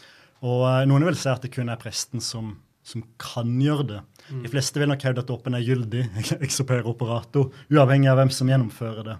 og 0.49 0.63
eh, 0.71 0.83
noen 0.89 1.05
vil 1.07 1.19
si 1.21 1.29
at 1.31 1.45
det 1.45 1.53
kun 1.53 1.69
er 1.71 1.79
presten 1.79 2.23
som, 2.25 2.55
som 2.83 3.03
kan 3.21 3.51
gjøre 3.61 3.85
det. 3.87 3.99
De 4.43 4.51
fleste 4.51 4.79
vil 4.81 4.91
nok 4.91 5.03
hevde 5.07 5.23
at 5.23 5.29
dåpen 5.29 5.55
er 5.57 5.63
gyldig, 5.63 6.03
ex 6.45 6.59
opere 6.63 6.87
operato, 6.91 7.47
uavhengig 7.71 8.11
av 8.11 8.19
hvem 8.19 8.33
som 8.33 8.51
gjennomfører 8.51 9.07
det. 9.07 9.17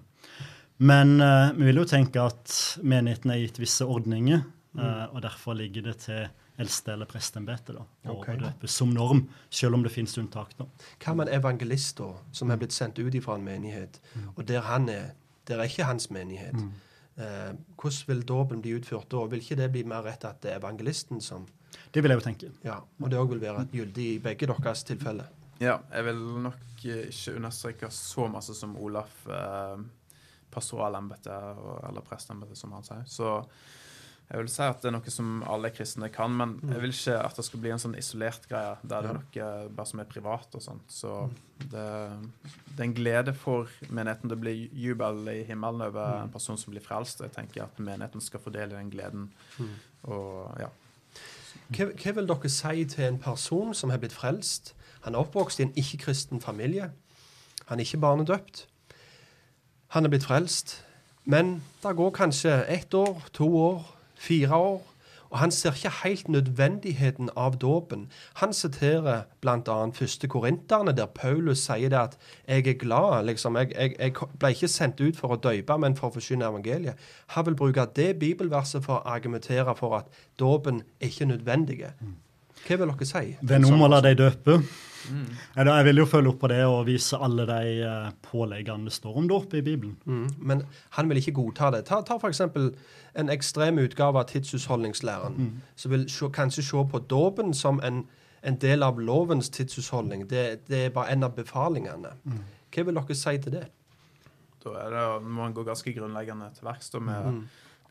Men 0.83 1.15
uh, 1.21 1.53
vi 1.55 1.69
vil 1.69 1.83
jo 1.83 1.87
tenke 1.87 2.21
at 2.21 2.53
menigheten 2.83 3.31
er 3.31 3.43
gitt 3.43 3.59
visse 3.61 3.85
ordninger, 3.87 4.41
eh, 4.73 5.03
og 5.13 5.21
derfor 5.23 5.55
ligger 5.55 5.85
det 5.85 5.93
til 6.07 6.25
eldste- 6.59 6.95
eller 6.95 7.07
prestembetet 7.09 7.77
å 7.77 7.85
okay. 8.09 8.35
å 8.35 8.41
døpe 8.41 8.69
som 8.69 8.91
norm, 8.93 9.23
selv 9.53 9.77
om 9.77 9.85
det 9.85 9.93
finnes 9.93 10.17
unntak. 10.19 10.55
da. 10.57 10.67
Hva 10.99 11.15
med 11.15 11.29
en 11.29 11.39
evangelist 11.39 12.01
da, 12.01 12.09
som 12.35 12.51
er 12.51 12.59
blitt 12.61 12.75
sendt 12.75 12.99
ut 12.99 13.15
fra 13.23 13.37
en 13.37 13.45
menighet, 13.45 14.01
og 14.35 14.43
der 14.49 14.65
han 14.67 14.89
er, 14.89 15.13
der 15.47 15.61
er 15.61 15.71
ikke 15.71 15.87
hans 15.87 16.09
menighet? 16.13 16.57
Uh, 17.13 17.53
hvordan 17.77 18.07
vil 18.09 18.25
dåpen 18.25 18.61
bli 18.65 18.73
utført 18.73 19.11
da? 19.13 19.23
Vil 19.29 19.45
ikke 19.45 19.59
det 19.61 19.71
bli 19.71 19.85
mer 19.85 20.03
rett 20.03 20.25
at 20.25 20.41
det 20.41 20.51
er 20.51 20.61
evangelisten 20.61 21.21
som 21.21 21.45
Det 21.93 22.01
vil 22.01 22.13
jeg 22.13 22.19
jo 22.19 22.25
tenke. 22.25 22.51
Ja, 22.65 22.79
og 22.81 23.11
det 23.11 23.19
òg 23.21 23.35
vil 23.35 23.43
være 23.43 23.67
gyldig 23.71 24.07
i 24.15 24.21
begge 24.23 24.49
deres 24.49 24.81
tilfeller? 24.87 25.29
Ja, 25.61 25.77
jeg 25.93 26.07
vil 26.09 26.23
nok 26.47 26.87
eh, 26.89 27.05
ikke 27.11 27.35
understreke 27.37 27.91
så 27.93 28.25
masse 28.31 28.55
som 28.57 28.73
Olaf 28.81 29.27
eh, 29.29 29.83
pastoralembetet 30.53 31.61
eller 31.89 32.05
prestembetet, 32.05 32.57
som 32.57 32.73
han 32.75 32.85
sier. 32.87 33.05
Så 33.09 33.29
jeg 34.29 34.39
vil 34.39 34.49
si 34.49 34.65
at 34.65 34.81
det 34.81 34.89
er 34.89 34.95
noe 34.95 35.13
som 35.13 35.31
alle 35.51 35.69
kristne 35.75 36.07
kan, 36.13 36.33
men 36.33 36.55
jeg 36.65 36.81
vil 36.81 36.93
ikke 36.95 37.17
at 37.21 37.37
det 37.37 37.45
skal 37.45 37.61
bli 37.61 37.73
en 37.75 37.81
sånn 37.81 37.97
isolert 37.99 38.47
greie 38.49 38.75
der 38.81 39.05
det 39.05 39.11
er 39.11 39.17
noe 39.19 39.73
bare 39.77 39.89
som 39.89 40.01
er 40.01 40.09
privat 40.09 40.55
og 40.57 40.63
sånt. 40.63 40.93
Så 40.93 41.11
det, 41.59 41.83
det 42.71 42.79
er 42.79 42.85
en 42.87 42.95
glede 42.97 43.35
for 43.37 43.69
menigheten. 43.89 44.31
Det 44.31 44.39
blir 44.41 44.63
jubel 44.73 45.27
i 45.35 45.41
himmelen 45.45 45.85
over 45.85 46.23
en 46.23 46.33
person 46.33 46.57
som 46.57 46.73
blir 46.73 46.85
frelst. 46.85 47.21
Jeg 47.21 47.35
tenker 47.35 47.67
at 47.67 47.77
menigheten 47.83 48.23
skal 48.23 48.41
fordele 48.41 48.79
den 48.79 48.89
gleden. 48.93 49.27
Og 50.09 50.49
ja. 50.63 50.71
Hva, 51.73 51.89
hva 51.97 52.11
vil 52.13 52.27
dere 52.29 52.49
si 52.51 52.85
til 52.85 53.07
en 53.07 53.19
person 53.19 53.73
som 53.73 53.89
har 53.89 54.01
blitt 54.01 54.13
frelst? 54.13 54.75
Han 55.03 55.15
er 55.15 55.23
oppvokst 55.23 55.59
i 55.59 55.65
en 55.65 55.73
ikke-kristen 55.75 56.41
familie. 56.41 56.91
Han 57.65 57.79
er 57.79 57.87
ikke 57.87 58.01
barnedøpt. 58.03 58.67
Han 59.95 60.05
er 60.05 60.13
blitt 60.13 60.27
frelst. 60.27 60.83
Men 61.25 61.63
det 61.83 61.95
går 61.95 62.11
kanskje 62.11 62.65
ett 62.67 62.93
år, 62.93 63.23
to 63.33 63.47
år, 63.57 63.97
fire 64.15 64.55
år, 64.55 64.81
og 65.33 65.39
han 65.39 65.51
ser 65.51 65.73
ikke 65.73 65.89
helt 66.03 66.27
nødvendigheten 66.29 67.29
av 67.35 67.57
dåpen. 67.57 68.05
Han 68.33 68.53
siterer 68.53 69.23
bl.a. 69.41 69.77
første 69.93 70.27
korinterne, 70.27 70.93
der 70.93 71.05
Paulus 71.05 71.65
sier 71.65 71.89
det 71.89 71.97
at 71.97 72.17
'jeg 72.47 72.67
er 72.67 72.73
glad'. 72.73 73.25
liksom, 73.25 73.55
jeg, 73.55 73.71
jeg, 73.75 73.95
jeg 73.99 74.13
ble 74.39 74.49
ikke 74.49 74.67
sendt 74.67 75.01
ut 75.01 75.17
for 75.17 75.27
å 75.27 75.35
døpe, 75.35 75.77
men 75.77 75.95
for 75.95 76.07
å 76.07 76.13
forsyne 76.13 76.45
evangeliet. 76.45 76.93
Han 77.27 77.45
vil 77.45 77.55
bruke 77.55 77.85
det 77.95 78.19
bibelverset 78.19 78.83
for 78.83 78.93
å 78.93 79.01
argumentere 79.05 79.75
for 79.75 79.97
at 79.97 80.05
dåpen 80.39 80.83
er 81.01 81.05
ikke 81.05 81.25
nødvendig. 81.25 81.83
Hva 82.67 82.75
vil 82.75 82.87
dere 82.87 83.05
si? 83.05 83.35
Venn 83.41 83.65
om 83.65 83.81
og 83.81 83.89
la 83.89 84.01
døpe. 85.03 85.35
Jeg, 85.55 85.67
jeg 85.67 85.85
vil 85.87 86.01
jo 86.01 86.05
følge 86.09 86.31
opp 86.33 86.39
på 86.41 86.49
det 86.51 86.59
og 86.65 86.85
vise 86.87 87.19
alle 87.27 87.45
de 87.49 87.73
eh, 87.87 88.09
påleggene 88.25 88.89
det 88.89 88.95
står 88.95 89.19
om 89.21 89.29
dåp 89.29 89.53
i 89.53 89.63
Bibelen. 89.65 89.95
Mm, 90.05 90.25
men 90.37 90.63
han 90.97 91.09
vil 91.09 91.21
ikke 91.21 91.35
godta 91.39 91.71
det. 91.75 91.83
Ta, 91.89 92.01
ta 92.07 92.17
f.eks. 92.17 92.41
en 93.19 93.33
ekstrem 93.33 93.81
utgave 93.83 94.21
av 94.21 94.29
tidshusholdningslæren, 94.31 95.51
som 95.75 95.93
vil 95.93 96.07
se, 96.09 96.29
kanskje 96.33 96.65
se 96.69 96.85
på 96.91 97.03
dåpen 97.09 97.53
som 97.53 97.81
en, 97.83 98.05
en 98.43 98.59
del 98.61 98.83
av 98.83 98.99
lovens 98.99 99.49
tidshusholdning. 99.53 100.27
Det, 100.29 100.67
det 100.67 100.85
er 100.87 100.95
bare 100.95 101.13
en 101.13 101.29
av 101.29 101.35
befalingene. 101.37 102.15
Hva 102.73 102.87
vil 102.87 103.01
dere 103.01 103.17
si 103.17 103.37
til 103.43 103.59
det? 103.59 103.67
Da 104.63 104.79
er 104.79 104.95
det, 104.95 105.05
må 105.27 105.43
man 105.43 105.53
gå 105.53 105.65
ganske 105.67 105.91
grunnleggende 105.93 106.49
til 106.55 106.65
verks 106.69 106.93
med 107.03 107.43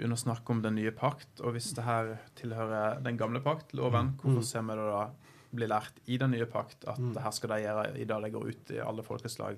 begynne 0.02 0.16
å 0.16 0.22
snakke 0.22 0.54
om 0.54 0.62
den 0.64 0.78
nye 0.80 0.92
pakt. 0.94 1.40
Og 1.42 1.54
hvis 1.54 1.70
det 1.76 1.84
her 1.86 2.16
tilhører 2.38 3.02
den 3.04 3.18
gamle 3.20 3.42
pakt, 3.44 3.74
loven, 3.76 4.14
hvorfor 4.20 4.44
ser 4.46 4.64
vi 4.66 4.78
det 4.78 4.88
da 4.88 5.04
bli 5.54 5.66
lært 5.68 5.98
i 6.08 6.16
den 6.18 6.30
nye 6.32 6.46
pakt 6.46 6.84
at 6.88 6.98
det 7.14 7.22
her 7.22 7.30
skal 7.36 7.50
de 7.54 7.60
gjøre 7.64 7.86
i 8.00 8.04
dag 8.08 8.22
de 8.24 8.30
går 8.34 8.46
ut 8.52 8.70
i 8.76 8.78
alle 8.80 9.02
folkeslag? 9.06 9.56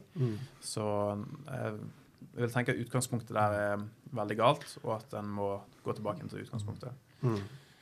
Så 0.61 0.87
eh, 1.49 1.75
jeg 2.35 2.41
vil 2.47 2.51
tenke 2.55 2.73
at 2.75 2.81
utgangspunktet 2.87 3.35
der 3.37 3.59
er 3.59 3.85
veldig 4.15 4.37
galt, 4.41 4.79
og 4.85 4.97
at 5.01 5.13
en 5.21 5.29
må 5.37 5.61
gå 5.85 5.93
tilbake 5.95 6.27
til 6.29 6.43
utgangspunktet. 6.47 6.93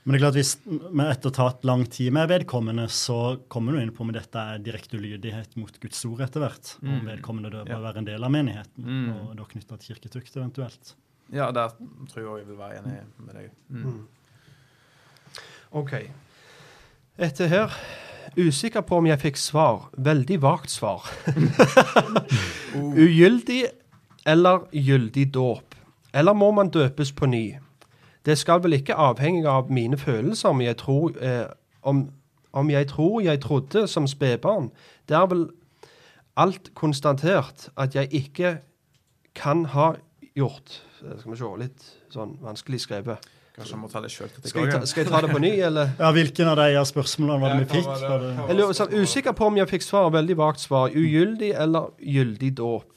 Men 0.05 0.17
det 0.17 0.19
er 0.19 0.25
klart 0.25 0.35
hvis 0.35 0.57
vi 0.67 1.05
etter 1.07 1.31
å 1.31 1.31
ha 1.31 1.51
tatt 1.53 1.65
lang 1.65 1.85
tid 1.87 2.11
med 2.13 2.27
vedkommende, 2.29 2.89
så 2.91 3.37
kommer 3.49 3.73
du 3.77 3.79
inn 3.85 3.93
på 3.95 4.03
om 4.03 4.11
dette 4.13 4.35
er 4.35 4.59
direkte 4.59 4.99
ulydighet 4.99 5.55
mot 5.57 5.77
Guds 5.81 6.01
ord 6.09 6.25
etter 6.27 6.43
hvert. 6.43 6.73
Om 6.83 7.07
vedkommende 7.07 7.53
da 7.55 7.61
bør 7.65 7.77
Ja. 7.79 7.85
være 7.87 7.99
en 8.03 8.09
del 8.11 8.25
av 8.27 8.31
menigheten, 8.35 8.83
Mm. 8.85 9.29
og 9.31 9.37
da 9.37 9.45
knytta 9.45 9.79
til 9.79 9.95
kirketukt 9.95 10.35
eventuelt. 10.37 10.95
Ja, 11.31 11.53
der 11.53 11.69
tror 12.11 12.19
jeg 12.19 12.39
jeg 12.43 12.47
vil 12.49 12.59
være 12.59 12.83
enig 12.83 12.99
med 13.19 13.35
deg. 13.35 13.51
Mm. 13.71 14.09
OK. 15.73 15.93
Etter 17.19 17.47
her 17.47 17.75
Usikker 18.39 18.81
på 18.81 18.97
om 18.97 19.07
jeg 19.07 19.21
fikk 19.21 19.37
svar. 19.37 19.91
Veldig 20.01 20.39
vagt 20.41 20.71
svar. 20.71 21.05
Ugyldig 23.05 23.67
eller 24.27 24.65
gyldig 24.73 25.35
dåp? 25.35 25.75
Eller 26.15 26.33
må 26.33 26.51
man 26.51 26.71
døpes 26.71 27.13
på 27.13 27.27
ny? 27.27 27.59
Det 28.25 28.39
skal 28.39 28.63
vel 28.63 28.73
ikke 28.79 28.95
avhenge 28.95 29.49
av 29.49 29.71
mine 29.73 29.99
følelser 29.99 30.49
om 30.49 30.61
jeg 30.61 30.77
tror, 30.77 31.13
eh, 31.21 31.47
om, 31.83 32.11
om 32.53 32.71
jeg, 32.71 32.89
tror 32.89 33.21
jeg 33.21 33.41
trodde 33.41 33.87
som 33.89 34.07
spedbarn. 34.07 34.71
Det 35.09 35.17
er 35.17 35.27
vel 35.27 35.49
alt 36.37 36.73
konstatert 36.75 37.69
at 37.77 37.95
jeg 37.95 38.09
ikke 38.13 38.59
kan 39.35 39.65
ha 39.65 39.93
gjort. 40.37 40.83
Skal 40.99 41.33
vi 41.33 41.37
se, 41.37 41.55
litt 41.59 41.89
sånn 42.15 42.37
vanskelig 42.41 42.81
skrevet. 42.87 43.32
Kanskje 43.53 43.75
jeg 43.75 43.81
må 43.83 43.89
ta 43.93 44.01
litt 44.01 44.15
sjølkritikk 44.15 44.49
Skal 44.49 44.65
jeg, 44.65 44.73
ta, 44.73 44.87
skal 44.89 45.03
jeg 45.05 45.11
ta 45.13 45.19
det 45.21 45.29
på 45.35 45.41
ny, 45.43 45.51
eller? 45.61 45.91
Ja, 45.99 46.09
Hvilken 46.17 46.49
av 46.49 46.57
de 46.57 46.85
spørsmålene 46.89 47.41
var 47.43 47.53
det 47.53 47.59
vi 47.67 47.67
fikk? 47.75 47.89
var 47.91 47.99
det? 48.01 48.09
Var 48.09 48.23
det, 48.23 48.31
Jeg 48.49 48.57
lurer, 48.61 48.79
sånn, 48.79 48.95
usikker 49.03 49.37
på 49.37 49.49
om 49.51 49.59
jeg 49.61 49.69
fikk 49.75 49.85
svar, 49.85 50.09
veldig 50.15 50.37
vagt 50.41 50.63
svar. 50.65 50.95
Ugyldig 50.97 51.51
eller 51.67 51.91
gyldig 52.01 52.51
dåp? 52.63 52.89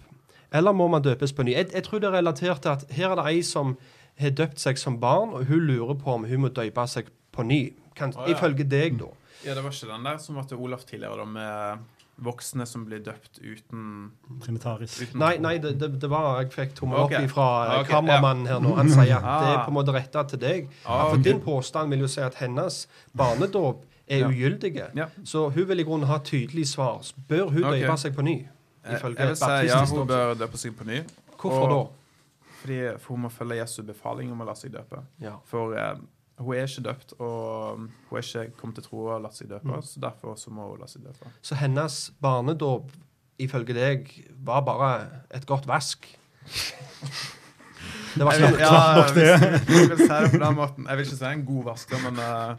Eller 0.56 0.72
må 0.72 0.88
man 0.88 1.04
døpes 1.04 1.34
på 1.36 1.44
ny? 1.44 1.52
Jeg, 1.58 1.68
jeg 1.76 1.84
tror 1.84 2.00
det 2.00 2.08
er 2.08 2.16
relatert 2.22 2.64
til 2.64 2.72
at 2.72 2.86
her 2.96 3.12
er 3.12 3.20
det 3.20 3.26
ei 3.34 3.42
som 3.44 3.76
har 4.22 4.32
døpt 4.40 4.64
seg 4.64 4.80
som 4.80 4.96
barn, 5.02 5.34
og 5.36 5.44
hun 5.50 5.66
lurer 5.68 5.98
på 6.00 6.14
om 6.16 6.24
hun 6.30 6.46
må 6.46 6.54
døpe 6.56 6.88
seg 6.88 7.10
på 7.36 7.44
ny. 7.44 7.62
Kan, 8.00 8.16
Å, 8.16 8.24
ja. 8.24 8.38
Ifølge 8.38 8.64
deg, 8.64 8.96
da. 9.02 9.12
Ja, 9.44 9.58
det 9.58 9.62
var 9.66 9.76
ikke 9.76 9.92
den 9.92 10.08
der 10.08 10.24
som 10.24 10.40
var 10.40 10.48
til 10.48 10.64
Olaf 10.64 10.88
tidligere, 10.88 11.20
da, 11.20 11.26
med 11.28 11.84
voksne 12.18 12.66
som 12.66 12.86
blir 12.86 13.00
døpt 13.04 13.40
uten, 13.44 14.12
Trinitaris. 14.42 15.02
uten 15.02 15.20
Nei, 15.20 15.38
nei 15.38 15.58
det, 15.58 15.74
det, 15.80 15.90
det 16.00 16.10
var 16.10 16.42
Jeg 16.42 16.52
fikk 16.54 16.76
tommel 16.76 17.00
opp 17.00 17.12
okay. 17.12 17.28
fra 17.28 17.48
okay, 17.68 17.82
Ok, 17.82 17.90
kameramannen 17.92 18.48
her 18.48 18.60
nå. 18.64 18.76
Han 18.78 18.90
sier 18.90 19.18
at 19.18 19.26
det 19.44 19.50
er 19.50 19.58
Ah. 19.58 19.66
på 19.66 19.74
en 19.74 19.78
måte 19.80 19.94
retta 19.94 20.24
til 20.24 20.40
deg. 20.40 20.70
Ah, 20.86 21.10
For 21.10 21.18
okay. 21.20 21.24
din 21.24 21.42
påstand 21.42 21.90
vil 21.90 22.00
jo 22.00 22.08
si 22.08 22.22
at 22.22 22.36
hennes 22.36 22.88
barnedåp 23.18 23.84
er 24.08 24.18
Ja. 24.20 24.28
ugyldige. 24.30 24.88
Ja. 24.96 25.08
Så 25.24 25.50
hun 25.50 25.68
vil 25.68 25.80
i 25.80 25.84
grunnen 25.84 26.08
ha 26.08 26.18
tydelig 26.20 26.68
svar. 26.68 27.02
Bør 27.28 27.50
hun 27.50 27.64
okay. 27.64 27.82
døpe 27.82 27.98
seg 27.98 28.16
på 28.16 28.22
ny? 28.22 28.48
Jeg, 28.86 29.00
Ifølge 29.00 29.20
jeg 29.20 29.28
vil 29.28 29.36
si 29.36 29.68
ja, 29.68 29.86
hun 29.86 30.08
bør 30.08 30.34
døpe 30.38 30.58
seg 30.58 30.76
på 30.78 30.86
ny. 30.86 31.02
Hvorfor 31.42 31.68
og- 31.68 31.70
da? 31.92 31.92
Fordi 32.62 33.00
for 33.00 33.14
hun 33.14 33.22
må 33.24 33.30
følge 33.30 33.56
Jesu 33.62 33.84
befaling 33.84 34.32
om 34.32 34.42
å 34.42 34.46
la 34.46 34.54
seg 34.54 34.72
døpe. 34.72 35.04
Ja. 35.22 35.36
For 35.46 35.74
eh, 35.78 35.96
hun 36.38 36.56
er 36.56 36.68
ikke 36.68 36.84
døpt, 36.84 37.14
og 37.24 37.78
hun 37.80 38.18
er 38.18 38.24
ikke 38.26 38.58
kommet 38.60 38.76
til 38.80 38.88
tro 38.90 39.06
og 39.06 39.22
latt 39.24 39.38
seg 39.38 39.50
døpe. 39.50 39.70
Mm. 39.72 39.84
Så 39.88 40.02
derfor 40.04 40.36
så 40.40 40.52
må 40.52 40.68
hun 40.72 40.82
la 40.82 40.90
seg 40.92 41.06
døpe. 41.08 41.32
Så 41.46 41.56
hennes 41.60 42.00
barnedåp, 42.22 42.92
ifølge 43.40 43.76
deg, 43.78 44.12
var 44.44 44.66
bare 44.68 44.92
et 45.36 45.48
godt 45.48 45.68
vask? 45.68 46.08
Det 48.16 48.24
var 48.26 48.34
Jeg 48.34 48.52
ikke 48.52 48.64
ja, 48.64 48.96
nok 48.96 49.16
det. 49.16 49.40
hvis 49.68 49.80
jeg 49.80 49.90
vil 49.90 49.98
si 49.98 50.08
det 50.08 50.32
på 50.32 50.44
den 50.46 50.56
måten. 50.56 50.86
Jeg 50.88 50.98
vil 50.98 51.06
ikke 51.06 51.18
si 51.18 51.32
en 51.32 51.46
god 51.46 51.64
vasker, 51.64 52.04
men 52.06 52.20
uh, 52.20 52.56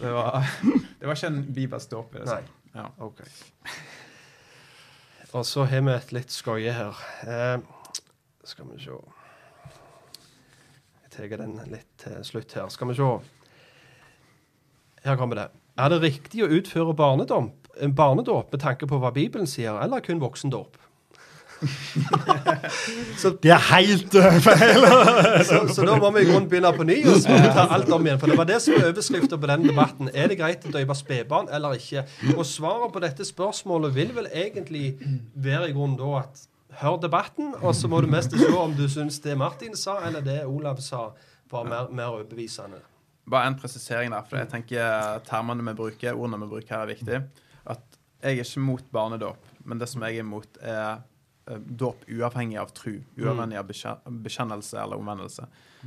det, 0.00 0.12
var, 0.14 0.46
det 1.00 1.06
var 1.08 1.14
ikke 1.14 1.30
en 1.30 1.44
bibelsk 1.54 1.90
dåp. 1.90 2.14
jeg. 2.18 2.26
Nei. 2.26 2.42
Ja. 2.74 2.86
OK. 2.98 3.22
Og 5.32 5.46
så 5.46 5.64
har 5.70 5.86
vi 5.86 5.94
et 5.94 6.12
litt 6.12 6.34
skøye 6.34 6.74
her. 6.74 7.02
Uh, 7.22 7.62
skal 8.44 8.66
vi 8.70 8.82
se 8.82 8.90
Jeg 8.90 9.19
tar 11.20 11.42
den 11.42 11.56
litt 11.70 11.88
til 12.00 12.20
slutt 12.26 12.54
her. 12.56 12.68
Skal 12.72 12.90
vi 12.90 12.98
se. 12.98 13.10
Her 15.04 15.16
kommer 15.16 15.36
det. 15.36 15.48
Er 15.80 15.92
det 15.92 16.02
riktig 16.02 16.44
å 16.44 16.50
utføre 16.52 16.94
barnedåp, 16.96 17.68
en 17.80 17.96
barnedåp 17.96 18.52
med 18.52 18.60
tanke 18.60 18.88
på 18.88 18.98
hva 19.00 19.12
Bibelen 19.14 19.48
sier, 19.48 19.78
eller 19.80 20.02
kun 20.04 20.20
voksendåp? 20.20 20.76
Det 23.42 23.50
er 23.52 23.76
helt 23.76 24.14
øh, 24.14 24.36
feil! 24.40 24.84
Så, 25.48 25.74
så 25.74 25.84
da 25.84 25.96
må 26.00 26.10
vi 26.14 26.22
i 26.24 26.28
grunnen 26.30 26.48
begynne 26.48 26.72
på 26.76 26.84
ny 26.88 26.96
og 27.04 27.18
så 27.20 27.36
ta 27.52 27.66
alt 27.74 27.90
om 27.92 28.06
igjen. 28.06 28.20
For 28.20 28.32
det 28.32 28.38
var 28.38 28.48
det 28.48 28.60
som 28.64 28.76
var 28.76 28.90
overskrifta 28.90 29.36
på 29.40 29.50
den 29.50 29.66
debatten. 29.68 30.10
Er 30.14 30.30
det 30.30 30.38
greit 30.40 30.64
å 30.64 30.72
døpe 30.72 30.96
spedbarn 30.96 31.50
eller 31.52 31.76
ikke? 31.76 32.06
Og 32.36 32.44
svaret 32.48 32.92
på 32.94 33.02
dette 33.04 33.26
spørsmålet 33.28 33.94
vil 33.96 34.14
vel 34.16 34.28
egentlig 34.32 34.94
være 35.34 35.70
i 35.70 35.76
grunnen 35.76 35.98
da 36.00 36.22
at 36.22 36.46
hør 36.78 36.96
debatten, 37.02 37.54
og 37.60 37.74
så 37.74 37.88
må 37.90 38.00
du 38.00 38.08
mest 38.10 38.34
se 38.36 38.48
om 38.54 38.72
du 38.76 38.86
syns 38.90 39.20
det 39.24 39.36
Martin 39.38 39.76
sa, 39.78 39.98
eller 40.06 40.24
det 40.24 40.38
Olav 40.46 40.80
sa, 40.84 41.10
var 41.50 41.66
mer, 41.66 41.90
mer 41.90 42.14
overbevisende. 42.14 42.80
Bare 43.30 43.50
en 43.50 43.58
presisering 43.58 44.12
der, 44.14 44.26
for 44.26 44.40
jeg 44.40 44.50
tenker 44.50 45.22
termene 45.26 45.64
vi 45.66 45.76
bruker, 45.78 46.16
ordene 46.16 46.40
vi 46.44 46.50
bruker 46.50 46.76
her, 46.76 46.84
er 46.84 46.92
viktig. 46.94 47.20
At 47.70 47.98
jeg 48.20 48.38
er 48.38 48.44
ikke 48.44 48.64
mot 48.64 48.92
barnedåp, 48.92 49.50
men 49.64 49.80
det 49.80 49.88
som 49.90 50.04
jeg 50.06 50.20
er 50.20 50.26
mot, 50.26 50.60
er 50.62 51.00
eh, 51.50 51.58
dåp 51.58 52.06
uavhengig 52.08 52.58
av 52.60 52.72
tru. 52.76 53.00
Uavhengig 53.18 53.58
av 53.60 53.70
bekjennelse 54.24 54.78
eller 54.82 55.00
omvendelse. 55.00 55.46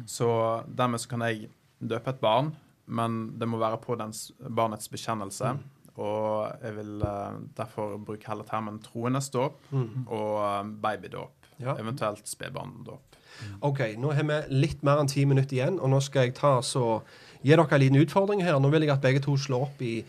Så 0.10 0.30
dermed 0.68 1.02
så 1.02 1.14
kan 1.14 1.26
jeg 1.28 1.50
døpe 1.80 2.14
et 2.14 2.24
barn, 2.24 2.54
men 2.86 3.26
det 3.40 3.48
må 3.48 3.60
være 3.62 3.80
på 3.84 3.96
dens, 4.00 4.28
barnets 4.40 4.90
bekjennelse. 4.92 5.56
Og 6.02 6.50
jeg 6.64 6.76
vil 6.76 7.02
eh, 7.06 7.40
derfor 7.58 7.98
bruke 8.02 8.28
heller 8.28 8.48
termen 8.50 8.80
troendes 8.82 9.30
dåp 9.30 9.60
og 10.08 10.38
eh, 10.42 10.72
babydåp. 10.82 11.50
Ja. 11.62 11.76
Eventuelt 11.80 12.28
spedbarndåp. 12.28 13.20
OK, 13.62 13.80
nå 13.98 14.12
har 14.14 14.26
vi 14.28 14.40
litt 14.54 14.84
mer 14.86 15.02
enn 15.02 15.10
ti 15.10 15.24
minutter 15.26 15.58
igjen, 15.58 15.80
og 15.82 15.90
nå 15.90 16.00
skal 16.06 16.28
jeg 16.28 16.36
ta 16.38 16.60
så 16.66 17.00
gi 17.42 17.54
dere 17.54 17.66
en 17.66 17.82
liten 17.82 18.02
utfordring 18.02 18.44
her. 18.46 18.60
Nå 18.62 18.70
vil 18.74 18.86
jeg 18.86 18.94
at 18.94 19.04
begge 19.04 19.24
to 19.26 19.38
slår 19.38 19.68
opp 19.68 19.82
i 19.82 20.04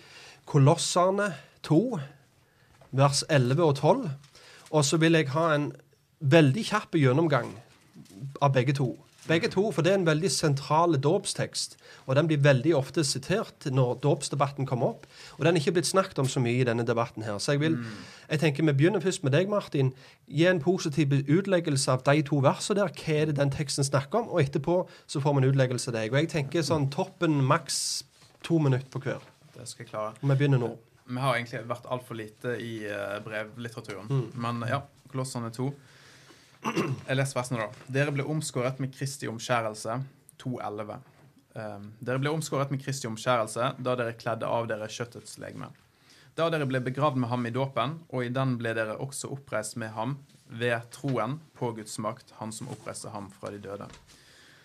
Kolosserne 0.48 1.30
2, 1.64 1.80
vers 2.92 3.24
11 3.28 3.64
og 3.64 3.74
12. 3.76 4.04
Og 4.74 4.84
så 4.84 5.00
vil 5.00 5.16
jeg 5.18 5.32
ha 5.32 5.46
en 5.54 5.70
veldig 6.20 6.64
kjapp 6.68 6.96
gjennomgang 7.00 7.50
av 8.42 8.52
begge 8.54 8.76
to. 8.76 8.92
Begge 9.24 9.48
to, 9.48 9.70
for 9.72 9.80
det 9.80 9.92
er 9.92 9.96
en 9.96 10.06
veldig 10.06 10.28
sentral 10.28 10.98
dåpstekst. 11.00 11.78
Og 12.04 12.16
den 12.18 12.26
blir 12.28 12.42
veldig 12.44 12.74
ofte 12.76 13.04
sitert 13.08 13.64
når 13.72 13.94
dåpsdebatten 14.04 14.66
kommer 14.68 14.92
opp. 14.92 15.06
Og 15.38 15.46
den 15.46 15.56
er 15.56 15.62
ikke 15.62 15.78
blitt 15.78 15.88
snakket 15.88 16.20
om 16.20 16.28
så 16.28 16.42
mye 16.44 16.60
i 16.60 16.66
denne 16.68 16.84
debatten 16.84 17.24
her. 17.24 17.38
Så 17.40 17.54
jeg 17.54 17.62
vil, 17.62 17.78
jeg 18.28 18.42
tenker 18.42 18.66
vi 18.68 18.74
begynner 18.76 19.00
først 19.00 19.24
med 19.24 19.32
deg, 19.32 19.48
Martin. 19.48 19.94
Gi 20.28 20.44
en 20.50 20.60
positiv 20.60 21.14
utleggelse 21.24 21.92
av 21.92 22.04
de 22.04 22.20
to 22.28 22.42
versene 22.44 22.82
der. 22.82 22.92
Hva 22.92 23.16
er 23.22 23.30
det 23.30 23.38
den 23.40 23.54
teksten 23.54 23.88
snakker 23.88 24.24
om? 24.24 24.28
Og 24.28 24.44
etterpå 24.44 24.82
så 25.06 25.24
får 25.24 25.38
vi 25.38 25.44
en 25.44 25.52
utleggelse 25.54 25.88
av 25.88 25.96
deg. 25.96 26.12
Og 26.12 26.20
jeg 26.20 26.32
tenker 26.36 26.66
sånn 26.66 26.90
toppen 26.92 27.40
maks 27.48 27.78
to 28.44 28.60
minutter 28.60 28.92
på 28.92 29.00
hver. 29.06 29.24
Det 29.54 29.64
skal 29.70 29.86
jeg 29.86 29.94
klare. 29.94 30.12
Og 30.20 30.28
vi 30.28 30.36
begynner 30.36 30.60
nå. 30.60 30.74
Vi 31.04 31.20
har 31.20 31.36
egentlig 31.36 31.64
vært 31.68 31.88
altfor 31.92 32.16
lite 32.16 32.58
i 32.60 32.74
eh, 32.88 33.18
brevlitteraturen. 33.24 34.08
Mm. 34.08 34.28
Men 34.40 34.64
ja, 34.68 34.84
Kolossene 35.12 35.52
2. 35.52 35.68
Jeg 36.64 37.16
leser 37.18 37.38
versene, 37.38 37.64
da. 37.64 37.86
Dere 37.92 38.14
ble 38.14 38.24
omskåret 38.28 38.80
med 38.82 38.94
Kristi 38.94 39.28
omskjærelse. 39.30 39.98
2.11. 40.40 40.96
Um, 41.54 41.88
dere 42.02 42.18
ble 42.18 42.32
omskåret 42.34 42.72
med 42.72 42.82
Kristi 42.82 43.06
omskjærelse 43.06 43.74
da 43.78 43.96
dere 43.98 44.16
kledde 44.18 44.48
av 44.50 44.66
dere 44.70 44.88
kjøttets 44.90 45.38
legeme. 45.42 45.68
Da 46.34 46.48
dere 46.50 46.66
ble 46.66 46.80
begravd 46.82 47.20
med 47.22 47.30
ham 47.30 47.46
i 47.46 47.52
dåpen, 47.54 48.00
og 48.10 48.24
i 48.26 48.32
den 48.34 48.56
ble 48.58 48.72
dere 48.74 48.96
også 48.98 49.30
oppreist 49.36 49.78
med 49.78 49.92
ham 49.94 50.16
ved 50.50 50.88
troen 50.94 51.38
på 51.54 51.70
Guds 51.76 51.94
makt, 52.02 52.34
han 52.40 52.50
som 52.52 52.72
oppreiste 52.74 53.12
ham 53.14 53.28
fra 53.30 53.52
de 53.54 53.60
døde. 53.62 53.86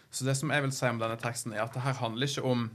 Så 0.10 0.26
det 0.26 0.34
som 0.40 0.50
jeg 0.50 0.66
vil 0.66 0.74
si 0.74 0.90
om 0.90 0.98
denne 1.02 1.20
teksten, 1.22 1.54
er 1.54 1.68
at 1.68 1.76
det 1.76 1.86
her 1.86 2.00
handler 2.00 2.26
ikke 2.26 2.46
om 2.50 2.66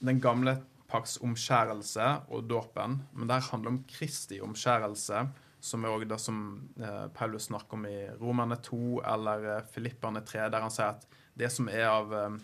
den 0.00 0.22
gamle 0.24 0.56
pakts 0.88 1.18
omskjærelse 1.20 2.06
og 2.32 2.48
dåpen, 2.48 3.02
men 3.12 3.28
det 3.28 3.36
her 3.36 3.50
handler 3.50 3.74
om 3.74 3.82
Kristi 3.90 4.40
omskjærelse, 4.40 5.26
som 5.60 5.84
er 5.84 5.92
også 5.92 6.08
det 6.08 6.18
som 6.22 6.40
eh, 6.78 7.06
Paulus 7.14 7.48
snakker 7.48 7.78
om 7.78 7.86
i 7.88 7.96
Romerne 8.20 8.56
2 8.62 9.00
eller 9.14 9.46
eh, 9.56 9.64
Filipperne 9.72 10.22
3, 10.26 10.46
der 10.52 10.62
han 10.62 10.74
sier 10.74 10.94
at 10.94 11.06
det 11.38 11.50
som 11.54 11.70
er 11.70 11.88
av 11.90 12.14
eh, 12.14 12.36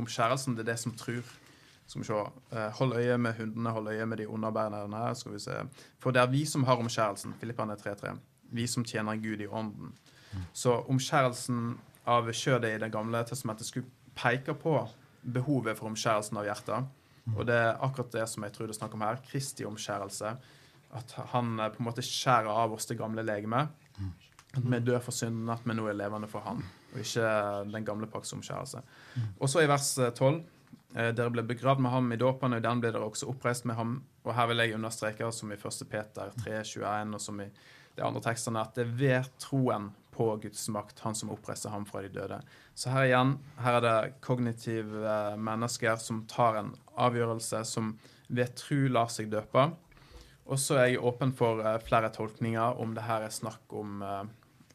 omskjærelsen, 0.00 0.56
det 0.56 0.64
er 0.64 0.72
det 0.72 0.80
som 0.82 0.94
tror. 0.98 1.26
Skal 1.90 2.04
vi 2.04 2.06
se. 2.06 2.18
Hold 2.78 2.92
øye 2.94 3.16
med 3.18 3.34
hundene, 3.34 3.70
hold 3.74 3.88
øye 3.90 4.06
med 4.06 4.20
de 4.20 4.28
underbærende. 4.30 5.00
Skal 5.18 5.32
vi 5.34 5.40
se. 5.42 5.56
For 5.98 6.14
det 6.14 6.22
er 6.22 6.30
vi 6.30 6.44
som 6.46 6.62
har 6.64 6.78
omskjærelsen. 6.78 7.34
Filipperne 7.40 7.74
3.3. 7.74 8.12
Vi 8.54 8.66
som 8.70 8.84
tjener 8.86 9.18
Gud 9.18 9.42
i 9.42 9.48
ånden. 9.50 9.90
Så 10.54 10.76
omskjærelsen 10.86 11.80
av 12.06 12.30
kjødet 12.30 12.76
i 12.76 12.78
Det 12.78 12.92
gamle 12.94 13.24
testamentet 13.26 13.66
skulle 13.66 13.90
peke 14.14 14.54
på 14.54 14.76
behovet 15.34 15.78
for 15.78 15.90
omskjærelsen 15.90 16.38
av 16.38 16.46
hjertet. 16.46 16.86
Og 17.34 17.42
det 17.46 17.58
er 17.58 17.82
akkurat 17.82 18.14
det 18.14 18.28
som 18.30 18.46
jeg 18.46 18.54
tror 18.54 18.70
det 18.70 18.76
er 18.76 18.80
snakk 18.80 18.94
om 18.94 19.04
her. 19.04 19.20
Kristi 19.26 19.66
omskjærelse. 19.66 20.36
At 20.96 21.12
han 21.32 21.58
eh, 21.60 21.68
på 21.74 21.82
en 21.82 21.88
måte 21.90 22.02
skjærer 22.02 22.50
av 22.50 22.72
oss 22.74 22.86
det 22.90 22.98
gamle 22.98 23.22
legemet. 23.22 23.68
At 24.50 24.64
vi 24.66 24.80
dør 24.82 24.98
for 24.98 25.14
synden, 25.14 25.48
at 25.54 25.62
vi 25.62 25.74
nå 25.78 25.84
er 25.86 25.94
levende 25.94 26.26
for 26.26 26.42
han, 26.42 26.58
og 26.90 26.96
ikke 26.98 27.26
den 27.70 27.84
gamle 27.86 28.08
pakts 28.10 28.32
omskjærelse. 28.34 28.80
Og 29.38 29.48
så 29.48 29.62
i 29.62 29.68
vers 29.70 29.92
eh, 29.98 30.10
12. 30.10 30.40
eh, 30.96 31.12
Dere 31.14 31.30
ble 31.30 31.44
begravd 31.46 31.78
med 31.84 31.90
ham 31.94 32.10
i 32.12 32.16
dåpen, 32.18 32.56
og 32.56 32.62
den 32.64 32.80
ble 32.82 32.90
dere 32.90 33.06
også 33.06 33.28
oppreist 33.30 33.64
med 33.70 33.76
ham. 33.78 33.92
Og 34.24 34.34
her 34.34 34.48
vil 34.50 34.58
jeg 34.64 34.74
understreke, 34.74 35.30
som 35.32 35.52
i 35.52 35.54
1. 35.54 35.84
Peter 35.92 36.32
3, 36.42 36.64
21, 36.64 37.14
og 37.14 37.20
som 37.22 37.38
i 37.40 37.46
de 37.96 38.02
andre 38.02 38.20
tekstene, 38.26 38.60
at 38.60 38.74
det 38.74 38.88
er 38.88 38.96
ved 38.98 39.30
troen 39.38 39.92
på 40.10 40.26
Guds 40.42 40.66
makt, 40.74 40.98
han 41.06 41.14
som 41.14 41.30
oppreiste 41.30 41.70
ham 41.70 41.86
fra 41.86 42.02
de 42.02 42.08
døde. 42.12 42.40
Så 42.74 42.90
her 42.90 43.06
igjen, 43.06 43.36
her 43.62 43.78
er 43.78 43.84
det 43.86 44.14
kognitive 44.26 45.04
eh, 45.06 45.36
mennesker 45.38 45.94
som 46.02 46.24
tar 46.26 46.58
en 46.58 46.74
avgjørelse, 46.98 47.62
som 47.64 47.94
ved 48.28 48.50
tru 48.58 48.88
lar 48.90 49.06
seg 49.14 49.30
døpe. 49.30 49.68
Og 50.46 50.58
så 50.58 50.78
er 50.80 50.86
jeg 50.92 51.02
åpen 51.04 51.34
for 51.36 51.60
eh, 51.62 51.78
flere 51.84 52.10
tolkninger, 52.14 52.80
om 52.80 52.94
det 52.96 53.04
her 53.06 53.26
er 53.26 53.34
snakk 53.34 53.74
om 53.76 54.00
eh, 54.02 54.24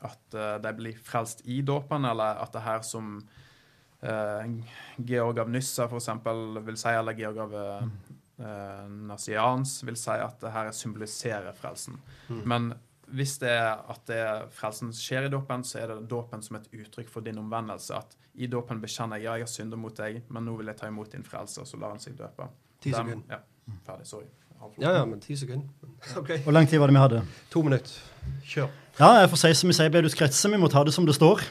at 0.06 0.38
eh, 0.38 0.56
de 0.64 0.74
blir 0.78 1.00
frelst 1.04 1.42
i 1.50 1.62
dåpen, 1.66 2.06
eller 2.06 2.42
at 2.44 2.54
det 2.56 2.64
her 2.66 2.86
som 2.86 3.18
Georg 5.02 5.40
av 5.42 5.50
Nyssa 5.50 5.88
eksempel 5.88 6.60
vil 6.62 6.76
si, 6.78 6.92
eller 6.94 7.16
Georg 7.18 7.40
av 7.42 7.56
eh, 7.58 7.88
eh, 8.38 8.84
Nasians 9.10 9.80
vil 9.88 9.98
si, 9.98 10.14
at 10.14 10.38
det 10.44 10.52
her 10.54 10.70
symboliserer 10.76 11.56
frelsen. 11.58 11.98
Men 12.46 12.74
hvis 13.16 13.38
det 13.42 13.50
er 13.54 13.82
at 13.90 14.06
det 14.10 14.20
er 14.22 14.46
frelsen 14.54 14.94
skjer 14.94 15.28
i 15.28 15.34
dåpen, 15.34 15.64
så 15.66 15.80
er 15.82 15.94
det 15.94 16.08
dåpen 16.12 16.42
som 16.46 16.60
et 16.60 16.70
uttrykk 16.74 17.10
for 17.10 17.26
din 17.26 17.40
omvendelse. 17.42 17.98
At 17.98 18.16
i 18.36 18.50
dåpen 18.52 18.82
bekjenner 18.84 19.22
jeg 19.22 19.30
ja, 19.30 19.36
jeg 19.40 19.48
har 19.48 19.54
syndet 19.54 19.82
mot 19.82 19.98
deg, 19.98 20.24
men 20.30 20.46
nå 20.46 20.56
vil 20.60 20.70
jeg 20.70 20.80
ta 20.82 20.90
imot 20.92 21.14
din 21.14 21.26
frelse, 21.26 21.62
og 21.62 21.70
så 21.70 21.80
lar 21.82 21.96
han 21.96 22.02
seg 22.02 22.18
døpe. 22.20 22.50
Ti 22.84 22.94
sekunder. 22.94 23.38
Ja, 23.38 23.78
ferdig. 23.88 24.10
Sorry. 24.10 24.30
Ja, 24.82 24.92
ja, 24.92 25.06
men 25.06 25.22
ti 25.24 25.38
sekunder. 25.38 25.68
Okay. 26.20 26.38
Hvor 26.44 26.54
lang 26.54 26.68
tid 26.70 26.78
var 26.78 26.92
det 26.92 26.94
vi 26.94 27.02
hadde? 27.02 27.20
To 27.50 27.64
minutter. 27.66 27.94
Kjør. 28.46 28.68
Ja, 29.00 29.08
jeg 29.24 29.30
får 29.32 29.40
si 29.42 29.50
som 29.58 29.72
vi 29.72 29.76
sier, 29.76 29.90
Bedus 29.92 30.14
kretser, 30.16 30.52
vi 30.54 30.60
må 30.62 30.68
ta 30.72 30.84
det 30.86 30.94
som 30.94 31.08
det 31.08 31.16
står. 31.18 31.42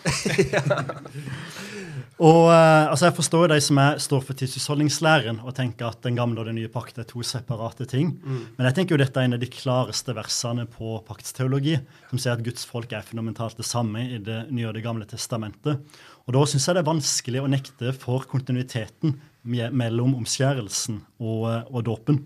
og 2.28 2.38
uh, 2.46 2.92
altså 2.92 3.08
Jeg 3.08 3.16
forstår 3.18 3.50
de 3.50 3.58
som 3.66 3.80
er, 3.82 3.98
står 4.00 4.22
for 4.24 4.38
tidsutholdningslæren 4.38 5.42
og 5.42 5.56
tenker 5.58 5.90
at 5.90 6.06
den 6.06 6.16
gamle 6.16 6.38
og 6.40 6.48
den 6.48 6.56
nye 6.60 6.70
pakt 6.72 7.02
er 7.02 7.08
to 7.10 7.24
separate 7.26 7.88
ting. 7.90 8.14
Men 8.22 8.70
jeg 8.70 8.78
tenker 8.78 8.94
jo 8.94 9.02
dette 9.02 9.20
er 9.20 9.26
en 9.26 9.36
av 9.36 9.42
de 9.42 9.50
klareste 9.50 10.14
versene 10.16 10.68
på 10.70 10.94
paktsteologi, 11.08 11.74
som 12.12 12.22
sier 12.22 12.38
at 12.38 12.46
Guds 12.46 12.64
folk 12.70 12.94
er 12.94 13.04
fundamentalt 13.04 13.58
det 13.58 13.68
samme 13.68 14.06
i 14.06 14.22
Det 14.22 14.44
nye 14.54 14.70
og 14.70 14.78
det 14.78 14.86
gamle 14.86 15.08
testamentet. 15.10 15.82
Og 16.24 16.38
da 16.38 16.46
syns 16.48 16.68
jeg 16.68 16.78
det 16.78 16.84
er 16.84 16.92
vanskelig 16.94 17.42
å 17.42 17.50
nekte 17.50 17.92
for 17.98 18.24
kontinuiteten 18.30 19.18
mellom 19.44 20.14
omskjærelsen 20.22 21.02
og, 21.20 21.50
eh, 21.50 21.64
og 21.68 21.84
dåpen. 21.84 22.22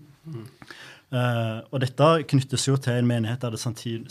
Eh, 1.09 1.59
og 1.73 1.81
dette 1.81 2.07
knyttes 2.29 2.67
jo 2.67 2.75
til 2.77 2.99
en 2.99 3.07
menighet 3.09 3.41
der 3.41 3.55
det 3.55 3.61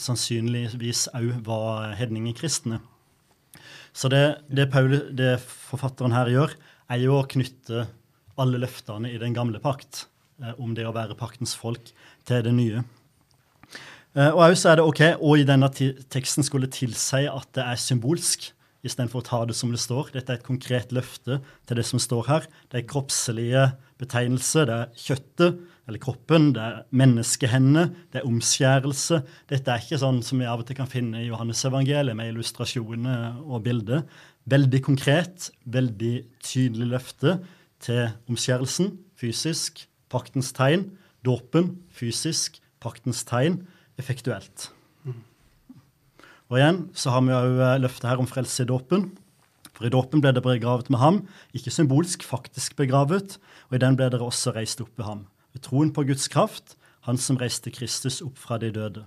sannsynligvis 0.02 1.06
òg 1.14 1.36
var 1.46 1.94
hedningekristne. 1.98 2.80
Så 3.94 4.10
det, 4.10 4.42
det, 4.50 4.68
Paul, 4.72 4.96
det 5.14 5.38
forfatteren 5.42 6.14
her 6.14 6.30
gjør, 6.32 6.54
er 6.90 7.02
jo 7.02 7.18
å 7.18 7.26
knytte 7.28 7.86
alle 8.38 8.60
løftene 8.62 9.10
i 9.10 9.18
den 9.20 9.34
gamle 9.34 9.60
pakt 9.62 10.06
uh, 10.42 10.54
om 10.60 10.74
det 10.76 10.86
å 10.86 10.94
være 10.94 11.18
paktens 11.18 11.56
folk 11.58 11.90
til 12.28 12.44
det 12.46 12.54
nye. 12.54 12.84
Uh, 14.14 14.30
og 14.30 14.44
også 14.48 14.70
er 14.70 14.78
det 14.78 14.86
ok, 14.86 15.02
og 15.18 15.40
i 15.40 15.48
denne 15.48 15.70
teksten 15.70 16.46
skulle 16.46 16.70
tilsi 16.70 17.24
at 17.30 17.50
det 17.58 17.66
er 17.66 17.82
symbolsk, 17.82 18.52
istedenfor 18.86 19.22
å 19.22 19.26
ta 19.26 19.40
det 19.48 19.56
som 19.58 19.72
det 19.74 19.82
står. 19.82 20.12
Dette 20.14 20.30
er 20.30 20.38
et 20.38 20.46
konkret 20.46 20.94
løfte 20.94 21.40
til 21.66 21.80
det 21.80 21.86
som 21.86 21.98
står 22.02 22.28
her. 22.30 22.46
Er 22.70 22.86
kroppslige 22.86 23.64
betegnelser. 23.98 24.68
Det 24.68 24.76
er 24.76 25.02
kjøttet, 25.02 25.58
eller 25.88 26.02
kroppen. 26.02 26.50
Det 26.56 26.62
er 26.62 26.80
menneskehendene. 27.00 27.88
Det 28.12 28.20
er 28.20 28.28
omskjærelse. 28.28 29.20
Dette 29.50 29.72
er 29.72 29.84
ikke 29.84 30.00
sånn 30.00 30.22
som 30.26 30.40
vi 30.42 30.48
av 30.48 30.62
og 30.62 30.68
til 30.68 30.78
kan 30.78 30.90
finne 30.90 31.22
i 31.22 31.28
Johannesevangeliet, 31.30 32.16
med 32.18 32.32
illustrasjoner 32.34 33.40
og 33.44 33.64
bilder. 33.66 34.04
Veldig 34.48 34.82
konkret, 34.86 35.50
veldig 35.68 36.14
tydelig 36.44 36.90
løfte 36.94 37.38
til 37.84 38.08
omskjærelsen, 38.30 38.94
fysisk, 39.18 39.84
paktens 40.12 40.54
tegn. 40.56 40.88
Dåpen, 41.26 41.74
fysisk, 41.90 42.60
paktens 42.82 43.24
tegn, 43.28 43.62
effektuelt. 43.98 44.70
Og 46.48 46.56
igjen 46.56 46.84
så 46.96 47.12
har 47.12 47.24
vi 47.26 47.34
jo 47.34 47.72
løftet 47.82 48.08
her 48.08 48.20
om 48.22 48.28
frelse 48.28 48.64
i 48.64 48.68
dåpen. 48.68 49.10
For 49.78 49.86
i 49.86 49.92
dåpen 49.94 50.22
ble 50.22 50.32
det 50.34 50.42
begravet 50.42 50.90
med 50.90 50.98
ham, 50.98 51.20
ikke 51.54 51.70
symbolsk, 51.70 52.24
faktisk 52.26 52.74
begravet. 52.76 53.38
Og 53.70 53.78
i 53.78 53.82
den 53.82 53.96
ble 53.98 54.10
dere 54.10 54.26
også 54.26 54.52
reist 54.56 54.82
opp 54.82 54.90
ved 54.98 55.06
ham. 55.06 55.20
Ved 55.54 55.62
troen 55.68 55.92
på 55.94 56.02
Guds 56.08 56.26
kraft, 56.32 56.74
han 57.06 57.20
som 57.22 57.38
reiste 57.38 57.70
Kristus 57.70 58.18
opp 58.26 58.36
fra 58.42 58.58
de 58.58 58.72
døde. 58.74 59.04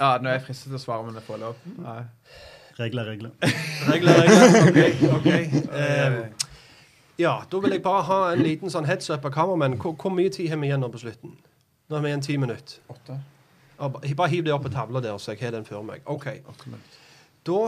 Ja, 0.00 0.16
nå 0.18 0.32
er 0.32 0.40
jeg 0.40 0.48
fristet 0.48 0.72
til 0.72 0.80
å 0.80 0.82
svare, 0.82 1.06
men 1.06 1.14
jeg 1.14 1.24
får 1.28 1.38
lov. 1.44 1.62
Nei. 1.78 2.00
Regler, 2.80 3.06
regler. 3.06 3.30
Regler, 3.92 4.18
regler. 4.24 5.12
OK. 5.12 5.18
ok. 5.18 5.28
Eh, 5.78 6.16
ja, 7.20 7.36
da 7.46 7.60
vil 7.62 7.76
jeg 7.76 7.82
bare 7.84 8.02
ha 8.08 8.18
en 8.32 8.42
liten 8.42 8.72
sånn 8.72 8.88
heads 8.88 9.12
up 9.12 9.28
av 9.28 9.34
kameramenn. 9.34 9.76
Hvor, 9.78 9.94
hvor 10.00 10.14
mye 10.14 10.32
tid 10.32 10.48
har 10.50 10.58
vi 10.58 10.70
igjen 10.72 10.82
nå 10.82 10.88
på 10.90 11.04
slutten? 11.04 11.36
Nå 11.86 11.98
har 11.98 12.02
vi 12.02 12.10
igjen 12.10 12.24
ti 12.24 12.38
minutter. 12.40 12.80
Åtte. 12.90 13.18
Bare 14.16 14.30
hiv 14.32 14.46
det 14.46 14.54
opp 14.54 14.64
på 14.66 14.72
tavla 14.72 15.02
der, 15.04 15.18
så 15.20 15.34
jeg 15.34 15.42
har 15.44 15.54
den 15.54 15.68
før 15.68 15.84
meg. 15.86 16.02
OK. 16.08 16.28
Da, 17.46 17.60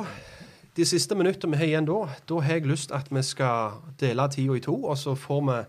de 0.76 0.84
siste 0.84 1.14
minuttene 1.14 1.54
vi 1.54 1.60
har 1.60 1.70
igjen 1.70 1.86
da, 1.88 2.00
da 2.28 2.40
har 2.42 2.58
jeg 2.58 2.66
lyst 2.70 2.94
at 2.94 3.10
vi 3.10 3.22
skal 3.22 3.78
dele 4.00 4.26
tida 4.32 4.56
i 4.58 4.64
to, 4.64 4.74
og 4.84 4.98
så 4.98 5.14
får 5.14 5.44
vi 5.48 5.60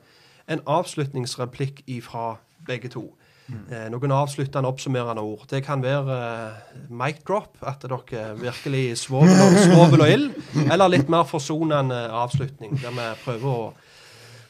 en 0.56 0.61
avslutningsreplikk 0.65 1.84
ifra 1.88 2.36
begge 2.65 2.90
to. 2.94 3.10
Eh, 3.45 3.86
noen 3.94 4.10
avsluttende, 4.10 4.65
oppsummerende 4.65 5.22
ord. 5.22 5.44
Det 5.52 5.60
kan 5.65 5.84
være 5.84 6.15
eh, 6.18 6.77
mic 6.90 7.19
drop, 7.27 7.60
at 7.61 7.86
dere 7.86 8.32
virkelig 8.40 8.98
svovel 9.03 9.30
og, 9.38 9.57
svovel 9.68 10.02
og 10.02 10.10
ild, 10.10 10.32
eller 10.65 10.90
litt 10.90 11.11
mer 11.14 11.27
forsonende 11.30 12.07
avslutning, 12.10 12.73
der 12.82 12.95
vi 12.95 13.10
prøver 13.22 13.52
å 13.52 13.68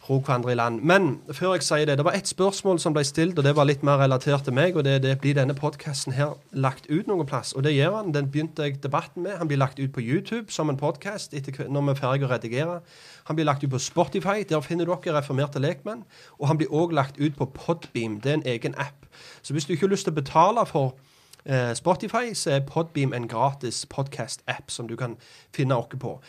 ro 0.09 0.19
hverandre 0.19 0.51
i 0.51 0.55
land. 0.55 0.81
Men 0.83 1.19
før 1.33 1.55
jeg 1.55 1.63
sier 1.65 1.85
det, 1.89 1.97
det 1.97 2.05
var 2.05 2.17
ett 2.17 2.29
spørsmål 2.29 2.79
som 2.79 2.93
ble 2.93 3.03
stilt, 3.07 3.37
og 3.39 3.45
det 3.45 3.55
var 3.57 3.65
litt 3.65 3.83
mer 3.83 3.97
relatert 4.01 4.45
til 4.45 4.53
meg. 4.53 4.75
og 4.75 4.83
det, 4.85 5.01
det 5.03 5.19
Blir 5.21 5.33
denne 5.37 5.55
podkasten 5.57 6.13
her 6.13 6.35
lagt 6.51 6.85
ut 6.89 7.07
noen 7.07 7.25
plass? 7.25 7.53
Og 7.53 7.63
det 7.63 7.73
gjør 7.73 7.95
han. 7.95 8.13
Den 8.13 8.29
begynte 8.31 8.63
jeg 8.63 8.83
debatten 8.83 9.23
med. 9.23 9.37
Han 9.37 9.47
blir 9.47 9.57
lagt 9.57 9.79
ut 9.79 9.93
på 9.93 10.01
YouTube 10.01 10.51
som 10.51 10.69
en 10.69 10.77
podkast 10.77 11.33
når 11.33 11.81
vi 11.81 11.89
er 11.89 11.99
ferdige 11.99 12.27
å 12.27 12.31
redigere. 12.33 12.79
Han 13.25 13.35
blir 13.35 13.45
lagt 13.45 13.63
ut 13.63 13.71
på 13.71 13.79
Spotify. 13.79 14.43
Der 14.49 14.61
finner 14.61 14.85
dere 14.85 15.17
reformerte 15.17 15.59
lekmenn. 15.59 16.05
Og 16.39 16.47
han 16.47 16.57
blir 16.57 16.73
òg 16.73 16.93
lagt 16.93 17.17
ut 17.19 17.35
på 17.37 17.45
Podbeam. 17.45 18.21
Det 18.21 18.31
er 18.31 18.39
en 18.39 18.47
egen 18.55 18.75
app. 18.77 19.05
Så 19.41 19.53
hvis 19.53 19.65
du 19.65 19.73
ikke 19.73 19.87
har 19.87 19.95
lyst 19.95 20.05
til 20.05 20.13
å 20.13 20.21
betale 20.21 20.65
for 20.69 20.95
eh, 21.45 21.73
Spotify, 21.73 22.33
så 22.33 22.51
er 22.51 22.67
Podbeam 22.67 23.13
en 23.13 23.27
gratis 23.27 23.85
podcast-app 23.89 24.71
som 24.71 24.87
du 24.87 24.95
kan 24.95 25.17
finne 25.55 25.77
oss 25.77 25.97
på. 25.99 26.19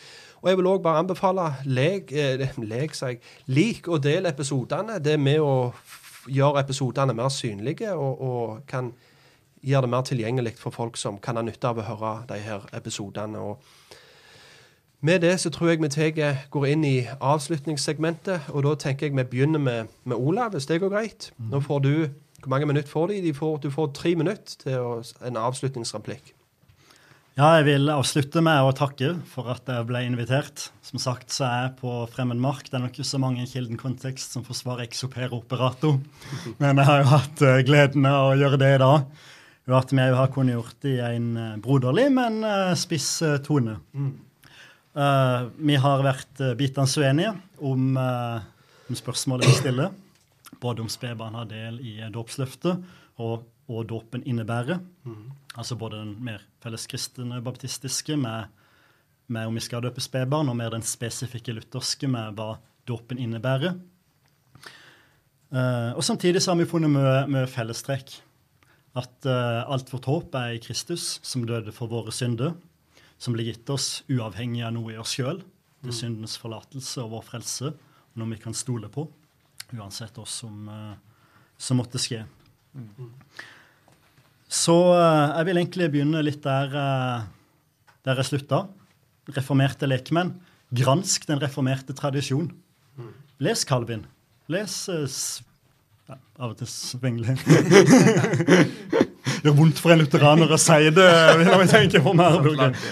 Og 0.41 0.49
jeg 0.49 0.57
vil 0.57 0.69
òg 0.69 0.81
bare 0.85 1.03
anbefale 1.03 1.47
lek, 1.65 2.11
eh, 2.11 2.47
lek 2.73 2.95
jeg, 3.01 3.19
lik 3.47 3.87
og 3.87 4.03
del 4.03 4.25
episodene. 4.29 4.99
Det 5.03 5.17
er 5.17 5.21
med 5.21 5.41
å 5.43 5.73
gjøre 6.27 6.63
episodene 6.63 7.15
mer 7.15 7.29
synlige 7.31 7.93
og, 7.95 8.21
og 8.21 8.65
kan 8.67 8.91
gjøre 9.67 9.87
det 9.87 9.89
mer 9.89 10.03
tilgjengelig 10.05 10.57
for 10.59 10.75
folk 10.75 10.97
som 10.97 11.17
kan 11.17 11.39
ha 11.39 11.43
nytte 11.45 11.69
av 11.69 11.79
å 11.81 11.87
høre 11.87 12.13
de 12.29 12.41
her 12.43 12.67
episodene. 12.77 13.39
og 13.39 13.63
med 15.01 15.19
det 15.21 15.39
så 15.39 15.49
tror 15.49 15.69
jeg 15.69 15.81
vi 15.81 15.87
tar, 15.93 16.37
går 16.49 16.65
inn 16.65 16.83
i 16.83 17.07
avslutningssegmentet, 17.21 18.49
og 18.49 18.63
da 18.63 18.73
tenker 18.75 19.05
jeg 19.05 19.17
vi 19.17 19.23
begynner 19.23 19.59
med, 19.59 19.85
med 20.03 20.17
Olav, 20.17 20.51
hvis 20.51 20.65
det 20.65 20.79
går 20.81 20.89
greit. 20.89 21.33
Nå 21.37 21.59
får 21.59 21.79
du 21.79 22.09
Hvor 22.37 22.49
mange 22.49 22.65
minutter 22.65 22.89
får 22.89 23.07
de? 23.07 23.21
de 23.21 23.33
får, 23.33 23.57
du 23.57 23.71
får 23.71 23.87
tre 23.93 24.15
minutter 24.15 24.57
til 24.59 24.77
å, 24.77 25.03
en 25.25 25.37
avslutningsreplikk. 25.37 26.36
Ja, 27.37 27.51
jeg 27.59 27.67
vil 27.67 27.91
avslutte 27.93 28.41
med 28.41 28.65
å 28.65 28.71
takke 28.73 29.11
for 29.29 29.51
at 29.53 29.67
jeg 29.69 29.85
ble 29.85 29.99
invitert. 30.07 30.71
Som 30.81 30.97
sagt 30.97 31.29
så 31.29 31.43
er 31.45 31.59
jeg 31.67 31.75
på 31.83 31.91
fremmed 32.09 32.39
mark. 32.41 32.65
Det 32.65 32.79
er 32.79 32.81
nok 32.81 32.95
ikke 32.95 33.05
så 33.05 33.19
mange 33.21 33.43
i 33.43 33.49
Kilden-kontekst 33.51 34.33
som 34.33 34.41
forsvarer 34.41 34.87
Exoper 34.87 35.35
Operato. 35.37 35.91
Men 36.57 36.81
jeg 36.81 36.89
har 36.89 37.03
jo 37.03 37.11
hatt 37.11 37.43
eh, 37.45 37.59
gleden 37.67 38.07
av 38.09 38.31
å 38.31 38.39
gjøre 38.39 38.57
det 38.57 38.71
i 38.73 38.79
dag. 38.81 39.05
At 39.77 39.93
vi 39.93 40.07
har 40.17 40.33
kunnet 40.33 40.57
gjort 40.57 40.81
det 40.81 40.95
i 40.95 41.03
en 41.11 41.29
eh, 41.37 41.53
broderlig, 41.61 42.07
men 42.17 42.41
eh, 42.41 42.73
spiss 42.73 43.11
tone. 43.45 43.77
Eh, 44.97 45.39
vi 45.69 45.77
har 45.85 46.05
vært 46.09 46.41
bitende 46.57 47.05
uenige 47.05 47.35
om, 47.61 48.01
om 48.01 48.97
spørsmålet 48.97 49.51
vi 49.51 49.59
stiller. 49.59 49.93
Både 50.57 50.81
om 50.81 50.89
spedbarn 50.89 51.37
har 51.37 51.53
del 51.53 51.77
i 51.85 51.99
dåpsløftet, 52.09 52.81
og 53.21 53.45
hva 53.69 53.85
dåpen 53.85 54.25
innebærer. 54.25 54.81
Altså 55.53 55.77
både 55.77 56.01
den 56.01 56.17
mer 56.25 56.41
felleskristne 56.67 57.41
baptistiske 57.43 58.17
med, 58.19 58.51
med 59.31 59.49
om 59.49 59.57
vi 59.57 59.63
skal 59.63 59.83
døpe 59.85 60.03
spedbarn, 60.03 60.51
og 60.51 60.59
mer 60.59 60.75
den 60.75 60.85
spesifikke 60.85 61.55
lutherske 61.55 62.09
med 62.11 62.35
hva 62.37 62.57
dåpen 62.87 63.19
innebærer. 63.19 63.77
Uh, 65.47 65.95
og 65.95 66.03
samtidig 66.03 66.41
så 66.43 66.51
har 66.51 66.59
vi 66.59 66.67
funnet 66.67 66.91
mye, 66.91 67.19
mye 67.31 67.47
fellestrekk. 67.47 68.17
At 68.97 69.27
uh, 69.29 69.63
alt 69.69 69.91
vårt 69.93 70.09
håp 70.09 70.35
er 70.35 70.57
i 70.57 70.63
Kristus, 70.63 71.17
som 71.23 71.45
døde 71.47 71.71
for 71.75 71.91
våre 71.91 72.11
synder. 72.15 72.55
Som 73.17 73.35
blir 73.37 73.47
gitt 73.47 73.69
oss 73.73 74.03
uavhengig 74.11 74.65
av 74.67 74.75
noe 74.75 74.93
i 74.93 74.99
oss 74.99 75.15
sjøl. 75.15 75.39
Det 75.81 75.93
er 75.93 75.99
syndens 76.01 76.35
forlatelse 76.41 77.03
og 77.03 77.13
vår 77.15 77.27
frelse. 77.29 77.71
Og 77.71 78.19
noe 78.19 78.33
vi 78.33 78.41
kan 78.41 78.55
stole 78.57 78.89
på, 78.91 79.05
uansett 79.77 80.17
hva 80.19 80.25
som, 80.27 80.67
uh, 80.67 81.31
som 81.57 81.79
måtte 81.79 82.01
skje. 82.01 82.25
Så 84.47 84.75
eh, 84.95 85.37
jeg 85.37 85.47
vil 85.49 85.61
egentlig 85.61 85.89
begynne 85.91 86.23
litt 86.23 86.43
der, 86.45 86.71
eh, 86.71 87.91
der 88.07 88.21
jeg 88.21 88.29
slutta. 88.31 88.63
Reformerte 89.35 89.89
lekmenn. 89.89 90.37
Gransk 90.75 91.27
den 91.27 91.41
reformerte 91.43 91.95
tradisjon. 91.95 92.49
Les 93.43 93.63
Calvin. 93.67 94.05
Les 94.51 94.75
eh, 94.89 95.19
ja, 96.07 96.15
Av 96.39 96.53
og 96.53 96.57
til 96.61 96.69
svingelig. 96.71 97.35
det 99.27 99.43
gjør 99.43 99.57
vondt 99.57 99.81
for 99.83 99.91
en 99.91 100.01
lutheraner 100.01 100.53
å 100.55 100.59
si 100.61 100.87
det. 100.95 101.09
når 101.43 101.65
vi 101.65 101.67
tenker 101.73 102.05
på 102.05 102.13
mer, 102.15 102.39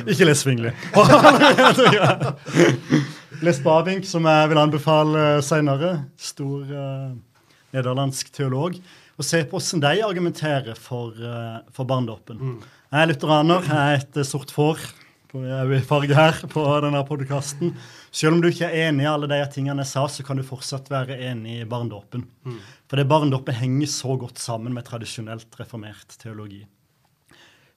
Ikke 0.03 0.27
les 0.27 0.43
svingelig. 0.43 0.73
les 3.47 3.63
Bavink, 3.63 4.03
som 4.09 4.27
jeg 4.27 4.51
vil 4.51 4.59
anbefale 4.59 5.39
senere. 5.45 5.93
Stor 6.19 6.67
uh, 6.67 7.15
nederlandsk 7.75 8.31
teolog. 8.35 8.75
Og 9.15 9.23
se 9.23 9.41
på 9.47 9.59
hvordan 9.59 9.83
de 9.85 10.03
argumenterer 10.03 10.75
for, 10.75 11.15
eh, 11.15 11.59
for 11.71 11.87
barnedåpen. 11.87 12.61
Jeg 12.91 13.01
er 13.01 13.11
lutheraner. 13.11 13.61
Jeg 13.63 13.93
er 13.93 13.99
et 14.01 14.17
eh, 14.17 14.27
sort 14.27 14.51
får 14.51 14.79
på 15.31 15.43
i 15.43 15.79
farge 15.83 16.15
her 16.15 16.37
på 16.51 16.63
denne 16.83 17.01
podkasten. 17.07 17.73
Selv 18.11 18.35
om 18.35 18.41
du 18.41 18.47
ikke 18.49 18.69
er 18.69 18.89
enig 18.89 19.03
i 19.03 19.09
alle 19.09 19.27
de 19.27 19.39
tingene 19.51 19.83
jeg 19.83 19.91
sa, 19.91 20.05
så 20.07 20.23
kan 20.23 20.39
du 20.39 20.43
fortsatt 20.47 20.87
være 20.91 21.17
enig 21.29 21.61
i 21.61 21.67
barnedåpen. 21.67 22.23
For 22.87 22.95
det 22.99 23.07
barnedåpen 23.07 23.57
henger 23.57 23.91
så 23.91 24.15
godt 24.19 24.39
sammen 24.39 24.73
med 24.73 24.85
tradisjonelt 24.87 25.59
reformert 25.59 26.15
teologi. 26.21 26.65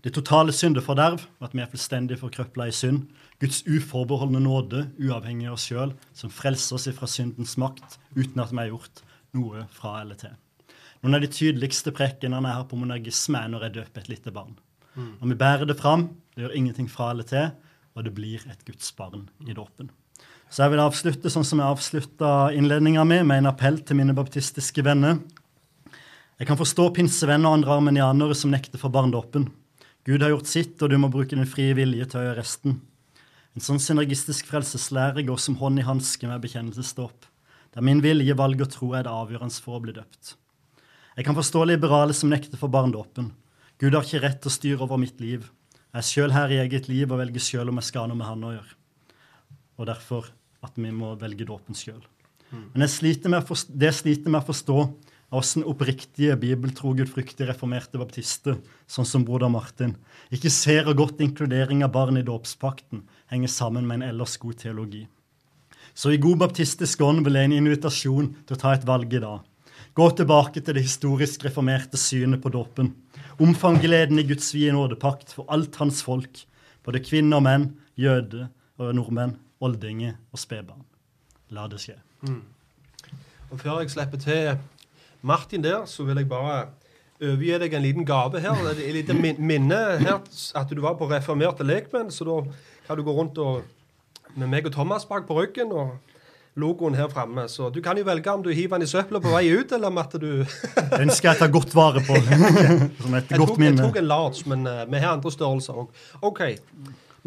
Det 0.02 0.14
totale 0.14 0.54
syndeforderv, 0.54 1.24
at 1.42 1.54
vi 1.54 1.62
er 1.64 1.70
fullstendig 1.70 2.20
forkrøpla 2.20 2.68
i 2.70 2.74
synd. 2.74 3.08
Guds 3.42 3.64
uforbeholdne 3.66 4.40
nåde, 4.44 4.84
uavhengig 5.02 5.48
av 5.50 5.56
oss 5.58 5.66
sjøl, 5.66 5.94
som 6.14 6.30
frelser 6.30 6.78
oss 6.78 6.86
ifra 6.86 7.10
syndens 7.10 7.56
makt, 7.58 7.98
uten 8.14 8.38
at 8.38 8.54
vi 8.54 8.62
har 8.62 8.70
gjort 8.70 9.02
noe 9.34 9.66
fra 9.74 10.00
eller 10.04 10.18
til. 10.18 10.36
Noen 11.02 11.18
av 11.18 11.22
de 11.22 11.30
tydeligste 11.30 11.92
prekenene 11.94 12.50
jeg 12.50 12.58
har 12.58 12.66
på 12.70 12.78
monergisme, 12.78 13.38
er 13.38 13.52
når 13.52 13.68
jeg 13.68 13.76
døper 13.78 14.02
et 14.02 14.12
lite 14.16 14.34
barn. 14.34 14.56
Når 14.98 15.30
vi 15.30 15.38
bærer 15.38 15.68
det 15.68 15.78
fram, 15.78 16.08
det 16.34 16.42
gjør 16.42 16.56
ingenting 16.58 16.88
fra 16.90 17.12
eller 17.12 17.26
til, 17.28 17.52
og 17.94 18.06
det 18.06 18.14
blir 18.16 18.42
et 18.50 18.64
Guds 18.66 18.90
barn 18.98 19.28
i 19.46 19.54
dåpen. 19.54 19.92
Så 20.50 20.64
jeg 20.64 20.72
vil 20.72 20.82
avslutte 20.82 21.30
sånn 21.30 21.46
som 21.46 21.60
jeg 21.60 21.70
avslutta 21.70 22.32
innledninga 22.56 23.04
mi, 23.06 23.20
med 23.22 23.42
en 23.42 23.50
appell 23.52 23.78
til 23.86 23.98
mine 24.00 24.16
baptistiske 24.16 24.82
venner. 24.82 25.20
Jeg 26.38 26.48
kan 26.48 26.58
forstå 26.58 26.88
pinsevenner 26.96 27.50
og 27.50 27.58
andre 27.58 27.76
armenianere 27.76 28.34
som 28.38 28.50
nekter 28.54 28.80
for 28.80 28.94
barndåpen. 28.94 29.48
Gud 30.08 30.22
har 30.24 30.32
gjort 30.32 30.50
sitt, 30.50 30.76
og 30.82 30.90
du 30.90 30.96
må 30.98 31.12
bruke 31.12 31.36
din 31.36 31.46
frie 31.46 31.76
vilje 31.76 32.08
til 32.08 32.22
å 32.22 32.26
gjøre 32.28 32.40
resten. 32.40 32.78
En 33.54 33.64
sånn 33.64 33.82
synergistisk 33.82 34.48
frelseslære 34.50 35.26
går 35.26 35.40
som 35.42 35.58
hånd 35.60 35.82
i 35.82 35.86
hanske 35.86 36.30
med 36.30 36.42
bekjennelsesdåp. 36.42 37.26
Der 37.74 37.84
min 37.84 38.02
vilje, 38.02 38.36
valg 38.38 38.62
og 38.64 38.70
tro 38.72 38.92
er 38.96 39.04
det 39.04 39.12
avgjørende 39.12 39.62
for 39.62 39.78
å 39.78 39.82
bli 39.84 39.94
døpt. 39.98 40.36
Jeg 41.18 41.26
kan 41.26 41.34
forstå 41.34 41.64
liberale 41.66 42.14
som 42.14 42.30
nekter 42.30 42.60
for 42.60 42.70
barndåpen. 42.70 43.32
Gud 43.82 43.94
har 43.96 44.04
ikke 44.06 44.20
rett 44.22 44.36
til 44.38 44.52
å 44.52 44.54
styre 44.54 44.84
over 44.84 45.00
mitt 45.02 45.18
liv. 45.18 45.48
Jeg 45.90 45.98
er 45.98 46.06
sjøl 46.06 46.34
her 46.34 46.52
i 46.54 46.60
eget 46.62 46.86
liv 46.86 47.10
og 47.10 47.18
velger 47.18 47.42
sjøl 47.42 47.72
om 47.72 47.80
jeg 47.80 47.88
skal 47.88 48.04
ha 48.04 48.10
noe 48.12 48.20
med 48.20 48.28
han 48.28 48.44
å 48.46 48.52
gjøre. 48.54 48.76
Og 49.82 49.88
derfor 49.90 50.28
at 50.62 50.78
vi 50.78 50.92
må 50.94 51.16
velge 51.18 51.46
dåpen 51.48 51.74
sjøl. 51.74 52.04
Men 52.52 52.86
jeg 52.86 52.94
sliter 52.94 53.34
med 53.34 53.42
forstå, 53.48 53.74
det 53.74 53.90
jeg 53.90 53.98
sliter 53.98 54.30
med 54.30 54.44
å 54.44 54.46
forstå, 54.46 54.78
er 55.28 55.34
hvordan 55.34 55.66
oppriktige, 55.68 56.38
bibeltro, 56.40 56.94
gudfryktige 56.96 57.50
reformerte 57.50 57.98
baptister, 58.00 58.56
sånn 58.86 59.10
som 59.10 59.26
broder 59.26 59.50
Martin, 59.52 59.96
ikke 60.32 60.54
ser 60.54 60.86
og 60.88 61.02
godt 61.02 61.20
inkludering 61.26 61.82
av 61.84 61.92
barn 61.98 62.16
i 62.16 62.24
dåpspakten 62.24 63.02
henger 63.34 63.52
sammen 63.52 63.90
med 63.90 64.00
en 64.00 64.08
ellers 64.12 64.38
god 64.40 64.62
teologi. 64.62 65.02
Så 65.98 66.14
i 66.14 66.22
god 66.22 66.46
baptistisk 66.46 67.02
ånd 67.02 67.26
vil 67.26 67.36
jeg 67.36 67.50
en 67.50 67.58
invitasjon 67.58 68.32
til 68.46 68.56
å 68.56 68.60
ta 68.62 68.72
et 68.78 68.86
valg 68.86 69.12
i 69.12 69.20
dag. 69.26 69.42
Gå 69.98 70.04
tilbake 70.14 70.60
til 70.62 70.76
det 70.76 70.84
historisk 70.84 71.42
reformerte 71.42 71.98
synet 71.98 72.38
på 72.38 72.52
dåpen. 72.54 72.92
Omfang 73.42 73.80
gleden 73.82 74.20
i 74.20 74.22
Guds 74.28 74.52
vide 74.54 74.70
nådepakt 74.76 75.32
for 75.34 75.48
alt 75.50 75.74
hans 75.80 76.04
folk, 76.06 76.44
både 76.86 77.00
kvinner 77.02 77.40
og 77.40 77.42
menn, 77.42 77.64
jøder 77.98 78.44
og 78.78 78.92
nordmenn, 78.94 79.32
oldinger 79.58 80.12
og 80.30 80.38
spedbarn. 80.38 80.84
La 81.50 81.64
det 81.66 81.80
skje. 81.82 81.96
Og 83.50 83.58
før 83.58 83.80
jeg 83.80 83.90
slipper 83.90 84.22
til 84.22 84.60
Martin 85.26 85.66
der, 85.66 85.82
så 85.90 86.06
vil 86.06 86.22
jeg 86.22 86.30
bare 86.30 86.68
overgi 87.18 87.58
deg 87.64 87.74
en 87.74 87.86
liten 87.88 88.06
gave 88.06 88.38
her. 88.44 88.54
Det 88.68 88.76
er 88.76 88.92
Et 88.92 89.00
lite 89.00 89.18
minne 89.18 89.80
her 89.98 90.20
at 90.54 90.70
du 90.70 90.80
var 90.84 90.94
på 90.94 91.10
reformerte 91.10 91.66
lekmenn, 91.66 92.14
så 92.14 92.22
da 92.28 92.38
kan 92.86 92.96
du 92.96 93.02
gå 93.02 93.18
rundt 93.18 93.42
og, 93.42 93.66
med 94.36 94.46
meg 94.46 94.70
og 94.70 94.78
Thomas 94.78 95.10
bak 95.10 95.26
på 95.26 95.42
ryggen 95.42 95.74
og 95.74 95.98
logoen 96.58 96.96
her 96.98 97.08
framme. 97.12 97.46
Så 97.48 97.70
du 97.74 97.80
kan 97.84 97.98
jo 97.98 98.04
velge 98.06 98.32
om 98.32 98.42
du 98.42 98.50
hiver 98.50 98.78
den 98.78 98.88
i 98.88 98.90
søpla 98.90 99.20
på 99.22 99.32
vei 99.32 99.46
ut, 99.52 99.72
eller 99.72 99.92
om 99.92 99.98
at 100.00 100.14
du 100.20 100.44
Den 100.94 101.10
skal 101.14 101.34
jeg 101.34 101.42
ta 101.42 101.48
godt 101.52 101.74
vare 101.76 102.02
på. 102.06 102.18
Som 103.02 103.14
et 103.18 103.30
Jeg 103.30 103.38
godt 103.38 103.54
tok, 103.54 103.64
jeg 103.64 103.80
tok 103.80 103.98
en 104.00 104.08
large, 104.08 104.46
men 104.50 104.66
eh, 104.66 104.84
vi 104.88 105.02
har 105.02 105.16
andre 105.16 105.32
størrelser 105.34 105.82
òg. 105.84 106.06
OK. 106.30 106.46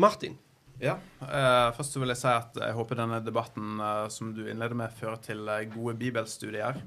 Martin. 0.02 0.40
Ja, 0.82 0.98
Uh, 1.22 1.70
Først 1.78 1.94
så 1.94 2.02
vil 2.02 2.10
jeg 2.10 2.18
si 2.18 2.30
at 2.32 2.56
jeg 2.58 2.74
håper 2.74 2.98
denne 2.98 3.20
debatten 3.22 3.78
uh, 3.78 4.08
som 4.10 4.32
du 4.34 4.42
innleder 4.48 4.74
med, 4.78 4.94
fører 4.98 5.20
til 5.22 5.46
eh, 5.46 5.68
gode 5.70 5.94
bibelstudier. 6.00 6.80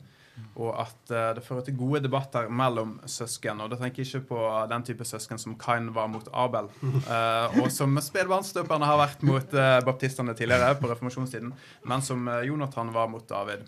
Og 0.55 0.71
at 0.83 1.13
eh, 1.15 1.31
det 1.37 1.45
fører 1.47 1.65
til 1.67 1.77
gode 1.79 2.01
debatter 2.05 2.49
mellom 2.51 2.97
søsken. 3.11 3.61
Og 3.63 3.71
da 3.71 3.79
tenker 3.79 4.03
jeg 4.03 4.11
ikke 4.11 4.29
på 4.33 4.41
den 4.71 4.87
type 4.87 5.07
søsken 5.07 5.41
som 5.41 5.57
Kain 5.59 5.93
var 5.95 6.11
mot 6.11 6.27
Abel. 6.35 6.71
eh, 7.15 7.61
og 7.63 7.71
som 7.75 7.95
spedbarnsdøperne 8.03 8.89
har 8.89 9.01
vært 9.01 9.25
mot 9.27 9.55
eh, 9.59 9.79
baptistene 9.87 10.35
tidligere, 10.39 10.75
på 10.81 10.91
reformasjonstiden. 10.91 11.55
Men 11.91 12.05
som 12.07 12.29
Jonathan 12.47 12.93
var 12.95 13.11
mot 13.13 13.27
David. 13.29 13.67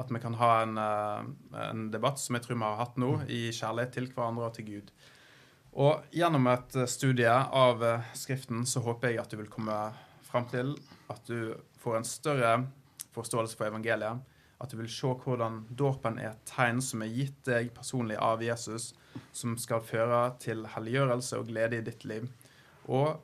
At 0.00 0.08
vi 0.08 0.22
kan 0.22 0.38
ha 0.40 0.52
en, 0.62 0.78
en 1.60 1.82
debatt 1.92 2.16
som 2.16 2.38
jeg 2.38 2.46
tror 2.46 2.56
vi 2.56 2.64
har 2.64 2.78
hatt 2.78 2.94
nå, 2.96 3.10
i 3.28 3.50
kjærlighet 3.52 3.92
til 3.92 4.06
hverandre 4.08 4.46
og 4.48 4.54
til 4.56 4.70
Gud. 4.70 4.94
Og 5.76 6.06
gjennom 6.16 6.48
et 6.48 6.78
studie 6.88 7.28
av 7.28 7.84
Skriften 8.16 8.64
så 8.64 8.80
håper 8.86 9.12
jeg 9.12 9.20
at 9.20 9.34
du 9.34 9.36
vil 9.42 9.50
komme 9.52 9.76
fram 10.24 10.48
til 10.48 10.72
at 11.12 11.28
du 11.28 11.52
får 11.82 11.98
en 11.98 12.08
større 12.08 12.54
forståelse 13.12 13.58
for 13.58 13.68
evangeliet. 13.68 14.24
At 14.62 14.72
du 14.72 14.78
vil 14.78 14.88
se 14.88 15.10
hvordan 15.22 15.64
dåpen 15.76 16.18
er 16.18 16.30
et 16.32 16.44
tegn 16.48 16.80
som 16.84 17.02
er 17.04 17.12
gitt 17.12 17.42
deg 17.48 17.72
personlig 17.76 18.16
av 18.22 18.44
Jesus, 18.44 18.94
som 19.36 19.56
skal 19.60 19.84
føre 19.84 20.30
til 20.40 20.64
helliggjørelse 20.72 21.40
og 21.40 21.50
glede 21.50 21.80
i 21.80 21.84
ditt 21.84 22.06
liv. 22.08 22.28
Og 22.88 23.20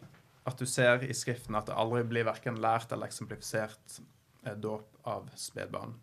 at 0.49 0.59
du 0.59 0.67
ser 0.67 1.05
i 1.07 1.15
Skriften 1.15 1.57
at 1.57 1.69
det 1.71 1.79
aldri 1.79 2.03
blir 2.09 2.27
verken 2.27 2.61
lært 2.61 2.93
eller 2.93 3.09
eksemplifisert 3.09 4.01
eh, 4.45 4.57
dåp 4.59 5.07
av 5.09 5.31
spedbarn. 5.39 5.95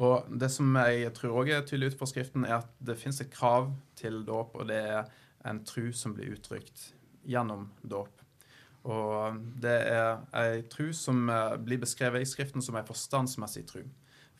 Og 0.00 0.28
det 0.40 0.48
som 0.52 0.72
jeg 0.78 1.10
tror 1.16 1.42
også 1.42 1.56
er 1.58 1.66
tydelig 1.68 1.92
ut 1.92 1.98
fra 2.00 2.08
Skriften, 2.08 2.46
er 2.48 2.60
at 2.62 2.70
det 2.80 2.96
fins 3.00 3.20
et 3.20 3.32
krav 3.32 3.72
til 3.98 4.22
dåp, 4.24 4.56
og 4.56 4.70
det 4.70 4.78
er 4.80 5.10
en 5.48 5.60
tru 5.66 5.90
som 5.96 6.14
blir 6.16 6.32
uttrykt 6.32 6.92
gjennom 7.28 7.68
dåp. 7.82 8.22
Og 8.88 9.42
det 9.62 9.74
er 9.92 10.22
ei 10.34 10.62
tru 10.70 10.88
som 10.96 11.28
eh, 11.30 11.58
blir 11.62 11.82
beskrevet 11.82 12.24
i 12.24 12.30
Skriften 12.30 12.64
som 12.64 12.78
ei 12.78 12.86
forstandsmessig 12.86 13.66
tru. 13.68 13.82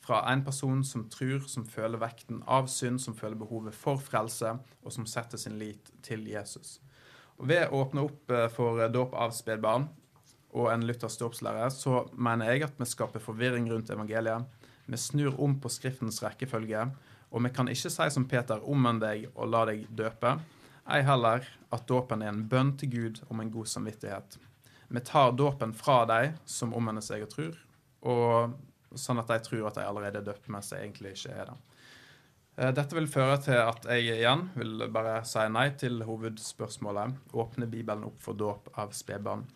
Fra 0.03 0.25
en 0.33 0.43
person 0.45 0.81
som 0.85 1.05
tror, 1.11 1.45
som 1.47 1.67
føler 1.69 2.01
vekten 2.03 2.41
av 2.51 2.67
synd, 2.67 2.99
som 3.01 3.15
føler 3.15 3.39
behovet 3.39 3.77
for 3.77 4.03
frelse, 4.03 4.57
og 4.83 4.95
som 4.95 5.07
setter 5.07 5.39
sin 5.39 5.61
lit 5.61 5.93
til 6.03 6.27
Jesus. 6.27 6.81
Og 7.39 7.47
ved 7.51 7.69
å 7.69 7.85
åpne 7.85 8.03
opp 8.09 8.33
eh, 8.35 8.49
for 8.51 8.83
dåp 8.91 9.15
av 9.15 9.35
spedbarn 9.35 9.87
og 10.53 10.69
en 10.69 10.85
luthersk 10.85 11.23
dåpslære, 11.23 11.71
så 11.73 12.03
mener 12.13 12.51
jeg 12.51 12.67
at 12.67 12.77
vi 12.81 12.89
skaper 12.89 13.23
forvirring 13.23 13.71
rundt 13.71 13.93
evangeliet. 13.95 14.45
Vi 14.91 14.99
snur 15.01 15.39
om 15.41 15.55
på 15.63 15.71
Skriftens 15.73 16.21
rekkefølge, 16.25 16.89
og 17.33 17.45
vi 17.47 17.53
kan 17.55 17.71
ikke 17.71 17.91
si 17.95 18.09
som 18.13 18.27
Peter, 18.29 18.61
omvend 18.69 19.01
deg 19.01 19.31
og 19.33 19.49
la 19.49 19.63
deg 19.71 19.87
døpe. 19.97 20.35
Ei 20.93 21.01
heller 21.07 21.47
at 21.73 21.87
dåpen 21.89 22.25
er 22.25 22.35
en 22.35 22.43
bønn 22.51 22.75
til 22.77 22.91
Gud 22.93 23.23
om 23.31 23.41
en 23.41 23.53
god 23.55 23.71
samvittighet. 23.71 24.37
Vi 24.93 25.01
tar 25.07 25.33
dåpen 25.39 25.73
fra 25.73 26.03
de 26.11 26.35
som 26.45 26.75
omvender 26.77 27.05
seg 27.07 27.25
og 27.25 27.33
tror, 27.33 27.55
og 28.03 28.59
sånn 28.99 29.21
at 29.23 29.31
de 29.31 29.39
tror 29.45 29.69
at 29.71 29.79
de 29.79 29.87
allerede 29.87 30.21
er 30.21 30.27
døpt, 30.27 30.49
mens 30.53 30.71
de 30.73 30.81
egentlig 30.81 31.15
ikke 31.17 31.35
er 31.35 31.53
det. 31.53 31.59
Eh, 32.59 32.73
dette 32.77 32.97
vil 32.97 33.09
føre 33.09 33.39
til 33.45 33.61
at 33.61 33.87
jeg 33.89 34.19
igjen 34.19 34.49
vil 34.59 34.87
bare 34.93 35.21
si 35.29 35.45
nei 35.53 35.71
til 35.81 36.03
hovedspørsmålet. 36.09 37.17
Åpne 37.33 37.69
Bibelen 37.71 38.09
opp 38.11 38.21
for 38.25 38.39
dåp 38.39 38.73
av 38.79 38.93
spedbarn. 38.97 39.47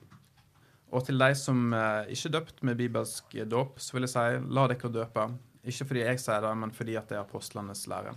Og 0.95 1.03
til 1.05 1.19
de 1.21 1.33
som 1.37 1.75
eh, 1.75 2.15
ikke 2.15 2.31
er 2.31 2.37
døpt 2.39 2.65
med 2.65 2.81
bibelsk 2.81 3.37
dåp, 3.51 3.83
så 3.83 3.97
vil 3.97 4.07
jeg 4.07 4.15
si 4.15 4.55
la 4.57 4.67
dere 4.71 4.93
døpe. 4.93 5.29
Ikke 5.67 5.89
fordi 5.91 6.07
jeg 6.07 6.23
sier 6.23 6.43
det, 6.45 6.57
men 6.57 6.73
fordi 6.73 6.97
at 6.97 7.11
det 7.11 7.19
er 7.19 7.27
apostlenes 7.27 7.85
lære. 7.91 8.15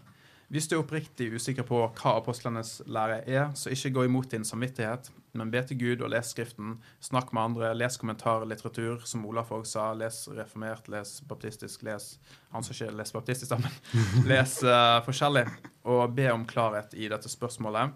Hvis 0.50 0.66
du 0.70 0.76
er 0.76 0.84
oppriktig 0.84 1.28
usikker 1.36 1.66
på 1.66 1.82
hva 1.86 2.16
apostlenes 2.18 2.80
lære 2.90 3.20
er, 3.30 3.50
så 3.58 3.70
ikke 3.74 3.92
gå 3.98 4.06
imot 4.08 4.32
din 4.32 4.46
samvittighet, 4.46 5.12
men 5.38 5.52
be 5.52 5.62
til 5.66 5.80
Gud 5.80 6.04
og 6.06 6.12
les 6.14 6.32
Skriften. 6.34 6.78
Snakk 7.04 7.34
med 7.34 7.42
andre, 7.42 7.72
les 7.78 7.98
kommentarlitteratur, 8.00 9.04
som 9.10 9.26
Olaf 9.30 9.52
òg 9.56 9.66
sa. 9.70 9.92
Les 9.98 10.18
reformert, 10.34 10.90
les 10.90 11.16
baptistisk, 11.30 11.84
les 11.88 12.08
Han 12.54 12.66
sa 12.66 12.74
ikke 12.74 12.96
les 12.98 13.14
baptistisk, 13.14 13.54
men 13.60 14.02
les 14.32 14.56
uh, 14.66 15.00
forskjellig. 15.06 15.46
Og 15.90 16.16
be 16.16 16.30
om 16.34 16.48
klarhet 16.50 16.96
i 16.98 17.12
dette 17.12 17.30
spørsmålet. 17.30 17.94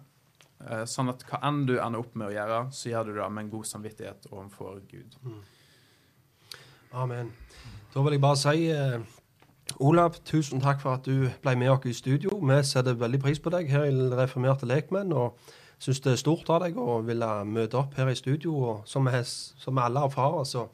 Uh, 0.63 0.83
sånn 0.89 1.11
at 1.11 1.25
hva 1.29 1.41
enn 1.49 1.65
du 1.69 1.75
ender 1.79 2.03
opp 2.03 2.13
med 2.15 2.29
å 2.29 2.35
gjøre, 2.35 2.61
så 2.75 2.93
gjør 2.93 3.09
du 3.09 3.17
det 3.17 3.31
med 3.33 3.47
en 3.47 3.51
god 3.57 3.71
samvittighet 3.71 4.29
overfor 4.31 4.79
Gud. 4.91 5.17
Mm. 5.25 5.41
Amen. 7.03 7.33
Da 7.93 8.01
vil 8.05 8.17
jeg 8.17 8.21
bare 8.23 8.41
si 8.41 8.71
uh 8.73 9.19
Olav, 9.79 10.17
tusen 10.25 10.61
takk 10.61 10.81
for 10.83 10.97
at 10.97 11.05
du 11.07 11.29
ble 11.41 11.55
med 11.57 11.71
oss 11.71 11.85
i 11.89 11.95
studio. 11.95 12.35
Vi 12.37 12.59
setter 12.67 12.97
veldig 12.99 13.19
pris 13.23 13.39
på 13.41 13.51
deg 13.53 13.71
her 13.71 13.87
i 13.87 14.09
Reformerte 14.13 14.67
lekmenn. 14.69 15.13
og 15.13 15.39
syns 15.83 15.99
det 16.03 16.13
er 16.13 16.21
stort 16.21 16.49
av 16.53 16.63
deg 16.63 16.77
å 16.79 17.01
ville 17.03 17.29
møte 17.49 17.79
opp 17.79 17.97
her 17.99 18.11
i 18.11 18.15
studio. 18.15 18.55
og 18.69 18.87
Som 18.87 19.09
vi, 19.09 19.23
som 19.25 19.81
alle 19.81 20.05
erfarer, 20.07 20.47
så 20.47 20.67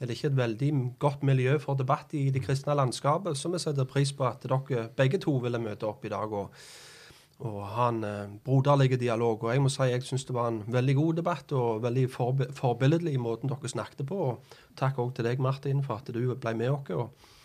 er 0.00 0.08
det 0.08 0.16
ikke 0.16 0.30
et 0.30 0.36
veldig 0.36 0.70
godt 1.00 1.24
miljø 1.28 1.56
for 1.60 1.78
debatt 1.80 2.12
i 2.16 2.28
det 2.32 2.42
kristne 2.44 2.76
landskapet. 2.76 3.36
Så 3.36 3.52
vi 3.52 3.60
setter 3.60 3.88
pris 3.88 4.12
på 4.12 4.28
at 4.28 4.44
dere 4.44 4.88
begge 4.96 5.20
to 5.20 5.38
ville 5.40 5.60
møte 5.60 5.88
opp 5.88 6.04
i 6.04 6.12
dag 6.12 6.32
og, 6.32 6.54
og 7.40 7.58
ha 7.72 7.88
en 7.88 8.04
eh, 8.04 8.36
broderlig 8.44 9.00
dialog. 9.00 9.44
Og 9.44 9.52
jeg 9.52 9.64
må 9.64 9.72
si 9.72 9.88
jeg 9.88 10.04
syns 10.04 10.28
det 10.28 10.36
var 10.36 10.52
en 10.52 10.62
veldig 10.68 10.96
god 11.00 11.20
debatt 11.22 11.52
og 11.56 11.82
veldig 11.84 12.06
forbi 12.12 12.48
forbilledlig 12.56 13.16
måten 13.20 13.52
dere 13.52 13.72
snakket 13.72 14.06
på. 14.08 14.22
og 14.28 14.56
Takk 14.76 15.00
òg 15.00 15.14
til 15.16 15.28
deg, 15.28 15.40
Martin, 15.40 15.84
for 15.84 16.00
at 16.00 16.12
du 16.12 16.34
ble 16.34 16.56
med 16.56 16.72
oss. 16.76 16.90
og 16.96 17.36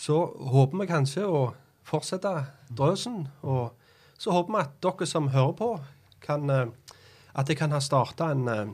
så 0.00 0.16
håper 0.24 0.78
vi 0.80 0.88
kanskje 0.88 1.26
å 1.28 1.40
fortsette 1.84 2.30
drøsen. 2.72 3.26
Og 3.42 3.74
så 4.20 4.32
håper 4.32 4.54
vi 4.54 4.62
at 4.62 4.78
dere 4.84 5.08
som 5.08 5.28
hører 5.34 5.56
på, 5.58 5.74
kan, 6.20 6.50
eh, 6.50 6.66
at 7.34 7.48
jeg 7.48 7.56
kan 7.56 7.72
ha 7.72 7.80
starta 7.80 8.30
en 8.32 8.48
uh, 8.48 8.72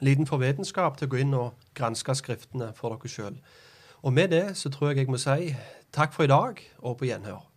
liten 0.00 0.26
forvetenskap 0.26 0.96
til 0.98 1.06
å 1.06 1.12
gå 1.12 1.20
inn 1.22 1.34
og 1.38 1.54
granske 1.78 2.14
skriftene 2.18 2.72
for 2.74 2.94
dere 2.94 3.12
sjøl. 3.12 3.38
Og 4.02 4.12
med 4.12 4.34
det 4.34 4.56
så 4.58 4.70
tror 4.70 4.90
jeg 4.90 5.04
jeg 5.04 5.12
må 5.14 5.20
si 5.20 5.54
takk 5.94 6.12
for 6.12 6.26
i 6.26 6.32
dag, 6.32 6.58
og 6.82 6.98
på 6.98 7.06
gjenhør. 7.06 7.51